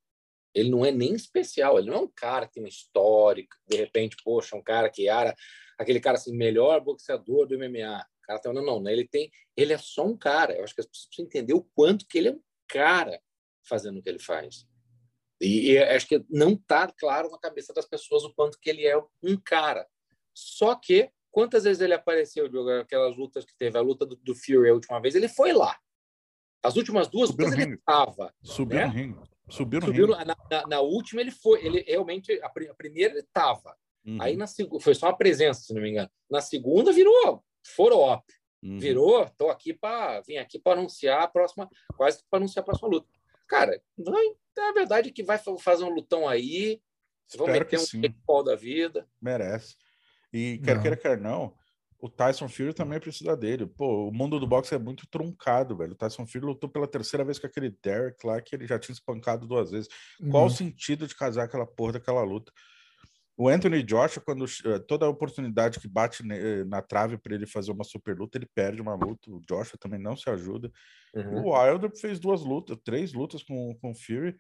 Ele 0.53 0.69
não 0.69 0.85
é 0.85 0.91
nem 0.91 1.13
especial, 1.13 1.77
ele 1.77 1.89
não 1.89 1.97
é 1.97 2.01
um 2.01 2.11
cara 2.15 2.47
que 2.47 2.53
tem 2.53 2.63
uma 2.63 2.69
história, 2.69 3.45
de 3.67 3.77
repente, 3.77 4.15
poxa, 4.23 4.55
um 4.55 4.63
cara 4.63 4.89
que 4.89 5.09
era 5.09 5.35
aquele 5.77 5.99
cara 5.99 6.17
assim, 6.17 6.35
melhor 6.35 6.79
boxeador 6.79 7.45
do 7.45 7.57
MMA. 7.57 8.05
O 8.23 8.25
cara 8.25 8.39
tá, 8.39 8.53
não, 8.53 8.63
não, 8.63 8.89
ele 8.89 9.07
tem, 9.07 9.29
ele 9.55 9.73
é 9.73 9.77
só 9.77 10.05
um 10.05 10.17
cara. 10.17 10.55
Eu 10.55 10.63
acho 10.63 10.73
que 10.73 10.81
as 10.81 10.87
pessoas 10.87 11.07
precisam 11.07 11.25
entender 11.25 11.53
o 11.53 11.67
quanto 11.75 12.07
que 12.07 12.17
ele 12.17 12.29
é 12.29 12.31
um 12.31 12.41
cara 12.67 13.21
fazendo 13.67 13.99
o 13.99 14.01
que 14.01 14.09
ele 14.09 14.19
faz. 14.19 14.65
E, 15.41 15.71
e 15.71 15.77
acho 15.77 16.07
que 16.07 16.23
não 16.29 16.53
está 16.53 16.91
claro 16.91 17.29
na 17.29 17.37
cabeça 17.37 17.73
das 17.73 17.85
pessoas 17.85 18.23
o 18.23 18.33
quanto 18.33 18.57
que 18.59 18.69
ele 18.69 18.85
é 18.85 18.97
um 19.21 19.37
cara. 19.37 19.85
Só 20.33 20.75
que 20.75 21.09
quantas 21.31 21.65
vezes 21.65 21.81
ele 21.81 21.93
apareceu, 21.93 22.47
Diogo, 22.47 22.69
aquelas 22.71 23.15
lutas 23.17 23.43
que 23.43 23.55
teve, 23.57 23.77
a 23.77 23.81
luta 23.81 24.05
do, 24.05 24.15
do 24.15 24.33
Fury 24.33 24.69
a 24.69 24.73
última 24.73 25.01
vez, 25.01 25.15
ele 25.15 25.27
foi 25.27 25.51
lá. 25.51 25.77
As 26.65 26.75
últimas 26.75 27.07
duas 27.07 27.29
Subiu 27.29 27.47
ele 27.53 27.75
estava. 27.75 28.33
Subiu 28.41 28.79
né? 28.79 28.85
no 28.87 28.91
ringue. 28.91 29.19
Subiu 29.49 29.79
no 29.79 29.85
Subiu 29.87 30.05
ringue. 30.07 30.25
Na, 30.25 30.35
na, 30.49 30.67
na, 30.67 30.81
última 30.81 31.21
ele 31.21 31.31
foi, 31.31 31.63
ele 31.65 31.81
realmente, 31.87 32.31
a, 32.41 32.47
a 32.47 32.73
primeira 32.75 33.13
ele 33.13 33.21
estava. 33.21 33.75
Uhum. 34.05 34.17
Aí 34.21 34.35
na 34.35 34.47
segunda, 34.47 34.83
foi 34.83 34.95
só 34.95 35.07
uma 35.07 35.17
presença, 35.17 35.61
se 35.61 35.73
não 35.73 35.81
me 35.81 35.91
engano. 35.91 36.09
Na 36.29 36.41
segunda 36.41 36.91
virou 36.91 37.43
foro 37.63 37.97
Uhum. 38.63 38.79
Virou, 38.79 39.29
tô 39.37 39.49
aqui 39.49 39.73
para 39.73 40.21
vim 40.21 40.37
aqui 40.37 40.57
para 40.57 40.79
anunciar 40.79 41.21
a 41.21 41.27
próxima, 41.27 41.69
quase 41.95 42.23
para 42.27 42.39
anunciar 42.39 42.63
a 42.63 42.65
próxima 42.65 42.89
luta. 42.89 43.07
Cara, 43.47 43.79
não, 43.95 44.17
é 44.17 44.73
verdade 44.73 45.11
que 45.11 45.21
vai 45.21 45.37
fazer 45.59 45.83
um 45.83 45.93
lutão 45.93 46.27
aí, 46.27 46.81
vão 47.37 47.45
meter 47.45 47.79
um 47.79 48.13
pau 48.25 48.43
da 48.43 48.55
vida. 48.55 49.07
Merece. 49.21 49.75
E 50.33 50.59
quer 50.63 50.75
não. 50.75 50.81
queira, 50.81 50.97
quer 50.97 51.21
não, 51.21 51.53
o 51.99 52.09
Tyson 52.09 52.47
Fury 52.47 52.73
também 52.73 52.99
precisa 52.99 53.35
dele. 53.35 53.65
Pô, 53.65 54.09
o 54.09 54.11
mundo 54.11 54.39
do 54.39 54.47
boxe 54.47 54.76
é 54.76 54.77
muito 54.77 55.07
truncado, 55.07 55.76
velho. 55.76 55.93
O 55.93 55.95
Tyson 55.95 56.26
Fury 56.26 56.45
lutou 56.45 56.69
pela 56.69 56.88
terceira 56.88 57.23
vez 57.23 57.39
com 57.39 57.47
aquele 57.47 57.76
Derek 57.81 58.26
lá, 58.26 58.41
que 58.41 58.55
ele 58.55 58.67
já 58.67 58.77
tinha 58.77 58.93
espancado 58.93 59.47
duas 59.47 59.72
vezes. 59.72 59.89
Uhum. 60.19 60.30
Qual 60.30 60.45
o 60.45 60.49
sentido 60.49 61.07
de 61.07 61.15
casar 61.15 61.45
aquela 61.45 61.65
porra 61.65 61.93
daquela 61.93 62.22
luta? 62.23 62.51
O 63.38 63.49
Anthony 63.49 63.84
Joshua, 63.84 64.23
quando 64.23 64.45
eh, 64.45 64.80
toda 64.80 65.05
a 65.05 65.09
oportunidade 65.09 65.80
que 65.80 65.89
bate 65.89 66.23
eh, 66.31 66.63
na 66.63 66.81
trave 66.81 67.17
para 67.17 67.35
ele 67.35 67.45
fazer 67.45 67.72
uma 67.72 67.84
super 67.84 68.17
luta, 68.17 68.38
ele 68.38 68.45
perde 68.45 68.81
uma 68.81 68.95
luta. 68.95 69.30
O 69.30 69.41
Joshua 69.41 69.77
também 69.77 69.99
não 69.99 70.15
se 70.15 70.30
ajuda. 70.30 70.72
Uhum. 71.13 71.47
O 71.47 71.53
Wilder 71.53 71.91
fez 71.97 72.17
duas 72.17 72.41
lutas, 72.41 72.77
três 72.84 73.11
lutas 73.13 73.43
com, 73.43 73.76
com 73.81 73.91
o 73.91 73.95
Fury. 73.95 74.38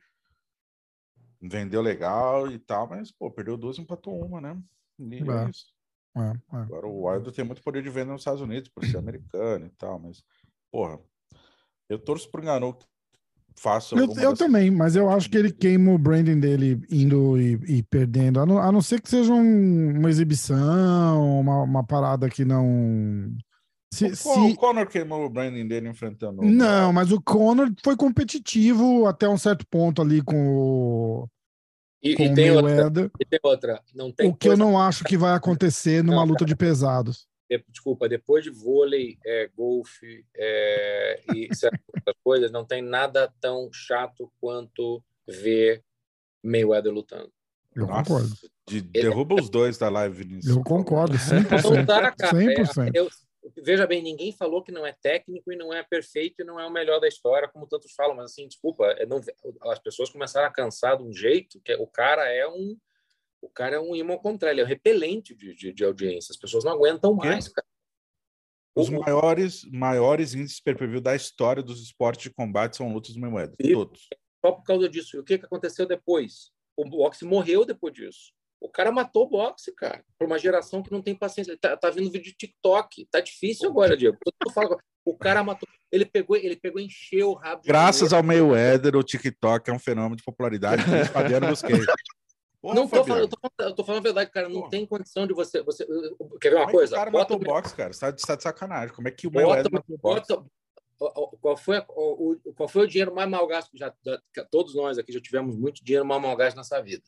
Vendeu 1.41 1.81
legal 1.81 2.49
e 2.49 2.57
tal, 2.57 2.87
mas, 2.87 3.11
pô, 3.11 3.29
perdeu 3.29 3.57
duas 3.57 3.77
e 3.77 3.81
empatou 3.81 4.23
uma, 4.25 4.39
né? 4.39 4.57
E 4.97 5.15
é, 5.15 5.45
é 5.45 5.49
isso. 5.49 5.74
É, 6.15 6.57
é. 6.57 6.61
Agora 6.61 6.87
o 6.87 7.07
Wilder 7.07 7.33
tem 7.33 7.45
muito 7.45 7.61
poder 7.61 7.83
de 7.83 7.89
venda 7.89 8.11
nos 8.11 8.21
Estados 8.21 8.41
Unidos, 8.41 8.69
por 8.69 8.85
ser 8.85 8.97
americano 8.97 9.65
e 9.65 9.69
tal, 9.71 9.99
mas, 9.99 10.23
porra, 10.71 10.99
eu 11.89 11.99
torço 11.99 12.29
pro 12.31 12.41
Ganu 12.41 12.77
faça. 13.57 13.95
Eu, 13.95 14.13
eu 14.17 14.35
também, 14.35 14.69
mas 14.69 14.95
eu 14.95 15.09
acho 15.09 15.29
que 15.29 15.37
ele 15.37 15.51
queima 15.51 15.91
o 15.91 15.97
branding 15.97 16.39
dele 16.39 16.81
indo 16.89 17.39
e, 17.39 17.53
e 17.67 17.83
perdendo, 17.83 18.39
a 18.39 18.45
não, 18.45 18.57
a 18.59 18.71
não, 18.71 18.81
ser 18.81 19.01
que 19.01 19.09
seja 19.09 19.33
um, 19.33 19.97
uma 19.97 20.09
exibição, 20.09 21.39
uma, 21.39 21.63
uma 21.63 21.83
parada 21.83 22.29
que 22.29 22.43
não. 22.43 23.33
Se, 23.93 24.07
o, 24.07 24.15
se... 24.15 24.27
o 24.27 24.55
Conor 24.55 24.87
queimou 24.87 25.25
o 25.25 25.29
branding 25.29 25.67
dele 25.67 25.87
enfrentando. 25.87 26.41
Não, 26.41 26.91
mas 26.91 27.11
o 27.11 27.21
Conor 27.21 27.71
foi 27.83 27.95
competitivo 27.95 29.05
até 29.05 29.27
um 29.29 29.37
certo 29.37 29.65
ponto 29.67 30.01
ali 30.01 30.21
com 30.21 30.35
o. 30.35 31.29
E, 32.05 32.15
com 32.15 32.23
e, 32.23 32.33
tem, 32.35 32.51
outra, 32.51 33.11
e 33.19 33.25
tem 33.25 33.39
outra. 33.41 33.81
Não 33.93 34.11
tem 34.11 34.29
o 34.29 34.35
que 34.35 34.47
eu 34.47 34.55
não 34.55 34.79
acho 34.79 35.03
que 35.03 35.17
vai 35.17 35.33
acontecer 35.33 36.03
numa 36.03 36.17
não, 36.17 36.25
luta 36.25 36.45
de 36.45 36.55
pesados 36.55 37.27
desculpa, 37.69 38.09
depois 38.09 38.43
de 38.43 38.49
vôlei, 38.49 39.17
é, 39.25 39.47
golfe 39.55 40.25
é, 40.35 41.21
e 41.33 41.47
certas 41.55 42.15
coisas, 42.23 42.51
não 42.51 42.65
tem 42.65 42.81
nada 42.81 43.31
tão 43.39 43.69
chato 43.71 44.31
quanto 44.39 45.03
ver 45.27 45.83
Mayweather 46.43 46.91
lutando. 46.91 47.31
Eu 47.75 47.87
Nossa, 47.87 48.03
concordo. 48.03 48.35
De, 48.67 48.81
derruba 48.81 49.35
os 49.35 49.49
dois 49.49 49.77
da 49.77 49.89
live, 49.89 50.23
Vinícius. 50.23 50.55
Eu 50.55 50.63
concordo, 50.63 51.17
100%. 51.17 51.75
Não 51.75 51.85
dá, 51.85 52.11
cara. 52.11 52.33
100%. 52.33 52.95
É, 52.95 52.99
eu, 52.99 53.09
veja 53.63 53.85
bem, 53.85 54.01
ninguém 54.01 54.31
falou 54.31 54.63
que 54.63 54.71
não 54.71 54.85
é 54.85 54.93
técnico 54.93 55.51
e 55.51 55.55
não 55.55 55.73
é 55.73 55.83
perfeito 55.83 56.41
e 56.41 56.45
não 56.45 56.59
é 56.59 56.65
o 56.65 56.71
melhor 56.71 56.99
da 56.99 57.07
história, 57.07 57.47
como 57.47 57.67
tantos 57.67 57.93
falam, 57.93 58.15
mas 58.15 58.31
assim, 58.31 58.47
desculpa, 58.47 58.85
é, 58.97 59.05
não, 59.05 59.21
as 59.63 59.79
pessoas 59.79 60.09
começaram 60.09 60.47
a 60.47 60.51
cansar 60.51 60.97
de 60.97 61.03
um 61.03 61.13
jeito 61.13 61.59
que 61.61 61.73
o 61.75 61.87
cara 61.87 62.27
é 62.29 62.47
um 62.47 62.77
o 63.41 63.49
cara 63.49 63.75
é 63.75 63.79
um 63.79 63.95
imã 63.95 64.17
contrário, 64.17 64.55
ele 64.55 64.61
é 64.61 64.63
um 64.63 64.67
repelente 64.67 65.35
de, 65.35 65.53
de, 65.53 65.71
de 65.71 65.83
audiência. 65.85 66.31
As 66.31 66.37
pessoas 66.37 66.63
não 66.63 66.71
aguentam 66.71 67.13
mais, 67.13 67.47
cara. 67.47 67.67
Os 68.75 68.89
maiores, 68.89 69.63
maiores 69.71 70.33
índices 70.33 70.59
per 70.59 70.75
view 70.75 70.99
da 70.99 71.15
história 71.15 71.61
dos 71.61 71.81
esportes 71.81 72.23
de 72.23 72.33
combate 72.33 72.75
são 72.75 72.91
lutas 72.91 73.13
de 73.13 73.19
moeda. 73.19 73.55
Todos. 73.55 74.09
Só 74.43 74.51
por 74.51 74.63
causa 74.63 74.89
disso. 74.89 75.15
E 75.15 75.19
o 75.19 75.23
que, 75.23 75.37
que 75.37 75.45
aconteceu 75.45 75.85
depois? 75.85 76.51
O 76.75 76.83
boxe 76.83 77.23
morreu 77.23 77.63
depois 77.65 77.93
disso. 77.93 78.33
O 78.65 78.69
cara 78.69 78.91
matou 78.91 79.25
o 79.25 79.29
boxe, 79.29 79.71
cara. 79.71 80.03
Por 80.17 80.25
uma 80.25 80.39
geração 80.39 80.81
que 80.81 80.91
não 80.91 80.99
tem 80.99 81.13
paciência. 81.13 81.55
Tá, 81.55 81.77
tá 81.77 81.91
vindo 81.91 82.11
vídeo 82.11 82.31
de 82.31 82.37
TikTok. 82.37 83.07
Tá 83.11 83.19
difícil 83.21 83.69
agora, 83.69 83.95
Diego. 83.95 84.17
o 85.05 85.15
cara 85.15 85.43
matou. 85.43 85.69
Ele 85.91 86.03
pegou, 86.03 86.35
ele 86.35 86.55
pegou, 86.55 86.81
encheu 86.81 87.29
o 87.29 87.33
rabo. 87.35 87.61
Graças 87.63 88.11
ao 88.11 88.23
Mayweather, 88.23 88.95
o 88.95 89.03
TikTok 89.03 89.69
é 89.69 89.73
um 89.73 89.77
fenômeno 89.77 90.15
de 90.15 90.23
popularidade 90.23 90.81
Fabiano 91.13 91.47
busquei. 91.47 91.75
Porra, 92.59 92.75
não 92.75 92.87
tô 92.87 93.03
falando, 93.03 93.21
eu 93.21 93.27
tô, 93.27 93.37
falando, 93.39 93.69
eu 93.69 93.75
tô 93.75 93.83
falando 93.83 93.99
a 93.99 94.03
verdade, 94.03 94.31
cara. 94.31 94.49
Não 94.49 94.61
Porra. 94.61 94.71
tem 94.71 94.85
condição 94.87 95.27
de 95.27 95.33
você, 95.35 95.61
você. 95.61 95.85
Quer 96.41 96.49
ver 96.49 96.55
uma 96.55 96.65
Como 96.65 96.77
coisa? 96.77 96.95
É 96.95 96.97
o 96.97 96.99
cara 96.99 97.11
bota 97.11 97.33
matou 97.35 97.37
o 97.37 97.53
boxe, 97.53 97.75
cara. 97.75 97.93
Você 97.93 97.99
tá, 97.99 98.09
de, 98.09 98.23
tá 98.23 98.35
de 98.35 98.41
sacanagem. 98.41 98.95
Como 98.95 99.07
é 99.07 99.11
que 99.11 99.27
o 99.27 99.31
Mayweather 99.31 99.71
matou 99.71 99.95
o 99.95 99.99
boxe? 99.99 100.35
Qual 101.39 101.55
foi, 101.55 101.77
o, 101.89 102.37
qual 102.55 102.67
foi 102.67 102.85
o 102.85 102.87
dinheiro 102.87 103.13
mais 103.13 103.29
mal 103.29 103.45
gasto? 103.45 103.69
Já, 103.77 103.93
todos 104.49 104.73
nós 104.73 104.97
aqui 104.97 105.11
já 105.11 105.21
tivemos 105.21 105.55
muito 105.55 105.83
dinheiro 105.83 106.05
mal, 106.05 106.19
mal 106.19 106.35
gasto 106.35 106.57
nessa 106.57 106.81
vida. 106.81 107.03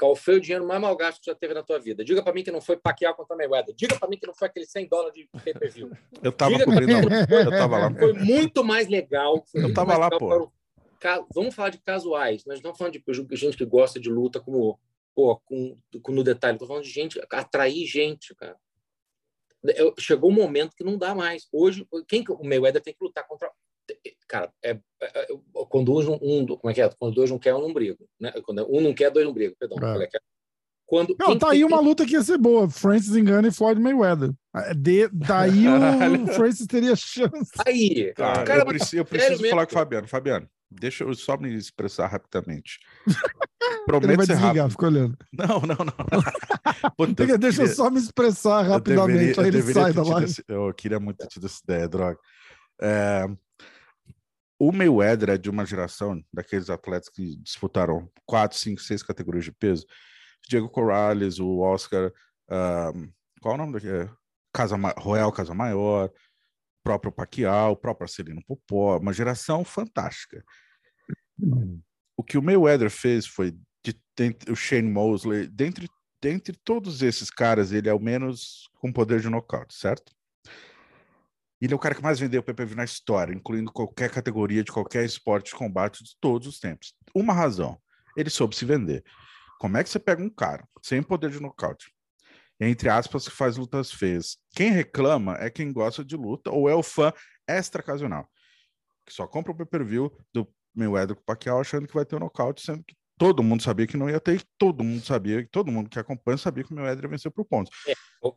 Qual 0.00 0.16
foi 0.16 0.36
o 0.36 0.40
dinheiro 0.40 0.66
mais 0.66 0.80
mal 0.80 0.96
gasto 0.96 1.20
que 1.20 1.26
já 1.26 1.34
teve 1.34 1.52
na 1.52 1.62
tua 1.62 1.78
vida? 1.78 2.02
Diga 2.02 2.22
para 2.22 2.32
mim 2.32 2.42
que 2.42 2.50
não 2.50 2.62
foi 2.62 2.74
Pacquiao 2.74 3.14
contra 3.14 3.36
Mayweather. 3.36 3.74
Diga 3.74 3.98
para 3.98 4.08
mim 4.08 4.16
que 4.16 4.26
não 4.26 4.32
foi 4.32 4.48
aquele 4.48 4.64
100 4.64 4.88
dólares 4.88 5.12
de 5.12 5.28
pay-per-view. 5.44 5.90
Eu 6.24 6.32
tava 6.32 6.52
Diga 6.52 6.64
cobrindo. 6.64 7.06
Eu 7.12 7.50
tava 7.50 7.76
lá. 7.76 7.94
Foi 7.94 8.14
muito 8.14 8.64
mais 8.64 8.88
legal. 8.88 9.44
Eu 9.54 9.74
tava 9.74 9.98
lá, 9.98 10.08
pô. 10.08 10.50
Vamos 11.34 11.54
falar 11.54 11.68
de 11.68 11.76
casuais. 11.76 12.46
Nós 12.46 12.62
não 12.62 12.72
estamos 12.72 12.78
falando 12.78 13.28
de 13.28 13.36
gente 13.36 13.58
que 13.58 13.64
gosta 13.66 14.00
de 14.00 14.08
luta 14.08 14.40
como 14.40 14.80
pô, 15.14 15.36
com, 15.44 15.76
com 16.02 16.12
no 16.12 16.24
detalhe, 16.24 16.56
tô 16.56 16.66
falando 16.66 16.84
de 16.84 16.90
gente, 16.90 17.20
atrair 17.30 17.84
gente, 17.84 18.34
cara. 18.34 18.56
Eu, 19.76 19.94
chegou 19.98 20.30
um 20.30 20.34
momento 20.34 20.74
que 20.74 20.82
não 20.82 20.96
dá 20.96 21.14
mais. 21.14 21.46
Hoje, 21.52 21.86
quem 22.08 22.24
o 22.26 22.42
Mayweather 22.42 22.80
tem 22.80 22.94
que 22.94 23.04
lutar 23.04 23.26
contra 23.28 23.52
cara, 24.28 24.52
é, 24.62 24.70
é, 25.02 25.22
é 25.22 25.26
quando 25.68 25.92
um, 25.92 26.18
um, 26.22 26.46
como 26.46 26.70
é 26.70 26.74
que 26.74 26.80
é? 26.80 26.88
Quando 26.98 27.14
dois 27.14 27.30
não 27.30 27.38
quer, 27.38 27.54
um 27.54 27.60
não 27.60 27.72
briga, 27.72 27.96
né? 28.18 28.32
Quando 28.44 28.66
um 28.70 28.80
não 28.80 28.94
quer, 28.94 29.10
dois 29.10 29.26
não 29.26 29.32
brigam, 29.32 29.54
perdão. 29.58 29.78
É. 30.00 30.04
é 30.04 30.20
quando, 30.86 31.14
não, 31.20 31.38
tá 31.38 31.50
aí 31.50 31.62
uma 31.62 31.78
luta 31.78 32.04
que 32.04 32.14
ia 32.14 32.22
ser 32.22 32.36
boa. 32.36 32.68
Francis 32.68 33.14
Engano 33.14 33.46
e 33.46 33.52
Floyd 33.52 33.80
Mayweather. 33.80 34.32
De, 34.76 35.08
daí 35.12 35.64
o 35.68 36.26
Francis 36.34 36.66
teria 36.66 36.96
chance. 36.96 37.52
Aí, 37.64 38.12
cara, 38.12 38.42
cara 38.42 38.60
eu 38.62 38.66
preciso, 38.66 38.96
eu 38.96 39.04
preciso 39.04 39.48
falar 39.48 39.66
com 39.66 39.72
o 39.72 39.78
Fabiano. 39.78 40.08
Fabiano, 40.08 40.48
deixa 40.68 41.04
eu 41.04 41.14
só 41.14 41.36
me 41.36 41.54
expressar 41.54 42.08
rapidamente. 42.08 42.80
Prometo 43.86 44.10
Ele 44.10 44.16
vai 44.16 44.26
desligar, 44.26 44.56
rápido. 44.56 44.70
fica 44.70 44.86
olhando. 44.86 45.18
Não, 45.32 45.60
não, 45.60 45.76
não. 45.84 46.92
Puta, 46.96 47.22
eu 47.22 47.38
Deixa 47.38 47.58
queria... 47.58 47.72
eu 47.72 47.76
só 47.76 47.90
me 47.90 47.98
expressar 47.98 48.62
rapidamente, 48.62 49.36
deveria, 49.36 49.42
aí 49.42 49.48
ele 49.48 49.72
sai 49.72 49.92
da 49.92 50.02
live. 50.02 50.24
Esse... 50.24 50.44
Eu 50.48 50.74
queria 50.74 51.00
muito 51.00 51.18
ter 51.18 51.28
tido 51.28 51.46
essa 51.46 51.60
ideia, 51.62 51.88
droga. 51.88 52.18
É... 52.80 53.26
O 54.60 54.72
Mayweather 54.72 55.30
é 55.30 55.38
de 55.38 55.48
uma 55.48 55.64
geração 55.64 56.22
daqueles 56.30 56.68
atletas 56.68 57.08
que 57.08 57.36
disputaram 57.36 58.12
quatro, 58.26 58.58
cinco, 58.58 58.82
seis 58.82 59.02
categorias 59.02 59.46
de 59.46 59.52
peso. 59.52 59.86
Diego 60.46 60.68
Corrales, 60.68 61.38
o 61.38 61.60
Oscar, 61.60 62.12
um... 62.94 63.10
qual 63.40 63.52
é 63.52 63.54
o 63.54 63.56
nome 63.56 63.72
daquele? 63.72 64.10
Casa 64.52 64.76
Ma... 64.76 64.92
Royal 64.98 65.32
Casa 65.32 65.54
Maior, 65.54 66.12
próprio 66.84 67.10
Pacquiao, 67.10 67.72
o 67.72 67.76
próprio 67.76 68.04
Arcelino 68.04 68.44
Popó, 68.46 68.98
uma 68.98 69.14
geração 69.14 69.64
fantástica. 69.64 70.44
O 72.14 72.22
que 72.22 72.36
o 72.36 72.42
Mayweather 72.42 72.90
fez 72.90 73.26
foi 73.26 73.52
de, 73.82 73.94
de, 74.14 74.52
o 74.52 74.54
Shane 74.54 74.90
Mosley, 74.90 75.46
dentre, 75.46 75.88
dentre 76.20 76.54
todos 76.62 77.00
esses 77.00 77.30
caras, 77.30 77.72
ele 77.72 77.88
é 77.88 77.94
o 77.94 77.98
menos 77.98 78.68
com 78.74 78.92
poder 78.92 79.20
de 79.20 79.30
nocaute, 79.30 79.74
certo? 79.74 80.12
Ele 81.60 81.72
é 81.74 81.76
o 81.76 81.78
cara 81.78 81.94
que 81.94 82.02
mais 82.02 82.18
vendeu 82.18 82.42
PPV 82.42 82.74
na 82.74 82.84
história, 82.84 83.34
incluindo 83.34 83.70
qualquer 83.70 84.10
categoria 84.10 84.64
de 84.64 84.72
qualquer 84.72 85.04
esporte 85.04 85.50
de 85.50 85.56
combate 85.56 86.02
de 86.02 86.16
todos 86.18 86.48
os 86.48 86.58
tempos. 86.58 86.94
Uma 87.14 87.34
razão, 87.34 87.78
ele 88.16 88.30
soube 88.30 88.56
se 88.56 88.64
vender. 88.64 89.04
Como 89.58 89.76
é 89.76 89.84
que 89.84 89.90
você 89.90 89.98
pega 89.98 90.22
um 90.22 90.30
cara 90.30 90.66
sem 90.82 91.02
poder 91.02 91.30
de 91.30 91.40
nocaute, 91.40 91.92
entre 92.58 92.88
aspas, 92.88 93.28
que 93.28 93.34
faz 93.34 93.58
lutas 93.58 93.92
feias? 93.92 94.38
Quem 94.54 94.70
reclama 94.70 95.36
é 95.38 95.50
quem 95.50 95.70
gosta 95.70 96.02
de 96.02 96.16
luta 96.16 96.50
ou 96.50 96.68
é 96.68 96.74
o 96.74 96.82
fã 96.82 97.12
extra 97.46 97.82
ocasional, 97.82 98.26
que 99.04 99.12
só 99.12 99.26
compra 99.26 99.52
o 99.52 99.56
pay-per-view 99.56 100.10
do 100.32 100.48
Mayweather 100.74 101.14
com 101.14 101.22
o 101.22 101.24
Pacquiao 101.24 101.60
achando 101.60 101.86
que 101.86 101.94
vai 101.94 102.06
ter 102.06 102.16
um 102.16 102.20
nocaute, 102.20 102.62
sendo 102.62 102.82
que 102.84 102.96
todo 103.20 103.42
mundo 103.42 103.62
sabia 103.62 103.86
que 103.86 103.98
não 103.98 104.08
ia 104.08 104.18
ter, 104.18 104.42
todo 104.56 104.82
mundo 104.82 105.04
sabia, 105.04 105.46
todo 105.52 105.70
mundo 105.70 105.90
que 105.90 105.98
acompanha 105.98 106.38
sabia 106.38 106.64
que 106.64 106.72
o 106.72 106.74
meu 106.74 106.86
Éder 106.86 107.06
venceu 107.06 107.30
por 107.30 107.44
pontos. 107.44 107.70
É, 107.86 107.92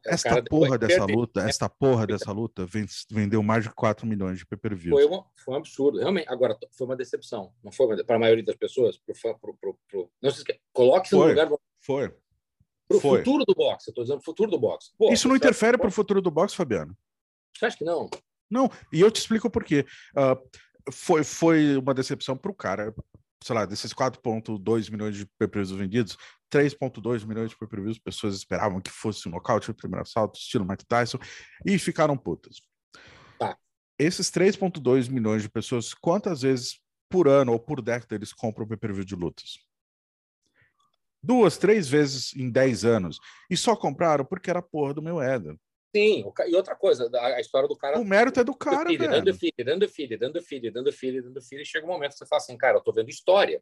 esta 0.08 0.44
porra 0.44 0.78
dessa 0.78 0.98
perder, 0.98 1.16
luta, 1.16 1.42
né? 1.42 1.50
esta 1.50 1.70
porra 1.70 2.06
dessa 2.06 2.34
luta 2.34 2.68
vendeu 3.10 3.42
mais 3.42 3.64
de 3.64 3.70
4 3.70 4.06
milhões 4.06 4.40
de 4.40 4.46
pay-per-views. 4.46 4.94
Foi, 4.94 5.06
uma, 5.06 5.26
foi 5.38 5.54
um 5.54 5.58
absurdo, 5.58 6.00
realmente. 6.00 6.28
Agora, 6.28 6.58
foi 6.78 6.86
uma 6.86 6.98
decepção, 6.98 7.54
não 7.64 7.72
foi 7.72 8.04
para 8.04 8.18
a 8.18 8.20
maioria 8.20 8.44
das 8.44 8.58
pessoas? 8.58 8.98
Pro, 8.98 9.16
pro, 9.40 9.54
pro, 9.56 9.80
pro... 9.90 10.12
Não 10.22 10.30
se 10.30 10.40
esqueça, 10.40 10.60
coloque-se 10.74 11.16
no 11.16 11.28
lugar... 11.28 11.50
Foi. 11.80 12.14
Pro 12.86 13.00
foi. 13.00 13.20
futuro 13.20 13.46
do 13.46 13.56
boxe, 13.56 13.88
eu 13.88 13.92
estou 13.92 14.04
dizendo 14.04 14.22
futuro 14.22 14.52
do 14.52 14.60
boxe. 14.60 14.92
Pô, 14.98 15.14
Isso 15.14 15.30
não 15.30 15.38
interfere 15.38 15.78
para 15.78 15.88
o 15.88 15.92
futuro 15.92 16.22
do 16.22 16.30
boxe, 16.30 16.58
Fabiano? 16.58 16.94
Você 17.58 17.68
acha 17.68 17.78
que 17.78 17.86
não? 17.86 18.10
Não, 18.52 18.70
e 18.92 19.00
eu 19.00 19.10
te 19.10 19.22
explico 19.22 19.50
por 19.50 19.64
quê. 19.64 19.86
Uh, 20.12 20.92
foi, 20.92 21.24
foi 21.24 21.78
uma 21.78 21.94
decepção 21.94 22.36
para 22.36 22.52
o 22.52 22.54
cara 22.54 22.94
sei 23.44 23.56
lá, 23.56 23.66
desses 23.66 23.94
4,2 23.94 24.90
milhões 24.90 25.16
de 25.16 25.26
pay-per-views 25.38 25.78
vendidos, 25.78 26.18
3,2 26.52 27.26
milhões 27.26 27.50
de 27.50 27.58
pay-per-views 27.58 28.00
pessoas 28.00 28.36
esperavam 28.36 28.80
que 28.80 28.92
fosse 28.92 29.28
um 29.28 29.32
nocaute 29.32 29.68
no 29.68 29.76
primeiro 29.76 30.04
assalto, 30.04 30.38
estilo 30.38 30.66
Mike 30.66 30.86
Tyson, 30.86 31.20
e 31.66 31.78
ficaram 31.78 32.18
putas. 32.18 32.62
Tá. 33.38 33.58
Esses 34.00 34.32
3,2 34.32 35.10
milhões 35.10 35.42
de 35.42 35.50
pessoas, 35.50 35.94
quantas 35.94 36.42
vezes 36.42 36.80
por 37.10 37.28
ano 37.28 37.52
ou 37.52 37.60
por 37.60 37.82
década 37.82 38.16
eles 38.16 38.32
compram 38.32 38.68
pay-per-view 38.68 39.04
de 39.04 39.16
lutas? 39.16 39.60
Duas, 41.22 41.58
três 41.58 41.88
vezes 41.88 42.36
em 42.36 42.50
10 42.50 42.84
anos. 42.84 43.18
E 43.50 43.56
só 43.56 43.76
compraram 43.76 44.26
porque 44.26 44.50
era 44.50 44.62
porra 44.62 44.94
do 44.94 45.02
meu 45.02 45.22
Eder. 45.22 45.58
Sim, 45.96 46.26
e 46.48 46.56
outra 46.56 46.76
coisa, 46.76 47.08
a 47.14 47.40
história 47.40 47.68
do 47.68 47.78
cara. 47.78 48.00
O 48.00 48.04
mérito 48.04 48.40
é 48.40 48.44
do 48.44 48.56
cara, 48.56 48.90
filho, 48.90 49.00
velho. 49.00 49.12
Dando 49.12 49.34
filho, 49.38 49.54
dando 49.64 49.88
filho, 49.88 50.20
dando 50.20 50.42
filho, 50.42 50.74
dando 50.74 50.92
filho, 50.92 51.24
dando 51.24 51.42
filho, 51.42 51.62
e 51.62 51.66
chega 51.66 51.86
um 51.86 51.90
momento 51.90 52.14
que 52.14 52.18
você 52.18 52.26
fala 52.26 52.42
assim, 52.42 52.58
cara, 52.58 52.78
eu 52.78 52.82
tô 52.82 52.92
vendo 52.92 53.10
história. 53.10 53.62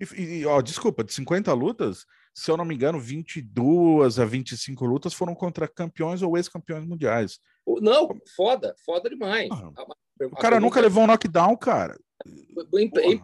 E, 0.00 0.22
e, 0.22 0.46
ó, 0.46 0.62
desculpa, 0.62 1.04
de 1.04 1.12
50 1.12 1.52
lutas, 1.52 2.06
se 2.32 2.50
eu 2.50 2.56
não 2.56 2.64
me 2.64 2.74
engano, 2.74 2.98
22 2.98 4.18
a 4.18 4.24
25 4.24 4.86
lutas 4.86 5.12
foram 5.12 5.34
contra 5.34 5.68
campeões 5.68 6.22
ou 6.22 6.36
ex-campeões 6.36 6.86
mundiais. 6.86 7.40
Não, 7.66 8.08
foda, 8.34 8.74
foda 8.86 9.10
demais. 9.10 9.48
Ah, 9.50 9.84
o 10.20 10.36
cara 10.36 10.60
nunca 10.60 10.80
levou 10.80 11.04
um 11.04 11.06
knockdown, 11.06 11.56
cara. 11.56 11.98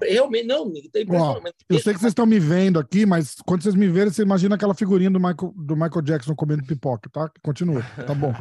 Realmente, 0.00 0.46
não, 0.46 0.72
Ó, 1.10 1.40
eu 1.68 1.80
sei 1.80 1.92
que 1.92 2.00
vocês 2.00 2.12
estão 2.12 2.24
me 2.24 2.38
vendo 2.38 2.78
aqui, 2.78 3.04
mas 3.04 3.34
quando 3.44 3.62
vocês 3.62 3.74
me 3.74 3.88
verem, 3.88 4.12
você 4.12 4.22
imagina 4.22 4.54
aquela 4.54 4.74
figurinha 4.74 5.10
do 5.10 5.18
Michael, 5.18 5.52
do 5.56 5.74
Michael 5.74 6.02
Jackson 6.02 6.36
comendo 6.36 6.64
pipoca, 6.64 7.10
tá? 7.10 7.30
Continua, 7.42 7.82
tá 8.06 8.14
bom. 8.14 8.32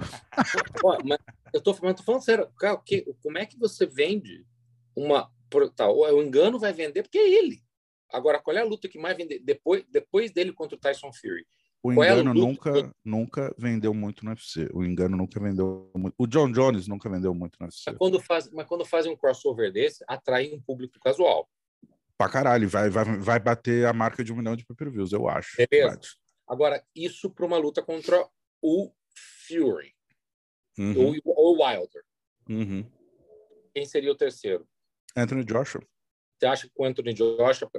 Ó, 0.83 0.97
mas 1.03 1.17
eu 1.51 1.59
tô, 1.59 1.75
mas 1.81 1.95
tô 1.95 2.03
falando 2.03 2.23
sério, 2.23 2.47
cara, 2.59 2.77
que, 2.77 3.11
como 3.23 3.37
é 3.39 3.45
que 3.45 3.57
você 3.57 3.85
vende 3.85 4.45
uma. 4.95 5.29
Tá, 5.75 5.89
o 5.89 6.21
engano 6.21 6.59
vai 6.59 6.73
vender 6.73 7.03
porque 7.03 7.17
é 7.17 7.31
ele. 7.31 7.59
Agora, 8.11 8.39
qual 8.39 8.55
é 8.55 8.61
a 8.61 8.65
luta 8.65 8.87
que 8.87 8.99
mais 8.99 9.17
vende 9.17 9.39
depois, 9.39 9.83
depois 9.89 10.31
dele 10.31 10.53
contra 10.53 10.75
o 10.75 10.79
Tyson 10.79 11.11
Fury? 11.11 11.45
O 11.83 11.91
é 11.91 11.95
engano 11.95 12.31
é 12.31 12.33
nunca, 12.33 12.95
nunca 13.03 13.55
vendeu 13.57 13.93
muito 13.93 14.23
no 14.23 14.31
UFC. 14.31 14.69
O 14.73 14.85
engano 14.85 15.17
nunca 15.17 15.37
vendeu 15.37 15.91
muito. 15.93 16.15
O 16.17 16.25
John 16.25 16.49
Jones 16.49 16.87
nunca 16.87 17.09
vendeu 17.09 17.33
muito 17.33 17.57
no 17.59 17.65
UFC. 17.65 17.83
Mas 17.87 17.97
quando, 17.97 18.21
faz, 18.21 18.49
mas 18.51 18.65
quando 18.65 18.85
fazem 18.85 19.11
um 19.11 19.17
crossover 19.17 19.69
desse, 19.69 20.01
atrai 20.07 20.53
um 20.53 20.61
público 20.61 20.97
casual. 21.01 21.49
Pra 22.17 22.29
caralho, 22.29 22.69
vai, 22.69 22.89
vai, 22.89 23.03
vai 23.19 23.39
bater 23.39 23.85
a 23.85 23.91
marca 23.91 24.23
de 24.23 24.31
um 24.31 24.37
milhão 24.37 24.55
de 24.55 24.65
pay-per-views, 24.65 25.11
eu 25.11 25.27
acho. 25.27 25.57
Beleza. 25.57 25.99
Agora, 26.47 26.81
isso 26.95 27.29
para 27.29 27.45
uma 27.45 27.57
luta 27.57 27.81
contra 27.81 28.25
o 28.61 28.89
Fury. 29.45 29.93
Uhum. 30.77 31.17
Ou 31.25 31.57
o 31.57 31.63
Wilder. 31.63 32.03
Uhum. 32.49 32.85
Quem 33.73 33.85
seria 33.85 34.11
o 34.11 34.15
terceiro? 34.15 34.65
Anthony 35.17 35.43
Joshua. 35.43 35.83
Você 36.43 36.47
acha 36.47 36.67
que 36.67 36.73
o 36.75 36.83
Anthony 36.83 37.13
Joshua 37.13 37.71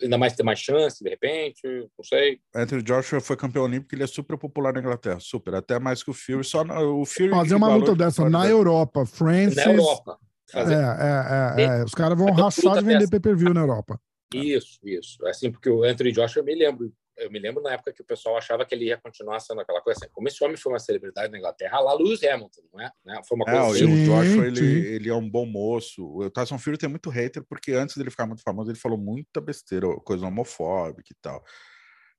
ainda 0.00 0.16
mais 0.16 0.32
tem 0.32 0.44
mais 0.44 0.58
chance, 0.58 1.04
de 1.04 1.10
repente? 1.10 1.60
Não 1.66 2.02
sei. 2.02 2.40
Anthony 2.54 2.82
Joshua 2.82 3.20
foi 3.20 3.36
campeão 3.36 3.64
olímpico, 3.64 3.94
ele 3.94 4.04
é 4.04 4.06
super 4.06 4.38
popular 4.38 4.72
na 4.72 4.80
Inglaterra, 4.80 5.20
super, 5.20 5.54
até 5.54 5.78
mais 5.78 6.02
que 6.02 6.10
o 6.10 6.14
Fury. 6.14 6.42
Só 6.42 6.62
o 6.62 7.04
Fury 7.04 7.28
fazer 7.28 7.56
uma 7.56 7.74
luta 7.74 7.94
dessa 7.94 8.30
na 8.30 8.46
Europa, 8.48 9.04
Francis. 9.04 9.56
Na 9.56 9.72
Europa. 9.72 10.18
Fazer... 10.50 10.76
É, 10.76 10.78
é, 10.78 11.62
é, 11.62 11.80
é. 11.80 11.84
Os 11.84 11.92
caras 11.92 12.16
vão 12.16 12.32
rachar 12.32 12.78
de 12.78 12.84
vender 12.84 13.10
pay-per-view 13.10 13.52
na 13.52 13.60
Europa. 13.60 14.00
Isso, 14.34 14.78
isso. 14.82 15.18
Assim, 15.26 15.50
porque 15.52 15.68
o 15.68 15.84
Anthony 15.84 16.12
Joshua, 16.12 16.40
eu 16.40 16.44
me 16.44 16.54
lembro, 16.54 16.90
eu 17.20 17.30
me 17.30 17.38
lembro 17.38 17.62
na 17.62 17.72
época 17.72 17.92
que 17.92 18.02
o 18.02 18.04
pessoal 18.04 18.36
achava 18.36 18.64
que 18.64 18.74
ele 18.74 18.86
ia 18.86 18.96
continuar 18.96 19.40
sendo 19.40 19.60
aquela 19.60 19.80
coisa 19.80 20.00
assim. 20.00 20.12
Como 20.12 20.26
esse 20.28 20.42
homem 20.42 20.56
foi 20.56 20.72
uma 20.72 20.78
celebridade 20.78 21.30
na 21.30 21.38
Inglaterra, 21.38 21.80
lá 21.80 21.94
Lewis 21.94 22.22
Hamilton, 22.22 22.62
não 22.72 22.80
é? 22.80 22.90
Né? 23.04 23.20
Foi 23.28 23.36
uma 23.36 23.44
coisa 23.44 23.60
é, 23.60 23.70
assim. 23.70 23.84
O 23.84 24.06
Joshua, 24.06 24.46
ele, 24.46 24.86
ele 24.94 25.08
é 25.08 25.14
um 25.14 25.28
bom 25.28 25.46
moço. 25.46 26.04
O 26.04 26.30
Tyson 26.30 26.58
Fury 26.58 26.78
tem 26.78 26.88
muito 26.88 27.10
hater, 27.10 27.44
porque 27.44 27.72
antes 27.72 27.96
dele 27.96 28.10
ficar 28.10 28.26
muito 28.26 28.42
famoso, 28.42 28.70
ele 28.70 28.78
falou 28.78 28.98
muita 28.98 29.40
besteira, 29.40 29.86
coisa 30.04 30.26
homofóbica 30.26 31.08
e 31.12 31.16
tal. 31.20 31.44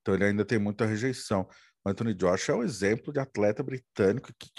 Então 0.01 0.13
ele 0.13 0.25
ainda 0.25 0.45
tem 0.45 0.59
muita 0.59 0.85
rejeição. 0.85 1.47
O 1.83 1.89
Anthony 1.89 2.13
Joshua 2.13 2.55
é 2.55 2.57
um 2.59 2.63
exemplo 2.63 3.11
de 3.11 3.19
atleta 3.19 3.63
britânico 3.63 4.31
que. 4.37 4.49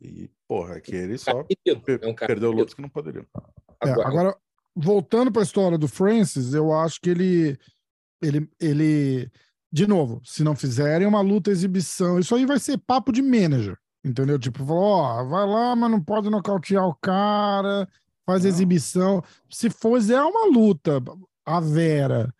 E, 0.00 0.30
porra, 0.46 0.80
que 0.80 0.94
ele 0.94 1.18
só 1.18 1.44
é 1.66 2.06
um 2.06 2.14
perdeu 2.14 2.52
lutas 2.52 2.74
que 2.74 2.82
não 2.82 2.88
poderiam. 2.88 3.26
É, 3.84 3.90
agora, 3.90 4.36
voltando 4.74 5.32
para 5.32 5.42
a 5.42 5.44
história 5.44 5.76
do 5.76 5.88
Francis, 5.88 6.54
eu 6.54 6.72
acho 6.72 7.00
que 7.00 7.10
ele. 7.10 7.58
Ele, 8.20 8.50
ele 8.60 9.30
de 9.70 9.86
novo, 9.86 10.20
se 10.24 10.42
não 10.42 10.56
fizerem 10.56 11.06
uma 11.06 11.20
luta 11.20 11.50
exibição, 11.50 12.18
isso 12.18 12.34
aí 12.34 12.46
vai 12.46 12.58
ser 12.58 12.78
papo 12.78 13.12
de 13.12 13.20
manager, 13.20 13.76
entendeu? 14.04 14.38
Tipo, 14.38 14.64
falou, 14.64 14.82
ó, 14.82 15.24
vai 15.24 15.46
lá, 15.46 15.76
mas 15.76 15.90
não 15.90 16.02
pode 16.02 16.30
nocautear 16.30 16.86
o 16.86 16.94
cara, 16.94 17.86
faz 18.24 18.42
não. 18.42 18.50
exibição. 18.50 19.22
Se 19.50 19.68
fizer 19.68 20.22
uma 20.22 20.46
luta, 20.46 21.02
a 21.44 21.60
Vera 21.60 22.32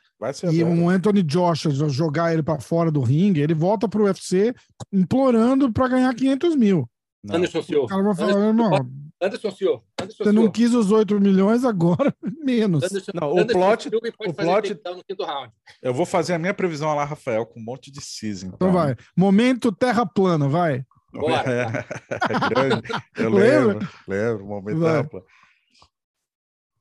e 0.51 0.65
um 0.65 0.89
Anthony 0.89 1.23
Joshua 1.23 1.73
jogar 1.89 2.33
ele 2.33 2.43
para 2.43 2.61
fora 2.61 2.91
do 2.91 3.01
ringue, 3.01 3.41
ele 3.41 3.55
volta 3.55 3.89
pro 3.89 4.05
UFC 4.05 4.55
implorando 4.93 5.73
para 5.73 5.89
ganhar 5.89 6.15
500 6.15 6.57
mil. 6.57 6.89
Não. 7.23 7.37
Anderson 7.37 7.63
Silva. 7.63 7.85
O 7.85 7.89
cara 7.89 8.03
vai 8.03 8.15
falar, 8.15 8.47
irmão, 8.47 8.91
Anderson 9.21 9.51
Silva. 9.51 9.83
Anderson 10.01 10.25
você 10.25 10.33
não 10.33 10.51
quis 10.51 10.73
os 10.73 10.93
8 10.93 11.21
milhões, 11.21 11.65
agora 11.65 12.15
menos. 12.45 12.85
Anderson, 12.85 13.13
não, 13.15 13.33
o 13.33 13.39
Anderson 13.41 13.59
plot. 13.59 13.89
O 13.89 14.35
plot 14.35 14.81
no 14.85 15.05
quinto 15.05 15.25
round. 15.25 15.53
Eu 15.83 15.93
vou 15.93 16.07
fazer 16.07 16.35
a 16.35 16.39
minha 16.39 16.55
previsão 16.55 16.95
lá, 16.95 17.05
Rafael, 17.05 17.45
com 17.45 17.59
um 17.59 17.65
monte 17.65 17.91
de 17.91 18.01
season. 18.01 18.49
Então, 18.49 18.69
então 18.69 18.73
vai. 18.73 18.97
Momento 19.17 19.73
terra 19.73 20.07
plana, 20.07 20.49
vai. 20.49 20.85
Bora. 21.13 21.51
É, 21.51 21.63
é 22.11 22.49
grande. 22.49 22.89
Eu 23.17 23.31
lembro, 23.35 23.89
lembro, 24.07 24.47
momento 24.47 24.79
vai. 24.79 24.93
terra 24.93 25.05
plana. 25.05 25.27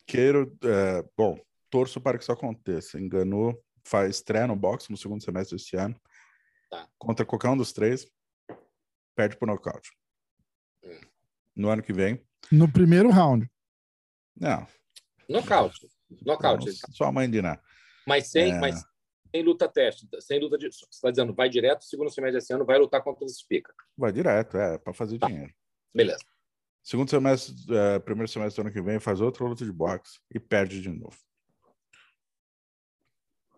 Queiro, 0.06 0.58
é, 0.64 1.04
bom, 1.18 1.38
torço 1.70 2.00
para 2.00 2.18
que 2.18 2.24
isso 2.24 2.32
aconteça. 2.32 3.00
Enganou, 3.00 3.60
faz 3.84 4.18
estreia 4.18 4.48
no 4.48 4.56
boxe 4.56 4.92
no 4.92 4.98
segundo 4.98 5.24
semestre 5.24 5.58
deste 5.58 5.76
ano. 5.76 6.00
Tá. 6.70 6.88
Contra 6.98 7.26
qualquer 7.26 7.50
um 7.50 7.58
dos 7.58 7.74
três, 7.74 8.08
perde 9.16 9.36
por 9.38 9.48
nocaute. 9.48 9.92
No 11.58 11.70
ano 11.70 11.82
que 11.82 11.92
vem, 11.92 12.24
no 12.52 12.72
primeiro 12.72 13.10
round. 13.10 13.50
Não. 14.40 14.68
Nocaute. 15.28 15.88
Nocaute. 16.24 16.72
Só 16.92 17.06
a 17.06 17.12
mãe 17.12 17.28
de 17.28 17.42
Ná. 17.42 17.60
Mas 18.08 18.28
sem, 18.28 18.54
é... 18.54 18.60
mas 18.60 18.86
sem 19.34 19.44
luta 19.44 19.68
teste. 19.68 20.08
Sem 20.20 20.40
luta 20.40 20.56
de. 20.56 20.68
Você 20.68 20.86
está 20.92 21.10
dizendo, 21.10 21.34
vai 21.34 21.50
direto, 21.50 21.84
segundo 21.84 22.12
semestre 22.12 22.40
desse 22.40 22.54
ano, 22.54 22.64
vai 22.64 22.78
lutar 22.78 23.02
contra 23.04 23.26
os 23.26 23.36
Spica. 23.36 23.74
Vai 23.98 24.12
direto, 24.12 24.56
é, 24.56 24.78
para 24.78 24.94
fazer 24.94 25.18
tá. 25.18 25.28
dinheiro. 25.28 25.52
Beleza. 25.94 26.24
Segundo 26.84 27.10
semestre, 27.10 27.56
é, 27.76 28.00
primeiro 28.00 28.32
semestre 28.32 28.62
do 28.62 28.68
ano 28.68 28.74
que 28.74 28.82
vem, 28.82 29.00
faz 29.00 29.20
outra 29.20 29.44
luta 29.44 29.66
de 29.66 29.72
boxe 29.72 30.20
e 30.34 30.40
perde 30.40 30.80
de 30.80 30.90
novo. 30.90 31.18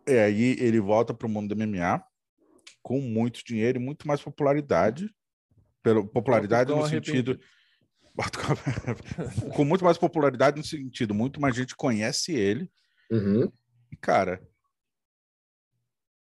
E 0.08 0.18
aí 0.18 0.56
ele 0.58 0.80
volta 0.80 1.14
para 1.14 1.28
o 1.28 1.30
mundo 1.30 1.54
do 1.54 1.68
MMA 1.68 2.04
com 2.82 3.02
muito 3.02 3.44
dinheiro 3.44 3.78
e 3.78 3.84
muito 3.84 4.08
mais 4.08 4.22
popularidade. 4.22 5.14
Pelo, 5.84 6.08
popularidade 6.08 6.74
no 6.74 6.88
sentido 6.88 7.40
com 9.56 9.66
muito 9.66 9.84
mais 9.84 9.98
popularidade 9.98 10.58
no 10.58 10.64
sentido, 10.64 11.14
muito 11.14 11.40
mais 11.40 11.56
gente 11.56 11.76
conhece 11.76 12.34
ele. 12.34 12.70
Uhum. 13.12 13.52
E, 13.92 13.96
cara, 13.96 14.42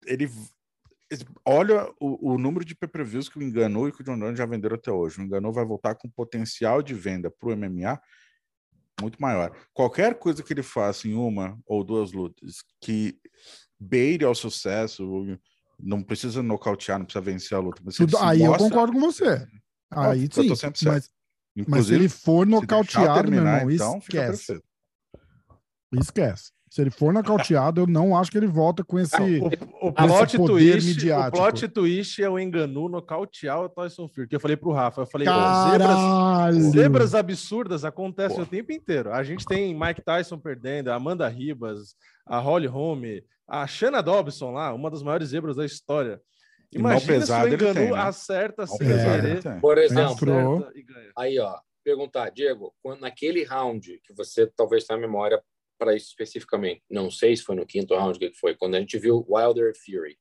ele 0.06 0.30
olha 1.46 1.92
o, 2.00 2.34
o 2.34 2.38
número 2.38 2.64
de 2.64 2.76
pay-per-views 2.76 3.30
que 3.30 3.40
o 3.40 3.44
Enganou 3.44 3.88
e 3.88 3.92
que 3.92 4.02
o 4.02 4.04
John 4.04 4.18
Jones 4.18 4.38
já 4.38 4.46
venderam 4.46 4.76
até 4.76 4.92
hoje. 4.92 5.20
O 5.20 5.24
Enganou 5.24 5.52
vai 5.52 5.66
voltar 5.66 5.96
com 5.96 6.10
potencial 6.10 6.82
de 6.82 6.94
venda 6.94 7.30
para 7.32 7.50
o 7.50 7.56
MMA 7.56 8.00
muito 9.02 9.22
maior. 9.22 9.56
Qualquer 9.74 10.16
coisa 10.16 10.44
que 10.44 10.54
ele 10.54 10.64
faça 10.64 11.08
em 11.08 11.14
uma 11.14 11.58
ou 11.66 11.84
duas 11.84 12.12
lutas 12.12 12.64
que 12.82 13.18
beire 13.80 14.26
ao 14.26 14.36
sucesso, 14.36 15.40
não 15.80 16.04
precisa 16.04 16.44
nocautear, 16.44 17.00
não 17.00 17.06
precisa 17.06 17.24
vencer 17.24 17.58
a 17.58 17.62
luta. 17.62 17.82
Tudo, 17.96 18.18
aí 18.18 18.40
mostra... 18.40 18.66
eu 18.66 18.70
concordo 18.70 18.94
com 18.94 19.00
você. 19.00 19.48
Aí 19.92 20.28
sim, 20.32 20.50
mas, 20.86 21.10
Inclusive, 21.62 21.78
Mas 21.78 21.86
se 21.88 21.94
ele 21.94 22.10
for 22.10 22.46
nocauteado, 22.46 23.22
terminar, 23.22 23.66
meu 23.66 23.72
irmão, 23.72 23.90
então, 23.90 23.98
esquece. 24.00 24.62
Esquece. 25.94 26.52
Se 26.70 26.82
ele 26.82 26.92
for 26.92 27.12
nocauteado, 27.12 27.82
eu 27.82 27.88
não 27.88 28.16
acho 28.16 28.30
que 28.30 28.38
ele 28.38 28.46
volta 28.46 28.84
com 28.84 29.00
esse, 29.00 29.16
o, 29.20 29.88
o, 29.88 29.92
plot 29.92 30.38
twist, 30.38 30.88
midiático. 30.88 31.36
o 31.36 31.42
plot 31.42 31.68
twist 31.68 32.22
é 32.22 32.30
o 32.30 32.38
enganu 32.38 32.88
nocautear 32.88 33.60
o 33.60 33.70
Tyson 33.70 34.08
Fury. 34.08 34.28
Que 34.28 34.36
eu 34.36 34.40
falei 34.40 34.56
pro 34.56 34.72
Rafa, 34.72 35.02
eu 35.02 35.08
falei, 35.08 35.28
zebras, 35.28 36.72
zebras 36.72 37.16
absurdas 37.16 37.84
acontecem 37.84 38.38
Pô. 38.38 38.44
o 38.44 38.46
tempo 38.46 38.72
inteiro. 38.72 39.12
A 39.12 39.24
gente 39.24 39.44
tem 39.46 39.74
Mike 39.74 40.04
Tyson 40.04 40.38
perdendo, 40.38 40.92
Amanda 40.92 41.28
Ribas, 41.28 41.96
a 42.24 42.38
Holly 42.38 42.68
Holm, 42.68 43.02
a 43.48 43.66
Shanna 43.66 44.04
Dobson 44.04 44.52
lá, 44.52 44.72
uma 44.72 44.92
das 44.92 45.02
maiores 45.02 45.30
zebras 45.30 45.56
da 45.56 45.66
história. 45.66 46.22
Imagina 46.72 47.14
pesado, 47.14 47.50
se 47.50 47.52
o 47.52 47.56
enganu 47.56 47.96
né? 47.96 48.02
acerta 48.02 48.68
sem 48.68 48.78
querer. 48.78 49.60
Por 49.60 49.78
exemplo, 49.78 50.72
aí 51.18 51.40
ó, 51.40 51.60
perguntar, 51.84 52.30
Diego, 52.30 52.76
naquele 53.00 53.44
round 53.44 54.00
que 54.04 54.14
você 54.14 54.46
talvez 54.46 54.86
tenha 54.86 55.00
memória 55.00 55.42
para 55.80 55.96
isso 55.96 56.08
especificamente. 56.08 56.84
Não 56.90 57.10
sei 57.10 57.36
se 57.36 57.44
foi 57.44 57.56
no 57.56 57.66
quinto 57.66 57.96
round 57.96 58.20
que 58.20 58.32
foi, 58.34 58.56
quando 58.56 58.76
a 58.76 58.80
gente 58.80 59.00
viu 59.00 59.26
Wilder 59.28 59.74
Fury. 59.76 60.20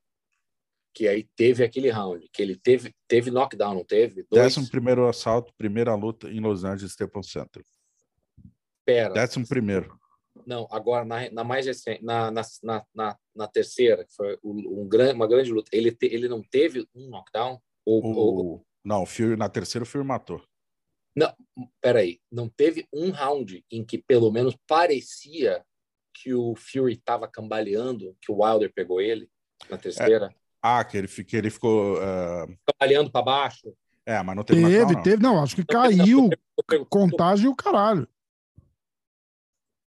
Que 0.91 1.07
aí 1.07 1.29
teve 1.35 1.63
aquele 1.63 1.89
round, 1.89 2.27
que 2.33 2.41
ele 2.41 2.55
teve, 2.55 2.95
teve 3.07 3.29
knockdown, 3.29 3.75
não 3.75 3.83
teve? 3.83 4.25
Dois... 4.29 4.43
Décimo 4.43 4.69
primeiro 4.69 5.07
assalto, 5.07 5.53
primeira 5.55 5.93
luta 5.93 6.27
em 6.29 6.39
Los 6.39 6.63
Angeles 6.63 6.91
Staples 6.91 7.31
Center. 7.31 7.63
Pera. 8.83 9.13
Décimo 9.13 9.47
primeiro. 9.47 9.99
Não, 10.47 10.67
agora 10.71 11.05
na, 11.05 11.29
na 11.29 11.43
mais 11.43 11.65
recente, 11.67 12.03
na, 12.03 12.31
na, 12.31 12.41
na, 12.63 12.85
na, 12.93 13.17
terceira, 13.47 14.05
que 14.05 14.13
foi 14.13 14.37
um, 14.43 14.81
um, 14.81 14.89
uma 15.13 15.27
grande 15.27 15.51
luta, 15.51 15.69
ele, 15.73 15.91
te, 15.91 16.07
ele 16.07 16.27
não 16.27 16.41
teve 16.41 16.87
um 16.95 17.09
knockdown? 17.09 17.59
Ou, 17.85 18.03
o, 18.03 18.17
ou... 18.17 18.65
Não, 18.83 19.03
o 19.03 19.05
Fury, 19.05 19.35
na 19.35 19.49
terceira 19.49 19.83
o 19.83 19.87
Fury 19.87 20.05
matou. 20.05 20.43
Não, 21.15 21.33
peraí, 21.81 22.19
não 22.31 22.47
teve 22.47 22.87
um 22.93 23.09
round 23.09 23.63
em 23.71 23.83
que 23.83 23.97
pelo 23.97 24.31
menos 24.31 24.55
parecia 24.67 25.63
que 26.13 26.33
o 26.33 26.55
Fury 26.55 26.93
estava 26.93 27.27
cambaleando, 27.27 28.15
que 28.21 28.31
o 28.31 28.43
Wilder 28.43 28.71
pegou 28.73 29.01
ele 29.01 29.29
na 29.69 29.77
terceira? 29.77 30.27
É. 30.27 30.39
Ah, 30.61 30.83
que 30.83 30.97
ele, 30.97 31.07
que 31.07 31.35
ele 31.37 31.49
ficou. 31.49 31.95
Uh... 31.95 32.57
Cambaleando 32.65 33.11
para 33.11 33.21
baixo. 33.21 33.73
É, 34.05 34.21
mas 34.23 34.35
não 34.35 34.43
teve 34.43 34.61
Teve, 34.61 34.93
não. 34.93 35.03
teve, 35.03 35.23
não, 35.23 35.43
acho 35.43 35.55
que 35.55 35.65
caiu. 35.65 36.29
Contagem 36.89 37.45
e 37.45 37.47
o 37.47 37.55
caralho. 37.55 38.07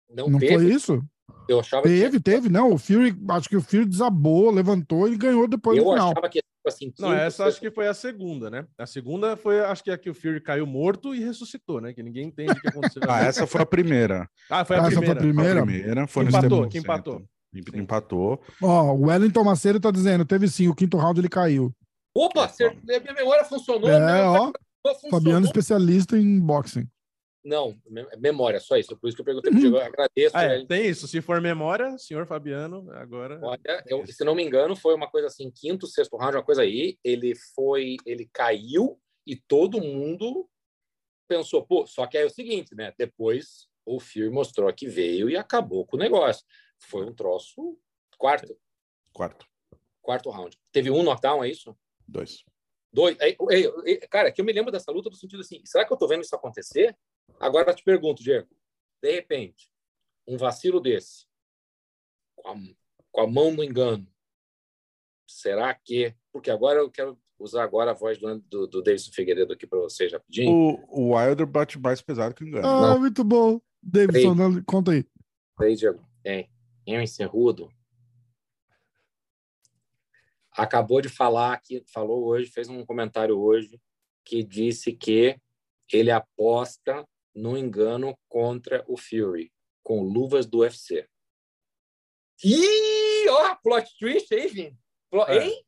Não, 0.08 0.28
não 0.28 0.38
foi 0.38 0.66
isso? 0.66 1.02
Eu 1.48 1.60
achava 1.60 1.82
teve, 1.82 2.18
que... 2.18 2.22
teve, 2.22 2.48
não. 2.48 2.72
O 2.72 2.78
Fury, 2.78 3.16
acho 3.30 3.48
que 3.48 3.56
o 3.56 3.62
Fury 3.62 3.84
desabou, 3.84 4.50
levantou 4.50 5.08
e 5.08 5.16
ganhou 5.16 5.48
depois 5.48 5.78
eu 5.78 5.84
no 5.84 5.90
final. 5.90 6.10
achava 6.12 6.28
que 6.28 6.40
tipo 6.40 6.68
assim. 6.68 6.92
Não, 6.98 7.12
essa 7.12 7.44
acho 7.44 7.60
que 7.60 7.70
foi 7.70 7.88
a 7.88 7.94
segunda, 7.94 8.48
né? 8.48 8.64
A 8.78 8.86
segunda 8.86 9.36
foi, 9.36 9.60
acho 9.60 9.82
que 9.82 9.90
a 9.90 9.98
que 9.98 10.10
o 10.10 10.14
Fury 10.14 10.40
caiu 10.40 10.66
morto 10.66 11.14
e 11.14 11.22
ressuscitou, 11.22 11.80
né? 11.80 11.92
Que 11.92 12.02
ninguém 12.02 12.26
entende 12.26 12.52
o 12.52 12.60
que 12.60 12.68
aconteceu. 12.68 13.02
ah, 13.08 13.20
essa 13.20 13.46
foi 13.46 13.62
a 13.62 13.66
primeira. 13.66 14.28
Ah, 14.48 14.64
foi 14.64 14.76
a 14.76 14.80
essa 14.80 14.90
primeira. 14.90 15.04
Foi 15.04 15.12
a 15.12 15.16
primeira. 15.16 15.60
A 15.60 15.64
primeira 15.64 16.06
foi 16.06 16.24
empatou, 16.24 16.68
que 16.68 16.78
empatou. 16.78 17.22
Empatou. 17.74 18.40
Ó, 18.62 18.92
o 18.94 19.06
Wellington 19.06 19.44
Macedo 19.44 19.78
tá 19.78 19.90
dizendo, 19.90 20.24
teve 20.24 20.48
sim, 20.48 20.68
o 20.68 20.74
quinto 20.74 20.96
round 20.96 21.20
ele 21.20 21.28
caiu. 21.28 21.74
Opa, 22.14 22.50
minha 22.84 23.14
memória 23.14 23.44
funcionou. 23.44 23.90
É, 23.90 23.98
minha 23.98 24.30
ó, 24.30 24.52
funcionou. 24.86 25.10
Fabiano 25.10 25.46
especialista 25.46 26.16
em 26.16 26.40
boxing. 26.40 26.86
Não, 27.44 27.76
memória, 28.18 28.60
só 28.60 28.76
isso. 28.76 28.96
Por 28.96 29.08
isso 29.08 29.16
que 29.16 29.20
eu 29.20 29.24
perguntei 29.24 29.52
uhum. 29.52 29.76
eu 29.76 29.80
agradeço. 29.80 30.36
Ah, 30.36 30.44
é, 30.44 30.64
tem 30.64 30.86
isso. 30.86 31.08
Se 31.08 31.20
for 31.20 31.40
memória, 31.40 31.98
senhor 31.98 32.24
Fabiano, 32.26 32.88
agora. 32.92 33.40
Olha, 33.42 33.84
eu, 33.86 34.06
se 34.06 34.24
não 34.24 34.34
me 34.34 34.44
engano, 34.44 34.76
foi 34.76 34.94
uma 34.94 35.10
coisa 35.10 35.26
assim, 35.26 35.50
quinto, 35.50 35.86
sexto 35.86 36.16
round, 36.16 36.36
uma 36.36 36.44
coisa 36.44 36.62
aí. 36.62 36.98
Ele 37.02 37.34
foi, 37.54 37.96
ele 38.06 38.30
caiu 38.32 39.00
e 39.26 39.34
todo 39.36 39.80
mundo 39.80 40.48
pensou, 41.28 41.66
pô, 41.66 41.86
só 41.86 42.06
que 42.06 42.16
é 42.16 42.24
o 42.24 42.30
seguinte, 42.30 42.74
né? 42.74 42.92
Depois 42.96 43.66
o 43.84 43.98
Fury 43.98 44.30
mostrou 44.30 44.72
que 44.72 44.86
veio 44.86 45.28
e 45.28 45.36
acabou 45.36 45.84
com 45.84 45.96
o 45.96 46.00
negócio. 46.00 46.44
Foi 46.78 47.04
um 47.04 47.14
troço 47.14 47.76
quarto. 48.18 48.56
Quarto. 49.12 49.46
Quarto 50.00 50.30
round. 50.30 50.56
Teve 50.70 50.90
um 50.90 51.02
knockdown, 51.02 51.42
é 51.42 51.48
isso? 51.48 51.76
Dois. 52.06 52.44
Dois. 52.92 53.16
Cara, 54.10 54.30
que 54.30 54.40
eu 54.40 54.44
me 54.44 54.52
lembro 54.52 54.70
dessa 54.70 54.92
luta 54.92 55.08
no 55.08 55.16
sentido 55.16 55.40
assim, 55.40 55.60
será 55.64 55.84
que 55.84 55.92
eu 55.92 55.96
tô 55.96 56.06
vendo 56.06 56.22
isso 56.22 56.36
acontecer? 56.36 56.96
Agora 57.40 57.70
eu 57.70 57.74
te 57.74 57.82
pergunto, 57.82 58.22
Diego, 58.22 58.48
de 59.02 59.12
repente, 59.12 59.70
um 60.26 60.36
vacilo 60.36 60.80
desse, 60.80 61.26
com 62.36 62.48
a, 62.48 62.54
com 63.10 63.20
a 63.20 63.26
mão 63.26 63.52
no 63.52 63.64
engano, 63.64 64.06
será 65.26 65.74
que... 65.74 66.14
Porque 66.32 66.50
agora 66.50 66.78
eu 66.78 66.90
quero 66.90 67.18
usar 67.38 67.64
agora 67.64 67.90
a 67.90 67.94
voz 67.94 68.18
do, 68.18 68.38
do, 68.40 68.66
do 68.66 68.82
Davidson 68.82 69.12
Figueiredo 69.12 69.52
aqui 69.52 69.66
para 69.66 69.80
vocês 69.80 70.12
rapidinho. 70.12 70.50
O, 70.52 71.10
o 71.10 71.16
Wilder 71.16 71.46
bate 71.46 71.78
mais 71.78 72.00
pesado 72.00 72.34
que 72.34 72.44
o 72.44 72.48
engano. 72.48 72.66
Ah, 72.66 72.80
Não. 72.80 73.00
muito 73.00 73.24
bom. 73.24 73.60
Davidson, 73.82 74.62
conta 74.64 74.92
aí. 74.92 75.04
Aí, 75.58 75.74
Diego. 75.74 76.06
É, 76.24 76.48
em 76.86 77.06
Cerrudo 77.06 77.68
acabou 80.52 81.00
de 81.00 81.08
falar 81.08 81.60
que 81.60 81.82
falou 81.86 82.24
hoje, 82.24 82.50
fez 82.50 82.68
um 82.68 82.84
comentário 82.84 83.38
hoje 83.38 83.80
que 84.24 84.44
disse 84.44 84.92
que 84.92 85.40
ele 85.92 86.10
aposta 86.10 87.06
no 87.34 87.56
engano 87.56 88.16
contra 88.28 88.84
o 88.86 88.96
Fury, 88.96 89.52
com 89.82 90.02
luvas 90.02 90.46
do 90.46 90.58
UFC. 90.58 91.06
Ih, 92.44 93.28
ó, 93.28 93.54
plot 93.56 93.88
twist 93.98 94.34
aí, 94.34 94.48
Vini. 94.48 94.78
É. 95.28 95.44
Hein? 95.44 95.64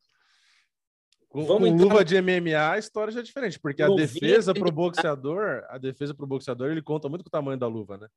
Com, 1.29 1.45
Vamos 1.45 1.69
com 1.69 1.75
luva 1.75 2.05
de 2.05 2.21
MMA, 2.21 2.71
a 2.71 2.77
história 2.77 3.11
já 3.11 3.19
é 3.19 3.23
diferente, 3.23 3.59
porque 3.59 3.83
a 3.83 3.89
defesa 3.89 4.53
para 4.53 4.69
o 4.69 4.71
boxeador, 4.71 5.65
a 5.67 5.77
defesa 5.77 6.13
para 6.13 6.23
o 6.23 6.27
boxeador, 6.27 6.71
ele 6.71 6.81
conta 6.81 7.09
muito 7.09 7.23
com 7.23 7.27
o 7.27 7.31
tamanho 7.31 7.57
da 7.57 7.67
luva, 7.67 7.97
né? 7.97 8.07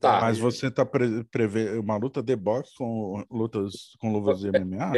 Tá. 0.00 0.20
Mas 0.20 0.38
você 0.38 0.68
está 0.68 0.86
pre 0.86 1.24
prevendo 1.24 1.80
uma 1.80 1.96
luta 1.96 2.22
de 2.22 2.34
boxe 2.34 2.74
com 2.76 3.24
lutas 3.30 3.94
com 3.98 4.10
luvas 4.10 4.40
de 4.40 4.50
MMA? 4.50 4.92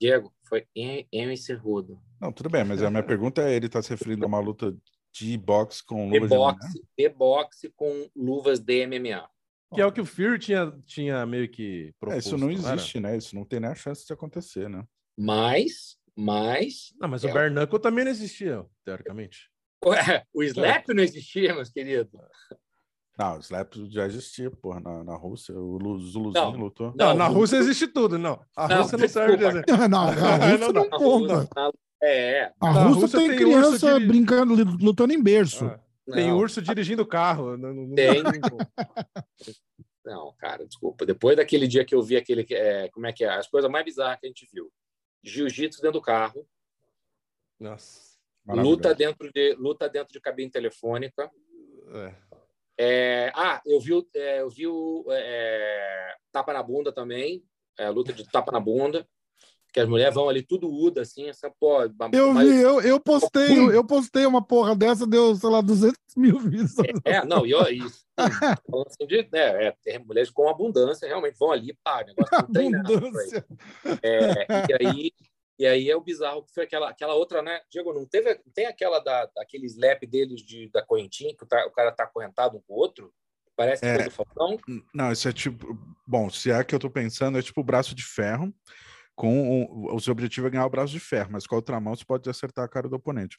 Diego, 0.00 0.32
foi 0.48 0.66
em 0.74 1.36
Cerrudo. 1.36 2.00
Não, 2.20 2.32
tudo 2.32 2.48
bem, 2.48 2.64
mas 2.64 2.82
a 2.82 2.90
minha 2.90 3.02
pergunta 3.06 3.42
é: 3.42 3.54
ele 3.54 3.66
está 3.66 3.82
se 3.82 3.90
referindo 3.90 4.24
a 4.24 4.28
uma 4.28 4.40
luta 4.40 4.74
de 5.18 5.36
boxe 5.36 5.84
com 5.84 6.08
luvas 6.08 6.28
de, 6.30 6.36
boxe, 6.36 6.72
de 6.72 6.78
MMA? 6.78 6.88
De 6.96 7.08
boxe 7.08 7.72
com 7.76 8.10
luvas 8.14 8.60
de 8.60 8.86
MMA. 8.86 9.28
Que 9.74 9.80
é 9.82 9.86
o 9.86 9.92
que 9.92 10.00
o 10.00 10.06
Fury 10.06 10.38
tinha, 10.38 10.72
tinha 10.86 11.26
meio 11.26 11.48
que 11.48 11.92
proposto, 12.00 12.16
é, 12.16 12.18
Isso 12.18 12.38
não 12.38 12.50
existe, 12.50 13.00
né? 13.00 13.16
Isso 13.16 13.34
não 13.34 13.44
tem 13.44 13.60
nem 13.60 13.70
a 13.70 13.74
chance 13.74 14.06
de 14.06 14.12
acontecer, 14.12 14.68
né? 14.68 14.82
Mas, 15.16 15.98
mas... 16.16 16.94
Não, 16.98 17.08
mas 17.08 17.22
é... 17.22 17.30
o 17.30 17.34
Bare 17.34 17.50
Knuckle 17.50 17.78
também 17.78 18.04
não 18.04 18.10
existia, 18.10 18.64
teoricamente. 18.84 19.50
Ué, 19.84 20.24
o 20.32 20.42
Slap 20.42 20.88
não 20.88 21.02
existia, 21.02 21.54
meus 21.54 21.70
queridos. 21.70 22.10
Não, 23.18 23.36
o 23.36 23.40
Slap 23.40 23.74
já 23.90 24.06
existia, 24.06 24.50
porra, 24.50 24.80
na, 24.80 25.04
na 25.04 25.16
Rússia. 25.16 25.54
O 25.54 25.98
Zuluzinho 25.98 26.32
não, 26.32 26.52
lutou. 26.52 26.94
Não, 26.96 27.14
na 27.14 27.26
Rússia 27.26 27.56
existe 27.56 27.88
tudo, 27.88 28.16
não. 28.16 28.40
A 28.56 28.68
não, 28.68 28.82
Rússia 28.82 28.98
não 28.98 29.08
serve 29.08 29.36
de 29.36 29.44
exemplo. 29.44 29.64
Não, 29.88 30.08
a 30.08 30.12
Rússia 30.50 30.72
não, 30.72 30.88
conta. 30.90 31.48
É. 32.02 32.52
A 32.60 32.70
Rússia, 32.70 33.00
Rússia 33.00 33.18
tem, 33.18 33.28
tem 33.28 33.38
criança 33.38 34.00
brincando, 34.00 34.54
lutando 34.80 35.12
em 35.12 35.22
berço. 35.22 35.66
Ah, 35.66 35.80
tem 36.12 36.32
urso 36.32 36.62
dirigindo 36.62 37.06
carro. 37.06 37.56
Não, 37.56 37.94
tem. 37.94 38.22
não, 40.04 40.32
cara, 40.38 40.66
desculpa. 40.66 41.04
Depois 41.04 41.36
daquele 41.36 41.66
dia 41.66 41.84
que 41.84 41.94
eu 41.94 42.02
vi 42.02 42.16
aquele. 42.16 42.46
É, 42.50 42.88
como 42.90 43.06
é 43.06 43.12
que 43.12 43.24
é? 43.24 43.28
As 43.28 43.48
coisas 43.48 43.70
mais 43.70 43.84
bizarras 43.84 44.18
que 44.20 44.26
a 44.26 44.28
gente 44.28 44.48
viu. 44.52 44.72
Jiu-jitsu 45.22 45.82
dentro 45.82 45.98
do 45.98 46.04
carro. 46.04 46.46
Nossa. 47.58 48.08
Luta 48.46 48.94
dentro, 48.94 49.30
de, 49.30 49.54
luta 49.54 49.88
dentro 49.88 50.12
de 50.12 50.20
cabine 50.20 50.50
telefônica. 50.50 51.30
É. 51.92 52.28
É, 52.80 53.32
ah, 53.34 53.60
eu 53.66 53.80
vi, 53.80 53.92
é, 54.14 54.40
eu 54.40 54.48
vi 54.48 54.66
o 54.68 55.04
é, 55.10 56.14
tapa 56.30 56.52
na 56.52 56.62
bunda 56.62 56.92
também, 56.92 57.44
é, 57.76 57.90
luta 57.90 58.12
de 58.12 58.24
tapa 58.30 58.52
na 58.52 58.60
bunda, 58.60 59.06
que 59.72 59.80
as 59.80 59.88
mulheres 59.88 60.14
vão 60.14 60.28
ali 60.28 60.42
tudo 60.42 60.70
uda, 60.70 61.02
assim, 61.02 61.28
essa 61.28 61.50
porra. 61.50 61.92
Eu 62.12 62.34
vi, 62.34 62.60
eu, 62.60 62.80
eu 62.80 63.00
postei, 63.00 63.58
eu, 63.58 63.70
eu, 63.70 63.84
postei 63.84 64.24
uma 64.26 64.42
porra 64.42 64.74
dessa, 64.74 65.06
deu, 65.06 65.34
sei 65.34 65.50
lá, 65.50 65.60
200 65.60 65.96
mil 66.16 66.38
visualizações. 66.38 67.00
É, 67.04 67.24
não, 67.24 67.46
e 67.46 67.52
isso, 67.76 68.04
falando 68.70 68.86
assim 68.86 69.06
de, 69.06 69.28
né, 69.32 69.74
é, 69.86 69.98
mulheres 69.98 70.30
com 70.30 70.48
abundância, 70.48 71.06
realmente 71.06 71.38
vão 71.38 71.52
ali, 71.52 71.76
pá, 71.84 72.04
negócio 72.04 72.30
não 72.32 72.52
tem 72.52 72.74
abundância. 72.74 73.44
nada. 73.84 74.00
É, 74.02 74.46
e 74.70 74.86
aí 74.86 75.12
e 75.58 75.66
aí 75.66 75.90
é 75.90 75.96
o 75.96 76.00
bizarro 76.00 76.44
que 76.44 76.54
foi 76.54 76.64
aquela, 76.64 76.88
aquela 76.88 77.14
outra, 77.14 77.42
né? 77.42 77.60
Diego, 77.68 77.92
não 77.92 78.06
teve. 78.06 78.40
Tem 78.54 78.66
aquela 78.66 79.00
da, 79.00 79.26
daquele 79.34 79.66
slap 79.66 80.06
deles 80.06 80.40
de, 80.40 80.70
da 80.70 80.82
correntinha, 80.82 81.34
que 81.36 81.42
o, 81.42 81.46
tá, 81.46 81.66
o 81.66 81.72
cara 81.72 81.90
tá 81.90 82.04
acorrentado 82.04 82.56
um 82.56 82.60
com 82.60 82.74
o 82.74 82.76
outro? 82.76 83.12
Parece 83.56 83.82
que 83.82 83.88
é, 83.88 84.04
do 84.04 84.10
Falcão. 84.12 84.56
Não, 84.94 85.10
isso 85.10 85.28
é 85.28 85.32
tipo. 85.32 85.76
Bom, 86.06 86.30
se 86.30 86.48
é 86.48 86.62
que 86.62 86.72
eu 86.72 86.78
tô 86.78 86.88
pensando, 86.88 87.38
é 87.38 87.42
tipo 87.42 87.60
o 87.60 87.64
braço 87.64 87.92
de 87.92 88.04
ferro. 88.04 88.54
Com 89.18 89.64
o, 89.64 89.96
o 89.96 90.00
seu 90.00 90.12
objetivo 90.12 90.46
é 90.46 90.50
ganhar 90.50 90.64
o 90.64 90.70
braço 90.70 90.92
de 90.92 91.00
ferro, 91.00 91.30
mas 91.32 91.44
com 91.44 91.56
a 91.56 91.58
outra 91.58 91.80
mão 91.80 91.96
você 91.96 92.04
pode 92.04 92.30
acertar 92.30 92.64
a 92.64 92.68
cara 92.68 92.88
do 92.88 92.94
oponente. 92.94 93.36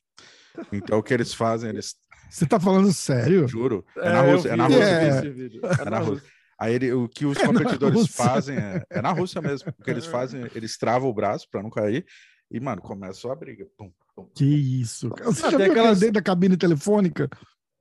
Então 0.73 0.99
o 0.99 1.03
que 1.03 1.13
eles 1.13 1.33
fazem, 1.33 1.69
eles. 1.69 1.95
Você 2.29 2.45
tá 2.45 2.59
falando 2.59 2.91
sério? 2.91 3.47
Juro. 3.47 3.83
É, 3.97 4.09
é 4.09 4.11
na 4.11 4.21
Rússia. 4.21 4.49
É 4.49 4.55
na 4.57 4.67
Rússia. 4.67 4.83
É, 4.83 5.81
é 5.81 5.89
na 5.89 5.99
Rússia. 5.99 6.29
Aí 6.59 6.73
ele, 6.75 6.91
o 6.91 7.07
que 7.07 7.25
os 7.25 7.37
é 7.39 7.45
competidores 7.45 8.07
fazem 8.07 8.57
é, 8.57 8.83
é, 8.89 9.01
na 9.01 9.13
Rússia 9.13 9.41
mesmo. 9.41 9.73
O 9.79 9.83
que 9.83 9.89
eles 9.89 10.05
fazem, 10.05 10.47
eles 10.53 10.77
travam 10.77 11.09
o 11.09 11.13
braço 11.13 11.47
para 11.49 11.63
não 11.63 11.69
cair 11.69 12.05
e, 12.51 12.59
mano, 12.59 12.81
começa 12.81 13.31
a 13.31 13.35
briga. 13.35 13.65
Pum, 13.77 13.89
pum. 14.13 14.29
Que 14.35 14.43
isso. 14.43 15.09
Cara. 15.11 15.31
Você 15.31 15.45
ah, 15.45 15.51
já 15.51 15.57
viu 15.57 15.71
aquela 15.71 15.93
dentro 15.93 16.11
da 16.11 16.21
cabine 16.21 16.57
telefônica? 16.57 17.29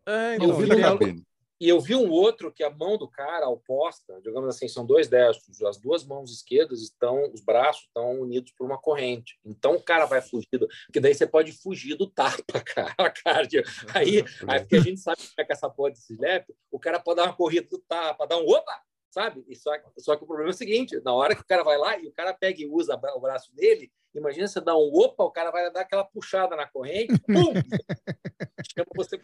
É, 0.07 0.37
então, 0.37 0.51
eu 0.51 0.57
vi 0.57 0.69
da 0.69 0.81
cabine. 0.81 1.27
E 1.61 1.69
eu 1.69 1.81
vi 1.81 1.97
um 1.97 2.09
outro 2.11 2.53
que 2.53 2.63
a 2.63 2.71
mão 2.71 2.97
do 2.97 3.09
cara 3.09 3.49
oposta, 3.49 4.21
digamos 4.23 4.49
assim, 4.49 4.69
são 4.69 4.87
dois 4.87 5.09
destros, 5.09 5.61
as 5.63 5.77
duas 5.77 6.05
mãos 6.05 6.33
esquerdas 6.33 6.81
estão, 6.81 7.31
os 7.33 7.41
braços 7.41 7.85
estão 7.85 8.21
unidos 8.21 8.53
por 8.57 8.65
uma 8.65 8.79
corrente. 8.79 9.39
Então 9.45 9.75
o 9.75 9.83
cara 9.83 10.05
vai 10.07 10.23
fugir, 10.23 10.47
do, 10.53 10.69
porque 10.87 11.01
daí 11.01 11.15
você 11.15 11.27
pode 11.27 11.53
fugir 11.53 11.97
do 11.97 12.07
tapa, 12.07 12.61
cara. 12.65 13.11
Cardio. 13.25 13.63
Aí, 13.93 14.25
aí 14.47 14.61
porque 14.61 14.77
a 14.77 14.81
gente 14.81 15.01
sabe 15.01 15.19
como 15.19 15.33
é 15.39 15.45
que 15.45 15.53
essa 15.53 15.69
porra 15.69 15.91
desse 15.91 16.13
slap, 16.13 16.49
o 16.71 16.79
cara 16.79 17.01
pode 17.01 17.17
dar 17.17 17.25
uma 17.25 17.37
corrida 17.37 17.67
do 17.69 17.79
tapa, 17.79 18.27
dar 18.27 18.39
um 18.39 18.47
opa, 18.47 18.81
sabe? 19.11 19.45
E 19.49 19.57
só, 19.57 19.73
só 19.99 20.17
que 20.17 20.25
o 20.25 20.27
problema 20.27 20.51
é 20.51 20.55
o 20.55 20.57
seguinte: 20.57 21.01
na 21.05 21.13
hora 21.13 21.35
que 21.35 21.43
o 21.43 21.47
cara 21.47 21.63
vai 21.63 21.79
lá 21.79 21.99
e 21.99 22.07
o 22.07 22.13
cara 22.13 22.33
pega 22.33 22.61
e 22.61 22.67
usa 22.67 22.95
o 23.15 23.21
braço 23.21 23.55
dele, 23.55 23.91
imagina 24.15 24.47
você 24.47 24.61
dar 24.61 24.77
um 24.77 24.91
opa, 24.93 25.25
o 25.25 25.31
cara 25.31 25.51
vai 25.51 25.71
dar 25.73 25.81
aquela 25.81 26.05
puxada 26.05 26.57
na 26.57 26.67
corrente, 26.67 27.19
pum! 27.21 27.53
chama 28.75 28.87
você 28.95 29.19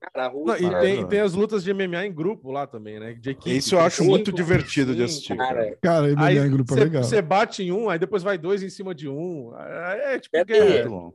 cara, 0.00 0.32
Não, 0.32 0.56
e 0.56 0.80
tem, 0.80 1.06
tem, 1.08 1.20
as 1.20 1.34
lutas 1.34 1.62
de 1.62 1.72
MMA 1.72 2.06
em 2.06 2.14
grupo 2.14 2.50
lá 2.50 2.66
também, 2.66 2.98
né? 2.98 3.14
De 3.14 3.30
equipe, 3.30 3.56
Isso 3.56 3.74
eu 3.74 3.80
acho 3.80 4.04
muito 4.04 4.32
divertido 4.32 4.94
de 4.94 5.02
assistir. 5.02 5.36
Cara, 5.36 5.76
cara 5.82 6.08
MMA 6.08 6.24
aí, 6.24 6.38
em 6.38 6.50
grupo 6.50 6.74
é 6.74 6.84
legal. 6.84 7.04
Você 7.04 7.20
bate 7.20 7.62
em 7.62 7.72
um, 7.72 7.88
aí 7.88 7.98
depois 7.98 8.22
vai 8.22 8.38
dois 8.38 8.62
em 8.62 8.70
cima 8.70 8.94
de 8.94 9.08
um. 9.08 9.52
É, 9.56 10.18
tipo, 10.18 10.32
Pera 10.32 10.56
é 10.56 10.80
aí. 10.80 10.88
Bom. 10.88 11.12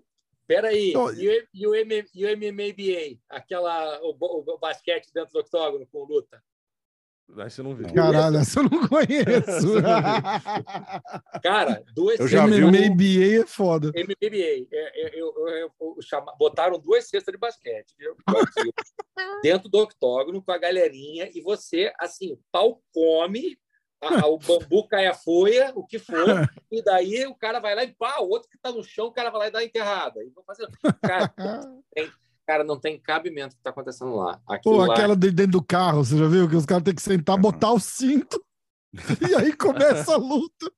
Pera 0.47 0.67
aí, 0.67 0.89
então, 0.89 1.13
e, 1.13 1.29
o, 1.29 1.47
e, 1.53 1.67
o, 1.67 1.75
e 2.13 2.25
o 2.25 2.37
MMABA, 2.37 3.21
aquela, 3.29 4.01
o, 4.01 4.09
o, 4.19 4.57
basquete 4.57 5.09
dentro 5.13 5.31
do 5.31 5.39
octógono 5.39 5.87
com 5.89 6.03
luta? 6.03 6.43
Essa 7.37 7.61
eu 7.61 7.65
não 7.65 7.75
vi. 7.75 7.91
Caralho, 7.93 8.37
essa 8.37 8.59
eu 8.59 8.63
não 8.63 8.87
conheço. 8.87 9.81
Cara, 11.41 11.83
duas 11.93 12.19
eu 12.19 12.27
já 12.27 12.45
vi 12.45 12.61
MBA 12.61 13.43
é 13.43 13.45
foda. 13.45 13.89
MBA. 13.89 14.67
É, 14.71 15.19
eu, 15.19 15.33
eu, 15.37 15.71
eu, 15.79 15.95
botaram 16.37 16.79
duas 16.79 17.07
cestas 17.09 17.31
de 17.31 17.39
basquete 17.39 17.95
dentro 19.41 19.69
do 19.69 19.79
octógono 19.79 20.41
com 20.41 20.51
a 20.51 20.57
galerinha 20.57 21.29
e 21.33 21.41
você, 21.41 21.91
assim, 21.99 22.37
pau 22.51 22.81
come, 22.93 23.57
a, 24.01 24.21
a, 24.21 24.27
o 24.27 24.37
bambu 24.37 24.87
cai 24.89 25.07
a 25.07 25.13
folha, 25.13 25.71
o 25.75 25.85
que 25.85 25.99
for, 25.99 26.49
e 26.71 26.81
daí 26.83 27.25
o 27.27 27.35
cara 27.35 27.59
vai 27.59 27.75
lá 27.75 27.83
e 27.83 27.93
pá, 27.93 28.19
o 28.19 28.29
outro 28.29 28.49
que 28.49 28.57
tá 28.57 28.71
no 28.71 28.83
chão, 28.83 29.07
o 29.07 29.13
cara 29.13 29.29
vai 29.29 29.41
lá 29.41 29.47
e 29.47 29.51
dá 29.51 29.63
enterrada. 29.63 30.23
E 30.23 30.29
vou 30.29 30.43
fazer. 30.43 30.67
Cara, 31.01 31.31
tem, 31.93 32.11
Cara, 32.47 32.63
não 32.63 32.79
tem 32.79 32.99
cabimento 32.99 33.53
o 33.53 33.55
que 33.55 33.59
está 33.59 33.69
acontecendo 33.69 34.15
lá. 34.15 34.41
Aquilo 34.47 34.75
Pô, 34.75 34.91
aquela 34.91 35.09
lá... 35.09 35.15
dentro 35.15 35.47
do 35.47 35.63
carro, 35.63 36.03
você 36.03 36.17
já 36.17 36.27
viu? 36.27 36.49
Que 36.49 36.55
os 36.55 36.65
caras 36.65 36.83
têm 36.83 36.95
que 36.95 37.01
sentar, 37.01 37.37
botar 37.37 37.71
o 37.71 37.79
cinto. 37.79 38.43
e 39.29 39.35
aí 39.35 39.53
começa 39.53 40.13
a 40.13 40.17
luta. 40.17 40.71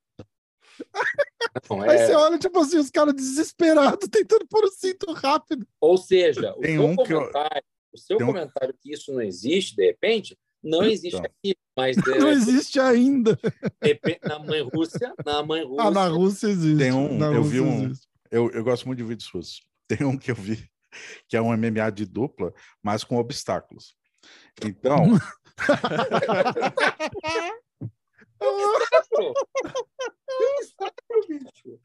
Não, 1.70 1.84
é... 1.84 1.90
Aí 1.92 2.06
você 2.06 2.14
olha, 2.14 2.38
tipo 2.38 2.60
assim, 2.60 2.78
os 2.78 2.90
caras 2.90 3.14
desesperados 3.14 4.08
tentando 4.10 4.46
pôr 4.48 4.64
o 4.66 4.72
cinto 4.72 5.12
rápido. 5.14 5.66
Ou 5.80 5.98
seja, 5.98 6.54
o 6.58 6.62
tem 6.62 6.76
seu 6.76 6.86
um 6.86 6.96
comentário, 6.96 7.58
eu... 7.58 7.64
o 7.94 7.98
seu 7.98 8.18
tem 8.18 8.28
comentário 8.28 8.74
um... 8.74 8.78
que 8.82 8.94
isso 8.94 9.14
não 9.14 9.22
existe, 9.22 9.76
de 9.76 9.86
repente, 9.86 10.38
não 10.64 10.84
existe 10.84 11.18
então. 11.18 11.26
aqui. 11.26 11.56
Mas 11.76 11.96
não 12.06 12.28
é... 12.28 12.32
existe 12.32 12.80
ainda. 12.80 13.40
Na 14.24 14.40
mãe 14.40 14.62
Rússia, 14.62 15.14
na 15.26 15.44
mãe 15.44 15.64
Rússia. 15.64 15.84
Ah, 15.84 15.92
na 15.92 16.08
Rússia 16.08 16.48
existe. 16.48 16.78
Tem 16.78 16.92
um, 16.92 17.18
na 17.18 17.28
eu 17.28 17.42
Rússia 17.42 17.52
vi 17.52 17.62
um. 17.62 17.94
Eu, 18.32 18.52
eu 18.52 18.64
gosto 18.64 18.86
muito 18.86 18.98
de 18.98 19.04
vídeos 19.04 19.30
russos. 19.30 19.62
Tem 19.88 20.06
um 20.06 20.18
que 20.18 20.32
eu 20.32 20.36
vi 20.36 20.73
que 21.28 21.38
é 21.38 21.42
um 21.42 21.56
MMA 21.56 21.92
de 21.92 22.06
dupla, 22.06 22.54
mas 22.82 23.04
com 23.04 23.18
obstáculos. 23.18 23.96
Então. 24.64 25.18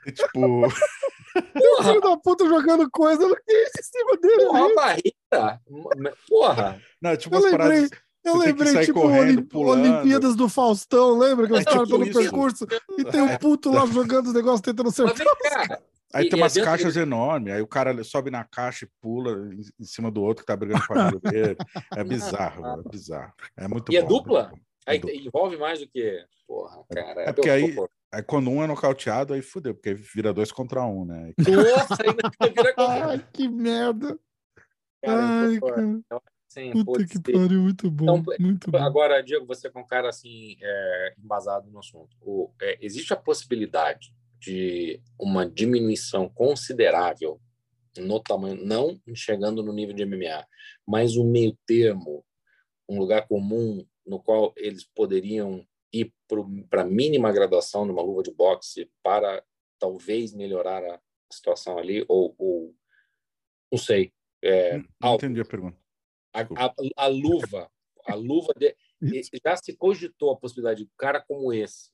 É 0.07 0.13
tipo. 0.13 0.69
O 1.55 1.83
filho 1.85 2.01
da 2.01 2.17
puta 2.17 2.49
jogando 2.49 2.91
coisa 2.91 3.23
em 3.25 3.83
cima 3.83 4.17
dele. 4.17 4.47
Porra, 4.47 4.75
barriga. 4.75 5.61
Porra. 6.29 6.83
Não, 7.01 7.17
tipo, 7.17 7.37
eu 7.37 7.41
lembrei, 7.41 7.59
paradas, 7.59 7.91
eu 8.25 8.37
lembrei, 8.37 8.85
tipo, 8.85 9.01
correndo, 9.01 9.49
Olimpíadas 9.55 10.35
do 10.35 10.49
Faustão, 10.49 11.17
lembra? 11.17 11.47
Que 11.47 11.53
eles 11.53 11.61
estavam 11.61 11.83
é, 11.83 11.87
tipo 11.87 11.99
no 11.99 12.13
percurso 12.13 12.67
e 12.99 13.05
tem 13.05 13.21
um 13.21 13.37
puto 13.37 13.71
lá 13.71 13.87
jogando 13.87 14.29
os 14.29 14.35
negócios 14.35 14.63
tentando 14.63 14.91
ser. 14.91 15.07
Aí 16.15 16.27
e, 16.27 16.29
tem 16.31 16.41
umas 16.41 16.55
caixas 16.55 16.97
enormes, 16.97 17.53
aí 17.53 17.61
o 17.61 17.67
cara 17.67 18.03
sobe 18.03 18.31
na 18.31 18.43
caixa 18.43 18.87
e 18.87 18.91
pula 19.01 19.53
em, 19.55 19.61
em 19.79 19.85
cima 19.85 20.11
do 20.11 20.23
outro 20.23 20.43
que 20.43 20.47
tá 20.47 20.57
brigando 20.57 20.87
com 20.87 20.95
a 20.95 21.11
dele. 21.11 21.57
É 21.95 22.03
bizarro, 22.05 22.81
é 22.81 22.89
bizarro. 22.89 23.33
É 23.57 23.69
muito 23.69 23.93
e 23.93 23.97
é 23.97 24.01
bom. 24.01 24.07
É 24.07 24.09
dupla? 24.09 24.53
É 24.87 24.93
aí 24.93 24.99
dupla. 24.99 25.17
envolve 25.17 25.57
mais 25.59 25.81
do 25.81 25.89
que. 25.89 26.25
Porra, 26.47 26.83
cara. 26.91 27.23
É, 27.23 27.29
é 27.29 27.33
porque 27.33 27.51
aí, 27.51 27.77
aí, 28.11 28.23
quando 28.23 28.51
um 28.51 28.65
é 28.65 28.67
nocauteado, 28.67 29.35
aí 29.35 29.43
fudeu, 29.43 29.75
porque 29.75 29.95
vira 29.95 30.33
dois 30.33 30.51
contra 30.51 30.83
um, 30.87 31.05
né? 31.05 31.35
Nossa, 31.47 32.03
ainda 32.03 32.31
vira 32.55 32.75
contra 32.75 33.07
Ai, 33.11 33.27
que 33.31 33.47
merda. 33.47 34.19
Cara, 35.05 35.47
Ai, 35.47 35.61
cara. 35.61 36.23
Sim, 36.49 36.83
Puta 36.83 37.07
que 37.07 37.21
pariu, 37.21 37.61
muito 37.61 37.91
bom. 37.91 38.17
Então, 38.17 38.35
muito 38.41 38.71
bom. 38.71 38.79
Agora, 38.79 39.23
Diego, 39.23 39.45
você 39.45 39.69
com 39.69 39.81
é 39.81 39.83
um 39.83 39.87
cara 39.87 40.09
assim, 40.09 40.57
é, 40.63 41.15
embasado 41.23 41.71
no 41.71 41.79
assunto. 41.79 42.17
O, 42.23 42.51
é, 42.63 42.79
existe 42.81 43.13
a 43.13 43.17
possibilidade 43.17 44.15
de 44.41 45.01
uma 45.19 45.49
diminuição 45.49 46.29
considerável 46.29 47.41
no 47.97 48.21
tamanho, 48.21 48.65
não 48.65 49.01
chegando 49.15 49.63
no 49.63 49.73
nível 49.73 49.95
de 49.95 50.05
MMA, 50.05 50.47
mas 50.87 51.17
um 51.17 51.29
meio 51.29 51.57
termo, 51.67 52.25
um 52.89 52.99
lugar 52.99 53.27
comum 53.27 53.85
no 54.07 54.21
qual 54.21 54.53
eles 54.57 54.85
poderiam 54.85 55.67
ir 55.93 56.13
para 56.69 56.83
a 56.83 56.87
mínima 56.87 57.33
graduação 57.33 57.85
numa 57.85 58.03
luva 58.03 58.23
de 58.23 58.33
boxe 58.33 58.91
para 59.03 59.45
talvez 59.79 60.33
melhorar 60.33 60.85
a 60.85 61.01
situação 61.31 61.79
ali, 61.79 62.05
ou, 62.09 62.35
ou 62.39 62.75
não 63.71 63.79
sei. 63.79 64.13
É, 64.43 64.79
não 65.01 65.15
entendi 65.15 65.41
a 65.41 65.45
pergunta. 65.45 65.79
A, 66.33 66.43
a, 66.43 66.75
a, 66.97 67.07
luva, 67.07 67.71
a 68.07 68.15
luva 68.15 68.53
de, 68.57 68.75
já 69.45 69.57
se 69.57 69.77
cogitou 69.77 70.31
a 70.31 70.37
possibilidade 70.37 70.81
de 70.81 70.87
um 70.87 70.91
cara 70.97 71.21
como 71.21 71.53
esse, 71.53 71.91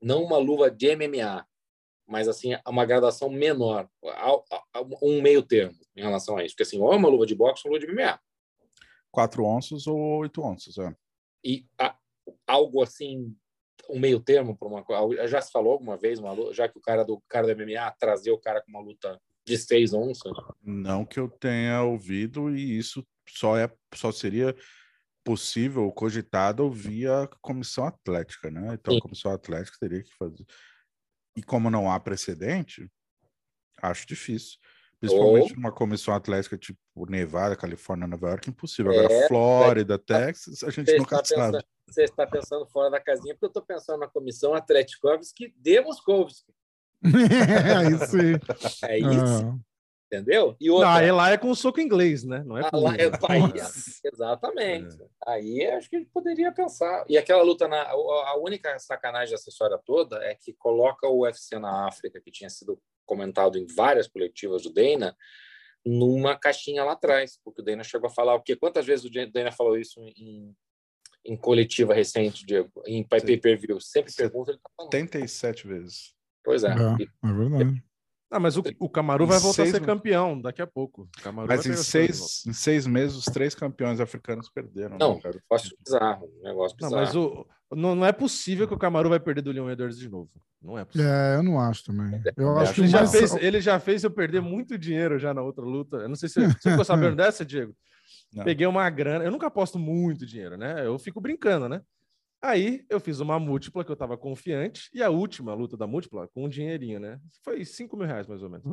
não 0.00 0.22
uma 0.22 0.36
luva 0.36 0.70
de 0.70 0.94
MMA, 0.94 1.46
mas 2.06 2.28
assim 2.28 2.50
uma 2.66 2.84
gradação 2.84 3.30
menor, 3.30 3.88
um 5.02 5.22
meio 5.22 5.42
termo 5.42 5.78
em 5.96 6.02
relação 6.02 6.36
a 6.36 6.44
isso, 6.44 6.54
porque 6.54 6.64
assim, 6.64 6.80
ou 6.80 6.92
é 6.92 6.96
uma 6.96 7.08
luva 7.08 7.26
de 7.26 7.34
boxe 7.34 7.62
ou 7.64 7.72
uma 7.72 7.78
luva 7.78 7.86
de 7.86 7.92
MMA. 7.92 8.20
Quatro 9.10 9.44
onças 9.44 9.86
ou 9.86 9.98
oito 10.18 10.42
onças, 10.42 10.76
é. 10.78 10.94
E 11.44 11.66
a, 11.78 11.96
algo 12.46 12.82
assim, 12.82 13.34
um 13.88 13.98
meio 13.98 14.20
termo 14.20 14.56
para 14.56 14.68
uma 14.68 14.84
já 15.26 15.40
se 15.40 15.52
falou 15.52 15.72
alguma 15.72 15.96
vez, 15.96 16.18
uma, 16.18 16.52
já 16.52 16.68
que 16.68 16.78
o 16.78 16.82
cara 16.82 17.04
do 17.04 17.22
cara 17.28 17.46
do 17.46 17.56
MMA 17.56 17.90
trazer 17.98 18.30
o 18.30 18.38
cara 18.38 18.62
com 18.62 18.70
uma 18.70 18.80
luta 18.80 19.20
de 19.46 19.58
seis 19.58 19.92
onças? 19.92 20.32
Não 20.62 21.04
que 21.04 21.20
eu 21.20 21.28
tenha 21.28 21.82
ouvido 21.82 22.54
e 22.54 22.78
isso 22.78 23.06
só 23.28 23.56
é 23.56 23.70
só 23.94 24.10
seria 24.10 24.54
possível 25.22 25.90
cogitado 25.92 26.70
via 26.70 27.28
comissão 27.40 27.86
atlética, 27.86 28.50
né? 28.50 28.74
Então 28.74 28.92
Sim. 28.92 28.98
a 28.98 29.02
comissão 29.02 29.32
atlética 29.32 29.76
teria 29.80 30.02
que 30.02 30.14
fazer 30.16 30.44
e 31.36 31.42
como 31.42 31.70
não 31.70 31.90
há 31.90 31.98
precedente, 31.98 32.90
acho 33.82 34.06
difícil. 34.06 34.58
Principalmente 35.00 35.52
oh. 35.52 35.56
numa 35.56 35.72
comissão 35.72 36.14
atlética 36.14 36.56
tipo 36.56 36.78
Nevada, 37.08 37.56
Califórnia, 37.56 38.06
Nova 38.06 38.28
York, 38.28 38.48
impossível. 38.48 38.92
Agora, 38.92 39.12
é, 39.12 39.28
Flórida, 39.28 39.98
Texas, 39.98 40.62
a 40.62 40.70
gente 40.70 40.96
nunca 40.96 41.18
pensando, 41.18 41.52
sabe. 41.52 41.64
Você 41.86 42.04
está 42.04 42.26
pensando 42.26 42.66
fora 42.66 42.90
da 42.90 43.00
casinha, 43.00 43.34
porque 43.34 43.44
eu 43.44 43.48
estou 43.48 43.62
pensando 43.62 44.00
na 44.00 44.08
comissão 44.08 44.54
Atlético-Kovski 44.54 45.54
de 45.58 45.80
Moscovski. 45.80 46.52
é 47.04 47.90
isso. 47.90 48.86
É 48.86 48.98
isso. 48.98 49.60
Ah. 50.14 50.20
Entendeu? 50.20 50.56
E 50.60 50.70
outra... 50.70 50.88
Não, 50.88 50.96
aí 50.96 51.12
lá 51.12 51.30
é 51.30 51.36
com 51.36 51.54
soco 51.54 51.80
inglês, 51.80 52.24
né? 52.24 52.42
Não 52.46 52.56
é 52.56 52.70
com... 52.70 52.80
lá, 52.80 52.94
é, 52.94 53.10
aí, 53.28 53.42
exatamente. 54.12 55.02
É. 55.02 55.06
Aí 55.26 55.66
acho 55.66 55.88
que 55.88 55.96
a 55.96 55.98
gente 55.98 56.10
poderia 56.10 56.52
pensar. 56.52 57.04
E 57.08 57.18
aquela 57.18 57.42
luta 57.42 57.68
na. 57.68 57.82
A 57.82 58.36
única 58.38 58.78
sacanagem 58.78 59.34
acessória 59.34 59.78
toda 59.84 60.16
é 60.24 60.34
que 60.34 60.52
coloca 60.54 61.06
o 61.08 61.22
UFC 61.22 61.58
na 61.58 61.86
África, 61.86 62.20
que 62.20 62.30
tinha 62.30 62.50
sido 62.50 62.80
comentado 63.06 63.58
em 63.58 63.66
várias 63.66 64.08
coletivas 64.08 64.62
do 64.62 64.72
Dana, 64.72 65.16
numa 65.84 66.38
caixinha 66.38 66.84
lá 66.84 66.92
atrás, 66.92 67.38
porque 67.44 67.60
o 67.60 67.64
Dana 67.64 67.84
chegou 67.84 68.08
a 68.08 68.12
falar 68.12 68.34
o 68.34 68.42
quê? 68.42 68.56
Quantas 68.56 68.86
vezes 68.86 69.04
o 69.04 69.10
Dana 69.10 69.52
falou 69.52 69.76
isso 69.76 70.00
em, 70.00 70.54
em 71.24 71.36
coletiva 71.36 71.92
recente, 71.92 72.46
Diego? 72.46 72.70
Em 72.86 73.02
pay-per-view? 73.06 73.80
Sempre 73.80 74.12
pergunta, 74.14 74.52
ele 74.52 74.60
tá 74.60 74.70
falando. 74.76 74.90
37 74.90 75.66
vezes. 75.66 76.14
Pois 76.42 76.64
é. 76.64 76.68
É, 76.68 77.28
é 77.28 77.32
verdade. 77.32 77.84
Ah, 78.30 78.40
mas 78.40 78.56
o, 78.56 78.62
o 78.80 78.88
Camaru 78.88 79.26
vai 79.26 79.38
voltar 79.38 79.62
seis... 79.62 79.74
a 79.74 79.78
ser 79.78 79.84
campeão 79.84 80.40
daqui 80.40 80.60
a 80.60 80.66
pouco. 80.66 81.08
mas 81.46 81.66
em 81.66 81.76
seis, 81.76 82.44
em 82.46 82.52
seis 82.52 82.86
meses, 82.86 83.16
os 83.16 83.24
três 83.26 83.54
campeões 83.54 84.00
africanos 84.00 84.48
perderam. 84.48 84.98
Não, 84.98 85.14
né, 85.16 85.30
negócio 85.32 85.76
bizarro. 85.84 86.28
Negócio 86.42 86.76
bizarro. 86.76 86.94
Não, 86.94 87.00
mas 87.00 87.14
o, 87.14 87.46
não, 87.70 87.94
não 87.94 88.06
é 88.06 88.12
possível 88.12 88.66
que 88.66 88.74
o 88.74 88.78
Camaru 88.78 89.08
vai 89.08 89.20
perder 89.20 89.42
do 89.42 89.52
Leon 89.52 89.70
Edwards 89.70 89.98
de 89.98 90.08
novo. 90.08 90.30
Não 90.60 90.78
é 90.78 90.84
possível. 90.84 91.10
É, 91.10 91.36
eu 91.36 91.42
não 91.42 91.60
acho 91.60 91.84
também. 91.84 92.22
Eu 92.36 92.58
acho 92.58 92.74
que 92.74 92.80
ele, 92.80 92.88
já 92.88 93.06
fez, 93.06 93.34
ele 93.36 93.60
já 93.60 93.78
fez 93.78 94.02
eu 94.02 94.10
perder 94.10 94.40
muito 94.40 94.78
dinheiro 94.78 95.18
já 95.18 95.34
na 95.34 95.42
outra 95.42 95.64
luta. 95.64 95.98
Eu 95.98 96.08
não 96.08 96.16
sei 96.16 96.28
se 96.28 96.40
você 96.40 96.70
ficou 96.70 96.84
sabendo 96.84 97.16
dessa, 97.16 97.44
Diego. 97.44 97.74
Não. 98.32 98.44
Peguei 98.44 98.66
uma 98.66 98.88
grana. 98.90 99.24
Eu 99.24 99.30
nunca 99.30 99.46
aposto 99.46 99.78
muito 99.78 100.26
dinheiro, 100.26 100.56
né? 100.56 100.84
Eu 100.86 100.98
fico 100.98 101.20
brincando, 101.20 101.68
né? 101.68 101.82
Aí 102.44 102.84
eu 102.90 103.00
fiz 103.00 103.20
uma 103.20 103.38
múltipla 103.38 103.82
que 103.82 103.90
eu 103.90 103.96
tava 103.96 104.18
confiante, 104.18 104.90
e 104.92 105.02
a 105.02 105.08
última 105.08 105.54
luta 105.54 105.78
da 105.78 105.86
múltipla 105.86 106.28
com 106.28 106.44
um 106.44 106.48
dinheirinho, 106.48 107.00
né? 107.00 107.18
Foi 107.42 107.64
5 107.64 107.96
mil 107.96 108.06
reais 108.06 108.26
mais 108.26 108.42
ou 108.42 108.50
menos. 108.50 108.66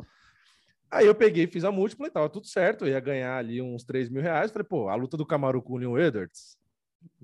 Aí 0.90 1.06
eu 1.06 1.14
peguei, 1.14 1.46
fiz 1.46 1.64
a 1.64 1.72
múltipla 1.72 2.06
e 2.06 2.10
tava 2.10 2.28
tudo 2.28 2.46
certo. 2.46 2.84
Eu 2.84 2.88
ia 2.88 3.00
ganhar 3.00 3.34
ali 3.38 3.62
uns 3.62 3.82
3 3.82 4.10
mil 4.10 4.20
reais. 4.20 4.50
Falei, 4.50 4.68
pô, 4.68 4.90
a 4.90 4.94
luta 4.94 5.16
do 5.16 5.24
Camaru 5.24 5.62
com 5.62 5.72
o 5.72 5.76
Leon 5.78 5.96
Edwards, 5.96 6.58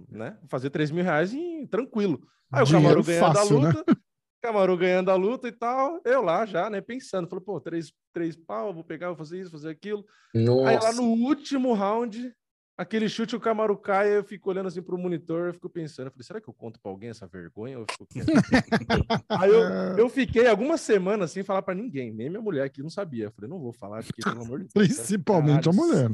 né? 0.08 0.38
Vou 0.40 0.48
fazer 0.48 0.70
3 0.70 0.90
mil 0.90 1.04
reais 1.04 1.34
e 1.34 1.68
tranquilo. 1.70 2.18
Aí 2.50 2.62
o 2.62 2.66
Camaru 2.66 3.04
ganhando 3.04 3.34
fácil, 3.34 3.58
a 3.58 3.60
luta, 3.60 3.84
né? 3.86 3.96
Camaru 4.40 4.76
ganhando 4.78 5.10
a 5.10 5.16
luta 5.16 5.48
e 5.48 5.52
tal. 5.52 6.00
Eu 6.02 6.22
lá 6.22 6.46
já, 6.46 6.70
né, 6.70 6.80
pensando. 6.80 7.28
Falei, 7.28 7.44
pô, 7.44 7.60
três, 7.60 7.92
três 8.10 8.34
pau, 8.34 8.72
vou 8.72 8.84
pegar, 8.84 9.08
vou 9.08 9.16
fazer 9.16 9.38
isso, 9.38 9.50
fazer 9.50 9.68
aquilo. 9.68 10.02
Nossa. 10.34 10.70
Aí 10.70 10.78
lá 10.78 10.92
no 10.94 11.02
último 11.02 11.74
round, 11.74 12.34
aquele 12.78 13.08
chute, 13.08 13.34
o 13.34 13.40
Camaro 13.40 13.76
cai, 13.76 14.16
eu 14.16 14.23
fico 14.23 14.48
olhando 14.48 14.68
assim 14.68 14.81
pro 14.81 14.97
monitor, 14.97 15.48
eu 15.48 15.55
fico 15.55 15.68
pensando, 15.68 16.07
eu 16.07 16.12
falei, 16.12 16.24
será 16.24 16.40
que 16.40 16.48
eu 16.48 16.55
conto 16.55 16.78
pra 16.81 16.90
alguém 16.90 17.10
essa 17.10 17.26
vergonha? 17.26 17.74
Eu 17.74 17.84
fico... 17.90 18.07
Aí 19.28 19.50
eu, 19.50 19.98
eu 19.98 20.08
fiquei 20.08 20.47
algumas 20.47 20.81
semanas 20.81 21.32
sem 21.32 21.42
falar 21.42 21.62
pra 21.62 21.74
ninguém, 21.74 22.12
nem 22.12 22.31
minha 22.31 22.40
mulher 22.40 22.65
aqui 22.65 22.81
não 22.81 22.89
sabia. 22.89 23.24
Eu 23.24 23.31
falei, 23.32 23.50
não 23.50 23.58
vou 23.58 23.73
falar, 23.73 24.05
porque 24.05 24.23
pelo 24.23 24.42
amor 24.42 24.60
de 24.60 24.68
Deus. 24.73 24.86
Principalmente 24.86 25.68
Caralho, 25.68 25.82
a 25.82 25.86
mulher. 25.86 26.10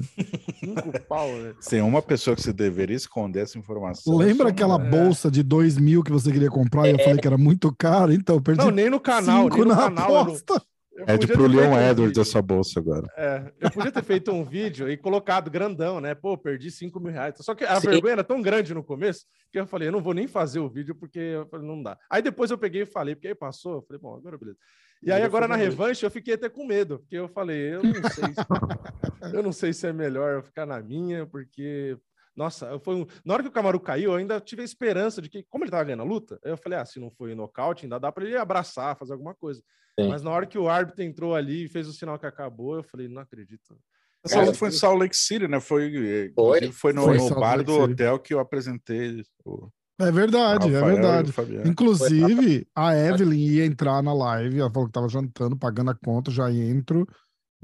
Cinco 0.59 1.01
pau, 1.07 1.29
né? 1.37 1.55
Tem 1.69 1.83
uma 1.83 2.01
pessoa 2.01 2.35
que 2.35 2.43
você 2.43 2.53
deveria 2.53 2.97
esconder 2.97 3.41
essa 3.41 3.59
informação. 3.59 4.17
Lembra 4.17 4.49
aquela 4.49 4.79
mulher. 4.79 4.91
bolsa 4.91 5.31
de 5.31 5.43
dois 5.43 5.77
mil 5.77 6.03
que 6.03 6.11
você 6.11 6.33
queria 6.33 6.51
comprar 6.51 6.89
e 6.89 6.93
eu 6.93 6.99
falei 6.99 7.19
que 7.19 7.27
era 7.27 7.39
muito 7.39 7.75
caro? 7.77 8.13
Então, 8.13 8.37
eu 8.37 8.43
perdi 8.43 8.65
Não, 8.65 8.71
nem 8.71 8.89
no 8.89 9.01
canal, 9.01 9.49
nem 9.49 9.65
no 9.65 9.77
canal. 9.77 10.17
Aposta. 10.17 10.63
É 11.07 11.17
de 11.17 11.27
pro 11.27 11.47
Leon 11.47 11.77
Edwards 11.79 12.17
um 12.17 12.23
essa 12.23 12.41
bolsa 12.41 12.79
agora. 12.79 13.07
É, 13.17 13.53
eu 13.61 13.71
podia 13.71 13.91
ter 13.91 14.03
feito 14.03 14.31
um 14.31 14.45
vídeo 14.45 14.89
e 14.89 14.97
colocado 14.97 15.51
grandão, 15.51 16.01
né? 16.01 16.15
Pô, 16.15 16.39
perdi 16.39 16.71
5 16.71 17.01
mil 17.01 17.13
reais. 17.13 17.35
Só 17.41 17.55
que 17.55 17.65
a 17.65 17.81
Sim. 17.81 17.91
vergonha 17.91 18.13
era 18.13 18.25
tão 18.25 18.41
grande 18.41 18.73
no 18.73 18.85
começo 18.85 19.27
que 19.53 19.59
eu 19.59 19.67
falei, 19.67 19.89
eu 19.89 19.93
não 19.93 20.01
vou 20.01 20.15
nem 20.15 20.27
fazer 20.27 20.61
o 20.61 20.69
vídeo 20.69 20.95
porque 20.95 21.19
eu 21.19 21.47
falei, 21.47 21.67
não 21.67 21.83
dá. 21.83 21.99
Aí 22.09 22.23
depois 22.23 22.51
eu 22.51 22.59
peguei 22.59 22.83
e 22.83 22.87
falei, 22.87 23.15
porque 23.15 23.29
aí 23.29 23.35
passou, 23.35 23.75
eu 23.75 23.83
falei, 23.83 24.01
bom, 24.01 24.15
agora 24.15 24.39
beleza. 24.39 24.59
E 25.03 25.13
aí 25.13 25.23
agora 25.23 25.47
na 25.47 25.57
revanche 25.57 26.05
eu 26.05 26.11
fiquei 26.11 26.35
até 26.35 26.49
com 26.49 26.67
medo, 26.67 27.01
porque 27.01 27.17
eu 27.17 27.29
falei, 27.29 27.75
eu 27.75 27.83
não 27.83 27.93
sei 27.93 28.25
se, 28.25 29.37
eu 29.37 29.43
não 29.43 29.53
sei 29.53 29.73
se 29.73 29.87
é 29.87 29.93
melhor 29.93 30.35
eu 30.35 30.43
ficar 30.43 30.65
na 30.65 30.81
minha, 30.81 31.27
porque 31.27 31.99
nossa, 32.37 32.79
foi 32.81 32.97
um... 32.97 33.07
na 33.25 33.35
hora 33.35 33.43
que 33.43 33.49
o 33.49 33.53
Camaru 33.53 33.79
caiu, 33.79 34.13
eu 34.13 34.17
ainda 34.17 34.41
tive 34.41 34.63
a 34.63 34.65
esperança 34.65 35.23
de 35.23 35.29
que, 35.29 35.45
como 35.49 35.65
ele 35.65 35.71
tava 35.71 35.85
ganhando 35.85 36.03
a 36.03 36.07
luta, 36.07 36.39
eu 36.43 36.57
falei, 36.57 36.79
ah, 36.79 36.85
se 36.85 36.99
não 36.99 37.11
foi 37.11 37.35
nocaute, 37.35 37.85
ainda 37.85 37.99
dá 37.99 38.11
para 38.11 38.25
ele 38.25 38.37
abraçar, 38.37 38.97
fazer 38.97 39.13
alguma 39.13 39.35
coisa. 39.35 39.63
Sim. 39.99 40.09
Mas 40.09 40.23
na 40.23 40.31
hora 40.31 40.47
que 40.47 40.59
o 40.59 40.69
árbitro 40.69 41.03
entrou 41.03 41.35
ali 41.35 41.65
e 41.65 41.69
fez 41.69 41.87
o 41.87 41.93
sinal 41.93 42.19
que 42.19 42.27
acabou, 42.27 42.77
eu 42.77 42.83
falei, 42.83 43.09
não 43.09 43.23
acredito. 43.23 43.77
Essa 44.25 44.41
luta 44.41 44.55
foi 44.55 44.69
em 44.69 44.73
Salt 44.73 44.99
Lake 44.99 45.17
City, 45.17 45.47
né? 45.47 45.61
Foi, 45.61 46.33
foi, 46.35 46.73
foi 46.73 46.93
no, 46.93 47.03
foi 47.03 47.17
no 47.19 47.35
bar 47.35 47.63
do 47.63 47.83
hotel 47.83 48.19
que 48.19 48.33
eu 48.33 48.41
apresentei. 48.41 49.23
O... 49.45 49.69
É 50.01 50.11
verdade, 50.11 50.75
é 50.75 50.81
verdade. 50.83 51.33
Inclusive, 51.67 52.67
a 52.75 52.97
Evelyn 52.97 53.39
ia 53.39 53.67
entrar 53.67 54.03
na 54.03 54.15
live, 54.15 54.59
ela 54.59 54.73
falou 54.73 54.87
que 54.87 54.93
tava 54.93 55.09
jantando, 55.09 55.57
pagando 55.57 55.91
a 55.91 55.95
conta, 55.95 56.31
já 56.31 56.51
entro. 56.51 57.07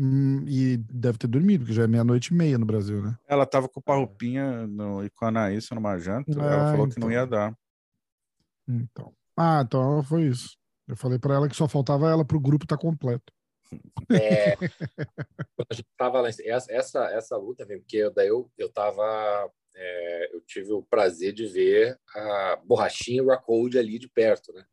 Hum, 0.03 0.47
e 0.49 0.79
deve 0.79 1.19
ter 1.19 1.27
dormido, 1.27 1.65
porque 1.65 1.75
já 1.75 1.83
é 1.83 1.87
meia-noite 1.87 2.33
e 2.33 2.35
meia 2.35 2.57
no 2.57 2.65
Brasil, 2.65 3.03
né? 3.03 3.19
Ela 3.29 3.45
tava 3.45 3.69
com 3.69 3.83
o 3.85 3.95
roupinha 3.95 4.67
no, 4.67 5.05
e 5.05 5.11
com 5.11 5.27
a 5.27 5.29
Anaísa 5.29 5.75
numa 5.75 5.99
janta, 5.99 6.33
ah, 6.41 6.53
ela 6.53 6.71
falou 6.71 6.87
então. 6.87 6.95
que 6.95 7.01
não 7.01 7.13
ia 7.13 7.27
dar. 7.27 7.55
Então. 8.67 9.13
Ah, 9.37 9.63
então 9.63 10.03
foi 10.03 10.23
isso. 10.23 10.57
Eu 10.89 10.97
falei 10.97 11.19
para 11.19 11.35
ela 11.35 11.49
que 11.51 11.55
só 11.55 11.69
faltava 11.69 12.09
ela 12.09 12.25
para 12.25 12.35
o 12.35 12.41
grupo 12.41 12.65
estar 12.65 12.79
tá 12.79 12.81
completo. 12.81 13.31
É, 14.11 14.57
quando 14.57 15.69
a 15.71 15.75
gente 15.75 15.89
tava 15.97 16.21
lá, 16.21 16.29
essa, 16.29 16.73
essa, 16.73 17.05
essa 17.13 17.37
luta, 17.37 17.65
porque 17.65 18.11
daí 18.11 18.27
eu, 18.27 18.51
eu 18.59 18.69
tava. 18.73 19.49
É, 19.77 20.35
eu 20.35 20.41
tive 20.41 20.73
o 20.73 20.83
prazer 20.83 21.33
de 21.33 21.47
ver 21.47 21.97
a 22.17 22.57
borrachinha 22.65 23.23
Rockhold 23.23 23.79
ali 23.79 23.99
de 23.99 24.09
perto, 24.09 24.53
né? 24.53 24.65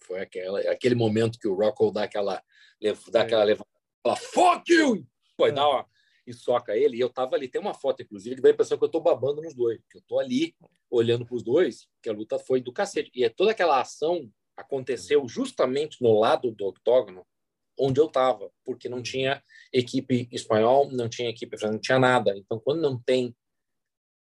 Foi 0.00 0.20
aquela, 0.20 0.60
aquele 0.70 0.94
momento 0.94 1.38
que 1.38 1.48
o 1.48 1.54
Rockhold 1.54 1.94
dá 1.94 2.02
aquela, 2.02 2.42
dá 3.10 3.20
é. 3.20 3.22
aquela 3.22 3.44
levantada 3.44 3.73
fala, 4.04 4.16
fuck 4.16 4.70
you! 4.70 5.06
Pô, 5.36 5.46
é. 5.46 5.52
dá 5.52 5.68
uma, 5.68 5.86
e 6.26 6.32
soca 6.32 6.76
ele, 6.76 6.96
e 6.96 7.00
eu 7.00 7.10
tava 7.10 7.36
ali, 7.36 7.48
tem 7.48 7.60
uma 7.60 7.74
foto, 7.74 8.02
inclusive, 8.02 8.36
que 8.36 8.42
dá 8.42 8.48
a 8.48 8.52
impressão 8.52 8.78
que 8.78 8.84
eu 8.84 8.88
tô 8.88 9.00
babando 9.00 9.42
nos 9.42 9.54
dois, 9.54 9.80
que 9.90 9.98
eu 9.98 10.02
tô 10.06 10.18
ali 10.18 10.54
olhando 10.90 11.26
pros 11.26 11.42
dois, 11.42 11.86
que 12.02 12.08
a 12.08 12.12
luta 12.12 12.38
foi 12.38 12.60
do 12.60 12.72
cacete. 12.72 13.10
E 13.14 13.24
é 13.24 13.28
toda 13.28 13.50
aquela 13.50 13.80
ação 13.80 14.30
aconteceu 14.56 15.26
justamente 15.28 16.00
no 16.00 16.18
lado 16.18 16.50
do 16.52 16.66
octógono, 16.66 17.26
onde 17.78 18.00
eu 18.00 18.08
tava, 18.08 18.50
porque 18.64 18.88
não 18.88 19.02
tinha 19.02 19.42
equipe 19.72 20.28
espanhol, 20.30 20.90
não 20.92 21.08
tinha 21.08 21.28
equipe 21.28 21.56
não 21.62 21.78
tinha 21.78 21.98
nada. 21.98 22.36
Então, 22.36 22.60
quando 22.60 22.80
não 22.80 22.96
tem 23.02 23.36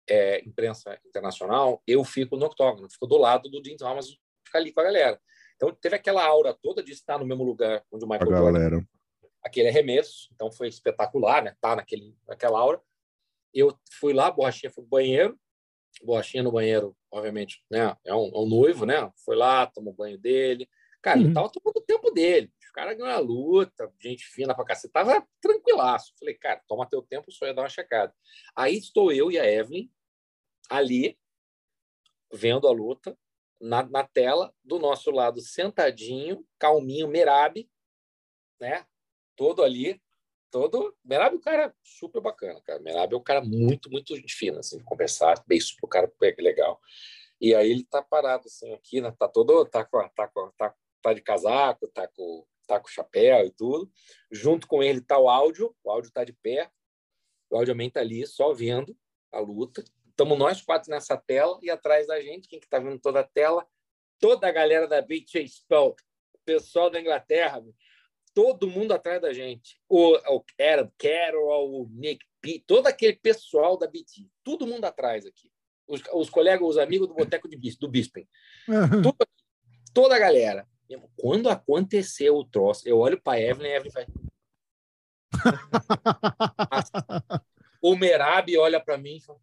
é, 0.08 0.40
imprensa 0.40 0.98
internacional, 1.06 1.82
eu 1.86 2.02
fico 2.02 2.36
no 2.36 2.46
octógono, 2.46 2.90
fico 2.90 3.06
do 3.06 3.18
lado 3.18 3.50
do 3.50 3.60
Dean 3.60 3.76
Thomas, 3.76 4.08
ficar 4.44 4.58
ali 4.58 4.72
com 4.72 4.80
a 4.80 4.84
galera. 4.84 5.20
Então, 5.54 5.70
teve 5.74 5.94
aquela 5.94 6.24
aura 6.24 6.56
toda 6.60 6.82
de 6.82 6.92
estar 6.92 7.18
no 7.18 7.26
mesmo 7.26 7.44
lugar 7.44 7.84
onde 7.92 8.04
o 8.04 8.08
Michael 8.08 8.34
a 8.34 8.40
galera 8.40 8.88
aquele 9.42 9.68
arremesso, 9.68 10.28
então 10.34 10.50
foi 10.50 10.68
espetacular, 10.68 11.42
né? 11.42 11.56
Tá 11.60 11.76
naquele, 11.76 12.16
naquela 12.26 12.58
aura. 12.58 12.80
Eu 13.52 13.76
fui 13.98 14.12
lá, 14.12 14.30
Borrachinha 14.30 14.70
foi 14.70 14.82
pro 14.82 14.90
banheiro, 14.90 15.38
Borrachinha 16.02 16.42
no 16.42 16.52
banheiro, 16.52 16.96
obviamente, 17.10 17.62
né? 17.70 17.96
É 18.04 18.14
um, 18.14 18.28
é 18.28 18.38
um 18.38 18.48
noivo, 18.48 18.86
né? 18.86 19.10
Foi 19.24 19.36
lá, 19.36 19.66
tomou 19.66 19.92
banho 19.92 20.18
dele. 20.18 20.68
Cara, 21.02 21.18
uhum. 21.18 21.24
ele 21.26 21.34
tava 21.34 21.50
tomando 21.50 21.76
o 21.76 21.82
tempo 21.82 22.10
dele. 22.10 22.50
Os 22.62 22.70
caras 22.70 22.96
ganham 22.96 23.14
a 23.14 23.18
luta, 23.18 23.92
gente 24.00 24.24
fina 24.24 24.54
pra 24.54 24.64
cacete. 24.64 24.92
Tava 24.92 25.26
tranquilaço. 25.40 26.14
Falei, 26.18 26.34
cara, 26.34 26.62
toma 26.66 26.88
teu 26.88 27.02
tempo, 27.02 27.30
só 27.30 27.44
ia 27.46 27.52
dar 27.52 27.62
uma 27.62 27.68
checada. 27.68 28.14
Aí 28.54 28.76
estou 28.76 29.12
eu 29.12 29.30
e 29.30 29.38
a 29.38 29.44
Evelyn 29.44 29.90
ali, 30.70 31.18
vendo 32.32 32.66
a 32.66 32.72
luta, 32.72 33.18
na, 33.60 33.82
na 33.84 34.04
tela, 34.04 34.52
do 34.64 34.78
nosso 34.78 35.10
lado, 35.10 35.40
sentadinho, 35.40 36.44
calminho, 36.58 37.06
Merab, 37.06 37.68
né? 38.60 38.86
Todo 39.36 39.62
ali, 39.62 40.00
todo. 40.50 40.96
Merab 41.04 41.34
é 41.34 41.38
um 41.38 41.40
cara 41.40 41.74
super 41.82 42.20
bacana, 42.20 42.60
cara. 42.62 42.80
Merab 42.80 43.12
é 43.12 43.16
um 43.16 43.22
cara 43.22 43.40
muito, 43.42 43.90
muito 43.90 44.14
fina, 44.28 44.60
assim, 44.60 44.78
conversar, 44.80 45.42
bem 45.46 45.60
super, 45.60 45.86
o 45.86 45.88
cara 45.88 46.12
é 46.22 46.42
legal. 46.42 46.80
E 47.40 47.54
aí 47.54 47.70
ele 47.70 47.84
tá 47.84 48.00
parado, 48.00 48.46
assim, 48.46 48.72
aqui, 48.72 49.00
né? 49.00 49.12
Tá 49.18 49.26
todo, 49.28 49.64
tá 49.64 49.84
com, 49.84 50.08
tá 50.10 50.28
com, 50.28 50.50
tá, 50.56 50.74
tá 51.02 51.12
de 51.12 51.20
casaco, 51.20 51.88
tá 51.88 52.06
com, 52.06 52.46
tá 52.66 52.78
com 52.78 52.88
chapéu 52.88 53.46
e 53.46 53.50
tudo. 53.50 53.90
Junto 54.30 54.68
com 54.68 54.82
ele 54.82 55.00
tá 55.00 55.18
o 55.18 55.28
áudio, 55.28 55.74
o 55.82 55.90
áudio 55.90 56.12
tá 56.12 56.22
de 56.22 56.32
pé, 56.32 56.70
o 57.50 57.56
áudio 57.56 57.74
também 57.74 57.90
tá 57.90 58.00
ali, 58.00 58.26
só 58.26 58.52
vendo 58.52 58.96
a 59.32 59.40
luta. 59.40 59.82
Estamos 60.08 60.38
nós 60.38 60.62
quatro 60.62 60.90
nessa 60.90 61.16
tela 61.16 61.58
e 61.62 61.70
atrás 61.70 62.06
da 62.06 62.20
gente, 62.20 62.46
quem 62.46 62.60
que 62.60 62.68
tá 62.68 62.78
vendo 62.78 63.00
toda 63.00 63.20
a 63.20 63.24
tela? 63.24 63.66
Toda 64.20 64.46
a 64.46 64.52
galera 64.52 64.86
da 64.86 65.04
Spell, 65.48 65.96
o 66.34 66.38
pessoal 66.44 66.90
da 66.90 67.00
Inglaterra, 67.00 67.60
todo 68.34 68.66
mundo 68.66 68.92
atrás 68.92 69.20
da 69.20 69.32
gente. 69.32 69.80
O, 69.88 70.16
o 70.16 70.44
Adam 70.60 70.90
Carroll, 70.98 71.82
o 71.82 71.88
Nick 71.90 72.24
P, 72.40 72.62
todo 72.66 72.86
aquele 72.86 73.16
pessoal 73.16 73.78
da 73.78 73.86
BT, 73.86 74.28
todo 74.42 74.66
mundo 74.66 74.84
atrás 74.84 75.26
aqui. 75.26 75.50
Os, 75.86 76.02
os 76.12 76.30
colegas, 76.30 76.66
os 76.66 76.78
amigos 76.78 77.08
do 77.08 77.14
Boteco 77.14 77.48
de 77.48 77.56
Bis, 77.56 77.76
do 77.76 77.88
Bisping. 77.88 78.26
Tudo, 79.02 79.16
toda 79.92 80.16
a 80.16 80.18
galera. 80.18 80.66
Quando 81.16 81.48
aconteceu 81.48 82.36
o 82.36 82.44
troço, 82.44 82.88
eu 82.88 82.98
olho 82.98 83.20
para 83.20 83.40
Evelyn 83.40 83.70
e 83.70 83.74
Evelyn 83.74 83.92
vai. 83.92 84.06
o 87.80 87.96
Merab 87.96 88.56
olha 88.58 88.78
para 88.78 88.98
mim 88.98 89.16
e 89.16 89.20
fala, 89.20 89.40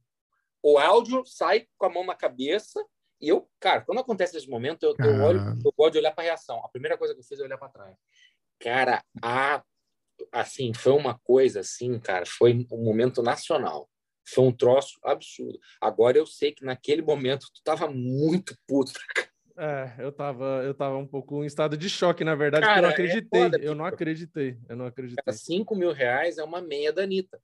o 0.61 0.77
áudio 0.77 1.25
sai 1.25 1.67
com 1.77 1.85
a 1.85 1.89
mão 1.89 2.05
na 2.05 2.15
cabeça 2.15 2.83
e 3.21 3.27
eu, 3.27 3.49
cara, 3.59 3.81
quando 3.81 3.99
acontece 3.99 4.37
esse 4.37 4.49
momento, 4.49 4.83
eu, 4.83 4.95
eu 4.97 5.23
olho, 5.23 5.39
eu 5.63 5.73
gosto 5.75 5.93
de 5.93 5.99
olhar 5.99 6.13
para 6.13 6.23
a 6.23 6.27
reação. 6.27 6.63
A 6.63 6.69
primeira 6.69 6.97
coisa 6.97 7.13
que 7.13 7.19
eu 7.19 7.23
fiz 7.23 7.39
é 7.39 7.43
olhar 7.43 7.57
para 7.57 7.69
trás. 7.69 7.95
Cara, 8.59 9.01
a, 9.21 9.63
assim, 10.31 10.73
foi 10.73 10.91
uma 10.91 11.17
coisa 11.19 11.61
assim, 11.61 11.99
cara, 11.99 12.25
foi 12.25 12.65
um 12.71 12.83
momento 12.83 13.21
nacional. 13.21 13.89
Foi 14.27 14.43
um 14.43 14.51
troço 14.51 14.99
absurdo. 15.03 15.59
Agora 15.81 16.17
eu 16.17 16.25
sei 16.25 16.51
que 16.51 16.63
naquele 16.63 17.01
momento 17.01 17.47
tu 17.53 17.61
tava 17.63 17.87
muito 17.87 18.55
puto. 18.67 18.91
É, 19.57 19.93
eu 19.99 20.11
tava, 20.11 20.61
eu 20.63 20.73
tava 20.73 20.97
um 20.97 21.05
pouco 21.05 21.43
em 21.43 21.47
estado 21.47 21.75
de 21.75 21.89
choque, 21.89 22.23
na 22.23 22.35
verdade, 22.35 22.65
cara, 22.65 22.87
porque 22.87 23.01
eu 23.01 23.05
não 23.05 23.15
acreditei. 23.15 23.39
É 23.39 23.43
foda, 23.43 23.57
eu 23.57 23.75
não 23.75 23.85
acreditei. 23.85 24.57
Eu 24.69 24.75
não 24.75 24.85
acreditei. 24.85 25.23
Cara, 25.23 25.35
5 25.35 25.75
mil 25.75 25.91
reais 25.91 26.37
é 26.37 26.43
uma 26.43 26.61
meia 26.61 26.93
da 26.93 27.03
Anitta. 27.03 27.39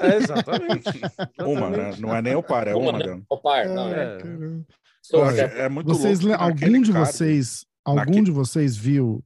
É, 0.00 0.16
exatamente. 0.16 0.84
uma, 1.40 1.70
né? 1.70 1.96
Não 1.98 2.14
é 2.14 2.20
nem 2.20 2.34
o 2.34 2.42
par, 2.42 2.66
é 2.66 2.74
uma, 2.74 2.90
uma 2.90 2.98
né? 2.98 3.22
O 3.28 3.38
par, 3.38 3.68
não, 3.68 3.88
é. 3.88 4.18
é. 4.18 5.60
é 5.64 5.68
muito 5.68 5.86
vocês, 5.86 6.20
louco. 6.20 6.42
Algum 6.42 6.82
de 6.82 6.92
vocês, 6.92 7.66
algum 7.84 8.00
naquele... 8.00 8.24
de 8.24 8.30
vocês 8.30 8.76
viu 8.76 9.24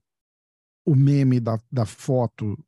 o 0.85 0.95
meme 0.95 1.41
da, 1.41 1.59
da 1.71 1.87
foto. 1.87 2.59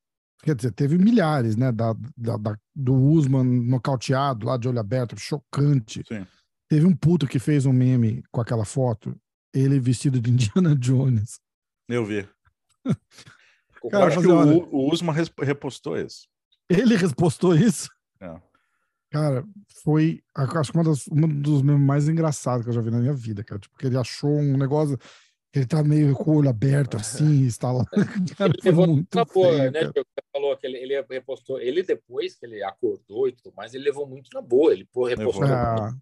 Quer 0.43 0.55
dizer, 0.55 0.73
teve 0.73 0.99
milhares, 0.99 1.57
né? 1.57 1.73
Da, 1.73 1.95
da, 2.17 2.37
da, 2.37 2.59
do 2.75 2.95
Usman 2.95 3.45
nocauteado 3.45 4.47
lá 4.47 4.57
de 4.57 4.69
olho 4.69 4.79
aberto, 4.79 5.19
chocante. 5.19 6.03
Sim. 6.07 6.27
Teve 6.69 6.87
um 6.87 6.95
puto 6.95 7.27
que 7.27 7.39
fez 7.39 7.67
um 7.67 7.73
meme 7.73 8.23
com 8.31 8.41
aquela 8.41 8.65
foto, 8.65 9.17
ele 9.53 9.79
vestido 9.79 10.21
de 10.21 10.31
Indiana 10.33 10.75
Jones. 10.77 11.41
Eu 11.89 12.05
vi. 12.05 12.29
Cara, 12.83 12.95
Eu 13.85 14.03
acho 14.05 14.21
que 14.21 14.27
o, 14.27 14.69
o 14.75 14.93
Usman 14.93 15.15
repostou 15.43 15.99
isso. 15.99 16.27
Ele 16.69 16.97
repostou 16.97 17.55
isso? 17.55 17.91
É. 18.21 18.41
Cara, 19.11 19.45
foi 19.85 20.25
acho 20.35 20.73
que 20.73 20.79
uma 20.79 20.85
das, 20.85 21.07
um 21.07 21.29
dos 21.41 21.63
memes 21.63 21.87
mais 21.87 22.09
engraçados 22.09 22.65
que 22.65 22.71
eu 22.71 22.75
já 22.75 22.81
vi 22.81 22.91
na 22.91 22.99
minha 22.99 23.13
vida, 23.13 23.45
cara. 23.45 23.61
Tipo, 23.61 23.77
ele 23.87 23.97
achou 23.97 24.31
um 24.31 24.57
negócio 24.57 24.99
Ele 25.55 25.67
tá 25.67 25.85
meio 25.85 26.15
com 26.15 26.33
o 26.33 26.37
olho 26.39 26.49
aberto, 26.49 26.97
assim, 26.97 27.45
está 27.47 27.71
lá. 27.71 27.85
Cara, 28.37 28.53
ele 28.53 28.63
levou 28.65 28.87
muito 28.89 29.15
na 29.15 29.25
boa, 29.25 29.57
feio, 29.57 29.71
né? 29.71 29.81
Você 29.85 30.05
falou 30.33 30.57
que 30.57 30.67
ele, 30.67 30.79
ele 30.79 31.07
repostou. 31.09 31.61
Ele, 31.61 31.83
depois 31.83 32.35
que 32.35 32.47
ele 32.47 32.63
acordou 32.63 33.29
e 33.29 33.33
tudo 33.33 33.55
mais, 33.57 33.73
ele 33.73 33.85
levou 33.85 34.07
muito 34.07 34.29
na 34.35 34.41
boa. 34.41 34.73
Ele 34.73 34.85
pô, 34.93 35.07
repostou. 35.07 35.45
Ah. 35.45 35.95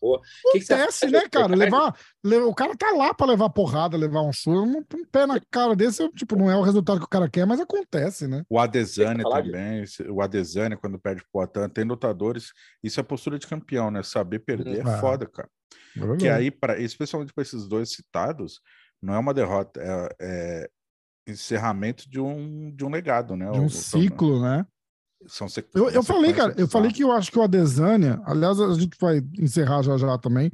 Pô, 0.00 0.22
Acontece, 0.48 1.06
que 1.06 1.12
né, 1.12 1.28
cara? 1.30 1.54
Levar, 1.54 1.94
levar, 2.24 2.46
o 2.46 2.54
cara 2.54 2.74
tá 2.74 2.90
lá 2.90 3.12
para 3.12 3.32
levar 3.32 3.50
porrada, 3.50 3.98
levar 3.98 4.22
um 4.22 4.32
surro, 4.32 4.64
um, 4.64 4.78
um, 4.78 5.04
pé 5.04 5.26
na 5.26 5.38
cara 5.50 5.76
desse, 5.76 6.08
tipo, 6.12 6.36
não 6.36 6.50
é 6.50 6.56
o 6.56 6.62
resultado 6.62 6.98
que 6.98 7.04
o 7.04 7.08
cara 7.08 7.28
quer, 7.28 7.46
mas 7.46 7.60
acontece, 7.60 8.26
né? 8.26 8.42
O 8.48 8.58
Adesanya 8.58 9.22
também, 9.22 9.84
o 10.08 10.22
Adesanya, 10.22 10.78
quando 10.78 10.98
perde 10.98 11.22
pro 11.30 11.42
Atan, 11.42 11.68
tem 11.68 11.84
lutadores, 11.84 12.50
isso 12.82 12.98
é 12.98 13.02
postura 13.02 13.38
de 13.38 13.46
campeão, 13.46 13.90
né? 13.90 14.02
Saber 14.02 14.38
perder 14.38 14.86
é, 14.86 14.90
é 14.90 15.00
foda, 15.00 15.26
cara. 15.26 15.50
É 15.96 16.16
que 16.16 16.28
aí, 16.28 16.50
pra, 16.50 16.78
especialmente 16.80 17.34
para 17.34 17.42
esses 17.42 17.68
dois 17.68 17.90
citados, 17.90 18.60
não 19.02 19.14
é 19.14 19.18
uma 19.18 19.34
derrota, 19.34 19.80
é, 19.80 20.16
é 20.20 20.70
encerramento 21.26 22.08
de 22.08 22.20
um, 22.20 22.70
de 22.74 22.84
um 22.84 22.90
legado, 22.90 23.36
né? 23.36 23.50
De 23.50 23.58
um 23.58 23.66
o, 23.66 23.70
ciclo, 23.70 24.38
o, 24.38 24.42
né? 24.42 24.66
São 25.26 25.46
eu, 25.74 25.90
eu 25.90 26.02
falei, 26.02 26.32
cara, 26.32 26.54
eu 26.56 26.66
falei 26.66 26.90
que 26.90 27.04
eu 27.04 27.12
acho 27.12 27.30
que 27.30 27.38
o 27.38 27.42
Adesanya, 27.42 28.22
aliás, 28.24 28.58
a 28.58 28.72
gente 28.72 28.96
vai 28.98 29.22
encerrar 29.38 29.82
já 29.82 29.96
já 29.98 30.16
também, 30.16 30.50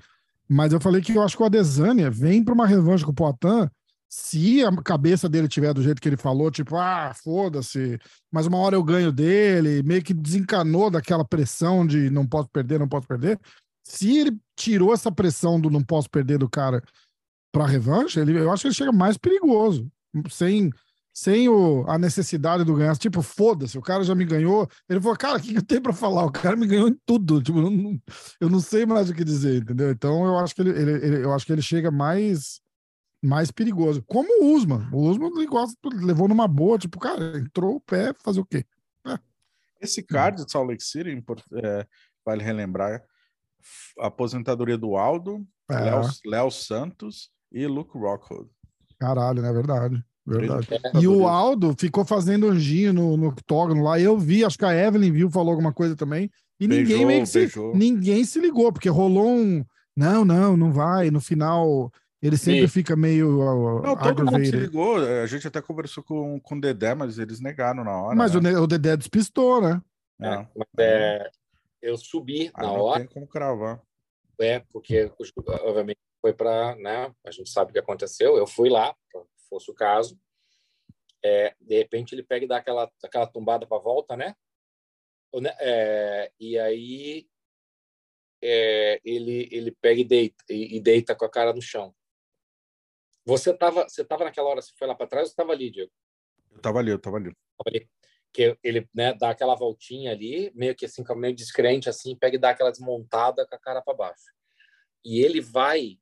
mas 0.48 0.72
eu 0.72 0.80
falei 0.80 1.00
que 1.00 1.14
eu 1.14 1.22
acho 1.22 1.36
que 1.36 1.42
o 1.42 1.46
Adesanya 1.46 2.10
vem 2.10 2.42
para 2.42 2.54
uma 2.54 2.66
revanche 2.66 3.04
com 3.04 3.12
o 3.12 3.14
Poitin 3.14 3.70
se 4.08 4.64
a 4.64 4.74
cabeça 4.82 5.28
dele 5.28 5.48
tiver 5.48 5.74
do 5.74 5.82
jeito 5.82 6.00
que 6.00 6.08
ele 6.08 6.16
falou, 6.16 6.50
tipo, 6.50 6.76
ah, 6.76 7.12
foda-se, 7.22 7.98
mas 8.30 8.46
uma 8.46 8.58
hora 8.58 8.76
eu 8.76 8.82
ganho 8.82 9.10
dele, 9.10 9.82
meio 9.82 10.02
que 10.02 10.14
desencanou 10.14 10.90
daquela 10.90 11.24
pressão 11.24 11.86
de 11.86 12.08
não 12.10 12.26
posso 12.26 12.48
perder, 12.48 12.78
não 12.78 12.88
posso 12.88 13.06
perder. 13.06 13.38
Se 13.84 14.18
ele 14.18 14.36
tirou 14.56 14.92
essa 14.94 15.10
pressão 15.10 15.60
do 15.60 15.70
não 15.70 15.82
posso 15.82 16.08
perder 16.08 16.38
do 16.38 16.48
cara 16.48 16.82
para 17.56 17.66
revanche, 17.66 18.20
ele, 18.20 18.38
eu 18.38 18.52
acho 18.52 18.62
que 18.62 18.68
ele 18.68 18.74
chega 18.74 18.92
mais 18.92 19.16
perigoso, 19.16 19.90
sem 20.28 20.70
sem 21.10 21.48
o, 21.48 21.82
a 21.88 21.98
necessidade 21.98 22.62
do 22.62 22.74
ganhar. 22.74 22.94
Tipo, 22.98 23.22
foda-se, 23.22 23.78
o 23.78 23.82
cara 23.82 24.04
já 24.04 24.14
me 24.14 24.26
ganhou. 24.26 24.68
Ele 24.86 25.00
falou, 25.00 25.16
cara, 25.16 25.38
o 25.38 25.40
que, 25.40 25.56
eu 25.56 25.62
tenho 25.62 25.80
para 25.80 25.94
falar? 25.94 26.26
O 26.26 26.30
cara 26.30 26.54
me 26.54 26.66
ganhou 26.66 26.88
em 26.88 27.00
tudo. 27.06 27.40
Tipo, 27.42 27.60
eu 27.60 27.70
não, 27.70 27.98
eu 28.38 28.50
não 28.50 28.60
sei 28.60 28.84
mais 28.84 29.08
o 29.08 29.14
que 29.14 29.24
dizer, 29.24 29.62
entendeu? 29.62 29.90
Então 29.90 30.26
eu 30.26 30.38
acho 30.38 30.54
que 30.54 30.60
ele, 30.60 30.70
ele, 30.70 30.92
ele, 30.92 31.24
eu 31.24 31.32
acho 31.32 31.46
que 31.46 31.52
ele 31.52 31.62
chega 31.62 31.90
mais 31.90 32.60
mais 33.24 33.50
perigoso. 33.50 34.02
Como 34.02 34.28
o 34.42 34.54
Usman. 34.54 34.90
O 34.92 35.08
Usman 35.08 35.32
levou 36.02 36.28
numa 36.28 36.46
boa, 36.46 36.76
tipo, 36.76 36.98
cara, 36.98 37.38
entrou 37.38 37.76
o 37.76 37.80
pé, 37.80 38.12
fazer 38.22 38.40
o 38.40 38.44
quê? 38.44 38.66
É. 39.06 39.18
Esse 39.80 40.02
card 40.02 40.44
de 40.44 40.52
Salt 40.52 40.68
Lake 40.68 40.84
City, 40.84 41.24
é, 41.54 41.86
vale 42.26 42.44
relembrar, 42.44 43.02
a 43.98 44.08
aposentadoria 44.08 44.76
do 44.76 44.96
Aldo, 44.96 45.46
é. 45.70 46.28
Léo 46.28 46.50
Santos 46.50 47.34
e 47.56 47.66
Luke 47.66 47.96
Rockhold. 47.96 48.50
Caralho, 49.00 49.40
não 49.40 49.48
é 49.48 49.52
verdade. 49.52 50.04
Verdade. 50.26 50.68
É, 50.72 50.98
e 51.00 51.08
o 51.08 51.26
Aldo 51.26 51.74
ficou 51.78 52.04
fazendo 52.04 52.48
anjinho 52.48 52.92
no, 52.92 53.16
no 53.16 53.28
octógono 53.28 53.82
lá. 53.82 53.98
Eu 53.98 54.18
vi, 54.18 54.44
acho 54.44 54.58
que 54.58 54.64
a 54.64 54.74
Evelyn 54.74 55.12
viu, 55.12 55.30
falou 55.30 55.52
alguma 55.52 55.72
coisa 55.72 55.96
também. 55.96 56.30
E 56.60 56.66
beijou, 56.68 56.84
ninguém 56.84 57.06
meio 57.06 57.20
que 57.22 57.26
se, 57.26 57.58
ninguém 57.74 58.24
se 58.24 58.40
ligou, 58.40 58.72
porque 58.72 58.88
rolou 58.88 59.28
um. 59.28 59.64
Não, 59.96 60.24
não, 60.24 60.56
não 60.56 60.72
vai. 60.72 61.10
No 61.10 61.20
final, 61.20 61.90
ele 62.20 62.36
sempre 62.36 62.64
e... 62.64 62.68
fica 62.68 62.94
meio. 62.94 63.40
Uh, 63.40 63.82
não, 63.82 63.96
todo 63.96 64.24
mundo 64.24 64.44
se 64.44 64.50
ligou. 64.50 64.96
A 64.96 65.26
gente 65.26 65.46
até 65.46 65.62
conversou 65.62 66.02
com, 66.02 66.38
com 66.40 66.56
o 66.56 66.60
Dedé, 66.60 66.94
mas 66.94 67.18
eles 67.18 67.40
negaram 67.40 67.84
na 67.84 67.96
hora. 67.96 68.16
Mas 68.16 68.34
né? 68.34 68.58
o, 68.58 68.64
o 68.64 68.66
Dedé 68.66 68.96
despistou, 68.96 69.62
né? 69.62 69.80
É, 70.20 70.28
é. 70.28 70.48
mas 70.56 70.68
é, 70.78 71.30
eu 71.80 71.96
subi 71.96 72.50
na 72.56 72.64
não 72.64 72.80
hora. 72.80 72.98
Não 72.98 73.06
tem 73.06 73.14
como 73.14 73.26
cravar. 73.26 73.80
É, 74.38 74.60
porque 74.70 75.10
obviamente 75.62 75.98
foi 76.26 76.34
para, 76.34 76.74
né? 76.76 77.14
A 77.24 77.30
gente 77.30 77.48
sabe 77.50 77.70
o 77.70 77.72
que 77.72 77.78
aconteceu. 77.78 78.36
Eu 78.36 78.48
fui 78.48 78.68
lá, 78.68 78.96
fosse 79.48 79.70
o 79.70 79.74
caso. 79.74 80.18
É, 81.24 81.54
de 81.60 81.76
repente 81.76 82.14
ele 82.14 82.24
pega 82.24 82.44
e 82.44 82.48
dá 82.48 82.56
aquela, 82.56 82.90
aquela 83.04 83.26
tombada 83.28 83.64
para 83.64 83.78
volta, 83.78 84.16
né? 84.16 84.34
né? 85.40 85.54
É, 85.60 86.32
e 86.40 86.58
aí 86.58 87.28
é, 88.42 89.00
ele, 89.04 89.48
ele 89.52 89.70
pega 89.70 90.00
e 90.00 90.04
deita, 90.04 90.44
e, 90.50 90.76
e, 90.76 90.80
deita 90.80 91.14
com 91.14 91.24
a 91.24 91.30
cara 91.30 91.52
no 91.52 91.62
chão. 91.62 91.94
Você 93.24 93.50
estava 93.50 93.88
você 93.88 94.04
tava 94.04 94.24
naquela 94.24 94.48
hora, 94.48 94.62
você 94.62 94.72
foi 94.76 94.88
lá 94.88 94.96
para 94.96 95.06
trás 95.06 95.28
ou 95.28 95.30
estava 95.30 95.52
ali, 95.52 95.70
Diego? 95.70 95.92
Eu 96.50 96.56
estava 96.56 96.80
ali, 96.80 96.90
eu 96.90 97.00
ali. 97.14 97.32
ali. 97.66 97.88
Que 98.32 98.58
ele 98.64 98.88
né, 98.92 99.14
dá 99.14 99.30
aquela 99.30 99.54
voltinha 99.54 100.10
ali, 100.10 100.50
meio 100.54 100.74
que 100.74 100.86
assim, 100.86 101.04
meio 101.16 101.34
descrente, 101.34 101.88
assim, 101.88 102.16
pega 102.16 102.36
e 102.36 102.40
dá 102.40 102.50
aquela 102.50 102.72
desmontada 102.72 103.46
com 103.46 103.54
a 103.54 103.58
cara 103.58 103.80
para 103.80 103.96
baixo. 103.96 104.36
E 105.06 105.20
ele 105.20 105.40
vai, 105.40 106.00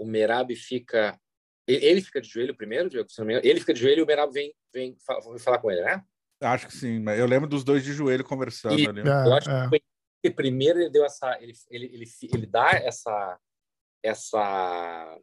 o 0.00 0.06
Merab 0.06 0.54
fica 0.56 1.20
ele 1.66 2.00
fica 2.00 2.20
de 2.20 2.28
joelho 2.28 2.56
primeiro, 2.56 2.88
Diego? 2.88 3.06
Ele 3.44 3.60
fica 3.60 3.72
de 3.72 3.80
joelho 3.80 4.00
e 4.00 4.02
o 4.02 4.06
Merab 4.06 4.32
vem, 4.32 4.52
vem, 4.72 4.96
vem 5.28 5.38
falar 5.38 5.58
com 5.58 5.70
ele, 5.70 5.82
né? 5.82 6.02
Acho 6.40 6.66
que 6.66 6.74
sim, 6.74 6.98
mas 7.00 7.18
eu 7.18 7.26
lembro 7.26 7.48
dos 7.48 7.62
dois 7.62 7.84
de 7.84 7.92
joelho 7.92 8.24
conversando 8.24 8.78
e, 8.78 8.88
ali. 8.88 9.00
É, 9.00 9.04
eu 9.04 9.34
acho 9.34 9.50
é. 9.50 9.62
que 9.62 9.68
foi, 9.68 10.30
primeiro 10.30 10.80
ele 10.80 10.90
deu 10.90 11.04
essa. 11.04 11.38
Ele, 11.40 11.52
ele, 11.70 11.86
ele, 11.86 12.04
ele 12.32 12.46
dá 12.46 12.70
essa. 12.70 13.38
Essa. 14.02 15.18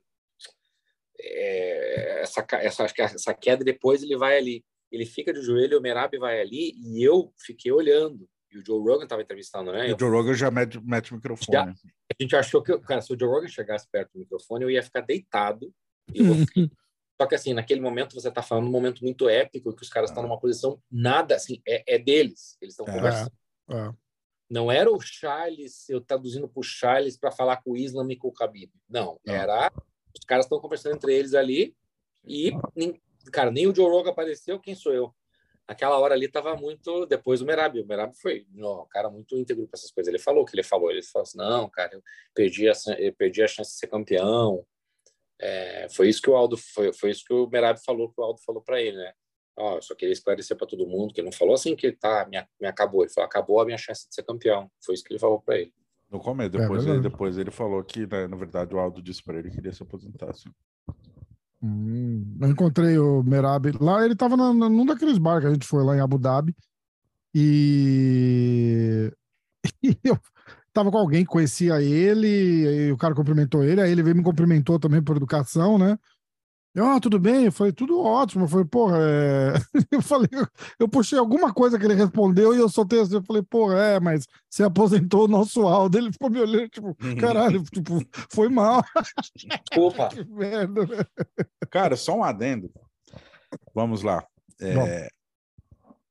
É, 1.19 2.21
essa, 2.21 2.45
essa, 2.51 2.85
essa 2.97 3.33
queda, 3.33 3.63
e 3.63 3.65
depois 3.65 4.03
ele 4.03 4.15
vai 4.15 4.37
ali. 4.37 4.63
Ele 4.91 5.05
fica 5.05 5.33
de 5.33 5.41
joelho, 5.41 5.79
o 5.79 5.81
Merab 5.81 6.15
vai 6.17 6.39
ali, 6.39 6.73
e 6.77 7.03
eu 7.03 7.33
fiquei 7.39 7.71
olhando. 7.71 8.29
E 8.51 8.57
o 8.57 8.65
Joe 8.65 8.79
Rogan 8.79 9.03
estava 9.03 9.21
entrevistando, 9.21 9.71
né? 9.71 9.89
E 9.89 9.93
o 9.93 9.97
Joe 9.99 10.09
Rogan 10.09 10.33
já 10.33 10.49
mete, 10.49 10.79
mete 10.79 11.11
o 11.11 11.15
microfone. 11.15 11.51
Já, 11.51 11.63
a 11.63 12.21
gente 12.21 12.35
achou 12.35 12.61
que, 12.63 12.77
cara, 12.79 13.01
se 13.01 13.13
o 13.13 13.19
Joe 13.19 13.29
Rogan 13.29 13.47
chegasse 13.47 13.87
perto 13.91 14.13
do 14.13 14.19
microfone, 14.19 14.63
eu 14.63 14.71
ia 14.71 14.81
ficar 14.81 15.01
deitado 15.01 15.73
Só 17.19 17.27
que 17.27 17.35
assim, 17.35 17.53
naquele 17.53 17.81
momento 17.81 18.13
você 18.13 18.29
está 18.29 18.43
falando 18.43 18.67
um 18.67 18.71
momento 18.71 19.03
muito 19.03 19.27
épico 19.27 19.75
que 19.75 19.81
os 19.81 19.89
caras 19.89 20.11
estão 20.11 20.23
é. 20.23 20.27
numa 20.27 20.39
posição 20.39 20.79
nada 20.89 21.35
assim, 21.35 21.61
é, 21.67 21.95
é 21.95 21.97
deles, 21.97 22.57
eles 22.61 22.73
estão 22.73 22.85
é, 22.87 22.95
conversando. 22.95 23.31
É. 23.71 23.93
Não 24.49 24.71
era 24.71 24.89
o 24.89 24.99
Charles, 25.01 25.89
eu 25.89 25.99
traduzindo 25.99 26.47
para 26.47 26.59
o 26.59 26.63
Charles 26.63 27.17
para 27.17 27.31
falar 27.31 27.57
com 27.57 27.71
o 27.71 27.77
Islam 27.77 28.09
e 28.11 28.15
com 28.15 28.27
o 28.27 28.33
Khabib. 28.33 28.71
Não, 28.87 29.19
era 29.25 29.71
os 30.15 30.25
caras 30.25 30.45
estão 30.45 30.59
conversando 30.59 30.95
entre 30.95 31.13
eles 31.13 31.33
ali 31.33 31.75
e 32.23 32.51
nem, 32.75 33.01
cara, 33.31 33.51
nem 33.51 33.67
o 33.67 33.75
Joe 33.75 33.89
Rogan 33.89 34.11
apareceu, 34.11 34.59
quem 34.59 34.75
sou 34.75 34.93
eu? 34.93 35.13
Aquela 35.67 35.99
hora 35.99 36.13
ali 36.13 36.27
estava 36.27 36.55
muito 36.55 37.05
depois 37.05 37.41
o 37.41 37.45
Merab, 37.45 37.79
o 37.79 37.85
Merab 37.85 38.15
foi 38.15 38.47
um 38.55 38.85
cara 38.89 39.09
muito 39.09 39.35
íntegro 39.35 39.67
para 39.67 39.77
essas 39.77 39.91
coisas. 39.91 40.07
Ele 40.07 40.21
falou 40.21 40.43
o 40.43 40.45
que 40.45 40.55
ele 40.55 40.63
falou, 40.63 40.89
ele 40.89 41.03
falou 41.03 41.23
assim: 41.23 41.37
"Não, 41.37 41.69
cara, 41.69 41.93
eu 41.93 42.01
perdi 42.33 42.69
a, 42.69 42.73
eu 42.97 43.13
perdi 43.13 43.43
a 43.43 43.47
chance 43.47 43.71
de 43.71 43.77
ser 43.77 43.87
campeão". 43.87 44.65
É, 45.39 45.87
foi 45.89 46.09
isso 46.09 46.21
que 46.21 46.29
o 46.29 46.35
Aldo 46.35 46.57
foi, 46.57 46.93
foi 46.93 47.11
isso 47.11 47.23
que 47.25 47.33
o 47.33 47.47
Merab 47.47 47.79
falou 47.83 48.09
que 48.09 48.19
o 48.19 48.23
Aldo 48.23 48.39
falou 48.45 48.61
para 48.61 48.81
ele, 48.81 48.97
né? 48.97 49.13
Ó, 49.57 49.75
eu 49.75 49.81
só 49.81 49.95
queria 49.95 50.13
esclarecer 50.13 50.55
para 50.55 50.67
todo 50.67 50.87
mundo 50.87 51.13
que 51.13 51.19
ele 51.19 51.25
não 51.29 51.31
falou 51.31 51.55
assim 51.55 51.75
que 51.75 51.91
tá, 51.91 52.25
me, 52.29 52.37
me 52.61 52.67
acabou, 52.67 53.01
ele 53.03 53.11
falou 53.11 53.27
acabou 53.27 53.59
a 53.59 53.65
minha 53.65 53.77
chance 53.77 54.07
de 54.07 54.15
ser 54.15 54.23
campeão. 54.23 54.71
Foi 54.83 54.95
isso 54.95 55.03
que 55.03 55.11
ele 55.11 55.19
falou 55.19 55.41
para 55.41 55.57
ele. 55.57 55.73
No 56.09 56.19
começo, 56.19 56.51
depois, 56.51 56.85
é 56.85 56.89
ele, 56.91 57.01
depois 57.01 57.37
ele 57.37 57.51
falou 57.51 57.83
que, 57.83 58.07
né, 58.07 58.27
na 58.27 58.37
verdade, 58.37 58.73
o 58.73 58.79
Aldo 58.79 59.01
disse 59.01 59.21
para 59.21 59.39
ele 59.39 59.49
que 59.49 59.55
queria 59.55 59.73
se 59.73 59.83
aposentar. 59.83 60.29
Assim. 60.29 60.49
Hum, 61.61 62.37
eu 62.39 62.49
encontrei 62.49 62.99
o 62.99 63.23
Merab 63.23 63.71
lá, 63.81 64.05
ele 64.05 64.15
tava 64.15 64.37
na, 64.37 64.53
num 64.53 64.85
daqueles 64.85 65.17
bar 65.17 65.41
que 65.41 65.47
a 65.47 65.53
gente 65.53 65.65
foi 65.65 65.83
lá 65.83 65.95
em 65.95 65.99
Abu 65.99 66.19
Dhabi 66.19 66.55
e, 67.33 69.11
e 69.83 69.97
eu, 70.03 70.19
tava 70.71 70.91
com 70.91 70.97
alguém, 70.97 71.25
conhecia 71.25 71.81
ele, 71.81 72.27
e 72.89 72.91
o 72.91 72.97
cara 72.97 73.15
cumprimentou 73.15 73.63
ele, 73.63 73.81
aí 73.81 73.91
ele 73.91 74.03
veio 74.03 74.15
me 74.15 74.23
cumprimentou 74.23 74.79
também 74.79 75.01
por 75.01 75.17
educação, 75.17 75.77
né? 75.77 75.97
Eu, 76.77 76.85
ah, 76.85 76.99
tudo 76.99 77.19
bem? 77.19 77.45
Eu 77.45 77.51
falei, 77.51 77.73
tudo 77.73 77.99
ótimo. 77.99 78.43
Eu 78.43 78.47
falei, 78.47 78.65
porra, 78.65 78.97
é... 78.99 79.53
eu 79.89 79.99
falei, 79.99 80.29
eu 80.79 80.87
puxei 80.87 81.17
alguma 81.17 81.51
coisa 81.51 81.79
que 81.79 81.83
ele 81.83 81.95
respondeu 81.95 82.53
e 82.53 82.59
eu 82.59 82.69
soltei 82.69 83.01
assim, 83.01 83.15
eu 83.15 83.23
falei, 83.23 83.41
porra, 83.41 83.79
é, 83.79 83.99
mas 83.99 84.27
você 84.47 84.61
aposentou 84.61 85.25
o 85.25 85.27
nosso 85.27 85.61
áudio. 85.67 85.99
Ele 85.99 86.11
ficou 86.11 86.29
me 86.29 86.39
olhando, 86.39 86.69
tipo, 86.69 86.95
caralho, 87.19 87.63
tipo, 87.63 87.99
foi 88.29 88.47
mal. 88.47 88.83
Opa! 89.75 90.09
que 90.13 90.23
merda, 90.25 90.85
né? 90.85 91.03
Cara, 91.71 91.95
só 91.95 92.15
um 92.15 92.23
adendo. 92.23 92.69
Vamos 93.73 94.03
lá. 94.03 94.23
É, 94.61 95.09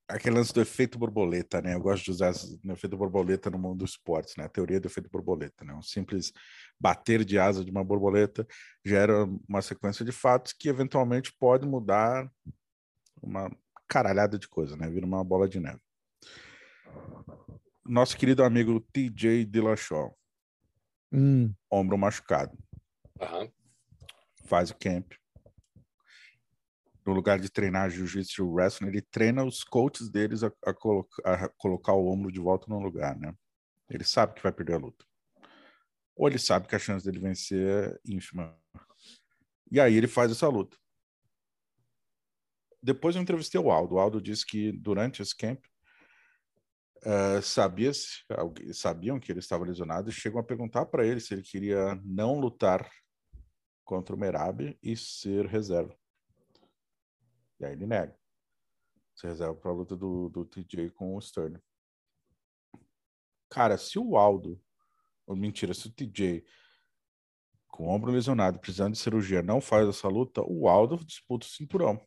aquele 0.09 0.36
lance 0.36 0.52
do 0.52 0.60
efeito 0.60 0.99
borboleta, 0.99 1.60
né? 1.60 1.75
Eu 1.75 1.81
gosto 1.81 2.05
de 2.05 2.10
usar 2.10 2.33
o 2.33 2.73
efeito 2.73 2.97
borboleta 2.97 3.51
no 3.51 3.59
mundo 3.59 3.78
dos 3.78 3.91
esportes, 3.93 4.36
né? 4.36 4.44
A 4.44 4.49
teoria 4.49 4.81
do 4.81 4.86
efeito 4.86 5.10
borboleta, 5.10 5.65
né? 5.65 5.75
Um 5.75 5.83
simples 5.83 6.33
bater 6.78 7.25
de 7.25 7.39
asa 7.39 7.65
de 7.65 7.70
uma 7.70 7.85
borboleta 7.85 8.47
gera 8.85 9.25
uma 9.49 9.62
sequência 9.62 10.05
de 10.05 10.12
fatos 10.12 10.52
que 10.52 10.68
eventualmente 10.68 11.33
pode 11.39 11.67
mudar 11.67 12.31
uma 13.20 13.51
caralhada 13.89 14.39
de 14.39 14.49
coisa, 14.49 14.76
né? 14.76 14.89
Vira 14.89 15.07
uma 15.07 15.25
bola 15.25 15.49
de 15.49 15.59
neve. 15.59 15.81
Nosso 17.85 18.17
querido 18.17 18.43
amigo 18.44 18.81
TJ 18.93 19.44
Dillashaw, 19.44 20.17
hum. 21.12 21.52
ombro 21.70 21.97
machucado, 21.97 22.57
uhum. 23.20 23.51
faz 24.44 24.70
o 24.70 24.76
camp, 24.76 25.12
no 27.07 27.12
lugar 27.12 27.39
de 27.39 27.49
treinar 27.49 27.89
jiu-jitsu 27.89 28.43
e 28.43 28.49
wrestling, 28.49 28.89
ele 28.89 29.01
treina 29.01 29.44
os 29.44 29.62
coaches 29.62 30.10
deles 30.10 30.43
a, 30.43 30.52
a, 30.65 30.75
colocar, 30.75 31.23
a, 31.25 31.49
colocar 31.51 31.93
o 31.93 32.09
ombro 32.09 32.33
de 32.33 32.41
volta 32.41 32.67
no 32.68 32.81
lugar, 32.81 33.17
né? 33.17 33.33
Ele 33.89 34.02
sabe 34.02 34.35
que 34.35 34.43
vai 34.43 34.51
perder 34.51 34.75
a 34.75 34.78
luta. 34.78 35.05
Ou 36.17 36.26
ele 36.26 36.39
sabe 36.39 36.67
que 36.67 36.75
a 36.75 36.78
chance 36.78 37.05
dele 37.05 37.20
vencer 37.20 37.67
é 37.68 37.99
ínfima. 38.05 38.59
E 39.70 39.78
aí 39.78 39.94
ele 39.94 40.09
faz 40.09 40.33
essa 40.33 40.49
luta. 40.49 40.76
Depois 42.83 43.15
eu 43.15 43.23
entrevistei 43.23 43.60
o 43.60 43.70
Aldo. 43.70 43.94
O 43.94 43.99
Aldo 44.01 44.20
disse 44.20 44.44
que 44.44 44.73
durante 44.73 45.23
esse 45.23 45.36
camp 45.36 45.65
uh, 47.05 47.41
sabia 47.43 47.93
-se, 47.93 48.25
sabiam 48.73 49.20
que 49.20 49.31
ele 49.31 49.39
estava 49.39 49.65
lesionado 49.65 50.10
e 50.10 50.12
chegam 50.12 50.41
a 50.41 50.44
perguntar 50.44 50.86
para 50.86 51.07
ele 51.07 51.20
se 51.20 51.35
ele 51.35 51.43
queria 51.43 51.94
não 52.05 52.41
lutar 52.41 52.89
contra 53.85 54.17
o 54.17 54.18
Merab 54.18 54.76
e 54.83 54.97
ser 54.97 55.47
reserva. 55.47 55.97
E 57.60 57.65
aí 57.65 57.73
ele 57.73 57.86
nega. 57.86 58.17
Se 59.15 59.26
reserva 59.26 59.55
para 59.55 59.70
a 59.70 59.75
luta 59.75 59.97
do, 59.97 60.28
do 60.28 60.44
TJ 60.44 60.91
com 60.91 61.17
o 61.17 61.20
Stern. 61.20 61.59
Cara, 63.49 63.78
se 63.78 63.99
o 63.99 64.17
Aldo, 64.17 64.60
ou 65.26 65.35
mentira, 65.35 65.73
se 65.73 65.86
o 65.86 65.93
TJ 65.93 66.44
com 67.68 67.86
o 67.86 67.91
ombro 67.91 68.10
lesionado, 68.10 68.59
precisando 68.59 68.93
de 68.93 68.99
cirurgia, 68.99 69.43
não 69.43 69.60
faz 69.60 69.86
essa 69.89 70.09
luta, 70.09 70.43
o 70.47 70.68
Aldo 70.68 70.97
disputa 71.05 71.47
o 71.47 71.51
cinturão. 71.51 72.01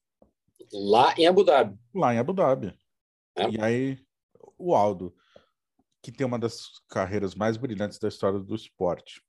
Lá 0.74 1.14
em 1.18 1.28
Abu 1.28 1.44
Dhabi. 1.44 1.80
Lá 1.94 2.14
em 2.14 2.18
Abu 2.18 2.34
Dhabi. 2.34 2.78
É. 3.36 3.50
E 3.50 3.62
aí, 3.62 4.06
o 4.58 4.76
Aldo, 4.76 5.16
que 6.02 6.12
tem 6.12 6.26
uma 6.26 6.40
das 6.40 6.80
carreiras 6.90 7.36
mais 7.36 7.56
brilhantes 7.56 8.00
da 8.00 8.08
história 8.08 8.40
do 8.40 8.56
esporte, 8.56 9.22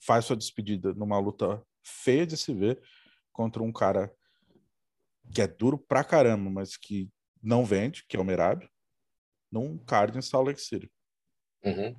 faz 0.00 0.24
sua 0.24 0.36
despedida 0.36 0.94
numa 0.94 1.18
luta 1.18 1.64
feia 1.82 2.26
de 2.26 2.36
se 2.36 2.52
ver 2.54 2.80
contra 3.32 3.62
um 3.62 3.72
cara 3.72 4.14
que 5.32 5.42
é 5.42 5.46
duro 5.46 5.78
pra 5.78 6.04
caramba, 6.04 6.50
mas 6.50 6.76
que 6.76 7.10
não 7.42 7.64
vende, 7.64 8.04
que 8.08 8.16
é 8.16 8.20
o 8.20 8.24
Merab, 8.24 8.68
num 9.50 9.78
card 9.78 10.18
em 10.18 10.22
Salt 10.22 10.46
Lake 10.46 10.60
City. 10.60 10.90
Uhum. 11.64 11.94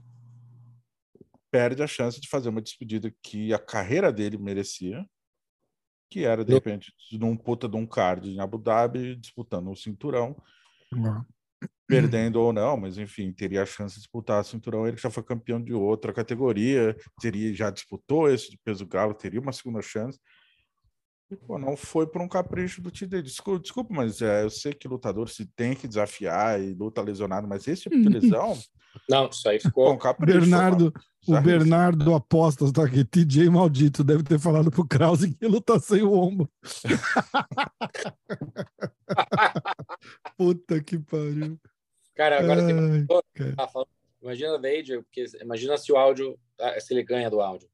Perde 1.52 1.82
a 1.82 1.88
chance 1.88 2.20
de 2.20 2.28
fazer 2.28 2.50
uma 2.50 2.62
despedida 2.62 3.14
que 3.22 3.54
a 3.54 3.60
carreira 3.60 4.12
dele 4.12 4.38
merecia, 4.38 5.06
que 6.10 6.26
era, 6.26 6.44
de 6.44 6.54
repente, 6.54 6.94
num 7.14 7.36
puta 7.36 7.68
de 7.68 7.76
um 7.76 7.86
card 7.86 8.30
em 8.30 8.40
Abu 8.40 8.58
Dhabi, 8.58 9.16
disputando 9.16 9.70
um 9.70 9.76
cinturão. 9.76 10.36
Uhum. 10.94 11.24
Perdendo 11.88 12.42
ou 12.42 12.52
não, 12.52 12.76
mas 12.78 12.98
enfim, 12.98 13.32
teria 13.32 13.64
a 13.64 13.66
chance 13.66 13.96
de 13.96 14.02
disputar 14.02 14.42
o 14.42 14.44
cinturão. 14.44 14.88
Ele 14.88 14.98
já 14.98 15.10
foi 15.10 15.24
campeão 15.24 15.62
de 15.62 15.74
outra 15.74 16.14
categoria, 16.14 16.96
teria 17.22 17.54
já 17.54 17.70
disputou 17.70 18.30
esse 18.30 18.50
de 18.50 18.58
peso 18.64 18.86
galo, 18.86 19.14
teria 19.14 19.40
uma 19.40 19.54
segunda 19.54 19.82
chance. 19.82 20.20
E, 21.30 21.36
pô, 21.36 21.58
não 21.58 21.76
foi 21.76 22.06
por 22.06 22.22
um 22.22 22.28
capricho 22.28 22.82
do 22.82 22.92
TD. 22.92 23.24
Desculpa, 23.24 23.60
desculpa 23.60 23.94
mas 23.94 24.22
é, 24.22 24.44
eu 24.44 24.50
sei 24.50 24.74
que 24.74 24.88
lutador 24.88 25.28
se 25.28 25.46
tem 25.46 25.76
que 25.76 25.88
desafiar 25.88 26.62
e 26.62 26.74
luta 26.74 27.02
lesionado, 27.02 27.48
mas 27.48 27.68
esse 27.68 27.84
tipo 27.84 28.00
de 28.00 28.10
lesão. 28.10 28.58
Não, 29.10 29.28
isso 29.28 29.50
aí 29.50 29.60
ficou. 29.72 29.92
Um 29.92 29.98
capricho, 29.98 30.40
Bernardo, 30.40 30.94
o 31.28 31.42
Bernardo 31.42 32.14
Apostas 32.14 32.72
tá 32.72 32.86
aqui. 32.86 33.04
TJ 33.04 33.50
maldito 33.50 34.04
deve 34.04 34.22
ter 34.24 34.40
falado 34.40 34.70
pro 34.70 34.88
Krause 34.88 35.34
que 35.34 35.44
ele 35.44 35.60
tá 35.60 35.80
sem 35.80 36.04
o 36.04 36.14
ombro. 36.14 36.48
Puta 40.38 40.84
que 40.84 41.00
pariu. 41.00 41.60
Cara, 42.16 42.40
agora 42.40 42.62
Ai, 42.62 42.68
tem... 42.68 43.08
Tá 43.56 43.68
imagina 44.22 44.54
Vader, 44.54 45.04
porque 45.04 45.26
imagina 45.42 45.76
se 45.78 45.92
o 45.92 45.98
áudio, 45.98 46.40
ah, 46.60 46.80
se 46.80 46.94
ele 46.94 47.04
ganha 47.04 47.30
do 47.30 47.42
áudio. 47.42 47.68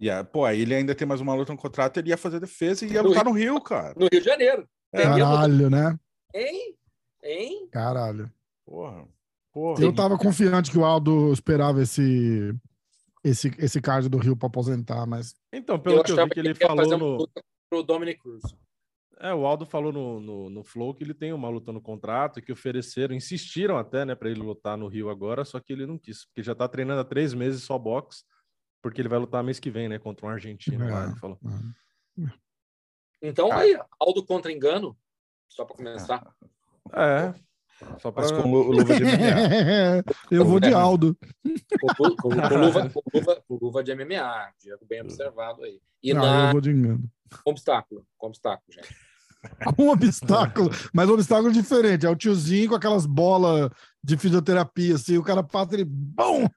Yeah. 0.00 0.24
Pô, 0.24 0.44
aí 0.44 0.60
ele 0.60 0.74
ainda 0.74 0.94
tem 0.94 1.06
mais 1.06 1.20
uma 1.20 1.34
luta 1.34 1.52
no 1.52 1.58
contrato, 1.58 1.98
ele 1.98 2.10
ia 2.10 2.16
fazer 2.16 2.40
defesa 2.40 2.84
e 2.84 2.92
ia 2.92 3.02
no 3.02 3.08
lutar 3.08 3.24
Rio, 3.24 3.32
no 3.32 3.38
Rio, 3.38 3.60
cara. 3.60 3.94
No 3.96 4.08
Rio 4.10 4.20
de 4.20 4.26
Janeiro. 4.26 4.68
É. 4.92 5.02
Caralho, 5.02 5.70
né? 5.70 5.98
Hein? 6.34 6.76
Hein? 7.22 7.68
Caralho. 7.70 8.30
Porra. 8.64 9.06
Porra. 9.52 9.82
Eu 9.82 9.94
tava 9.94 10.18
confiante 10.18 10.70
que 10.70 10.78
o 10.78 10.84
Aldo 10.84 11.32
esperava 11.32 11.82
esse 11.82 12.54
esse, 13.24 13.52
esse 13.58 13.80
card 13.80 14.08
do 14.08 14.18
Rio 14.18 14.36
para 14.36 14.46
aposentar, 14.46 15.04
mas. 15.06 15.34
Então, 15.52 15.78
pelo 15.78 15.96
eu 15.96 16.04
que 16.04 16.12
eu 16.12 16.16
vi 16.16 16.30
que 16.30 16.38
ele, 16.38 16.48
ele 16.48 16.54
falou 16.54 16.98
no. 16.98 17.28
Pro 17.68 17.82
Dominic 17.82 18.20
Cruz. 18.20 18.42
É, 19.18 19.34
o 19.34 19.46
Aldo 19.46 19.64
falou 19.64 19.92
no, 19.92 20.20
no, 20.20 20.50
no, 20.50 20.62
Flow 20.62 20.94
que 20.94 21.02
ele 21.02 21.14
tem 21.14 21.32
uma 21.32 21.48
luta 21.48 21.72
no 21.72 21.80
contrato 21.80 22.38
e 22.38 22.42
que 22.42 22.52
ofereceram, 22.52 23.14
insistiram 23.14 23.78
até, 23.78 24.04
né, 24.04 24.14
para 24.14 24.30
ele 24.30 24.40
lutar 24.40 24.76
no 24.76 24.86
Rio 24.88 25.08
agora, 25.08 25.42
só 25.42 25.58
que 25.58 25.72
ele 25.72 25.86
não 25.86 25.96
quis, 25.98 26.26
porque 26.26 26.42
já 26.42 26.54
tá 26.54 26.68
treinando 26.68 27.00
há 27.00 27.04
três 27.04 27.32
meses 27.32 27.62
só 27.62 27.78
boxe 27.78 28.24
porque 28.86 29.00
ele 29.00 29.08
vai 29.08 29.18
lutar 29.18 29.42
mês 29.42 29.58
que 29.58 29.68
vem, 29.68 29.88
né? 29.88 29.98
Contra 29.98 30.24
um 30.24 30.28
argentino 30.28 30.84
é, 30.84 30.90
lá, 30.92 31.04
ele 31.06 31.16
falou. 31.16 31.36
É. 32.20 32.30
Então, 33.20 33.50
aí, 33.52 33.76
Aldo 33.98 34.24
contra 34.24 34.52
engano, 34.52 34.96
só 35.48 35.64
para 35.64 35.76
começar. 35.76 36.24
É. 36.92 37.34
Só 37.98 38.12
para 38.12 38.32
com 38.40 38.48
luva 38.48 38.84
de 38.84 39.04
MMA. 39.04 40.04
Eu 40.30 40.44
vou 40.44 40.60
de 40.60 40.72
Aldo. 40.72 41.18
Com, 41.80 41.94
com, 41.94 42.16
com, 42.16 42.28
luva, 42.28 42.88
com, 42.94 43.02
luva, 43.12 43.42
com 43.48 43.58
luva 43.60 43.82
de 43.82 43.92
MMA, 43.92 44.52
Diego 44.60 44.86
bem 44.86 45.02
observado 45.02 45.64
aí. 45.64 45.80
E 46.00 46.14
Não, 46.14 46.22
na... 46.22 46.46
eu 46.46 46.52
vou 46.52 46.60
de 46.60 46.70
engano. 46.70 47.10
Com 47.42 47.50
obstáculo, 47.50 48.06
com 48.16 48.28
obstáculo, 48.28 48.72
gente. 48.72 48.94
Com 49.76 49.90
obstáculo, 49.90 50.70
mas 50.92 51.08
um 51.08 51.14
obstáculo 51.14 51.52
diferente. 51.52 52.04
É 52.04 52.10
o 52.10 52.16
tiozinho 52.16 52.70
com 52.70 52.74
aquelas 52.74 53.06
bolas 53.06 53.70
de 54.02 54.16
fisioterapia, 54.16 54.96
assim, 54.96 55.18
o 55.18 55.22
cara 55.22 55.40
passa 55.40 55.74
ele. 55.74 55.84
Bom! 55.84 56.48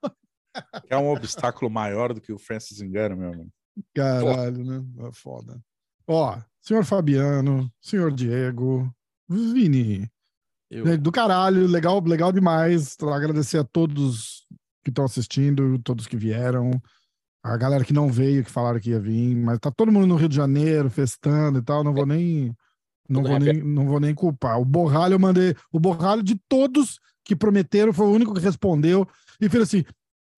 É 0.89 0.97
um 0.97 1.09
obstáculo 1.09 1.69
maior 1.69 2.13
do 2.13 2.21
que 2.21 2.31
o 2.31 2.39
Francis 2.39 2.81
Engano, 2.81 3.17
meu 3.17 3.33
amigo. 3.33 3.49
Caralho, 3.93 4.63
né? 4.63 4.83
É 5.07 5.11
foda. 5.11 5.59
Ó, 6.07 6.38
senhor 6.61 6.83
Fabiano, 6.83 7.71
senhor 7.81 8.11
Diego, 8.11 8.93
Vini. 9.27 10.09
Eu... 10.69 10.97
Do 10.97 11.11
caralho, 11.11 11.65
legal, 11.67 12.01
legal 12.01 12.31
demais. 12.31 12.95
Agradecer 13.01 13.57
a 13.57 13.63
todos 13.63 14.45
que 14.83 14.89
estão 14.89 15.05
assistindo, 15.05 15.79
todos 15.79 16.07
que 16.07 16.17
vieram, 16.17 16.71
a 17.43 17.55
galera 17.57 17.83
que 17.83 17.93
não 17.93 18.11
veio, 18.11 18.43
que 18.43 18.51
falaram 18.51 18.79
que 18.79 18.91
ia 18.91 18.99
vir, 18.99 19.35
mas 19.35 19.59
tá 19.59 19.71
todo 19.71 19.91
mundo 19.91 20.07
no 20.07 20.15
Rio 20.15 20.29
de 20.29 20.35
Janeiro, 20.35 20.89
festando 20.89 21.59
e 21.59 21.61
tal. 21.61 21.83
Não 21.83 21.93
vou 21.93 22.05
nem. 22.05 22.55
Não 23.07 23.23
vou 23.23 23.39
nem, 23.39 23.63
não 23.63 23.88
vou 23.88 23.99
nem 23.99 24.13
culpar. 24.13 24.59
O 24.59 24.65
Borralho 24.65 25.13
eu 25.13 25.19
mandei. 25.19 25.55
O 25.71 25.79
Borralho 25.79 26.21
de 26.21 26.35
todos 26.47 26.99
que 27.25 27.35
prometeram 27.35 27.91
foi 27.91 28.05
o 28.05 28.11
único 28.11 28.33
que 28.33 28.39
respondeu 28.39 29.07
e 29.41 29.49
fez 29.49 29.63
assim: 29.63 29.83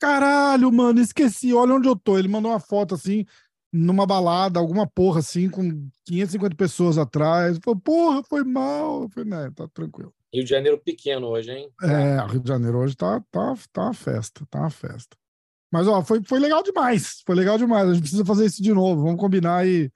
Caralho, 0.01 0.71
mano, 0.71 0.99
esqueci, 0.99 1.53
olha 1.53 1.75
onde 1.75 1.87
eu 1.87 1.95
tô. 1.95 2.17
Ele 2.17 2.27
mandou 2.27 2.49
uma 2.51 2.59
foto 2.59 2.95
assim, 2.95 3.23
numa 3.71 4.03
balada, 4.03 4.59
alguma 4.59 4.87
porra 4.87 5.19
assim, 5.19 5.47
com 5.47 5.87
550 6.05 6.55
pessoas 6.55 6.97
atrás. 6.97 7.59
Falou, 7.63 7.79
porra, 7.79 8.23
foi 8.23 8.43
mal. 8.43 9.03
Eu 9.03 9.09
falei, 9.09 9.29
né, 9.29 9.51
tá 9.55 9.67
tranquilo. 9.71 10.11
Rio 10.33 10.43
de 10.43 10.49
Janeiro 10.49 10.79
pequeno 10.79 11.27
hoje, 11.27 11.51
hein? 11.51 11.69
É, 11.83 12.25
Rio 12.25 12.39
de 12.39 12.47
Janeiro 12.47 12.79
hoje 12.79 12.97
tá, 12.97 13.21
tá, 13.29 13.53
tá 13.71 13.83
uma 13.83 13.93
festa, 13.93 14.43
tá 14.49 14.61
uma 14.61 14.71
festa. 14.71 15.15
Mas, 15.71 15.87
ó, 15.87 16.01
foi, 16.01 16.23
foi 16.23 16.39
legal 16.39 16.63
demais. 16.63 17.21
Foi 17.23 17.35
legal 17.35 17.59
demais. 17.59 17.87
A 17.87 17.93
gente 17.93 18.01
precisa 18.01 18.25
fazer 18.25 18.47
isso 18.47 18.63
de 18.63 18.73
novo. 18.73 19.03
Vamos 19.03 19.19
combinar 19.19 19.67
e, 19.67 19.91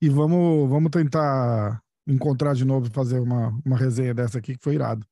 e 0.00 0.08
vamos, 0.08 0.70
vamos 0.70 0.90
tentar 0.90 1.82
encontrar 2.06 2.54
de 2.54 2.64
novo 2.64 2.86
e 2.86 2.90
fazer 2.90 3.20
uma, 3.20 3.54
uma 3.62 3.76
resenha 3.76 4.14
dessa 4.14 4.38
aqui 4.38 4.56
que 4.56 4.64
foi 4.64 4.76
irado. 4.76 5.06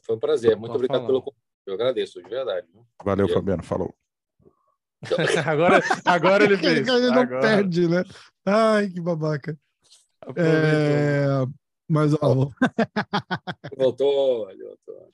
Foi 0.00 0.16
um 0.16 0.18
prazer. 0.18 0.56
Muito 0.56 0.74
obrigado 0.74 1.04
pelo 1.04 1.20
convite. 1.20 1.41
Eu 1.66 1.74
agradeço, 1.74 2.22
de 2.22 2.28
verdade. 2.28 2.66
Valeu, 3.04 3.28
Fabiano. 3.28 3.62
Falou. 3.62 3.94
agora, 5.46 5.80
agora 6.04 6.44
ele 6.44 6.56
fez. 6.58 6.86
Ele 6.86 7.10
não 7.10 7.22
agora. 7.22 7.40
perde, 7.40 7.88
né? 7.88 8.04
Ai, 8.44 8.88
que 8.88 9.00
babaca. 9.00 9.58
É... 10.36 11.26
Mas, 11.88 12.14
ó. 12.14 12.48
voltou, 13.76 14.46
voltou. 14.46 15.12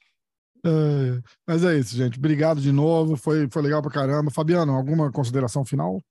É... 0.64 1.22
Mas 1.46 1.64
é 1.64 1.78
isso, 1.78 1.96
gente. 1.96 2.18
Obrigado 2.18 2.60
de 2.60 2.72
novo. 2.72 3.16
Foi, 3.16 3.48
foi 3.50 3.62
legal 3.62 3.82
pra 3.82 3.90
caramba. 3.90 4.30
Fabiano, 4.30 4.72
alguma 4.72 5.10
consideração 5.10 5.64
final? 5.64 6.02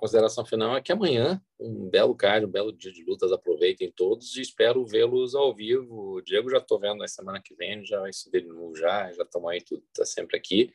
A 0.00 0.08
consideração 0.08 0.46
final 0.46 0.74
é 0.74 0.80
que 0.80 0.90
amanhã, 0.90 1.38
um 1.60 1.90
belo 1.90 2.14
card, 2.14 2.46
um 2.46 2.50
belo 2.50 2.72
dia 2.72 2.90
de 2.90 3.04
lutas, 3.04 3.32
aproveitem 3.32 3.92
todos 3.94 4.34
e 4.34 4.40
espero 4.40 4.86
vê-los 4.86 5.34
ao 5.34 5.54
vivo. 5.54 6.14
O 6.14 6.22
Diego 6.22 6.48
já 6.48 6.56
estou 6.56 6.80
vendo 6.80 6.96
na 6.96 7.06
semana 7.06 7.38
que 7.38 7.54
vem, 7.54 7.84
já 7.84 8.00
vai 8.00 8.10
se 8.10 8.30
ver 8.30 8.40
de 8.40 8.48
novo 8.48 8.74
já, 8.74 9.12
já 9.12 9.24
estamos 9.24 9.50
aí, 9.50 9.60
tudo 9.60 9.84
está 9.88 10.06
sempre 10.06 10.38
aqui. 10.38 10.72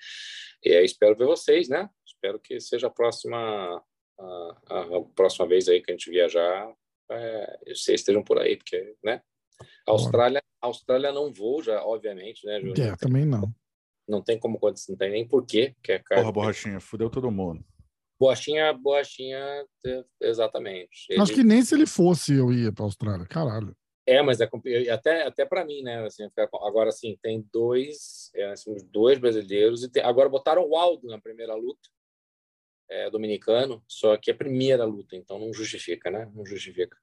E 0.63 0.75
aí 0.75 0.85
espero 0.85 1.17
ver 1.17 1.25
vocês, 1.25 1.67
né? 1.67 1.89
Espero 2.05 2.39
que 2.39 2.59
seja 2.59 2.85
a 2.85 2.91
próxima, 2.91 3.83
a, 4.19 4.57
a, 4.69 4.81
a 4.81 5.01
próxima 5.15 5.47
vez 5.47 5.67
aí 5.67 5.81
que 5.81 5.89
a 5.89 5.95
gente 5.95 6.11
viajar, 6.11 6.71
é, 7.09 7.59
vocês 7.69 8.01
estejam 8.01 8.23
por 8.23 8.37
aí, 8.37 8.55
porque, 8.55 8.95
né? 9.03 9.23
A 9.87 9.91
Austrália, 9.91 10.43
Austrália 10.61 11.11
não 11.11 11.33
vou 11.33 11.63
já, 11.63 11.83
obviamente, 11.83 12.45
né, 12.45 12.61
Júnior? 12.61 12.79
É, 12.79 12.95
também 12.95 13.25
não. 13.25 13.51
Não 14.07 14.21
tem 14.21 14.37
como 14.37 14.57
acontecer, 14.57 14.91
não 14.91 14.99
tem 14.99 15.09
nem 15.09 15.27
porquê. 15.27 15.73
Que 15.81 15.93
é 15.93 15.99
Porra, 15.99 16.31
borrachinha, 16.31 16.79
fudeu 16.79 17.09
todo 17.09 17.31
mundo. 17.31 17.65
Borrachinha, 18.19 18.73
Borrachinha, 18.73 19.65
exatamente. 20.21 21.05
Ele... 21.09 21.21
Acho 21.21 21.33
que 21.33 21.43
nem 21.43 21.61
se 21.61 21.75
ele 21.75 21.85
fosse 21.85 22.33
eu 22.33 22.51
ia 22.51 22.71
para 22.71 22.83
a 22.83 22.87
Austrália, 22.87 23.25
caralho. 23.25 23.75
É, 24.07 24.21
mas 24.21 24.39
é, 24.39 24.49
até, 24.91 25.23
até 25.23 25.45
para 25.45 25.65
mim, 25.65 25.81
né? 25.81 26.05
Assim, 26.05 26.23
agora, 26.61 26.91
sim, 26.91 27.17
tem 27.21 27.47
dois, 27.51 28.29
é, 28.35 28.51
assim, 28.51 28.75
dois 28.91 29.17
brasileiros, 29.17 29.83
e 29.83 29.89
tem, 29.89 30.03
agora 30.03 30.29
botaram 30.29 30.67
o 30.67 30.75
Aldo 30.75 31.07
na 31.07 31.19
primeira 31.19 31.55
luta, 31.55 31.89
é, 32.89 33.09
dominicano, 33.09 33.83
só 33.87 34.15
que 34.15 34.29
é 34.29 34.33
a 34.33 34.37
primeira 34.37 34.85
luta, 34.85 35.15
então 35.15 35.39
não 35.39 35.51
justifica, 35.51 36.11
né? 36.11 36.31
Não 36.35 36.45
justifica. 36.45 36.95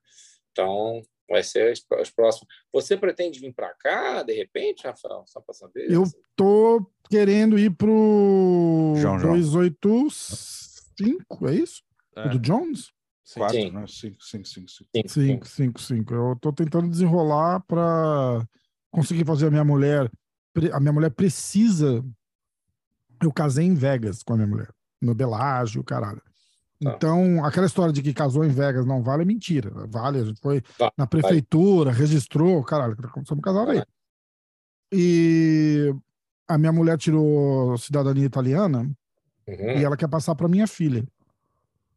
Então, 0.51 1.01
vai 1.29 1.43
ser 1.43 1.73
os 1.73 2.09
próximos. 2.09 2.47
Você 2.71 2.95
pretende 2.95 3.39
vir 3.39 3.53
para 3.53 3.73
cá, 3.73 4.23
de 4.23 4.33
repente, 4.33 4.87
Rafael? 4.87 5.23
Só 5.25 5.41
para 5.41 5.53
saber? 5.53 5.91
Eu 5.91 6.03
tô 6.37 6.89
querendo 7.09 7.59
ir 7.59 7.75
pro 7.75 8.93
João, 8.95 9.19
João. 9.19 9.37
285 9.37 10.72
cinco, 10.97 11.47
é 11.47 11.55
isso? 11.55 11.81
É. 12.15 12.27
O 12.27 12.29
do 12.31 12.39
Jones? 12.39 12.91
Quatro, 13.33 13.55
Sim. 13.55 13.71
né? 13.71 13.85
Cinco, 13.87 14.23
cinco, 14.23 14.47
cinco, 14.47 14.69
cinco. 14.69 15.09
Cinco, 15.09 15.47
cinco, 15.47 15.81
cinco. 15.81 16.13
Eu 16.13 16.37
tô 16.39 16.51
tentando 16.51 16.89
desenrolar 16.89 17.61
para 17.61 18.45
conseguir 18.91 19.25
fazer 19.25 19.47
a 19.47 19.51
minha 19.51 19.63
mulher. 19.63 20.11
A 20.73 20.79
minha 20.79 20.93
mulher 20.93 21.09
precisa. 21.09 22.03
Eu 23.21 23.31
casei 23.31 23.65
em 23.65 23.73
Vegas 23.73 24.21
com 24.21 24.33
a 24.33 24.35
minha 24.35 24.47
mulher, 24.47 24.69
no 25.01 25.15
Belágio, 25.15 25.83
caralho. 25.83 26.21
Tá. 26.81 26.93
Então, 26.95 27.45
aquela 27.45 27.65
história 27.65 27.93
de 27.93 28.01
que 28.01 28.13
casou 28.13 28.43
em 28.43 28.49
Vegas 28.49 28.85
não 28.85 29.01
vale 29.01 29.23
é 29.23 29.25
mentira. 29.25 29.71
Vale, 29.87 30.19
a 30.19 30.25
gente 30.25 30.41
foi 30.41 30.61
tá, 30.77 30.91
na 30.97 31.07
prefeitura, 31.07 31.91
vale. 31.91 32.01
registrou, 32.01 32.61
caralho, 32.63 32.97
começamos 32.97 33.41
a 33.41 33.45
casar 33.45 33.69
aí. 33.69 33.83
E 34.91 35.95
a 36.47 36.57
minha 36.57 36.73
mulher 36.73 36.97
tirou 36.97 37.77
cidadania 37.77 38.25
italiana 38.25 38.91
uhum. 39.47 39.77
e 39.77 39.83
ela 39.83 39.97
quer 39.97 40.07
passar 40.07 40.35
para 40.35 40.47
minha 40.47 40.67
filha. 40.67 41.03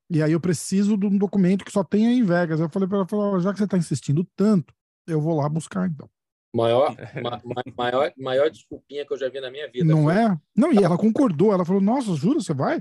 E 0.08 0.22
aí 0.22 0.32
eu 0.32 0.40
preciso 0.40 0.96
de 0.96 1.06
um 1.06 1.18
documento 1.18 1.64
que 1.64 1.72
só 1.72 1.82
tem 1.82 2.06
aí 2.06 2.18
em 2.18 2.22
Vegas. 2.22 2.60
Eu 2.60 2.68
falei 2.68 2.88
para 2.88 3.04
ela, 3.10 3.40
já 3.40 3.52
que 3.52 3.58
você 3.58 3.64
está 3.64 3.76
insistindo 3.76 4.26
tanto, 4.36 4.72
eu 5.06 5.20
vou 5.20 5.36
lá 5.36 5.48
buscar 5.48 5.88
então. 5.88 6.08
Maior, 6.54 6.94
ma, 7.22 7.62
maior, 7.76 8.12
maior 8.16 8.50
desculpinha 8.50 9.04
que 9.04 9.12
eu 9.12 9.18
já 9.18 9.28
vi 9.28 9.40
na 9.40 9.50
minha 9.50 9.68
vida. 9.70 9.84
Não 9.84 10.04
foi... 10.04 10.14
é? 10.14 10.36
Não, 10.56 10.72
e 10.72 10.78
ela 10.78 10.96
concordou. 10.96 11.52
Ela 11.52 11.64
falou, 11.64 11.82
nossa, 11.82 12.14
juro, 12.14 12.40
você 12.40 12.54
vai? 12.54 12.76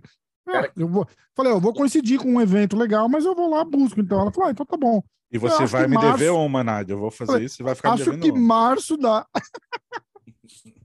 É, 0.48 0.52
Cara, 0.52 0.72
eu 0.78 0.88
vou. 0.88 1.08
Falei, 1.36 1.52
eu 1.52 1.60
vou 1.60 1.74
coincidir 1.74 2.20
com 2.20 2.30
um 2.30 2.42
evento 2.42 2.78
legal, 2.78 3.10
mas 3.10 3.26
eu 3.26 3.34
vou 3.34 3.50
lá, 3.50 3.64
busco. 3.66 4.00
Então 4.00 4.22
ela 4.22 4.32
falou, 4.32 4.50
ah, 4.50 4.52
então 4.52 4.66
tá 4.66 4.78
bom. 4.78 5.04
E 5.32 5.38
você 5.38 5.66
vai 5.66 5.88
me 5.88 5.96
março... 5.96 6.12
dever 6.12 6.32
uma, 6.32 6.64
Nádia? 6.64 6.94
Eu 6.94 7.00
vou 7.00 7.12
fazer 7.12 7.32
falei, 7.32 7.46
isso 7.46 7.62
e 7.62 7.64
vai 7.64 7.76
ficar 7.76 7.94
Acho 7.94 8.18
que 8.18 8.32
março 8.32 8.96
dá. 8.96 9.26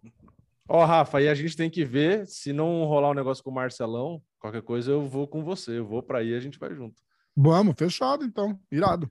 Ó, 0.73 0.83
oh, 0.83 0.87
Rafa, 0.87 1.21
e 1.21 1.29
a 1.29 1.35
gente 1.35 1.57
tem 1.57 1.69
que 1.69 1.85
ver 1.85 2.29
se 2.29 2.53
não 2.53 2.85
rolar 2.85 3.11
um 3.11 3.15
negócio 3.15 3.43
com 3.43 3.51
o 3.51 3.53
Marcelão, 3.53 4.23
qualquer 4.39 4.63
coisa 4.63 4.93
eu 4.93 5.03
vou 5.03 5.27
com 5.27 5.43
você. 5.43 5.81
Eu 5.81 5.85
vou 5.85 6.01
para 6.01 6.21
aí 6.21 6.33
a 6.33 6.39
gente 6.39 6.61
vai 6.61 6.73
junto. 6.73 6.95
Vamos, 7.37 7.75
fechado 7.77 8.25
então. 8.25 8.57
Irado. 8.71 9.11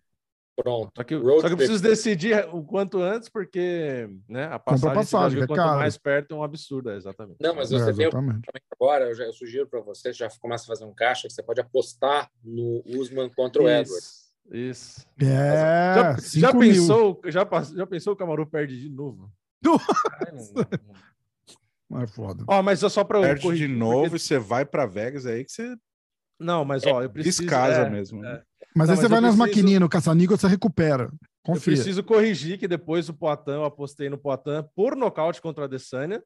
Pronto. 0.55 0.89
Só 0.95 1.03
que, 1.03 1.19
só 1.19 1.47
que 1.47 1.53
eu 1.53 1.57
preciso 1.57 1.83
decidir 1.83 2.47
o 2.53 2.63
quanto 2.63 3.01
antes, 3.01 3.27
porque 3.27 4.09
né, 4.29 4.45
a 4.45 4.57
passagem, 4.57 4.95
passagem 4.95 5.43
é 5.43 5.47
quanto 5.47 5.57
caro. 5.57 5.79
mais 5.79 5.97
perto 5.97 6.33
é 6.33 6.37
um 6.37 6.43
absurdo, 6.43 6.91
é, 6.91 6.95
exatamente. 6.95 7.39
Não, 7.41 7.53
mas 7.53 7.71
você 7.71 7.89
é, 7.89 7.93
tem 7.93 8.09
agora, 8.71 9.09
eu, 9.09 9.15
já, 9.15 9.25
eu 9.25 9.33
sugiro 9.33 9.67
para 9.67 9.81
você, 9.81 10.13
já 10.13 10.29
começa 10.39 10.63
a 10.63 10.67
fazer 10.67 10.85
um 10.85 10.93
caixa 10.93 11.27
que 11.27 11.33
você 11.33 11.43
pode 11.43 11.59
apostar 11.59 12.31
no 12.41 12.81
Usman 12.85 13.29
contra 13.35 13.61
o 13.61 13.67
Edwards. 13.67 14.31
Isso. 14.49 15.05
É, 15.19 15.93
já, 15.93 16.15
já 16.39 16.53
pensou, 16.53 17.21
já, 17.25 17.45
já 17.75 17.85
pensou 17.85 18.15
que 18.15 18.23
o 18.23 18.25
Camaru 18.25 18.47
perde 18.47 18.79
de 18.79 18.89
novo? 18.89 19.29
Ai, 20.25 20.31
não, 20.31 20.53
não. 20.53 21.08
É 21.95 22.07
foda. 22.07 22.43
Ó, 22.47 22.61
mas 22.61 22.83
é 22.83 22.89
só 22.89 23.03
para 23.03 23.21
Perde 23.21 23.41
corrigir, 23.41 23.67
de 23.67 23.73
novo, 23.73 24.03
porque... 24.03 24.19
você 24.19 24.37
vai 24.37 24.65
para 24.65 24.85
Vegas, 24.85 25.25
é 25.25 25.33
aí 25.33 25.45
que 25.45 25.51
você. 25.51 25.75
Não, 26.39 26.63
mas 26.63 26.85
ó, 26.85 27.01
eu 27.01 27.09
preciso. 27.09 27.41
Descasa 27.41 27.81
é, 27.81 27.89
mesmo. 27.89 28.23
É. 28.23 28.43
Mas 28.75 28.87
não, 28.87 28.95
aí 28.95 29.01
você 29.01 29.07
vai 29.07 29.19
nas 29.19 29.35
preciso... 29.35 29.57
maquininhas 29.57 29.81
no 29.81 29.89
caça-níquel, 29.89 30.37
você 30.37 30.47
recupera. 30.47 31.11
Confia. 31.43 31.73
Eu 31.73 31.75
preciso 31.75 32.03
corrigir 32.03 32.59
que 32.59 32.67
depois 32.67 33.09
o 33.09 33.13
Poitin, 33.13 33.51
eu 33.51 33.65
apostei 33.65 34.09
no 34.09 34.17
Poitin 34.17 34.63
por 34.75 34.95
nocaute 34.95 35.41
contra 35.41 35.63
a 35.63 35.65
Adesanya. 35.65 36.21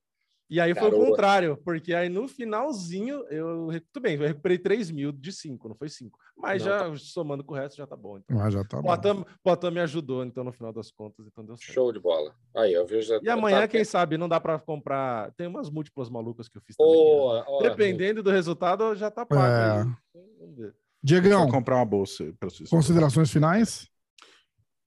E 0.54 0.60
aí 0.60 0.76
foi 0.76 0.88
o 0.90 0.92
contrário, 0.92 1.58
porque 1.66 1.96
aí 1.96 2.08
no 2.10 2.28
finalzinho, 2.28 3.26
eu. 3.32 3.70
Tudo 3.92 4.04
bem, 4.04 4.18
eu 4.18 4.28
recuperei 4.28 4.60
3 4.60 4.92
mil 4.92 5.12
de 5.12 5.32
5, 5.32 5.68
não 5.68 5.76
foi 5.76 5.90
5. 5.90 6.16
Mas 6.38 6.64
não, 6.64 6.70
já 6.70 6.90
tá... 6.92 6.96
somando 6.98 7.44
com 7.44 7.56
o 7.56 7.58
resto 7.58 7.76
já 7.76 7.88
tá 7.88 7.96
bom. 7.96 8.20
Então. 8.20 8.40
Ah, 8.40 8.52
já 8.52 8.64
tá 8.64 8.80
bom. 8.80 9.26
Poitin 9.44 9.72
me 9.72 9.80
ajudou, 9.80 10.24
então, 10.24 10.44
no 10.44 10.52
final 10.52 10.72
das 10.72 10.92
contas, 10.92 11.26
então 11.26 11.44
deu 11.44 11.58
certo. 11.58 11.74
Show 11.74 11.92
de 11.92 12.00
bola. 12.00 12.36
Aí, 12.56 12.72
eu 12.72 12.86
vejo. 12.86 13.20
E 13.24 13.30
amanhã, 13.32 13.62
tá... 13.62 13.68
quem 13.68 13.84
sabe, 13.84 14.16
não 14.16 14.30
dá 14.30 14.40
para 14.40 14.60
comprar. 14.60 15.32
Tem 15.32 15.48
umas 15.48 15.72
múltiplas 15.72 16.08
malucas 16.08 16.48
que 16.48 16.56
eu 16.56 16.62
fiz 16.62 16.76
também. 16.76 16.94
Oh, 16.96 17.34
né? 17.34 17.46
oh, 17.48 17.64
Dependendo 17.64 18.20
oh. 18.20 18.24
do 18.24 18.30
resultado, 18.30 18.94
já 18.94 19.10
tá 19.10 19.26
pago. 19.26 19.42
É... 19.42 20.20
Vamos 20.40 20.56
ver. 20.56 20.76
Diegão, 21.02 21.50
comprar 21.50 21.78
uma 21.78 21.86
bolsa. 21.86 22.32
Considerações 22.70 23.32
finais? 23.32 23.88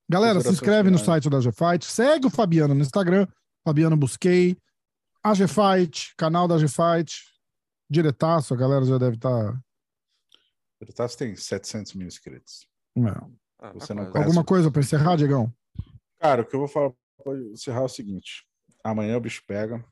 Galera, 0.08 0.40
se 0.40 0.48
inscreve 0.48 0.84
finais. 0.84 1.00
no 1.00 1.04
site 1.04 1.28
da 1.28 1.40
G-Fight, 1.40 1.84
segue 1.86 2.28
o 2.28 2.30
Fabiano 2.30 2.72
no 2.72 2.82
Instagram, 2.82 3.26
Fabiano 3.64 3.96
Busquei. 3.96 4.56
A 5.26 5.34
G-Fight, 5.34 6.14
canal 6.16 6.46
da 6.46 6.56
G-Fight, 6.56 7.24
diretaço, 7.90 8.54
a 8.54 8.56
galera 8.56 8.84
já 8.84 8.96
deve 8.96 9.16
estar. 9.16 9.52
Tá... 9.52 9.60
Diretaço 10.80 11.18
tem 11.18 11.34
700 11.34 11.94
mil 11.94 12.06
inscritos. 12.06 12.68
É. 12.96 13.10
Ah, 13.58 13.72
Você 13.72 13.92
não 13.92 14.04
Alguma 14.04 14.44
coisa 14.44 14.70
para 14.70 14.82
encerrar, 14.82 15.16
Diegão? 15.16 15.52
Cara, 16.20 16.42
o 16.42 16.44
que 16.44 16.54
eu 16.54 16.60
vou 16.60 16.68
falar 16.68 16.92
para 17.24 17.36
encerrar 17.50 17.80
é 17.80 17.84
o 17.86 17.88
seguinte: 17.88 18.46
amanhã 18.84 19.16
o 19.16 19.20
bicho 19.20 19.42
pega. 19.48 19.84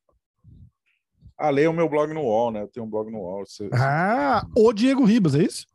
Ah, 1.37 1.51
leia 1.51 1.69
o 1.69 1.75
meu 1.75 1.89
blog 1.89 2.15
no 2.15 2.21
UOL, 2.21 2.53
né? 2.53 2.63
Eu 2.63 2.69
tenho 2.69 2.87
um 2.87 2.89
blog 2.89 3.11
no 3.11 3.19
UOL. 3.19 3.45
Você, 3.45 3.69
ah, 3.73 4.47
o 4.57 4.73
Diego 4.73 5.05
Ribas, 5.05 5.35
é 5.35 5.43
isso? 5.43 5.67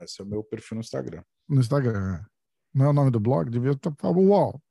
Esse 0.00 0.20
é 0.20 0.24
o 0.24 0.28
meu 0.28 0.44
perfil 0.44 0.76
no 0.76 0.82
Instagram. 0.82 1.24
No 1.48 1.60
Instagram. 1.60 2.14
É. 2.14 2.26
Não 2.72 2.86
é 2.86 2.88
o 2.90 2.92
nome 2.92 3.10
do 3.10 3.18
blog? 3.18 3.50
Devia 3.50 3.72
estar 3.72 3.92
falando 3.98 4.20
UOL. 4.20 4.62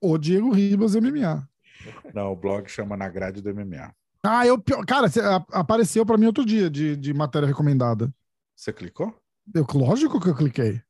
O 0.00 0.18
Diego 0.18 0.50
Ribas 0.50 0.96
MMA. 0.96 1.48
Não, 2.14 2.32
o 2.32 2.36
blog 2.36 2.68
chama 2.68 2.96
Na 2.96 3.08
Grade 3.08 3.40
do 3.40 3.54
MMA. 3.54 3.94
Ah, 4.22 4.46
eu. 4.46 4.60
Cara, 4.86 5.06
apareceu 5.52 6.04
para 6.04 6.18
mim 6.18 6.26
outro 6.26 6.44
dia 6.44 6.68
de, 6.68 6.96
de 6.96 7.14
matéria 7.14 7.46
recomendada. 7.48 8.12
Você 8.54 8.72
clicou? 8.72 9.14
Eu, 9.54 9.66
lógico 9.74 10.20
que 10.20 10.28
eu 10.28 10.34
cliquei. 10.34 10.82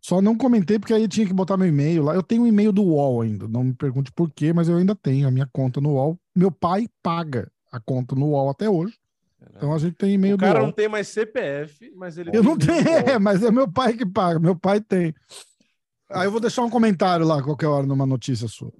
Só 0.00 0.20
não 0.20 0.36
comentei 0.36 0.78
porque 0.78 0.92
aí 0.92 1.08
tinha 1.08 1.26
que 1.26 1.32
botar 1.32 1.56
meu 1.56 1.66
e-mail 1.66 2.02
lá. 2.02 2.14
Eu 2.14 2.22
tenho 2.22 2.42
um 2.42 2.46
e-mail 2.46 2.70
do 2.70 2.82
UOL 2.82 3.22
ainda. 3.22 3.48
Não 3.48 3.64
me 3.64 3.72
pergunte 3.72 4.12
por 4.12 4.30
quê, 4.30 4.52
mas 4.52 4.68
eu 4.68 4.76
ainda 4.76 4.94
tenho 4.94 5.26
a 5.26 5.30
minha 5.30 5.48
conta 5.50 5.80
no 5.80 5.94
UOL. 5.94 6.18
Meu 6.36 6.52
pai 6.52 6.86
paga 7.02 7.50
a 7.72 7.80
conta 7.80 8.14
no 8.14 8.26
UOL 8.26 8.50
até 8.50 8.68
hoje. 8.68 8.98
Então 9.56 9.72
a 9.72 9.78
gente 9.78 9.94
tem 9.94 10.12
e-mail 10.12 10.36
do 10.36 10.42
UOL. 10.42 10.50
O 10.50 10.54
cara 10.54 10.66
não 10.66 10.72
tem 10.72 10.88
mais 10.88 11.08
CPF, 11.08 11.90
mas 11.96 12.18
ele 12.18 12.36
Eu 12.36 12.42
não 12.42 12.58
tenho, 12.58 12.86
é, 12.86 13.18
mas 13.18 13.42
é 13.42 13.50
meu 13.50 13.66
pai 13.66 13.94
que 13.94 14.04
paga. 14.04 14.38
Meu 14.38 14.54
pai 14.54 14.78
tem. 14.78 15.14
Aí 16.10 16.26
eu 16.26 16.30
vou 16.30 16.40
deixar 16.40 16.62
um 16.62 16.70
comentário 16.70 17.24
lá 17.24 17.42
qualquer 17.42 17.68
hora 17.68 17.86
numa 17.86 18.04
notícia 18.04 18.46
sua 18.46 18.70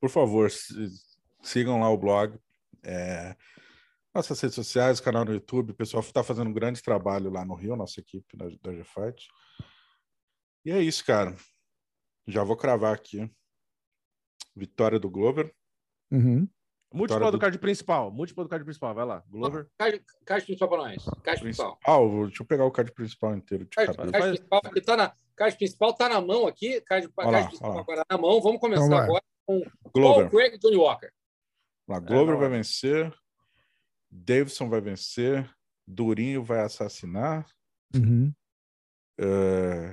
por 0.00 0.10
favor, 0.10 0.50
sigam 1.42 1.80
lá 1.80 1.90
o 1.90 1.98
blog. 1.98 2.38
É, 2.82 3.36
nossas 4.14 4.40
redes 4.40 4.54
sociais, 4.54 5.00
canal 5.00 5.24
no 5.24 5.32
YouTube. 5.32 5.70
O 5.70 5.74
pessoal 5.74 6.02
está 6.02 6.22
fazendo 6.22 6.48
um 6.48 6.52
grande 6.52 6.82
trabalho 6.82 7.30
lá 7.30 7.44
no 7.44 7.54
Rio, 7.54 7.76
nossa 7.76 8.00
equipe 8.00 8.36
da, 8.36 8.46
da 8.62 8.72
G-Fight. 8.72 9.28
E 10.64 10.70
é 10.70 10.80
isso, 10.80 11.04
cara. 11.04 11.34
Já 12.26 12.42
vou 12.42 12.56
cravar 12.56 12.94
aqui. 12.94 13.30
Vitória 14.54 14.98
do 14.98 15.10
Glover. 15.10 15.54
Uhum. 16.10 16.48
Múltipla 16.92 17.30
do... 17.30 17.32
do 17.32 17.38
card 17.38 17.58
principal. 17.58 18.10
Múltipla 18.10 18.44
do 18.44 18.50
card 18.50 18.64
principal. 18.64 18.94
Vai 18.94 19.04
lá. 19.04 19.22
Glover. 19.28 19.68
Card, 19.78 20.02
card 20.24 20.46
principal 20.46 20.68
para 20.68 20.78
nós. 20.78 21.04
Card 21.22 21.40
principal. 21.42 21.78
Ah, 21.86 21.98
deixa 22.24 22.42
eu 22.42 22.46
pegar 22.46 22.64
o 22.64 22.70
card 22.70 22.92
principal 22.92 23.36
inteiro. 23.36 23.68
card, 23.70 23.96
card 23.96 24.28
principal, 24.28 24.60
tá 24.60 24.96
na, 24.96 25.12
card 25.36 25.56
principal 25.56 25.92
tá 25.92 26.08
na 26.08 26.20
mão 26.20 26.46
aqui. 26.46 26.80
Card, 26.82 27.08
card 27.10 27.32
lá, 27.32 27.46
principal 27.46 27.78
agora 27.78 28.04
na 28.10 28.18
mão. 28.18 28.40
Vamos 28.40 28.60
começar 28.60 28.86
então 28.86 28.98
agora 28.98 29.22
com 29.46 29.62
Glover. 29.94 30.28
Paul 30.28 30.30
Craig 30.30 30.54
e 30.54 30.58
Johnny 30.58 30.76
Walker. 30.76 31.10
Lá, 31.88 32.00
Glover 32.00 32.34
é, 32.34 32.38
vai 32.38 32.48
vencer, 32.48 33.14
Davidson 34.10 34.68
vai 34.68 34.80
vencer, 34.80 35.48
Durinho 35.86 36.42
vai 36.42 36.60
assassinar. 36.60 37.46
Uhum. 37.94 38.34
Uh, 39.18 39.92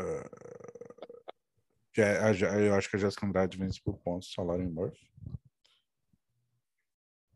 uh, 0.00 0.40
eu 1.96 2.74
acho 2.74 2.88
que 2.88 2.96
a 2.96 2.98
Jéssica 2.98 3.26
Andrade 3.26 3.58
vence 3.58 3.80
por 3.82 3.98
pontos, 3.98 4.32
salário 4.32 4.64
em 4.64 4.70
Murphy. 4.70 5.10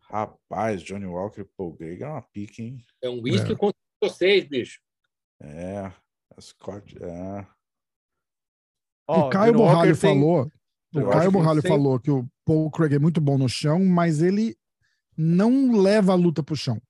Rapaz, 0.01 0.83
Johnny 0.83 1.07
Walker 1.07 1.41
e 1.41 1.44
Paul 1.44 1.76
Craig 1.76 2.02
é 2.02 2.07
uma 2.07 2.23
pique, 2.23 2.62
hein? 2.62 2.86
É 3.02 3.10
um 3.10 3.20
whisky 3.20 3.52
é. 3.52 3.57
contra 3.57 3.78
vocês, 4.01 4.44
bicho. 4.44 4.81
É, 5.41 5.93
Scott, 6.41 6.97
é. 7.02 7.47
Oh, 9.07 9.20
o 9.20 9.31
Caio 9.31 9.52
Borralho 9.52 9.97
falou. 9.97 10.50
O 10.94 11.08
Caio 11.08 11.31
Borralho 11.31 11.62
falou 11.62 11.99
que 11.99 12.10
o 12.10 12.26
Paul 12.44 12.70
Craig 12.70 12.94
é 12.94 12.99
muito 12.99 13.20
bom 13.20 13.36
no 13.36 13.49
chão, 13.49 13.84
mas 13.84 14.23
ele 14.23 14.57
não 15.16 15.73
leva 15.81 16.12
a 16.12 16.16
luta 16.16 16.42
pro 16.42 16.57
chão. 16.57 16.81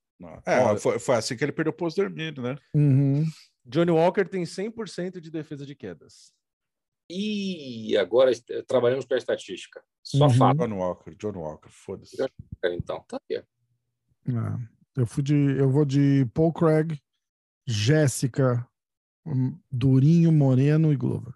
É, 0.46 0.76
foi, 0.76 0.98
foi, 0.98 1.16
assim 1.16 1.36
que 1.36 1.44
ele 1.44 1.52
perdeu 1.52 1.72
o 1.72 1.76
posto 1.76 2.00
dormido, 2.00 2.40
né? 2.42 2.56
Uhum. 2.74 3.24
Johnny 3.64 3.90
Walker 3.90 4.24
tem 4.24 4.44
100% 4.44 5.20
de 5.20 5.30
defesa 5.30 5.66
de 5.66 5.74
quedas. 5.74 6.32
E 7.10 7.96
agora 7.96 8.30
trabalhamos 8.66 9.04
com 9.04 9.14
a 9.14 9.18
estatística. 9.18 9.82
Só 10.02 10.24
uhum. 10.26 10.30
fato. 10.30 10.58
John 10.58 10.74
Walker, 10.78 11.14
John 11.16 11.38
Walker, 11.38 11.70
foda-se. 11.70 12.16
Então, 12.64 13.04
tá 13.08 13.16
aqui. 13.16 13.36
É, 13.36 13.44
eu, 14.96 15.06
fui 15.06 15.22
de, 15.22 15.34
eu 15.34 15.70
vou 15.70 15.84
de 15.84 16.26
Paul 16.32 16.52
Craig, 16.52 16.98
Jéssica, 17.66 18.66
hum, 19.26 19.58
Durinho, 19.70 20.32
Moreno 20.32 20.92
e 20.92 20.96
Glover. 20.96 21.34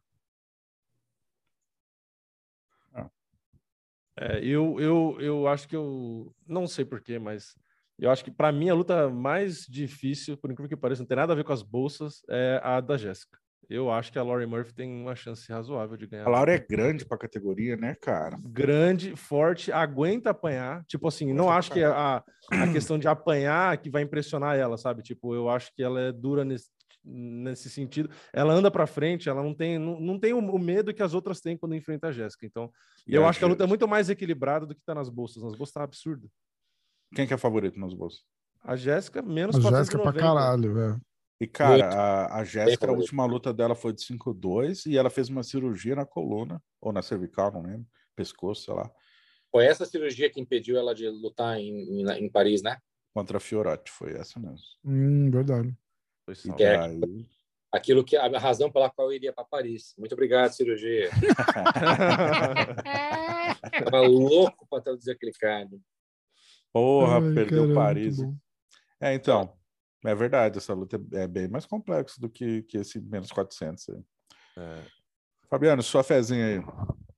É, 4.20 4.40
eu, 4.42 4.80
eu, 4.80 5.16
eu 5.20 5.47
acho 5.47 5.68
que 5.68 5.76
eu 5.76 6.34
não 6.47 6.66
sei 6.66 6.84
porquê, 6.84 7.18
mas 7.18 7.55
eu 7.98 8.10
acho 8.10 8.24
que 8.24 8.30
para 8.30 8.50
mim 8.50 8.68
a 8.68 8.74
luta 8.74 9.08
mais 9.08 9.64
difícil, 9.68 10.36
por 10.36 10.50
incrível 10.50 10.68
que 10.68 10.76
pareça, 10.76 11.02
não 11.02 11.06
tem 11.06 11.16
nada 11.16 11.32
a 11.32 11.36
ver 11.36 11.44
com 11.44 11.52
as 11.52 11.62
bolsas, 11.62 12.22
é 12.28 12.60
a 12.62 12.80
da 12.80 12.97
Jéssica. 12.97 13.38
Eu 13.68 13.90
acho 13.90 14.10
que 14.10 14.18
a 14.18 14.22
Laurie 14.22 14.47
Murphy 14.47 14.72
tem 14.72 14.90
uma 14.90 15.14
chance 15.14 15.50
razoável 15.52 15.97
de 15.97 16.06
ganhar. 16.06 16.26
A 16.26 16.30
Laura 16.30 16.55
é 16.55 16.58
grande 16.58 17.05
pra 17.05 17.18
categoria, 17.18 17.76
né, 17.76 17.94
cara? 17.94 18.38
Grande, 18.42 19.14
forte, 19.14 19.70
aguenta 19.70 20.30
apanhar. 20.30 20.84
Tipo 20.86 21.06
assim, 21.06 21.34
não 21.34 21.50
acho 21.50 21.70
que 21.70 21.84
a, 21.84 22.24
a 22.50 22.72
questão 22.72 22.98
de 22.98 23.06
apanhar 23.06 23.76
que 23.76 23.90
vai 23.90 24.02
impressionar 24.02 24.56
ela, 24.56 24.78
sabe? 24.78 25.02
Tipo, 25.02 25.34
eu 25.34 25.50
acho 25.50 25.70
que 25.74 25.82
ela 25.82 26.00
é 26.00 26.12
dura 26.12 26.47
nesse, 26.47 26.70
nesse 27.08 27.70
sentido. 27.70 28.10
Ela 28.32 28.52
anda 28.52 28.70
para 28.70 28.86
frente, 28.86 29.28
ela 29.28 29.42
não 29.42 29.54
tem, 29.54 29.78
não, 29.78 29.98
não 29.98 30.18
tem 30.18 30.32
o, 30.32 30.58
medo 30.58 30.92
que 30.92 31.02
as 31.02 31.14
outras 31.14 31.40
têm 31.40 31.56
quando 31.56 31.74
enfrenta 31.74 32.08
a 32.08 32.12
Jéssica. 32.12 32.46
Então, 32.46 32.70
e 33.06 33.14
eu 33.14 33.26
acho 33.26 33.38
que 33.38 33.44
a 33.44 33.48
luta 33.48 33.64
é 33.64 33.66
muito 33.66 33.88
mais 33.88 34.10
equilibrada 34.10 34.66
do 34.66 34.74
que 34.74 34.82
tá 34.82 34.94
nas 34.94 35.08
bolsas. 35.08 35.42
Nas 35.42 35.54
bolsas 35.54 35.72
tá 35.72 35.82
absurdo. 35.82 36.30
Quem 37.14 37.26
que 37.26 37.34
é 37.34 37.38
favorito 37.38 37.80
nas 37.80 37.94
bolsas? 37.94 38.22
A 38.62 38.76
Jéssica, 38.76 39.22
menos 39.22 39.56
A 39.56 39.70
Jéssica 39.70 39.98
pra 39.98 40.12
caralho, 40.12 40.74
velho. 40.74 41.00
E, 41.40 41.46
cara, 41.46 41.88
a, 41.88 42.40
a 42.40 42.44
Jéssica, 42.44 42.88
a 42.88 42.92
última 42.92 43.24
luta 43.24 43.54
dela 43.54 43.74
foi 43.74 43.92
de 43.92 44.02
5-2 44.02 44.86
e 44.86 44.98
ela 44.98 45.08
fez 45.08 45.28
uma 45.28 45.44
cirurgia 45.44 45.94
na 45.94 46.04
coluna, 46.04 46.60
ou 46.80 46.92
na 46.92 47.00
cervical, 47.00 47.52
não 47.52 47.62
lembro, 47.62 47.86
pescoço, 48.16 48.64
sei 48.64 48.74
lá. 48.74 48.90
Foi 49.50 49.64
essa 49.64 49.86
cirurgia 49.86 50.28
que 50.28 50.40
impediu 50.40 50.76
ela 50.76 50.94
de 50.94 51.08
lutar 51.08 51.58
em, 51.58 52.02
em, 52.02 52.24
em 52.24 52.28
Paris, 52.28 52.60
né? 52.60 52.78
Contra 53.14 53.38
a 53.38 53.40
Fiorati, 53.40 53.90
foi 53.90 54.12
essa 54.12 54.38
mesmo. 54.40 54.58
Hum, 54.84 55.30
verdade. 55.30 55.74
Foi 56.34 56.65
é. 56.65 56.76
Aquilo 57.70 58.02
que 58.02 58.16
a 58.16 58.26
razão 58.39 58.70
pela 58.70 58.89
qual 58.89 59.08
eu 59.08 59.15
iria 59.15 59.32
para 59.32 59.44
Paris. 59.44 59.94
Muito 59.98 60.12
obrigado, 60.12 60.52
cirurgia. 60.52 61.10
Tava 63.84 64.00
louco 64.00 64.66
para 64.70 64.82
traduzir 64.82 65.12
aquele 65.12 65.32
cara. 65.32 65.68
Porra, 66.73 67.16
Ai, 67.16 67.34
perdeu 67.34 67.65
caramba, 67.65 67.81
Paris. 67.81 68.18
É, 69.00 69.15
então, 69.15 69.52
é 70.05 70.15
verdade, 70.15 70.58
essa 70.58 70.73
luta 70.73 70.98
é 71.12 71.26
bem 71.26 71.47
mais 71.47 71.66
complexa 71.66 72.18
do 72.18 72.31
que, 72.31 72.62
que 72.62 72.78
esse 72.78 73.00
menos 73.00 73.31
400 73.31 73.90
aí. 73.90 74.02
É. 74.57 74.82
Fabiano, 75.50 75.82
sua 75.82 76.02
fezinha 76.02 76.47
aí. 76.47 76.65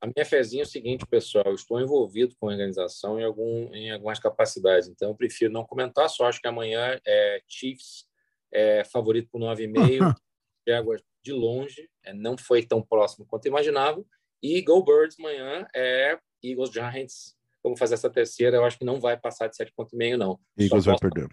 A 0.01 0.07
minha 0.07 0.25
fezinha 0.25 0.63
é 0.63 0.67
o 0.67 0.69
seguinte, 0.69 1.07
pessoal, 1.07 1.45
eu 1.47 1.55
estou 1.55 1.81
envolvido 1.81 2.35
com 2.41 2.49
a 2.49 2.53
organização 2.53 3.21
em, 3.21 3.25
algum, 3.25 3.73
em 3.73 3.93
algumas 3.93 4.19
capacidades, 4.19 4.89
então 4.89 5.11
eu 5.11 5.15
prefiro 5.15 5.53
não 5.53 5.65
comentar, 5.65 6.09
só 6.09 6.27
acho 6.27 6.41
que 6.41 6.49
amanhã 6.49 6.99
é 7.07 7.41
Chiefs 7.47 8.10
é 8.53 8.85
favorito 8.85 9.29
por 9.31 9.41
9,5, 9.41 10.15
Jaguars 10.67 11.03
de 11.23 11.33
longe, 11.33 11.89
é, 12.05 12.13
não 12.13 12.37
foi 12.37 12.65
tão 12.65 12.83
próximo 12.83 13.27
quanto 13.27 13.47
imaginava, 13.47 14.05
e 14.43 14.61
Go 14.63 14.83
Birds 14.83 15.17
amanhã 15.19 15.67
é 15.75 16.19
Eagles 16.43 16.71
Giants. 16.71 17.37
Vamos 17.63 17.79
fazer 17.79 17.95
essa 17.95 18.09
terceira, 18.09 18.57
eu 18.57 18.65
acho 18.65 18.79
que 18.79 18.85
não 18.85 18.99
vai 18.99 19.19
passar 19.19 19.49
de 19.49 19.57
7,5 19.57 20.17
não. 20.17 20.41
Eagles 20.59 20.87
vai 20.87 20.97
perder. 20.99 21.29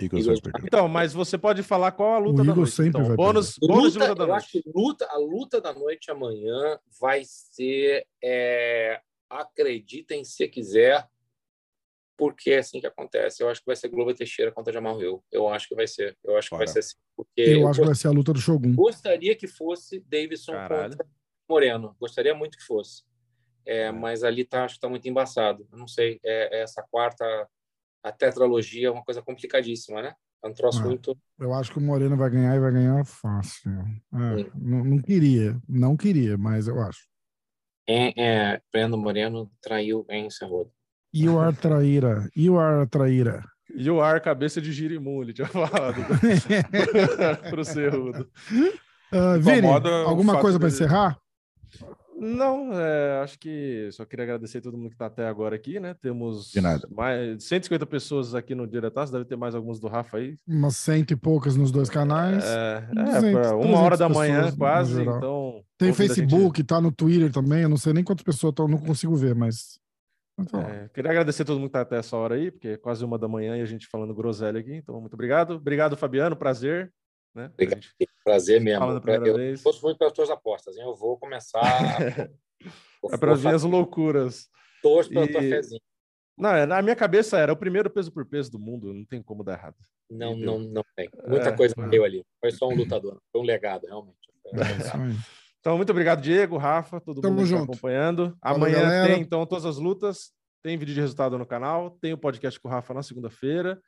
Eagles 0.00 0.24
Eagles 0.24 0.40
vai 0.40 0.52
perder. 0.52 0.66
Então, 0.66 0.88
mas 0.88 1.12
você 1.12 1.36
pode 1.36 1.62
falar 1.62 1.92
qual 1.92 2.14
a 2.14 2.18
luta 2.18 2.40
o 2.40 2.44
da 2.44 2.50
Eagles 2.50 2.56
noite. 2.56 2.72
Sempre 2.72 2.88
então. 2.88 3.04
vai 3.04 3.16
bônus, 3.16 3.58
bônus 3.58 3.94
luta, 3.94 3.98
de 3.98 3.98
luta 3.98 4.14
da 4.14 4.24
eu 4.24 4.28
noite. 4.28 4.44
Acho 4.44 4.50
que 4.50 4.62
luta, 4.74 5.06
a 5.10 5.18
luta 5.18 5.60
da 5.60 5.74
noite 5.74 6.10
amanhã 6.10 6.78
vai 6.98 7.22
ser, 7.24 8.06
é, 8.22 9.00
acreditem 9.28 10.24
se 10.24 10.48
quiser, 10.48 11.06
porque 12.16 12.50
é 12.50 12.58
assim 12.58 12.80
que 12.80 12.86
acontece. 12.86 13.42
Eu 13.42 13.48
acho 13.48 13.60
que 13.60 13.66
vai 13.66 13.76
ser 13.76 13.88
Glover 13.88 14.14
Teixeira 14.14 14.52
contra 14.52 14.72
Jamal 14.72 15.00
Hill. 15.00 15.24
Eu 15.30 15.48
acho 15.48 15.68
que 15.68 15.74
vai 15.74 15.86
ser. 15.86 16.16
Eu 16.24 16.36
acho 16.36 16.50
que 16.50 16.56
vai 16.56 16.66
ser 16.66 16.80
assim. 16.80 16.96
Porque 17.16 17.40
eu, 17.40 17.60
eu 17.60 17.68
acho 17.68 17.80
que 17.80 17.86
vai 17.86 17.94
ser 17.94 18.08
a 18.08 18.12
luta 18.12 18.32
do 18.32 18.40
Shogun. 18.40 18.74
Gostaria 18.74 19.34
que 19.34 19.46
fosse 19.46 20.00
Davidson 20.00 20.52
Caralho. 20.52 20.90
contra 20.90 21.06
Moreno. 21.48 21.96
Gostaria 21.98 22.34
muito 22.34 22.56
que 22.56 22.64
fosse. 22.64 23.02
É, 23.66 23.82
é. 23.84 23.92
mas 23.92 24.24
ali 24.24 24.44
tá, 24.44 24.64
acho 24.64 24.74
que 24.74 24.80
tá 24.80 24.88
muito 24.88 25.08
embaçado. 25.08 25.66
Eu 25.70 25.78
não 25.78 25.88
sei. 25.88 26.20
É, 26.24 26.58
é, 26.58 26.62
essa 26.62 26.82
quarta, 26.82 27.24
a 28.02 28.12
tetralogia 28.12 28.88
é 28.88 28.90
uma 28.90 29.04
coisa 29.04 29.22
complicadíssima, 29.22 30.02
né? 30.02 30.14
É 30.44 30.48
um 30.48 30.54
troço 30.54 30.80
é. 30.80 30.84
muito. 30.84 31.16
Eu 31.38 31.52
acho 31.54 31.72
que 31.72 31.78
o 31.78 31.82
Moreno 31.82 32.16
vai 32.16 32.30
ganhar 32.30 32.56
e 32.56 32.60
vai 32.60 32.72
ganhar 32.72 33.04
fácil. 33.04 33.70
É, 33.70 34.50
não, 34.54 34.84
não, 34.84 34.98
queria, 34.98 35.60
não 35.68 35.96
queria, 35.96 36.36
mas 36.36 36.66
eu 36.66 36.80
acho. 36.80 37.06
É, 37.88 38.20
é 38.20 38.62
Breno 38.72 38.96
Moreno 38.96 39.50
traiu 39.60 40.04
em 40.08 40.28
Cerrudo. 40.30 40.72
You 41.14 41.38
are 41.38 41.54
traíra. 41.54 42.28
You 42.34 42.58
are 42.58 42.86
traíra. 42.86 43.44
You 43.74 44.00
are 44.00 44.20
cabeça 44.20 44.60
de 44.60 44.72
girimum, 44.72 45.22
ele 45.22 45.32
tinha 45.32 45.48
falado. 45.48 45.96
Pro 47.50 47.64
Cerrudo. 47.64 48.28
Uh, 49.12 49.40
Vini, 49.40 49.66
alguma 50.06 50.40
coisa 50.40 50.58
para 50.58 50.68
encerrar? 50.68 51.18
Não, 52.18 52.72
é, 52.72 53.20
acho 53.20 53.36
que 53.36 53.88
só 53.90 54.04
queria 54.04 54.24
agradecer 54.24 54.58
a 54.58 54.60
todo 54.60 54.76
mundo 54.76 54.90
que 54.90 54.94
está 54.94 55.06
até 55.06 55.26
agora 55.26 55.56
aqui, 55.56 55.80
né? 55.80 55.92
Temos 56.00 56.52
mais 56.88 57.42
150 57.42 57.84
pessoas 57.84 58.32
aqui 58.32 58.54
no 58.54 58.64
Diretaço, 58.64 59.12
deve 59.12 59.24
ter 59.24 59.36
mais 59.36 59.56
alguns 59.56 59.80
do 59.80 59.88
Rafa 59.88 60.18
aí. 60.18 60.36
Umas 60.46 60.76
cento 60.76 61.10
e 61.10 61.16
poucas 61.16 61.56
nos 61.56 61.72
dois 61.72 61.90
canais. 61.90 62.44
É, 62.44 62.86
200, 62.92 63.24
é 63.24 63.54
uma 63.54 63.80
hora 63.80 63.96
da 63.96 64.08
manhã 64.08 64.54
quase, 64.56 65.02
então... 65.02 65.64
Tem 65.76 65.92
Facebook, 65.92 66.58
gente... 66.58 66.66
tá 66.66 66.80
no 66.80 66.92
Twitter 66.92 67.32
também, 67.32 67.62
eu 67.62 67.68
não 67.68 67.76
sei 67.76 67.92
nem 67.92 68.04
quantas 68.04 68.24
pessoas 68.24 68.52
estão, 68.52 68.68
não 68.68 68.78
consigo 68.78 69.16
ver, 69.16 69.34
mas... 69.34 69.81
É, 70.58 70.88
queria 70.88 71.10
agradecer 71.10 71.42
a 71.42 71.46
todo 71.46 71.58
mundo 71.58 71.70
que 71.70 71.76
está 71.76 71.80
até 71.80 71.98
essa 71.98 72.16
hora 72.16 72.34
aí, 72.34 72.50
porque 72.50 72.68
é 72.68 72.76
quase 72.76 73.04
uma 73.04 73.18
da 73.18 73.28
manhã 73.28 73.56
e 73.56 73.62
a 73.62 73.66
gente 73.66 73.86
falando 73.86 74.14
groselha 74.14 74.60
aqui, 74.60 74.74
então 74.74 75.00
muito 75.00 75.14
obrigado. 75.14 75.54
Obrigado, 75.54 75.96
Fabiano, 75.96 76.36
prazer. 76.36 76.92
Né? 77.34 77.50
Obrigado. 77.52 77.86
Prazer 78.24 78.60
mesmo. 78.60 78.84
Eu 78.84 79.34
vez. 79.34 79.62
gosto 79.62 79.82
muito 79.82 79.98
pelas 79.98 80.12
tuas 80.12 80.30
apostas, 80.30 80.76
hein? 80.76 80.84
eu 80.84 80.94
vou 80.94 81.18
começar. 81.18 81.60
é 83.10 83.16
para 83.16 83.32
as 83.32 83.42
minhas 83.42 83.62
loucuras. 83.62 84.48
Torço 84.82 85.10
pela 85.10 85.24
e... 85.24 85.32
tua 85.32 85.40
fezinha. 85.40 85.80
Não, 86.36 86.50
é, 86.50 86.66
na 86.66 86.80
minha 86.80 86.96
cabeça 86.96 87.38
era 87.38 87.52
o 87.52 87.56
primeiro 87.56 87.90
peso 87.90 88.10
por 88.10 88.24
peso 88.26 88.50
do 88.50 88.58
mundo, 88.58 88.92
não 88.92 89.04
tem 89.04 89.22
como 89.22 89.44
dar 89.44 89.54
errado. 89.54 89.76
Não, 90.10 90.36
não, 90.36 90.58
não 90.58 90.82
tem. 90.96 91.08
Muita 91.26 91.50
é, 91.50 91.56
coisa 91.56 91.74
foi... 91.74 92.04
ali. 92.04 92.24
Foi 92.40 92.50
só 92.50 92.68
um 92.68 92.74
lutador, 92.74 93.20
foi 93.30 93.40
um 93.40 93.44
legado, 93.44 93.86
realmente. 93.86 94.18
É, 94.46 95.41
então, 95.62 95.76
muito 95.76 95.90
obrigado, 95.90 96.20
Diego, 96.20 96.56
Rafa, 96.56 97.00
todo 97.00 97.20
Tamo 97.20 97.36
mundo 97.36 97.46
que 97.46 97.52
está 97.54 97.62
acompanhando. 97.62 98.36
Amanhã 98.42 99.06
tem, 99.06 99.20
então, 99.20 99.46
todas 99.46 99.64
as 99.64 99.78
lutas. 99.78 100.32
Tem 100.60 100.76
vídeo 100.76 100.92
de 100.92 101.00
resultado 101.00 101.38
no 101.38 101.46
canal. 101.46 101.96
Tem 102.00 102.12
o 102.12 102.18
podcast 102.18 102.58
com 102.58 102.66
o 102.66 102.70
Rafa 102.70 102.92
na 102.92 103.00
segunda-feira. 103.00 103.80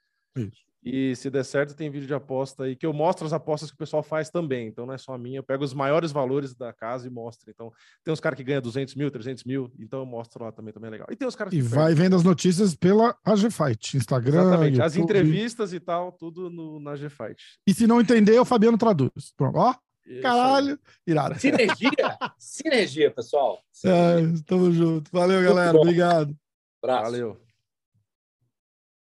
E 0.85 1.17
se 1.17 1.31
der 1.31 1.45
certo, 1.45 1.75
tem 1.75 1.91
vídeo 1.91 2.07
de 2.07 2.15
aposta 2.15 2.63
aí 2.63 2.77
que 2.77 2.87
eu 2.87 2.93
mostro 2.93 3.27
as 3.27 3.33
apostas 3.33 3.71
que 3.71 3.75
o 3.75 3.79
pessoal 3.79 4.05
faz 4.05 4.31
também. 4.31 4.69
Então 4.69 4.87
não 4.87 4.95
é 4.95 4.99
só 4.99 5.15
a 5.15 5.19
minha, 5.19 5.41
eu 5.41 5.43
pego 5.43 5.65
os 5.65 5.75
maiores 5.75 6.13
valores 6.13 6.55
da 6.55 6.73
casa 6.73 7.09
e 7.09 7.11
mostro. 7.11 7.51
Então 7.51 7.73
tem 8.05 8.13
uns 8.13 8.21
caras 8.21 8.37
que 8.37 8.45
ganham 8.45 8.63
200 8.63 8.95
mil, 8.95 9.11
300 9.11 9.43
mil, 9.43 9.73
então 9.81 10.01
eu 10.01 10.07
mostro 10.07 10.45
lá 10.45 10.53
também, 10.53 10.73
também 10.73 10.89
é 10.89 10.91
legal. 10.93 11.09
E 11.11 11.17
tem 11.17 11.27
os 11.27 11.35
caras 11.35 11.53
E 11.55 11.61
vai 11.61 11.95
vendo 11.95 12.15
as 12.15 12.23
notícias 12.23 12.77
pela 12.77 13.17
AG 13.25 13.51
Fight, 13.51 13.97
Instagram. 13.97 14.43
Exatamente, 14.43 14.73
YouTube. 14.75 14.87
as 14.87 14.97
entrevistas 14.97 15.73
e 15.73 15.81
tal, 15.81 16.13
tudo 16.13 16.51
no, 16.51 16.79
na 16.79 16.93
AG 16.93 17.09
Fight. 17.09 17.43
E 17.67 17.73
se 17.73 17.87
não 17.87 18.01
entender, 18.01 18.39
o 18.39 18.45
Fabiano 18.45 18.77
traduz. 18.77 19.33
Pronto, 19.37 19.59
ó. 19.59 19.75
Isso 20.07 20.23
Caralho, 20.23 20.79
irado. 21.07 21.39
Sinergia, 21.39 21.91
sinergia, 22.39 23.11
pessoal. 23.11 23.63
Sinergia. 23.73 24.39
É, 24.39 24.43
tamo 24.47 24.71
junto. 24.73 25.11
Valeu, 25.11 25.43
galera. 25.43 25.79
Obrigado. 25.79 26.37
Abraço. 26.83 27.05
Valeu. 27.05 27.44